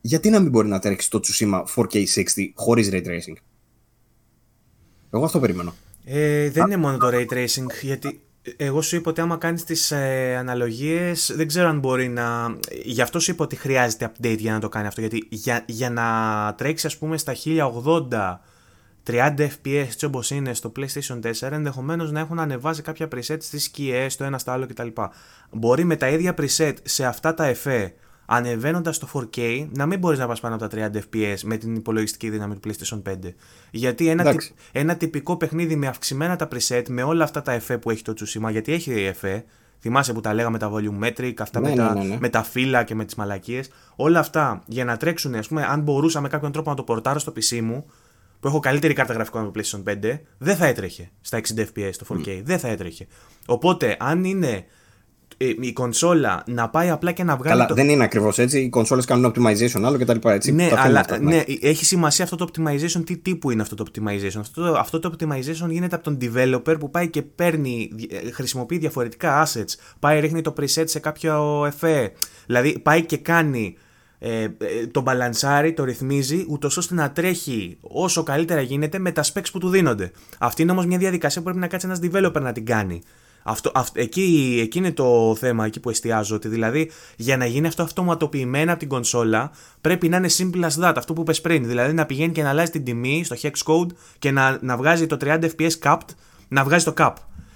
Γιατί 0.00 0.30
να 0.30 0.40
μην 0.40 0.50
μπορεί 0.50 0.68
να 0.68 0.78
τρέξει 0.78 1.10
το 1.10 1.20
Tsushima 1.24 1.62
4K60 1.74 2.50
χωρίς 2.54 2.88
Ray 2.92 3.06
Tracing; 3.06 3.36
Εγώ 5.10 5.24
αυτό 5.24 5.40
περιμένω. 5.40 5.74
Ε, 6.04 6.50
δεν 6.50 6.64
είναι 6.64 6.76
μόνο 6.76 6.96
το 6.96 7.08
Ray 7.12 7.26
Tracing, 7.26 7.66
γιατί 7.82 8.20
εγώ 8.56 8.82
σου 8.82 8.96
είπα 8.96 9.10
ότι 9.10 9.20
άμα 9.20 9.36
κάνεις 9.36 9.64
τις 9.64 9.90
ε, 9.90 10.36
αναλογίες 10.38 11.32
δεν 11.36 11.46
ξέρω 11.46 11.68
αν 11.68 11.78
μπορεί 11.78 12.08
να... 12.08 12.56
Γι' 12.84 13.02
αυτό 13.02 13.20
σου 13.20 13.30
είπα 13.30 13.44
ότι 13.44 13.56
χρειάζεται 13.56 14.12
update 14.12 14.38
για 14.38 14.52
να 14.52 14.60
το 14.60 14.68
κάνει 14.68 14.86
αυτό, 14.86 15.00
γιατί 15.00 15.26
για, 15.30 15.64
για 15.66 15.90
να 15.90 16.04
τρέξει 16.56 16.86
ας 16.86 16.98
πούμε 16.98 17.18
στα 17.18 17.34
1080 17.44 18.38
30 19.06 19.34
fps 19.38 19.48
έτσι 19.64 20.04
όπως 20.04 20.30
είναι 20.30 20.54
στο 20.54 20.72
PlayStation 20.76 21.20
4 21.40 21.50
ενδεχομένως 21.50 22.12
να 22.12 22.20
έχουν 22.20 22.38
ανεβάσει 22.38 22.82
κάποια 22.82 23.08
preset 23.14 23.36
στις 23.40 23.64
σκιές, 23.64 24.16
το 24.16 24.24
ένα 24.24 24.38
στο 24.38 24.50
άλλο 24.50 24.66
κτλ. 24.66 24.88
Μπορεί 25.50 25.84
με 25.84 25.96
τα 25.96 26.08
ίδια 26.08 26.34
preset 26.38 26.74
σε 26.82 27.04
αυτά 27.04 27.34
τα 27.34 27.44
εφέ 27.44 27.94
ανεβαίνοντας 28.26 28.98
το 28.98 29.08
4K 29.14 29.68
να 29.72 29.86
μην 29.86 29.98
μπορείς 29.98 30.18
να 30.18 30.26
πας 30.26 30.40
πάνω 30.40 30.54
από 30.54 30.68
τα 30.68 30.90
30 30.92 30.96
FPS 30.96 31.38
με 31.42 31.56
την 31.56 31.74
υπολογιστική 31.74 32.30
δύναμη 32.30 32.56
του 32.56 32.70
PlayStation 32.70 33.02
5. 33.10 33.14
Γιατί 33.70 34.08
ένα, 34.08 34.34
ένα 34.72 34.96
τυπικό 34.96 35.36
παιχνίδι 35.36 35.76
με 35.76 35.86
αυξημένα 35.86 36.36
τα 36.36 36.48
preset, 36.54 36.82
με 36.88 37.02
όλα 37.02 37.24
αυτά 37.24 37.42
τα 37.42 37.52
εφέ 37.52 37.78
που 37.78 37.90
έχει 37.90 38.02
το 38.02 38.14
Tsushima, 38.16 38.50
γιατί 38.50 38.72
έχει 38.72 38.92
εφέ, 38.92 39.44
θυμάσαι 39.80 40.12
που 40.12 40.20
τα 40.20 40.34
λέγαμε 40.34 40.58
τα 40.58 40.70
volumetric, 40.72 41.34
αυτά 41.38 41.60
ναι, 41.60 41.68
με, 41.68 41.74
ναι, 41.74 41.88
τα, 41.88 41.94
ναι, 41.94 42.04
ναι. 42.04 42.16
με 42.20 42.28
τα 42.28 42.42
φύλλα 42.42 42.84
και 42.84 42.94
με 42.94 43.04
τις 43.04 43.14
μαλακίες. 43.14 43.70
Όλα 43.96 44.18
αυτά 44.18 44.62
για 44.66 44.84
να 44.84 44.96
τρέξουν, 44.96 45.34
ας 45.34 45.48
πούμε, 45.48 45.64
αν 45.64 45.80
μπορούσα 45.80 46.20
με 46.20 46.28
κάποιον 46.28 46.52
τρόπο 46.52 46.70
να 46.70 46.76
το 46.76 46.82
πορτάρω 46.82 47.18
στο 47.18 47.32
PC 47.36 47.60
μου, 47.60 47.86
που 48.42 48.48
έχω 48.48 48.58
καλύτερη 48.58 48.94
κάρτα 48.94 49.12
γραφικών 49.12 49.42
από 49.42 49.52
το 49.52 49.60
PlayStation 49.60 49.92
5, 49.92 50.18
δεν 50.38 50.56
θα 50.56 50.66
έτρεχε 50.66 51.10
στα 51.20 51.40
60 51.56 51.60
FPS 51.60 51.90
το 51.98 52.06
4K. 52.08 52.40
Δεν 52.44 52.58
θα 52.58 52.68
έτρεχε. 52.68 53.06
Οπότε, 53.46 53.96
αν 54.00 54.24
είναι 54.24 54.64
ε, 55.36 55.52
η 55.60 55.72
κονσόλα 55.72 56.42
να 56.46 56.68
πάει 56.68 56.90
απλά 56.90 57.12
και 57.12 57.24
να 57.24 57.36
βγάλει. 57.36 57.50
Καλά, 57.50 57.66
το... 57.66 57.74
δεν 57.74 57.88
είναι 57.88 58.04
ακριβώς 58.04 58.38
έτσι. 58.38 58.60
Οι 58.60 58.68
κονσόλες 58.68 59.04
κάνουν 59.04 59.32
optimization 59.34 59.82
άλλο 59.82 59.96
και 59.96 60.04
τα 60.04 60.12
λοιπά. 60.12 60.32
Έτσι. 60.32 60.52
Ναι, 60.52 60.68
τα 60.68 60.80
αλλά 60.80 61.00
αυτά, 61.00 61.18
ναι, 61.18 61.42
έχει 61.60 61.84
σημασία 61.84 62.24
αυτό 62.24 62.36
το 62.36 62.48
optimization. 62.52 63.02
Τι 63.04 63.16
τύπου 63.16 63.50
είναι 63.50 63.62
αυτό 63.62 63.74
το 63.74 63.84
optimization; 63.92 64.38
Αυτό 64.38 64.62
το, 64.62 64.78
αυτό 64.78 64.98
το 64.98 65.14
optimization 65.18 65.68
γίνεται 65.68 65.94
από 65.94 66.04
τον 66.04 66.18
developer 66.20 66.76
που 66.78 66.90
πάει 66.90 67.10
και 67.10 67.22
παίρνει, 67.22 67.90
ε, 68.10 68.30
χρησιμοποιεί 68.30 68.78
διαφορετικά 68.78 69.46
assets. 69.46 69.74
Πάει, 69.98 70.20
ρίχνει 70.20 70.40
το 70.40 70.54
preset 70.60 70.84
σε 70.84 70.98
κάποιο 70.98 71.64
εφέ. 71.66 72.12
Δηλαδή 72.46 72.78
πάει 72.78 73.04
και 73.04 73.16
κάνει 73.16 73.76
ε, 74.24 74.48
το 74.90 75.00
μπαλανσάρει, 75.00 75.72
το 75.72 75.84
ρυθμίζει, 75.84 76.46
ούτως 76.48 76.76
ώστε 76.76 76.94
να 76.94 77.12
τρέχει 77.12 77.78
όσο 77.80 78.22
καλύτερα 78.22 78.60
γίνεται 78.60 78.98
με 78.98 79.12
τα 79.12 79.24
specs 79.24 79.50
που 79.52 79.58
του 79.58 79.68
δίνονται. 79.68 80.10
Αυτή 80.38 80.62
είναι 80.62 80.70
όμως 80.72 80.86
μια 80.86 80.98
διαδικασία 80.98 81.38
που 81.38 81.44
πρέπει 81.44 81.60
να 81.60 81.66
κάτσει 81.66 81.86
ένας 81.86 82.00
developer 82.02 82.40
να 82.40 82.52
την 82.52 82.66
κάνει. 82.66 83.02
Αυτό, 83.42 83.72
αυτό, 83.74 84.00
εκεί, 84.00 84.58
εκεί 84.62 84.78
είναι 84.78 84.92
το 84.92 85.36
θέμα, 85.38 85.66
εκεί 85.66 85.80
που 85.80 85.90
εστιάζω. 85.90 86.34
Ότι 86.34 86.48
δηλαδή 86.48 86.90
για 87.16 87.36
να 87.36 87.46
γίνει 87.46 87.66
αυτό 87.66 87.82
αυτοματοποιημένα 87.82 88.70
από 88.70 88.80
την 88.80 88.88
κονσόλα 88.88 89.50
πρέπει 89.80 90.08
να 90.08 90.16
είναι 90.16 90.28
simple 90.38 90.64
as 90.64 90.84
that, 90.84 90.92
αυτό 90.96 91.12
που 91.12 91.20
είπες 91.20 91.40
πριν. 91.40 91.66
Δηλαδή 91.66 91.92
να 91.92 92.06
πηγαίνει 92.06 92.32
και 92.32 92.42
να 92.42 92.48
αλλάζει 92.48 92.70
την 92.70 92.84
τιμή 92.84 93.24
στο 93.24 93.36
hex 93.42 93.50
code 93.64 93.90
και 94.18 94.30
να, 94.30 94.58
να 94.60 94.76
βγάζει 94.76 95.06
το 95.06 95.16
30 95.20 95.48
fps 95.56 95.78
capped, 95.82 96.14
να 96.48 96.64
βγάζει 96.64 96.84
το 96.84 96.94
cap. 96.96 97.12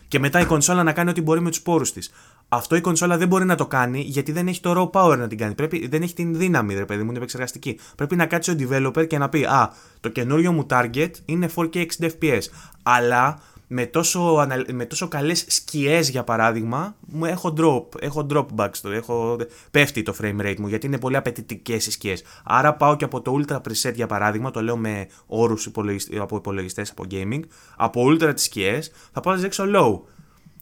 Και 0.08 0.18
μετά 0.18 0.40
η 0.40 0.44
κονσόλα 0.44 0.82
να 0.82 0.92
κάνει 0.92 1.10
ό,τι 1.10 1.22
μπορεί 1.22 1.40
με 1.40 1.50
τους 1.50 1.62
πόρους 1.62 1.92
της. 1.92 2.10
Αυτό 2.56 2.76
η 2.76 2.80
κονσόλα 2.80 3.16
δεν 3.16 3.28
μπορεί 3.28 3.44
να 3.44 3.54
το 3.54 3.66
κάνει 3.66 4.00
γιατί 4.00 4.32
δεν 4.32 4.48
έχει 4.48 4.60
το 4.60 4.90
raw 4.92 5.00
power 5.00 5.18
να 5.18 5.26
την 5.26 5.38
κάνει. 5.38 5.54
Πρέπει, 5.54 5.86
δεν 5.86 6.02
έχει 6.02 6.14
την 6.14 6.36
δύναμη, 6.36 6.74
ρε 6.74 6.84
παιδί 6.84 7.02
μου, 7.02 7.08
είναι 7.08 7.18
επεξεργαστική. 7.18 7.78
Πρέπει 7.96 8.16
να 8.16 8.26
κάτσει 8.26 8.50
ο 8.50 8.54
developer 8.58 9.06
και 9.06 9.18
να 9.18 9.28
πει 9.28 9.44
Α, 9.44 9.72
το 10.00 10.08
καινούριο 10.08 10.52
μου 10.52 10.66
target 10.70 11.10
είναι 11.24 11.50
4K 11.56 11.76
60 11.76 11.86
FPS. 12.20 12.40
Αλλά 12.82 13.40
με 13.66 13.86
τόσο, 13.86 14.46
με 14.72 14.84
τόσο 14.84 15.08
καλές 15.08 15.44
σκιές 15.48 16.08
για 16.08 16.24
παράδειγμα 16.24 16.96
μου 17.00 17.24
έχω 17.24 17.54
drop, 17.56 18.02
έχω 18.02 18.26
drop 18.30 18.46
backstory, 18.56 18.92
έχω, 18.92 19.36
πέφτει 19.70 20.02
το 20.02 20.14
frame 20.20 20.40
rate 20.40 20.58
μου 20.58 20.68
γιατί 20.68 20.86
είναι 20.86 20.98
πολύ 20.98 21.16
απαιτητικές 21.16 21.86
οι 21.86 21.90
σκιές 21.90 22.22
άρα 22.44 22.74
πάω 22.74 22.96
και 22.96 23.04
από 23.04 23.20
το 23.20 23.40
ultra 23.40 23.56
preset 23.56 23.94
για 23.94 24.06
παράδειγμα 24.06 24.50
το 24.50 24.62
λέω 24.62 24.76
με 24.76 25.06
όρους 25.26 25.66
υπολογιστέ, 25.66 26.18
από 26.18 26.36
υπολογιστές 26.36 26.90
από 26.90 27.04
gaming 27.10 27.40
από 27.76 28.06
ultra 28.10 28.34
τις 28.34 28.44
σκιές 28.44 28.90
θα 29.12 29.20
πάω 29.20 29.34
να 29.34 29.40
ρίξω 29.40 29.64
low 29.76 30.00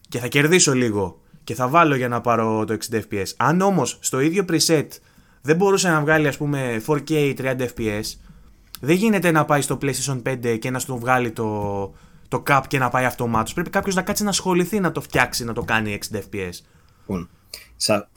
και 0.09 0.19
θα 0.19 0.27
κερδίσω 0.27 0.75
λίγο 0.75 1.23
και 1.45 1.55
θα 1.55 1.69
βάλω 1.69 1.95
για 1.95 2.09
να 2.09 2.21
πάρω 2.21 2.65
το 2.65 2.77
60 2.91 2.95
fps 2.95 3.27
αν 3.37 3.61
όμως 3.61 3.99
στο 4.01 4.21
ίδιο 4.21 4.45
preset 4.49 4.87
δεν 5.43 5.57
μπορούσε 5.57 5.89
να 5.89 6.01
βγάλει 6.01 6.29
ας 6.29 6.37
πούμε 6.37 6.83
4K 6.87 7.35
30 7.39 7.57
fps 7.77 8.05
δεν 8.81 8.97
γίνεται 8.97 9.31
να 9.31 9.45
πάει 9.45 9.61
στο 9.61 9.79
PlayStation 9.83 10.23
5 10.23 10.59
και 10.59 10.71
να 10.71 10.79
στο 10.79 10.99
βγάλει 10.99 11.31
το, 11.31 11.95
το 12.29 12.43
cap 12.49 12.63
και 12.69 12.79
να 12.79 12.89
πάει 12.89 13.05
αυτομάτως. 13.05 13.53
Πρέπει 13.53 13.71
κάποιος 13.71 13.95
να 13.95 14.03
κάτσει 14.03 14.23
να 14.23 14.29
ασχοληθεί 14.29 14.81
να 14.81 14.93
το 14.93 15.01
φτιάξει, 15.01 15.45
να 15.45 15.53
το 15.53 15.63
κάνει 15.63 15.99
60 16.13 16.17
FPS. 16.17 16.53
Λοιπόν, 17.01 17.29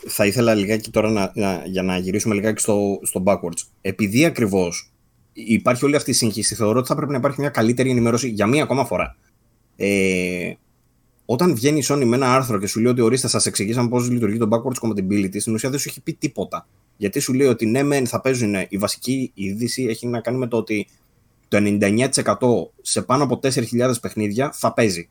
θα 0.07 0.25
ήθελα 0.25 0.53
λιγάκι 0.53 0.91
τώρα 0.91 1.09
να, 1.09 1.31
να, 1.35 1.63
για 1.65 1.83
να 1.83 1.97
γυρίσουμε 1.97 2.35
λιγάκι 2.35 2.61
στο, 2.61 2.99
στο 3.03 3.23
backwards. 3.25 3.61
Επειδή 3.81 4.25
ακριβώς 4.25 4.91
υπάρχει 5.33 5.85
όλη 5.85 5.95
αυτή 5.95 6.09
η 6.09 6.13
σύγχυση, 6.13 6.55
θεωρώ 6.55 6.79
ότι 6.79 6.87
θα 6.87 6.95
πρέπει 6.95 7.11
να 7.11 7.17
υπάρχει 7.17 7.39
μια 7.39 7.49
καλύτερη 7.49 7.89
ενημέρωση 7.89 8.29
για 8.29 8.47
μία 8.47 8.63
ακόμα 8.63 8.85
φορά. 8.85 9.15
Ε, 9.75 10.53
όταν 11.29 11.55
βγαίνει 11.55 11.77
η 11.77 11.83
Sony 11.87 12.03
με 12.05 12.15
ένα 12.15 12.35
άρθρο 12.35 12.59
και 12.59 12.67
σου 12.67 12.79
λέει 12.79 12.91
ότι 12.91 13.01
ορίστε, 13.01 13.27
σας 13.27 13.45
εξηγήσαμε 13.45 13.89
πώς 13.89 14.09
λειτουργεί 14.09 14.37
το 14.37 14.47
backwards 14.51 14.87
compatibility, 14.87 15.39
στην 15.39 15.53
ουσία 15.53 15.69
δεν 15.69 15.79
σου 15.79 15.89
έχει 15.89 16.01
πει 16.01 16.13
τίποτα. 16.13 16.67
Γιατί 16.97 17.19
σου 17.19 17.33
λέει 17.33 17.47
ότι 17.47 17.65
ναι, 17.65 17.83
μεν 17.83 18.07
θα 18.07 18.21
παίζουν. 18.21 18.53
Η 18.69 18.77
βασική 18.77 19.31
είδηση 19.33 19.83
έχει 19.83 20.07
να 20.07 20.19
κάνει 20.19 20.37
με 20.37 20.47
το 20.47 20.57
ότι 20.57 20.87
το 21.47 21.57
99% 21.61 22.09
σε 22.81 23.01
πάνω 23.01 23.23
από 23.23 23.39
4.000 23.43 23.91
παιχνίδια 24.01 24.51
θα 24.53 24.73
παίζει. 24.73 25.09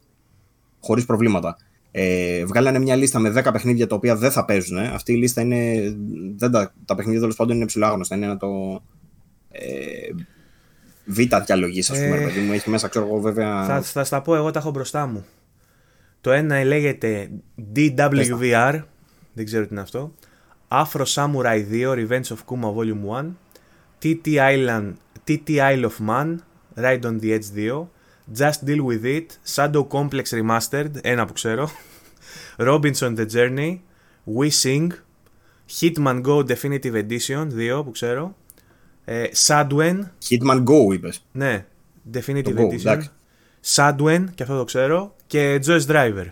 Χωρίς 0.81 1.05
προβλήματα. 1.05 1.57
Ε, 1.91 2.45
βγάλανε 2.45 2.79
μια 2.79 2.97
λίστα 2.97 3.19
με 3.19 3.33
10 3.37 3.53
παιχνίδια 3.53 3.87
τα 3.87 3.95
οποία 3.95 4.17
δεν 4.17 4.31
θα 4.31 4.45
παίζουν. 4.45 4.79
Αυτή 4.79 5.13
η 5.13 5.17
λίστα 5.17 5.41
είναι. 5.41 5.95
Δεν 6.37 6.51
τα, 6.51 6.75
τα 6.85 6.95
παιχνίδια 6.95 7.21
τέλος 7.21 7.37
πάντων 7.37 7.57
είναι 7.57 7.67
ψηλά 7.67 7.99
Είναι 8.13 8.25
ένα 8.25 8.37
το. 8.37 8.83
Ε, 9.51 9.61
Β 11.05 11.19
διαλογής, 11.47 11.91
ας 11.91 11.99
πούμε, 11.99 12.17
ε, 12.17 12.25
παιδί 12.25 12.41
μου. 12.41 12.53
Έχει 12.53 12.71
μέσα, 12.71 12.89
ξέρω 12.89 13.07
εγώ, 13.07 13.21
βέβαια. 13.21 13.65
Θα, 13.65 13.83
θα 13.83 14.05
στα 14.05 14.23
πω, 14.23 14.35
εγώ 14.35 14.51
τα 14.51 14.59
έχω 14.59 14.71
μπροστά 14.71 15.07
μου. 15.07 15.25
Το 16.27 16.32
ένα 16.32 16.65
λέγεται 16.65 17.31
DWVR. 17.74 18.82
Δεν 19.32 19.44
ξέρω 19.44 19.66
τι 19.66 19.69
είναι 19.70 19.81
αυτό. 19.81 20.15
Afro 20.69 21.05
Samurai 21.15 21.65
2 21.73 21.93
Revenge 21.93 22.23
of 22.23 22.39
Kuma 22.48 22.74
Volume 22.74 23.23
1. 23.23 23.36
TT 24.03 24.27
Island 24.27 24.93
TT 25.27 25.48
Isle 25.48 25.85
of 25.85 26.01
Man, 26.01 26.39
Ride 26.77 27.05
on 27.05 27.19
the 27.20 27.32
Edge 27.32 27.51
2, 27.55 27.89
Just 28.39 28.65
Deal 28.65 28.82
With 28.85 29.05
It, 29.05 29.39
Shadow 29.55 29.86
Complex 29.89 30.24
Remastered, 30.31 30.90
ένα 31.01 31.27
που 31.27 31.32
ξέρω, 31.32 31.70
Robinson 32.69 33.16
The 33.16 33.27
Journey, 33.35 33.78
We 34.39 34.51
Sing, 34.62 34.86
Hitman 35.81 36.23
Go 36.23 36.47
Definitive 36.47 37.05
Edition, 37.07 37.47
δύο 37.47 37.85
που 37.85 37.90
ξέρω, 37.90 38.36
ε, 39.05 39.24
Sadwen. 39.47 39.98
Hitman 40.28 40.65
Go 40.65 40.93
είπες. 40.93 41.27
Ναι, 41.32 41.66
Definitive 42.12 42.57
Edition. 42.57 43.03
Sadwen, 43.75 44.25
και 44.35 44.43
αυτό 44.43 44.57
το 44.57 44.65
ξέρω, 44.65 45.15
και 45.27 45.61
Joyce 45.67 45.87
Driver. 45.87 46.27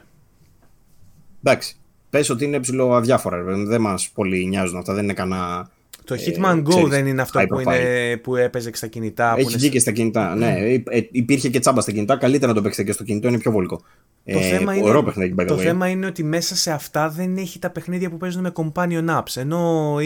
Εντάξει. 1.43 1.77
Πες 2.11 2.31
ότι 2.31 2.44
είναι 2.44 2.61
ψηλό 2.61 2.94
αδιάφορα, 2.94 3.43
δεν 3.43 3.81
μας 3.81 4.11
πολύ 4.15 4.47
νοιάζουν 4.47 4.78
αυτά, 4.78 4.94
δεν 4.94 5.05
είναι 5.05 5.12
κανένα 5.12 5.70
το 6.05 6.15
Hitman 6.15 6.59
Go 6.59 6.69
ξέρεις, 6.69 6.89
δεν 6.89 7.06
είναι 7.06 7.23
αυτό 7.23 7.40
που, 7.48 7.61
είναι, 7.61 8.16
που 8.16 8.36
έπαιζε 8.36 8.70
και 8.70 8.77
στα 8.77 8.86
κινητά. 8.86 9.35
Έχει 9.39 9.56
βγει 9.56 9.69
και 9.69 9.78
στα 9.78 9.90
κινητά. 9.90 10.35
Ναι, 10.35 10.56
ε, 10.85 11.09
υπήρχε 11.11 11.48
και 11.48 11.59
τσάμπα 11.59 11.81
στα 11.81 11.93
κινητά. 11.93 12.16
Καλύτερα 12.16 12.48
να 12.48 12.55
το 12.55 12.62
παίξετε 12.62 12.86
και 12.86 12.93
στο 12.93 13.05
κινητό, 13.05 13.28
είναι 13.28 13.39
πιο 13.39 13.51
βολικό. 13.51 13.77
Το, 14.24 14.39
ε, 14.39 14.43
θέμα, 14.43 14.74
είναι, 14.74 15.44
το 15.47 15.56
θέμα 15.56 15.89
είναι 15.89 16.06
ότι 16.06 16.24
μέσα 16.24 16.56
σε 16.56 16.73
αυτά 16.73 17.09
δεν 17.09 17.36
έχει 17.36 17.59
τα 17.59 17.70
παιχνίδια 17.70 18.11
που 18.11 18.16
παίζουν 18.16 18.43
με 18.43 18.52
companion 18.55 19.19
apps. 19.19 19.36
Ενώ 19.36 19.97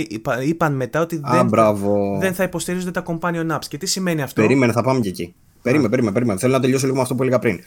είπαν 0.44 0.74
μετά 0.74 1.00
ότι 1.00 1.20
Α, 1.22 1.44
δεν, 1.44 1.76
δεν 2.20 2.34
θα 2.34 2.42
υποστηρίζονται 2.42 3.00
τα 3.00 3.02
companion 3.06 3.50
apps. 3.50 3.64
Και 3.68 3.78
τι 3.78 3.86
σημαίνει 3.86 4.22
αυτό; 4.22 4.40
Περίμενε, 4.40 4.72
θα 4.72 4.82
πάμε 4.82 5.00
και 5.00 5.08
εκεί. 5.08 5.34
Περίμενε, 5.62 5.88
περίμενε, 5.88 6.12
περίμενε. 6.12 6.38
Θέλω 6.38 6.52
να 6.52 6.60
τελειώσω 6.60 6.84
λίγο 6.84 6.96
με 6.96 7.02
αυτό 7.02 7.14
που 7.14 7.22
έλεγα 7.22 7.38
πριν. 7.38 7.60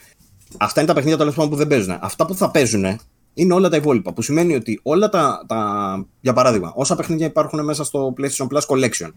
Αυτά 0.58 0.80
είναι 0.80 0.90
τα 0.90 0.96
παιχνίδια 0.96 1.18
τέλος 1.20 1.36
πάντων 1.36 1.50
που 1.50 1.56
δεν 1.56 1.68
παίζουν. 1.68 1.98
Αυτά 2.02 2.26
που 2.26 2.36
θα 2.36 2.52
παίζουν 2.52 3.00
είναι 3.34 3.54
όλα 3.54 3.70
τα 3.70 3.76
υπόλοιπα. 3.76 4.14
Που 4.14 4.22
σημαίνει 4.22 4.56
ότι 4.56 4.80
όλα 4.84 5.10
τα, 5.10 5.44
τα. 5.48 6.06
Για 6.22 6.34
παράδειγμα, 6.34 6.72
όσα 6.76 6.96
παιχνίδια 6.96 7.26
υπάρχουν 7.26 7.64
μέσα 7.64 7.84
στο 7.84 8.14
PlayStation 8.18 8.48
Plus 8.48 8.66
Collection, 8.68 9.10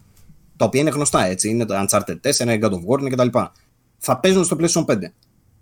τα 0.57 0.65
οποία 0.65 0.81
είναι 0.81 0.91
γνωστά 0.91 1.25
έτσι, 1.25 1.49
είναι 1.49 1.65
το 1.65 1.75
Uncharted 1.75 2.17
4, 2.23 2.61
God 2.63 2.71
of 2.71 2.81
War 2.87 3.11
κτλ. 3.11 3.39
Θα 3.99 4.21
παίζουν 4.21 4.45
στο 4.45 4.57
PlayStation 4.61 4.85
5. 4.85 4.97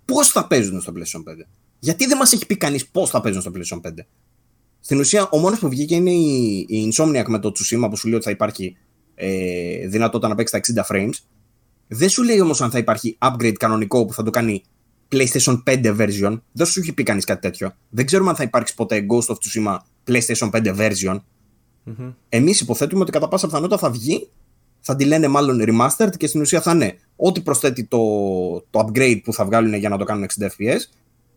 Πώς 0.05 0.29
θα 0.29 0.47
παίζουν 0.47 0.81
στο 0.81 0.93
PlayStation 0.97 1.31
5, 1.31 1.35
Γιατί 1.79 2.07
δεν 2.07 2.17
μας 2.17 2.33
έχει 2.33 2.47
πει 2.47 2.57
κανείς 2.57 2.89
πώς 2.89 3.11
θα 3.11 3.21
παίζουν 3.21 3.41
στο 3.41 3.51
PlayStation 3.55 3.89
5. 3.89 3.91
Στην 4.81 4.99
ουσία, 4.99 5.29
ο 5.31 5.39
μόνος 5.39 5.59
που 5.59 5.69
βγήκε 5.69 5.95
είναι 5.95 6.11
η, 6.11 6.67
η 6.69 6.93
Insomniac 6.93 7.25
με 7.27 7.39
το 7.39 7.49
Tsushima 7.49 7.87
που 7.91 7.97
σου 7.97 8.07
λέει 8.07 8.17
ότι 8.17 8.25
θα 8.25 8.31
υπάρχει 8.31 8.77
ε, 9.15 9.87
δυνατότητα 9.87 10.29
να 10.29 10.35
παίξει 10.35 10.73
τα 10.75 10.85
60 10.85 10.95
frames. 10.95 11.13
Δεν 11.95 12.09
σου 12.09 12.23
λέει 12.23 12.41
όμως 12.41 12.61
αν 12.61 12.71
θα 12.71 12.79
υπάρχει 12.79 13.19
upgrade 13.21 13.53
κανονικό 13.53 14.05
που 14.05 14.13
θα 14.13 14.23
το 14.23 14.31
κάνει 14.31 14.63
PlayStation 15.13 15.63
5 15.67 15.97
version. 15.97 16.41
Δεν 16.53 16.67
σου 16.67 16.81
έχει 16.81 16.93
πει 16.93 17.03
κανείς 17.03 17.25
κάτι 17.25 17.41
τέτοιο. 17.41 17.73
Δεν 17.91 18.07
ξέρουμε 18.07 18.31
αν 18.31 18.37
θα 18.37 18.43
υπάρξει 18.43 18.75
ποτέ 18.75 19.07
Ghost 19.11 19.27
of 19.27 19.35
Tsushima 19.35 19.77
PlayStation 20.07 20.51
5 20.51 20.77
version. 20.77 21.17
Mm-hmm. 21.87 22.15
Εμείς 22.29 22.61
υποθέτουμε 22.61 23.03
ότι 23.03 23.11
κατά 23.11 23.29
πάσα 23.29 23.47
πιθανότητα 23.47 23.79
θα 23.79 23.91
βγει, 23.91 24.29
θα 24.81 24.97
τη 24.97 25.05
λένε 25.05 25.29
μάλλον 25.29 25.65
remastered 25.67 26.17
και 26.17 26.27
στην 26.27 26.41
ουσία 26.41 26.61
θα 26.61 26.73
είναι 26.73 26.99
ό,τι 27.17 27.41
προσθέτει 27.41 27.85
το, 27.85 27.99
το 28.71 28.87
upgrade 28.87 29.21
που 29.25 29.33
θα 29.33 29.45
βγάλουν 29.45 29.75
για 29.75 29.89
να 29.89 29.99
το 29.99 30.05
κάνουν 30.05 30.27
60 30.39 30.45
FPS. 30.45 30.81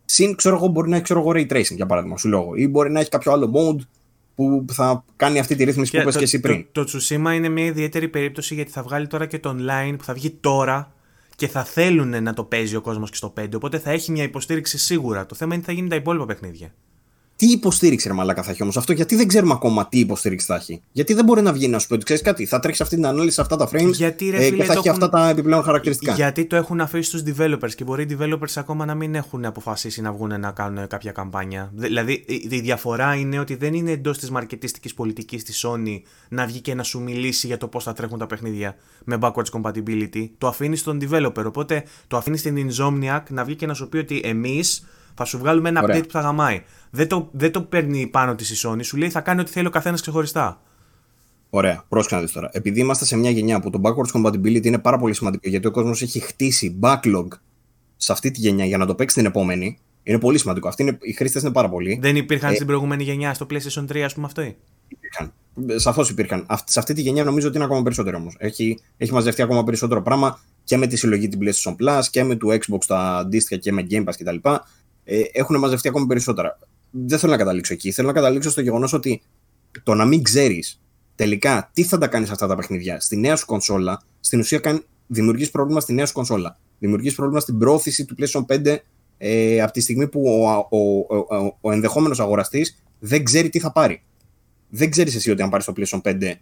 Συν, 0.06 0.36
ξέρω 0.36 0.56
εγώ, 0.56 0.68
μπορεί 0.68 0.90
να 0.90 0.96
έχει 0.96 1.04
ξέρω 1.04 1.20
εγώ, 1.20 1.32
ray 1.34 1.52
tracing 1.52 1.76
για 1.76 1.86
παράδειγμα, 1.86 2.18
σου 2.18 2.28
λέω. 2.30 2.52
Ή 2.56 2.68
μπορεί 2.68 2.92
να 2.92 3.00
έχει 3.00 3.10
κάποιο 3.10 3.32
άλλο 3.32 3.52
mode 3.56 3.84
που 4.36 4.66
θα 4.72 5.04
κάνει 5.16 5.40
αυτή 5.40 5.56
τη 5.56 5.64
ρύθμιση 5.64 5.92
και 5.92 6.02
που 6.02 6.10
είπε 6.10 6.18
και 6.18 6.24
εσύ 6.24 6.40
πριν. 6.40 6.66
Το, 6.72 6.84
το 6.84 6.92
Tsushima 6.94 7.34
είναι 7.34 7.50
μια 7.50 7.66
ιδιαίτερη 7.66 8.08
περίπτωση 8.08 8.56
γιατί 8.56 8.72
θα 8.72 8.84
βγάλει 8.84 9.08
τώρα 9.08 9.26
και 9.26 9.40
το 9.40 9.56
online 9.60 9.96
που 9.98 10.04
θα 10.04 10.14
βγει 10.14 10.30
τώρα 10.30 10.92
και 11.36 11.48
θα 11.48 11.64
θέλουν 11.64 12.24
να 12.24 12.34
το 12.34 12.44
παίζει 12.44 12.76
ο 12.76 12.82
κόσμος 12.82 13.10
και 13.10 13.16
στο 13.16 13.34
5. 13.40 13.48
Οπότε 13.56 13.80
θα 13.80 13.92
έχει 13.92 14.12
μια 14.12 14.24
υποστήριξη 14.24 14.78
σίγουρα. 14.78 15.26
Το 15.26 15.36
θέμα 15.36 15.54
είναι 15.54 15.64
τι 15.64 15.70
θα 15.70 15.76
γίνει 15.76 15.90
τα 15.90 15.96
υπόλοιπα 15.96 16.26
παιχνίδια. 16.26 16.74
Τι 17.38 17.52
υποστήριξη, 17.52 18.08
ρε 18.08 18.14
Μαλάκα, 18.14 18.44
θα 18.44 18.52
έχει 18.52 18.62
όμως 18.62 18.78
αυτό, 18.78 18.94
γιατί 18.94 19.16
δεν 19.16 19.28
ξέρουμε 19.28 19.54
ακόμα 19.54 19.88
τι 19.88 20.00
υποστήριξη 20.00 20.46
θα 20.46 20.56
έχει. 20.56 20.82
Γιατί 20.92 21.14
δεν 21.14 21.26
μπορεί 21.26 21.42
να 21.42 21.54
βγει 21.54 21.68
να 21.68 21.80
σου 21.80 21.88
πει 21.88 21.94
ότι 21.94 22.04
ξέρεις 22.04 22.22
κάτι, 22.22 22.46
θα 22.46 22.60
τρέχει 22.60 22.82
αυτή 22.82 22.96
την 22.96 23.06
ανάλυση 23.06 23.36
σε 23.36 23.42
αυτά 23.42 23.56
τα 23.56 23.70
frames 23.72 23.92
γιατί, 23.92 24.30
ρε, 24.30 24.46
ε, 24.46 24.50
και 24.50 24.64
θα 24.64 24.74
έχει 24.74 24.90
αυτά 24.90 25.10
τα 25.10 25.30
επιπλέον 25.30 25.64
χαρακτηριστικά. 25.64 26.14
Γιατί 26.14 26.46
το 26.46 26.56
έχουν 26.56 26.82
αφήσει 26.82 27.10
στους 27.10 27.24
developers 27.26 27.72
και 27.76 27.84
μπορεί 27.84 28.04
οι 28.04 28.18
developers 28.20 28.54
ακόμα 28.56 28.86
να 28.86 28.96
μην 28.96 29.16
έχουν 29.16 29.46
αποφασίσει 29.46 30.02
να 30.02 30.12
βγουν 30.12 30.40
να 30.40 30.52
κάνουν 30.52 30.88
κάποια 30.88 31.12
καμπάνια. 31.12 31.72
Δηλαδή 31.74 32.24
η 32.28 32.60
διαφορά 32.60 33.16
είναι 33.16 33.40
ότι 33.40 33.56
δεν 33.56 33.74
είναι 33.74 33.92
εντός 33.92 34.18
της 34.18 34.30
μαρκετίστικης 34.30 34.94
πολιτικής 34.94 35.44
της 35.44 35.66
Sony 35.68 36.02
να 36.30 36.46
βγει 36.46 36.62
και 36.62 36.74
να 36.74 36.84
σου 36.84 37.02
μιλήσει 37.02 37.48
για 37.48 37.58
το 37.58 37.68
πώς 37.68 37.84
θα 37.84 37.94
τρέχουν 37.94 38.20
τα 38.20 38.28
παιχνίδια 38.28 38.76
με 39.04 39.18
backwards 39.22 39.62
compatibility. 39.62 40.30
Το 40.38 40.48
αφήνεις 40.48 40.80
στον 40.80 41.00
developer. 41.02 41.44
Οπότε 41.46 41.84
το 42.08 42.18
αφήνεις 42.18 42.40
στην 42.40 42.70
Insomniac 42.70 43.22
να 43.30 43.44
βγει 43.44 43.56
και 43.56 43.66
να 43.66 43.74
σου 43.74 43.90
πει 43.90 43.98
ότι 43.98 44.22
εμείς 44.24 44.86
θα 45.16 45.26
σου 45.26 45.38
βγάλουμε 45.38 45.70
ένα 45.70 45.82
Ωραία. 45.84 45.98
update 45.98 46.04
που 46.06 46.12
θα 46.12 46.20
γαμάει. 46.20 46.62
Δεν 46.90 47.08
το, 47.08 47.30
δεν 47.32 47.52
το 47.52 47.62
παίρνει 47.62 48.08
πάνω 48.08 48.36
της 48.36 48.64
η 48.64 48.68
Sony, 48.68 48.80
σου 48.82 48.98
λέει 48.98 49.10
θα 49.10 49.22
κάνει 49.22 49.42
ό,τι 49.42 49.52
θέλει 49.52 49.68
ο 49.68 49.70
καθένας 49.70 50.02
ξεχωριστά. 50.02 50.62
Ωραία, 51.50 51.84
πρόσεχε 51.90 52.16
να 52.16 52.22
δεις 52.22 52.32
τώρα. 52.32 52.50
Επειδή 52.52 52.80
είμαστε 52.80 53.06
σε 53.06 53.18
μια 53.18 53.30
γενιά 53.30 53.60
που 53.60 53.70
το 53.70 53.82
backwards 53.84 54.22
compatibility 54.22 54.66
είναι 54.66 54.80
πάρα 54.80 54.98
πολύ 54.98 55.14
σημαντικό 55.14 55.50
γιατί 55.50 55.68
ο 55.68 55.72
κόσμος 55.72 56.02
έχει 56.02 56.20
χτίσει 56.20 56.80
backlog 56.82 57.28
σε 57.98 58.12
αυτή 58.12 58.32
τη 58.32 58.40
γενιά 58.40 58.66
για 58.66 58.78
να 58.78 58.86
το 58.86 58.96
παίξει 58.96 59.16
την 59.16 59.26
επόμενη, 59.26 59.80
είναι 60.04 60.20
πολύ 60.20 60.38
σημαντικό. 60.38 60.68
Αυτοί 60.68 60.82
είναι, 60.82 60.98
οι 61.02 61.14
χρήστες 61.14 61.42
είναι 61.42 61.52
πάρα 61.52 61.70
πολλοί. 61.70 61.98
Δεν 62.02 62.16
υπήρχαν 62.16 62.52
ε, 62.52 62.54
στην 62.56 62.68
προηγούμενη 62.68 63.04
γενιά 63.04 63.34
στο 63.34 63.46
PlayStation 63.50 63.86
3, 63.92 64.00
ας 64.00 64.14
πούμε, 64.14 64.26
αυτό. 64.26 64.42
Υπήρχαν. 64.88 65.34
Σαφώς 65.76 66.10
υπήρχαν. 66.10 66.46
Σε 66.66 66.80
αυτή 66.80 66.94
τη 66.94 67.02
γενιά 67.02 67.24
νομίζω 67.24 67.48
ότι 67.48 67.56
είναι 67.56 67.66
ακόμα 67.66 67.84
περισσότερο 67.84 68.18
όμως. 68.18 68.36
Έχει, 68.38 68.80
έχει 68.98 69.14
μαζευτεί 69.14 69.42
ακόμα 69.42 69.64
περισσότερο 69.64 70.02
πράγμα 70.02 70.40
και 70.64 70.78
με 70.78 70.88
τη 70.88 70.96
συλλογή 70.96 71.28
την 71.28 71.40
PlayStation 71.42 71.72
Plus 71.72 72.04
και 72.12 72.24
με 72.24 72.36
το 72.36 72.48
Xbox 72.52 72.84
τα 72.88 73.00
αντίστοιχα 73.00 73.62
και 73.62 73.72
με 73.72 73.88
Game 73.90 74.04
Pass 74.04 74.14
κτλ 74.18 74.50
ε, 75.06 75.22
έχουν 75.32 75.60
μαζευτεί 75.60 75.88
ακόμη 75.88 76.06
περισσότερα. 76.06 76.60
Δεν 76.92 77.20
θέλω 77.20 77.32
να 77.32 77.38
καταλήξω 77.38 77.74
εκεί. 77.74 77.92
Θέλω 77.92 78.08
να 78.08 78.14
καταλήξω 78.14 78.50
στο 78.50 78.62
γεγονός 78.62 78.94
ότι 78.94 79.22
το 79.84 79.94
να 79.94 80.06
μην 80.06 80.24
ξέρεις 80.24 80.82
τελικά 81.16 81.70
τι 81.74 81.84
θα 81.84 81.98
τα 81.98 82.08
κάνεις 82.08 82.30
αυτά 82.30 82.48
τα 82.48 82.56
παιχνίδια 82.56 83.00
στη 83.00 83.18
νέα 83.18 83.36
σου 83.36 83.46
κονσόλα, 83.46 84.02
στην 84.20 84.40
ουσία 84.40 84.84
δημιουργείς 85.08 85.50
πρόβλημα 85.50 85.80
στη 85.80 85.94
νέα 85.94 86.06
σου 86.06 86.14
κονσόλα. 86.14 86.58
Δημιουργείς 86.80 87.16
πρόβλημα 87.16 87.40
στην 87.40 87.58
πρόθεση 87.58 88.06
του 88.06 88.16
PlayStation 88.20 88.46
5 88.46 88.78
ε, 89.18 89.62
από 89.62 89.72
τη 89.72 89.80
στιγμή 89.80 90.08
που 90.08 90.24
ο, 90.26 90.50
ο, 90.70 90.98
ο, 90.98 91.36
ο, 91.36 91.58
ο 91.62 91.72
ενδεχόμενος 91.72 92.20
αγοραστής 92.20 92.84
δεν 93.00 93.24
ξέρει 93.24 93.50
τι 93.50 93.60
θα 93.60 93.72
πάρει. 93.72 94.04
Δεν 94.70 94.90
ξέρεις 94.90 95.16
εσύ 95.16 95.32
ότι 95.32 95.42
αν 95.42 95.50
πάρεις 95.50 95.66
το 95.66 95.74
PlayStation 95.78 96.02
5 96.02 96.34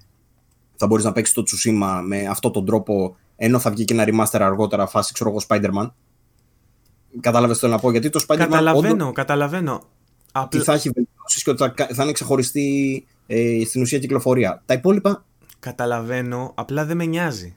θα 0.76 0.88
μπορείς 0.88 1.06
να 1.06 1.12
παίξεις 1.12 1.36
το 1.36 1.44
Tsushima 1.48 2.02
με 2.06 2.26
αυτόν 2.26 2.52
τον 2.52 2.66
τρόπο, 2.66 3.16
ενώ 3.36 3.60
θα 3.60 3.72
βγει 3.72 3.86
και 3.86 3.94
ένα 3.94 4.06
remaster 4.08 4.40
αργότερα, 4.40 4.88
φάση 4.88 5.14
ξέρω 5.14 5.30
εγώ 5.30 5.42
Spider-Man. 5.48 5.92
Κατάλαβες 7.20 7.60
το 7.60 7.68
να 7.68 7.80
πω, 7.80 7.92
γιατί 7.92 8.10
το 8.10 8.26
Spider-Man. 8.28 8.38
Καταλαβαίνω, 8.38 8.94
όντως, 8.94 9.14
καταλαβαίνω. 9.14 9.82
Ότι 10.34 10.60
θα 10.60 10.74
έχει 10.74 10.90
βελτιώσεις 10.90 11.44
και 11.44 11.50
ότι 11.50 11.60
θα, 11.60 11.88
θα 11.94 12.04
είναι 12.04 12.12
ξεχωριστή 12.12 13.06
ε, 13.28 13.62
στην 13.66 13.82
ουσία 13.82 14.00
κυκλοφορία. 14.00 14.64
Τα 14.66 14.74
υπόλοιπα. 14.74 15.26
Καταλαβαίνω, 15.60 16.52
απλά 16.56 16.86
δεν 16.86 16.98
με 16.98 17.06
νοιάζει. 17.06 17.56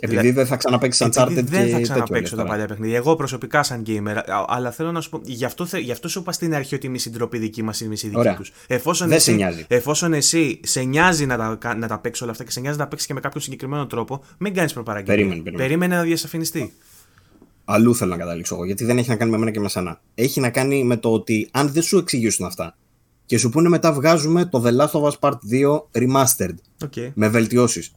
Επειδή 0.00 0.20
δηλαδή, 0.20 0.36
δεν 0.36 0.46
θα 0.46 0.56
ξαναπέξει 0.56 1.04
Uncharted 1.06 1.34
και 1.34 1.42
Δεν 1.42 1.70
θα 1.70 1.80
ξαναπέξω 1.80 2.36
τα 2.36 2.44
παλιά 2.44 2.66
παιχνίδια. 2.66 2.96
Εγώ 2.96 3.16
προσωπικά 3.16 3.62
σαν 3.62 3.82
gamer. 3.86 4.22
Αλλά 4.46 4.70
θέλω 4.70 4.92
να 4.92 5.00
σου 5.00 5.10
πω. 5.10 5.20
Γι' 5.24 5.44
αυτό, 5.44 5.66
γι 5.78 5.90
αυτό 5.90 6.08
σου 6.08 6.18
είπα 6.18 6.32
στην 6.32 6.54
αρχή 6.54 6.74
ότι 6.74 6.86
εμεί 6.86 6.98
συντροπή 6.98 7.38
δική 7.38 7.62
μας 7.62 7.80
είναι 7.80 7.90
μισή 7.90 8.08
δική 8.08 8.34
τους. 8.36 8.52
Εφόσον, 8.66 9.08
δεν 9.08 9.16
εσύ, 9.16 9.30
σε 9.30 9.36
νοιάζει. 9.36 9.64
εφόσον 9.68 10.12
εσύ 10.12 10.60
σε 10.62 10.82
νοιάζει 10.82 11.26
να 11.26 11.58
τα, 11.58 11.74
να 11.74 11.88
τα 11.88 11.98
παίξει 11.98 12.22
όλα 12.22 12.32
αυτά 12.32 12.44
και 12.44 12.50
σε 12.50 12.60
νοιάζει 12.60 12.76
να 12.76 12.82
τα 12.82 12.88
παίξεις 12.88 13.08
και 13.08 13.14
με 13.14 13.20
κάποιο 13.20 13.40
συγκεκριμένο 13.40 13.86
τρόπο, 13.86 14.24
μην 14.38 14.54
κάνεις 14.54 14.72
προπαραγγελία. 14.72 15.14
Περίμενε, 15.14 15.42
περίμενε. 15.42 15.68
περίμενε 15.68 15.96
να 15.96 16.02
διασαφινιστεί 16.02 16.72
αλλού 17.68 17.94
θέλω 17.94 18.10
να 18.10 18.16
καταλήξω 18.16 18.54
εγώ, 18.54 18.64
γιατί 18.64 18.84
δεν 18.84 18.98
έχει 18.98 19.08
να 19.08 19.16
κάνει 19.16 19.30
με 19.30 19.38
μένα 19.38 19.50
και 19.50 19.60
με 19.60 19.68
σένα. 19.68 20.00
Έχει 20.14 20.40
να 20.40 20.50
κάνει 20.50 20.84
με 20.84 20.96
το 20.96 21.12
ότι 21.12 21.48
αν 21.52 21.72
δεν 21.72 21.82
σου 21.82 21.98
εξηγήσουν 21.98 22.46
αυτά 22.46 22.76
και 23.26 23.38
σου 23.38 23.48
πούνε 23.48 23.68
μετά 23.68 23.92
βγάζουμε 23.92 24.44
το 24.44 24.62
The 24.66 24.80
Last 24.80 25.00
of 25.00 25.02
Us 25.02 25.18
Part 25.20 25.32
2 25.32 25.80
Remastered 25.92 26.54
okay. 26.84 27.10
με 27.14 27.28
βελτιώσεις. 27.28 27.92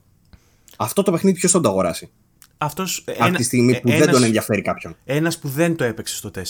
Αυτό 0.78 1.04
το 1.04 1.12
παιχνίδι 1.12 1.38
ποιος 1.38 1.52
θα 1.52 1.60
το 1.60 1.70
αγοράσει; 1.70 2.12
Αυτός, 2.58 3.04
Από 3.08 3.26
ένα, 3.26 3.38
τη 3.38 3.44
στιγμή 3.44 3.80
που 3.80 3.90
ένας, 3.90 4.00
δεν 4.00 4.12
τον 4.12 4.24
ενδιαφέρει 4.24 4.62
κάποιον. 4.62 4.96
Ένας 5.06 5.40
που 5.40 5.48
δεν 5.48 5.76
το 5.76 5.84
έπαιξε 5.84 6.16
στο 6.16 6.32
4. 6.36 6.42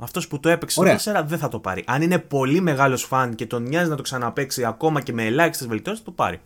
Αυτός 0.00 0.28
που 0.28 0.40
το 0.40 0.48
έπαιξε 0.48 0.96
στο 0.98 1.12
4 1.12 1.24
δεν 1.26 1.38
θα 1.38 1.48
το 1.48 1.58
πάρει. 1.58 1.84
Αν 1.86 2.02
είναι 2.02 2.18
πολύ 2.18 2.60
μεγάλος 2.60 3.02
φαν 3.02 3.34
και 3.34 3.46
τον 3.46 3.62
νοιάζει 3.62 3.90
να 3.90 3.96
το 3.96 4.02
ξαναπέξει 4.02 4.64
ακόμα 4.64 5.00
και 5.00 5.12
με 5.12 5.24
ελάχιστες 5.24 5.66
βελτιώσεις, 5.66 6.04
το 6.04 6.10
πάρει 6.10 6.40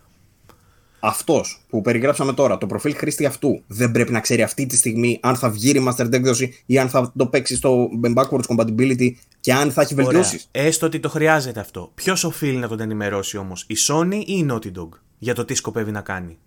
αυτός 1.00 1.64
που 1.68 1.80
περιγράψαμε 1.80 2.32
τώρα, 2.32 2.58
το 2.58 2.66
προφίλ 2.66 2.96
χρήστη 2.96 3.26
αυτού, 3.26 3.62
δεν 3.66 3.90
πρέπει 3.90 4.12
να 4.12 4.20
ξέρει 4.20 4.42
αυτή 4.42 4.66
τη 4.66 4.76
στιγμή 4.76 5.18
αν 5.22 5.36
θα 5.36 5.50
βγει 5.50 5.72
remastered 5.76 6.12
έκδοση 6.12 6.62
ή 6.66 6.78
αν 6.78 6.88
θα 6.88 7.12
το 7.16 7.26
παίξει 7.26 7.56
στο 7.56 7.88
backwards 8.14 8.56
compatibility 8.56 9.10
και 9.40 9.52
αν 9.52 9.72
θα 9.72 9.82
έχει 9.82 9.94
βελτιώσεις. 9.94 10.48
Έστω 10.50 10.86
ότι 10.86 11.00
το 11.00 11.08
χρειάζεται 11.08 11.60
αυτό. 11.60 11.90
Ποιος 11.94 12.24
οφείλει 12.24 12.56
να 12.56 12.68
τον 12.68 12.80
ενημερώσει 12.80 13.36
όμως, 13.36 13.64
η 13.68 13.74
Sony 13.88 14.22
ή 14.26 14.32
η 14.32 14.46
Naughty 14.50 14.78
Dog, 14.78 14.88
για 15.18 15.34
το 15.34 15.44
τι 15.44 15.54
σκοπεύει 15.54 15.90
να 15.90 16.00
κάνει; 16.00 16.38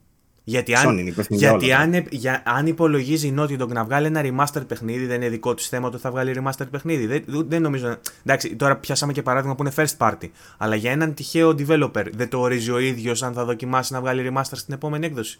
Γιατί, 0.46 0.76
αν, 0.76 1.14
γιατί 1.30 1.74
αν, 1.74 2.06
για, 2.10 2.44
αν 2.46 2.68
υπολογίζει 2.68 3.28
η 3.28 3.36
Naughty 3.40 3.62
Dog 3.62 3.68
να 3.68 3.84
βγάλει 3.84 4.06
ένα 4.06 4.22
remastered 4.24 4.68
παιχνίδι, 4.68 5.06
δεν 5.06 5.22
είναι 5.22 5.30
δικό 5.30 5.54
τη 5.54 5.64
θέμα 5.64 5.88
ότι 5.88 5.98
θα 5.98 6.12
βγάλει 6.12 6.36
remastered 6.40 6.68
παιχνίδι. 6.72 7.06
Δεν, 7.06 7.24
δεν 7.48 7.62
νομίζω. 7.62 7.98
Εντάξει, 8.26 8.56
τώρα 8.56 8.78
πιάσαμε 8.78 9.14
και 9.14 9.22
παράδειγμα 9.22 9.56
που 9.56 9.64
είναι 9.64 9.72
first 9.76 9.98
party. 10.08 10.30
Αλλά 10.58 10.76
για 10.76 10.92
έναν 10.92 11.14
τυχαίο 11.14 11.50
developer 11.50 12.06
δεν 12.14 12.30
το 12.30 12.40
ορίζει 12.40 12.72
ο 12.72 12.80
ίδιος 12.80 13.24
αν 13.24 13.34
θα 13.34 13.46
δοκιμάσει 13.46 13.94
να 13.94 14.00
βγάλει 14.00 14.32
remaster 14.32 14.52
στην 14.54 14.74
επόμενη 14.74 15.06
έκδοση. 15.06 15.40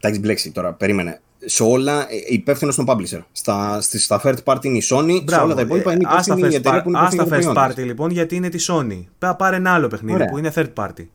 Τα 0.00 0.08
έχει 0.08 0.18
μπλέξει 0.18 0.52
τώρα, 0.52 0.72
περίμενε. 0.72 1.20
Σε 1.44 1.62
όλα 1.62 2.00
ε, 2.00 2.16
υπεύθυνος 2.28 2.74
στον 2.74 2.86
publisher. 2.88 3.20
Στα, 3.32 3.80
στα 3.80 4.20
third 4.24 4.36
party 4.44 4.64
είναι 4.64 4.76
η 4.76 4.82
Sony, 4.90 5.22
Μπράβο, 5.24 5.28
σε 5.28 5.40
όλα 5.40 5.54
τα 5.54 5.60
υπόλοιπα 5.60 5.92
είναι 5.92 6.08
η 6.50 6.54
εταιρεία 6.54 6.82
που 6.82 6.88
είναι 6.88 6.98
Άστα 6.98 7.26
first 7.30 7.54
party 7.54 7.84
λοιπόν, 7.84 8.10
γιατί 8.10 8.36
είναι 8.36 8.48
τη 8.48 8.64
Sony. 8.68 9.04
Πάρε 9.36 9.56
ένα 9.56 9.72
άλλο 9.74 9.88
παιχνίδι 9.88 10.14
Ωραία. 10.14 10.26
που 10.26 10.38
είναι 10.38 10.52
third 10.54 10.72
party 10.74 11.06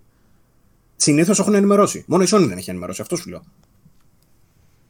συνήθως 1.01 1.39
έχουν 1.39 1.53
ενημερώσει. 1.53 2.03
Μόνο 2.07 2.23
η 2.23 2.27
Sony 2.29 2.45
δεν 2.47 2.57
έχει 2.57 2.69
ενημερώσει. 2.69 3.01
Αυτό 3.01 3.15
σου 3.15 3.29
λέω. 3.29 3.43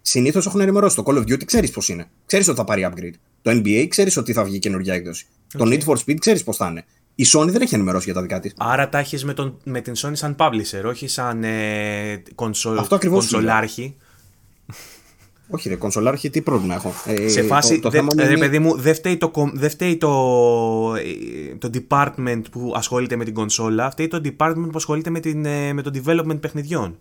Συνήθως 0.02 0.46
έχουν 0.46 0.60
ενημερώσει. 0.60 0.96
Το 0.96 1.04
Call 1.06 1.16
of 1.16 1.22
Duty 1.22 1.44
ξέρεις 1.46 1.72
πώς 1.72 1.90
είναι. 1.90 2.10
Ξέρεις 2.26 2.48
ότι 2.48 2.58
θα 2.58 2.64
πάρει 2.64 2.90
upgrade. 2.92 3.14
Το 3.42 3.52
NBA 3.52 3.86
ξέρεις 3.90 4.18
ότι 4.18 4.34
θα 4.34 4.44
βγει 4.44 4.60
καινούργια 4.60 4.94
έκδοση. 4.94 5.26
Okay. 5.30 5.58
Το 5.58 5.66
Need 5.66 5.84
for 5.84 5.96
Speed 6.06 6.16
ξέρεις 6.20 6.44
πώς 6.44 6.58
θα 6.58 6.68
είναι. 6.68 6.86
Η 7.16 7.26
Sony 7.34 7.48
δεν 7.48 7.62
έχει 7.62 7.76
ενημερώσει 7.76 8.06
για 8.06 8.14
τα 8.14 8.22
δικά 8.22 8.40
της. 8.40 8.54
Άρα 8.58 8.90
τα 8.90 8.98
έχεις 8.98 9.26
με, 9.26 9.34
με 9.64 9.82
την 9.82 9.94
Sony 9.98 10.12
σαν 10.14 10.36
publisher, 10.40 10.84
όχι 10.86 11.08
σαν 11.08 11.44
ε, 11.44 12.24
κονσολ, 12.36 12.78
Αυτό 12.78 13.00
κονσολάρχη. 13.10 13.96
Όχι, 15.53 15.69
ρε, 15.69 15.76
κονσολάρχη, 15.76 16.30
τι 16.30 16.41
πρόβλημα 16.41 16.73
έχω; 16.73 16.94
Ε, 17.06 17.28
Σε 17.30 17.41
φάση, 17.44 17.80
το, 17.80 17.90
το 17.90 18.07
δε, 18.15 18.23
ρε, 18.23 18.30
είναι... 18.30 18.40
παιδί 18.40 18.60
μου, 18.60 18.78
δεν 18.78 18.95
φταίει, 18.95 19.18
το, 19.18 19.32
δε 19.53 19.69
φταίει 19.69 19.98
το, 19.98 20.10
το 21.57 21.69
department 21.73 22.41
που 22.52 22.73
ασχολείται 22.76 23.15
με 23.15 23.23
την 23.23 23.34
κονσόλα, 23.34 23.91
φταίει 23.91 24.07
το 24.07 24.22
department 24.23 24.68
που 24.72 24.76
ασχολείται 24.76 25.10
με, 25.10 25.19
την, 25.19 25.45
ε, 25.45 25.73
με 25.73 25.82
το 25.82 25.91
development 25.94 26.41
παιχνιδιών. 26.41 26.98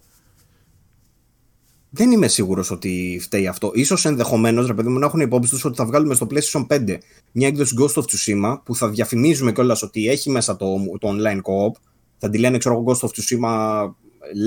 Δεν 1.90 2.10
είμαι 2.10 2.28
σίγουρος 2.28 2.70
ότι 2.70 3.18
φταίει 3.22 3.46
αυτό. 3.46 3.72
σω 3.84 4.08
ενδεχομένως, 4.08 4.66
ρε 4.66 4.74
παιδί 4.74 4.88
μου, 4.88 4.98
να 4.98 5.06
έχουν 5.06 5.20
υπόψη 5.20 5.50
τους 5.50 5.64
ότι 5.64 5.76
θα 5.76 5.84
βγάλουμε 5.84 6.14
στο 6.14 6.26
PlayStation 6.30 6.66
5 6.66 6.96
μια 7.32 7.48
έκδοση 7.48 7.74
Ghost 7.78 8.02
of 8.02 8.02
Tsushima 8.02 8.58
που 8.64 8.76
θα 8.76 8.88
διαφημίζουμε 8.88 9.52
κιόλας 9.52 9.82
ότι 9.82 10.08
έχει 10.08 10.30
μέσα 10.30 10.56
το, 10.56 10.66
το 10.98 11.08
online 11.08 11.36
co-op. 11.36 11.72
Θα 12.18 12.30
τη 12.30 12.38
λένε, 12.38 12.58
ξέρω 12.58 12.74
εγώ, 12.74 12.84
Ghost 12.86 13.06
of 13.06 13.10
Tsushima 13.10 13.82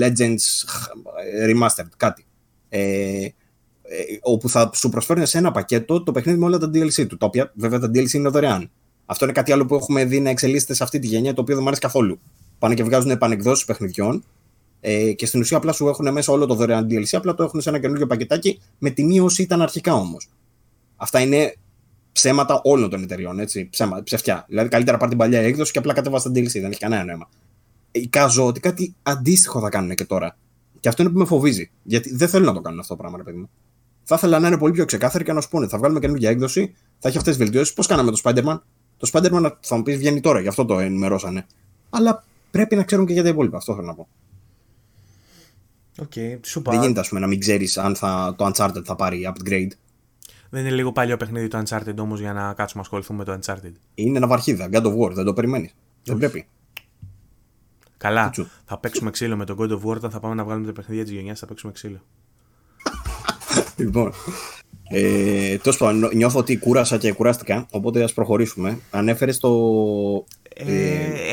Legends 0.02 0.66
Remastered, 1.48 1.90
κάτι. 1.96 2.26
Ε, 2.68 2.80
ε, 3.24 3.34
όπου 4.20 4.48
θα 4.48 4.70
σου 4.74 4.88
προσφέρουν 4.88 5.26
σε 5.26 5.38
ένα 5.38 5.50
πακέτο 5.50 6.02
το 6.02 6.12
παιχνίδι 6.12 6.38
με 6.38 6.44
όλα 6.44 6.58
τα 6.58 6.66
DLC 6.66 7.06
του. 7.08 7.16
Τα 7.16 7.26
οποία 7.26 7.52
βέβαια 7.54 7.78
τα 7.78 7.86
DLC 7.86 8.12
είναι 8.12 8.28
δωρεάν. 8.28 8.70
Αυτό 9.06 9.24
είναι 9.24 9.34
κάτι 9.34 9.52
άλλο 9.52 9.66
που 9.66 9.74
έχουμε 9.74 10.04
δει 10.04 10.20
να 10.20 10.30
εξελίσσεται 10.30 10.74
σε 10.74 10.82
αυτή 10.82 10.98
τη 10.98 11.06
γενιά, 11.06 11.34
το 11.34 11.40
οποίο 11.40 11.54
δεν 11.54 11.62
μου 11.62 11.68
αρέσει 11.68 11.82
καθόλου. 11.82 12.20
Πάνε 12.58 12.74
και 12.74 12.84
βγάζουν 12.84 13.10
επανεκδόσεις 13.10 13.64
παιχνιδιών 13.64 14.24
ε, 14.80 15.12
και 15.12 15.26
στην 15.26 15.40
ουσία 15.40 15.56
απλά 15.56 15.72
σου 15.72 15.88
έχουν 15.88 16.12
μέσα 16.12 16.32
όλο 16.32 16.46
το 16.46 16.54
δωρεάν 16.54 16.86
DLC, 16.90 17.08
απλά 17.12 17.34
το 17.34 17.42
έχουν 17.42 17.60
σε 17.60 17.68
ένα 17.68 17.78
καινούργιο 17.78 18.06
πακετάκι 18.06 18.60
με 18.78 18.90
τιμή 18.90 19.20
όσοι 19.20 19.42
ήταν 19.42 19.62
αρχικά 19.62 19.94
όμως. 19.94 20.28
Αυτά 20.96 21.20
είναι 21.20 21.54
ψέματα 22.12 22.60
όλων 22.64 22.90
των 22.90 23.02
εταιριών. 23.02 23.38
Έτσι, 23.38 23.68
ψέμα, 23.70 24.02
ψευτιά. 24.02 24.44
Δηλαδή, 24.48 24.68
καλύτερα 24.68 24.96
πάρει 24.96 25.10
την 25.10 25.18
παλιά 25.18 25.40
έκδοση 25.40 25.72
και 25.72 25.78
απλά 25.78 25.92
κατέβασε 25.92 26.30
την 26.30 26.44
DLC. 26.44 26.50
Δεν 26.52 26.70
έχει 26.70 26.80
κανένα 26.80 27.04
νόημα. 27.04 27.28
Εικάζω 27.90 28.46
ότι 28.46 28.60
κάτι 28.60 28.94
αντίστοιχο 29.02 29.60
θα 29.60 29.68
κάνουν 29.68 29.94
και 29.94 30.04
τώρα. 30.04 30.36
Και 30.80 30.88
αυτό 30.88 31.02
είναι 31.02 31.12
που 31.12 31.18
με 31.18 31.24
φοβίζει. 31.24 31.70
Γιατί 31.82 32.14
δεν 32.14 32.28
θέλω 32.28 32.44
να 32.44 32.52
το 32.52 32.60
κάνουν 32.60 32.78
αυτό 32.80 32.94
το 32.94 33.00
πράγμα, 33.00 33.16
ρε 33.16 33.22
παιδί 33.22 33.38
μου. 33.38 33.50
Θα 34.04 34.14
ήθελα 34.14 34.38
να 34.38 34.46
είναι 34.46 34.58
πολύ 34.58 34.72
πιο 34.72 34.84
ξεκάθαροι 34.84 35.24
και 35.24 35.32
να 35.32 35.40
σου 35.40 35.48
πούνε: 35.48 35.68
Θα 35.68 35.78
βγάλουμε 35.78 36.00
καινούργια 36.00 36.30
έκδοση, 36.30 36.74
θα 36.98 37.08
έχει 37.08 37.16
αυτές 37.16 37.36
τις 37.36 37.44
βελτιώσεις. 37.44 37.74
Πώς 37.74 37.86
κάναμε 37.86 38.10
το 38.10 38.20
Spider-Man; 38.24 38.60
Το 38.96 39.10
Spider-Man 39.12 39.50
θα 39.60 39.76
μου 39.76 39.82
πεις 39.82 39.96
βγαίνει 39.96 40.20
τώρα, 40.20 40.40
γι' 40.40 40.48
αυτό 40.48 40.64
το 40.64 40.78
ενημερώσανε. 40.78 41.46
Αλλά 41.90 42.24
πρέπει 42.50 42.76
να 42.76 42.82
ξέρουν 42.82 43.06
και 43.06 43.12
για 43.12 43.22
τα 43.22 43.28
υπόλοιπα. 43.28 43.56
Αυτό 43.56 43.74
θέλω 43.74 43.86
να 43.86 43.94
πω. 43.94 44.08
Okay, 46.02 46.38
Δεν 46.62 46.80
γίνεται, 46.80 47.00
ας 47.00 47.08
πούμε, 47.08 47.20
να 47.20 47.26
μην 47.26 47.40
ξέρεις 47.40 47.78
αν 47.78 47.96
θα, 47.96 48.34
το 48.38 48.50
Uncharted 48.52 48.82
θα 48.84 48.96
πάρει 48.96 49.32
upgrade. 49.34 49.70
Δεν 50.50 50.60
είναι 50.64 50.74
λίγο 50.74 50.92
παλιό 50.92 51.16
παιχνίδι 51.16 51.48
το 51.48 51.62
Uncharted 51.66 51.96
όμως 51.98 52.20
για 52.20 52.32
να 52.32 52.54
κάτσουμε 52.54 52.72
να 52.74 52.80
ασχοληθούμε 52.80 53.18
με 53.18 53.24
το 53.24 53.38
Uncharted. 53.40 53.72
Είναι 53.94 54.16
ένα 54.16 54.26
βαρχίδα, 54.26 54.68
God 54.72 54.82
of 54.82 54.96
War, 54.98 55.12
δεν 55.12 55.24
το 55.24 55.32
περιμένεις. 55.32 55.74
Δεν 56.04 56.18
πρέπει. 56.18 56.46
Καλά. 57.96 58.32
Θα 58.64 58.78
παίξουμε 58.78 59.10
ξύλο 59.10 59.36
με 59.36 59.44
τον 59.44 59.56
God 59.60 59.70
of 59.70 59.82
War. 59.84 59.96
Όταν 59.96 60.10
θα 60.10 60.20
πάμε 60.20 60.34
να 60.34 60.44
βγάλουμε 60.44 60.66
τα 60.66 60.72
παιχνίδια 60.72 61.04
της 61.04 61.12
γενιά, 61.12 61.34
θα 61.34 61.46
παίξουμε 61.46 61.72
ξύλο. 61.72 62.00
λοιπόν. 63.82 64.12
Ε, 64.88 65.56
Τέλο 65.56 65.76
πάντων, 65.78 66.10
νιώθω 66.14 66.38
ότι 66.38 66.56
κούρασα 66.56 66.98
και 66.98 67.12
κουράστηκα. 67.12 67.66
Οπότε 67.70 68.02
ας 68.02 68.12
προχωρήσουμε. 68.12 68.78
Ανέφερες 68.90 69.38
το. 69.38 69.50
Ε, 70.54 70.74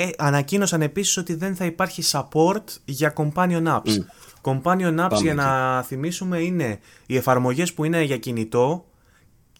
ε, 0.03 0.09
ανακοίνωσαν 0.18 0.81
επίσης 0.81 1.18
ότι 1.18 1.34
δεν 1.34 1.55
θα 1.55 1.65
υπάρχει 1.65 2.03
support 2.11 2.63
για 2.85 3.13
companion 3.18 3.63
apps. 3.65 3.81
Mm. 3.89 4.03
Companion 4.43 5.07
apps, 5.07 5.22
για 5.22 5.34
να 5.34 5.81
θυμίσουμε, 5.81 6.39
είναι 6.39 6.80
οι 7.05 7.15
εφαρμογές 7.18 7.73
που 7.73 7.84
είναι 7.84 8.03
για 8.03 8.18
κινητό 8.18 8.85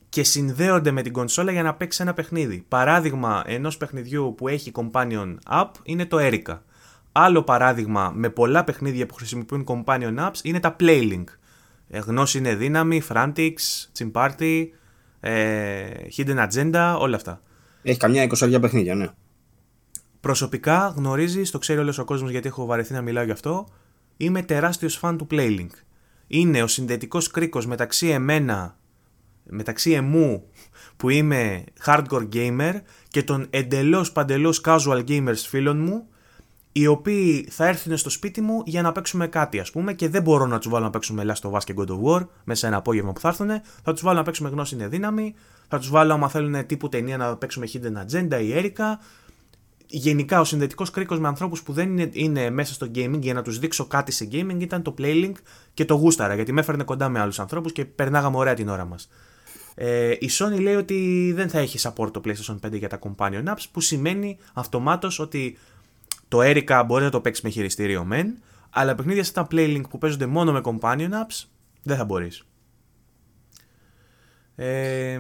και 0.10 0.24
συνδέονται 0.24 0.92
με 0.92 1.02
την 1.02 1.14
κονσόλα 1.14 1.52
για 1.52 1.64
να 1.64 1.74
παίξει 1.74 2.02
ένα 2.02 2.14
παιχνίδι. 2.14 2.66
Παράδειγμα 2.68 3.44
ενός 3.46 3.78
παιχνιδιού 3.78 4.34
που 4.38 4.48
έχει 4.48 4.72
companion 4.76 5.36
app 5.52 5.70
είναι 5.84 6.06
το 6.06 6.18
Erica. 6.20 6.60
Άλλο 7.12 7.44
παράδειγμα 7.44 8.12
με 8.16 8.30
πολλά 8.30 8.64
παιχνίδια 8.64 9.06
που 9.06 9.14
χρησιμοποιούν 9.14 9.66
companion 9.68 10.16
apps 10.18 10.40
είναι 10.44 10.60
τα 10.60 10.76
Playlink. 10.80 11.24
Ε, 11.94 12.00
γνώση 12.00 12.38
είναι 12.38 12.56
δύναμη, 12.56 13.02
Frantics, 13.10 13.88
Team 13.98 14.12
Party, 14.12 14.66
ε, 15.20 15.88
Hidden 16.18 16.48
Agenda, 16.50 16.96
όλα 17.00 17.16
αυτά. 17.16 17.42
Έχει 17.82 18.00
καμιά 18.00 18.24
εικοσαριά 18.24 18.60
παιχνίδια, 18.60 18.96
ναι. 18.96 19.08
Προσωπικά 20.20 20.94
γνωρίζει, 20.96 21.42
το 21.42 21.58
ξέρει 21.58 21.80
όλος 21.80 21.98
ο 21.98 22.04
κόσμος 22.04 22.32
γιατί 22.32 22.48
έχω 22.48 22.66
βαρεθεί 22.66 22.94
να 22.94 23.02
μιλάω 23.02 23.24
γι' 23.24 23.32
αυτό. 23.32 23.68
Είμαι 24.18 24.42
τεράστιος 24.42 24.96
φαν 24.96 25.18
του 25.18 25.28
Playlink. 25.32 25.70
Είναι 26.28 26.64
ο 26.64 26.68
συνδετικός 26.68 27.32
κρίκος 27.32 27.66
μεταξύ 27.66 28.08
εμένα, 28.08 28.78
μεταξύ 29.44 29.92
εμού 29.92 30.44
που 30.98 31.10
είμαι 31.10 31.64
hardcore 31.86 32.28
gamer 32.34 32.74
και 33.08 33.24
των 33.24 33.48
εντελώς 33.50 34.12
παντελώς 34.12 34.62
casual 34.66 35.04
gamers 35.08 35.44
φίλων 35.48 35.80
μου 35.80 36.08
οι 36.72 36.88
οποίοι 36.88 37.48
θα 37.50 37.68
έρθουν 37.68 37.98
στο 37.98 38.10
σπίτι 38.10 38.42
μου 38.42 38.62
για 38.66 38.82
να 38.82 38.92
παίξουμε 38.92 39.28
κάτι, 39.28 39.60
ας 39.60 39.72
πούμε, 39.72 39.94
και 39.94 40.10
δεν 40.10 40.22
μπορώ 40.22 40.46
να 40.46 40.58
τους 40.58 40.72
βάλω 40.72 40.86
να 40.86 40.90
παίξουμε 40.90 41.24
Last 41.28 41.50
of 41.50 41.52
Us 41.52 41.64
και 41.64 41.74
God 41.78 41.88
of 41.88 42.02
War 42.04 42.28
μέσα 42.44 42.60
σε 42.60 42.68
ένα 42.68 42.78
απόγευμα 42.78 43.14
που 43.14 43.20
θα 43.20 43.28
έρθουν. 43.28 43.50
Θα 43.84 43.94
τους 43.94 44.02
βάλω 44.02 44.18
να 44.18 44.24
παίξουμε 44.24 44.50
Γνώση 44.50 44.76
είναι 44.76 44.88
δύναμη, 44.88 45.36
θα 45.68 45.78
τους 45.78 45.90
βάλω, 45.90 46.14
άμα 46.14 46.30
θέλουν 46.30 46.66
τύπου 46.66 46.90
ταινία, 46.90 47.18
να 47.18 47.38
παίξουμε 47.38 47.68
Hidden 47.74 48.06
Agenda 48.06 48.42
ή 48.42 48.54
Erika. 48.56 48.98
Γενικά, 49.94 50.40
ο 50.40 50.44
συνδετικός 50.44 50.90
κρίκος 50.90 51.20
με 51.20 51.28
ανθρώπους 51.28 51.64
που 51.64 51.74
δεν 51.74 51.90
είναι, 51.90 52.10
είναι, 52.14 52.50
μέσα 52.50 52.74
στο 52.74 52.88
gaming 52.96 53.20
για 53.20 53.34
να 53.34 53.42
τους 53.42 53.60
δείξω 53.60 53.86
κάτι 53.86 54.12
σε 54.12 54.28
gaming 54.32 54.58
ήταν 54.60 54.82
το 54.82 54.94
Playlink 54.98 55.34
και 55.74 55.86
το 55.86 55.94
γούσταρα, 55.94 56.36
γιατί 56.36 56.52
με 56.52 56.62
έφερνε 56.62 56.84
κοντά 56.84 57.10
με 57.10 57.20
άλλους 57.20 57.40
ανθρώπους 57.40 57.72
και 57.72 57.86
περνάγαμε 57.86 58.38
ωραία 58.38 58.54
την 58.54 58.70
ώρα 58.70 58.86
μας. 58.86 59.10
Ε, 59.76 60.12
η 60.20 60.30
Sony 60.32 60.62
λέει 60.62 60.76
ότι 60.76 61.32
δεν 61.36 61.50
θα 61.50 61.60
έχει 61.60 61.78
support 61.82 62.12
το 62.14 62.22
PlayStation 62.26 62.60
5 62.68 62.72
για 62.78 62.90
τα 62.90 63.00
companion 63.02 63.44
apps, 63.46 63.64
που 63.72 63.82
σημαίνει 63.82 64.38
αυτομάτως 64.54 65.20
ότι 65.20 65.58
το 66.32 66.40
Erica 66.42 66.84
μπορεί 66.86 67.04
να 67.04 67.10
το 67.10 67.22
παίξει 67.22 67.42
με 67.44 67.50
χειριστήριο 67.50 68.04
μεν, 68.04 68.42
αλλά 68.70 68.96
παιχνίδια 68.96 69.24
σαν 69.24 69.34
τα 69.34 69.48
Playlink 69.52 69.82
που 69.90 69.98
παίζονται 69.98 70.26
μόνο 70.26 70.52
με 70.52 70.62
companion 70.64 71.10
apps 71.10 71.46
δεν 71.84 71.98
θα 71.98 72.06
μπορείς. 72.06 72.44
Ε... 74.56 75.20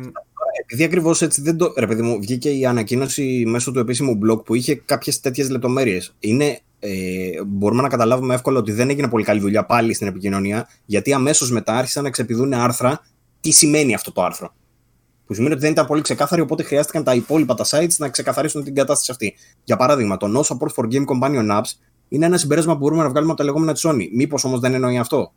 Επειδή 0.61 0.83
ακριβώς 0.83 1.21
έτσι 1.21 1.41
δεν 1.41 1.57
το. 1.57 1.73
Ρε 1.77 1.88
παιδί 1.88 2.01
μου, 2.01 2.19
βγήκε 2.19 2.49
η 2.49 2.65
ανακοίνωση 2.65 3.43
μέσω 3.47 3.71
του 3.71 3.79
επίσημου 3.79 4.19
blog 4.23 4.45
που 4.45 4.55
είχε 4.55 4.75
κάποιες 4.75 5.19
τέτοιες 5.19 5.49
λεπτομέρειες. 5.49 6.15
Είναι. 6.19 6.59
Ε, 6.79 7.43
μπορούμε 7.45 7.81
να 7.81 7.88
καταλάβουμε 7.88 8.33
εύκολα 8.33 8.59
ότι 8.59 8.71
δεν 8.71 8.89
έγινε 8.89 9.09
πολύ 9.09 9.23
καλή 9.23 9.39
δουλειά 9.39 9.65
πάλι 9.65 9.93
στην 9.93 10.07
επικοινωνία, 10.07 10.67
γιατί 10.85 11.13
αμέσως 11.13 11.51
μετά 11.51 11.73
άρχισαν 11.73 12.03
να 12.03 12.09
ξεπηδούν 12.09 12.53
άρθρα 12.53 13.05
τι 13.39 13.51
σημαίνει 13.51 13.93
αυτό 13.93 14.11
το 14.11 14.23
άρθρο. 14.23 14.53
Που 15.32 15.38
σημαίνει 15.38 15.53
ότι 15.53 15.64
δεν 15.64 15.72
ήταν 15.72 15.86
πολύ 15.86 16.02
ξεκάθαρη, 16.02 16.41
οπότε 16.41 16.64
χρειάστηκαν 16.64 17.03
τα 17.03 17.14
υπόλοιπα 17.16 17.53
τα 17.53 17.66
sites 17.70 17.95
να 17.98 18.10
ξεκαθαρίσουν 18.10 18.64
την 18.64 18.76
κατάσταση 18.76 19.12
αυτή. 19.12 19.36
Για 19.64 19.76
παράδειγμα, 19.76 20.18
το 20.18 20.28
No 20.38 20.41
Support 20.41 20.74
for 20.76 20.84
Game 20.91 21.06
Companion 21.06 21.58
Apps 21.58 21.72
είναι 22.08 22.26
ένα 22.26 22.38
συμπέρασμα 22.38 22.74
που 22.74 22.80
μπορούμε 22.80 23.03
να 23.03 23.10
βγάλουμε 23.10 23.32
από 23.32 23.40
τα 23.40 23.45
λεγόμενα 23.45 23.74
της 23.74 23.86
Sony. 23.88 24.08
Μήπως 24.14 24.44
όμως 24.44 24.60
δεν 24.60 24.74
εννοεί 24.74 24.98
αυτό; 24.98 25.34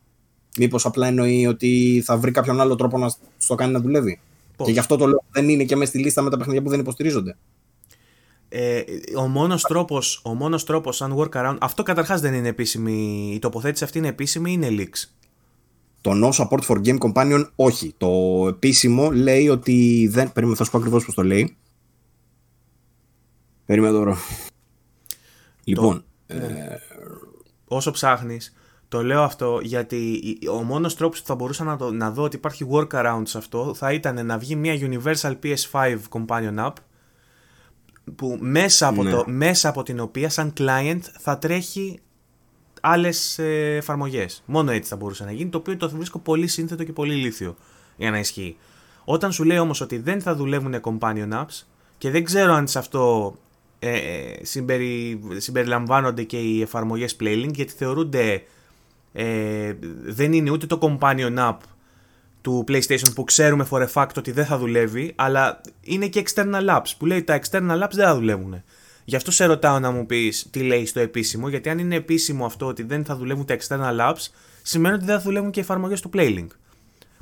Μήπως 0.59 0.87
απλά 0.87 1.07
εννοεί 1.07 1.47
ότι 1.47 2.03
θα 2.05 2.16
βρει 2.16 2.31
κάποιον 2.31 2.61
άλλο 2.61 2.75
τρόπο 2.75 2.99
να 2.99 3.12
το 3.47 3.55
κάνει 3.55 3.73
να 3.73 3.81
δουλεύει; 3.81 4.21
Πώς; 4.57 4.66
Και 4.66 4.73
γι' 4.73 4.79
αυτό 4.79 4.97
το 4.97 5.07
λέω 5.07 5.25
δεν 5.31 5.49
είναι 5.49 5.65
και 5.65 5.77
μέσα 5.77 5.91
στη 5.91 5.99
λίστα 5.99 6.23
με 6.23 6.31
τα 6.31 6.37
παιχνίδια 6.37 6.62
που 6.62 6.71
δεν 6.71 6.81
υποστηρίζονται. 6.81 7.37
Ε, 8.49 8.83
ο 9.16 9.27
μόνος 9.27 9.62
τρόπος, 9.62 10.21
ο 10.25 10.35
μόνος 10.35 10.65
τρόπος 10.65 10.97
σαν 10.97 11.16
workaround, 11.19 11.57
αυτό 11.61 11.83
καταρχάς 11.83 12.21
δεν 12.21 12.35
είναι 12.35 12.49
επίσημη, 12.49 13.31
η 13.35 13.39
τοποθέτηση 13.39 13.85
αυτή 13.85 13.99
είναι 13.99 14.09
επίσημη, 14.09 14.53
είναι 14.53 14.69
leaks; 14.71 15.23
Το 16.05 16.10
No 16.14 16.31
Support 16.32 16.60
for 16.60 16.85
Game 16.85 16.98
Companion 16.98 17.47
όχι. 17.56 17.94
Το 17.97 18.09
επίσημο 18.48 19.10
λέει 19.10 19.48
ότι 19.48 20.09
δεν. 20.10 20.32
Περίμενα, 20.32 20.59
θα 20.59 20.64
σου 20.64 20.70
πω 20.70 20.78
ακριβώς 20.78 21.05
πώς 21.05 21.14
το 21.14 21.22
λέει. 21.22 21.56
Περίμενα 23.64 23.93
τώρα. 23.93 24.16
Λοιπόν. 25.64 26.05
Ε... 26.26 26.39
Όσο 27.64 27.90
ψάχνεις, 27.90 28.55
το 28.89 29.02
λέω 29.02 29.22
αυτό 29.22 29.60
γιατί 29.62 30.20
ο 30.51 30.62
μόνος 30.62 30.97
τρόπος 30.97 31.20
που 31.20 31.26
θα 31.26 31.35
μπορούσα 31.35 31.64
να, 31.64 31.76
το, 31.76 31.93
να 31.93 32.10
δω 32.10 32.22
ότι 32.22 32.36
υπάρχει 32.36 32.66
workaround 32.70 33.22
σε 33.24 33.39
αυτό 33.39 33.74
θα 33.74 33.93
ήταν 33.93 34.26
να 34.26 34.39
βγει 34.39 34.56
μια 34.56 34.74
Universal 34.78 35.35
PS5 35.43 35.98
Companion 36.10 36.59
App 36.59 36.72
που 38.14 38.39
μέσα 38.40 38.86
από, 38.86 39.02
ναι. 39.02 39.10
το, 39.10 39.24
μέσα 39.26 39.68
από 39.68 39.82
την 39.82 40.01
οποία 40.01 40.28
σαν 40.28 40.52
client 40.59 41.01
θα 41.18 41.39
τρέχει 41.39 42.01
άλλες 42.86 43.39
εφαρμογές. 43.39 44.43
Μόνο 44.47 44.70
έτσι 44.70 44.89
θα 44.89 44.97
μπορούσε 44.97 45.24
να 45.24 45.32
γίνει, 45.32 45.51
το 45.51 45.59
οποίο 45.59 45.77
το 45.77 45.90
βρίσκω 45.90 46.19
πολύ 46.19 46.47
σύνθετο 46.47 46.85
και 46.85 46.93
πολύ 46.93 47.15
λίθιο 47.15 47.56
για 47.97 48.11
να 48.11 48.19
ισχύει. 48.19 48.56
Όταν 49.05 49.32
σου 49.32 49.44
λέει 49.44 49.59
όμως 49.59 49.81
ότι 49.81 49.98
δεν 49.98 50.20
θα 50.20 50.35
δουλεύουν 50.35 50.81
companion 50.81 51.32
apps 51.32 51.62
και 51.98 52.11
δεν 52.11 52.24
ξέρω 52.24 52.52
αν 52.52 52.69
σε 52.69 52.78
αυτό 52.78 53.35
ε, 53.78 53.97
ε 53.97 54.44
συμπερι, 54.44 55.20
συμπεριλαμβάνονται 55.36 56.23
και 56.23 56.39
οι 56.39 56.62
εφαρμογές 56.62 57.16
Playlink 57.20 57.52
γιατί 57.55 57.73
θεωρούνται 57.73 58.43
ε, 59.12 59.74
δεν 60.02 60.32
είναι 60.32 60.51
ούτε 60.51 60.66
το 60.66 60.78
companion 60.81 61.39
app 61.39 61.56
του 62.40 62.65
PlayStation 62.69 63.15
που 63.15 63.24
ξέρουμε 63.24 63.66
for 63.70 63.86
a 63.86 63.93
fact 63.93 64.16
ότι 64.16 64.31
δεν 64.31 64.44
θα 64.44 64.59
δουλεύει 64.59 65.12
αλλά 65.16 65.61
είναι 65.81 66.06
και 66.06 66.23
external 66.27 66.69
apps 66.69 66.93
που 66.98 67.06
λέει 67.06 67.23
τα 67.23 67.40
external 67.40 67.82
apps 67.82 67.93
δεν 67.93 68.06
θα 68.06 68.15
δουλεύουν. 68.15 68.62
Γι' 69.05 69.16
αυτό 69.16 69.31
σε 69.31 69.44
ρωτάω 69.44 69.78
να 69.78 69.90
μου 69.90 70.06
πεις 70.06 70.47
τι 70.51 70.62
λέει 70.62 70.86
στο 70.86 71.01
επίσημο, 71.01 71.48
γιατί 71.48 71.68
αν 71.68 71.78
είναι 71.78 71.94
επίσημο 71.94 72.44
αυτό 72.44 72.66
ότι 72.66 72.82
δεν 72.82 73.05
θα 73.05 73.16
δουλεύουν 73.16 73.44
τα 73.44 73.56
external 73.60 74.10
apps, 74.10 74.28
σημαίνει 74.62 74.94
ότι 74.94 75.05
δεν 75.05 75.16
θα 75.16 75.22
δουλεύουν 75.22 75.51
και 75.51 75.60
οι 75.60 75.62
εφαρμογές 75.62 76.01
του 76.01 76.10
Playlink. 76.12 76.47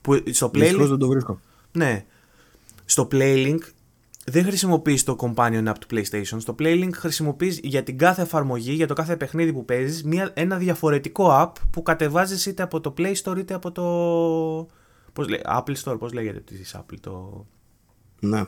Που 0.03 0.23
στο 0.31 0.51
Playlink. 0.55 0.77
δεν 0.79 0.99
το 0.99 1.09
βρίσκω. 1.09 1.41
Ναι. 1.73 2.05
Στο 2.85 3.09
Playlink 3.13 3.59
δεν 4.25 4.45
χρησιμοποιείς 4.45 5.05
το 5.05 5.17
companion 5.21 5.69
app 5.69 5.75
του 5.79 5.87
PlayStation. 5.91 6.37
Στο 6.39 6.55
Playlink 6.59 6.91
χρησιμοποιείς 6.93 7.61
για 7.63 7.83
την 7.83 7.99
κάθε 7.99 8.23
εφαρμογή, 8.23 8.73
για 8.73 8.87
το 8.87 8.95
κάθε 8.95 9.17
παιχνίδι 9.17 9.53
που 9.53 9.65
παίζεις, 9.65 10.05
ένα 10.35 10.57
διαφορετικό 10.57 11.29
app 11.31 11.53
που 11.71 11.83
κατεβάζεις 11.83 12.47
είτε 12.47 12.63
από 12.63 12.81
το 12.81 12.95
Play 12.99 13.15
Store 13.23 13.39
είτε 13.39 13.55
από 13.55 13.73
το. 13.73 13.83
Πώς 15.13 15.29
λέει, 15.29 15.41
Apple 15.45 15.75
Store, 15.85 15.99
πώς 15.99 16.13
λέγεται 16.13 16.41
της 16.41 16.77
Apple 16.79 16.97
το. 17.01 17.47
Ναι. 18.21 18.43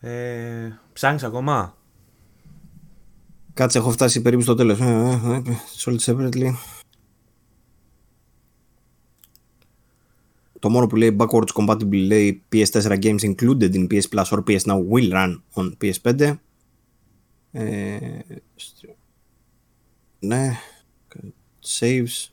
Ε, 0.00 0.78
ψάχνεις 0.92 1.22
ακόμα; 1.22 1.76
Κάτσε, 3.58 3.78
έχω 3.78 3.90
φτάσει 3.90 4.22
περίπου 4.22 4.42
στο 4.42 4.54
τέλος. 4.54 4.78
Solid 5.84 5.98
separately. 5.98 6.52
Το 10.58 10.70
μόνο 10.70 10.86
που 10.86 10.96
λέει 10.96 11.16
backwards 11.18 11.52
compatible 11.54 12.06
λέει 12.06 12.42
PS4 12.52 12.98
games 13.02 13.20
included 13.20 13.72
in 13.74 13.86
PS 13.86 14.02
Plus 14.10 14.24
or 14.24 14.42
PS 14.46 14.60
Now 14.60 14.88
will 14.90 15.12
run 15.12 15.40
on 15.54 15.72
PS5. 15.80 16.36
Ε, 17.52 17.98
ναι. 20.18 20.52
Saves. 21.78 22.30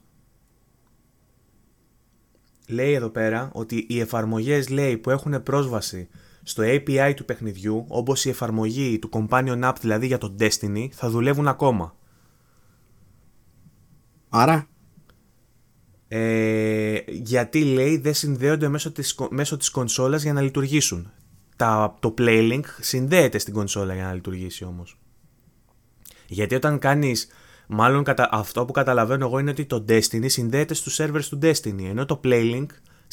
Λέει 2.68 2.94
εδώ 2.94 3.10
πέρα 3.10 3.50
ότι 3.54 3.86
οι 3.90 4.00
εφαρμογές 4.00 4.70
λέει 4.70 4.98
που 4.98 5.10
έχουν 5.10 5.44
πρόσβαση 5.44 6.08
στο 6.47 6.63
API 6.65 7.13
του 7.15 7.26
παιχνιδιού, 7.26 7.85
όπως 7.88 8.26
η 8.26 8.30
εφαρμογή 8.30 8.99
του 8.99 9.09
Companion 9.11 9.63
App 9.63 9.73
δηλαδή 9.81 10.07
για 10.07 10.17
το 10.17 10.35
Destiny, 10.39 10.88
θα 10.91 11.09
δουλεύουν 11.09 11.47
ακόμα. 11.47 11.95
Άρα; 14.30 14.67
Ε, 16.07 16.97
γιατί 17.07 17.63
λέει 17.63 17.97
δεν 17.97 18.13
συνδέονται 18.13 18.67
μέσω 18.67 18.91
της, 18.91 19.15
μέσω 19.30 19.57
της 19.57 19.69
κονσόλας 19.69 20.23
για 20.23 20.34
να 20.34 20.41
λειτουργήσουν. 20.41 21.11
Τα, 21.55 21.97
το 21.99 22.13
Playlink 22.17 22.63
συνδέεται 22.80 23.38
στην 23.38 23.53
κονσόλα 23.53 23.93
για 23.93 24.03
να 24.03 24.13
λειτουργήσει 24.13 24.63
όμως. 24.63 24.99
Γιατί 26.27 26.55
όταν 26.55 26.80
κάνεις, 26.80 27.27
μάλλον 27.67 28.03
κατα, 28.03 28.30
αυτό 28.31 28.65
που 28.65 28.72
καταλαβαίνω 28.72 29.26
εγώ 29.26 29.39
είναι 29.39 29.49
ότι 29.49 29.65
το 29.65 29.85
Destiny 29.88 30.26
συνδέεται 30.30 30.73
στους 30.73 30.99
servers 31.01 31.23
του 31.30 31.39
Destiny, 31.41 31.84
ενώ 31.84 32.05
το 32.05 32.19
Playlink 32.23 32.65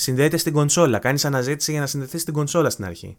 συνδέεται 0.02 0.36
στην 0.36 0.52
κονσόλα. 0.52 0.98
Κάνεις 0.98 1.24
αναζήτηση 1.24 1.70
για 1.70 1.80
να 1.80 1.86
συνδεθεί 1.86 2.18
στην 2.18 2.34
κονσόλα 2.34 2.70
στην 2.70 2.84
αρχή. 2.84 3.16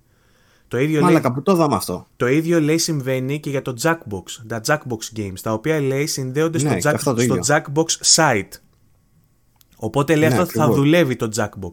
Το 0.68 0.78
ίδιο 0.78 1.02
Μάλακα, 1.02 1.28
λέει, 1.28 1.38
που 1.38 1.42
το 1.42 1.56
δάμε 1.56 1.76
αυτό. 1.76 2.08
Το 2.16 2.28
ίδιο 2.28 2.60
λέει 2.62 2.78
συμβαίνει 2.78 3.40
και 3.40 3.50
για 3.50 3.62
το 3.62 3.74
Jackbox, 3.82 4.24
τα 4.48 4.62
Jackbox 4.66 5.18
games, 5.20 5.40
τα 5.42 5.54
οποία 5.54 5.82
λέει 5.82 6.06
συνδέονται 6.06 6.58
στο, 6.58 6.70
ναι, 6.70 6.78
Jack, 6.84 6.96
στο 7.00 7.16
Jackbox 7.48 7.86
site. 8.16 8.52
Οπότε 9.76 10.16
λέει 10.16 10.30
ναι, 10.30 10.38
αυτό 10.38 10.60
θα 10.60 10.72
δουλεύει 10.72 11.16
το 11.16 11.30
Jackbox. 11.36 11.72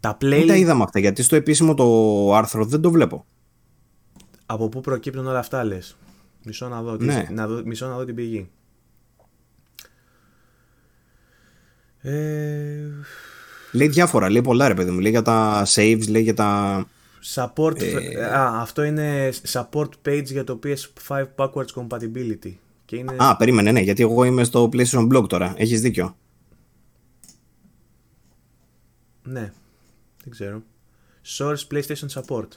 Τα 0.00 0.16
play... 0.16 0.28
Δεν 0.28 0.46
τα 0.46 0.56
είδαμε 0.56 0.82
αυτά, 0.82 0.98
γιατί 0.98 1.22
στο 1.22 1.36
επίσημο 1.36 1.74
το 1.74 2.34
άρθρο 2.34 2.64
δεν 2.64 2.80
το 2.80 2.90
βλέπω. 2.90 3.26
Από 4.46 4.68
πού 4.68 4.80
προκύπτουν 4.80 5.26
όλα 5.26 5.38
αυτά 5.38 5.64
λες; 5.64 5.96
Μισό 6.44 6.68
να 6.68 6.82
δω, 6.82 6.96
ναι. 6.96 7.28
να 7.30 7.46
δω, 7.46 7.62
μισό 7.64 7.86
να 7.86 7.96
δω 7.96 8.04
την 8.04 8.14
πηγή. 8.14 8.50
Ε... 12.00 12.86
Λέει 13.72 13.88
διάφορα, 13.88 14.30
λέει 14.30 14.42
πολλά 14.42 14.68
ρε 14.68 14.74
παιδί 14.74 14.90
μου. 14.90 14.98
Λέει 14.98 15.10
για 15.10 15.22
τα 15.22 15.66
saves, 15.66 16.08
λέει 16.08 16.22
για 16.22 16.34
τα... 16.34 16.84
Support, 17.34 17.82
ε... 17.82 18.24
α, 18.24 18.60
αυτό 18.60 18.82
είναι 18.82 19.30
support 19.52 19.88
page 20.06 20.24
για 20.24 20.44
το 20.44 20.58
PS5 20.64 21.24
backwards 21.36 21.72
compatibility. 21.74 22.52
Και 22.84 22.96
είναι... 22.96 23.16
Α, 23.18 23.36
περίμενε, 23.36 23.72
ναι, 23.72 23.80
γιατί 23.80 24.02
εγώ 24.02 24.24
είμαι 24.24 24.44
στο 24.44 24.68
PlayStation 24.72 25.08
Blog 25.12 25.28
τώρα. 25.28 25.54
Έχεις 25.56 25.80
δίκιο. 25.80 26.16
Ναι, 29.22 29.52
δεν 30.22 30.30
ξέρω. 30.30 30.62
Source 31.38 31.66
PlayStation 31.72 32.08
Support. 32.14 32.48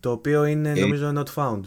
Το 0.00 0.10
οποίο 0.10 0.44
είναι 0.44 0.70
ε, 0.70 0.80
νομίζω 0.80 1.12
not 1.16 1.34
found. 1.34 1.60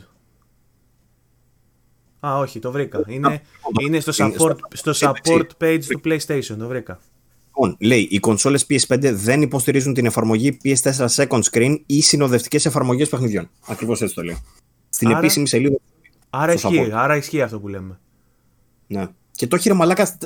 Α, 2.27 2.37
όχι, 2.37 2.59
το 2.59 2.71
βρήκα. 2.71 3.03
Είναι, 3.07 3.41
είναι 3.81 3.99
στο 3.99 4.11
support, 4.17 4.55
στο 4.73 4.91
support 4.95 5.45
page 5.61 5.83
του 5.89 6.01
PlayStation, 6.05 6.55
το 6.57 6.67
βρήκα. 6.67 6.99
Λοιπόν, 7.45 7.75
λέει, 7.79 8.07
οι 8.11 8.19
κονσόλες 8.19 8.65
PS5 8.69 9.11
δεν 9.13 9.41
υποστηρίζουν 9.41 9.93
την 9.93 10.05
εφαρμογή 10.05 10.57
PS4 10.63 11.07
Second 11.07 11.41
Screen 11.51 11.77
ή 11.85 12.01
συνοδευτικές 12.01 12.65
εφαρμογές 12.65 13.09
παιχνιδιών. 13.09 13.49
Ακριβώς 13.67 14.01
έτσι 14.01 14.15
το 14.15 14.23
λέω. 14.23 14.37
Στην 14.89 15.07
άρα, 15.07 15.17
επίσημη 15.17 15.47
σελίδα. 15.47 15.77
Άρα 16.29 16.53
ισχύει, 16.53 16.89
άρα 16.93 17.15
ισχύει 17.15 17.41
αυτό 17.41 17.59
που 17.59 17.67
λέμε. 17.67 17.99
Ναι. 18.87 19.07
Και 19.31 19.47
το 19.47 19.55
έχει 19.55 19.67
ρε 19.67 19.73
μαλάκα 19.73 20.19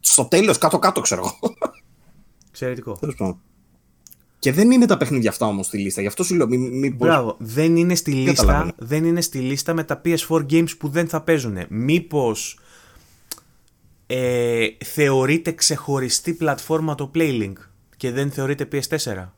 στο 0.00 0.24
τέλος, 0.24 0.58
κάτω-κάτω, 0.58 1.00
ξέρω 1.00 1.20
εγώ. 1.24 1.56
Εξαιρετικό. 2.48 2.98
Και 4.44 4.52
δεν 4.52 4.70
είναι 4.70 4.86
τα 4.86 4.96
παιχνίδια 4.96 5.30
αυτά 5.30 5.46
όμως 5.46 5.66
στη 5.66 5.78
λίστα. 5.78 6.00
Γι' 6.00 6.06
αυτό 6.06 6.24
σου 6.24 6.34
λέω. 6.34 6.46
Μη, 6.46 6.58
μήπως... 6.58 7.08
Μπράβο. 7.08 7.36
Δεν 7.38 7.76
είναι, 7.76 7.94
στη 7.94 8.12
λίστα, 8.12 8.72
δεν 8.76 9.04
είναι 9.04 9.20
στη 9.20 9.38
λίστα 9.38 9.74
με 9.74 9.84
τα 9.84 10.00
PS4 10.04 10.46
games 10.50 10.76
που 10.78 10.88
δεν 10.88 11.08
θα 11.08 11.20
παίζουν. 11.20 11.56
Μήπως 11.68 12.58
ε, 14.06 14.66
θεωρείται 14.84 15.52
ξεχωριστή 15.52 16.32
πλατφόρμα 16.34 16.94
το 16.94 17.10
Playlink 17.14 17.52
και 17.96 18.10
δεν 18.10 18.30
θεωρείται 18.30 18.68
PS4. 18.72 19.28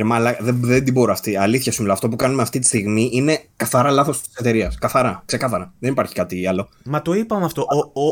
Ε, 0.00 0.04
μαλα, 0.04 0.36
δεν, 0.40 0.60
δεν 0.60 0.84
την 0.84 0.92
μπορώ 0.92 1.12
αυτή. 1.12 1.36
Αλήθεια 1.36 1.72
σου 1.72 1.80
μιλάω. 1.80 1.94
Αυτό 1.94 2.08
που 2.08 2.16
κάνουμε 2.16 2.42
αυτή 2.42 2.58
τη 2.58 2.66
στιγμή 2.66 3.10
είναι 3.12 3.40
καθαρά 3.56 3.90
λάθος 3.90 4.20
της 4.20 4.34
εταιρείας. 4.34 4.78
Καθαρά. 4.78 5.22
Ξεκάθαρα. 5.24 5.72
Δεν 5.78 5.90
υπάρχει 5.90 6.14
κάτι 6.14 6.46
άλλο. 6.46 6.68
Μα 6.84 7.02
το 7.02 7.12
είπαμε 7.12 7.44
αυτό. 7.44 7.66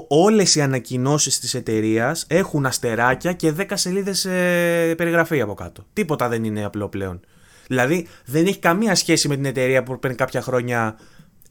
Όλες 0.09 0.55
οι 0.55 0.61
ανακοινώσεις 0.61 1.39
της 1.39 1.55
εταιρείας 1.55 2.27
έχουν 2.29 2.67
αστεράκια 2.67 3.33
και 3.33 3.53
10 3.59 3.65
σελίδες 3.75 4.25
ε, 4.25 4.95
περιγραφή 4.97 5.41
από 5.41 5.55
κάτω. 5.55 5.85
Τίποτα 5.93 6.29
δεν 6.29 6.45
είναι 6.45 6.65
απλό 6.65 6.89
πλέον. 6.89 7.21
Δηλαδή 7.67 8.07
δεν 8.25 8.47
έχει 8.47 8.59
καμία 8.59 8.95
σχέση 8.95 9.29
με 9.29 9.35
την 9.35 9.45
εταιρεία 9.45 9.83
που 9.83 9.99
πριν 9.99 10.17
κάποια 10.17 10.41
χρόνια 10.41 10.97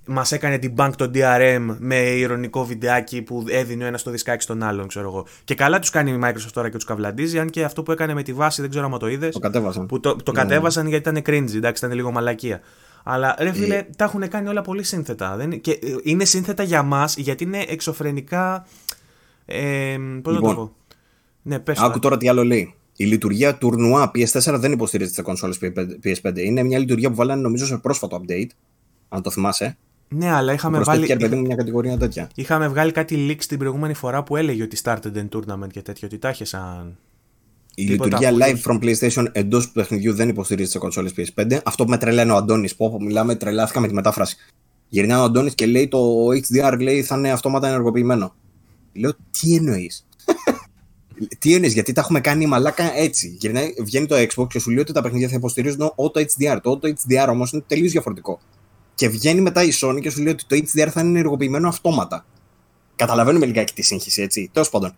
μας 0.07 0.31
έκανε 0.31 0.57
την 0.57 0.73
bank 0.77 0.91
το 0.95 1.11
DRM 1.13 1.75
με 1.79 1.95
ηρωνικό 1.95 2.65
βιντεάκι 2.65 3.21
που 3.21 3.45
έδινε 3.47 3.83
ο 3.83 3.87
ένας 3.87 4.03
το 4.03 4.11
δισκάκι 4.11 4.43
στον 4.43 4.63
άλλον, 4.63 4.87
ξέρω 4.87 5.07
εγώ. 5.07 5.25
Και 5.43 5.55
καλά 5.55 5.79
τους 5.79 5.89
κάνει 5.89 6.11
η 6.11 6.19
Microsoft 6.23 6.51
τώρα 6.53 6.69
και 6.69 6.75
τους 6.75 6.85
καβλαντίζει, 6.85 7.39
αν 7.39 7.49
και 7.49 7.63
αυτό 7.63 7.83
που 7.83 7.91
έκανε 7.91 8.13
με 8.13 8.23
τη 8.23 8.33
βάση 8.33 8.61
δεν 8.61 8.69
ξέρω 8.69 8.85
αν 8.85 8.99
το 8.99 9.07
είδες. 9.07 9.33
Το 9.33 9.39
κατέβασαν. 9.39 9.85
Που 9.85 9.99
το, 9.99 10.15
το 10.15 10.31
ναι. 10.31 10.39
κατέβασαν 10.39 10.87
γιατί 10.87 11.09
ήταν 11.09 11.23
cringe, 11.25 11.55
εντάξει, 11.55 11.85
ήταν 11.85 11.95
λίγο 11.97 12.11
μαλακία. 12.11 12.61
Αλλά 13.03 13.35
ρε 13.39 13.51
φίλε, 13.51 13.75
ε... 13.75 13.87
τα 13.95 14.03
έχουν 14.03 14.27
κάνει 14.27 14.47
όλα 14.47 14.61
πολύ 14.61 14.83
σύνθετα. 14.83 15.35
Δεν... 15.35 15.61
Και 15.61 15.71
ε, 15.71 15.95
είναι 16.03 16.25
σύνθετα 16.25 16.63
για 16.63 16.83
μας 16.83 17.17
γιατί 17.17 17.43
είναι 17.43 17.65
εξωφρενικά. 17.67 18.67
Ε, 19.45 19.97
Πώς 20.21 20.33
λοιπόν, 20.33 20.33
να 20.33 20.39
το 20.41 20.47
λοιπόν, 20.47 20.55
πω. 20.55 20.75
Ναι, 21.41 21.59
πες 21.59 21.79
άκου 21.79 21.99
τώρα 21.99 22.17
τι 22.17 22.29
άλλο 22.29 22.43
λέει. 22.43 22.73
Η 22.95 23.05
λειτουργία 23.05 23.55
τουρνουά 23.55 24.11
PS4 24.15 24.55
δεν 24.59 24.71
υποστηρίζεται 24.71 25.15
σε 25.15 25.21
κονσόλες 25.21 25.59
PS5. 26.03 26.37
Είναι 26.37 26.63
μια 26.63 26.79
λειτουργία 26.79 27.09
που 27.09 27.15
βάλανε 27.15 27.41
νομίζω 27.41 27.65
σε 27.65 27.77
πρόσφατο 27.77 28.21
update. 28.21 28.49
Αν 29.09 29.21
το 29.21 29.31
θυμάσαι. 29.31 29.77
Ναι, 30.09 30.31
αλλά 30.31 30.53
είχαμε 30.53 30.79
βάλει. 30.79 31.15
παιδί 31.15 31.35
μου 31.35 31.45
μια 31.45 31.55
κατηγορία 31.55 31.97
τέτοια. 31.97 32.29
Είχαμε 32.35 32.67
βγάλει 32.67 32.91
κάτι 32.91 33.27
leaks 33.29 33.45
την 33.45 33.57
προηγούμενη 33.57 33.93
φορά 33.93 34.23
που 34.23 34.35
έλεγε 34.35 34.63
ότι 34.63 34.77
started 34.83 35.13
in 35.15 35.29
tournament 35.29 35.69
και 35.71 35.81
τέτοιο, 35.81 36.07
ότι 36.07 36.17
τα 36.17 36.33
σαν. 36.41 36.97
Η 37.75 37.83
λειτουργία 37.83 38.31
live 38.31 38.71
from 38.71 38.79
PlayStation 38.83 39.25
εντός 39.31 39.65
του 39.65 39.71
παιχνιδιού 39.71 40.13
δεν 40.13 40.29
υποστηρίζεται 40.29 40.71
σε 40.71 40.77
κονσόλες 40.77 41.13
PS5. 41.17 41.57
Αυτό 41.63 41.83
που 41.83 41.89
με 41.89 41.97
τρελαίνει 41.97 42.31
ο 42.31 42.35
Αντώνης, 42.35 42.75
που 42.75 42.85
όπου 42.85 43.03
μιλάμε, 43.03 43.35
τρελάθηκα 43.35 43.79
με 43.79 43.87
τη 43.87 43.93
μετάφραση. 43.93 44.37
Γυρνάει 44.87 45.19
ο 45.19 45.23
Αντώνης 45.23 45.55
και 45.55 45.65
λέει 45.65 45.87
το 45.87 46.27
HDR 46.27 46.77
λέει, 46.79 47.03
θα 47.03 47.17
είναι 47.17 47.31
αυτόματα 47.31 47.67
ενεργοποιημένο. 47.67 48.35
Λέω, 48.93 49.11
τι 49.39 49.55
εννοείς; 49.55 50.07
τι 51.39 51.53
εννοείς, 51.53 51.73
γιατί 51.73 51.93
τα 51.93 52.01
έχουμε 52.01 52.19
κάνει 52.19 52.45
μαλάκα 52.45 52.97
έτσι. 52.97 53.37
Γυρνάει, 53.39 53.73
βγαίνει 53.79 54.05
το 54.05 54.15
Xbox 54.15 54.47
και 54.47 54.59
σου 54.59 54.69
λέει 54.69 54.79
ότι 54.79 54.93
τα 54.93 55.01
παιχνίδια 55.01 55.27
θα 55.29 55.35
υποστηρίζουν 55.35 55.91
auto 55.95 56.19
HDR. 56.19 56.57
Το 56.61 56.79
auto 56.81 56.87
HDR 56.87 57.27
όμως 57.29 57.51
είναι 57.51 57.63
τελείως 57.67 57.91
διαφορετικό. 57.91 58.39
Και 58.97 59.09
βγαίνει 59.09 59.41
μετά 59.41 59.63
η 59.63 59.69
Sony 59.81 59.99
και 60.01 60.09
σου 60.09 60.21
λέει 60.21 60.33
ότι 60.33 60.45
το 60.47 60.55
HDR 60.55 60.87
θα 60.91 61.01
είναι 61.01 61.09
ενεργοποιημένο 61.09 61.67
αυτόματα. 61.67 62.25
Καταλαβαίνουμε 62.95 63.45
λιγάκι 63.45 63.73
της 63.73 63.87
σύγχυσης, 63.87 64.23
έτσι. 64.23 64.49
Τέλος 64.53 64.69
πάντων, 64.69 64.95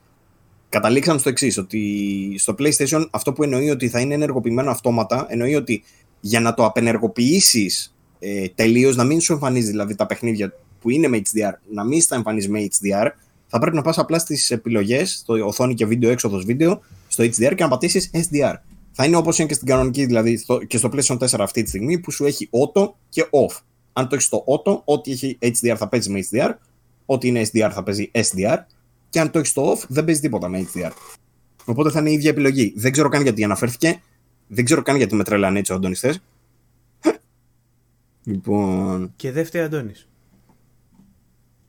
καταλήξαμε 0.70 1.20
στο 1.20 1.30
εξής, 1.30 1.58
ότι 1.58 2.36
στο 2.38 2.56
PlayStation 2.60 3.06
αυτό 3.12 3.34
που 3.34 3.44
εννοεί 3.44 3.70
ότι 3.70 3.90
θα 3.90 4.00
είναι 4.00 4.14
ενεργοποιημένο 4.14 4.72
αυτόματα, 4.72 5.26
εννοεί 5.30 5.56
ότι 5.56 5.84
για 6.20 6.40
να 6.40 6.54
το 6.54 6.66
απενεργοποιήσεις 6.66 7.96
ε, 8.20 8.48
τελείως, 8.56 8.96
να 8.96 9.04
μην 9.04 9.22
σου 9.22 9.34
εμφανίζει 9.34 9.70
δηλαδή 9.70 9.96
τα 9.96 10.06
παιχνίδια 10.06 10.54
που 10.82 10.90
είναι 10.90 11.08
με 11.08 11.22
HDR, 11.24 11.54
να 11.72 11.84
μην 11.84 12.02
στα 12.02 12.16
εμφανίζει 12.16 12.50
με 12.50 12.68
HDR, 12.68 13.08
θα 13.48 13.60
πρέπει 13.60 13.76
να 13.76 13.82
πας 13.82 13.98
απλά 13.98 14.20
στις 14.20 14.52
επιλογές, 14.52 15.12
στο 15.12 15.46
οθόνη 15.46 15.74
και 15.74 15.86
βίντεο, 15.86 16.10
έξοδος 16.10 16.46
βίντεο, 16.46 16.82
στο 17.08 17.24
HDR 17.24 17.54
και 17.56 17.64
να 17.64 17.68
πατήσεις 17.68 18.12
SDR. 18.14 18.54
Θα 18.92 19.06
είναι 19.06 19.16
όπως 19.16 19.38
είναι 19.38 19.48
και 19.48 19.54
στην 19.54 19.68
κανονική, 19.68 20.06
δηλαδή 20.06 20.46
και 20.68 20.78
στο 20.78 20.90
PlayStation 20.94 21.18
4 21.18 21.26
αυτή 21.40 21.64
τη 21.64 21.70
στιγμή, 21.70 22.00
που 22.00 22.12
σου 22.12 22.26
έχει 22.26 22.50
auto 22.52 22.90
και 23.10 23.26
off. 23.32 23.62
Αν 24.00 24.08
το 24.08 24.16
έχεις 24.16 24.28
στο 24.28 24.44
auto, 24.48 24.82
ό,τι 24.84 25.12
έχει 25.12 25.38
HDR 25.42 25.76
θα 25.78 25.88
παίζει 25.88 26.10
με 26.10 26.20
HDR, 26.32 26.54
ό,τι 27.06 27.28
είναι 27.28 27.42
SDR 27.52 27.70
θα 27.74 27.84
παίζει 27.84 28.12
SDR, 28.14 28.58
και 29.10 29.20
αν 29.20 29.32
το 29.32 29.40
έχεις 29.40 29.52
στο 29.52 29.74
off, 29.74 29.86
δεν 29.88 30.06
παίζει 30.06 30.22
τίποτα 30.22 30.48
με 30.48 30.68
HDR. 30.74 30.92
Οπότε 31.66 31.92
θα 31.92 32.00
είναι 32.00 32.10
η 32.10 32.14
ίδια 32.14 32.30
επιλογή. 32.30 32.74
Δεν 32.76 32.92
ξέρω 32.92 33.10
καν 33.10 33.22
γιατί 33.22 33.44
αναφέρθηκε. 33.44 34.02
Δεν 34.48 34.66
ξέρω 34.66 34.82
καν 34.82 34.96
γιατί 34.96 35.16
με 35.16 35.24
τρέλανε 35.24 35.60
έτσι 35.60 35.72
ο 35.72 35.76
Αντώνης 35.76 36.20
λοιπόν. 38.24 39.14
Και 39.16 39.32
δεύτερη 39.32 39.64
Αντώνης. 39.64 40.08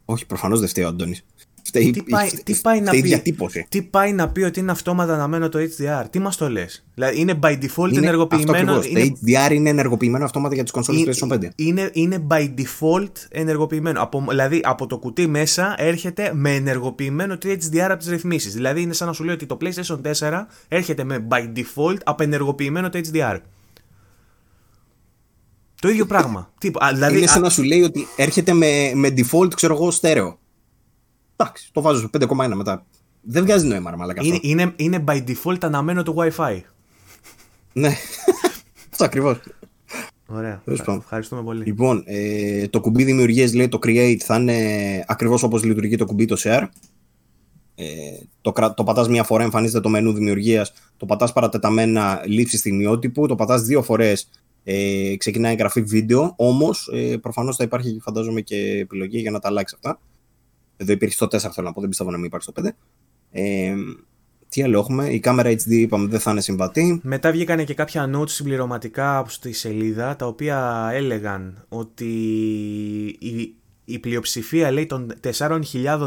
Όχι, 0.05 0.27
προφανώς 0.27 0.61
δεν 0.61 0.69
φταίει 0.69 0.85
ο 0.85 0.89
Αντώνης. 0.89 1.25
Φταίει, 1.71 1.91
τι, 1.91 2.03
πάει, 2.03 2.29
τι, 2.45 2.55
πάει 2.55 2.81
να 2.81 2.91
πει, 2.91 3.23
τι 3.69 3.83
πάει 3.83 4.13
να 4.13 4.29
πει 4.29 4.43
ότι 4.43 4.61
είναι 4.61 4.71
αυτόματα 4.71 5.15
αναμένο 5.15 5.49
το 5.49 5.59
HDR, 5.59 6.05
τι 6.11 6.19
μας 6.19 6.37
το 6.37 6.51
λες; 6.51 6.85
Δηλαδή 6.95 7.21
είναι 7.21 7.39
by 7.43 7.51
default 7.51 7.89
είναι 7.91 7.99
ενεργοποιημένο. 7.99 8.73
Αυτό 8.73 8.89
είναι... 8.89 9.09
Το 9.09 9.17
HDR 9.25 9.53
είναι 9.53 9.71
ενεργοποιημένο 9.71 10.25
αυτόματα 10.25 10.55
για 10.55 10.63
τις 10.63 10.73
κονσόλες 10.73 11.23
PlayStation 11.23 11.33
5. 11.33 11.49
Είναι, 11.57 11.91
είναι 11.93 12.27
by 12.31 12.41
default 12.41 13.13
ενεργοποιημένο. 13.29 14.03
Από, 14.03 14.25
δηλαδή 14.29 14.61
από 14.63 14.87
το 14.87 14.99
κουτί 14.99 15.27
μέσα 15.27 15.75
έρχεται 15.79 16.31
με 16.35 16.55
ενεργοποιημένο 16.55 17.39
το 17.39 17.49
HDR 17.49 17.79
από 17.79 17.97
τις 17.97 18.09
ρυθμίσεις. 18.09 18.53
Δηλαδή 18.53 18.81
είναι 18.83 18.93
σαν 18.93 19.07
να 19.07 19.13
σου 19.13 19.25
λέει 19.25 19.35
ότι 19.35 19.47
το 19.47 19.59
PlayStation 19.61 20.01
4 20.29 20.45
έρχεται 20.69 21.05
με 21.05 21.27
by 21.31 21.59
default 21.59 21.97
απενεργοποιημένο 22.05 22.89
το 22.89 23.01
HDR. 23.13 23.39
Το 25.81 25.89
ίδιο 25.89 26.07
πράγμα. 26.07 26.51
Τι, 26.61 26.71
δηλαδή, 26.93 27.17
είναι 27.17 27.27
σαν 27.27 27.43
να 27.43 27.51
σου 27.51 27.63
λέει 27.63 27.83
ότι 27.83 28.07
έρχεται 28.17 28.53
με, 28.53 28.93
με 28.95 29.15
default, 29.17 29.55
ξέρω 29.55 29.75
εγώ, 29.75 29.91
στέρεο. 29.91 30.39
Εντάξει, 31.41 31.71
το 31.73 31.81
βάζω 31.81 31.99
στο 31.99 32.09
5,1 32.37 32.53
μετά. 32.55 32.87
Δεν 33.23 33.43
βγάζει 33.43 33.67
νόημα, 33.67 33.95
μαλακά. 33.97 34.23
Είναι, 34.25 34.39
είναι, 34.43 34.73
είναι 34.77 35.05
by 35.07 35.25
default 35.27 35.59
αναμένο 35.61 36.03
το 36.03 36.15
WiFi. 36.19 36.61
ναι. 37.73 37.93
Αυτό 38.91 39.05
ακριβώς. 39.05 39.41
Ωραία. 40.27 40.63
Ευχαριστούμε 40.99 41.43
πολύ. 41.43 41.65
Λοιπόν, 41.65 42.03
ε, 42.07 42.69
το 42.69 42.81
κουμπί 42.81 43.05
δημιουργίας 43.05 43.55
λέει 43.55 43.69
το 43.69 43.79
Create 43.83 44.17
θα 44.17 44.37
είναι 44.37 45.05
ακριβώς 45.07 45.43
όπως 45.43 45.65
λειτουργεί 45.65 45.97
το 45.97 46.05
κουμπί 46.05 46.25
το 46.25 46.37
Share. 46.39 46.67
Ε, 47.75 47.85
το, 48.41 48.53
το 48.77 48.85
πατάς 48.85 49.09
μία 49.09 49.25
φορά, 49.25 49.43
εμφανίζεται 49.43 49.81
το 49.81 49.89
μενού 49.89 50.13
δημιουργίας. 50.13 50.73
Το 50.97 51.07
πατάς 51.07 51.33
παρατεταμένα 51.33 52.23
λήψη 52.27 52.57
στιγμιότυπου. 52.57 53.27
Το 53.27 53.35
πατάς 53.35 53.63
δύο 53.63 53.83
φορές, 53.83 54.31
ε, 54.65 55.17
ξεκινάει 55.17 55.53
εγγραφή 55.53 55.83
βίντεο. 55.83 56.35
Όμως, 56.37 56.91
ε, 56.93 57.17
προφανώς 57.17 57.57
θα 57.57 57.65
υπάρχει, 57.65 57.99
φαντάζομαι, 58.01 58.41
και 58.41 58.57
επιλογή 58.57 59.19
για 59.19 59.31
να 59.31 59.39
τα 59.39 59.49
αλλάξεις 59.49 59.79
αυτά. 59.83 60.01
Εδώ 60.81 60.93
υπήρχε 60.93 61.15
στο 61.15 61.27
4, 61.27 61.29
θέλω 61.39 61.67
να 61.67 61.73
πω, 61.73 61.81
δεν 61.81 61.89
πιστεύω 61.89 62.11
να 62.11 62.17
μην 62.17 62.27
υπάρχει 62.27 62.51
στο 62.51 62.63
5. 62.63 62.69
Ε, 63.31 63.75
τι 64.49 64.63
άλλο 64.63 64.79
έχουμε, 64.79 65.09
η 65.09 65.21
κάμερα 65.21 65.51
HD 65.51 65.67
είπαμε 65.67 66.09
δεν 66.09 66.21
θα 66.21 66.31
είναι 66.31 66.41
συμβατή. 66.41 67.01
Μετά 67.03 67.33
βγήκαν 67.33 67.65
και 67.65 67.75
κάποια 67.75 68.11
notes 68.15 68.29
συμπληρωματικά 68.29 69.25
στη 69.29 69.53
σελίδα 69.53 70.17
τα 70.17 70.27
οποία 70.27 70.89
έλεγαν 70.93 71.65
ότι 71.69 72.13
η, 73.19 73.55
η 73.85 73.99
πλειοψηφία 73.99 74.71
λέει 74.71 74.87
των 74.87 75.13
4.000 75.39 75.61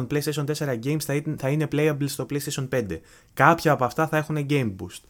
PlayStation 0.08 0.46
4 0.46 0.80
games 0.84 1.00
θα 1.00 1.14
είναι, 1.14 1.36
θα 1.38 1.50
είναι 1.50 1.68
playable 1.72 2.06
στο 2.06 2.26
PlayStation 2.30 2.68
5. 2.70 2.84
Κάποια 3.34 3.72
από 3.72 3.86
αυτά 3.86 4.08
θα 4.08 4.18
έχουν 4.18 4.46
Game 4.50 4.76
Boost. 4.76 5.02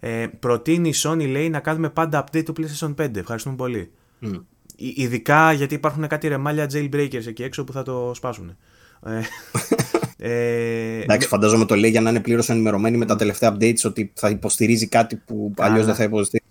Ε, 0.00 0.26
προτείνει 0.38 0.88
η 0.88 0.94
Sony 0.96 1.28
λέει 1.28 1.50
να 1.50 1.60
κάνουμε 1.60 1.90
πάντα 1.90 2.24
update 2.24 2.44
του 2.44 2.54
PlayStation 2.58 2.94
5. 2.94 3.16
Ευχαριστούμε 3.16 3.56
πολύ. 3.56 3.92
Mm. 4.22 4.42
Ειδικά 4.76 5.52
γιατί 5.52 5.74
υπάρχουν 5.74 6.06
κάτι 6.06 6.28
ρεμάλια 6.28 6.70
jailbreakers 6.72 7.26
εκεί 7.26 7.42
έξω 7.42 7.64
που 7.64 7.72
θα 7.72 7.82
το 7.82 8.12
σπάσουν. 8.14 8.56
Ε, 9.06 9.20
ε, 10.16 11.02
Εντάξει, 11.02 11.28
φαντάζομαι 11.28 11.64
το 11.64 11.74
λέει 11.74 11.90
για 11.90 12.00
να 12.00 12.10
είναι 12.10 12.20
πλήρως 12.20 12.48
ενημερωμένοι 12.48 12.96
με 12.96 13.06
τα 13.06 13.16
τελευταία 13.16 13.56
updates 13.56 13.84
ότι 13.84 14.12
θα 14.14 14.28
υποστηρίζει 14.28 14.86
κάτι 14.86 15.16
που 15.16 15.54
αλλιώς 15.58 15.86
δεν 15.86 15.94
θα 15.94 16.02
υποστηρίζει. 16.02 16.46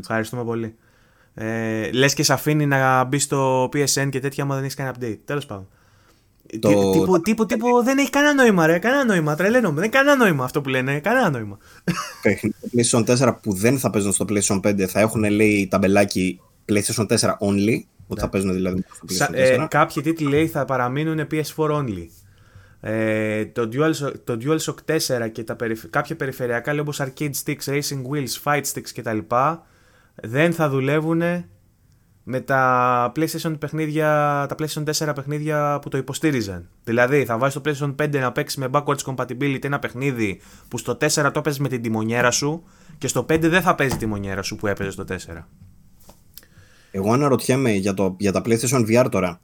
Ευχαριστούμε 0.00 0.44
πολύ. 0.44 0.74
Ε, 1.34 1.90
Λες 1.92 2.14
και 2.14 2.22
σε 2.22 2.32
αφήνει 2.32 2.66
να 2.66 3.04
μπει 3.04 3.18
στο 3.18 3.64
PSN 3.64 4.08
και 4.10 4.20
τέτοια, 4.20 4.44
άμα 4.44 4.54
δεν 4.54 4.64
έχεις 4.64 4.76
κανένα 4.76 4.96
update. 5.00 5.18
Τέλος 5.24 5.46
πάντων. 5.46 5.68
Το... 6.60 6.68
Τύπου, 6.68 7.20
τύπου, 7.20 7.46
τύπου, 7.46 7.82
δεν 7.84 7.98
έχει 7.98 8.10
κανένα 8.10 8.34
νόημα, 8.34 8.66
ρε. 8.66 8.78
Κανένα 8.78 9.04
νόημα. 9.04 9.34
Τρελαίνομαι. 9.34 9.74
Δεν 9.74 9.82
έχει 9.82 9.92
κανένα 9.92 10.16
νόημα 10.16 10.44
αυτό 10.44 10.60
που 10.60 10.68
λένε. 10.68 11.00
Κανένα 11.00 11.30
νόημα. 11.30 11.58
Το 12.20 12.30
PlayStation 12.72 13.28
4 13.28 13.36
που 13.42 13.52
δεν 13.52 13.78
θα 13.78 13.90
παίζουν 13.90 14.12
στο 14.12 14.24
PlayStation 14.28 14.60
5 14.60 14.80
θα 14.80 15.00
έχουν 15.00 15.24
λέει 15.24 15.68
ταμπελάκι 15.70 16.40
PlayStation 16.68 17.06
4 17.06 17.16
only. 17.18 17.80
Ότι 18.06 18.20
θα 18.20 18.28
παίζουν 18.28 18.52
δηλαδή 18.52 18.84
στο 18.88 19.06
PlayStation 19.08 19.30
4. 19.30 19.34
Ε, 19.34 19.66
κάποιοι 19.68 20.02
τίτλοι 20.02 20.28
λέει 20.28 20.46
θα 20.46 20.64
παραμείνουν 20.64 21.26
PS4 21.30 21.70
only. 21.70 22.06
Ε, 22.80 23.46
το, 23.46 23.68
DualShock, 23.72 24.12
το 24.24 24.38
DualShock 24.40 24.96
4 25.24 25.30
και 25.32 25.44
τα 25.44 25.56
κάποια 25.90 26.16
περιφερειακά 26.16 26.72
λέει 26.72 26.80
όπως 26.80 27.00
arcade 27.00 27.30
sticks, 27.44 27.64
racing 27.64 28.02
wheels, 28.10 28.42
fight 28.44 28.62
sticks 28.72 28.90
κτλ 28.94 29.18
δεν 30.14 30.52
θα 30.52 30.68
δουλεύουν 30.68 31.22
με 32.28 32.40
τα 32.40 33.12
PlayStation 33.16 33.56
παιχνίδια, 33.58 34.06
τα 34.48 34.54
PlayStation 34.58 35.08
4 35.08 35.14
παιχνίδια 35.14 35.78
που 35.82 35.88
το 35.88 35.96
υποστήριζαν. 35.96 36.68
Δηλαδή, 36.84 37.24
θα 37.24 37.38
βάζεις 37.38 37.60
το 37.60 37.70
PlayStation 37.70 37.94
5 38.04 38.20
να 38.20 38.32
παίξεις 38.32 38.58
με 38.58 38.68
backwards 38.72 39.02
compatibility 39.04 39.64
ένα 39.64 39.78
παιχνίδι 39.78 40.40
που 40.68 40.78
στο 40.78 40.96
4 41.00 41.30
το 41.32 41.40
παίζει 41.40 41.60
με 41.60 41.68
την 41.68 41.82
τιμονιέρα 41.82 42.30
σου 42.30 42.64
και 42.98 43.08
στο 43.08 43.20
5 43.20 43.38
δεν 43.40 43.62
θα 43.62 43.74
παίζει 43.74 43.96
τη 43.96 44.06
μονιέρα 44.06 44.42
σου 44.42 44.56
που 44.56 44.66
έπαιζες 44.66 44.92
στο 44.92 45.04
4. 45.08 45.44
Εγώ 46.96 47.12
αναρωτιέμαι 47.12 47.72
για, 47.72 47.94
το, 47.94 48.16
για 48.18 48.32
τα 48.32 48.42
PlayStation 48.44 48.86
VR 48.88 49.06
τώρα. 49.10 49.40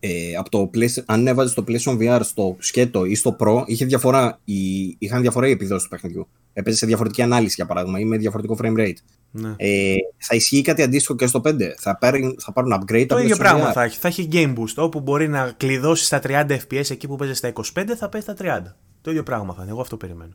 Ε, 0.00 0.34
από 0.38 0.50
το 0.50 0.70
αν 1.06 1.26
έβαζες 1.26 1.54
το 1.54 1.64
PlayStation 1.68 1.98
VR 1.98 2.20
στο 2.22 2.56
σκέτο 2.58 3.04
ή 3.04 3.14
στο 3.14 3.36
Pro, 3.40 3.62
είχε 3.66 3.84
διαφορά, 3.84 4.38
η, 4.44 4.86
είχαν 4.98 5.20
διαφορά 5.20 5.48
οι 5.48 5.50
επιδόσεις 5.50 5.82
του 5.82 5.88
παιχνιδιού. 5.88 6.28
Έπαιζε 6.52 6.76
σε 6.76 6.86
διαφορετική 6.86 7.22
ανάλυση, 7.22 7.54
για 7.54 7.66
παράδειγμα, 7.66 7.98
ή 7.98 8.04
με 8.04 8.16
διαφορετικό 8.16 8.56
frame 8.62 8.78
rate. 8.78 8.96
Ναι. 9.30 9.54
Ε, 9.56 9.94
θα 10.16 10.34
ισχύει 10.34 10.62
κάτι 10.62 10.82
αντίστοιχο 10.82 11.16
και 11.16 11.26
στο 11.26 11.40
5. 11.44 11.52
Θα 11.78 11.96
πάρουν, 11.98 12.36
θα 12.40 12.52
πάρουν 12.52 12.72
upgrade. 12.74 13.06
Το 13.08 13.18
ίδιο 13.18 13.36
πράγμα 13.36 13.72
θα 13.72 13.82
έχει. 13.82 13.98
Θα 13.98 14.08
έχει 14.08 14.28
game 14.32 14.54
boost. 14.54 14.74
Όπου 14.76 15.00
μπορεί 15.00 15.28
να 15.28 15.52
κλειδώσεις 15.56 16.06
στα 16.06 16.20
30 16.26 16.46
FPS 16.50 16.90
εκεί 16.90 17.06
που 17.06 17.16
παίζει 17.16 17.34
στα 17.34 17.52
25, 17.52 17.62
θα 17.98 18.08
παίζει 18.08 18.32
στα 18.32 18.62
30. 18.66 18.74
Το 19.00 19.10
ίδιο 19.10 19.22
πράγμα 19.22 19.54
θα 19.54 19.62
είναι. 19.62 19.70
Εγώ 19.70 19.80
αυτό 19.80 19.96
περιμένω. 19.96 20.34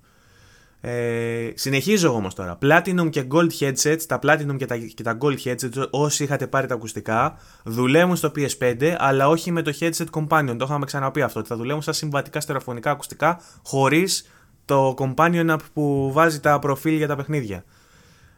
Ε, 0.84 1.52
συνεχίζω 1.54 2.14
όμως 2.14 2.36
τώρα. 2.36 2.58
Platinum 2.62 3.10
και 3.10 3.26
Gold 3.32 3.50
headsets, 3.60 4.02
τα 4.08 4.20
Platinum 4.24 4.56
και 4.58 4.66
τα, 4.66 4.78
και 4.78 5.04
τα 5.04 5.18
Gold 5.22 5.38
headsets, 5.44 5.88
όσοι 5.90 6.24
είχατε 6.24 6.48
πάρει 6.48 6.68
τα 6.68 6.74
ακουστικά, 6.74 7.38
δουλεύουν 7.64 8.16
στο 8.16 8.32
PS5, 8.36 8.96
αλλά 8.98 9.28
όχι 9.28 9.52
με 9.52 9.62
το 9.62 9.74
headset 9.80 10.06
companion. 10.12 10.56
Το 10.58 10.66
είχαμε 10.66 10.86
ξαναπεί 10.86 11.22
αυτό. 11.22 11.40
Ότι 11.40 11.48
θα 11.48 11.56
δουλεύουν 11.56 11.82
σαν 11.82 11.94
συμβατικά 11.94 12.40
στερεοφωνικά 12.40 12.92
ακουστικά, 12.92 13.42
χωρίς 13.64 14.30
το 14.66 14.96
companion 14.98 15.50
app 15.50 15.60
που 15.74 16.12
βάζει 16.14 16.40
τα 16.40 16.60
προφίλ 16.60 16.96
για 16.96 17.08
τα 17.08 17.16
παιχνίδια. 17.16 17.64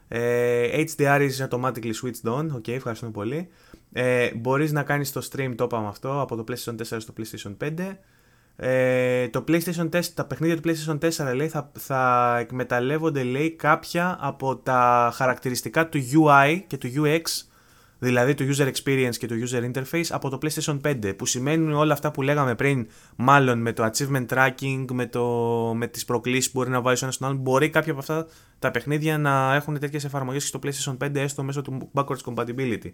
Ε, 0.08 0.84
HDR 0.96 1.28
is 1.28 1.48
automatically 1.48 1.92
switched 2.02 2.32
on. 2.32 2.46
OK, 2.52 2.64
okay, 2.66 2.72
ευχαριστούμε 2.72 3.10
πολύ. 3.10 3.48
Ε, 3.92 4.30
μπορείς 4.34 4.72
να 4.72 4.82
κάνεις 4.82 5.12
το 5.12 5.28
stream, 5.32 5.52
το 5.56 5.64
είπαμε 5.64 5.88
αυτό, 5.88 6.20
από 6.20 6.36
το 6.36 6.44
PlayStation 6.48 6.74
4 6.74 6.96
στο 6.98 7.14
PlayStation 7.18 7.56
5. 7.64 7.96
Ε, 8.56 9.28
το 9.28 9.44
PlayStation 9.48 9.88
4, 9.90 10.04
τα 10.14 10.24
παιχνίδια 10.24 10.60
του 10.60 10.62
PlayStation 10.68 10.98
4 11.28 11.34
λέει, 11.34 11.48
θα, 11.48 11.70
θα 11.78 12.36
εκμεταλλεύονται 12.40 13.22
λέει, 13.22 13.50
κάποια 13.50 14.16
από 14.20 14.56
τα 14.56 15.12
χαρακτηριστικά 15.14 15.88
του 15.88 15.98
UI 15.98 16.60
και 16.66 16.76
του 16.76 16.88
UX, 16.96 17.20
δηλαδή 17.98 18.34
του 18.34 18.44
user 18.54 18.72
experience 18.72 19.16
και 19.18 19.26
του 19.26 19.34
user 19.48 19.72
interface 19.72 20.06
από 20.10 20.28
το 20.28 20.38
PlayStation 20.42 20.80
5, 20.84 21.16
που 21.16 21.26
σημαίνουν 21.26 21.72
όλα 21.72 21.92
αυτά 21.92 22.10
που 22.10 22.22
λέγαμε 22.22 22.54
πριν, 22.54 22.86
μάλλον 23.16 23.58
με 23.58 23.72
το 23.72 23.90
achievement 23.92 24.26
tracking, 24.26 24.84
με, 24.92 25.06
το, 25.06 25.24
με 25.76 25.86
τις 25.86 26.04
προκλήσεις 26.04 26.50
που 26.50 26.58
μπορεί 26.58 26.70
να 26.70 26.80
βάλει 26.80 26.96
ο 26.96 27.00
ένας 27.02 27.14
στον 27.14 27.28
άλλον, 27.28 27.40
μπορεί 27.40 27.70
κάποια 27.70 27.90
από 27.92 28.00
αυτά 28.00 28.26
τα 28.58 28.70
παιχνίδια 28.70 29.18
να 29.18 29.54
έχουν 29.54 29.78
τέτοιες 29.78 30.04
εφαρμογές 30.04 30.48
στο 30.48 30.58
PlayStation 30.62 30.96
5 31.04 31.14
έστω 31.14 31.42
μέσω 31.42 31.62
του 31.62 31.90
backwards 31.94 32.34
compatibility. 32.34 32.92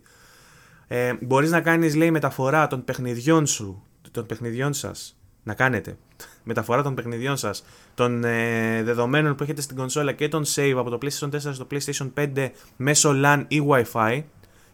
Ε, 0.87 1.13
μπορείς 1.21 1.51
να 1.51 1.61
κάνεις 1.61 1.95
λέει 1.95 2.11
μεταφορά 2.11 2.67
των 2.67 2.85
παιχνιδιών 2.85 3.47
σου, 3.47 3.83
των 4.11 4.27
παιχνιδιών 4.27 4.73
σας 4.73 5.20
να 5.43 5.55
κάνετε 5.55 5.97
μεταφορά 6.43 6.83
των 6.83 6.95
παιχνιδιών 6.95 7.37
σας, 7.37 7.65
των 7.95 8.25
ε, 8.25 8.83
δεδομένων 8.83 9.35
που 9.35 9.43
έχετε 9.43 9.61
στην 9.61 9.77
κονσόλα 9.77 10.13
και 10.13 10.29
των 10.29 10.45
save 10.55 10.75
από 10.77 10.91
το 10.91 10.99
PlayStation 11.03 11.31
4 11.31 11.39
στο 11.39 11.67
PlayStation 11.71 12.11
5 12.35 12.49
μέσω 12.77 13.13
LAN 13.15 13.45
ή 13.49 13.63
Wi-Fi. 13.69 14.23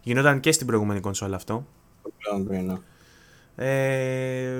Γινόταν 0.01 0.39
και 0.39 0.51
στην 0.51 0.67
προηγούμενη 0.67 0.99
κονσόλα 0.99 1.35
αυτό. 1.35 1.67
Ε, 3.55 4.51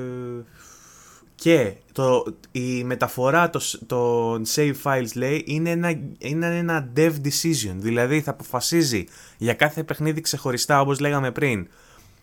και 1.36 1.74
το, 1.92 2.24
η 2.52 2.84
μεταφορά 2.84 3.50
των 3.86 4.44
save 4.56 4.74
files 4.84 5.14
λέει 5.16 5.44
είναι 5.48 5.70
ένα, 5.70 6.00
είναι 6.18 6.58
ένα 6.58 6.90
dev 6.96 7.12
decision. 7.12 7.76
Δηλαδή 7.76 8.22
θα 8.22 8.32
αποφασίζει 8.32 9.06
για 9.38 9.54
κάθε 9.54 9.84
παιχνίδι 9.84 10.22
ξεχωριστά 10.22 10.82
όπως 10.82 11.00
λέγαμε 11.00 11.32
πριν 11.32 11.68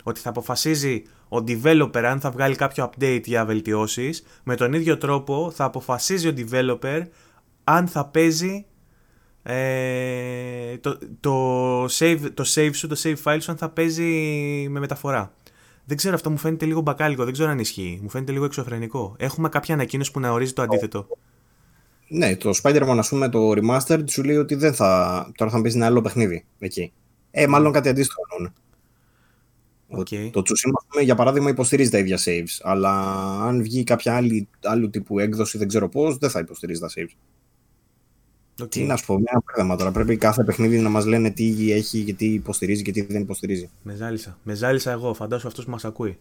ότι 0.07 0.19
θα 0.19 0.29
αποφασίζει 0.29 1.03
ο 1.29 1.37
developer 1.47 2.03
αν 2.03 2.19
θα 2.19 2.31
βγάλει 2.31 2.55
κάποιο 2.55 2.89
update 2.89 3.21
για 3.23 3.45
βελτιώσεις, 3.45 4.23
με 4.43 4.55
τον 4.55 4.73
ίδιο 4.73 4.97
τρόπο 4.97 5.51
θα 5.55 5.63
αποφασίζει 5.63 6.27
ο 6.27 6.33
developer 6.37 7.01
αν 7.63 7.87
θα 7.87 8.05
παίζει 8.05 8.65
ε, 9.43 10.77
το, 10.77 10.97
το, 11.19 11.83
save, 11.83 12.19
το 12.33 12.43
save 12.47 12.69
σου, 12.73 12.87
το 12.87 12.95
save 13.03 13.15
file 13.23 13.37
σου 13.41 13.51
αν 13.51 13.57
θα 13.57 13.69
παίζει 13.69 14.03
με 14.69 14.79
μεταφορά. 14.79 15.33
Δεν 15.85 15.97
ξέρω, 15.97 16.15
αυτό 16.15 16.29
μου 16.29 16.37
φαίνεται 16.37 16.65
λίγο 16.65 16.81
μπακάλικο, 16.81 17.23
δεν 17.23 17.33
ξέρω 17.33 17.49
αν 17.49 17.59
ισχύει. 17.59 17.99
Μου 18.01 18.09
φαίνεται 18.09 18.31
λίγο 18.31 18.45
εξωφρενικό. 18.45 19.15
Έχουμε 19.17 19.49
κάποια 19.49 19.73
ανακοίνωση 19.73 20.11
που 20.11 20.19
να 20.19 20.31
ορίζει 20.31 20.53
το 20.53 20.61
αντίθετο. 20.61 21.07
Ναι, 22.07 22.35
το 22.35 22.51
Spider-Man, 22.63 22.95
ας 22.97 23.09
πούμε, 23.09 23.29
το 23.29 23.51
Remastered 23.51 24.03
σου 24.09 24.23
λέει 24.23 24.35
ότι 24.35 24.55
δεν 24.55 24.73
θα. 24.73 25.31
Τώρα 25.35 25.51
θα 25.51 25.61
παίζει 25.61 25.77
ένα 25.77 25.85
άλλο 25.85 26.01
παιχνίδι 26.01 26.45
εκεί. 26.59 26.93
Ε, 27.31 27.47
μάλλον 27.47 27.71
κάτι 27.71 27.89
αντίστοιχο 27.89 28.21
εννοούν. 28.31 28.53
Okay. 29.89 30.29
Το 30.31 30.41
Tsushima, 30.45 31.03
για 31.03 31.15
παράδειγμα, 31.15 31.49
υποστηρίζει 31.49 31.89
τα 31.89 31.97
ίδια 31.97 32.19
saves. 32.25 32.59
Αλλά 32.61 32.91
αν 33.41 33.61
βγει 33.61 33.83
κάποια 33.83 34.15
άλλη, 34.15 34.47
άλλου 34.63 34.89
τύπου 34.89 35.19
έκδοση, 35.19 35.57
δεν 35.57 35.67
ξέρω 35.67 35.89
πώς, 35.89 36.17
δεν 36.17 36.29
θα 36.29 36.39
υποστηρίζει 36.39 36.79
τα 36.79 36.89
saves. 36.95 37.15
Okay. 38.63 38.69
Τι 38.69 38.83
να 38.83 38.95
σου 38.95 39.05
πω, 39.05 39.17
μια 39.17 39.43
πράγμα 39.53 39.75
τώρα. 39.75 39.91
Πρέπει 39.91 40.17
κάθε 40.17 40.43
παιχνίδι 40.43 40.79
να 40.79 40.89
μας 40.89 41.05
λένε 41.05 41.29
τι 41.29 41.71
έχει 41.71 42.03
και 42.03 42.13
τι 42.13 42.25
υποστηρίζει 42.25 42.81
και 42.81 42.91
τι 42.91 43.01
δεν 43.01 43.21
υποστηρίζει. 43.21 43.69
Με 43.83 43.95
ζάλισα. 43.95 44.37
Με 44.43 44.53
ζάλισα 44.53 44.91
εγώ. 44.91 45.13
Φαντάσου 45.13 45.47
αυτός 45.47 45.65
που 45.65 45.71
μας 45.71 45.85
ακούει. 45.85 46.17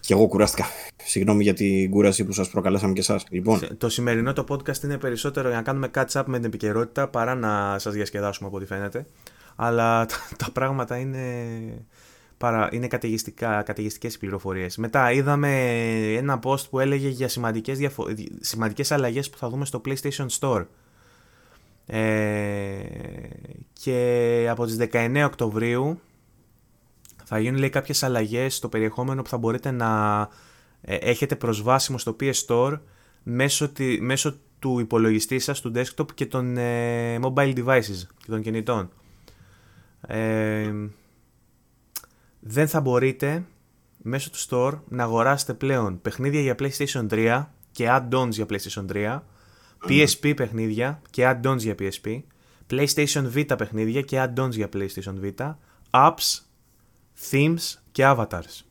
Και 0.00 0.12
εγώ 0.12 0.26
κουράστηκα. 0.26 0.64
Συγγνώμη 1.04 1.42
για 1.42 1.54
την 1.54 1.90
κούραση 1.90 2.24
που 2.24 2.32
σας 2.32 2.50
προκαλέσαμε 2.50 2.92
και 2.92 3.00
εσάς. 3.00 3.24
Λοιπόν. 3.30 3.60
Το 3.78 3.88
σημερινό 3.88 4.32
το 4.32 4.44
podcast 4.48 4.82
είναι 4.82 4.98
περισσότερο 4.98 5.48
για 5.48 5.56
να 5.56 5.62
κάνουμε 5.62 5.90
catch 5.94 6.12
up 6.12 6.22
με 6.26 6.36
την 6.36 6.46
επικαιρότητα 6.46 7.08
παρά 7.08 7.34
να 7.34 7.78
σας 7.78 7.92
διασκεδάσουμε 7.92 8.48
από 8.48 8.56
ό,τι 8.56 8.66
φαίνεται. 8.66 9.06
Αλλά 9.56 10.06
τα 10.44 10.50
πράγματα 10.52 10.96
είναι 10.96 11.44
παρα... 12.40 12.68
είναι 12.72 12.86
καταιγιστικές 13.64 14.14
οι 14.14 14.18
πληροφορίες. 14.18 14.76
Μετά 14.76 15.12
είδαμε 15.12 15.72
ένα 16.14 16.40
post 16.42 16.68
που 16.70 16.78
έλεγε 16.78 17.08
για 17.08 17.28
σημαντικές, 17.28 17.78
διαφο... 17.78 18.06
σημαντικές 18.40 18.92
αλλαγές 18.92 19.30
που 19.30 19.38
θα 19.38 19.48
δούμε 19.48 19.64
στο 19.64 19.80
PlayStation 19.84 20.26
Store. 20.38 20.66
Ε... 21.86 22.02
Και 23.72 24.46
από 24.50 24.66
τις 24.66 24.76
19 24.92 25.22
Οκτωβρίου 25.26 26.00
θα 27.24 27.38
γίνουν 27.38 27.58
λέει, 27.58 27.70
κάποιες 27.70 28.02
αλλαγές 28.02 28.56
στο 28.56 28.68
περιεχόμενο 28.68 29.22
που 29.22 29.28
θα 29.28 29.38
μπορείτε 29.38 29.70
να 29.70 30.20
ε, 30.80 30.94
έχετε 30.94 31.36
προσβάσιμο 31.36 31.98
στο 31.98 32.16
PS 32.20 32.46
Store 32.46 32.80
μέσω, 33.22 33.68
τη... 33.68 34.00
μέσω 34.00 34.36
του 34.58 34.78
υπολογιστή 34.78 35.38
σας, 35.38 35.60
του 35.60 35.72
desktop 35.74 36.14
και 36.14 36.26
των 36.26 36.56
ε, 36.56 37.18
mobile 37.22 37.54
devices 37.56 38.02
και 38.16 38.26
των 38.26 38.42
κινητών. 38.42 38.90
Ε, 40.06 40.72
δεν 42.40 42.68
θα 42.68 42.80
μπορείτε 42.80 43.44
μέσω 44.02 44.30
του 44.30 44.38
store 44.48 44.80
να 44.88 45.02
αγοράσετε 45.02 45.54
πλέον 45.54 46.00
παιχνίδια 46.00 46.40
για 46.40 46.54
PlayStation 46.58 47.06
3 47.10 47.46
και 47.70 47.86
add-ons 47.88 48.30
για 48.30 48.46
PlayStation 48.50 48.84
3, 48.92 49.20
PSP 49.88 50.32
παιχνίδια 50.36 51.02
και 51.10 51.30
add-ons 51.30 51.58
για 51.58 51.74
PSP, 51.78 52.22
PlayStation 52.70 53.32
Vita 53.34 53.54
παιχνίδια 53.58 54.00
και 54.00 54.22
add-ons 54.22 54.50
για 54.50 54.68
PlayStation 54.72 55.14
Vita, 55.24 55.54
apps, 55.90 56.40
themes 57.30 57.78
και 57.92 58.02
avatars. 58.06 58.64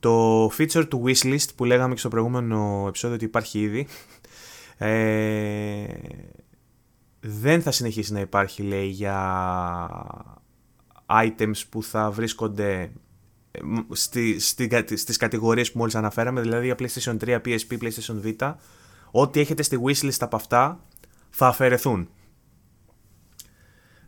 το 0.00 0.46
feature 0.46 0.88
του 0.88 1.02
wishlist 1.06 1.48
που 1.56 1.64
λέγαμε 1.64 1.94
και 1.94 2.00
στο 2.00 2.08
προηγούμενο 2.08 2.84
επεισόδιο 2.88 3.16
ότι 3.16 3.24
υπάρχει 3.24 3.60
ήδη 3.60 3.86
ε, 4.76 5.84
δεν 7.20 7.62
θα 7.62 7.70
συνεχίσει 7.70 8.12
να 8.12 8.20
υπάρχει 8.20 8.62
λέει 8.62 8.86
για 8.86 9.18
items 11.06 11.62
που 11.68 11.82
θα 11.82 12.10
βρίσκονται 12.10 12.90
ε, 13.50 13.60
στη, 13.90 14.38
στη, 14.38 14.96
στις 14.96 15.16
κατηγορίες 15.16 15.72
που 15.72 15.78
μόλις 15.78 15.94
αναφέραμε 15.94 16.40
δηλαδή 16.40 16.64
για 16.66 16.74
PlayStation 16.78 17.16
3, 17.24 17.40
PSP, 17.44 17.78
PlayStation 17.80 18.16
Vita 18.24 18.54
ό,τι 19.10 19.40
έχετε 19.40 19.62
στη 19.62 19.78
wishlist 19.84 20.16
από 20.20 20.36
αυτά 20.36 20.80
θα 21.30 21.46
αφαιρεθούν 21.46 22.08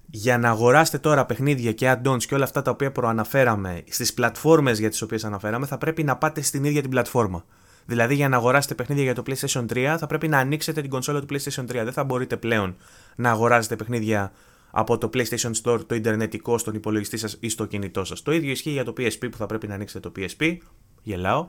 για 0.06 0.38
να 0.38 0.48
αγοράσετε 0.48 0.98
τώρα 0.98 1.26
παιχνίδια 1.26 1.72
και 1.72 1.92
add-ons 1.92 2.22
και 2.24 2.34
όλα 2.34 2.44
αυτά 2.44 2.62
τα 2.62 2.70
οποία 2.70 2.92
προαναφέραμε 2.92 3.82
στις 3.88 4.14
πλατφόρμες 4.14 4.78
για 4.78 4.90
τις 4.90 5.02
οποίες 5.02 5.24
αναφέραμε 5.24 5.66
θα 5.66 5.78
πρέπει 5.78 6.02
να 6.02 6.16
πάτε 6.16 6.40
στην 6.40 6.64
ίδια 6.64 6.80
την 6.80 6.90
πλατφόρμα. 6.90 7.44
Δηλαδή 7.86 8.14
για 8.14 8.28
να 8.28 8.36
αγοράσετε 8.36 8.74
παιχνίδια 8.74 9.04
για 9.04 9.14
το 9.14 9.22
PlayStation 9.26 9.64
3 9.72 9.96
θα 9.98 10.06
πρέπει 10.06 10.28
να 10.28 10.38
ανοίξετε 10.38 10.80
την 10.80 10.90
κονσόλα 10.90 11.20
του 11.20 11.26
PlayStation 11.30 11.62
3. 11.62 11.66
Δεν 11.66 11.92
θα 11.92 12.04
μπορείτε 12.04 12.36
πλέον 12.36 12.76
να 13.16 13.30
αγοράζετε 13.30 13.76
παιχνίδια 13.76 14.32
από 14.78 14.98
το 14.98 15.10
PlayStation 15.14 15.50
Store, 15.62 15.80
το 15.86 15.94
Ιντερνετικό, 15.94 16.58
στον 16.58 16.74
υπολογιστή 16.74 17.16
σας 17.16 17.36
ή 17.40 17.48
στο 17.48 17.64
κινητό 17.64 18.04
σας. 18.04 18.22
Το 18.22 18.32
ίδιο 18.32 18.50
ισχύει 18.50 18.70
για 18.70 18.84
το 18.84 18.92
PSP 18.96 19.28
που 19.30 19.36
θα 19.36 19.46
πρέπει 19.46 19.66
να 19.66 19.74
ανοίξετε 19.74 20.10
το 20.10 20.12
PSP. 20.16 20.56
Γελάω. 21.02 21.48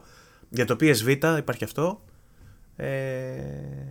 Για 0.49 0.65
το 0.65 0.75
PSV 0.79 1.37
υπάρχει 1.37 1.63
αυτό. 1.63 2.01
Ε, 2.75 2.87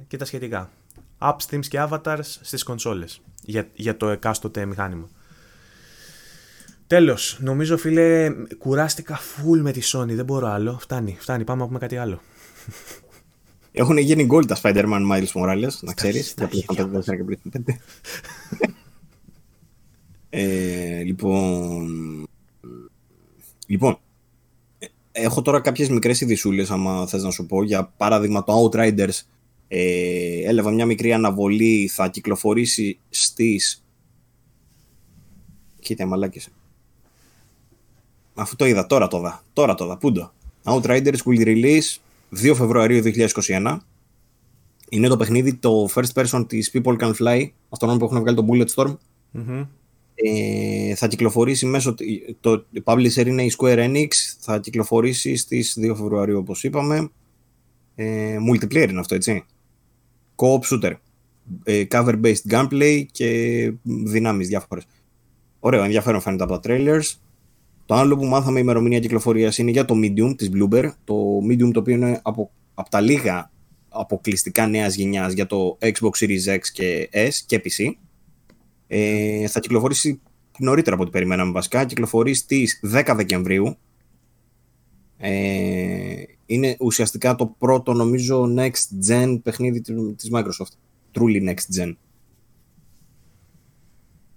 και 0.08 0.16
τα 0.16 0.24
σχετικά. 0.24 0.70
Apps, 1.18 1.36
themes 1.50 1.66
και 1.68 1.86
avatars 1.88 2.20
στις 2.22 2.62
κονσόλες 2.62 3.20
για, 3.42 3.68
για 3.74 3.96
το 3.96 4.08
εκάστοτε 4.08 4.64
μηχάνημα. 4.64 5.08
Τέλος, 6.86 7.38
νομίζω 7.40 7.76
φίλε 7.76 8.30
κουράστηκα 8.58 9.18
full 9.18 9.58
με 9.60 9.72
τη 9.72 9.80
Sony, 9.84 10.10
δεν 10.10 10.24
μπορώ 10.24 10.46
άλλο. 10.46 10.78
Φτάνει, 10.80 11.16
φτάνει, 11.20 11.44
πάμε 11.44 11.60
να 11.60 11.66
πούμε 11.66 11.78
κάτι 11.78 11.96
άλλο. 11.96 12.20
Έχουν 13.72 13.96
γίνει 13.96 14.24
γκολ 14.24 14.46
τα 14.46 14.58
Spider-Man 14.62 15.10
Miles 15.12 15.32
Morales, 15.34 15.72
να 15.80 15.92
ξέρεις. 15.92 16.34
Για 16.36 16.48
PlayStation 16.52 16.92
4 16.92 17.02
και 17.04 17.24
PlayStation 17.28 17.70
5. 17.70 17.74
Ε, 20.38 21.02
λοιπόν... 21.02 22.26
Λοιπόν, 23.66 23.98
έχω 25.12 25.42
τώρα 25.42 25.60
κάποιες 25.60 25.88
μικρές 25.88 26.20
ειδισούλες, 26.20 26.70
άμα 26.70 27.06
θες 27.06 27.22
να 27.22 27.30
σου 27.30 27.46
πω. 27.46 27.62
Για 27.62 27.92
παράδειγμα, 27.96 28.44
το 28.44 28.64
Outriders 28.64 29.20
ε, 29.68 30.48
έλαβα 30.48 30.70
μια 30.70 30.86
μικρή 30.86 31.12
αναβολή, 31.12 31.88
θα 31.92 32.08
κυκλοφορήσει 32.08 32.98
στις... 33.08 33.84
Κοίτα, 35.80 36.06
μαλάκες. 36.06 36.48
Αφού 38.34 38.56
το 38.56 38.66
είδα, 38.66 38.86
τώρα 38.86 39.08
το 39.08 39.18
είδα. 39.18 39.44
Τώρα 39.52 39.74
το 39.74 39.84
είδα. 39.84 39.96
Πούντο. 39.96 40.32
Outriders 40.64 41.18
will 41.24 41.44
release 41.44 41.96
2 42.42 42.54
Φεβρουαρίου 42.54 43.02
2021. 43.04 43.78
Είναι 44.88 45.08
το 45.08 45.16
παιχνίδι 45.16 45.54
το 45.54 45.88
first 45.94 46.12
person 46.14 46.44
της 46.48 46.70
People 46.74 46.98
Can 46.98 47.12
Fly, 47.14 47.48
αυτόν 47.68 47.98
που 47.98 48.04
έχουν 48.04 48.20
βγάλει 48.20 48.36
το 48.36 48.46
Bulletstorm. 48.50 48.96
mm 49.34 49.66
Ε, 50.18 50.94
θα 50.94 51.06
κυκλοφορήσει 51.06 51.66
μέσω. 51.66 51.94
Το 52.40 52.66
publisher 52.84 53.26
είναι 53.26 53.42
η 53.42 53.52
Square 53.58 53.78
Enix. 53.78 54.08
Θα 54.38 54.58
κυκλοφορήσει 54.58 55.36
στις 55.36 55.78
2 55.80 55.94
Φεβρουαρίου, 55.96 56.38
όπως 56.38 56.64
είπαμε. 56.64 57.10
Ε, 57.94 58.36
multiplayer 58.50 58.88
είναι 58.90 59.00
αυτό, 59.00 59.14
έτσι. 59.14 59.44
Co-op 60.36 60.60
shooter. 60.60 60.92
Ε, 61.64 61.84
cover-based 61.90 62.50
gunplay 62.50 63.04
και 63.12 63.72
δυνάμεις 63.82 64.48
διάφορες. 64.48 64.84
Ωραίο, 65.60 65.82
ενδιαφέρον 65.82 66.20
φαίνεται 66.20 66.42
από 66.42 66.58
τα 66.58 66.60
trailers. 66.64 67.14
Το 67.86 67.94
άλλο 67.94 68.16
που 68.16 68.24
μάθαμε 68.24 68.58
η 68.58 68.62
ημερομηνία 68.64 69.00
κυκλοφορίας 69.00 69.58
είναι 69.58 69.70
για 69.70 69.84
το 69.84 69.94
Medium 70.02 70.34
της 70.36 70.50
Bloomberg. 70.54 70.90
Το 71.04 71.38
Medium 71.50 71.70
το 71.72 71.80
οποίο 71.80 71.94
είναι 71.94 72.20
από, 72.22 72.50
από 72.74 72.90
τα 72.90 73.00
λίγα 73.00 73.50
αποκλειστικά 73.88 74.66
νέας 74.66 74.94
γενιάς 74.94 75.32
για 75.32 75.46
το 75.46 75.78
Xbox 75.80 76.10
Series 76.20 76.54
X 76.54 76.60
και 76.72 77.08
S 77.12 77.30
και 77.46 77.60
PC. 77.64 77.90
Ε, 78.86 79.48
θα 79.48 79.60
κυκλοφορήσει 79.60 80.20
νωρίτερα 80.58 80.94
από 80.94 81.04
ό,τι 81.04 81.12
περιμέναμε 81.12 81.52
βασικά. 81.52 81.84
Κυκλοφορεί 81.84 82.34
στις 82.34 82.80
10 82.92 83.12
Δεκεμβρίου. 83.16 83.76
Ε, 85.18 86.22
είναι 86.46 86.76
ουσιαστικά 86.80 87.34
το 87.34 87.46
πρώτο 87.46 87.92
νομίζω 87.92 88.54
next 88.56 89.10
gen 89.10 89.38
παιχνίδι 89.42 89.80
της 90.16 90.30
Microsoft. 90.32 90.72
Truly 91.12 91.48
next 91.48 91.80
gen. 91.80 91.94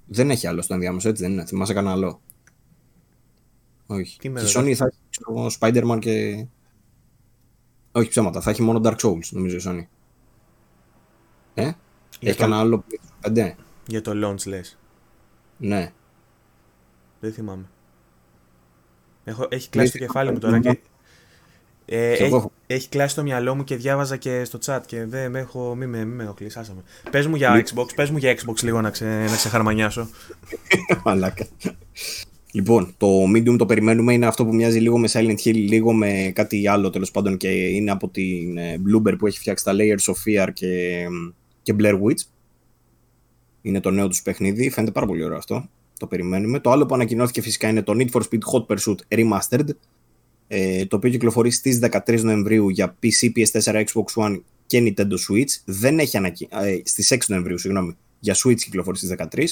Δεν 0.06 0.30
έχει 0.30 0.48
άλλο 0.48 0.62
στο 0.62 0.74
ενδιάμεσο, 0.74 1.10
έτσι 1.10 1.24
δεν 1.24 1.32
είναι. 1.32 1.46
Θυμάσαι 1.46 1.74
κανένα 1.74 1.94
άλλο; 1.94 2.22
Όχι. 3.88 4.20
Τι 4.20 4.28
η 4.28 4.34
Sony 4.36 4.74
θα 4.74 4.86
έχει 4.86 5.24
το 5.24 5.56
Spider-Man 5.60 5.98
και... 6.00 6.46
Όχι 7.92 8.10
ψέματα, 8.10 8.42
θα 8.42 8.50
έχει 8.50 8.62
μόνο 8.62 8.82
Dark 8.84 8.96
Souls 8.96 9.30
νομίζω 9.32 9.56
η 9.58 9.62
Sony. 9.66 9.86
Ε, 11.54 11.62
για 11.62 11.76
έχει 12.20 12.38
το... 12.38 12.42
κανένα 12.42 12.60
άλλο 12.60 12.84
5. 13.22 13.52
Για 13.90 14.02
το 14.02 14.12
launch 14.16 14.48
λες. 14.48 14.78
Ναι. 15.58 15.92
Δεν 17.20 17.34
θυμάμαι. 17.34 17.66
Έχω, 19.24 19.48
έχει 19.50 19.70
κλάσει 19.70 19.92
το 19.92 19.98
κεφάλι 19.98 20.32
μου 20.32 20.40
τώρα 20.40 20.60
και... 20.60 20.80
Ε, 21.86 22.12
έχει, 22.12 22.44
έχει 22.68 22.90
κλάσει 22.90 23.16
το 23.16 23.24
μυαλό 23.24 23.56
μου 23.56 23.64
και 23.64 23.76
διάβαζα 23.76 24.18
και 24.18 24.44
στο 24.44 24.60
chat 24.66 24.80
και 24.86 25.06
δεν 25.06 25.32
με 25.32 25.40
έχω, 25.40 25.76
μη 25.76 25.86
με, 25.86 26.06
μη 26.06 26.14
με 26.14 26.34
κλεισάσαμε. 26.36 26.82
Πες 27.12 27.28
μου 27.28 27.36
για 27.36 27.64
Xbox, 27.66 27.86
πες 27.96 28.10
μου 28.10 28.18
για 28.18 28.38
Xbox 28.38 28.64
λίγο 28.64 28.82
να, 28.82 28.90
ξε, 28.90 29.26
να 29.30 29.36
ξεχαρμανιάσω. 29.36 30.10
Μαλάκα. 31.06 31.48
Λοιπόν, 32.52 32.94
το 32.98 33.24
Medium 33.36 33.58
το 33.58 33.66
περιμένουμε 33.66 34.14
είναι 34.14 34.26
αυτό 34.26 34.46
που 34.46 34.56
μοιάζει 34.56 34.80
λίγο 34.80 34.98
με 34.98 35.10
Silent 35.12 35.38
Hill, 35.44 35.54
λίγο 35.54 35.94
με 35.94 36.32
κάτι 36.36 36.68
άλλο 36.68 36.90
τέλος 36.90 37.12
πάντων 37.12 37.38
και 37.38 37.50
είναι 37.50 37.92
από 37.92 38.08
την 38.08 38.58
ε, 38.58 38.82
Bloober 38.88 39.16
που 39.18 39.28
έχει 39.28 39.40
φτιάξει 39.40 39.64
τα 39.64 39.74
Layers 39.76 40.14
of 40.14 40.16
Fear 40.26 40.50
και, 40.54 41.06
και 41.62 41.76
Blair 41.80 42.00
Witch. 42.02 42.22
Είναι 43.70 43.80
το 43.80 43.92
νέο 43.92 44.08
τους 44.08 44.22
παιχνίδι, 44.22 44.70
φαίνεται 44.70 44.92
πάρα 44.92 45.06
πολύ 45.06 45.24
ωραίο 45.24 45.38
αυτό. 45.38 45.70
Το 46.00 46.08
περιμένουμε. 46.08 46.60
Το 46.60 46.72
άλλο 46.72 46.86
που 46.86 46.94
ανακοινώθηκε 46.94 47.42
φυσικά 47.42 47.68
είναι 47.70 47.82
το 47.82 47.94
Need 47.96 48.10
for 48.12 48.22
Speed 48.22 48.40
Hot 48.54 48.66
Pursuit 48.66 48.96
Remastered, 49.08 49.68
ε, 50.48 50.86
το 50.86 50.96
οποίο 50.96 51.10
κυκλοφορεί 51.10 51.52
στις 51.52 51.80
13 52.06 52.22
Νοεμβρίου 52.22 52.70
για 52.70 52.98
PC, 53.04 53.32
PS4, 53.36 53.84
Xbox 53.84 54.24
One 54.24 54.42
και 54.66 54.84
Nintendo 54.86 55.14
Switch. 55.30 55.62
Δεν 55.66 56.00
έχει 56.00 56.18
ανακοι... 56.18 56.48
ε, 56.52 56.78
στις 56.84 57.14
6 57.14 57.18
Νοεμβρίου, 57.28 57.58
συγγνώμη, 57.58 57.96
για 58.20 58.36
Switch 58.36 58.56
κυκλοφορεί 58.56 58.98
στις 58.98 59.16
13. 59.18 59.44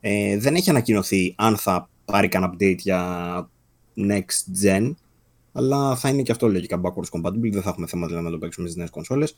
Ε, 0.00 0.38
δεν 0.38 0.54
έχει 0.54 0.70
ανακοινωθεί 0.70 1.34
αν 1.36 1.56
θα 1.56 1.88
πάρει 2.04 2.28
κανένα 2.28 2.54
update 2.54 2.76
για 2.78 3.50
next 3.96 4.64
gen, 4.64 4.94
αλλά 5.52 5.96
θα 5.96 6.08
είναι 6.08 6.22
και 6.22 6.32
αυτό 6.32 6.48
λογικά 6.48 6.80
backwards 6.82 7.20
compatible, 7.20 7.50
δεν 7.52 7.62
θα 7.62 7.68
έχουμε 7.70 7.86
θέμα 7.86 8.06
δηλαδή, 8.06 8.24
να 8.24 8.30
το 8.30 8.38
παίξουμε 8.38 8.66
στις 8.66 8.78
νέες 8.78 8.90
κονσόλες. 8.90 9.34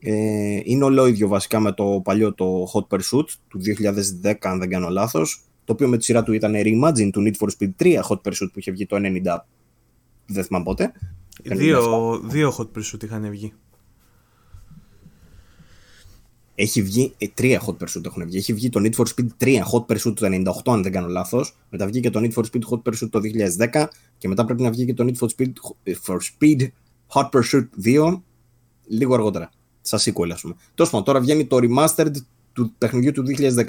Ε, 0.00 0.60
είναι 0.64 0.84
ολόιδιο 0.84 1.28
βασικά 1.28 1.60
με 1.60 1.72
το 1.72 2.00
παλιό 2.04 2.34
το 2.34 2.66
Hot 2.74 2.96
Pursuit 2.96 3.26
του 3.48 3.60
2010 4.22 4.34
αν 4.40 4.58
δεν 4.58 4.68
κάνω 4.68 4.88
λάθος, 4.88 5.42
το 5.64 5.72
οποίο 5.72 5.88
με 5.88 5.96
τη 5.96 6.04
σειρά 6.04 6.22
του 6.22 6.32
ήταν 6.32 6.52
reimagine 6.56 7.10
του 7.12 7.22
Need 7.26 7.46
for 7.46 7.48
Speed 7.58 7.70
3 7.82 8.00
Hot 8.08 8.20
Pursuit 8.20 8.48
που 8.52 8.58
είχε 8.58 8.70
βγει 8.70 8.86
το 8.86 8.96
90 8.96 9.38
δεν 10.28 10.44
θυμάμαι 10.44 10.64
πότε. 10.64 10.92
Δύο, 11.42 12.20
δύο 12.24 12.56
Hot 12.58 12.78
Pursuit 12.78 13.02
είχαν 13.02 13.30
βγει. 13.30 13.52
Έχει 16.54 16.82
βγει, 16.82 17.14
ε, 17.18 17.26
τρία 17.34 17.62
Hot 17.66 17.76
Pursuit 17.76 18.04
έχουν 18.04 18.24
βγει. 18.26 18.36
Έχει 18.36 18.52
βγει 18.52 18.68
το 18.68 18.80
Need 18.82 18.94
for 18.94 19.04
Speed 19.04 19.28
3 19.44 19.56
Hot 19.72 19.86
Pursuit 19.86 20.14
το 20.14 20.26
98, 20.26 20.72
αν 20.72 20.82
δεν 20.82 20.92
κάνω 20.92 21.06
λάθος. 21.08 21.56
Μετά 21.70 21.86
βγήκε 21.86 22.10
το 22.10 22.20
Need 22.22 22.32
for 22.32 22.42
Speed 22.42 22.62
Hot 22.70 22.82
Pursuit 22.82 23.08
το 23.10 23.20
2010 23.72 23.86
και 24.18 24.28
μετά 24.28 24.44
πρέπει 24.44 24.62
να 24.62 24.70
βγει 24.70 24.84
και 24.84 24.94
το 24.94 25.04
Need 25.04 25.26
for 25.26 25.28
Speed, 25.36 25.52
ε, 25.82 25.92
for 26.06 26.16
Speed 26.16 26.68
Hot 27.14 27.28
Pursuit 27.30 27.68
2 27.84 28.22
λίγο 28.86 29.14
αργότερα. 29.14 29.50
Σα 29.88 29.98
sequel, 29.98 30.30
ας 30.32 30.40
πούμε. 30.40 30.54
Τέλος 30.74 30.90
πάντων, 30.90 31.06
τώρα 31.06 31.20
βγαίνει 31.20 31.46
το 31.46 31.58
Remastered 31.60 32.14
του 32.52 32.72
παιχνιδιού 32.78 33.12
του 33.12 33.22
2010. 33.22 33.64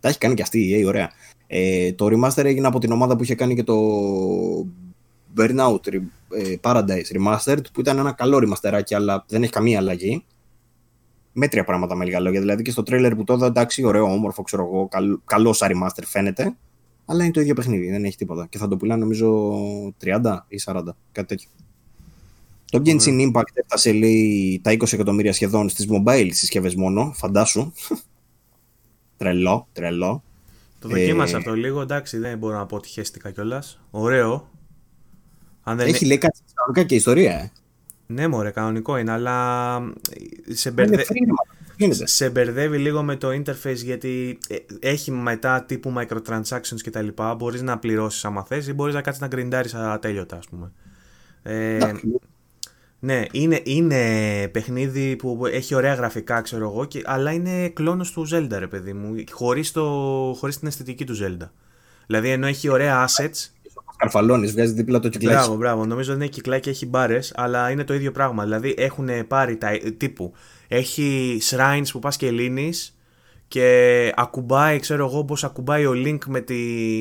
Τα 0.00 0.08
έχει 0.08 0.18
κάνει 0.18 0.34
και 0.34 0.42
αυτή 0.42 0.58
η 0.58 0.82
EA, 0.82 0.86
ωραία. 0.86 1.10
Ε, 1.46 1.92
το 1.92 2.06
Remaster 2.06 2.44
έγινε 2.44 2.66
από 2.66 2.78
την 2.78 2.92
ομάδα 2.92 3.16
που 3.16 3.22
είχε 3.22 3.34
κάνει 3.34 3.54
και 3.54 3.62
το 3.62 3.76
Burnout 5.36 5.86
ε, 6.30 6.54
Paradise 6.60 7.16
Remastered, 7.16 7.62
που 7.72 7.80
ήταν 7.80 7.98
ένα 7.98 8.12
καλό 8.12 8.38
remasterάκι, 8.38 8.94
αλλά 8.94 9.24
δεν 9.28 9.42
έχει 9.42 9.52
καμία 9.52 9.78
αλλαγή 9.78 10.24
μέτρια 11.32 11.64
πράγματα 11.64 11.94
με 11.94 12.04
λίγα 12.04 12.20
λόγια. 12.20 12.40
Δηλαδή 12.40 12.62
και 12.62 12.70
στο 12.70 12.82
τρέλερ 12.82 13.14
που 13.14 13.24
το 13.24 13.34
είδα, 13.34 13.46
εντάξει, 13.46 13.84
ωραίο, 13.84 14.04
όμορφο, 14.04 14.42
ξέρω 14.42 14.62
εγώ, 14.62 14.88
καλό 15.24 15.52
σαν 15.52 15.70
remaster 15.72 16.02
φαίνεται, 16.04 16.56
αλλά 17.04 17.22
είναι 17.24 17.32
το 17.32 17.40
ίδιο 17.40 17.54
παιχνίδι, 17.54 17.90
δεν 17.90 18.04
έχει 18.04 18.16
τίποτα. 18.16 18.46
Και 18.46 18.58
θα 18.58 18.68
το 18.68 18.76
πουλάνε 18.76 19.00
νομίζω 19.00 19.54
30 20.04 20.38
ή 20.48 20.60
40, 20.64 20.82
κάτι 21.12 21.28
τέτοιο. 21.28 21.48
Το 22.70 22.82
Genshin 22.84 23.30
Impact 23.30 23.52
έφτασε 23.54 23.92
λέει 23.92 24.60
τα 24.62 24.72
20 24.72 24.92
εκατομμύρια 24.92 25.32
σχεδόν 25.32 25.68
στις 25.68 25.86
mobile 25.90 26.28
συσκευές 26.32 26.74
μόνο, 26.74 27.12
φαντάσου. 27.14 27.72
τρελό, 29.16 29.68
τρελό. 29.72 30.22
Το 30.78 30.88
δοκίμασα 30.88 31.34
ε... 31.34 31.38
αυτό 31.38 31.54
λίγο, 31.54 31.80
εντάξει, 31.80 32.18
δεν 32.18 32.38
μπορώ 32.38 32.56
να 32.56 32.66
πω 32.66 32.76
ότι 32.76 32.88
χαίστηκα 32.88 33.30
κιόλας. 33.30 33.80
Ωραίο. 33.90 34.50
Αν 35.62 35.78
Έχει 35.78 36.06
λέει 36.06 36.18
κάτι 36.18 36.40
και 36.86 36.94
ιστορία, 36.94 37.32
ε. 37.32 37.52
Ναι, 38.06 38.28
μωρέ, 38.28 38.50
κανονικό 38.50 38.96
είναι, 38.96 39.12
αλλά 39.12 39.78
σε, 40.48 40.70
μπερδε... 40.70 41.04
σε 42.04 42.30
μπερδεύει 42.30 42.78
λίγο 42.78 43.02
με 43.02 43.16
το 43.16 43.28
interface 43.28 43.76
γιατί 43.84 44.38
ε, 44.48 44.56
έχει 44.80 45.10
μετά 45.10 45.64
τύπου 45.64 45.92
microtransactions 45.96 46.80
κτλ. 46.84 47.08
Μπορείς 47.36 47.62
να 47.62 47.78
πληρώσεις 47.78 48.24
άμα 48.24 48.44
θες 48.44 48.66
ή 48.66 48.72
μπορείς 48.72 48.94
να 48.94 49.00
κάτσεις 49.02 49.22
να 49.22 49.28
γκριντάρεις 49.28 49.74
ατέλειωτα, 49.74 50.36
ας 50.36 50.46
πούμε. 50.48 50.72
Ε, 51.42 51.78
ναι, 53.00 53.22
είναι, 53.32 53.60
είναι 53.64 53.98
παιχνίδι 54.48 55.16
που 55.16 55.46
έχει 55.46 55.74
ωραία 55.74 55.94
γραφικά, 55.94 56.40
ξέρω 56.40 56.64
εγώ, 56.64 56.84
και, 56.84 57.02
αλλά 57.04 57.32
είναι 57.32 57.68
κλόνος 57.68 58.12
του 58.12 58.28
Zelda, 58.32 58.56
ρε 58.58 58.66
παιδί 58.66 58.92
μου, 58.92 59.14
χωρίς, 59.30 59.72
το, 59.72 59.82
χωρίς 60.38 60.58
την 60.58 60.68
αισθητική 60.68 61.04
του 61.04 61.16
Zelda. 61.16 61.48
Δηλαδή, 62.06 62.30
ενώ 62.30 62.46
έχει 62.46 62.68
ωραία 62.68 63.08
assets, 63.08 63.50
Καρφαλώνεις, 64.00 64.52
βγάζεις 64.52 64.74
δίπλα 64.74 64.98
το 64.98 65.08
κυκλάκι. 65.08 65.36
Μπράβο, 65.36 65.56
μπράβο. 65.56 65.86
Νομίζω 65.86 66.12
δεν 66.12 66.20
έχει 66.20 66.30
κυκλάκι, 66.30 66.68
έχει 66.68 66.86
μπάρες, 66.86 67.32
αλλά 67.36 67.70
είναι 67.70 67.84
το 67.84 67.94
ίδιο 67.94 68.12
πράγμα. 68.12 68.42
Δηλαδή 68.42 68.74
έχουν 68.78 69.08
πάρει 69.26 69.56
τα 69.56 69.70
τύπου. 69.96 70.32
Έχει 70.68 71.38
shrines 71.50 71.86
που 71.92 71.98
πας 71.98 72.16
και 72.16 72.30
λύνεις 72.30 72.98
και 73.48 74.12
ακουμπάει, 74.16 74.78
ξέρω 74.78 75.06
εγώ, 75.06 75.24
πώς 75.24 75.44
ακουμπάει 75.44 75.86
ο 75.86 75.92
Link 75.94 76.18
με 76.26 76.40
τη, 76.40 76.60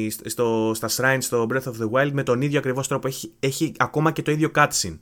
στο, 0.09 0.71
στα 0.75 0.89
shrines 0.89 1.17
στο 1.19 1.47
Breath 1.49 1.63
of 1.63 1.73
the 1.81 1.89
Wild 1.91 2.11
με 2.11 2.23
τον 2.23 2.41
ίδιο 2.41 2.59
ακριβώς 2.59 2.87
τρόπο. 2.87 3.07
Έχει, 3.07 3.31
έχει 3.39 3.71
ακόμα 3.77 4.11
και 4.11 4.21
το 4.21 4.31
ίδιο 4.31 4.51
cutscene. 4.55 4.97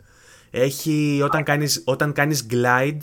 Έχει 0.52 1.22
όταν 1.24 1.44
κάνεις, 1.44 1.82
όταν 1.86 2.14
κάνεις 2.14 2.46
glide 2.50 3.02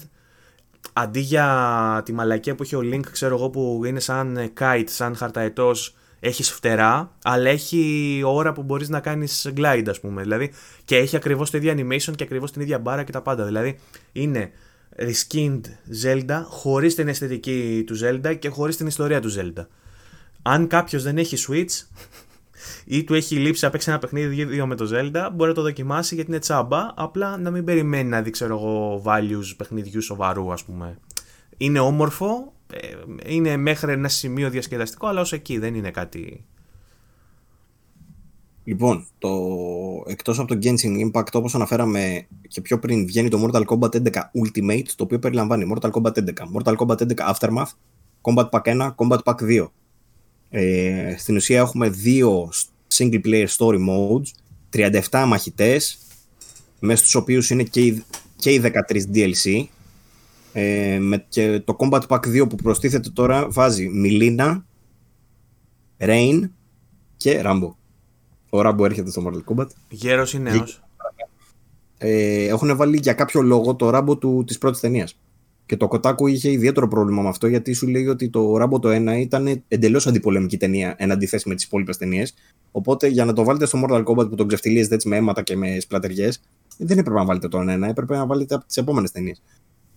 αντί 0.92 1.20
για 1.20 2.02
τη 2.04 2.12
μαλακία 2.12 2.54
που 2.54 2.62
έχει 2.62 2.76
ο 2.76 2.80
Link 2.82 3.06
ξέρω 3.10 3.34
εγώ 3.34 3.50
που 3.50 3.82
είναι 3.84 4.00
σαν 4.00 4.52
kite, 4.60 4.84
σαν 4.86 5.16
χαρταετός 5.16 5.94
έχεις 6.20 6.50
φτερά, 6.52 7.12
αλλά 7.22 7.50
έχει 7.50 8.22
ώρα 8.24 8.52
που 8.52 8.62
μπορείς 8.62 8.88
να 8.88 9.00
κάνεις 9.00 9.52
glide 9.56 9.86
ας 9.88 10.00
πούμε. 10.00 10.22
Δηλαδή, 10.22 10.52
και 10.84 10.96
έχει 10.96 11.16
ακριβώς 11.16 11.50
το 11.50 11.56
ίδιο 11.56 11.72
animation 11.72 12.12
και 12.14 12.24
ακριβώς 12.24 12.52
την 12.52 12.62
ίδια 12.62 12.78
μπάρα 12.78 13.02
και 13.02 13.12
τα 13.12 13.22
πάντα. 13.22 13.44
Δηλαδή 13.44 13.78
είναι 14.12 14.50
reskinned 14.98 15.60
Zelda 16.04 16.42
χωρίς 16.46 16.94
την 16.94 17.08
αισθητική 17.08 17.84
του 17.86 17.98
Zelda 18.02 18.36
και 18.38 18.48
χωρίς 18.48 18.76
την 18.76 18.86
ιστορία 18.86 19.20
του 19.20 19.32
Zelda. 19.34 19.66
Αν 20.42 20.66
κάποιος 20.66 21.02
δεν 21.02 21.18
έχει 21.18 21.36
Switch 21.48 21.86
ή 22.84 23.04
του 23.04 23.14
έχει 23.14 23.36
λείψει 23.36 23.64
να 23.64 23.70
παίξει 23.70 23.90
ένα 23.90 23.98
παιχνίδι 23.98 24.44
δύο 24.44 24.66
με 24.66 24.74
το 24.74 24.88
Zelda, 24.92 25.28
μπορεί 25.34 25.48
να 25.48 25.54
το 25.54 25.62
δοκιμάσει 25.62 26.14
γιατί 26.14 26.30
είναι 26.30 26.38
τσάμπα, 26.38 26.92
απλά 26.94 27.36
να 27.36 27.50
μην 27.50 27.64
περιμένει 27.64 28.08
να 28.08 28.22
δει 28.22 28.30
ξέρω 28.30 28.54
εγώ 28.54 29.02
values 29.04 29.54
παιχνιδιού 29.56 30.00
σοβαρού 30.00 30.52
ας 30.52 30.64
πούμε. 30.64 30.98
Είναι 31.56 31.78
όμορφο, 31.78 32.52
ε, 32.72 32.88
είναι 33.26 33.56
μέχρι 33.56 33.92
ένα 33.92 34.08
σημείο 34.08 34.50
διασκεδαστικό, 34.50 35.06
αλλά 35.06 35.20
ως 35.20 35.32
εκεί 35.32 35.58
δεν 35.58 35.74
είναι 35.74 35.90
κάτι... 35.90 36.44
Λοιπόν, 38.66 39.06
το... 39.18 39.30
εκτός 40.06 40.38
από 40.38 40.48
το 40.48 40.58
Genshin 40.62 41.10
Impact, 41.10 41.32
όπως 41.32 41.54
αναφέραμε 41.54 42.26
και 42.48 42.60
πιο 42.60 42.78
πριν, 42.78 43.06
βγαίνει 43.06 43.28
το 43.28 43.44
Mortal 43.44 43.64
Kombat 43.64 43.88
11 43.88 44.10
Ultimate, 44.12 44.86
το 44.96 45.04
οποίο 45.04 45.18
περιλαμβάνει 45.18 45.72
Mortal 45.74 45.90
Kombat 45.90 46.12
11, 46.12 46.22
Mortal 46.56 46.74
Kombat 46.76 46.96
11 46.96 47.14
Aftermath, 47.32 47.70
Combat 48.22 48.48
Pack 48.50 48.62
1, 48.62 48.94
Combat 48.94 49.18
Pack 49.24 49.34
2. 49.42 49.66
Ε, 50.56 51.14
στην 51.18 51.36
ουσία 51.36 51.58
έχουμε 51.58 51.88
δύο 51.88 52.50
single 52.94 53.20
player 53.24 53.46
story 53.56 53.78
modes, 53.88 54.26
37 55.10 55.24
μαχητές, 55.26 55.98
μέσα 56.80 56.98
στους 56.98 57.14
οποίους 57.14 57.50
είναι 57.50 57.62
και 57.62 57.80
οι, 57.80 58.04
και 58.36 58.50
οι 58.50 58.62
13 58.64 58.70
DLC, 59.14 59.64
ε, 60.52 60.98
με, 60.98 61.24
και 61.28 61.60
το 61.60 61.76
Combat 61.78 62.00
Pack 62.08 62.20
2 62.20 62.48
που 62.48 62.56
προστίθεται 62.56 63.10
τώρα 63.10 63.48
βάζει 63.50 63.88
Μιλίνα, 63.88 64.64
Rain 65.98 66.40
και 67.16 67.42
Rambo. 67.44 67.74
Ο 68.50 68.60
Rambo 68.60 68.84
έρχεται 68.84 69.10
στο 69.10 69.22
Mortal 69.26 69.54
Kombat. 69.54 69.68
Γέρος 69.88 70.32
ή 70.32 70.38
νέος; 70.38 70.82
Ε, 71.98 72.44
έχουν 72.44 72.76
βάλει 72.76 72.98
για 73.02 73.12
κάποιο 73.12 73.42
λόγο 73.42 73.74
το 73.74 73.90
Rambo 73.94 74.20
του, 74.20 74.44
της 74.46 74.58
πρώτης 74.58 74.80
ταινίας. 74.80 75.18
Και 75.66 75.76
το 75.76 75.88
Kotaku 75.90 76.30
είχε 76.30 76.50
ιδιαίτερο 76.50 76.88
πρόβλημα 76.88 77.22
με 77.22 77.28
αυτό 77.28 77.46
γιατί 77.46 77.72
σου 77.72 77.88
λέει 77.88 78.06
ότι 78.06 78.30
το 78.30 78.62
Rambo 78.62 78.80
το 78.80 78.88
1 78.88 79.16
ήταν 79.18 79.62
εντελώς 79.68 80.06
αντιπολεμική 80.06 80.56
ταινία 80.56 80.94
εν 80.98 81.10
αντιθέσει 81.10 81.48
με 81.48 81.54
τις 81.54 81.64
υπόλοιπες 81.64 81.96
ταινίες. 81.96 82.34
Οπότε 82.72 83.06
για 83.06 83.24
να 83.24 83.32
το 83.32 83.44
βάλετε 83.44 83.66
στο 83.66 83.82
Mortal 83.84 84.04
Kombat 84.04 84.28
που 84.28 84.34
τον 84.34 84.48
ξεφτυλίζετε 84.48 84.94
έτσι 84.94 85.08
με 85.08 85.16
αίματα 85.16 85.42
και 85.42 85.56
με 85.56 85.80
σπλατεριές, 85.80 86.40
δεν 86.78 86.98
έπρεπε 86.98 87.18
να 87.18 87.24
βάλετε 87.24 87.48
τον 87.48 87.84
1, 87.84 87.88
έπρεπε 87.88 88.16
να 88.16 88.26
βάλετε 88.26 88.54
από 88.54 88.66
τις 88.66 88.76
επόμενες 88.76 89.10
ταινίες. 89.10 89.42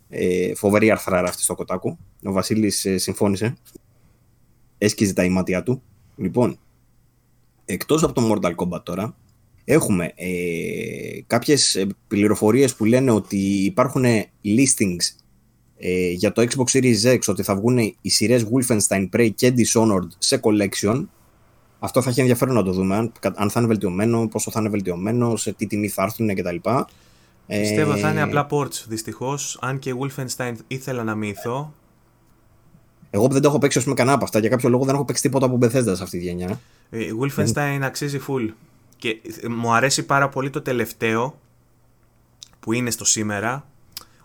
Ε, 0.10 0.56
φοβερή 0.56 0.92
αρθράρα 0.92 1.28
αυτή 1.28 1.42
στο 1.42 1.56
Κοτάκου. 1.56 1.98
Ο 2.24 2.32
Βασίλης 2.32 2.86
ε, 2.86 2.98
συμφώνησε. 2.98 3.58
Έσκυζε 4.78 5.14
τα 5.14 5.24
ηματιά 5.24 5.64
του. 5.64 5.82
Λοιπόν, 6.16 6.60
εκτός 7.66 8.04
από 8.04 8.14
το 8.14 8.32
Mortal 8.32 8.56
Kombat 8.56 8.84
τώρα, 8.84 9.16
έχουμε 9.64 10.12
ε, 10.16 11.22
κάποιες 11.28 11.88
πληροφορίες 12.08 12.76
που 12.76 12.86
λένε 12.86 13.12
ότι 13.12 13.38
υπάρχουν 13.66 14.04
listings 14.44 15.16
ε, 15.80 16.10
για 16.10 16.32
το 16.32 16.42
Xbox 16.42 16.78
Series 16.78 17.14
X 17.14 17.20
ότι 17.28 17.44
θα 17.44 17.56
βγουν 17.56 17.78
οι 17.78 18.10
σειρές 18.10 18.46
Wolfenstein, 18.52 19.10
Prey 19.14 19.30
και 19.36 19.54
Dishonored 19.58 20.08
σε 20.18 20.40
collection. 20.44 21.06
Αυτό 21.80 22.02
θα 22.02 22.10
έχει 22.10 22.20
ενδιαφέρον 22.20 22.56
να 22.56 22.64
το 22.64 22.72
δούμε, 22.72 22.96
αν, 22.96 23.12
αν 23.36 23.50
θα 23.50 23.60
είναι 23.60 23.68
βελτιωμένο, 23.68 24.28
πόσο 24.28 24.52
θα 24.52 24.60
είναι 24.60 24.70
βελτιωμένο, 24.70 25.36
σε 25.36 25.52
τι 25.54 25.68
τιμή 25.68 25.88
θα 25.88 26.04
έρθουν 26.04 26.36
κτλ. 26.36 26.56
Πιστεύω 27.48 27.98
θα 27.98 28.10
είναι 28.10 28.22
απλά 28.22 28.48
ports 28.50 28.84
δυστυχώς. 28.88 29.58
Αν 29.62 29.80
και 29.80 29.94
Wolfenstein 30.00 30.54
ήθελα 30.68 31.04
να 31.04 31.16
μύθω. 31.16 31.74
Εγώ 33.10 33.28
που 33.28 33.34
δεν 33.34 33.42
το 33.42 33.48
έχω 33.48 33.58
παίξει 33.58 33.84
με 33.86 33.94
κανένα 33.94 34.16
από 34.16 34.24
αυτά, 34.24 34.40
για 34.40 34.50
κάποιο 34.50 34.70
λόγο 34.70 34.86
δεν 34.86 34.96
έχω 34.96 35.06
παίξει 35.06 35.22
τίποτα 35.22 35.46
από 35.46 35.58
Bethesda 35.62 35.96
σε 35.96 36.04
αυτή 36.04 36.18
τη 36.18 36.24
γενιά. 36.24 36.60
Ε, 36.90 37.10
Wolfenstein 37.22 37.80
αξίζει 37.82 38.20
full. 38.28 38.50
Και 38.98 39.22
μου 39.50 39.74
αρέσει 39.74 40.06
πάρα 40.06 40.30
πολύ 40.30 40.50
το 40.50 40.62
τελευταίο 40.62 41.40
που 42.60 42.74
είναι 42.74 42.92
στο 42.92 43.06
σήμερα. 43.06 43.68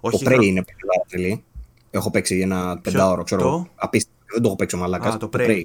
Όχι 0.04 0.24
το 0.24 0.30
Prey 0.30 0.44
είναι 0.44 0.64
πολύ 0.64 1.04
τρελή. 1.08 1.44
Έχω 1.90 2.10
παίξει 2.10 2.38
ένα 2.40 2.78
πεντάωρο, 2.82 3.22
ξέρω. 3.22 3.42
Το... 3.42 3.66
Απίστευτο. 3.74 4.20
Δεν 4.32 4.42
το 4.42 4.48
έχω 4.48 4.56
παίξει 4.56 4.76
ο 4.76 4.78
Μαλάκας. 4.78 5.16
το 5.16 5.30
Prey. 5.32 5.62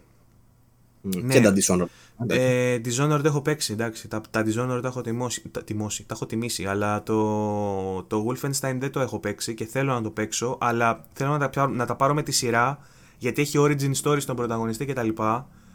Ναι. 1.01 1.33
Και 1.33 1.41
τα 1.41 1.53
Dishonored. 1.55 1.85
Ε, 2.27 2.79
Dishonored 2.85 3.25
έχω 3.25 3.41
παίξει, 3.41 3.73
εντάξει. 3.73 4.07
Τα, 4.07 4.21
τα 4.29 4.41
Dishonored 4.45 4.79
τα 4.81 4.87
έχω 4.87 5.01
τιμώσει, 5.01 5.49
τα, 5.51 5.63
τιμώσει, 5.63 6.05
τα 6.05 6.13
έχω 6.13 6.25
τιμήσει, 6.25 6.65
αλλά 6.65 7.03
το, 7.03 8.03
το 8.03 8.25
Wolfenstein 8.27 8.75
δεν 8.79 8.91
το 8.91 8.99
έχω 8.99 9.19
παίξει 9.19 9.53
και 9.53 9.65
θέλω 9.65 9.93
να 9.93 10.01
το 10.01 10.09
παίξω, 10.09 10.57
αλλά 10.59 11.05
θέλω 11.13 11.37
να 11.37 11.49
τα, 11.49 11.67
να 11.67 11.85
τα 11.85 11.95
πάρω 11.95 12.13
με 12.13 12.23
τη 12.23 12.31
σειρά, 12.31 12.79
γιατί 13.17 13.41
έχει 13.41 13.57
origin 13.61 13.91
story 14.03 14.21
στον 14.21 14.35
πρωταγωνιστή 14.35 14.85
κτλ. 14.85 15.09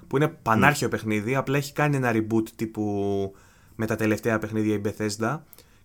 Που 0.07 0.17
είναι 0.17 0.29
πανάρχιο 0.29 0.87
mm. 0.87 0.91
παιχνίδι, 0.91 1.35
απλά 1.35 1.57
έχει 1.57 1.73
κάνει 1.73 1.97
ένα 1.97 2.13
reboot 2.15 2.49
τύπου 2.57 3.35
με 3.75 3.87
τα 3.87 3.97
τελευταία 3.97 4.39
παιχνίδια 4.39 4.75
η 4.75 4.81
Bethesda 4.85 5.39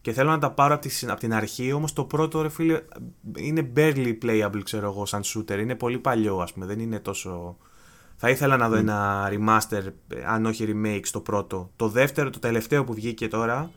και 0.07 0.13
θέλω 0.13 0.29
να 0.29 0.39
τα 0.39 0.51
πάρω 0.51 0.73
από, 0.73 0.87
τη, 0.87 1.07
από 1.07 1.19
την 1.19 1.33
αρχή, 1.33 1.71
όμως 1.71 1.93
το 1.93 2.03
πρώτο 2.03 2.41
ρε 2.41 2.49
φίλε 2.49 2.81
είναι 3.37 3.71
barely 3.75 4.17
playable 4.23 4.61
ξέρω 4.63 4.87
εγώ 4.87 5.05
σαν 5.05 5.21
shooter, 5.23 5.59
είναι 5.59 5.75
πολύ 5.75 5.97
παλιό 5.97 6.37
ας 6.37 6.53
πούμε, 6.53 6.65
δεν 6.65 6.79
είναι 6.79 6.99
τόσο 6.99 7.57
θα 8.15 8.29
ήθελα 8.29 8.57
να 8.57 8.69
δω 8.69 8.75
ένα 8.75 9.29
remaster, 9.31 9.81
αν 10.27 10.45
όχι 10.45 10.65
remake, 10.69 11.01
στο 11.03 11.21
πρώτο. 11.21 11.71
Το 11.75 11.87
δεύτερο, 11.87 12.29
το 12.29 12.39
τελευταίο 12.39 12.83
που 12.83 12.93
βγήκε 12.93 13.27
τώρα, 13.27 13.71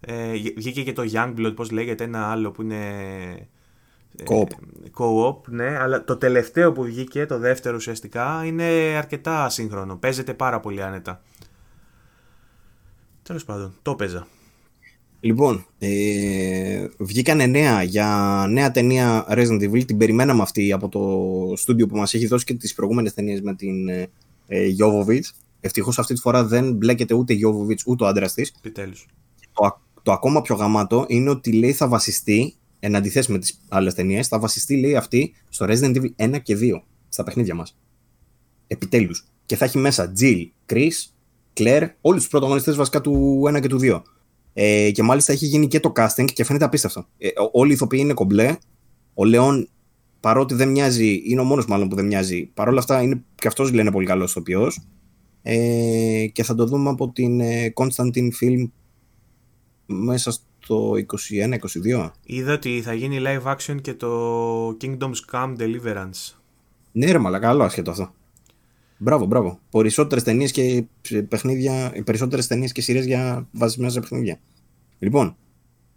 ε, 0.00 0.32
βγήκε 0.56 0.82
και 0.82 0.92
το 0.92 1.02
Youngblood, 1.12 1.52
πώς 1.56 1.70
λέγεται, 1.70 2.04
ένα 2.04 2.30
άλλο 2.30 2.50
που 2.50 2.62
είναι... 2.62 2.86
Ε, 4.16 4.24
Co-op. 4.24 4.48
Co-op, 4.98 5.48
ναι, 5.48 5.78
αλλά 5.78 6.04
το 6.04 6.16
τελευταίο 6.16 6.72
που 6.72 6.82
βγήκε, 6.82 7.26
το 7.26 7.38
δεύτερο 7.38 7.76
ουσιαστικά, 7.76 8.44
είναι 8.44 8.64
αρκετά 8.96 9.48
σύγχρονο. 9.48 9.96
Παίζεται 9.96 10.34
πάρα 10.34 10.60
πολύ 10.60 10.82
άνετα. 10.82 11.22
Τέλος 13.22 13.44
πάντων, 13.44 13.74
το 13.82 13.94
παίζα. 13.94 14.26
Λοιπόν, 15.20 15.66
ε, 15.78 16.86
βγήκανε 16.98 17.46
νέα 17.46 17.82
για 17.82 18.46
νέα 18.50 18.70
ταινία 18.70 19.26
Resident 19.28 19.70
Evil. 19.70 19.84
Την 19.84 19.96
περιμέναμε 19.96 20.42
αυτή 20.42 20.72
από 20.72 20.88
το 20.88 21.56
στούντιο 21.56 21.86
που 21.86 21.96
μας 21.96 22.14
έχει 22.14 22.26
δώσει 22.26 22.44
και 22.44 22.54
τις 22.54 22.74
προηγούμενες 22.74 23.14
ταινίες 23.14 23.40
με 23.40 23.54
την 23.54 23.88
ε, 23.88 24.08
Jovovich. 24.48 25.30
Ευτυχώς 25.60 25.98
αυτή 25.98 26.14
τη 26.14 26.20
φορά 26.20 26.44
δεν 26.44 26.72
μπλέκεται 26.72 27.14
ούτε 27.14 27.32
η 27.32 27.40
Jovovich 27.44 27.82
ούτε 27.86 28.04
ο 28.04 28.06
άντρας 28.06 28.32
της. 28.32 28.54
Επιτέλους. 28.58 29.06
Το, 29.52 29.80
το 30.02 30.12
ακόμα 30.12 30.42
πιο 30.42 30.54
γαμάτο 30.54 31.04
είναι 31.08 31.30
ότι 31.30 31.52
λέει 31.52 31.72
θα 31.72 31.88
βασιστεί, 31.88 32.54
εν 32.80 32.96
αντιθέσει 32.96 33.32
με 33.32 33.38
τις 33.38 33.60
άλλες 33.68 33.94
ταινίες, 33.94 34.28
θα 34.28 34.38
βασιστεί 34.38 34.76
λέει 34.76 34.96
αυτή 34.96 35.34
στο 35.48 35.66
Resident 35.68 35.96
Evil 35.96 36.34
1 36.34 36.42
και 36.42 36.56
2, 36.60 36.82
στα 37.08 37.22
παιχνίδια 37.22 37.54
μας. 37.54 37.78
Επιτέλους. 38.66 39.26
Και 39.46 39.56
θα 39.56 39.64
έχει 39.64 39.78
μέσα 39.78 40.12
Jill, 40.20 40.46
Chris, 40.66 40.92
Claire, 41.54 41.88
όλους 42.00 42.20
τους 42.20 42.30
πρωταγωνιστές 42.30 42.76
βασικά 42.76 43.00
του 43.00 43.42
1 43.56 43.60
και 43.60 43.68
του 43.68 43.78
2. 43.82 44.02
Ε, 44.60 44.90
και 44.90 45.02
μάλιστα 45.02 45.32
έχει 45.32 45.46
γίνει 45.46 45.66
και 45.66 45.80
το 45.80 45.92
casting 45.96 46.24
και 46.32 46.44
φαίνεται 46.44 46.64
απίστευτο. 46.64 47.06
Ε, 47.18 47.28
όλοι 47.52 47.70
οι 47.70 47.72
ηθοποιοί 47.72 48.00
είναι 48.02 48.12
κομπλέ. 48.12 48.56
Ο 49.14 49.24
Λεόν, 49.24 49.68
παρότι 50.20 50.54
δεν 50.54 50.68
μοιάζει, 50.68 51.22
είναι 51.24 51.40
ο 51.40 51.44
μόνος 51.44 51.66
μάλλον 51.66 51.88
που 51.88 51.96
δεν 51.96 52.06
μοιάζει. 52.06 52.50
Παρ' 52.54 52.68
όλα 52.68 52.78
αυτά 52.78 53.02
είναι 53.02 53.22
και 53.34 53.48
αυτός 53.48 53.72
λένε 53.72 53.90
πολύ 53.90 54.06
καλός 54.06 54.30
ηθοποιός. 54.30 54.80
Ε, 55.42 56.26
και 56.32 56.42
θα 56.42 56.54
το 56.54 56.66
δούμε 56.66 56.90
από 56.90 57.08
την 57.08 57.40
ε, 57.40 57.72
Constantine 57.74 58.28
Film 58.40 58.68
μέσα 59.86 60.30
στο 60.30 60.92
21-22. 61.96 62.10
Είδα 62.24 62.52
ότι 62.52 62.80
θα 62.82 62.94
γίνει 62.94 63.18
live 63.20 63.54
action 63.54 63.76
και 63.80 63.94
το 63.94 64.68
Kingdom's 64.68 65.32
Come 65.32 65.56
Deliverance. 65.58 66.36
Ναι, 66.92 67.12
ρε 67.12 67.18
μαλακά, 67.18 67.46
καλό 67.46 67.62
άσχετο 67.62 67.90
αυτό. 67.90 68.12
Μπράβο, 68.98 69.24
μπράβο. 69.26 69.60
Περισσότερες 69.70 70.24
ταινίες 70.24 70.50
και 70.50 70.84
παιχνίδια, 71.28 71.92
περισσότερες 72.04 72.46
ταινίες 72.46 72.72
και 72.72 72.80
σειρές 72.80 73.06
για 73.06 73.48
βασισμένα 73.52 73.92
σε 73.92 74.00
παιχνίδια. 74.00 74.40
Λοιπόν, 74.98 75.36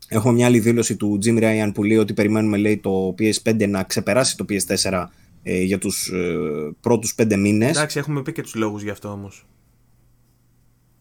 έχω 0.08 0.32
μια 0.32 0.46
άλλη 0.46 0.60
δήλωση 0.60 0.96
του 0.96 1.20
Jim 1.26 1.40
Ryan 1.40 1.72
που 1.74 1.84
λέει 1.84 1.98
ότι 1.98 2.14
περιμένουμε 2.14 2.58
λέει, 2.58 2.78
το 2.78 3.16
PS5 3.20 3.70
να 3.70 3.84
ξεπεράσει 3.84 4.38
το 4.38 4.46
PS4 4.50 5.06
ε, 5.44 5.62
για 5.62 5.78
τους 5.78 6.08
ε, 6.08 6.36
πρώτους 6.82 7.16
πέντε 7.16 7.36
μήνες. 7.36 7.70
Εντάξει, 7.70 8.00
έχουμε 8.00 8.22
πει 8.22 8.32
και 8.32 8.42
τους 8.42 8.56
λόγους 8.56 8.84
γι' 8.84 8.90
αυτό 8.90 9.10
όμως. 9.10 9.46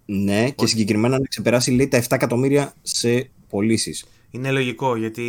Ναι, 0.06 0.50
και 0.50 0.66
συγκεκριμένα 0.66 1.18
να 1.18 1.26
ξεπεράσει 1.26 1.70
λέει, 1.70 1.88
τα 1.88 2.02
7 2.02 2.04
εκατομμύρια 2.08 2.74
σε 2.82 3.30
πωλήσεις. 3.48 4.04
Είναι 4.30 4.50
λογικό 4.50 4.96
γιατί 4.96 5.26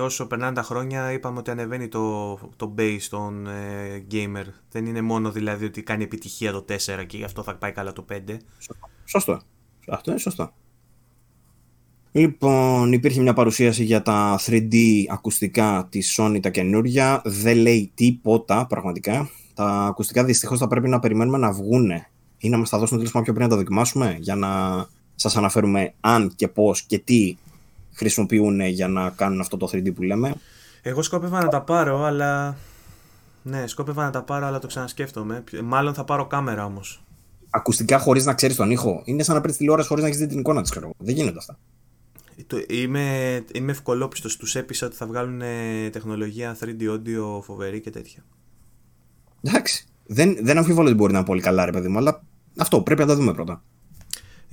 όσο 0.00 0.26
περνάνε 0.26 0.54
τα 0.54 0.62
χρόνια 0.62 1.12
είπαμε 1.12 1.38
ότι 1.38 1.50
ανεβαίνει 1.50 1.88
το, 1.88 2.34
το 2.56 2.74
base 2.78 3.06
των 3.10 3.46
ε, 3.46 4.06
gamer. 4.10 4.44
Δεν 4.70 4.86
είναι 4.86 5.00
μόνο 5.00 5.30
δηλαδή 5.30 5.64
ότι 5.64 5.82
κάνει 5.82 6.02
επιτυχία 6.02 6.52
το 6.52 6.64
4 6.68 7.06
και 7.06 7.16
γι' 7.16 7.24
αυτό 7.24 7.42
θα 7.42 7.56
πάει 7.56 7.72
καλά 7.72 7.92
το 7.92 8.04
5. 8.12 8.36
Σωστό. 9.04 9.40
Αυτό 9.88 10.10
είναι 10.10 10.20
σωστό. 10.20 10.52
Λοιπόν, 12.12 12.92
υπήρχε 12.92 13.20
μια 13.20 13.32
παρουσίαση 13.32 13.84
για 13.84 14.02
τα 14.02 14.40
3D 14.46 14.74
ακουστικά 15.08 15.88
της 15.90 16.18
Sony 16.20 16.38
τα 16.42 16.50
καινούργια. 16.50 17.22
Δεν 17.24 17.56
λέει 17.56 17.90
τίποτα 17.94 18.66
πραγματικά. 18.66 19.30
Τα 19.54 19.68
ακουστικά 19.68 20.24
δυστυχώς 20.24 20.58
θα 20.58 20.66
πρέπει 20.66 20.88
να 20.88 20.98
περιμένουμε 20.98 21.38
να 21.38 21.52
βγούνε 21.52 22.10
ή 22.38 22.48
να 22.48 22.58
μας 22.58 22.70
τα 22.70 22.78
δώσουν 22.78 22.96
τέλος 22.96 23.12
πιο 23.12 23.32
πριν 23.32 23.42
να 23.42 23.48
τα 23.48 23.56
δοκιμάσουμε 23.56 24.16
για 24.20 24.34
να 24.34 24.48
σας 25.14 25.36
αναφέρουμε 25.36 25.94
αν 26.00 26.32
και 26.36 26.48
πώς 26.48 26.82
και 26.82 26.98
τι 26.98 27.36
χρησιμοποιούν 27.92 28.60
για 28.60 28.88
να 28.88 29.10
κάνουν 29.10 29.40
αυτό 29.40 29.56
το 29.56 29.68
3D 29.72 29.94
που 29.94 30.02
λέμε. 30.02 30.34
Εγώ 30.82 31.02
σκόπευα 31.02 31.42
να 31.42 31.48
τα 31.48 31.62
πάρω, 31.62 32.04
αλλά. 32.04 32.56
Ναι, 33.42 33.66
σκόπευα 33.66 34.04
να 34.04 34.10
τα 34.10 34.22
πάρω, 34.22 34.46
αλλά 34.46 34.58
το 34.58 34.66
ξανασκέφτομαι. 34.66 35.44
Μάλλον 35.64 35.94
θα 35.94 36.04
πάρω 36.04 36.26
κάμερα 36.26 36.64
όμως. 36.64 37.04
Ακουστικά 37.50 37.98
χωρίς 37.98 38.24
να 38.24 38.34
ξέρεις 38.34 38.56
τον 38.56 38.70
ήχο. 38.70 39.02
Είναι 39.04 39.22
σαν 39.22 39.34
να 39.34 39.40
παίρνεις 39.40 39.58
τηλεόραση 39.58 39.88
χωρίς 39.88 40.02
να 40.02 40.08
έχεις 40.08 40.20
δει 40.20 40.26
την 40.26 40.38
εικόνα 40.38 40.60
της, 40.60 40.70
ξέρω 40.70 40.90
Δεν 40.98 41.14
γίνονται 41.14 41.38
αυτά. 41.38 41.58
Είμαι, 42.68 43.44
είμαι 43.52 43.72
ευκολόπιστος. 43.72 44.36
Τους 44.36 44.54
έπεισα 44.54 44.86
ότι 44.86 44.96
θα 44.96 45.06
βγάλουν 45.06 45.40
ε, 45.40 45.90
τεχνολογία 45.90 46.56
3D 46.60 46.90
audio 46.90 47.42
φοβερή 47.42 47.80
και 47.80 47.90
τέτοια. 47.90 48.24
Εντάξει. 49.42 49.86
Δεν, 50.06 50.36
δεν 50.42 50.58
αμφιβάλλω 50.58 50.88
ότι 50.88 50.96
μπορεί 50.96 51.12
να 51.12 51.18
είναι 51.18 51.26
πολύ 51.26 51.40
καλά, 51.40 51.64
ρε 51.64 51.70
παιδί 51.70 51.88
μου, 51.88 51.98
αλλά 51.98 52.22
αυτό 52.56 52.82
πρέπει 52.82 53.00
να 53.00 53.06
τα 53.06 53.14
δούμε 53.14 53.32
πρώτα. 53.32 53.62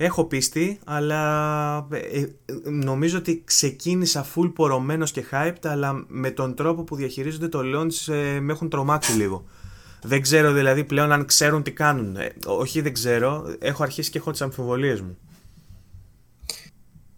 Έχω 0.02 0.24
πίστη, 0.24 0.78
αλλά 0.84 1.88
ε, 1.90 2.20
ε, 2.20 2.28
νομίζω 2.70 3.18
ότι 3.18 3.42
ξεκίνησα 3.44 4.26
full 4.34 4.52
πορωμένος 4.54 5.10
και 5.10 5.24
hyped, 5.30 5.62
αλλά 5.62 6.04
με 6.08 6.30
τον 6.30 6.54
τρόπο 6.54 6.84
που 6.84 6.96
διαχειρίζονται 6.96 7.48
το 7.48 7.60
launch 7.64 8.12
ε, 8.12 8.40
με 8.40 8.52
έχουν 8.52 8.68
τρομάξει 8.68 9.12
λίγο. 9.12 9.44
Δεν 10.02 10.20
ξέρω 10.22 10.52
δηλαδή 10.52 10.84
πλέον 10.84 11.12
αν 11.12 11.24
ξέρουν 11.24 11.62
τι 11.62 11.72
κάνουν. 11.72 12.16
όχι 12.46 12.80
δεν 12.80 12.92
ξέρω, 12.92 13.54
έχω 13.58 13.82
αρχίσει 13.82 14.10
και 14.10 14.18
έχω 14.18 14.30
τις 14.30 14.42
αμφιβολίες 14.42 15.00
μου. 15.00 15.18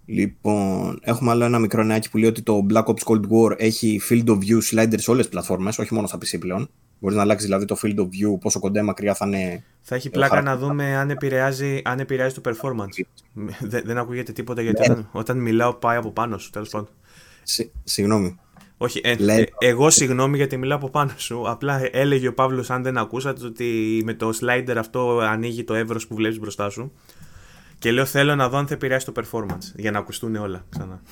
Λοιπόν, 0.04 0.98
έχουμε 1.02 1.30
άλλο 1.30 1.44
ένα 1.44 1.58
μικρό 1.58 1.82
νεάκι 1.82 2.10
που 2.10 2.18
λέει 2.18 2.28
ότι 2.28 2.42
το 2.42 2.66
Black 2.70 2.84
Ops 2.84 3.02
Cold 3.04 3.22
War 3.30 3.54
έχει 3.56 4.00
field 4.08 4.26
of 4.26 4.38
view 4.38 4.58
sliders 4.70 5.00
σε 5.00 5.10
όλες 5.10 5.22
τις 5.22 5.32
πλατφόρμες, 5.32 5.78
όχι 5.78 5.94
μόνο 5.94 6.06
στα 6.06 6.18
PC 6.18 6.38
πλέον. 6.40 6.70
Μπορεί 7.02 7.14
να 7.14 7.20
αλλάξει 7.20 7.44
δηλαδή 7.46 7.64
το 7.64 7.76
field 7.82 7.98
of 7.98 8.02
view, 8.02 8.40
πόσο 8.40 8.58
κοντά 8.58 8.82
μακριά 8.82 9.14
θα 9.14 9.26
είναι. 9.26 9.64
Θα 9.80 9.94
έχει 9.94 10.10
πλάκα 10.10 10.42
να 10.42 10.56
δούμε 10.56 10.96
αν 10.96 11.10
επηρεάζει, 11.10 11.80
αν 11.84 12.00
επηρεάζει 12.00 12.34
το 12.34 12.40
performance. 12.44 13.04
δεν, 13.60 13.82
δεν 13.84 13.98
ακούγεται 13.98 14.32
τίποτα 14.32 14.62
γιατί 14.62 14.80
ναι. 14.80 14.92
όταν, 14.92 15.08
όταν, 15.12 15.38
μιλάω 15.38 15.74
πάει 15.74 15.96
από 15.96 16.10
πάνω 16.10 16.38
σου, 16.38 16.50
τέλος 16.50 16.68
πάντων. 16.68 16.88
συγγνώμη. 17.84 18.38
Όχι, 18.76 19.00
ε, 19.04 19.16
ε, 19.18 19.44
εγώ 19.58 19.90
συγγνώμη 19.90 20.36
γιατί 20.36 20.56
μιλάω 20.56 20.76
από 20.76 20.90
πάνω 20.90 21.12
σου. 21.16 21.50
Απλά 21.50 21.88
έλεγε 21.92 22.28
ο 22.28 22.34
Παύλος, 22.34 22.70
αν 22.70 22.82
δεν 22.82 22.98
ακούσατε, 22.98 23.46
ότι 23.46 24.02
με 24.04 24.14
το 24.14 24.30
slider 24.40 24.74
αυτό 24.78 25.18
ανοίγει 25.18 25.64
το 25.64 25.74
εύρος 25.74 26.06
που 26.06 26.14
βλέπεις 26.14 26.38
μπροστά 26.38 26.70
σου. 26.70 26.92
Και 27.78 27.92
λέω 27.92 28.04
θέλω 28.04 28.34
να 28.34 28.48
δω 28.48 28.56
αν 28.56 28.66
θα 28.66 28.74
επηρεάσει 28.74 29.06
το 29.06 29.12
performance 29.16 29.72
για 29.76 29.90
να 29.90 29.98
ακουστούν 29.98 30.36
όλα 30.36 30.64
ξανά. 30.68 31.02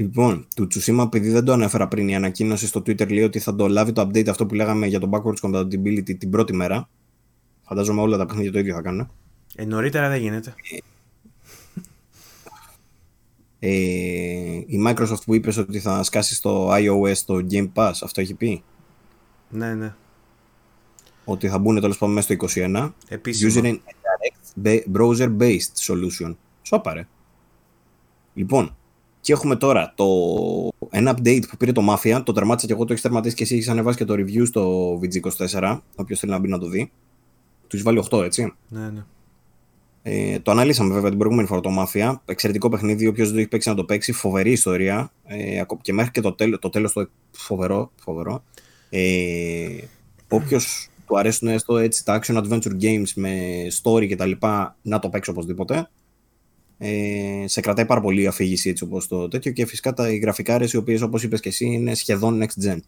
Λοιπόν, 0.00 0.46
του 0.56 0.66
Τσουσίμα, 0.66 1.02
επειδή 1.02 1.30
δεν 1.30 1.44
το 1.44 1.52
ανέφερα 1.52 1.88
πριν, 1.88 2.08
η 2.08 2.14
ανακοίνωση 2.14 2.66
στο 2.66 2.80
Twitter 2.80 3.10
λέει 3.12 3.22
ότι 3.22 3.38
θα 3.38 3.54
το 3.54 3.68
λάβει 3.68 3.92
το 3.92 4.02
update 4.02 4.28
αυτό 4.28 4.46
που 4.46 4.54
λέγαμε 4.54 4.86
για 4.86 5.00
το 5.00 5.10
backwards 5.12 5.40
compatibility 5.40 6.18
την 6.18 6.30
πρώτη 6.30 6.52
μέρα. 6.52 6.88
Φαντάζομαι 7.62 8.00
όλα 8.00 8.16
τα 8.16 8.26
παιχνίδια 8.26 8.52
το 8.52 8.58
ίδιο 8.58 8.74
θα 8.74 8.82
κάνουν. 8.82 9.10
Ε, 9.54 9.64
νωρίτερα 9.64 10.08
δεν 10.08 10.20
γίνεται. 10.20 10.54
Ε, 13.58 13.70
η 14.66 14.84
Microsoft 14.86 15.22
που 15.24 15.34
είπες 15.34 15.56
ότι 15.56 15.78
θα 15.78 16.02
σκάσει 16.02 16.34
στο 16.34 16.70
iOS 16.72 17.16
το 17.26 17.46
Game 17.50 17.68
Pass, 17.74 17.92
αυτό 18.02 18.20
έχει 18.20 18.34
πει; 18.34 18.62
Ναι, 19.48 19.74
ναι. 19.74 19.94
Ότι 21.24 21.48
θα 21.48 21.58
μπουν 21.58 21.80
τέλος 21.80 21.98
πάντων 21.98 22.14
μέσα 22.14 22.34
στο 22.34 22.62
21. 22.64 22.92
Επίσημα. 23.08 23.52
User 23.54 23.76
Direct 24.62 24.80
Browser-based 24.92 25.74
solution. 25.86 26.34
Σόπαρε. 26.62 27.06
Λοιπόν, 28.34 28.74
και 29.20 29.32
έχουμε 29.32 29.56
τώρα 29.56 29.92
το... 29.96 30.06
ένα 30.90 31.16
update 31.16 31.42
που 31.48 31.56
πήρε 31.56 31.72
το 31.72 31.82
Mafia. 31.90 32.22
Το 32.24 32.32
τερμάτισα 32.32 32.66
και 32.66 32.72
εγώ, 32.72 32.84
το 32.84 32.92
έχεις 32.92 33.02
τερματίσει 33.02 33.34
και 33.34 33.42
εσύ 33.42 33.54
έχεις 33.54 33.68
ανεβάσει 33.68 33.96
και 33.98 34.04
το 34.04 34.14
review 34.14 34.46
στο 34.46 34.92
VG24. 35.02 35.78
Όποιος 35.96 36.18
θέλει 36.18 36.32
να 36.32 36.38
μπει 36.38 36.48
να 36.48 36.58
το 36.58 36.68
δει. 36.68 36.90
Του 37.60 37.76
έχεις 37.76 37.82
βάλει 37.82 38.04
8, 38.10 38.22
έτσι. 38.22 38.52
Ναι, 38.68 38.88
ναι. 38.88 39.04
Ε, 40.02 40.38
το 40.38 40.50
αναλύσαμε 40.50 40.94
βέβαια 40.94 41.08
την 41.08 41.18
προηγούμενη 41.18 41.48
φορά 41.48 41.60
το 41.60 41.70
Mafia. 41.78 42.14
Εξαιρετικό 42.24 42.68
παιχνίδι. 42.68 43.06
Όποιος 43.06 43.26
δεν 43.26 43.34
το 43.34 43.40
έχει 43.40 43.48
παίξει 43.48 43.68
να 43.68 43.74
το 43.74 43.84
παίξει. 43.84 44.12
Φοβερή 44.12 44.50
ιστορία. 44.50 45.12
Ε, 45.24 45.62
και 45.80 45.92
μέχρι 45.92 46.10
και 46.10 46.20
το, 46.20 46.32
τέλο 46.32 46.58
το 46.58 46.68
τέλος 46.68 46.92
το 46.92 47.08
φοβερό. 47.30 47.90
φοβερό. 47.96 48.42
Ε, 48.90 49.66
Όποιος 50.28 50.88
του 51.06 51.18
αρέσουν 51.18 51.48
έστω 51.48 51.76
έτσι 51.76 52.04
τα 52.04 52.20
action 52.22 52.36
adventure 52.36 52.82
games 52.82 53.08
με 53.14 53.38
story 53.82 54.08
κτλ. 54.10 54.30
να 54.82 54.98
το 54.98 55.08
παίξει 55.08 55.30
οπωσδήποτε. 55.30 55.90
Ε, 56.82 57.44
σε 57.46 57.60
κρατάει 57.60 57.86
πάρα 57.86 58.00
πολύ 58.00 58.22
η 58.22 58.26
αφήγηση 58.26 58.68
έτσι 58.70 58.84
όπως 58.84 59.08
το 59.08 59.28
τέτοιο 59.28 59.52
και 59.52 59.66
φυσικά 59.66 59.92
τα, 59.92 60.10
οι 60.10 60.18
γραφικάρες 60.18 60.72
οι 60.72 60.76
οποίες 60.76 61.02
όπως 61.02 61.22
είπες 61.22 61.40
και 61.40 61.48
εσύ 61.48 61.66
είναι 61.66 61.94
σχεδόν 61.94 62.42
next 62.42 62.64
gen. 62.66 62.78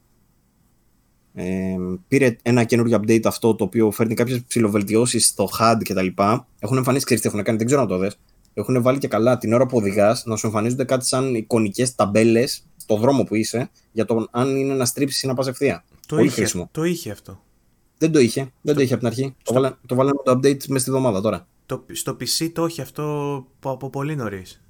Ε, 1.34 1.76
πήρε 2.08 2.36
ένα 2.42 2.64
καινούριο 2.64 3.00
update 3.02 3.24
αυτό 3.24 3.54
το 3.54 3.64
οποίο 3.64 3.90
φέρνει 3.90 4.14
κάποιες 4.14 4.42
ψηλοβελτιώσεις 4.48 5.26
στο 5.26 5.48
HUD 5.58 5.78
και 5.82 5.94
τα 5.94 6.02
λοιπά. 6.02 6.46
Έχουν 6.58 6.76
εμφανίσει, 6.76 7.04
ξέρεις 7.04 7.22
τι 7.22 7.28
έχουν 7.28 7.42
κάνει, 7.42 7.58
δεν 7.58 7.66
ξέρω 7.66 7.80
να 7.80 7.86
το 7.86 7.98
δες. 7.98 8.18
Έχουν 8.54 8.82
βάλει 8.82 8.98
και 8.98 9.08
καλά 9.08 9.38
την 9.38 9.52
ώρα 9.52 9.66
που 9.66 9.76
οδηγάς 9.76 10.24
να 10.26 10.36
σου 10.36 10.46
εμφανίζονται 10.46 10.84
κάτι 10.84 11.06
σαν 11.06 11.34
εικονικές 11.34 11.94
ταμπέλες 11.94 12.66
στο 12.76 12.96
δρόμο 12.96 13.24
που 13.24 13.34
είσαι 13.34 13.70
για 13.92 14.04
το 14.04 14.28
αν 14.30 14.56
είναι 14.56 14.74
να 14.74 14.84
στρίψεις 14.84 15.22
ή 15.22 15.26
να 15.26 15.34
πας 15.34 15.46
ευθεία. 15.46 15.84
Το, 16.06 16.18
είχε, 16.18 16.48
το 16.70 16.84
είχε 16.84 17.10
αυτό. 17.10 17.42
Δεν 17.98 18.12
το 18.12 18.18
είχε. 18.18 18.52
Δεν 18.60 18.74
το 18.74 18.80
είχε 18.80 18.94
από 18.94 19.02
την 19.02 19.12
αρχή. 19.12 19.34
Το, 19.42 19.52
βάλανε, 19.54 19.76
το 19.86 19.94
βάλανε 19.94 20.18
το 20.24 20.32
update 20.32 20.66
μέσα 20.66 20.78
στη 20.78 20.90
εβδομάδα 20.90 21.20
τώρα. 21.20 21.46
Το, 21.72 21.84
στο 21.92 22.16
PC 22.20 22.50
το 22.52 22.64
έχει 22.64 22.80
αυτό 22.80 23.46
από 23.62 23.90
πολύ 23.90 24.16
νωρίς. 24.16 24.62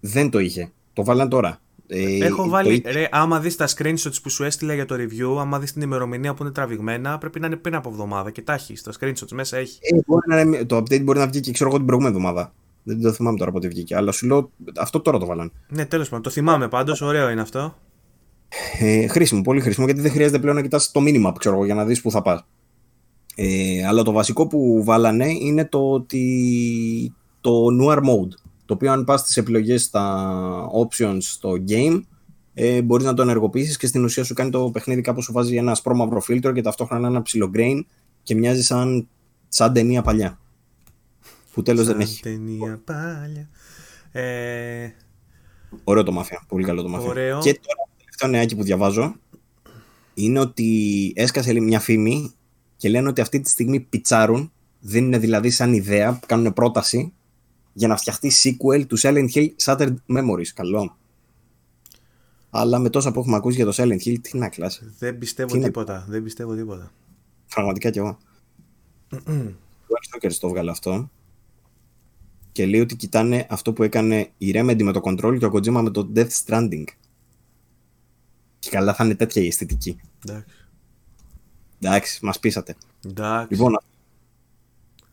Δεν 0.00 0.30
το 0.30 0.38
είχε. 0.38 0.72
Το 0.92 1.04
βάλαν 1.04 1.28
τώρα. 1.28 1.60
Ε, 1.86 2.24
Έχω 2.24 2.48
βάλει. 2.48 2.82
Ρε, 2.86 3.08
άμα 3.10 3.40
δεις 3.40 3.56
τα 3.56 3.68
screenshots 3.68 4.22
που 4.22 4.30
σου 4.30 4.44
έστειλα 4.44 4.74
για 4.74 4.86
το 4.86 4.94
review, 4.94 5.38
άμα 5.40 5.58
δεις 5.58 5.72
την 5.72 5.82
ημερομηνία 5.82 6.34
που 6.34 6.42
είναι 6.42 6.52
τραβηγμένα, 6.52 7.18
πρέπει 7.18 7.40
να 7.40 7.46
είναι 7.46 7.56
πριν 7.56 7.74
από 7.74 7.88
εβδομάδα 7.88 8.30
και 8.30 8.42
τα 8.42 8.52
έχεις. 8.52 8.82
Τα 8.82 8.92
screenshots 9.00 9.30
μέσα 9.32 9.56
έχει. 9.56 9.78
Ε, 9.82 9.98
μπορεί 10.06 10.28
να 10.28 10.40
είναι, 10.40 10.64
το 10.64 10.76
update 10.76 11.02
μπορεί 11.02 11.18
να 11.18 11.26
βγει 11.26 11.40
και 11.40 11.52
ξέρω 11.52 11.68
εγώ 11.68 11.78
την 11.78 11.86
προηγούμενη 11.86 12.16
εβδομάδα. 12.16 12.54
Δεν 12.82 13.00
το 13.00 13.12
θυμάμαι 13.12 13.38
τώρα 13.38 13.50
πότε 13.50 13.68
βγήκε. 13.68 13.96
Αλλά 13.96 14.12
σου 14.12 14.26
λέω 14.26 14.50
αυτό 14.76 15.00
τώρα 15.00 15.18
το 15.18 15.26
βάλαν. 15.26 15.52
Ναι, 15.68 15.86
τέλος 15.86 16.08
πάντων. 16.08 16.22
Το 16.22 16.30
θυμάμαι 16.30 16.68
πάντως. 16.68 17.00
Ωραίο 17.00 17.30
είναι 17.30 17.40
αυτό. 17.40 17.74
Ε, 18.78 19.06
χρήσιμο, 19.06 19.42
πολύ 19.42 19.60
χρήσιμο 19.60 19.86
γιατί 19.86 20.00
δεν 20.00 20.10
χρειάζεται 20.10 20.38
πλέον 20.38 20.56
να 20.56 20.62
κοιτάς 20.62 20.90
το 20.90 21.00
μήνυμα 21.00 21.32
ξέρω 21.38 21.54
εγώ, 21.54 21.64
για 21.64 21.74
να 21.74 21.84
δεις 21.84 22.00
που 22.00 22.10
θα 22.10 22.22
πας. 22.22 22.44
Ε, 23.36 23.86
αλλά 23.86 24.02
το 24.02 24.12
βασικό 24.12 24.46
που 24.46 24.84
βάλανε 24.84 25.26
είναι 25.30 25.64
το 25.64 25.90
ότι 25.90 27.14
το 27.40 27.66
Noir 27.80 27.96
Mode, 27.96 28.28
το 28.64 28.74
οποίο 28.74 28.92
αν 28.92 29.04
πας 29.04 29.20
στις 29.20 29.36
επιλογές 29.36 29.82
στα 29.82 30.68
options 30.82 31.18
στο 31.20 31.52
game, 31.68 32.00
ε, 32.54 32.82
μπορείς 32.82 33.06
να 33.06 33.14
το 33.14 33.22
ενεργοποιήσεις 33.22 33.76
και 33.76 33.86
στην 33.86 34.04
ουσία 34.04 34.24
σου 34.24 34.34
κάνει 34.34 34.50
το 34.50 34.70
παιχνίδι 34.70 35.00
κάπως 35.00 35.24
σου 35.24 35.32
βάζει 35.32 35.56
ένα 35.56 35.74
σπρώμαυρο 35.74 36.20
φίλτρο 36.20 36.52
και 36.52 36.62
ταυτόχρονα 36.62 37.08
ένα 37.08 37.22
ψηλό 37.22 37.50
grain 37.54 37.80
και 38.22 38.34
μοιάζει 38.34 38.62
σαν, 38.62 39.08
σαν 39.48 39.72
ταινία 39.72 40.02
παλιά. 40.02 40.38
Που 41.52 41.62
τέλος 41.62 41.86
δεν 41.86 42.00
έχει. 42.00 42.22
ταινία 42.22 42.80
παλιά. 42.84 43.48
Ε... 44.12 44.88
Ωραίο 45.84 46.02
το 46.02 46.12
μάφια, 46.12 46.44
πολύ 46.48 46.64
καλό 46.64 46.82
το 46.82 46.88
μάφια. 46.88 47.08
Ωραίο. 47.08 47.38
Και 47.38 47.60
τώρα 47.62 47.88
το 47.88 47.94
τελευταίο 47.98 48.28
νεάκι 48.28 48.56
που 48.56 48.62
διαβάζω 48.62 49.14
είναι 50.14 50.38
ότι 50.38 51.12
έσκασε 51.16 51.60
μια 51.60 51.80
φήμη 51.80 52.32
και 52.76 52.88
λένε 52.88 53.08
ότι 53.08 53.20
αυτή 53.20 53.40
τη 53.40 53.50
στιγμή 53.50 53.80
πιτσάρουν, 53.80 54.52
δίνουν 54.80 55.20
δηλαδή 55.20 55.50
σαν 55.50 55.72
ιδέα, 55.72 56.20
κάνουν 56.26 56.52
πρόταση 56.52 57.12
για 57.72 57.88
να 57.88 57.96
φτιαχτεί 57.96 58.32
sequel 58.42 58.86
του 58.86 58.98
Silent 58.98 59.28
Hill 59.34 59.48
Shattered 59.62 59.94
Memories. 60.06 60.46
Καλό. 60.54 60.96
Αλλά 62.50 62.78
με 62.78 62.90
τόσα 62.90 63.12
που 63.12 63.20
έχουμε 63.20 63.36
ακούσει 63.36 63.56
για 63.56 63.64
το 63.64 63.72
Silent 63.76 64.00
Hill, 64.06 64.16
τι 64.20 64.38
να 64.38 64.48
κλάσει. 64.48 64.92
Δεν 64.98 65.18
πιστεύω 65.18 65.58
τίποτα. 65.58 66.04
Δεν 66.08 66.22
πιστεύω 66.22 66.54
τίποτα. 66.54 66.92
Πραγματικά 67.54 67.90
κι 67.90 67.98
εγώ. 67.98 68.18
Ο 69.86 69.94
Arstalker 70.00 70.32
το 70.40 70.48
βγάλε 70.48 70.70
αυτό. 70.70 71.10
Και 72.52 72.66
λέει 72.66 72.80
ότι 72.80 72.96
κοιτάνε 72.96 73.46
αυτό 73.50 73.72
που 73.72 73.82
έκανε 73.82 74.30
η 74.38 74.52
Remedy 74.54 74.82
με 74.82 74.92
το 74.92 75.00
Control 75.04 75.36
και 75.38 75.44
ο 75.44 75.50
Kojima 75.52 75.80
με 75.82 75.90
το 75.90 76.12
Death 76.14 76.30
Stranding. 76.44 76.84
Και 78.58 78.70
καλά 78.70 78.94
θα 78.94 79.04
είναι 79.04 79.14
τέτοια 79.14 79.42
η 79.42 79.46
αισθητική. 79.46 80.00
Εντάξει. 80.26 80.63
Εντάξει, 81.86 82.18
μας 82.22 82.38
πείσατε. 82.38 82.74
Εντάξει. 83.06 83.46
Λοιπόν, 83.50 83.78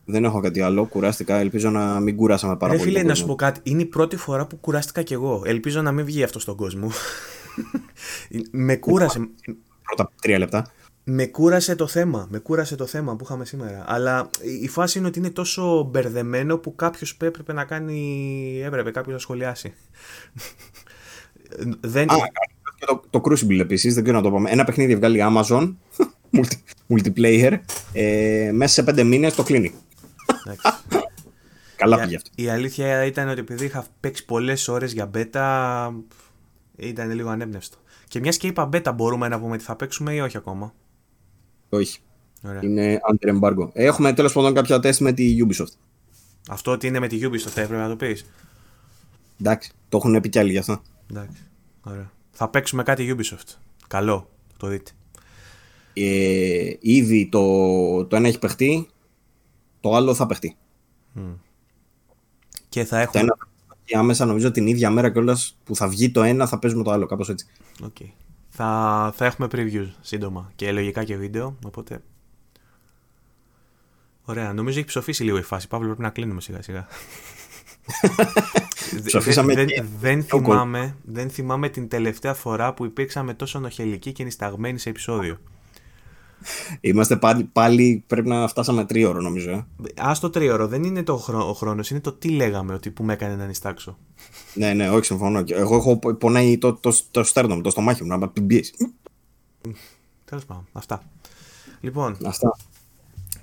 δεν 0.04 0.24
έχω 0.24 0.40
κάτι 0.40 0.60
άλλο. 0.60 0.84
Κουράστηκα. 0.84 1.36
Ελπίζω 1.36 1.70
να 1.70 2.00
μην 2.00 2.16
κουράσαμε 2.16 2.56
πάρα 2.56 2.72
Ρε, 2.72 2.78
πολύ. 2.78 2.90
Φίλε, 2.90 3.02
να 3.02 3.14
σου 3.14 3.26
πω 3.26 3.34
κάτι. 3.34 3.60
Είναι 3.62 3.82
η 3.82 3.86
πρώτη 3.86 4.16
φορά 4.16 4.46
που 4.46 4.56
κουράστηκα 4.56 5.02
κι 5.02 5.12
εγώ. 5.12 5.42
Ελπίζω 5.44 5.82
να 5.82 5.92
μην 5.92 6.04
βγει 6.04 6.22
αυτό 6.22 6.38
στον 6.38 6.56
κόσμο. 6.56 6.90
Με 8.50 8.76
κούρασε. 8.76 9.28
Πρώτα 9.82 10.10
τρία 10.20 10.38
λεπτά. 10.38 10.66
Με 11.04 11.26
κούρασε 11.26 11.74
το 11.74 11.86
θέμα. 11.86 12.26
Με 12.30 12.38
κούρασε 12.38 12.76
το 12.76 12.86
θέμα 12.86 13.16
που 13.16 13.24
είχαμε 13.24 13.44
σήμερα. 13.44 13.84
Αλλά 13.86 14.30
η 14.60 14.68
φάση 14.68 14.98
είναι 14.98 15.06
ότι 15.06 15.18
είναι 15.18 15.30
τόσο 15.30 15.88
μπερδεμένο 15.90 16.58
που 16.58 16.74
κάποιος 16.74 17.16
έπρεπε 17.20 17.52
να 17.52 17.64
κάνει. 17.64 18.60
Έπρεπε 18.64 18.90
κάποιος 18.90 19.14
να 19.14 19.20
σχολιάσει. 19.20 19.74
δεν... 21.80 22.10
Α, 22.10 22.16
και 22.78 22.86
το, 22.86 23.02
το 23.10 23.20
Crucible 23.24 23.58
επίσης, 23.60 23.94
δεν 23.94 24.02
ξέρω 24.02 24.18
να 24.18 24.24
το 24.24 24.30
πούμε. 24.30 24.50
Ένα 24.50 24.64
παιχνίδι 24.64 24.96
βγάλει 24.96 25.20
Amazon 25.22 25.74
multiplayer 26.88 27.58
ε, 27.92 28.50
μέσα 28.52 28.72
σε 28.72 28.82
πέντε 28.82 29.02
μήνες 29.02 29.34
το 29.34 29.42
κλείνει. 29.42 29.74
Καλά 31.76 32.00
πήγε 32.00 32.16
αυτό. 32.16 32.30
Η 32.34 32.48
αλήθεια 32.48 33.04
ήταν 33.04 33.28
ότι 33.28 33.40
επειδή 33.40 33.64
είχα 33.64 33.86
παίξει 34.00 34.24
πολλές 34.24 34.68
ώρες 34.68 34.92
για 34.92 35.10
beta, 35.14 35.90
ήταν 36.76 37.10
λίγο 37.10 37.28
ανέμπνευστο. 37.28 37.78
Και 38.08 38.20
μιας 38.20 38.36
και 38.36 38.46
είπα 38.46 38.68
beta, 38.72 38.92
μπορούμε 38.94 39.28
να 39.28 39.40
πούμε 39.40 39.54
ότι 39.54 39.64
θα 39.64 39.76
παίξουμε 39.76 40.14
ή 40.14 40.20
όχι 40.20 40.36
ακόμα; 40.36 40.74
Όχι. 41.68 41.98
Ωραία. 42.42 42.60
Είναι 42.62 43.00
under 43.12 43.40
embargo. 43.40 43.68
Έχουμε 43.72 44.12
τέλος 44.12 44.32
πάντων 44.32 44.54
κάποια 44.54 44.80
τεστ 44.80 45.00
με 45.00 45.12
τη 45.12 45.36
Ubisoft. 45.46 45.72
Αυτό 46.48 46.70
ότι 46.70 46.86
είναι 46.86 46.98
με 46.98 47.08
τη 47.08 47.18
Ubisoft 47.22 47.56
έπρεπε 47.56 47.76
να 47.76 47.88
το 47.88 47.96
πεις. 47.96 48.26
Εντάξει, 49.40 49.72
το 49.88 49.96
έχουν 49.96 50.20
πει 50.20 50.28
κι 50.28 50.38
άλλοι 50.38 50.50
γι' 50.50 50.58
αυτό. 50.58 50.82
Εντάξει. 51.10 51.42
Ωραία. 51.82 52.10
Θα 52.30 52.48
παίξουμε 52.48 52.82
κάτι 52.82 53.16
Ubisoft. 53.16 53.56
Καλό, 53.88 54.30
το 54.56 54.66
δείτε. 54.66 54.90
Ε, 55.92 56.72
ήδη 56.80 57.28
το, 57.28 58.04
το 58.04 58.16
ένα 58.16 58.28
έχει 58.28 58.38
παιχτεί, 58.38 58.88
το 59.80 59.94
άλλο 59.94 60.14
θα 60.14 60.26
παιχτεί. 60.26 60.56
Και 62.68 62.84
θα 62.84 63.00
έχουμε. 63.00 63.24
Και 63.84 63.96
άμεσα 63.96 64.24
νομίζω 64.24 64.50
την 64.50 64.66
ίδια 64.66 64.90
μέρα 64.90 65.10
κιόλας 65.10 65.58
που 65.64 65.76
θα 65.76 65.88
βγει 65.88 66.10
το 66.10 66.22
ένα 66.22 66.46
θα 66.46 66.58
παίζουμε 66.58 66.82
το 66.82 66.90
άλλο, 66.90 67.06
κάπως 67.06 67.28
έτσι. 67.28 67.46
Okay. 67.82 68.08
Θα, 68.48 69.12
θα 69.16 69.24
έχουμε 69.24 69.48
previews 69.52 69.88
σύντομα 70.00 70.52
και 70.54 70.72
λογικά 70.72 71.04
και 71.04 71.16
βίντεο, 71.16 71.56
οπότε... 71.66 72.02
Ωραία, 74.24 74.52
νομίζω 74.52 74.78
έχει 74.78 74.86
ψοφήσει 74.86 75.24
λίγο 75.24 75.38
η 75.38 75.42
φάση. 75.42 75.68
Παύλο, 75.68 75.86
πρέπει 75.86 76.02
να 76.02 76.10
κλείνουμε 76.10 76.40
σιγά 76.40 76.62
σιγά. 76.62 76.86
δεν, 79.44 79.68
δεν, 80.00 80.22
θυμάμαι, 80.22 80.96
δεν 81.02 81.30
θυμάμαι 81.30 81.68
την 81.68 81.88
τελευταία 81.88 82.34
φορά 82.34 82.74
που 82.74 82.84
υπήρξαμε 82.84 83.34
τόσο 83.34 83.58
νοχελικοί 83.58 84.12
και 84.12 84.24
νησταγμένοι 84.24 84.78
σε 84.78 84.88
επεισόδιο. 84.88 85.38
Είμαστε 86.80 87.16
πάλι, 87.16 87.44
πάλι 87.44 88.04
πρέπει 88.06 88.28
να 88.28 88.48
φτάσαμε 88.48 88.84
τρίωρο 88.84 89.20
νομίζω. 89.20 89.50
Ε. 89.50 89.64
Α 89.94 90.16
το 90.20 90.30
τρίωρο, 90.30 90.66
δεν 90.66 90.84
είναι 90.84 91.02
το 91.02 91.16
χρόνο, 91.16 91.48
ο 91.48 91.52
χρόνος, 91.52 91.90
είναι 91.90 92.00
το 92.00 92.12
τι 92.12 92.28
λέγαμε 92.28 92.74
ότι 92.74 92.90
που 92.90 93.04
με 93.04 93.12
έκανε 93.12 93.36
να 93.36 93.46
νηστάξω. 93.46 93.98
ναι, 94.54 94.72
ναι, 94.72 94.90
όχι, 94.90 95.04
συμφωνώ. 95.04 95.42
Εγώ 95.46 95.76
έχω 95.76 95.98
πονάει 95.98 96.58
το, 96.58 96.74
το, 96.74 96.92
το 97.10 97.22
στέρνο 97.22 97.54
μου, 97.54 97.60
το 97.60 97.70
στομάχι 97.70 98.02
μου, 98.02 98.08
να 98.08 98.18
με 98.18 98.28
πιέσεις. 98.46 98.74
Τέλος 100.24 100.44
πάντων, 100.44 100.66
αυτά. 100.72 101.02
Λοιπόν, 101.80 102.16
αυτά. 102.24 102.56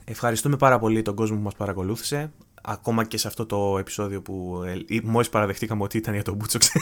ευχαριστούμε 0.05 0.57
πάρα 0.57 0.79
πολύ 0.79 1.01
τον 1.01 1.15
κόσμο 1.15 1.35
που 1.37 1.43
μας 1.43 1.55
παρακολούθησε. 1.55 2.31
Ακόμα 2.61 3.05
και 3.05 3.17
σε 3.17 3.27
αυτό 3.27 3.45
το 3.45 3.77
επεισόδιο 3.77 4.21
που 4.21 4.63
ε, 4.89 4.99
μόλις 5.03 5.29
παραδεχτήκαμε 5.29 5.83
ότι 5.83 5.97
ήταν 5.97 6.13
για 6.13 6.23
τον 6.23 6.35
Μπούτσοξ. 6.35 6.71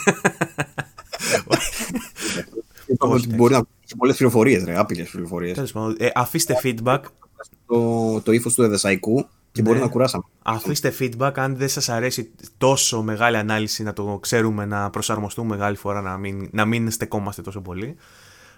Είπαμε 2.88 3.14
ότι 3.14 3.36
μπορεί 3.36 3.54
να 3.54 3.62
έχει 3.84 3.96
πολλές 3.98 4.16
πληροφορίες, 4.16 4.64
ρε, 4.64 4.78
άπειρες 4.78 5.10
πληροφορίες. 5.10 5.74
Ε, 5.98 6.10
αφήστε 6.16 6.60
feedback. 6.64 7.00
Το, 7.68 8.22
το 8.22 8.32
ύφος 8.32 8.54
του 8.54 8.64
Εδεσαϊκού 8.64 9.28
και 9.52 9.62
μπορεί 9.62 9.78
ναι. 9.78 9.84
να 9.84 9.90
κουράσαμε. 9.90 10.24
Αφήστε 10.42 10.94
feedback 11.00 11.32
αν 11.36 11.56
δεν 11.56 11.70
σας 11.70 11.90
αρέσει 11.90 12.32
τόσο 12.58 13.02
μεγάλη 13.02 13.38
ανάλυση 13.38 13.84
να 13.84 13.94
το 13.94 14.18
ξέρουμε, 14.22 14.66
να 14.66 14.90
προσαρμοστούμε 14.90 15.56
μεγάλη 15.56 15.76
φορά, 15.76 16.02
να 16.02 16.18
μην, 16.18 16.50
να 16.52 16.66
μην 16.66 16.92
στεκόμαστε 16.92 17.42
τόσο 17.42 17.62
πολύ. 17.62 17.96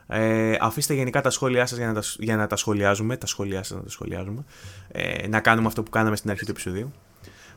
Ε, 0.07 0.57
αφήστε 0.59 0.93
γενικά 0.93 1.21
τα 1.21 1.29
σχόλιά 1.29 1.65
σας 1.65 1.77
για, 1.77 1.87
να 1.87 1.93
τα, 1.93 2.01
για 2.17 2.35
να 2.35 2.47
τα 2.47 2.55
σχολιάζουμε. 2.55 3.17
Τα 3.17 3.25
σχόλιά 3.25 3.63
σας 3.63 3.77
να 3.77 3.83
τα 3.83 3.89
σχολιάζουμε. 3.89 4.43
Ε, 4.91 5.27
να 5.27 5.39
κάνουμε 5.39 5.67
αυτό 5.67 5.83
που 5.83 5.89
κάναμε 5.89 6.15
στην 6.15 6.29
αρχή 6.29 6.45
του 6.45 6.51
επεισοδίου. 6.51 6.91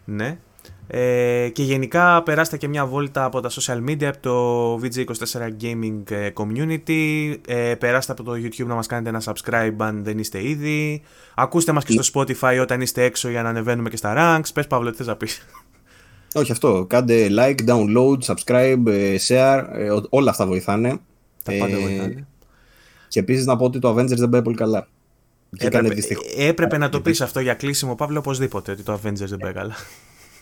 Ναι. 0.05 0.39
Ε, 0.95 1.49
και 1.49 1.63
γενικά 1.63 2.23
περάστε 2.23 2.57
και 2.57 2.69
μια 2.69 2.87
βόλτα 2.87 3.25
από 3.25 3.41
τα 3.41 3.51
social 3.51 3.89
media, 3.89 4.05
από 4.05 4.19
το 4.21 4.75
VG24 4.75 5.63
Gaming 5.63 6.11
ε, 6.11 6.31
Community. 6.35 7.35
Ε, 7.47 7.75
περάστε 7.75 8.13
από 8.13 8.23
το 8.23 8.33
YouTube 8.33 8.67
να 8.67 8.75
μας 8.75 8.87
κάνετε 8.87 9.09
ένα 9.09 9.23
subscribe 9.25 9.75
αν 9.79 10.05
δεν 10.05 10.19
είστε 10.19 10.49
ήδη. 10.49 11.03
Ακούστε 11.35 11.73
μας 11.73 11.85
και 11.85 12.03
στο 12.03 12.21
Spotify 12.21 12.59
όταν 12.61 12.81
είστε 12.81 13.05
έξω 13.05 13.29
για 13.29 13.43
να 13.43 13.49
ανεβαίνουμε 13.49 13.91
και 13.91 13.97
στα 13.97 14.15
ranks. 14.17 14.49
Πες 14.55 14.67
Παύλο, 14.67 14.91
τι 14.91 14.97
θες 14.97 15.07
να 15.07 15.17
πεις; 15.17 15.47
Όχι 16.35 16.53
αυτό. 16.53 16.87
Κάντε 16.89 17.27
like, 17.31 17.69
download, 17.69 18.19
subscribe, 18.27 18.87
ε, 18.87 19.17
share. 19.29 19.65
όλα 20.09 20.31
αυτά 20.31 20.47
βοηθάνε. 20.47 20.99
Τα 21.43 21.53
πάντα 21.59 21.77
βοηθάνε. 21.79 22.27
Και 23.09 23.21
επίσης 23.21 23.47
να 23.47 23.57
πω 23.57 23.65
ότι 23.65 23.79
το 23.79 23.91
Avengers 23.91 24.17
δεν 24.17 24.29
πάει 24.29 24.43
πολύ 24.43 24.57
καλά. 24.57 24.89
Έπρεπε, 25.59 25.95
έπρεπε 26.37 26.79
να 26.79 26.89
το 26.89 27.01
πεις 27.01 27.21
αυτό 27.21 27.41
για 27.41 27.55
κλείσιμο, 27.55 27.95
Παύλο, 27.95 28.19
οπωσδήποτε 28.19 28.73
ότι 28.73 28.83
το 28.83 28.93
Avengers 28.93 29.27
δεν 29.29 29.39
πάει 29.39 29.53
καλά. 29.53 29.75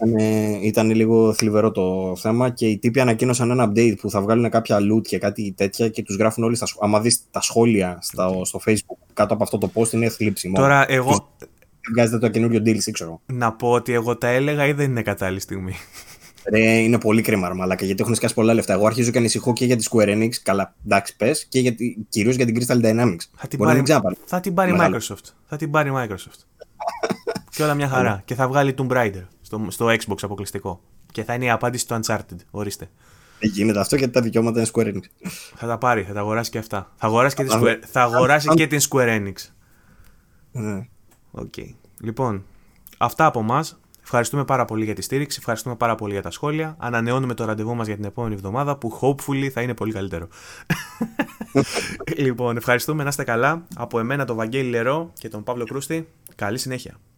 Ήταν, 0.02 0.16
ήταν 0.62 0.90
λίγο 0.90 1.32
θλιβερό 1.32 1.70
το 1.70 2.16
θέμα 2.16 2.50
και 2.50 2.66
οι 2.66 2.78
τύποι 2.78 3.00
ανακοίνωσαν 3.00 3.50
ένα 3.50 3.72
update 3.72 3.94
που 4.00 4.10
θα 4.10 4.20
βγάλουν 4.20 4.50
κάποια 4.50 4.78
loot 4.78 5.02
και 5.02 5.18
κάτι 5.18 5.54
τέτοια 5.56 5.88
και 5.88 6.02
τους 6.02 6.16
γράφουν 6.16 6.44
όλοι 6.44 6.56
στα 6.56 6.66
σχόλια. 6.66 6.88
Άμα 6.88 7.00
δεις 7.00 7.20
τα 7.30 7.40
σχόλια 7.40 7.98
στο, 8.00 8.42
στο 8.44 8.60
facebook 8.66 9.06
κάτω 9.12 9.34
από 9.34 9.42
αυτό 9.42 9.58
το 9.58 9.70
post 9.74 9.92
είναι 9.92 10.08
θλίψιμο. 10.08 10.56
Τώρα 10.56 10.90
εγώ... 10.92 11.34
Βγάζετε 11.92 12.18
το 12.18 12.28
καινούριο 12.28 12.62
deal, 12.64 12.90
ξέρω. 12.92 13.20
Να 13.26 13.52
πω 13.52 13.70
ότι 13.70 13.92
εγώ 13.92 14.16
τα 14.16 14.28
έλεγα 14.28 14.66
ή 14.66 14.72
δεν 14.72 14.90
είναι 14.90 15.02
κατάλληλη 15.02 15.40
στιγμή; 15.40 15.74
Ρε, 16.50 16.60
είναι 16.60 16.98
πολύ 16.98 17.22
κρίμα, 17.22 17.48
μαλάκα, 17.54 17.84
γιατί 17.84 18.02
έχουν 18.02 18.14
σκάσει 18.14 18.34
πολλά 18.34 18.54
λεφτά. 18.54 18.72
Εγώ 18.72 18.86
αρχίζω 18.86 19.10
και 19.10 19.18
ανησυχώ 19.18 19.52
και 19.52 19.64
για 19.64 19.76
τη 19.76 19.84
Square 19.90 20.08
Enix, 20.08 20.30
καλά, 20.42 20.74
εντάξει, 20.84 21.16
πες, 21.16 21.46
και 21.48 21.76
κυρίως 22.08 22.34
για 22.34 22.46
την 22.46 22.56
Crystal 22.58 22.84
Dynamics. 22.84 23.24
Θα 23.36 23.48
την, 23.48 23.58
πάρει, 23.58 23.82
θα 24.24 24.40
την 24.40 24.54
πάρει 24.54 24.76
Microsoft. 24.80 25.24
Θα 25.46 25.56
την 25.56 25.70
πάρει 25.70 25.92
Microsoft. 25.94 26.40
και 27.56 27.62
όλα 27.62 27.74
μια 27.74 27.88
χαρά. 27.88 28.22
και 28.24 28.34
θα 28.34 28.48
βγάλει 28.48 28.74
Tomb 28.78 28.92
Raider 28.92 29.24
στο, 29.50 29.66
στο 29.68 29.86
Xbox 29.86 30.16
αποκλειστικό. 30.22 30.80
Και 31.12 31.24
θα 31.24 31.34
είναι 31.34 31.44
η 31.44 31.50
απάντηση 31.50 31.88
του 31.88 32.00
Uncharted. 32.02 32.36
Ορίστε. 32.50 32.90
Δεν 33.38 33.50
γίνεται 33.50 33.80
αυτό 33.80 33.96
γιατί 33.96 34.12
τα 34.12 34.20
δικαιώματα 34.20 34.58
είναι 34.58 34.68
Square 34.72 34.86
Enix. 34.86 35.28
Θα 35.54 35.66
τα 35.66 35.78
πάρει, 35.78 36.02
θα 36.02 36.12
τα 36.12 36.20
αγοράσει 36.20 36.50
και 36.50 36.58
αυτά. 36.58 36.92
Θα 36.96 37.06
αγοράσει 37.06 37.36
και, 37.36 37.46
Square, 37.48 37.78
θα 37.86 38.02
αγοράσει 38.02 38.48
και 38.48 38.66
την 38.66 38.80
Square 38.90 39.18
Enix. 39.18 39.34
Ναι. 40.52 40.88
Okay. 41.32 41.74
Λοιπόν, 42.00 42.44
αυτά 42.98 43.26
από 43.26 43.40
εμά. 43.40 43.64
Ευχαριστούμε 44.02 44.44
πάρα 44.44 44.64
πολύ 44.64 44.84
για 44.84 44.94
τη 44.94 45.02
στήριξη, 45.02 45.36
ευχαριστούμε 45.38 45.76
πάρα 45.76 45.94
πολύ 45.94 46.12
για 46.12 46.22
τα 46.22 46.30
σχόλια. 46.30 46.76
Ανανεώνουμε 46.78 47.34
το 47.34 47.44
ραντεβού 47.44 47.74
μας 47.74 47.86
για 47.86 47.96
την 47.96 48.04
επόμενη 48.04 48.34
εβδομάδα 48.34 48.76
που 48.76 48.98
hopefully 49.00 49.48
θα 49.48 49.62
είναι 49.62 49.74
πολύ 49.74 49.92
καλύτερο. 49.92 50.28
λοιπόν, 52.26 52.56
ευχαριστούμε, 52.56 53.02
να 53.02 53.08
είστε 53.08 53.24
καλά. 53.24 53.66
Από 53.76 53.98
εμένα 53.98 54.24
τον 54.24 54.36
Βαγγέλη 54.36 54.68
Λερό 54.70 55.12
και 55.18 55.28
τον 55.28 55.42
Παύλο 55.42 55.64
Κρούστη. 55.64 56.08
Καλή 56.34 56.58
συνέχεια. 56.58 56.94
Yeah. 56.94 57.09